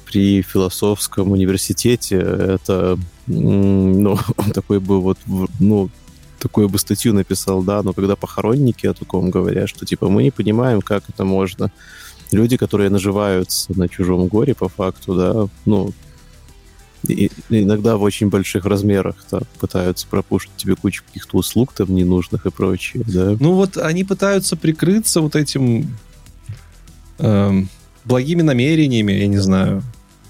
при 0.07 0.41
философском 0.43 1.33
университете, 1.33 2.17
это, 2.17 2.99
ну, 3.27 4.19
такой 4.55 4.79
бы 4.79 5.01
вот, 5.01 5.19
ну, 5.59 5.91
такую 6.47 6.69
бы 6.69 6.79
статью 6.79 7.13
написал, 7.13 7.61
да, 7.65 7.83
но 7.83 7.93
когда 7.93 8.15
похоронники 8.15 8.87
о 8.87 8.95
таком 8.95 9.31
говорят, 9.31 9.69
что 9.69 9.85
типа 9.85 10.09
мы 10.09 10.23
не 10.23 10.31
понимаем, 10.31 10.81
как 10.81 11.03
это 11.09 11.25
можно. 11.25 11.73
Люди, 12.31 12.57
которые 12.57 12.89
наживаются 12.89 13.77
на 13.77 13.89
чужом 13.89 14.29
горе 14.29 14.55
по 14.55 14.69
факту, 14.69 15.15
да, 15.15 15.49
ну, 15.65 15.93
и, 17.09 17.31
иногда 17.51 17.97
в 17.97 18.03
очень 18.03 18.29
больших 18.29 18.65
размерах 18.65 19.17
да, 19.31 19.41
пытаются 19.59 20.07
пропушить 20.07 20.51
тебе 20.57 20.77
кучу 20.77 21.03
каких-то 21.05 21.37
услуг 21.39 21.73
там 21.73 21.93
ненужных 21.93 22.47
и 22.47 22.51
прочее, 22.51 23.03
да. 23.07 23.37
Ну 23.41 23.55
вот 23.55 23.77
они 23.77 24.05
пытаются 24.05 24.57
прикрыться 24.57 25.21
вот 25.21 25.35
этим 25.35 25.97
эм, 27.19 27.69
благими 28.05 28.43
намерениями, 28.43 29.13
я 29.13 29.27
не 29.27 29.39
знаю. 29.39 29.83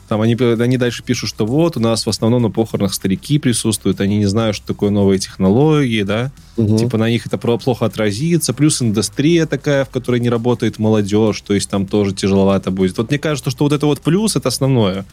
Там 0.08 0.20
они, 0.20 0.34
они 0.34 0.76
дальше 0.76 1.02
пишут, 1.02 1.28
что 1.30 1.46
вот, 1.46 1.76
у 1.76 1.80
нас 1.80 2.06
в 2.06 2.08
основном 2.08 2.42
на 2.42 2.50
похоронах 2.50 2.94
старики 2.94 3.38
присутствуют, 3.38 4.00
они 4.00 4.18
не 4.18 4.26
знают, 4.26 4.56
что 4.56 4.66
такое 4.66 4.90
новые 4.90 5.18
технологии, 5.18 6.02
да, 6.02 6.30
угу. 6.56 6.78
типа 6.78 6.96
на 6.96 7.10
них 7.10 7.26
это 7.26 7.38
плохо 7.38 7.86
отразится, 7.86 8.54
плюс 8.54 8.80
индустрия 8.80 9.46
такая, 9.46 9.84
в 9.84 9.90
которой 9.90 10.20
не 10.20 10.30
работает 10.30 10.78
молодежь, 10.78 11.40
то 11.40 11.54
есть 11.54 11.68
там 11.68 11.86
тоже 11.86 12.14
тяжеловато 12.14 12.70
будет. 12.70 12.96
Вот 12.98 13.10
мне 13.10 13.18
кажется, 13.18 13.50
что 13.50 13.64
вот 13.64 13.72
это 13.72 13.86
вот 13.86 14.00
плюс, 14.00 14.36
это 14.36 14.48
основное. 14.48 15.04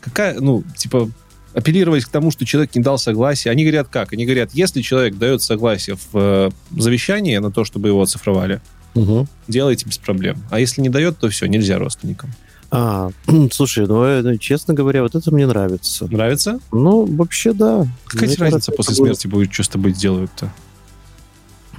Какая, 0.00 0.38
ну, 0.38 0.62
типа, 0.76 1.08
апеллировать 1.54 2.04
к 2.04 2.08
тому, 2.08 2.30
что 2.30 2.44
человек 2.44 2.74
не 2.74 2.82
дал 2.82 2.98
согласие. 2.98 3.52
Они 3.52 3.62
говорят 3.62 3.88
как? 3.88 4.12
Они 4.12 4.24
говорят, 4.26 4.50
если 4.52 4.82
человек 4.82 5.16
дает 5.16 5.40
согласие 5.40 5.96
в 5.96 6.08
э, 6.14 6.50
завещании 6.76 7.38
на 7.38 7.50
то, 7.50 7.64
чтобы 7.64 7.88
его 7.88 8.02
оцифровали, 8.02 8.60
Угу. 8.94 9.26
Делайте 9.48 9.86
без 9.86 9.98
проблем. 9.98 10.38
А 10.50 10.60
если 10.60 10.80
не 10.80 10.88
дает, 10.88 11.18
то 11.18 11.28
все, 11.28 11.46
нельзя 11.46 11.78
родственникам. 11.78 12.32
А, 12.70 13.10
слушай, 13.52 13.86
ну, 13.86 14.04
э, 14.04 14.38
честно 14.38 14.74
говоря, 14.74 15.02
вот 15.02 15.14
это 15.14 15.32
мне 15.32 15.46
нравится. 15.46 16.06
Нравится? 16.06 16.58
Ну, 16.72 17.04
вообще, 17.04 17.52
да. 17.52 17.86
Какая 18.06 18.28
мне 18.28 18.36
разница 18.36 18.72
после 18.72 18.94
смерти 18.94 19.26
будет, 19.26 19.52
что 19.52 19.62
с 19.62 19.68
тобой 19.68 19.92
делают-то? 19.92 20.52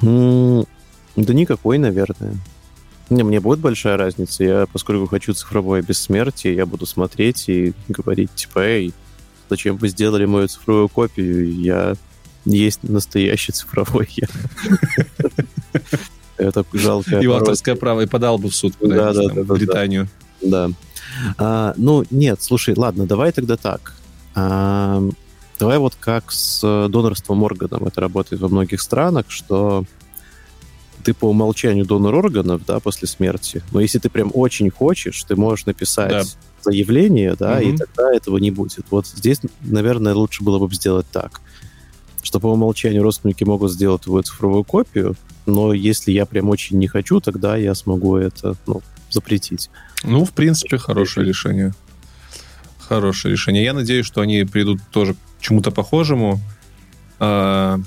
Да 0.01 1.33
никакой, 1.33 1.77
наверное. 1.77 2.35
Не, 3.09 3.23
мне 3.23 3.39
будет 3.39 3.59
большая 3.59 3.97
разница. 3.97 4.43
Я, 4.43 4.67
поскольку 4.71 5.07
хочу 5.07 5.33
цифровое 5.33 5.81
бессмертие, 5.81 6.55
я 6.55 6.65
буду 6.65 6.85
смотреть 6.85 7.49
и 7.49 7.73
говорить, 7.87 8.33
типа, 8.33 8.59
эй, 8.59 8.93
зачем 9.49 9.77
вы 9.77 9.89
сделали 9.89 10.25
мою 10.25 10.47
цифровую 10.47 10.89
копию? 10.89 11.53
Я 11.53 11.95
есть 12.45 12.83
настоящий 12.83 13.51
цифровой 13.51 14.09
я. 14.15 14.27
Это 16.37 16.65
жалко. 16.73 17.19
И 17.19 17.27
авторское 17.27 17.75
право 17.75 18.01
и 18.01 18.07
подал 18.07 18.37
бы 18.37 18.49
в 18.49 18.55
суд 18.55 18.73
да, 18.81 19.13
да, 19.13 19.27
да, 19.29 19.43
в 19.43 19.47
Британию. 19.47 20.07
Да. 20.41 20.69
А, 21.37 21.73
ну, 21.77 22.03
нет, 22.11 22.41
слушай, 22.41 22.73
ладно, 22.75 23.05
давай 23.05 23.31
тогда 23.31 23.55
так. 23.57 23.93
А, 24.35 25.01
давай 25.59 25.77
вот 25.77 25.95
как 25.99 26.31
с 26.31 26.61
донорством 26.89 27.43
органов 27.43 27.83
это 27.83 28.01
работает 28.01 28.41
во 28.41 28.49
многих 28.49 28.81
странах, 28.81 29.25
что 29.29 29.85
ты 31.03 31.13
по 31.13 31.29
умолчанию 31.29 31.85
донор 31.85 32.15
органов, 32.15 32.63
да, 32.65 32.79
после 32.79 33.07
смерти. 33.07 33.63
Но 33.71 33.79
если 33.79 33.99
ты 33.99 34.09
прям 34.09 34.31
очень 34.33 34.69
хочешь, 34.71 35.23
ты 35.23 35.35
можешь 35.35 35.65
написать 35.67 36.09
да. 36.09 36.23
заявление, 36.63 37.35
да, 37.35 37.57
угу. 37.57 37.61
и 37.61 37.77
тогда 37.77 38.13
этого 38.13 38.37
не 38.37 38.51
будет. 38.51 38.85
Вот 38.89 39.05
здесь, 39.07 39.39
наверное, 39.61 40.15
лучше 40.15 40.43
было 40.43 40.57
бы 40.57 40.73
сделать 40.73 41.05
так, 41.11 41.41
что 42.23 42.39
по 42.39 42.47
умолчанию 42.47 43.03
родственники 43.03 43.43
могут 43.43 43.71
сделать 43.71 44.01
твою 44.01 44.23
цифровую 44.23 44.63
копию, 44.63 45.15
но 45.45 45.73
если 45.73 46.11
я 46.11 46.25
прям 46.25 46.49
очень 46.49 46.77
не 46.77 46.87
хочу, 46.87 47.19
тогда 47.19 47.55
я 47.55 47.75
смогу 47.75 48.17
это 48.17 48.55
ну, 48.67 48.81
запретить. 49.09 49.69
Ну, 50.03 50.25
в 50.25 50.31
принципе, 50.31 50.77
хорошее 50.77 51.27
решение. 51.27 51.73
Хорошее 52.79 53.33
решение. 53.33 53.63
Я 53.63 53.73
надеюсь, 53.73 54.05
что 54.05 54.21
они 54.21 54.43
придут 54.43 54.79
тоже 54.91 55.13
к 55.13 55.17
чему-то 55.39 55.71
похожему. 55.71 56.39
А, 57.19 57.79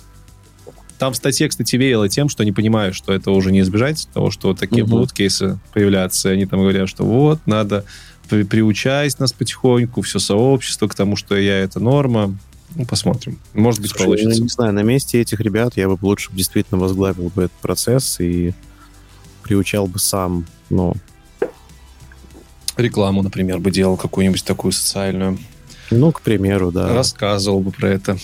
там 0.98 1.12
в 1.12 1.16
статье, 1.16 1.48
кстати, 1.48 1.76
веяло 1.76 2.08
тем, 2.08 2.28
что 2.28 2.42
они 2.42 2.52
понимают, 2.52 2.96
что 2.96 3.12
это 3.12 3.30
уже 3.30 3.52
не 3.52 3.60
избежать 3.60 4.08
того, 4.12 4.30
что 4.30 4.48
вот 4.48 4.58
такие 4.58 4.82
угу. 4.82 4.92
будут 4.92 5.12
кейсы 5.12 5.58
появляться. 5.72 6.30
Они 6.30 6.46
там 6.46 6.60
говорят, 6.60 6.88
что 6.88 7.04
вот, 7.04 7.38
надо 7.46 7.84
приучать 8.28 9.18
нас 9.18 9.32
потихоньку, 9.32 10.02
все 10.02 10.18
сообщество 10.18 10.86
к 10.86 10.94
тому, 10.94 11.16
что 11.16 11.36
я 11.36 11.58
это 11.60 11.80
норма. 11.80 12.36
Ну, 12.74 12.84
посмотрим. 12.84 13.38
Может 13.54 13.80
быть, 13.80 13.90
Слушай, 13.90 14.04
получится. 14.04 14.36
Я 14.36 14.42
не 14.42 14.48
знаю, 14.48 14.72
на 14.72 14.82
месте 14.82 15.20
этих 15.20 15.40
ребят 15.40 15.76
я 15.76 15.88
бы 15.88 15.98
лучше 16.02 16.30
действительно 16.32 16.80
возглавил 16.80 17.30
бы 17.30 17.44
этот 17.44 17.56
процесс 17.60 18.20
и 18.20 18.52
приучал 19.42 19.86
бы 19.86 19.98
сам, 19.98 20.46
ну... 20.70 20.94
Рекламу, 22.76 23.22
например, 23.22 23.58
бы 23.58 23.70
делал 23.70 23.96
какую-нибудь 23.96 24.44
такую 24.44 24.72
социальную. 24.72 25.38
Ну, 25.90 26.12
к 26.12 26.20
примеру, 26.20 26.70
да. 26.70 26.94
Рассказывал 26.94 27.60
бы 27.60 27.72
про 27.72 27.88
это. 27.88 28.18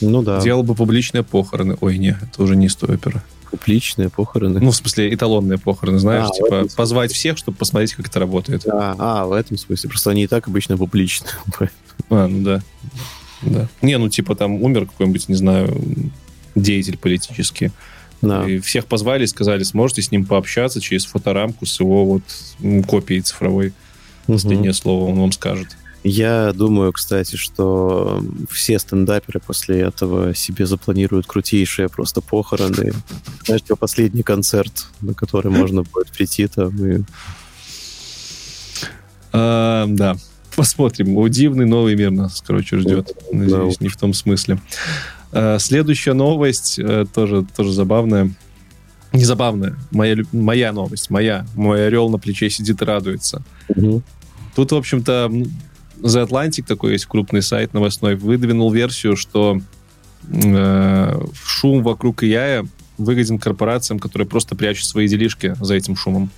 Ну 0.00 0.22
да. 0.22 0.40
Делал 0.40 0.62
бы 0.62 0.74
публичные 0.74 1.22
похороны. 1.22 1.76
Ой, 1.80 1.98
не, 1.98 2.18
это 2.20 2.42
уже 2.42 2.56
не 2.56 2.66
из 2.66 2.76
той 2.76 2.94
оперы. 2.94 3.22
Публичные 3.50 4.08
похороны? 4.08 4.60
Ну, 4.60 4.70
в 4.70 4.76
смысле, 4.76 5.12
эталонные 5.12 5.58
похороны, 5.58 5.98
знаешь, 5.98 6.28
а, 6.30 6.34
типа 6.34 6.66
позвать 6.76 7.12
всех, 7.12 7.36
чтобы 7.36 7.58
посмотреть, 7.58 7.94
как 7.94 8.06
это 8.06 8.20
работает. 8.20 8.66
А, 8.66 8.94
а, 8.98 9.26
в 9.26 9.32
этом 9.32 9.58
смысле. 9.58 9.90
Просто 9.90 10.10
они 10.10 10.24
и 10.24 10.26
так 10.26 10.48
обычно 10.48 10.76
публичные. 10.76 11.32
А, 12.08 12.26
ну 12.26 12.42
да. 12.42 12.62
Да. 13.42 13.68
Не, 13.82 13.98
ну 13.98 14.08
типа 14.08 14.34
там 14.34 14.62
умер 14.62 14.86
какой-нибудь, 14.86 15.28
не 15.28 15.34
знаю, 15.34 15.80
деятель 16.54 16.98
политический. 16.98 17.70
Да. 18.22 18.46
И 18.46 18.58
всех 18.58 18.86
позвали 18.86 19.24
и 19.24 19.26
сказали, 19.26 19.62
сможете 19.62 20.02
с 20.02 20.10
ним 20.10 20.26
пообщаться 20.26 20.80
через 20.80 21.06
фоторамку 21.06 21.64
с 21.64 21.80
его 21.80 22.04
вот 22.04 22.22
копией 22.86 23.22
цифровой. 23.22 23.72
Угу. 24.26 24.34
Последнее 24.34 24.74
слово 24.74 25.10
он 25.10 25.18
вам 25.18 25.32
скажет. 25.32 25.68
Я 26.02 26.52
думаю, 26.54 26.92
кстати, 26.92 27.36
что 27.36 28.22
все 28.50 28.78
стендаперы 28.78 29.38
после 29.38 29.80
этого 29.80 30.34
себе 30.34 30.66
запланируют 30.66 31.26
крутейшие 31.26 31.90
просто 31.90 32.22
похороны. 32.22 32.92
Знаешь, 33.44 33.62
типа 33.62 33.76
последний 33.76 34.22
концерт, 34.22 34.86
на 35.02 35.12
который 35.12 35.50
можно 35.50 35.82
будет 35.82 36.08
прийти 36.08 36.46
там 36.46 36.86
и... 36.86 37.02
А, 39.32 39.86
да, 39.88 40.16
Посмотрим. 40.60 41.30
Дивный 41.30 41.64
новый 41.64 41.96
мир 41.96 42.10
нас, 42.10 42.44
короче, 42.46 42.76
ждет. 42.76 43.16
Надеюсь, 43.32 43.78
да. 43.78 43.84
не 43.84 43.88
в 43.88 43.96
том 43.96 44.12
смысле. 44.12 44.60
Э, 45.32 45.56
следующая 45.58 46.12
новость 46.12 46.78
э, 46.78 47.06
тоже, 47.14 47.46
тоже 47.56 47.72
забавная. 47.72 48.30
Не 49.14 49.24
забавная. 49.24 49.78
Моя, 49.90 50.16
моя 50.32 50.72
новость. 50.74 51.08
Моя. 51.08 51.46
Мой 51.54 51.86
орел 51.86 52.10
на 52.10 52.18
плече 52.18 52.50
сидит 52.50 52.82
и 52.82 52.84
радуется. 52.84 53.42
Угу. 53.70 54.02
Тут, 54.54 54.72
в 54.72 54.76
общем-то, 54.76 55.30
The 56.02 56.28
Atlantic, 56.28 56.66
такой 56.68 56.92
есть 56.92 57.06
крупный 57.06 57.40
сайт 57.40 57.72
новостной, 57.72 58.16
выдвинул 58.16 58.70
версию, 58.70 59.16
что 59.16 59.62
э, 60.28 61.20
шум 61.42 61.82
вокруг 61.82 62.22
AI 62.22 62.68
выгоден 62.98 63.38
корпорациям, 63.38 63.98
которые 63.98 64.28
просто 64.28 64.54
прячут 64.54 64.84
свои 64.84 65.08
делишки 65.08 65.56
за 65.58 65.72
этим 65.72 65.96
шумом. 65.96 66.28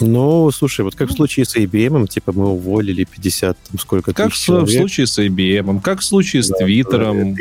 Ну, 0.00 0.50
слушай, 0.50 0.80
вот 0.84 0.94
как 0.96 1.10
в 1.10 1.12
случае 1.12 1.44
с 1.46 1.56
IBM, 1.56 2.08
типа 2.08 2.32
мы 2.32 2.48
уволили 2.50 3.04
50, 3.04 3.56
там, 3.70 3.78
сколько 3.78 4.12
Как 4.12 4.30
тысяч 4.30 4.42
в, 4.42 4.46
человек. 4.46 4.68
в 4.68 4.72
случае 4.72 5.06
с 5.06 5.18
IBM, 5.18 5.80
как 5.80 6.00
в 6.00 6.04
случае 6.04 6.42
с 6.42 6.48
Да, 6.48 6.56
Твиттером. 6.58 7.36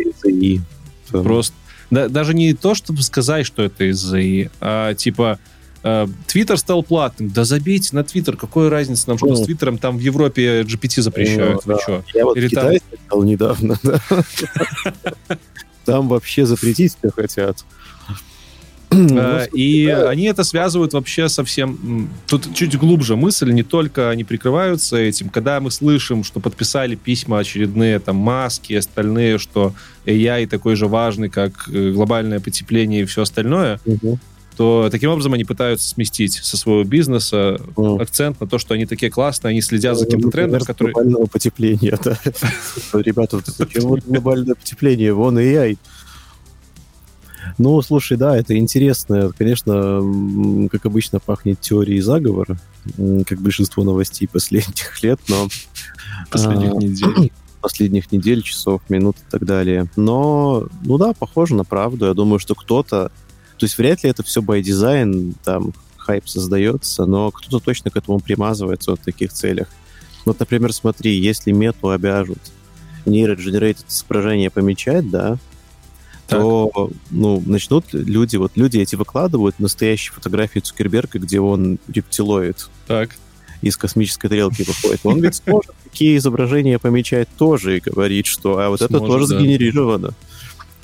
Там, 1.12 1.24
Просто 1.24 1.54
да- 1.92 2.08
даже 2.10 2.34
не 2.34 2.54
то, 2.54 2.76
чтобы 2.76 3.02
сказать, 3.04 3.46
что 3.46 3.64
это 3.64 3.90
из-за 3.92 4.20
ИИ, 4.22 4.50
а 4.62 4.94
типа 4.94 5.40
э, 5.84 6.08
Твиттер 6.28 6.58
стал 6.58 6.82
платным. 6.84 7.30
Да 7.30 7.44
забейте 7.44 7.96
на 7.96 8.04
Твиттер, 8.04 8.38
какая 8.38 8.70
разница 8.70 9.10
нам, 9.10 9.18
что 9.18 9.28
Ну. 9.28 9.36
с 9.36 9.46
Твиттером 9.46 9.78
там 9.78 9.98
в 9.98 10.02
Европе 10.02 10.62
GPT 10.62 11.02
запрещают. 11.02 11.66
Ну, 11.66 11.74
да. 11.76 11.80
чё? 11.86 12.04
Я 12.14 12.26
вот 12.26 12.38
Или 12.38 12.48
в 12.48 12.50
Китай 12.52 12.82
стал 13.08 13.24
недавно, 13.24 13.78
да. 13.84 14.00
Там 15.86 16.08
вообще 16.08 16.46
запретить 16.46 16.96
все 16.98 17.12
хотят. 17.12 17.66
Ну, 18.94 19.20
Э, 19.20 19.48
И 19.54 19.88
они 19.88 20.24
это 20.26 20.44
связывают 20.44 20.94
вообще 20.94 21.30
совсем... 21.30 22.10
Тут 22.28 22.54
чуть 22.54 22.78
глубже 22.78 23.16
мысль, 23.16 23.52
не 23.52 23.64
только 23.64 24.10
они 24.10 24.24
прикрываются 24.24 24.98
этим. 24.98 25.30
Когда 25.30 25.60
мы 25.60 25.72
слышим, 25.72 26.24
что 26.24 26.40
подписали 26.40 26.96
письма 26.96 27.40
очередные, 27.40 28.00
там, 28.00 28.16
маски 28.18 28.74
и 28.74 28.76
остальные, 28.78 29.38
что 29.38 29.74
AI 30.06 30.48
такой 30.48 30.76
же 30.76 30.88
важный, 30.88 31.30
как 31.30 31.70
э, 31.70 31.92
глобальное 31.92 32.40
потепление 32.40 33.02
и 33.02 33.06
все 33.06 33.24
остальное, 33.24 33.80
то 34.58 34.90
таким 34.92 35.10
образом 35.10 35.34
они 35.34 35.46
пытаются 35.46 35.88
сместить 35.88 36.34
со 36.34 36.58
своего 36.58 36.84
бизнеса 36.84 37.60
Ну, 37.76 38.00
акцент 38.00 38.40
на 38.40 38.48
то, 38.48 38.60
что 38.60 38.76
они 38.76 38.86
такие 38.86 39.12
классные, 39.12 39.50
они 39.52 39.62
следят 39.62 39.98
за 39.98 40.06
каким-то 40.06 40.30
трендом, 40.30 40.62
который... 40.62 40.94
глобального 40.94 41.26
потепления, 41.26 41.98
да. 42.04 42.18
Ребята, 42.94 43.42
вот 43.82 44.04
глобальное 44.06 44.56
потепление? 44.56 45.14
Вон 45.14 45.38
AI. 45.38 45.78
Ну, 47.58 47.82
слушай, 47.82 48.18
да, 48.18 48.38
это 48.38 48.58
интересно. 48.58 49.32
Конечно, 49.38 50.02
как 50.72 50.86
обычно, 50.86 51.20
пахнет 51.20 51.60
теорией 51.60 52.02
заговора, 52.02 52.58
как 53.26 53.40
большинство 53.40 53.84
новостей 53.84 54.28
последних 54.28 55.04
лет, 55.04 55.20
но 55.28 55.48
последних 56.30 56.72
а, 56.74 56.76
недель. 56.76 57.32
последних 57.62 58.12
недель, 58.12 58.42
часов, 58.42 58.82
минут 58.90 59.18
и 59.18 59.32
так 59.32 59.46
далее. 59.46 59.88
Но, 59.96 60.68
ну 60.84 60.98
да, 60.98 61.14
похоже 61.14 61.56
на 61.56 61.64
правду. 61.64 62.06
Я 62.06 62.14
думаю, 62.14 62.40
что 62.40 62.56
кто-то... 62.56 63.12
То 63.58 63.66
есть 63.66 63.78
вряд 63.78 64.04
ли 64.04 64.10
это 64.10 64.24
все 64.24 64.42
by 64.42 64.62
design, 64.62 65.34
там, 65.44 65.74
хайп 65.98 66.28
создается, 66.28 67.06
но 67.06 67.32
кто-то 67.32 67.60
точно 67.64 67.90
к 67.90 67.96
этому 67.96 68.20
примазывается 68.20 68.92
вот 68.92 69.00
в 69.00 69.04
таких 69.04 69.32
целях. 69.32 69.68
Вот, 70.26 70.40
например, 70.40 70.74
смотри, 70.74 71.18
если 71.18 71.52
мету 71.52 71.90
обяжут 71.90 72.40
нейродженерейтед 73.06 73.86
изображение 73.90 74.50
помечать, 74.50 75.10
да, 75.10 75.38
то 76.34 76.92
ну, 77.12 77.42
начнут 77.46 77.86
люди, 77.94 78.38
вот 78.38 78.52
люди 78.56 78.78
эти 78.78 78.96
выкладывают 78.96 79.60
настоящие 79.60 80.14
фотографии 80.14 80.60
Цукерберга, 80.60 81.20
где 81.20 81.40
он 81.40 81.80
рептилоид 81.88 82.70
Так. 82.88 83.12
из 83.62 83.78
космической 83.78 84.30
тарелки 84.30 84.64
выходит. 84.64 85.02
Он 85.04 85.22
ведь 85.22 85.36
сможет 85.36 85.72
такие 85.84 86.18
изображения 86.18 86.80
помечать 86.80 87.30
тоже 87.38 87.78
и 87.78 87.80
говорить, 87.80 88.26
что 88.26 88.60
а 88.60 88.70
вот 88.70 88.82
это 88.82 89.00
тоже 89.00 89.28
сгенерировано. 89.28 90.14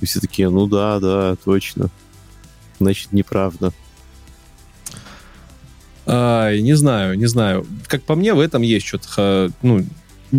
И 0.01 0.05
все 0.05 0.19
такие, 0.19 0.49
ну 0.49 0.67
да, 0.67 0.99
да, 0.99 1.35
точно. 1.43 1.89
Значит, 2.79 3.11
неправда. 3.11 3.73
Ай, 6.05 6.61
не 6.61 6.73
знаю, 6.73 7.17
не 7.17 7.27
знаю. 7.27 7.67
Как 7.87 8.03
по 8.03 8.15
мне, 8.15 8.33
в 8.33 8.39
этом 8.39 8.61
есть 8.61 8.87
что-то... 8.87 9.51
Ну, 9.61 9.85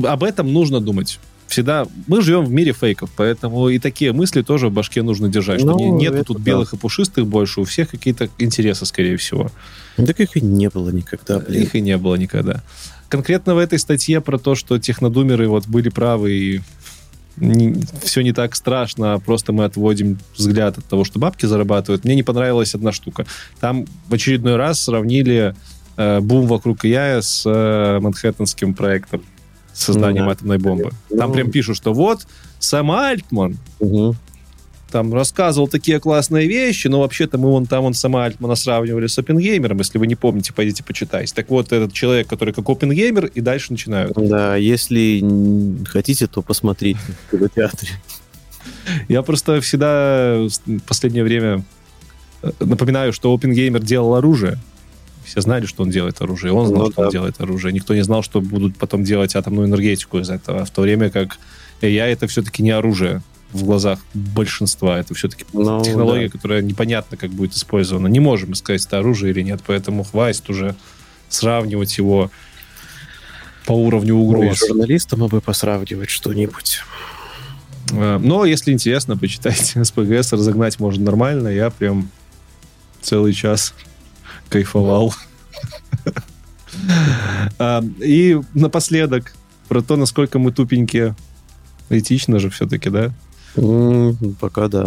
об 0.05 0.25
этом 0.25 0.53
нужно 0.53 0.81
думать. 0.81 1.21
Всегда... 1.51 1.85
Мы 2.07 2.23
живем 2.23 2.45
в 2.45 2.53
мире 2.53 2.73
фейков, 2.73 3.11
поэтому 3.17 3.69
и 3.69 3.81
такие 3.81 4.13
мысли 4.13 4.43
тоже 4.43 4.69
в 4.69 4.73
башке 4.73 5.03
нужно 5.03 5.29
держать, 5.29 5.59
что 5.61 5.73
Ну, 5.73 5.79
не- 5.79 6.05
нету 6.05 6.15
это 6.15 6.25
тут 6.27 6.37
да. 6.39 6.43
белых 6.45 6.73
и 6.75 6.77
пушистых 6.77 7.27
больше, 7.27 7.61
у 7.61 7.65
всех 7.65 7.91
какие-то 7.91 8.29
интересы, 8.39 8.87
скорее 8.87 9.17
всего. 9.17 9.51
Так 9.97 10.21
их 10.21 10.37
и 10.37 10.41
не 10.41 10.69
было 10.71 10.91
никогда, 10.91 11.41
блин. 11.41 11.63
Их 11.63 11.75
и 11.75 11.81
не 11.81 11.97
было 11.97 12.15
никогда. 12.15 12.63
Конкретно 13.09 13.57
в 13.57 13.59
этой 13.59 13.81
статье 13.81 14.21
про 14.21 14.39
то, 14.39 14.55
что 14.55 14.79
технодумеры 14.79 15.49
вот 15.49 15.67
были 15.67 15.89
правы 15.89 16.33
и 16.33 16.61
все 18.05 18.21
не 18.21 18.33
так 18.33 18.55
страшно, 18.55 19.15
а 19.15 19.19
просто 19.19 19.53
мы 19.53 19.65
отводим 19.65 20.19
взгляд 20.37 20.79
от 20.79 20.85
того, 20.85 21.05
что 21.05 21.19
бабки 21.19 21.47
зарабатывают. 21.47 22.05
Мне 22.05 22.15
не 22.15 22.23
понравилась 22.23 22.77
одна 22.77 22.93
штука. 22.93 23.27
Там 23.59 23.87
в 24.09 24.15
очередной 24.15 24.55
раз 24.55 24.81
сравнили 24.81 25.57
э, 25.97 26.21
бум 26.21 26.47
вокруг 26.47 26.85
AI 26.85 27.23
с 27.23 27.43
э, 27.45 27.99
Манхэттенским 28.01 28.75
проектом 28.75 29.23
с 29.73 29.85
созданием 29.85 30.27
Да. 30.27 30.33
атомной 30.33 30.59
бомбы. 30.59 30.91
Там 31.17 31.31
Ну. 31.31 31.35
прям 31.35 31.51
пишут, 31.51 31.77
что 31.77 31.93
вот 31.93 32.27
Сэм 32.59 32.91
Альтман 32.91 33.57
Мгм. 33.81 34.17
там 34.91 35.15
рассказывал 35.15 35.69
такие 35.69 36.01
классные 36.01 36.49
вещи, 36.49 36.89
но 36.89 37.01
вообще-то 37.01 37.39
мы 37.39 37.49
вон 37.51 37.67
там 37.67 37.85
он 37.85 37.95
сама 37.95 38.25
Альтмана 38.25 38.57
сравнивали 38.57 39.07
с 39.07 39.17
Оппенгеймером, 39.19 39.79
если 39.79 39.99
вы 39.99 40.07
не 40.09 40.17
помните, 40.17 40.53
пойдите 40.53 40.83
почитайте. 40.83 41.33
Так 41.35 41.49
вот, 41.51 41.73
этот 41.73 41.93
человек, 41.93 42.27
который 42.27 42.53
как 42.53 42.69
Оппенгеймер, 42.69 43.27
и 43.27 43.41
дальше 43.41 43.73
начинают. 43.73 44.13
Да, 44.17 44.57
если 44.57 45.23
хотите, 45.87 46.27
то 46.27 46.43
посмотрите 46.43 46.99
в 47.29 47.31
кинотеатре. 47.31 47.91
Я 49.09 49.23
просто 49.23 49.61
всегда 49.61 50.37
в 50.67 50.81
последнее 50.89 51.23
время 51.25 51.65
э, 52.43 52.51
напоминаю, 52.61 53.13
что 53.13 53.33
Оппенгеймер 53.33 53.81
делал 53.83 54.17
оружие. 54.17 54.59
Все 55.31 55.41
знали, 55.43 55.65
что 55.67 55.85
он 55.85 55.91
делает 55.91 56.21
оружие. 56.21 56.53
Он 56.53 56.67
знал, 56.67 56.87
Ну 56.87 56.91
что 56.93 57.03
он 57.03 57.07
да. 57.07 57.13
делает 57.13 57.41
оружие. 57.41 57.73
Никто 57.73 57.95
не 57.95 58.03
знал, 58.03 58.23
что 58.23 58.41
будут 58.41 58.77
потом 58.77 59.05
делать 59.05 59.37
атомную 59.37 59.69
энергетику 59.69 60.19
из 60.19 60.29
этого. 60.29 60.65
В 60.65 60.71
то 60.71 60.83
время 60.83 61.09
как 61.11 61.39
AI 61.83 62.13
это 62.13 62.27
все-таки 62.27 62.63
не 62.65 62.71
оружие 62.73 63.23
в 63.53 63.65
глазах 63.65 64.01
большинства. 64.13 64.99
Это 64.99 65.15
все-таки 65.15 65.45
Ну, 65.53 65.83
технология, 65.85 66.27
да. 66.29 66.33
которая 66.33 66.63
непонятно, 66.63 67.17
как 67.17 67.31
будет 67.31 67.55
использована. 67.55 68.09
Не 68.09 68.19
можем 68.21 68.55
сказать, 68.55 68.85
это 68.85 68.99
оружие 68.99 69.33
или 69.33 69.43
нет, 69.43 69.61
поэтому 69.65 70.03
хватит 70.03 70.51
уже 70.51 70.75
сравнивать 71.29 71.97
его 71.97 72.31
по 73.67 73.73
уровню 73.73 74.17
Ой, 74.17 74.23
угроз. 74.23 74.59
журналистам 74.67 75.27
бы 75.29 75.41
посравнивать 75.41 76.11
что-нибудь. 76.11 76.81
Э, 77.93 78.19
Но, 78.21 78.45
если 78.47 78.73
интересно, 78.73 79.17
почитайте. 79.17 79.85
СПГС 79.85 80.33
разогнать 80.33 80.81
можно 80.81 81.05
нормально. 81.05 81.49
Я 81.49 81.71
прям 81.71 82.09
целый 83.01 83.33
час 83.33 83.75
кайфовал. 84.51 85.15
И 88.01 88.41
напоследок 88.55 89.35
про 89.69 89.83
то, 89.83 89.97
насколько 89.97 90.39
мы 90.39 90.53
тупенькие. 90.53 91.15
Этично 91.89 92.39
же 92.39 92.51
все-таки, 92.51 92.91
да? 92.91 93.13
Пока 94.41 94.69
да. 94.69 94.87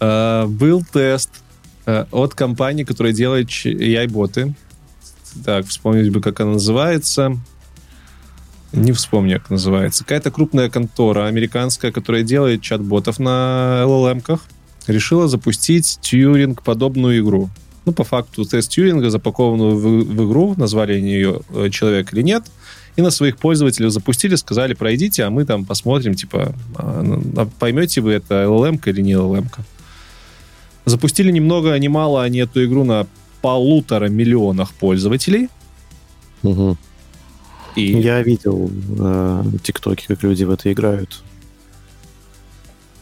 А, 0.00 0.46
Был 0.46 0.82
тест 0.84 1.30
а, 1.86 2.06
от 2.10 2.34
компании, 2.34 2.84
которая 2.84 3.12
делает 3.12 3.48
AI-боты. 3.48 4.54
Так, 5.44 5.66
вспомнить 5.66 6.10
бы, 6.10 6.20
как 6.20 6.40
она 6.40 6.52
называется. 6.52 7.36
Не 8.72 8.92
вспомню, 8.92 9.40
как 9.40 9.50
называется. 9.50 10.02
Какая-то 10.04 10.30
крупная 10.30 10.68
контора 10.68 11.26
американская, 11.26 11.92
которая 11.92 12.22
делает 12.22 12.60
чат-ботов 12.60 13.18
на 13.18 13.82
LLM-ках, 13.84 14.40
решила 14.86 15.28
запустить 15.28 15.98
Тьюринг-подобную 16.02 17.20
игру. 17.20 17.50
Ну, 17.84 17.92
по 17.92 18.04
факту, 18.04 18.44
тест 18.44 18.70
Тьюринга, 18.70 19.10
запакованную 19.10 19.76
в, 19.76 19.82
в 19.82 20.26
игру, 20.26 20.54
назвали 20.56 20.94
ее 20.94 21.40
э, 21.50 21.68
«Человек 21.70 22.12
или 22.14 22.22
нет», 22.22 22.44
и 22.96 23.02
на 23.02 23.10
своих 23.10 23.36
пользователей 23.36 23.90
запустили, 23.90 24.36
сказали, 24.36 24.74
пройдите, 24.74 25.24
а 25.24 25.30
мы 25.30 25.44
там 25.44 25.64
посмотрим, 25.64 26.14
типа, 26.14 26.54
а, 26.76 27.18
а 27.36 27.46
поймете 27.58 28.00
вы, 28.00 28.12
это 28.12 28.44
LLM 28.44 28.80
или 28.86 29.02
не 29.02 29.12
LLM. 29.12 29.50
-ка. 29.50 29.60
Запустили 30.86 31.32
ни 31.32 31.40
много, 31.40 31.78
ни 31.78 31.88
мало 31.88 32.22
они 32.22 32.38
эту 32.38 32.64
игру 32.64 32.84
на 32.84 33.06
полутора 33.42 34.08
миллионах 34.08 34.72
пользователей. 34.72 35.48
Мгм. 36.42 36.78
И 37.76 38.00
Я 38.00 38.22
видел 38.22 38.70
э, 38.98 39.44
тиктоки, 39.62 40.06
как 40.06 40.22
люди 40.22 40.44
в 40.44 40.50
это 40.50 40.72
играют. 40.72 41.22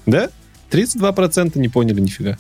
Да? 0.07 0.31
32% 0.71 1.59
не 1.59 1.69
поняли 1.69 2.01
нифига. 2.01 2.39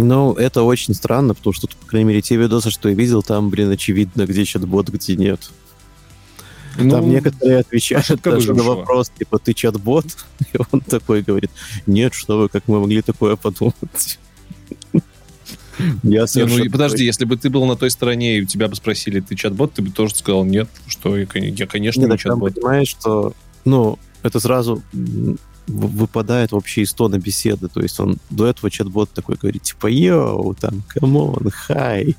Ну, 0.00 0.32
это 0.34 0.62
очень 0.62 0.94
странно, 0.94 1.34
потому 1.34 1.52
что, 1.52 1.68
по 1.68 1.86
крайней 1.86 2.08
мере, 2.08 2.22
те 2.22 2.36
видосы, 2.36 2.70
что 2.70 2.88
я 2.88 2.94
видел, 2.94 3.22
там, 3.22 3.50
блин, 3.50 3.70
очевидно, 3.70 4.26
где 4.26 4.44
чат-бот, 4.44 4.88
где 4.88 5.16
нет. 5.16 5.50
Ну, 6.78 6.90
там 6.90 7.08
некоторые 7.08 7.58
отвечают 7.58 8.04
ошибка 8.04 8.30
даже 8.30 8.54
на 8.54 8.62
вопрос, 8.62 9.10
типа, 9.10 9.38
ты 9.38 9.52
чат-бот? 9.52 10.06
И 10.52 10.58
он 10.70 10.80
такой 10.80 11.22
говорит, 11.22 11.50
нет, 11.86 12.14
что 12.14 12.38
вы, 12.38 12.48
как 12.48 12.68
мы 12.68 12.80
могли 12.80 13.02
такое 13.02 13.36
подумать? 13.36 14.18
Я 16.02 16.26
Не, 16.34 16.44
ну 16.44 16.70
подожди, 16.70 17.04
если 17.04 17.24
бы 17.24 17.36
ты 17.36 17.48
был 17.48 17.64
на 17.64 17.74
той 17.74 17.90
стороне, 17.90 18.38
и 18.38 18.46
тебя 18.46 18.68
бы 18.68 18.76
спросили, 18.76 19.20
ты 19.20 19.34
чат-бот, 19.34 19.72
ты 19.72 19.82
бы 19.82 19.90
тоже 19.90 20.14
сказал, 20.14 20.44
нет, 20.44 20.68
что 20.86 21.16
я, 21.16 21.26
я, 21.34 21.66
конечно, 21.66 22.02
не 22.02 22.08
там 22.08 22.18
чат-бот. 22.18 22.54
понимаешь, 22.54 22.88
что, 22.88 23.32
ну, 23.64 23.98
это 24.22 24.40
сразу 24.40 24.82
выпадает 25.70 26.52
вообще 26.52 26.82
из 26.82 26.92
тона 26.92 27.18
беседы. 27.18 27.68
То 27.68 27.80
есть 27.80 27.98
он 28.00 28.18
до 28.30 28.46
этого 28.46 28.70
чат-бот 28.70 29.10
такой 29.10 29.36
говорит, 29.36 29.62
типа, 29.62 29.86
yo, 29.86 30.54
там, 30.54 30.82
come 30.88 31.23
on, 31.23 31.50
hi. 31.52 32.16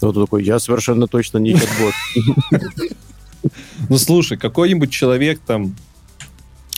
Вот 0.00 0.16
он 0.16 0.24
такой, 0.24 0.44
я 0.44 0.58
совершенно 0.58 1.06
точно 1.06 1.38
не 1.38 1.54
чат-бот. 1.54 1.94
Ну, 3.90 3.98
слушай, 3.98 4.38
какой-нибудь 4.38 4.90
человек 4.90 5.38
там 5.46 5.76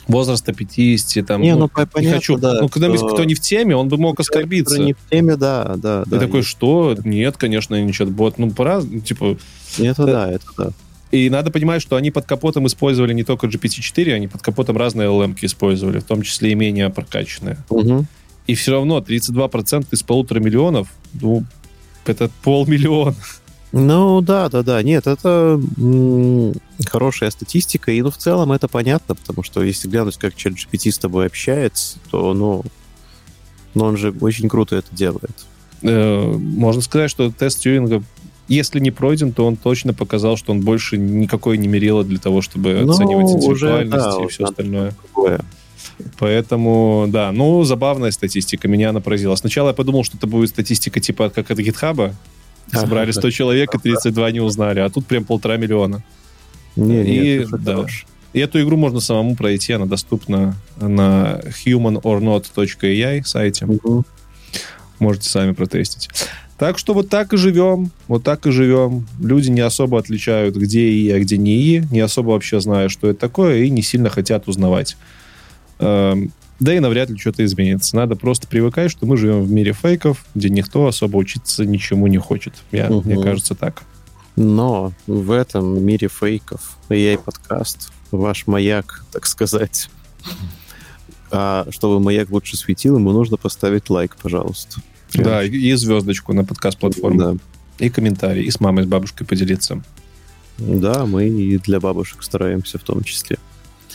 возраста 0.07 0.53
50, 0.53 1.25
там, 1.25 1.41
Не, 1.41 1.53
ну, 1.53 1.61
ну, 1.61 1.67
по- 1.69 1.85
понятно, 1.85 2.17
хочу. 2.17 2.37
да, 2.37 2.61
ну, 2.61 2.67
что- 2.69 3.07
кто 3.07 3.23
не 3.23 3.35
в 3.35 3.39
теме, 3.39 3.75
он 3.75 3.87
бы 3.89 3.97
мог 3.97 4.19
оскорбиться. 4.19 4.77
Не 4.79 4.93
в 4.93 4.97
теме, 5.09 5.35
да, 5.35 5.75
да, 5.77 6.03
Ты 6.03 6.09
да. 6.11 6.19
такой, 6.19 6.43
что? 6.43 6.95
Нет, 7.03 7.37
конечно, 7.37 7.81
не 7.81 7.93
чат-бот. 7.93 8.37
Ну, 8.37 8.51
пора, 8.51 8.81
ну, 8.81 8.99
типа... 8.99 9.37
Это 9.79 10.05
да, 10.05 10.31
это 10.31 10.45
да. 10.57 10.69
И 11.11 11.29
надо 11.29 11.51
понимать, 11.51 11.81
что 11.81 11.95
они 11.95 12.11
под 12.11 12.25
капотом 12.25 12.67
использовали 12.67 13.13
не 13.13 13.23
только 13.23 13.47
GPT-4, 13.47 14.13
они 14.13 14.27
под 14.27 14.41
капотом 14.41 14.77
разные 14.77 15.07
LM 15.07 15.37
использовали, 15.41 15.99
в 15.99 16.03
том 16.03 16.21
числе 16.21 16.51
и 16.51 16.55
менее 16.55 16.89
прокачанные. 16.89 17.57
Мгм. 17.69 18.07
И 18.45 18.55
все 18.55 18.71
равно 18.73 18.99
32% 18.99 19.87
из 19.91 20.03
полутора 20.03 20.39
миллионов, 20.39 20.89
ну, 21.13 21.43
это 22.05 22.29
полмиллиона. 22.43 23.15
Ну, 23.73 24.21
да, 24.21 24.47
да, 24.49 24.63
да. 24.63 24.81
Нет, 24.81 25.07
это 25.07 25.61
м, 25.77 26.53
хорошая 26.85 27.31
статистика, 27.31 27.91
и 27.91 28.01
ну, 28.01 28.11
в 28.11 28.17
целом 28.17 28.51
это 28.53 28.67
понятно, 28.67 29.15
потому 29.15 29.43
что 29.43 29.61
если 29.61 29.89
глянуть, 29.89 30.17
как 30.17 30.33
ChatGPT 30.33 30.91
с 30.91 30.97
тобой 30.97 31.27
общается, 31.27 31.99
то, 32.09 32.33
ну, 32.33 32.63
ну, 33.73 33.83
он 33.83 33.97
же 33.97 34.13
очень 34.21 34.49
круто 34.49 34.75
это 34.77 34.87
делает. 34.95 35.45
Э, 35.83 36.31
Можно 36.31 36.81
сказать, 36.81 37.11
что 37.11 37.29
тест 37.31 37.59
Тьюринга, 37.59 38.01
если 38.47 38.79
не 38.79 38.91
пройден, 38.91 39.33
то 39.33 39.45
он 39.45 39.55
точно 39.55 39.93
показал, 39.93 40.37
что 40.37 40.51
он 40.51 40.61
больше 40.61 40.97
никакой 40.97 41.57
не 41.57 41.67
мерило 41.67 42.03
для 42.03 42.19
того, 42.19 42.41
чтобы 42.41 42.81
Ну, 42.83 42.91
оценивать 42.93 43.25
уже, 43.25 43.67
интеллектуальность 43.67 44.17
да, 44.17 44.23
и 44.23 44.27
все 44.27 44.43
остальное. 44.45 44.91
Такое. 44.91 45.41
Поэтому, 46.19 47.05
да, 47.09 47.31
ну, 47.31 47.63
забавная 47.63 48.11
статистика, 48.11 48.67
меня 48.67 48.89
она 48.89 48.99
поразила. 48.99 49.35
Сначала 49.35 49.69
я 49.69 49.73
подумал, 49.73 50.03
что 50.03 50.17
это 50.17 50.27
будет 50.27 50.49
статистика 50.49 50.99
типа 50.99 51.29
как 51.29 51.51
от 51.51 51.57
гитхаба. 51.57 52.13
Собрали 52.71 53.11
100 53.11 53.31
человек, 53.31 53.73
и 53.73 53.77
32 53.77 54.31
не 54.31 54.41
узнали, 54.41 54.79
а 54.81 54.89
тут 54.89 55.05
прям 55.05 55.23
полтора 55.23 55.57
миллиона. 55.57 56.03
Не, 56.75 57.03
И, 57.03 57.39
нет, 57.39 57.49
да. 57.63 57.75
хорош. 57.77 58.05
И 58.33 58.39
эту 58.39 58.61
игру 58.61 58.77
можно 58.77 58.99
самому 58.99 59.35
пройти, 59.35 59.73
она 59.73 59.85
доступна 59.85 60.55
на 60.79 61.41
humanornot.ai 61.65 63.23
сайте. 63.23 63.65
Мгм. 63.65 64.05
Можете 64.99 65.29
сами 65.29 65.53
протестить. 65.53 66.09
Так 66.57 66.79
что 66.79 66.93
вот 66.93 67.09
так 67.09 67.33
и 67.33 67.37
живем, 67.37 67.91
вот 68.07 68.23
так 68.23 68.47
и 68.47 68.51
живем. 68.51 69.07
Люди 69.19 69.49
не 69.49 69.61
особо 69.61 69.99
отличают, 69.99 70.55
где 70.55 70.89
ИИ, 70.89 71.11
а 71.11 71.19
где 71.19 71.37
не 71.37 71.55
ИИ, 71.55 71.87
не 71.91 71.99
особо 71.99 72.29
вообще 72.31 72.59
знают, 72.59 72.91
что 72.91 73.09
это 73.09 73.19
такое, 73.19 73.63
и 73.63 73.69
не 73.69 73.83
сильно 73.83 74.09
хотят 74.09 74.47
узнавать. 74.47 74.97
Эм, 75.79 76.31
Да 76.59 76.73
и 76.73 76.79
навряд 76.79 77.11
ли 77.11 77.17
что-то 77.19 77.45
изменится. 77.45 77.95
Надо 77.95 78.15
просто 78.15 78.47
привыкать, 78.47 78.89
что 78.89 79.05
мы 79.05 79.15
живем 79.17 79.43
в 79.43 79.51
мире 79.51 79.73
фейков, 79.73 80.25
где 80.33 80.49
никто 80.49 80.87
особо 80.87 81.17
учиться 81.17 81.63
ничему 81.63 82.07
не 82.07 82.17
хочет. 82.17 82.55
Я, 82.71 82.89
Мгм. 82.89 83.03
Мне 83.07 83.23
кажется 83.23 83.53
так. 83.53 83.83
Но 84.35 84.91
в 85.05 85.29
этом 85.29 85.83
мире 85.83 86.07
фейков 86.07 86.77
AI 86.89 87.19
подкаст 87.23 87.91
ваш 88.09 88.47
маяк, 88.47 89.03
так 89.11 89.27
сказать. 89.27 89.89
А 91.29 91.67
чтобы 91.69 91.99
маяк 91.99 92.31
лучше 92.31 92.57
светил, 92.57 92.95
ему 92.97 93.11
нужно 93.11 93.37
поставить 93.37 93.89
лайк, 93.91 94.15
пожалуйста. 94.21 94.81
Да, 95.13 95.43
и, 95.43 95.49
и 95.49 95.73
звездочку 95.73 96.33
на 96.33 96.43
подкаст-платформе. 96.43 97.19
Да. 97.19 97.35
И 97.79 97.89
комментарий, 97.89 98.43
и 98.43 98.51
с 98.51 98.59
мамой, 98.59 98.83
с 98.83 98.87
бабушкой 98.87 99.25
поделиться. 99.25 99.83
Да, 100.57 101.05
мы 101.05 101.27
и 101.27 101.57
для 101.57 101.79
бабушек 101.79 102.23
стараемся 102.23 102.79
в 102.79 102.83
том 102.83 103.03
числе. 103.03 103.37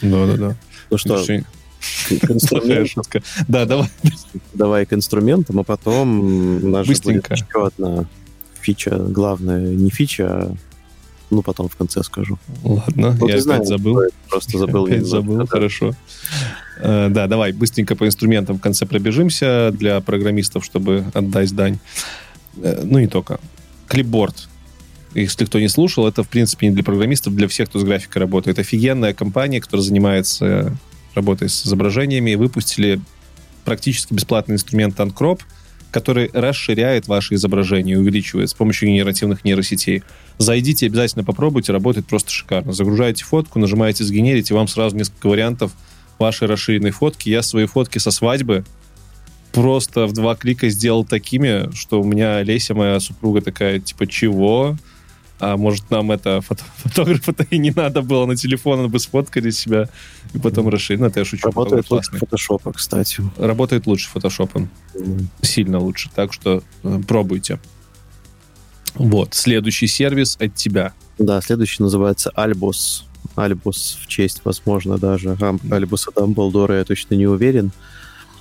Да-да-да. 0.00 0.57
Ну 0.91 0.99
что, 0.99 1.24
к. 1.24 3.23
Да, 3.49 3.65
давай. 3.65 3.89
давай 4.55 4.86
к 4.86 4.92
инструментам, 4.92 5.58
а 5.58 5.65
потом 5.65 6.60
будет 6.60 6.86
Быстренько. 6.86 7.34
еще 7.34 7.66
одна 7.66 8.07
фича, 8.60 8.97
главная 8.97 9.74
не 9.74 9.91
фича, 9.91 10.26
а 10.28 10.55
ну 11.33 11.43
потом 11.43 11.69
в 11.69 11.77
конце 11.77 12.02
скажу. 12.05 12.39
Ладно, 12.62 13.17
Ну, 13.19 13.27
я 13.27 13.35
опять 13.35 13.43
знаешь, 13.43 13.67
забыл. 13.67 14.01
Просто 14.28 14.59
забыл. 14.59 14.85
Опять 14.85 15.07
забыл, 15.07 15.47
хорошо. 15.47 15.94
Э, 16.78 17.09
Да, 17.11 17.27
давай 17.27 17.52
быстренько 17.52 17.97
по 17.97 18.07
инструментам 18.07 18.59
в 18.59 18.61
конце 18.61 18.86
пробежимся 18.86 19.70
для 19.73 20.01
программистов, 20.01 20.65
чтобы 20.65 21.05
отдать 21.15 21.55
дань. 21.55 21.78
Э, 22.62 22.83
Ну, 22.85 22.99
не 22.99 23.07
только. 23.09 23.41
Клипборд. 23.89 24.49
Если 25.15 25.44
кто 25.44 25.59
не 25.61 25.69
слушал, 25.69 26.07
это, 26.07 26.23
в 26.23 26.28
принципе, 26.28 26.69
не 26.69 26.75
для 26.75 26.85
программистов, 26.85 27.35
для 27.35 27.49
всех, 27.49 27.69
кто 27.69 27.78
с 27.78 27.85
графикой 27.85 28.20
работает. 28.20 28.59
Офигенная 28.59 29.12
компания, 29.12 29.61
которая 29.61 29.85
занимается 29.85 30.77
работой 31.15 31.49
с 31.49 31.67
изображениями. 31.67 32.35
Выпустили 32.35 33.01
практически 33.65 34.15
бесплатный 34.15 34.55
инструмент 34.55 34.99
Uncrop, 34.99 35.41
который 35.92 36.30
расширяет 36.32 37.06
ваши 37.06 37.34
изображения, 37.34 37.96
увеличивает 37.96 38.50
с 38.50 38.54
помощью 38.54 38.88
генеративных 38.88 39.44
нейросетей. 39.44 40.02
Зайдите, 40.38 40.86
обязательно 40.86 41.22
попробуйте, 41.22 41.72
работает 41.72 42.06
просто 42.06 42.30
шикарно. 42.30 42.72
Загружаете 42.72 43.24
фотку, 43.24 43.58
нажимаете 43.60 44.02
«Сгенерить», 44.02 44.50
и 44.50 44.54
вам 44.54 44.66
сразу 44.66 44.96
несколько 44.96 45.28
вариантов 45.28 45.72
вашей 46.18 46.48
расширенной 46.48 46.90
фотки. 46.90 47.28
Я 47.28 47.42
свои 47.42 47.66
фотки 47.66 47.98
со 47.98 48.10
свадьбы 48.10 48.64
просто 49.52 50.06
в 50.06 50.12
два 50.12 50.34
клика 50.34 50.68
сделал 50.70 51.04
такими, 51.04 51.72
что 51.74 52.00
у 52.00 52.04
меня 52.04 52.42
Леся, 52.42 52.74
моя 52.74 52.98
супруга, 52.98 53.42
такая, 53.42 53.78
типа, 53.78 54.06
чего? 54.06 54.76
А 55.44 55.56
может, 55.56 55.90
нам 55.90 56.12
это 56.12 56.40
фото- 56.40 56.62
фотографа-то 56.76 57.42
и 57.50 57.58
не 57.58 57.72
надо 57.72 58.00
было 58.02 58.26
на 58.26 58.36
телефон, 58.36 58.88
бы 58.88 59.00
сфоткали 59.00 59.50
себя 59.50 59.88
и 60.34 60.38
потом 60.38 60.68
расширили. 60.68 61.00
Ну, 61.02 61.08
это 61.08 61.18
я 61.18 61.24
шучу. 61.24 61.46
Работает 61.48 61.90
лучше 61.90 62.10
классный. 62.10 62.18
фотошопа, 62.20 62.72
кстати. 62.72 63.22
Работает 63.36 63.86
лучше 63.88 64.08
фотошопом 64.08 64.70
М. 64.94 65.28
сильно 65.42 65.80
лучше. 65.80 66.10
Так 66.14 66.32
что 66.32 66.62
э, 66.84 67.00
пробуйте. 67.08 67.58
Вот, 68.94 69.34
следующий 69.34 69.88
сервис 69.88 70.36
от 70.38 70.54
тебя. 70.54 70.92
Да, 71.18 71.40
следующий 71.40 71.82
называется 71.82 72.30
Альбус. 72.36 73.04
Альбус 73.34 73.98
в 74.00 74.06
честь, 74.06 74.42
возможно, 74.44 74.96
даже 74.96 75.36
Альбуса 75.70 76.10
Дамблдора, 76.14 76.78
я 76.78 76.84
точно 76.84 77.14
не 77.16 77.26
уверен. 77.26 77.72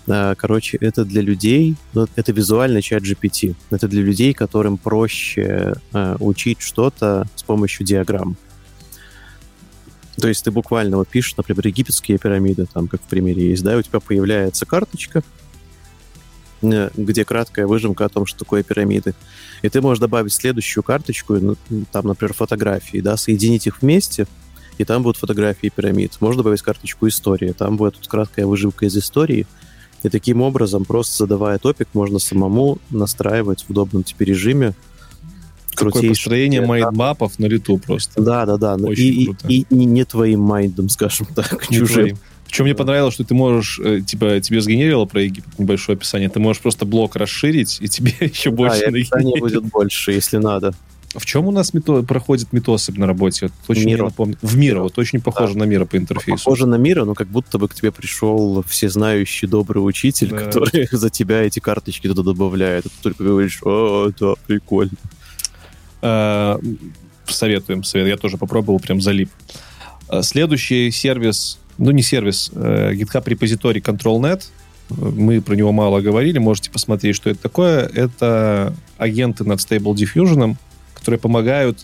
А, 0.07 0.35
Короче, 0.35 0.77
это 0.77 1.05
для 1.05 1.21
людей, 1.21 1.75
ну, 1.93 2.07
это 2.15 2.31
визуальный 2.31 2.81
чат 2.81 3.03
GPT. 3.03 3.55
Это 3.69 3.87
для 3.87 4.01
людей, 4.01 4.33
которым 4.33 4.77
проще 4.77 5.75
э, 5.93 6.15
учить 6.19 6.61
что-то 6.61 7.27
с 7.35 7.43
помощью 7.43 7.85
диаграмм. 7.85 8.35
То 10.17 10.27
есть 10.27 10.43
ты 10.43 10.51
буквально 10.51 10.97
вот 10.97 11.07
пишешь, 11.07 11.37
например, 11.37 11.67
египетские 11.67 12.17
пирамиды, 12.17 12.65
там, 12.71 12.87
как 12.87 13.01
в 13.01 13.05
примере 13.05 13.49
есть, 13.49 13.63
да, 13.63 13.73
и 13.73 13.77
у 13.77 13.81
тебя 13.81 13.99
появляется 13.99 14.65
карточка, 14.65 15.23
э, 16.61 16.89
где 16.95 17.23
краткая 17.23 17.67
выжимка 17.67 18.05
о 18.05 18.09
том, 18.09 18.25
что 18.25 18.39
такое 18.39 18.63
пирамиды. 18.63 19.13
И 19.61 19.69
ты 19.69 19.81
можешь 19.81 19.99
добавить 19.99 20.33
следующую 20.33 20.83
карточку, 20.83 21.35
ну, 21.35 21.55
там, 21.91 22.07
например, 22.07 22.33
фотографии, 22.33 22.99
да, 22.99 23.17
соединить 23.17 23.67
их 23.67 23.81
вместе, 23.81 24.27
и 24.77 24.83
там 24.83 25.03
будут 25.03 25.17
фотографии 25.17 25.71
пирамид. 25.73 26.17
Можно 26.19 26.43
добавить 26.43 26.61
карточку 26.61 27.07
истории, 27.07 27.51
там 27.51 27.77
будет 27.77 27.97
вот 27.97 28.07
краткая 28.07 28.45
выжимка 28.45 28.85
из 28.85 28.97
истории. 28.97 29.45
И 30.03 30.09
таким 30.09 30.41
образом, 30.41 30.83
просто 30.85 31.15
задавая 31.17 31.57
топик, 31.59 31.87
можно 31.93 32.19
самому 32.19 32.79
настраивать 32.89 33.63
в 33.63 33.69
удобном 33.69 34.03
тебе 34.03 34.25
режиме. 34.25 34.73
Крутейшие 35.75 36.09
построение 36.09 36.65
майндмапов 36.65 37.39
на 37.39 37.45
лету 37.45 37.77
просто. 37.77 38.21
Да, 38.21 38.45
да, 38.45 38.57
да. 38.57 38.73
Очень 38.75 39.03
и, 39.05 39.09
и- 39.09 39.25
круто. 39.25 39.47
И, 39.47 39.65
не, 39.69 39.85
не 39.85 40.03
твоим 40.03 40.41
майндом, 40.41 40.89
скажем 40.89 41.27
так, 41.35 41.69
Не 41.69 41.77
чужим. 41.77 41.95
твоим. 41.95 42.17
Причем 42.47 42.65
мне 42.65 42.75
понравилось, 42.75 43.13
что 43.13 43.23
ты 43.23 43.33
можешь, 43.33 43.79
э, 43.81 44.01
типа, 44.01 44.41
тебе 44.41 44.59
сгенерило 44.59 45.05
про 45.05 45.21
Египет 45.21 45.57
небольшое 45.57 45.95
описание, 45.95 46.27
ты 46.27 46.41
можешь 46.41 46.61
просто 46.61 46.85
блок 46.85 47.15
расширить, 47.15 47.77
и 47.79 47.87
тебе 47.87 48.11
еще 48.19 48.49
Да, 48.49 48.55
больше 48.57 48.83
и 48.83 48.91
нагенерит. 48.91 49.39
будет 49.39 49.63
больше, 49.65 50.11
если 50.11 50.35
надо. 50.37 50.73
В 51.15 51.25
чем 51.25 51.45
у 51.47 51.51
нас 51.51 51.73
мето- 51.73 52.03
проходит 52.03 52.53
метосып 52.53 52.97
на 52.97 53.05
работе? 53.05 53.47
Вот 53.67 53.77
Очень 53.77 53.87
Миро. 53.87 54.05
напомню. 54.05 54.37
В 54.41 54.55
Миро. 54.55 54.83
Вот 54.83 54.97
очень 54.97 55.19
похоже 55.21 55.57
на 55.57 55.63
Миро 55.65 55.85
по 55.85 55.97
интерфейсу. 55.97 56.43
Похоже 56.45 56.67
на 56.67 56.75
мира, 56.75 57.03
но 57.05 57.13
как 57.15 57.27
будто 57.27 57.57
бы 57.57 57.67
к 57.67 57.73
тебе 57.75 57.91
пришел 57.91 58.63
всезнающий 58.67 59.47
добрый 59.47 59.79
учитель, 59.85 60.29
Да. 60.29 60.37
который 60.37 60.87
за 60.91 61.09
тебя 61.09 61.41
эти 61.43 61.59
карточки 61.59 62.07
туда 62.07 62.23
добавляет. 62.23 62.85
И 62.85 62.89
ты 62.89 62.95
только 63.01 63.23
говоришь, 63.25 63.59
о, 63.63 64.11
да, 64.19 64.33
прикольно. 64.47 64.93
Э, 66.01 66.57
Советуем, 67.25 67.83
совет. 67.83 68.07
Я 68.07 68.17
тоже 68.17 68.37
попробовал, 68.37 68.79
прям 68.79 69.01
залип. 69.01 69.29
Э, 70.09 70.21
Следующий 70.23 70.91
сервис, 70.91 71.59
ну 71.77 71.91
не 71.91 72.01
сервис, 72.01 72.51
э, 72.53 72.93
GitHub 72.93 73.23
репозиторий 73.27 73.81
ControlNet. 73.81 74.43
Мы 74.89 75.41
про 75.41 75.55
него 75.55 75.71
мало 75.71 76.01
говорили, 76.01 76.37
можете 76.39 76.69
посмотреть, 76.71 77.15
что 77.15 77.29
это 77.29 77.41
такое. 77.41 77.85
Это 77.85 78.73
агенты 78.97 79.45
над 79.45 79.59
Stable 79.59 79.93
Diffusion, 79.93 80.55
которые 81.01 81.19
помогают 81.19 81.83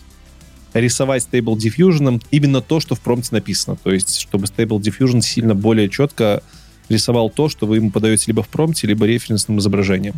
рисовать 0.74 1.26
Stable 1.30 1.56
Diffusion 1.56 2.22
именно 2.30 2.62
то, 2.62 2.78
что 2.80 2.94
в 2.94 3.00
промпте 3.00 3.30
написано. 3.32 3.76
То 3.82 3.90
есть, 3.90 4.20
чтобы 4.20 4.46
Stable 4.46 4.80
Diffusion 4.80 5.20
сильно 5.20 5.54
более 5.54 5.88
четко 5.88 6.42
рисовал 6.88 7.28
то, 7.28 7.48
что 7.48 7.66
вы 7.66 7.76
ему 7.76 7.90
подаете 7.90 8.24
либо 8.28 8.42
в 8.42 8.48
промпте, 8.48 8.86
либо 8.86 9.06
референсным 9.06 9.58
изображением. 9.58 10.14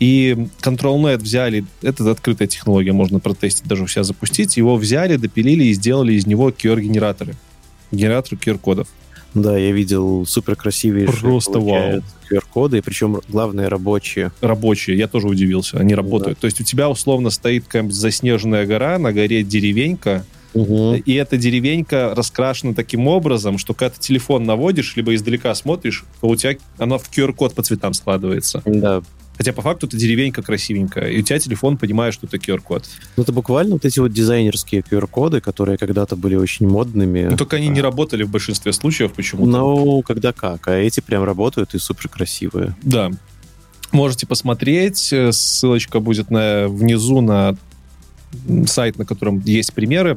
И 0.00 0.48
ControlNet 0.60 1.18
взяли, 1.18 1.64
это 1.80 2.10
открытая 2.10 2.48
технология, 2.48 2.92
можно 2.92 3.20
протестить, 3.20 3.66
даже 3.66 3.84
у 3.84 3.86
себя 3.86 4.02
запустить. 4.02 4.56
Его 4.56 4.76
взяли, 4.76 5.16
допилили 5.16 5.64
и 5.64 5.72
сделали 5.72 6.14
из 6.14 6.26
него 6.26 6.50
QR-генераторы. 6.50 7.36
Генератор 7.92 8.36
QR-кодов. 8.36 8.88
Да, 9.34 9.56
я 9.58 9.72
видел 9.72 10.24
супер 10.26 10.56
красивые 10.56 11.06
Просто 11.06 11.58
QR-коды, 11.58 12.78
и 12.78 12.80
причем 12.80 13.20
главное 13.28 13.68
рабочие. 13.68 14.32
Рабочие, 14.40 14.96
я 14.96 15.08
тоже 15.08 15.26
удивился, 15.26 15.78
они 15.78 15.94
работают. 15.94 16.38
То 16.38 16.46
есть 16.46 16.60
у 16.60 16.64
тебя 16.64 16.88
условно 16.88 17.30
стоит 17.30 17.64
какая-нибудь 17.64 17.94
заснеженная 17.94 18.64
гора, 18.66 18.98
на 18.98 19.12
горе 19.12 19.42
деревенька, 19.42 20.24
Мгм. 20.54 20.94
И 21.04 21.14
эта 21.14 21.36
деревенька 21.36 22.14
раскрашена 22.14 22.74
таким 22.74 23.08
образом, 23.08 23.58
что 23.58 23.74
когда 23.74 23.90
ты 23.90 24.00
телефон 24.00 24.44
наводишь, 24.44 24.94
либо 24.96 25.12
издалека 25.14 25.54
смотришь, 25.54 26.04
то 26.20 26.28
у 26.28 26.36
тебя 26.36 26.56
она 26.78 26.96
в 26.98 27.10
QR-код 27.10 27.54
по 27.54 27.62
цветам 27.62 27.92
складывается. 27.92 28.62
Да. 28.64 29.02
Хотя 29.36 29.52
по 29.52 29.62
факту 29.62 29.86
это 29.86 29.96
деревенька 29.96 30.42
красивенькая, 30.42 31.10
и 31.10 31.20
у 31.20 31.22
тебя 31.22 31.38
телефон 31.38 31.76
понимает, 31.76 32.14
что 32.14 32.26
это 32.26 32.36
QR-код. 32.36 32.84
Ну, 33.16 33.22
это 33.22 33.32
буквально 33.32 33.72
вот 33.72 33.84
эти 33.84 33.98
вот 33.98 34.12
дизайнерские 34.12 34.82
QR-коды, 34.82 35.40
которые 35.40 35.76
когда-то 35.76 36.14
были 36.14 36.36
очень 36.36 36.68
модными. 36.68 37.26
Ну, 37.30 37.36
только 37.36 37.56
они 37.56 37.68
не 37.68 37.80
работали 37.80 38.22
в 38.22 38.30
большинстве 38.30 38.72
случаев 38.72 39.12
почему-то. 39.12 39.50
Ну, 39.50 40.02
когда 40.02 40.32
как. 40.32 40.68
А 40.68 40.76
эти 40.76 41.00
прям 41.00 41.24
работают 41.24 41.74
и 41.74 41.78
супер 41.78 42.08
красивые. 42.08 42.76
Да. 42.82 43.10
Можете 43.90 44.26
посмотреть. 44.26 45.12
Э, 45.12 45.32
Ссылочка 45.32 46.00
будет 46.00 46.30
на, 46.30 46.68
внизу 46.68 47.20
на 47.20 47.56
сайт, 48.66 48.98
на 48.98 49.04
котором 49.04 49.40
есть 49.44 49.72
примеры. 49.72 50.16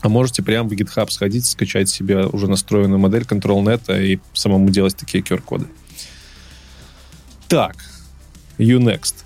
А 0.00 0.08
можете 0.08 0.42
прямо 0.42 0.68
в 0.68 0.72
GitHub 0.72 1.10
сходить, 1.10 1.46
скачать 1.46 1.88
себе 1.88 2.26
уже 2.26 2.48
настроенную 2.48 2.98
модель 2.98 3.22
ControlNet 3.22 4.02
и 4.02 4.20
самому 4.32 4.68
делать 4.70 4.96
такие 4.96 5.24
QR-коды. 5.24 5.66
Так. 7.48 7.76
You 8.58 8.78
next. 8.78 9.24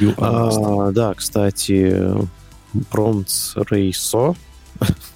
You. 0.00 0.14
А, 0.18 0.92
да, 0.92 1.14
кстати, 1.14 1.94
Prompts 2.90 3.54
Rayso. 3.56 4.36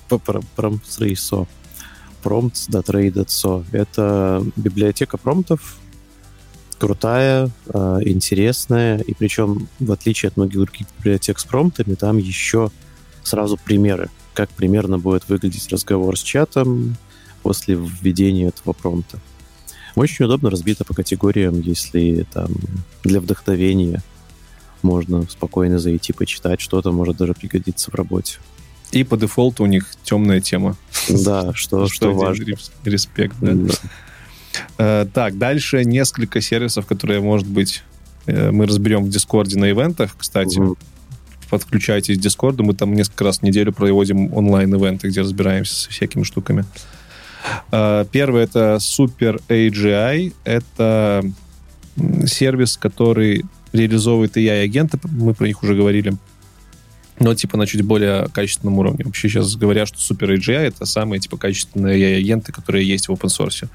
Prompts 0.08 0.98
Rayso. 0.98 1.47
Prompts.ray.so. 2.23 3.65
Это 3.73 4.44
библиотека 4.57 5.18
промптов, 5.18 5.78
крутая, 6.78 7.50
а, 7.73 7.98
интересная, 8.02 8.98
и 8.98 9.15
причем, 9.15 9.68
в 9.78 9.92
отличие 9.92 10.28
от 10.28 10.36
многих 10.36 10.60
других 10.60 10.86
библиотек 10.98 11.39
с 11.39 11.44
промптами, 11.44 11.94
там 11.94 12.18
еще 12.18 12.70
сразу 13.23 13.57
примеры, 13.57 14.10
как 14.34 14.48
примерно 14.50 14.98
будет 14.98 15.28
выглядеть 15.28 15.68
разговор 15.70 16.18
с 16.18 16.23
чатом 16.23 16.97
после 17.42 17.74
введения 17.76 18.48
этого 18.48 18.73
промпта. 18.73 19.18
Очень 19.99 20.27
удобно 20.27 20.51
разбито 20.51 20.85
по 20.85 20.94
категориям, 20.94 21.60
если 21.60 22.25
там 22.33 22.49
для 23.02 23.20
вдохновения 23.20 24.02
можно 24.83 25.23
спокойно 25.28 25.78
зайти 25.78 26.12
почитать, 26.12 26.60
что-то 26.60 26.93
может 26.93 27.17
даже 27.17 27.35
пригодиться 27.35 27.91
в 27.91 27.94
работе. 27.94 28.39
И 28.93 29.02
по 29.05 29.17
дефолту 29.17 29.65
у 29.65 29.67
них 29.67 29.86
темная 30.05 30.41
тема. 30.41 30.77
Да, 31.09 31.52
что, 31.55 31.89
что 31.89 32.07
один 32.09 32.18
важно. 32.18 32.44
рес- 32.44 32.70
Респект, 32.85 33.36
да. 33.41 33.52
Да. 33.55 33.75
Э, 34.78 35.07
Так, 35.12 35.36
дальше 35.36 35.85
несколько 35.85 36.41
сервисов, 36.41 36.86
которые, 36.86 37.20
может 37.20 37.49
быть, 37.49 37.83
э, 38.27 38.51
мы 38.51 38.67
разберем 38.67 39.05
в 39.05 39.10
Дискорде 39.10 39.59
на 39.59 39.70
ивентах, 39.70 40.15
кстати. 40.17 40.59
Мгм. 40.59 40.77
Подключайтесь 41.51 42.18
к 42.18 42.20
Дискорду, 42.20 42.62
мы 42.62 42.75
там 42.75 42.94
несколько 42.94 43.25
раз 43.25 43.39
в 43.39 43.43
неделю 43.43 43.73
проводим 43.73 44.33
онлайн-ивенты, 44.33 45.09
где 45.09 45.23
разбираемся 45.23 45.75
со 45.75 45.91
всякими 45.91 46.23
штуками. 46.23 46.60
Э, 46.60 46.98
Первый 47.70 48.42
это 48.42 48.78
Super 48.81 49.41
AGI. 49.49 50.33
Это 50.44 51.25
сервис, 52.26 52.76
который 52.76 53.44
реализовывает 53.73 54.36
AI-агенты, 54.36 54.99
мы 55.05 55.34
про 55.34 55.47
них 55.47 55.62
уже 55.62 55.75
говорили, 55.75 56.15
но 57.18 57.34
типа 57.34 57.57
на 57.57 57.67
чуть 57.67 57.83
более 57.83 58.28
качественном 58.28 58.78
уровне. 58.78 59.05
Вообще 59.05 59.28
сейчас 59.28 59.57
говорят, 59.57 59.89
что 59.89 59.99
Super 59.99 60.36
AGI 60.36 60.68
это 60.68 60.86
самые 60.86 61.20
типа 61.20 61.36
качественные 61.36 61.99
AI-агенты, 61.99 62.52
которые 62.52 62.86
есть 62.86 63.08
в 63.08 63.12
open 63.12 63.28
source. 63.28 63.68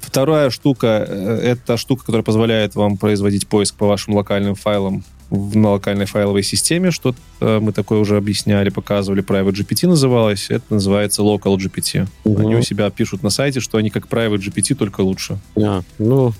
Вторая 0.00 0.50
штука 0.50 1.06
э, 1.08 1.38
это 1.42 1.78
штука, 1.78 2.04
которая 2.04 2.22
позволяет 2.22 2.74
вам 2.74 2.98
производить 2.98 3.48
поиск 3.48 3.76
по 3.76 3.86
вашим 3.86 4.14
локальным 4.14 4.54
файлам 4.54 5.04
в, 5.32 5.56
на 5.56 5.70
локальной 5.70 6.04
файловой 6.04 6.42
системе, 6.42 6.90
что 6.90 7.14
э, 7.40 7.58
мы 7.58 7.72
такое 7.72 7.98
уже 7.98 8.18
объясняли, 8.18 8.68
показывали, 8.68 9.24
Private 9.24 9.52
GPT 9.52 9.88
называлось, 9.88 10.50
это 10.50 10.64
называется 10.68 11.22
Local 11.22 11.56
GPT. 11.56 12.06
Мгм. 12.24 12.40
Они 12.40 12.56
у 12.56 12.62
себя 12.62 12.90
пишут 12.90 13.22
на 13.22 13.30
сайте, 13.30 13.60
что 13.60 13.78
они 13.78 13.88
как 13.88 14.08
Private 14.08 14.36
GPT, 14.36 14.74
только 14.74 15.00
лучше. 15.00 15.38
А, 15.56 15.80
ну, 15.98 16.34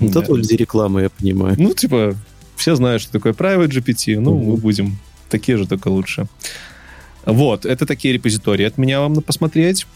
вот 0.00 0.16
это 0.16 0.30
вот 0.30 0.40
где 0.40 0.56
реклама, 0.56 1.02
я 1.02 1.10
понимаю. 1.10 1.56
Ну, 1.58 1.74
типа, 1.74 2.14
все 2.56 2.74
знают, 2.74 3.02
что 3.02 3.12
такое 3.12 3.34
Private 3.34 3.68
GPT, 3.68 4.18
ну, 4.18 4.34
Мгм. 4.34 4.50
мы 4.50 4.56
будем 4.56 4.96
такие 5.28 5.58
же, 5.58 5.66
только 5.66 5.88
лучше. 5.88 6.26
Вот, 7.26 7.66
это 7.66 7.84
такие 7.84 8.14
репозитории 8.14 8.64
от 8.64 8.78
меня 8.78 9.00
вам 9.00 9.12
на 9.12 9.20
посмотреть. 9.20 9.86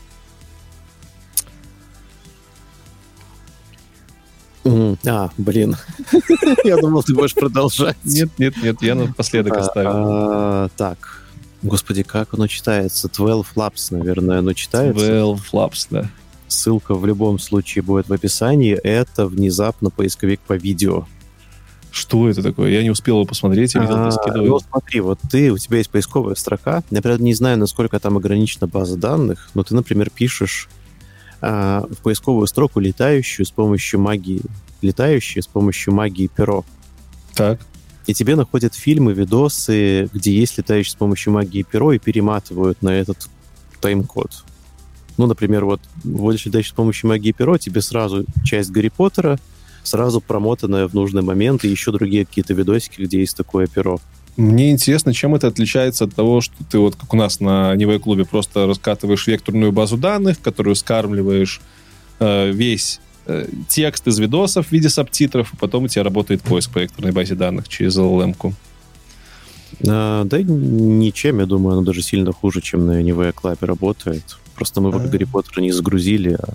А, 5.06 5.30
блин. 5.38 5.76
Я 6.64 6.76
думал, 6.76 7.02
ты 7.02 7.14
будешь 7.14 7.34
продолжать. 7.34 7.96
Нет, 8.04 8.30
нет, 8.38 8.54
нет, 8.62 8.82
я 8.82 8.94
напоследок 8.94 9.56
А, 9.56 9.60
оставил. 9.60 9.90
а, 9.94 10.68
Так. 10.76 11.22
Господи, 11.62 12.02
как 12.02 12.34
оно 12.34 12.46
читается? 12.46 13.08
12 13.08 13.54
Labs, 13.56 13.88
наверное, 13.90 14.38
оно 14.40 14.52
читается. 14.52 15.06
12 15.06 15.44
Flaps, 15.52 15.86
да. 15.90 16.08
Ссылка 16.48 16.94
в 16.94 17.04
любом 17.06 17.38
случае 17.38 17.82
будет 17.82 18.08
в 18.08 18.12
описании. 18.12 18.74
Это 18.74 19.26
внезапно 19.26 19.90
поисковик 19.90 20.40
по 20.40 20.52
видео. 20.52 21.06
Что 21.90 22.28
это 22.28 22.42
такое? 22.42 22.70
Я 22.70 22.82
не 22.82 22.90
успел 22.90 23.16
его 23.16 23.24
посмотреть, 23.24 23.74
я 23.74 23.80
видел, 23.80 23.96
А, 23.96 24.04
ты 24.10 24.12
скидывал. 24.12 24.46
ну, 24.46 24.58
смотри, 24.60 25.00
вот 25.00 25.18
ты, 25.30 25.50
у 25.50 25.56
тебя 25.58 25.78
есть 25.78 25.88
поисковая 25.90 26.34
строка. 26.34 26.82
Я, 26.90 27.00
правда, 27.00 27.22
не 27.24 27.32
знаю, 27.34 27.58
насколько 27.58 27.98
там 27.98 28.16
ограничена 28.18 28.66
база 28.66 28.96
данных, 28.98 29.48
но 29.54 29.64
ты, 29.64 29.74
например, 29.74 30.10
пишешь 30.10 30.68
а, 31.40 31.86
в 31.90 31.98
поисковую 32.02 32.46
строку 32.46 32.80
летающую 32.80 33.44
с 33.44 33.50
помощью 33.50 34.00
магии, 34.00 34.42
летающие 34.82 35.42
с 35.42 35.46
помощью 35.46 35.94
магии 35.94 36.28
перо. 36.28 36.64
Так. 37.34 37.60
И 38.06 38.14
тебе 38.14 38.36
находят 38.36 38.74
фильмы, 38.74 39.12
видосы, 39.12 40.08
где 40.12 40.32
есть 40.32 40.56
летающий 40.58 40.92
с 40.92 40.94
помощью 40.94 41.32
магии 41.32 41.62
перо 41.62 41.92
и 41.92 41.98
перематывают 41.98 42.82
на 42.82 42.90
этот 42.90 43.28
тайм-код. 43.80 44.44
Ну, 45.16 45.26
например, 45.26 45.64
вот 45.64 45.80
вводишь 46.04 46.46
летающий 46.46 46.70
с 46.70 46.74
помощью 46.74 47.08
магии 47.08 47.32
перо, 47.32 47.58
тебе 47.58 47.80
сразу 47.80 48.24
часть 48.44 48.70
Гарри 48.70 48.92
Поттера, 48.94 49.38
сразу 49.82 50.20
промотанная 50.20 50.86
в 50.88 50.94
нужный 50.94 51.22
момент, 51.22 51.64
и 51.64 51.68
еще 51.68 51.92
другие 51.92 52.26
какие-то 52.26 52.54
видосики, 52.54 53.02
где 53.02 53.20
есть 53.20 53.36
такое 53.36 53.66
перо. 53.66 53.98
Мне 54.36 54.70
интересно, 54.70 55.14
чем 55.14 55.34
это 55.34 55.46
отличается 55.48 56.04
от 56.04 56.14
того, 56.14 56.40
что 56.42 56.54
ты 56.70 56.78
вот 56.78 56.94
как 56.96 57.12
у 57.14 57.16
нас 57.16 57.40
на 57.40 57.74
Нивэй 57.74 57.98
клубе 57.98 58.24
просто 58.26 58.66
раскатываешь 58.66 59.26
векторную 59.26 59.72
базу 59.72 59.96
данных, 59.96 60.40
которую 60.42 60.74
скармливаешь 60.74 61.60
э, 62.20 62.50
весь 62.50 63.00
э, 63.26 63.46
текст 63.68 64.06
из 64.06 64.18
видосов 64.18 64.66
в 64.68 64.72
виде 64.72 64.90
субтитров, 64.90 65.54
и 65.54 65.56
потом 65.56 65.84
у 65.84 65.88
тебя 65.88 66.02
работает 66.04 66.42
поиск 66.42 66.70
по 66.70 66.80
векторной 66.80 67.12
базе 67.12 67.34
данных 67.34 67.68
через 67.68 67.96
LLM-ку. 67.96 68.52
А, 69.88 70.24
да 70.24 70.42
ничем, 70.42 71.40
я 71.40 71.46
думаю, 71.46 71.74
оно 71.78 71.82
даже 71.82 72.02
сильно 72.02 72.32
хуже, 72.32 72.60
чем 72.60 72.86
на 72.86 73.02
Nivea 73.02 73.34
Club 73.34 73.58
работает. 73.64 74.36
Просто 74.54 74.80
мы 74.80 74.92
пока 74.92 75.04
А. 75.04 75.08
Гарри 75.08 75.24
Поттера 75.24 75.60
не 75.62 75.72
загрузили. 75.72 76.38
а- 76.38 76.52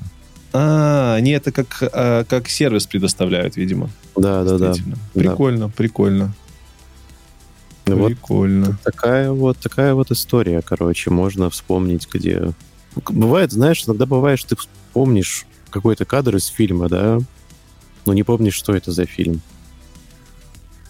А, 0.53 1.16
они 1.16 1.32
это 1.32 1.51
как, 1.51 1.77
э, 1.82 2.26
как 2.27 2.50
сервис 2.50 2.85
предоставляют, 2.85 3.56
видимо. 3.58 3.90
Да, 4.16 4.43
да, 4.43 4.58
да. 4.58 4.68
Действительно. 4.68 4.98
Прикольно, 5.14 6.34
прикольно. 7.95 8.66
Ну 8.66 8.66
Вот 8.66 8.72
Прикольно. 8.72 8.78
такая 8.84 9.32
вот 9.32 9.58
такая 9.58 9.94
вот 9.94 10.11
история, 10.11 10.61
короче, 10.61 11.10
можно 11.10 11.50
вспомнить, 11.50 12.08
где 12.11 12.53
бывает, 12.95 13.52
знаешь, 13.52 13.84
иногда 13.86 14.06
бывает, 14.06 14.40
что 14.40 14.56
ты 14.56 14.61
вспомнишь 14.61 15.45
какой-то 15.70 16.06
кадр 16.06 16.36
из 16.36 16.48
фильма, 16.48 16.90
да, 16.90 17.20
но 18.06 18.14
не 18.14 18.24
помнишь, 18.24 18.56
что 18.56 18.74
это 18.74 18.92
за 18.92 19.06
фильм. 19.06 19.42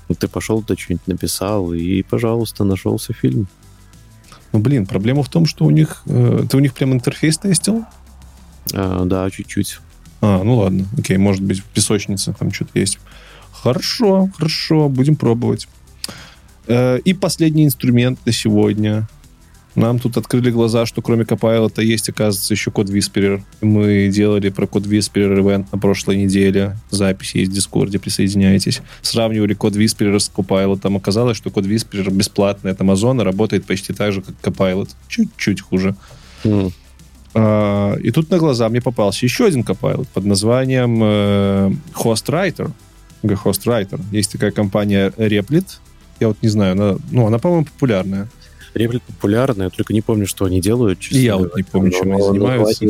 Ну, 0.09 0.15
ты 0.15 0.27
пошел 0.27 0.61
туда 0.61 0.79
что-нибудь 0.79 1.07
написал, 1.07 1.73
и, 1.73 2.01
пожалуйста, 2.01 2.63
нашелся 2.63 3.13
фильм. 3.13 3.47
Ну, 4.51 4.59
блин, 4.59 4.85
проблема 4.85 5.23
в 5.23 5.29
том, 5.29 5.45
что 5.45 5.63
у 5.65 5.69
них... 5.69 6.03
э, 6.07 6.43
ты 6.49 6.57
у 6.57 6.59
них 6.59 6.73
прям 6.73 6.91
интерфейс 6.93 7.37
тестил? 7.37 7.85
А, 8.73 9.05
да, 9.05 9.29
чуть-чуть. 9.29 9.79
А, 10.19 10.43
ну 10.43 10.57
ладно. 10.57 10.85
Окей, 10.97 11.17
может 11.17 11.41
быть, 11.41 11.59
в 11.59 11.63
песочнице 11.65 12.33
там 12.37 12.51
что-то 12.51 12.77
есть. 12.77 12.99
Хорошо, 13.51 14.29
хорошо, 14.35 14.89
будем 14.89 15.15
пробовать. 15.15 15.67
Э, 16.71 16.99
И 17.03 17.13
последний 17.13 17.65
инструмент 17.65 18.19
на 18.25 18.31
сегодня. 18.31 19.07
Нам 19.75 19.99
тут 19.99 20.17
открыли 20.17 20.51
глаза, 20.51 20.85
что 20.85 21.01
кроме 21.01 21.23
Copilot 21.23 21.81
есть, 21.81 22.09
оказывается, 22.09 22.53
еще 22.53 22.71
код 22.71 22.89
Whisperer. 22.89 23.41
Мы 23.61 24.09
делали 24.13 24.49
про 24.49 24.67
код 24.67 24.83
Whisperer 24.85 25.39
ивент 25.39 25.71
на 25.71 25.77
прошлой 25.79 26.17
неделе. 26.17 26.75
Запись 26.89 27.35
есть 27.35 27.51
в 27.51 27.53
Дискорде, 27.53 27.97
присоединяйтесь. 27.97 28.81
Сравнивали 29.01 29.53
код 29.53 29.75
Whisperer 29.77 30.19
с 30.19 30.29
Copilot. 30.29 30.93
Оказалось, 30.97 31.37
что 31.37 31.51
код 31.51 31.65
Whisperer 31.65 32.11
бесплатный 32.11 32.71
от 32.71 32.81
Amazon 32.81 33.23
работает 33.23 33.65
почти 33.65 33.93
так 33.93 34.11
же, 34.11 34.21
как 34.21 34.35
Copilot. 34.41 34.89
Чуть-чуть 35.07 35.61
хуже. 35.61 35.95
М, 36.43 36.71
А, 37.33 37.95
И 38.03 38.11
тут 38.11 38.29
на 38.29 38.37
глаза 38.39 38.67
мне 38.67 38.81
попался 38.81 39.25
еще 39.25 39.45
один 39.45 39.61
Copilot 39.61 40.07
под 40.13 40.25
названием 40.25 40.99
э, 41.01 41.71
HostWriter. 41.93 42.71
HostWriter. 43.23 44.01
Есть 44.11 44.33
такая 44.33 44.51
компания 44.51 45.13
Replit. 45.17 45.65
Я 46.21 46.27
вот 46.27 46.37
не 46.43 46.49
знаю, 46.49 46.73
она, 46.73 46.97
ну, 47.09 47.25
она, 47.25 47.39
по-моему, 47.39 47.65
популярная. 47.65 48.29
Реплик 48.75 49.01
популярная, 49.01 49.69
только 49.71 49.91
не 49.91 50.01
помню, 50.01 50.27
что 50.27 50.45
они 50.45 50.61
делают. 50.61 50.99
честно 50.99 51.17
я 51.17 51.35
вот 51.35 51.55
не 51.57 51.63
помню, 51.63 51.91
чем 51.91 52.13
они 52.13 52.21
занимаются. 52.21 52.85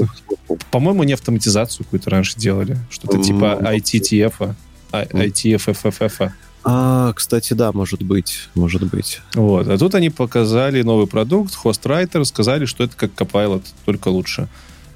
По-моему, 0.70 1.02
они 1.02 1.14
автоматизацию 1.14 1.86
какую-то 1.86 2.10
раньше 2.10 2.38
делали. 2.38 2.78
Что-то 2.90 3.24
типа 3.24 3.58
ITTF, 3.62 4.54
а, 4.92 5.04
ITFFFF. 5.06 6.32
А, 6.64 7.14
кстати, 7.14 7.54
да, 7.54 7.72
может 7.72 8.04
быть, 8.04 8.50
может 8.54 8.84
быть. 8.84 9.22
Вот. 9.34 9.68
А 9.68 9.78
тут 9.78 9.96
они 9.96 10.10
показали 10.10 10.82
новый 10.84 11.08
продукт, 11.08 11.58
HostWriter, 11.64 12.24
сказали, 12.26 12.66
что 12.66 12.84
это 12.84 12.96
как 12.96 13.12
Copilot, 13.14 13.64
только 13.86 14.10
лучше. 14.10 14.48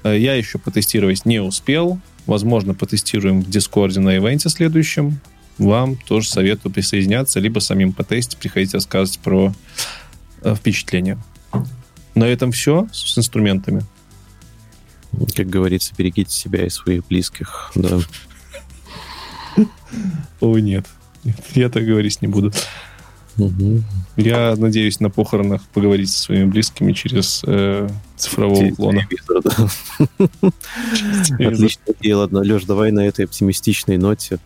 Э, 0.04 0.16
Я 0.16 0.34
еще 0.34 0.58
потестировать 0.58 1.24
не 1.24 1.40
успел. 1.40 1.98
Возможно, 2.26 2.74
потестируем 2.74 3.40
в 3.42 3.50
Дискорде 3.50 4.00
на 4.00 4.16
ивенте 4.16 4.48
следующем. 4.48 5.18
Вам 5.58 5.96
тоже 5.96 6.28
советую 6.28 6.72
присоединяться, 6.72 7.40
либо 7.40 7.60
самим 7.60 7.92
потестить, 7.92 8.38
приходите 8.38 8.76
рассказывать 8.76 9.18
про 9.20 9.54
э, 10.42 10.54
впечатления. 10.54 11.18
На 12.14 12.24
этом 12.24 12.52
все 12.52 12.88
с 12.92 13.18
инструментами. 13.18 13.82
Как 15.34 15.48
говорится, 15.48 15.94
берегите 15.96 16.30
себя 16.30 16.66
и 16.66 16.68
своих 16.68 17.06
близких. 17.06 17.72
Да. 17.74 18.00
О, 20.40 20.58
нет. 20.58 20.86
Я 21.54 21.70
так 21.70 21.84
говорить 21.84 22.20
не 22.20 22.28
буду. 22.28 22.52
Мгм. 23.36 23.84
Я 24.16 24.54
надеюсь 24.56 25.00
на 25.00 25.10
похоронах 25.10 25.62
поговорить 25.68 26.10
со 26.10 26.24
своими 26.24 26.46
близкими 26.46 26.92
через 26.92 27.42
э, 27.46 27.88
цифрового 28.16 28.74
клона. 28.74 29.06
Телевизор, 29.06 29.42
да. 29.42 29.50
Отличная 31.46 31.94
идея. 32.00 32.16
Ладно, 32.16 32.38
Леш, 32.38 32.64
давай 32.64 32.92
на 32.92 33.00
этой 33.00 33.26
оптимистичной 33.26 33.98
ноте. 33.98 34.38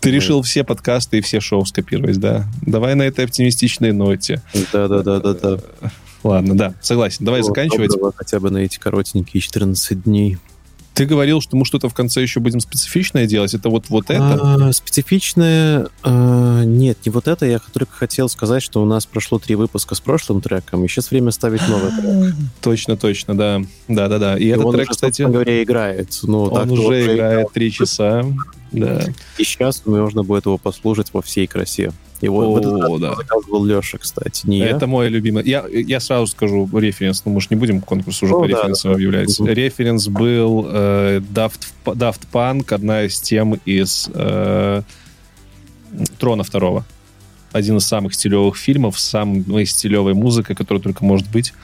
Ты 0.00 0.10
решил 0.10 0.42
все 0.42 0.64
подкасты 0.64 1.18
и 1.18 1.20
все 1.20 1.40
шоу 1.40 1.64
скопировать, 1.66 2.18
да? 2.18 2.46
Давай 2.62 2.94
на 2.94 3.02
этой 3.02 3.24
оптимистичной 3.24 3.92
ноте. 3.92 4.42
Да-да-да-да-да. 4.72 5.58
Ладно, 6.22 6.56
да, 6.56 6.74
согласен. 6.80 7.24
Давай 7.24 7.40
Всего 7.40 7.54
заканчивать. 7.54 7.90
доброго 7.90 8.12
Хотя 8.16 8.40
бы 8.40 8.50
на 8.50 8.58
эти 8.58 8.78
коротенькие 8.78 9.40
14 9.40 10.02
дней. 10.02 10.38
Ты 10.92 11.06
говорил, 11.06 11.40
что 11.40 11.56
мы 11.56 11.64
что-то 11.64 11.88
в 11.88 11.94
конце 11.94 12.20
еще 12.20 12.40
будем 12.40 12.60
специфичное 12.60 13.26
делать. 13.26 13.54
Это 13.54 13.70
вот, 13.70 13.88
вот 13.88 14.10
это? 14.10 14.66
А, 14.68 14.72
специфичное... 14.72 15.88
а, 16.02 16.62
нет, 16.64 16.98
не 17.06 17.10
вот 17.10 17.26
это. 17.26 17.46
Я 17.46 17.58
только 17.72 17.92
хотел 17.92 18.28
сказать, 18.28 18.62
что 18.62 18.82
у 18.82 18.84
нас 18.84 19.06
прошло 19.06 19.38
три 19.38 19.54
выпуска 19.54 19.94
с 19.94 20.00
прошлым 20.00 20.42
треком, 20.42 20.84
и 20.84 20.88
сейчас 20.88 21.10
время 21.10 21.30
ставить 21.30 21.66
новый 21.68 21.90
трек. 21.92 22.34
Точно, 22.60 22.96
точно, 22.96 23.34
да. 23.34 23.62
Да, 23.88 24.08
да, 24.08 24.18
да. 24.18 24.36
И, 24.36 24.46
этот 24.48 24.66
он 24.66 24.74
трек, 24.74 24.90
уже, 24.90 24.94
кстати, 24.94 25.22
говоря, 25.22 25.62
играет. 25.62 26.18
Ну, 26.22 26.42
он 26.42 26.54
так-то 26.54 26.72
уже 26.72 27.14
играет 27.14 27.52
три 27.52 27.72
часа. 27.72 28.24
Да. 28.72 29.04
И 29.38 29.44
сейчас 29.44 29.84
можно 29.86 30.22
будет 30.22 30.46
его 30.46 30.58
послушать 30.58 31.12
во 31.12 31.22
всей 31.22 31.46
красе. 31.46 31.92
Его 32.20 32.54
О, 32.54 32.98
да. 32.98 33.14
заказывал 33.14 33.64
Леша, 33.64 33.96
кстати, 33.96 34.46
не 34.46 34.58
я. 34.58 34.68
Это 34.68 34.86
мой 34.86 35.08
любимый. 35.08 35.42
Я, 35.44 35.64
я 35.68 36.00
сразу 36.00 36.26
скажу 36.26 36.68
референс, 36.72 37.24
ну, 37.24 37.32
мы 37.32 37.40
же 37.40 37.46
не 37.50 37.56
будем 37.56 37.80
конкурс 37.80 38.22
уже 38.22 38.32
Ну, 38.32 38.40
по 38.40 38.46
да, 38.46 38.56
референсам 38.58 38.90
да. 38.90 38.94
объявлять. 38.96 39.40
Мгм. 39.40 39.48
Референс 39.48 40.08
был 40.08 40.66
э, 40.68 41.20
Daft, 41.32 41.60
Daft 41.86 42.20
Punk, 42.30 42.74
одна 42.74 43.04
из 43.04 43.20
тем 43.20 43.54
из 43.64 44.10
э, 44.12 44.82
Трона 46.18 46.44
второго. 46.44 46.84
Один 47.52 47.78
из 47.78 47.86
самых 47.86 48.14
стилевых 48.14 48.56
фильмов, 48.56 49.00
самой 49.00 49.64
стилевой 49.64 50.12
музыкой, 50.14 50.54
которая 50.54 50.82
только 50.82 51.04
может 51.04 51.28
быть. 51.30 51.54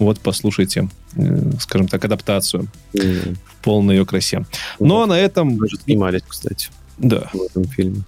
Вот, 0.00 0.18
послушайте, 0.18 0.88
э, 1.14 1.52
скажем 1.60 1.86
так, 1.86 2.04
адаптацию 2.04 2.66
в 2.92 3.62
полной 3.62 3.96
ее 3.98 4.06
красе. 4.06 4.44
Но 4.80 5.06
на 5.06 5.16
этом... 5.18 5.50
Мы 5.56 5.68
же 5.68 5.76
снимались, 5.76 6.22
кстати, 6.26 6.70
Да. 6.98 7.28
в 7.32 7.42
этом 7.42 7.64
фильме. 7.66 8.02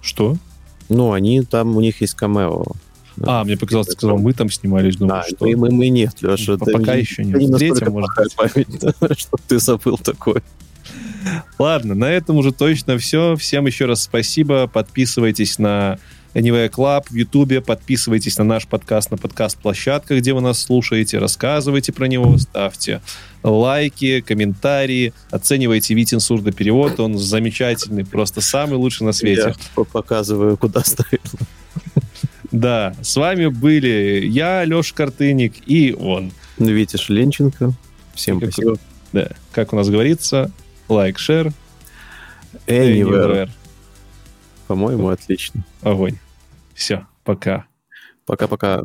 Что? 0.00 0.36
Ну, 0.88 1.12
они 1.12 1.42
там, 1.42 1.76
у 1.76 1.80
них 1.80 2.00
есть 2.00 2.14
камео. 2.14 2.64
А, 3.24 3.44
мне 3.44 3.56
показалось, 3.56 3.88
ты 3.88 3.92
сказал, 3.92 4.18
мы 4.18 4.32
там 4.32 4.50
снимались. 4.50 4.96
Думаю, 4.96 5.20
А, 5.20 5.22
что? 5.24 5.36
мы, 5.44 5.56
мы, 5.56 5.70
мы 5.70 5.88
нет, 5.90 6.16
Леша. 6.22 6.56
П- 6.56 6.72
пока 6.72 6.94
еще 6.94 7.22
нет. 7.24 7.40
Встретим, 7.52 7.92
может 7.92 8.10
быть. 8.16 8.34
память, 8.34 8.78
да, 8.80 8.92
что 9.16 9.36
ты 9.46 9.58
забыл 9.58 9.98
такое. 9.98 10.42
Ладно, 11.58 11.94
на 11.94 12.06
этом 12.10 12.36
уже 12.36 12.52
точно 12.52 12.96
все. 12.98 13.36
Всем 13.36 13.66
еще 13.66 13.84
раз 13.84 14.02
спасибо. 14.02 14.66
Подписывайтесь 14.66 15.58
на 15.58 15.98
Anyway 16.34 16.70
Club 16.70 17.04
в 17.10 17.14
Ютубе, 17.14 17.60
подписывайтесь 17.60 18.38
на 18.38 18.44
наш 18.44 18.66
подкаст 18.66 19.10
на 19.10 19.18
подкаст-площадках, 19.18 20.18
где 20.18 20.32
вы 20.32 20.40
нас 20.40 20.62
слушаете, 20.62 21.18
рассказывайте 21.18 21.92
про 21.92 22.06
него, 22.06 22.38
ставьте 22.38 23.02
лайки, 23.42 24.20
комментарии, 24.22 25.12
оценивайте 25.30 25.94
Витин 25.94 26.20
сурдоперевод, 26.20 27.00
он 27.00 27.18
замечательный, 27.18 28.04
просто 28.06 28.40
самый 28.40 28.76
лучший 28.76 29.04
на 29.04 29.12
свете. 29.12 29.48
Я 29.48 29.54
по- 29.74 29.84
показываю, 29.84 30.56
куда 30.56 30.82
ставить. 30.84 31.20
Да, 32.50 32.94
с 33.02 33.16
вами 33.16 33.46
были 33.46 34.24
я, 34.26 34.64
Леша 34.64 34.94
Картыник, 34.94 35.54
и 35.66 35.94
он. 35.98 36.32
Витя 36.58 36.96
Шленченко. 36.96 37.72
Всем 38.14 38.38
спасибо. 38.38 38.76
Да, 39.12 39.28
как 39.52 39.72
у 39.72 39.76
нас 39.76 39.88
говорится, 39.88 40.50
лайк, 40.88 41.18
шер, 41.18 41.52
Anywhere. 42.66 43.50
По-моему, 44.72 45.10
отлично. 45.10 45.66
Огонь. 45.82 46.16
Все, 46.72 47.06
пока. 47.24 47.66
Пока-пока. 48.24 48.84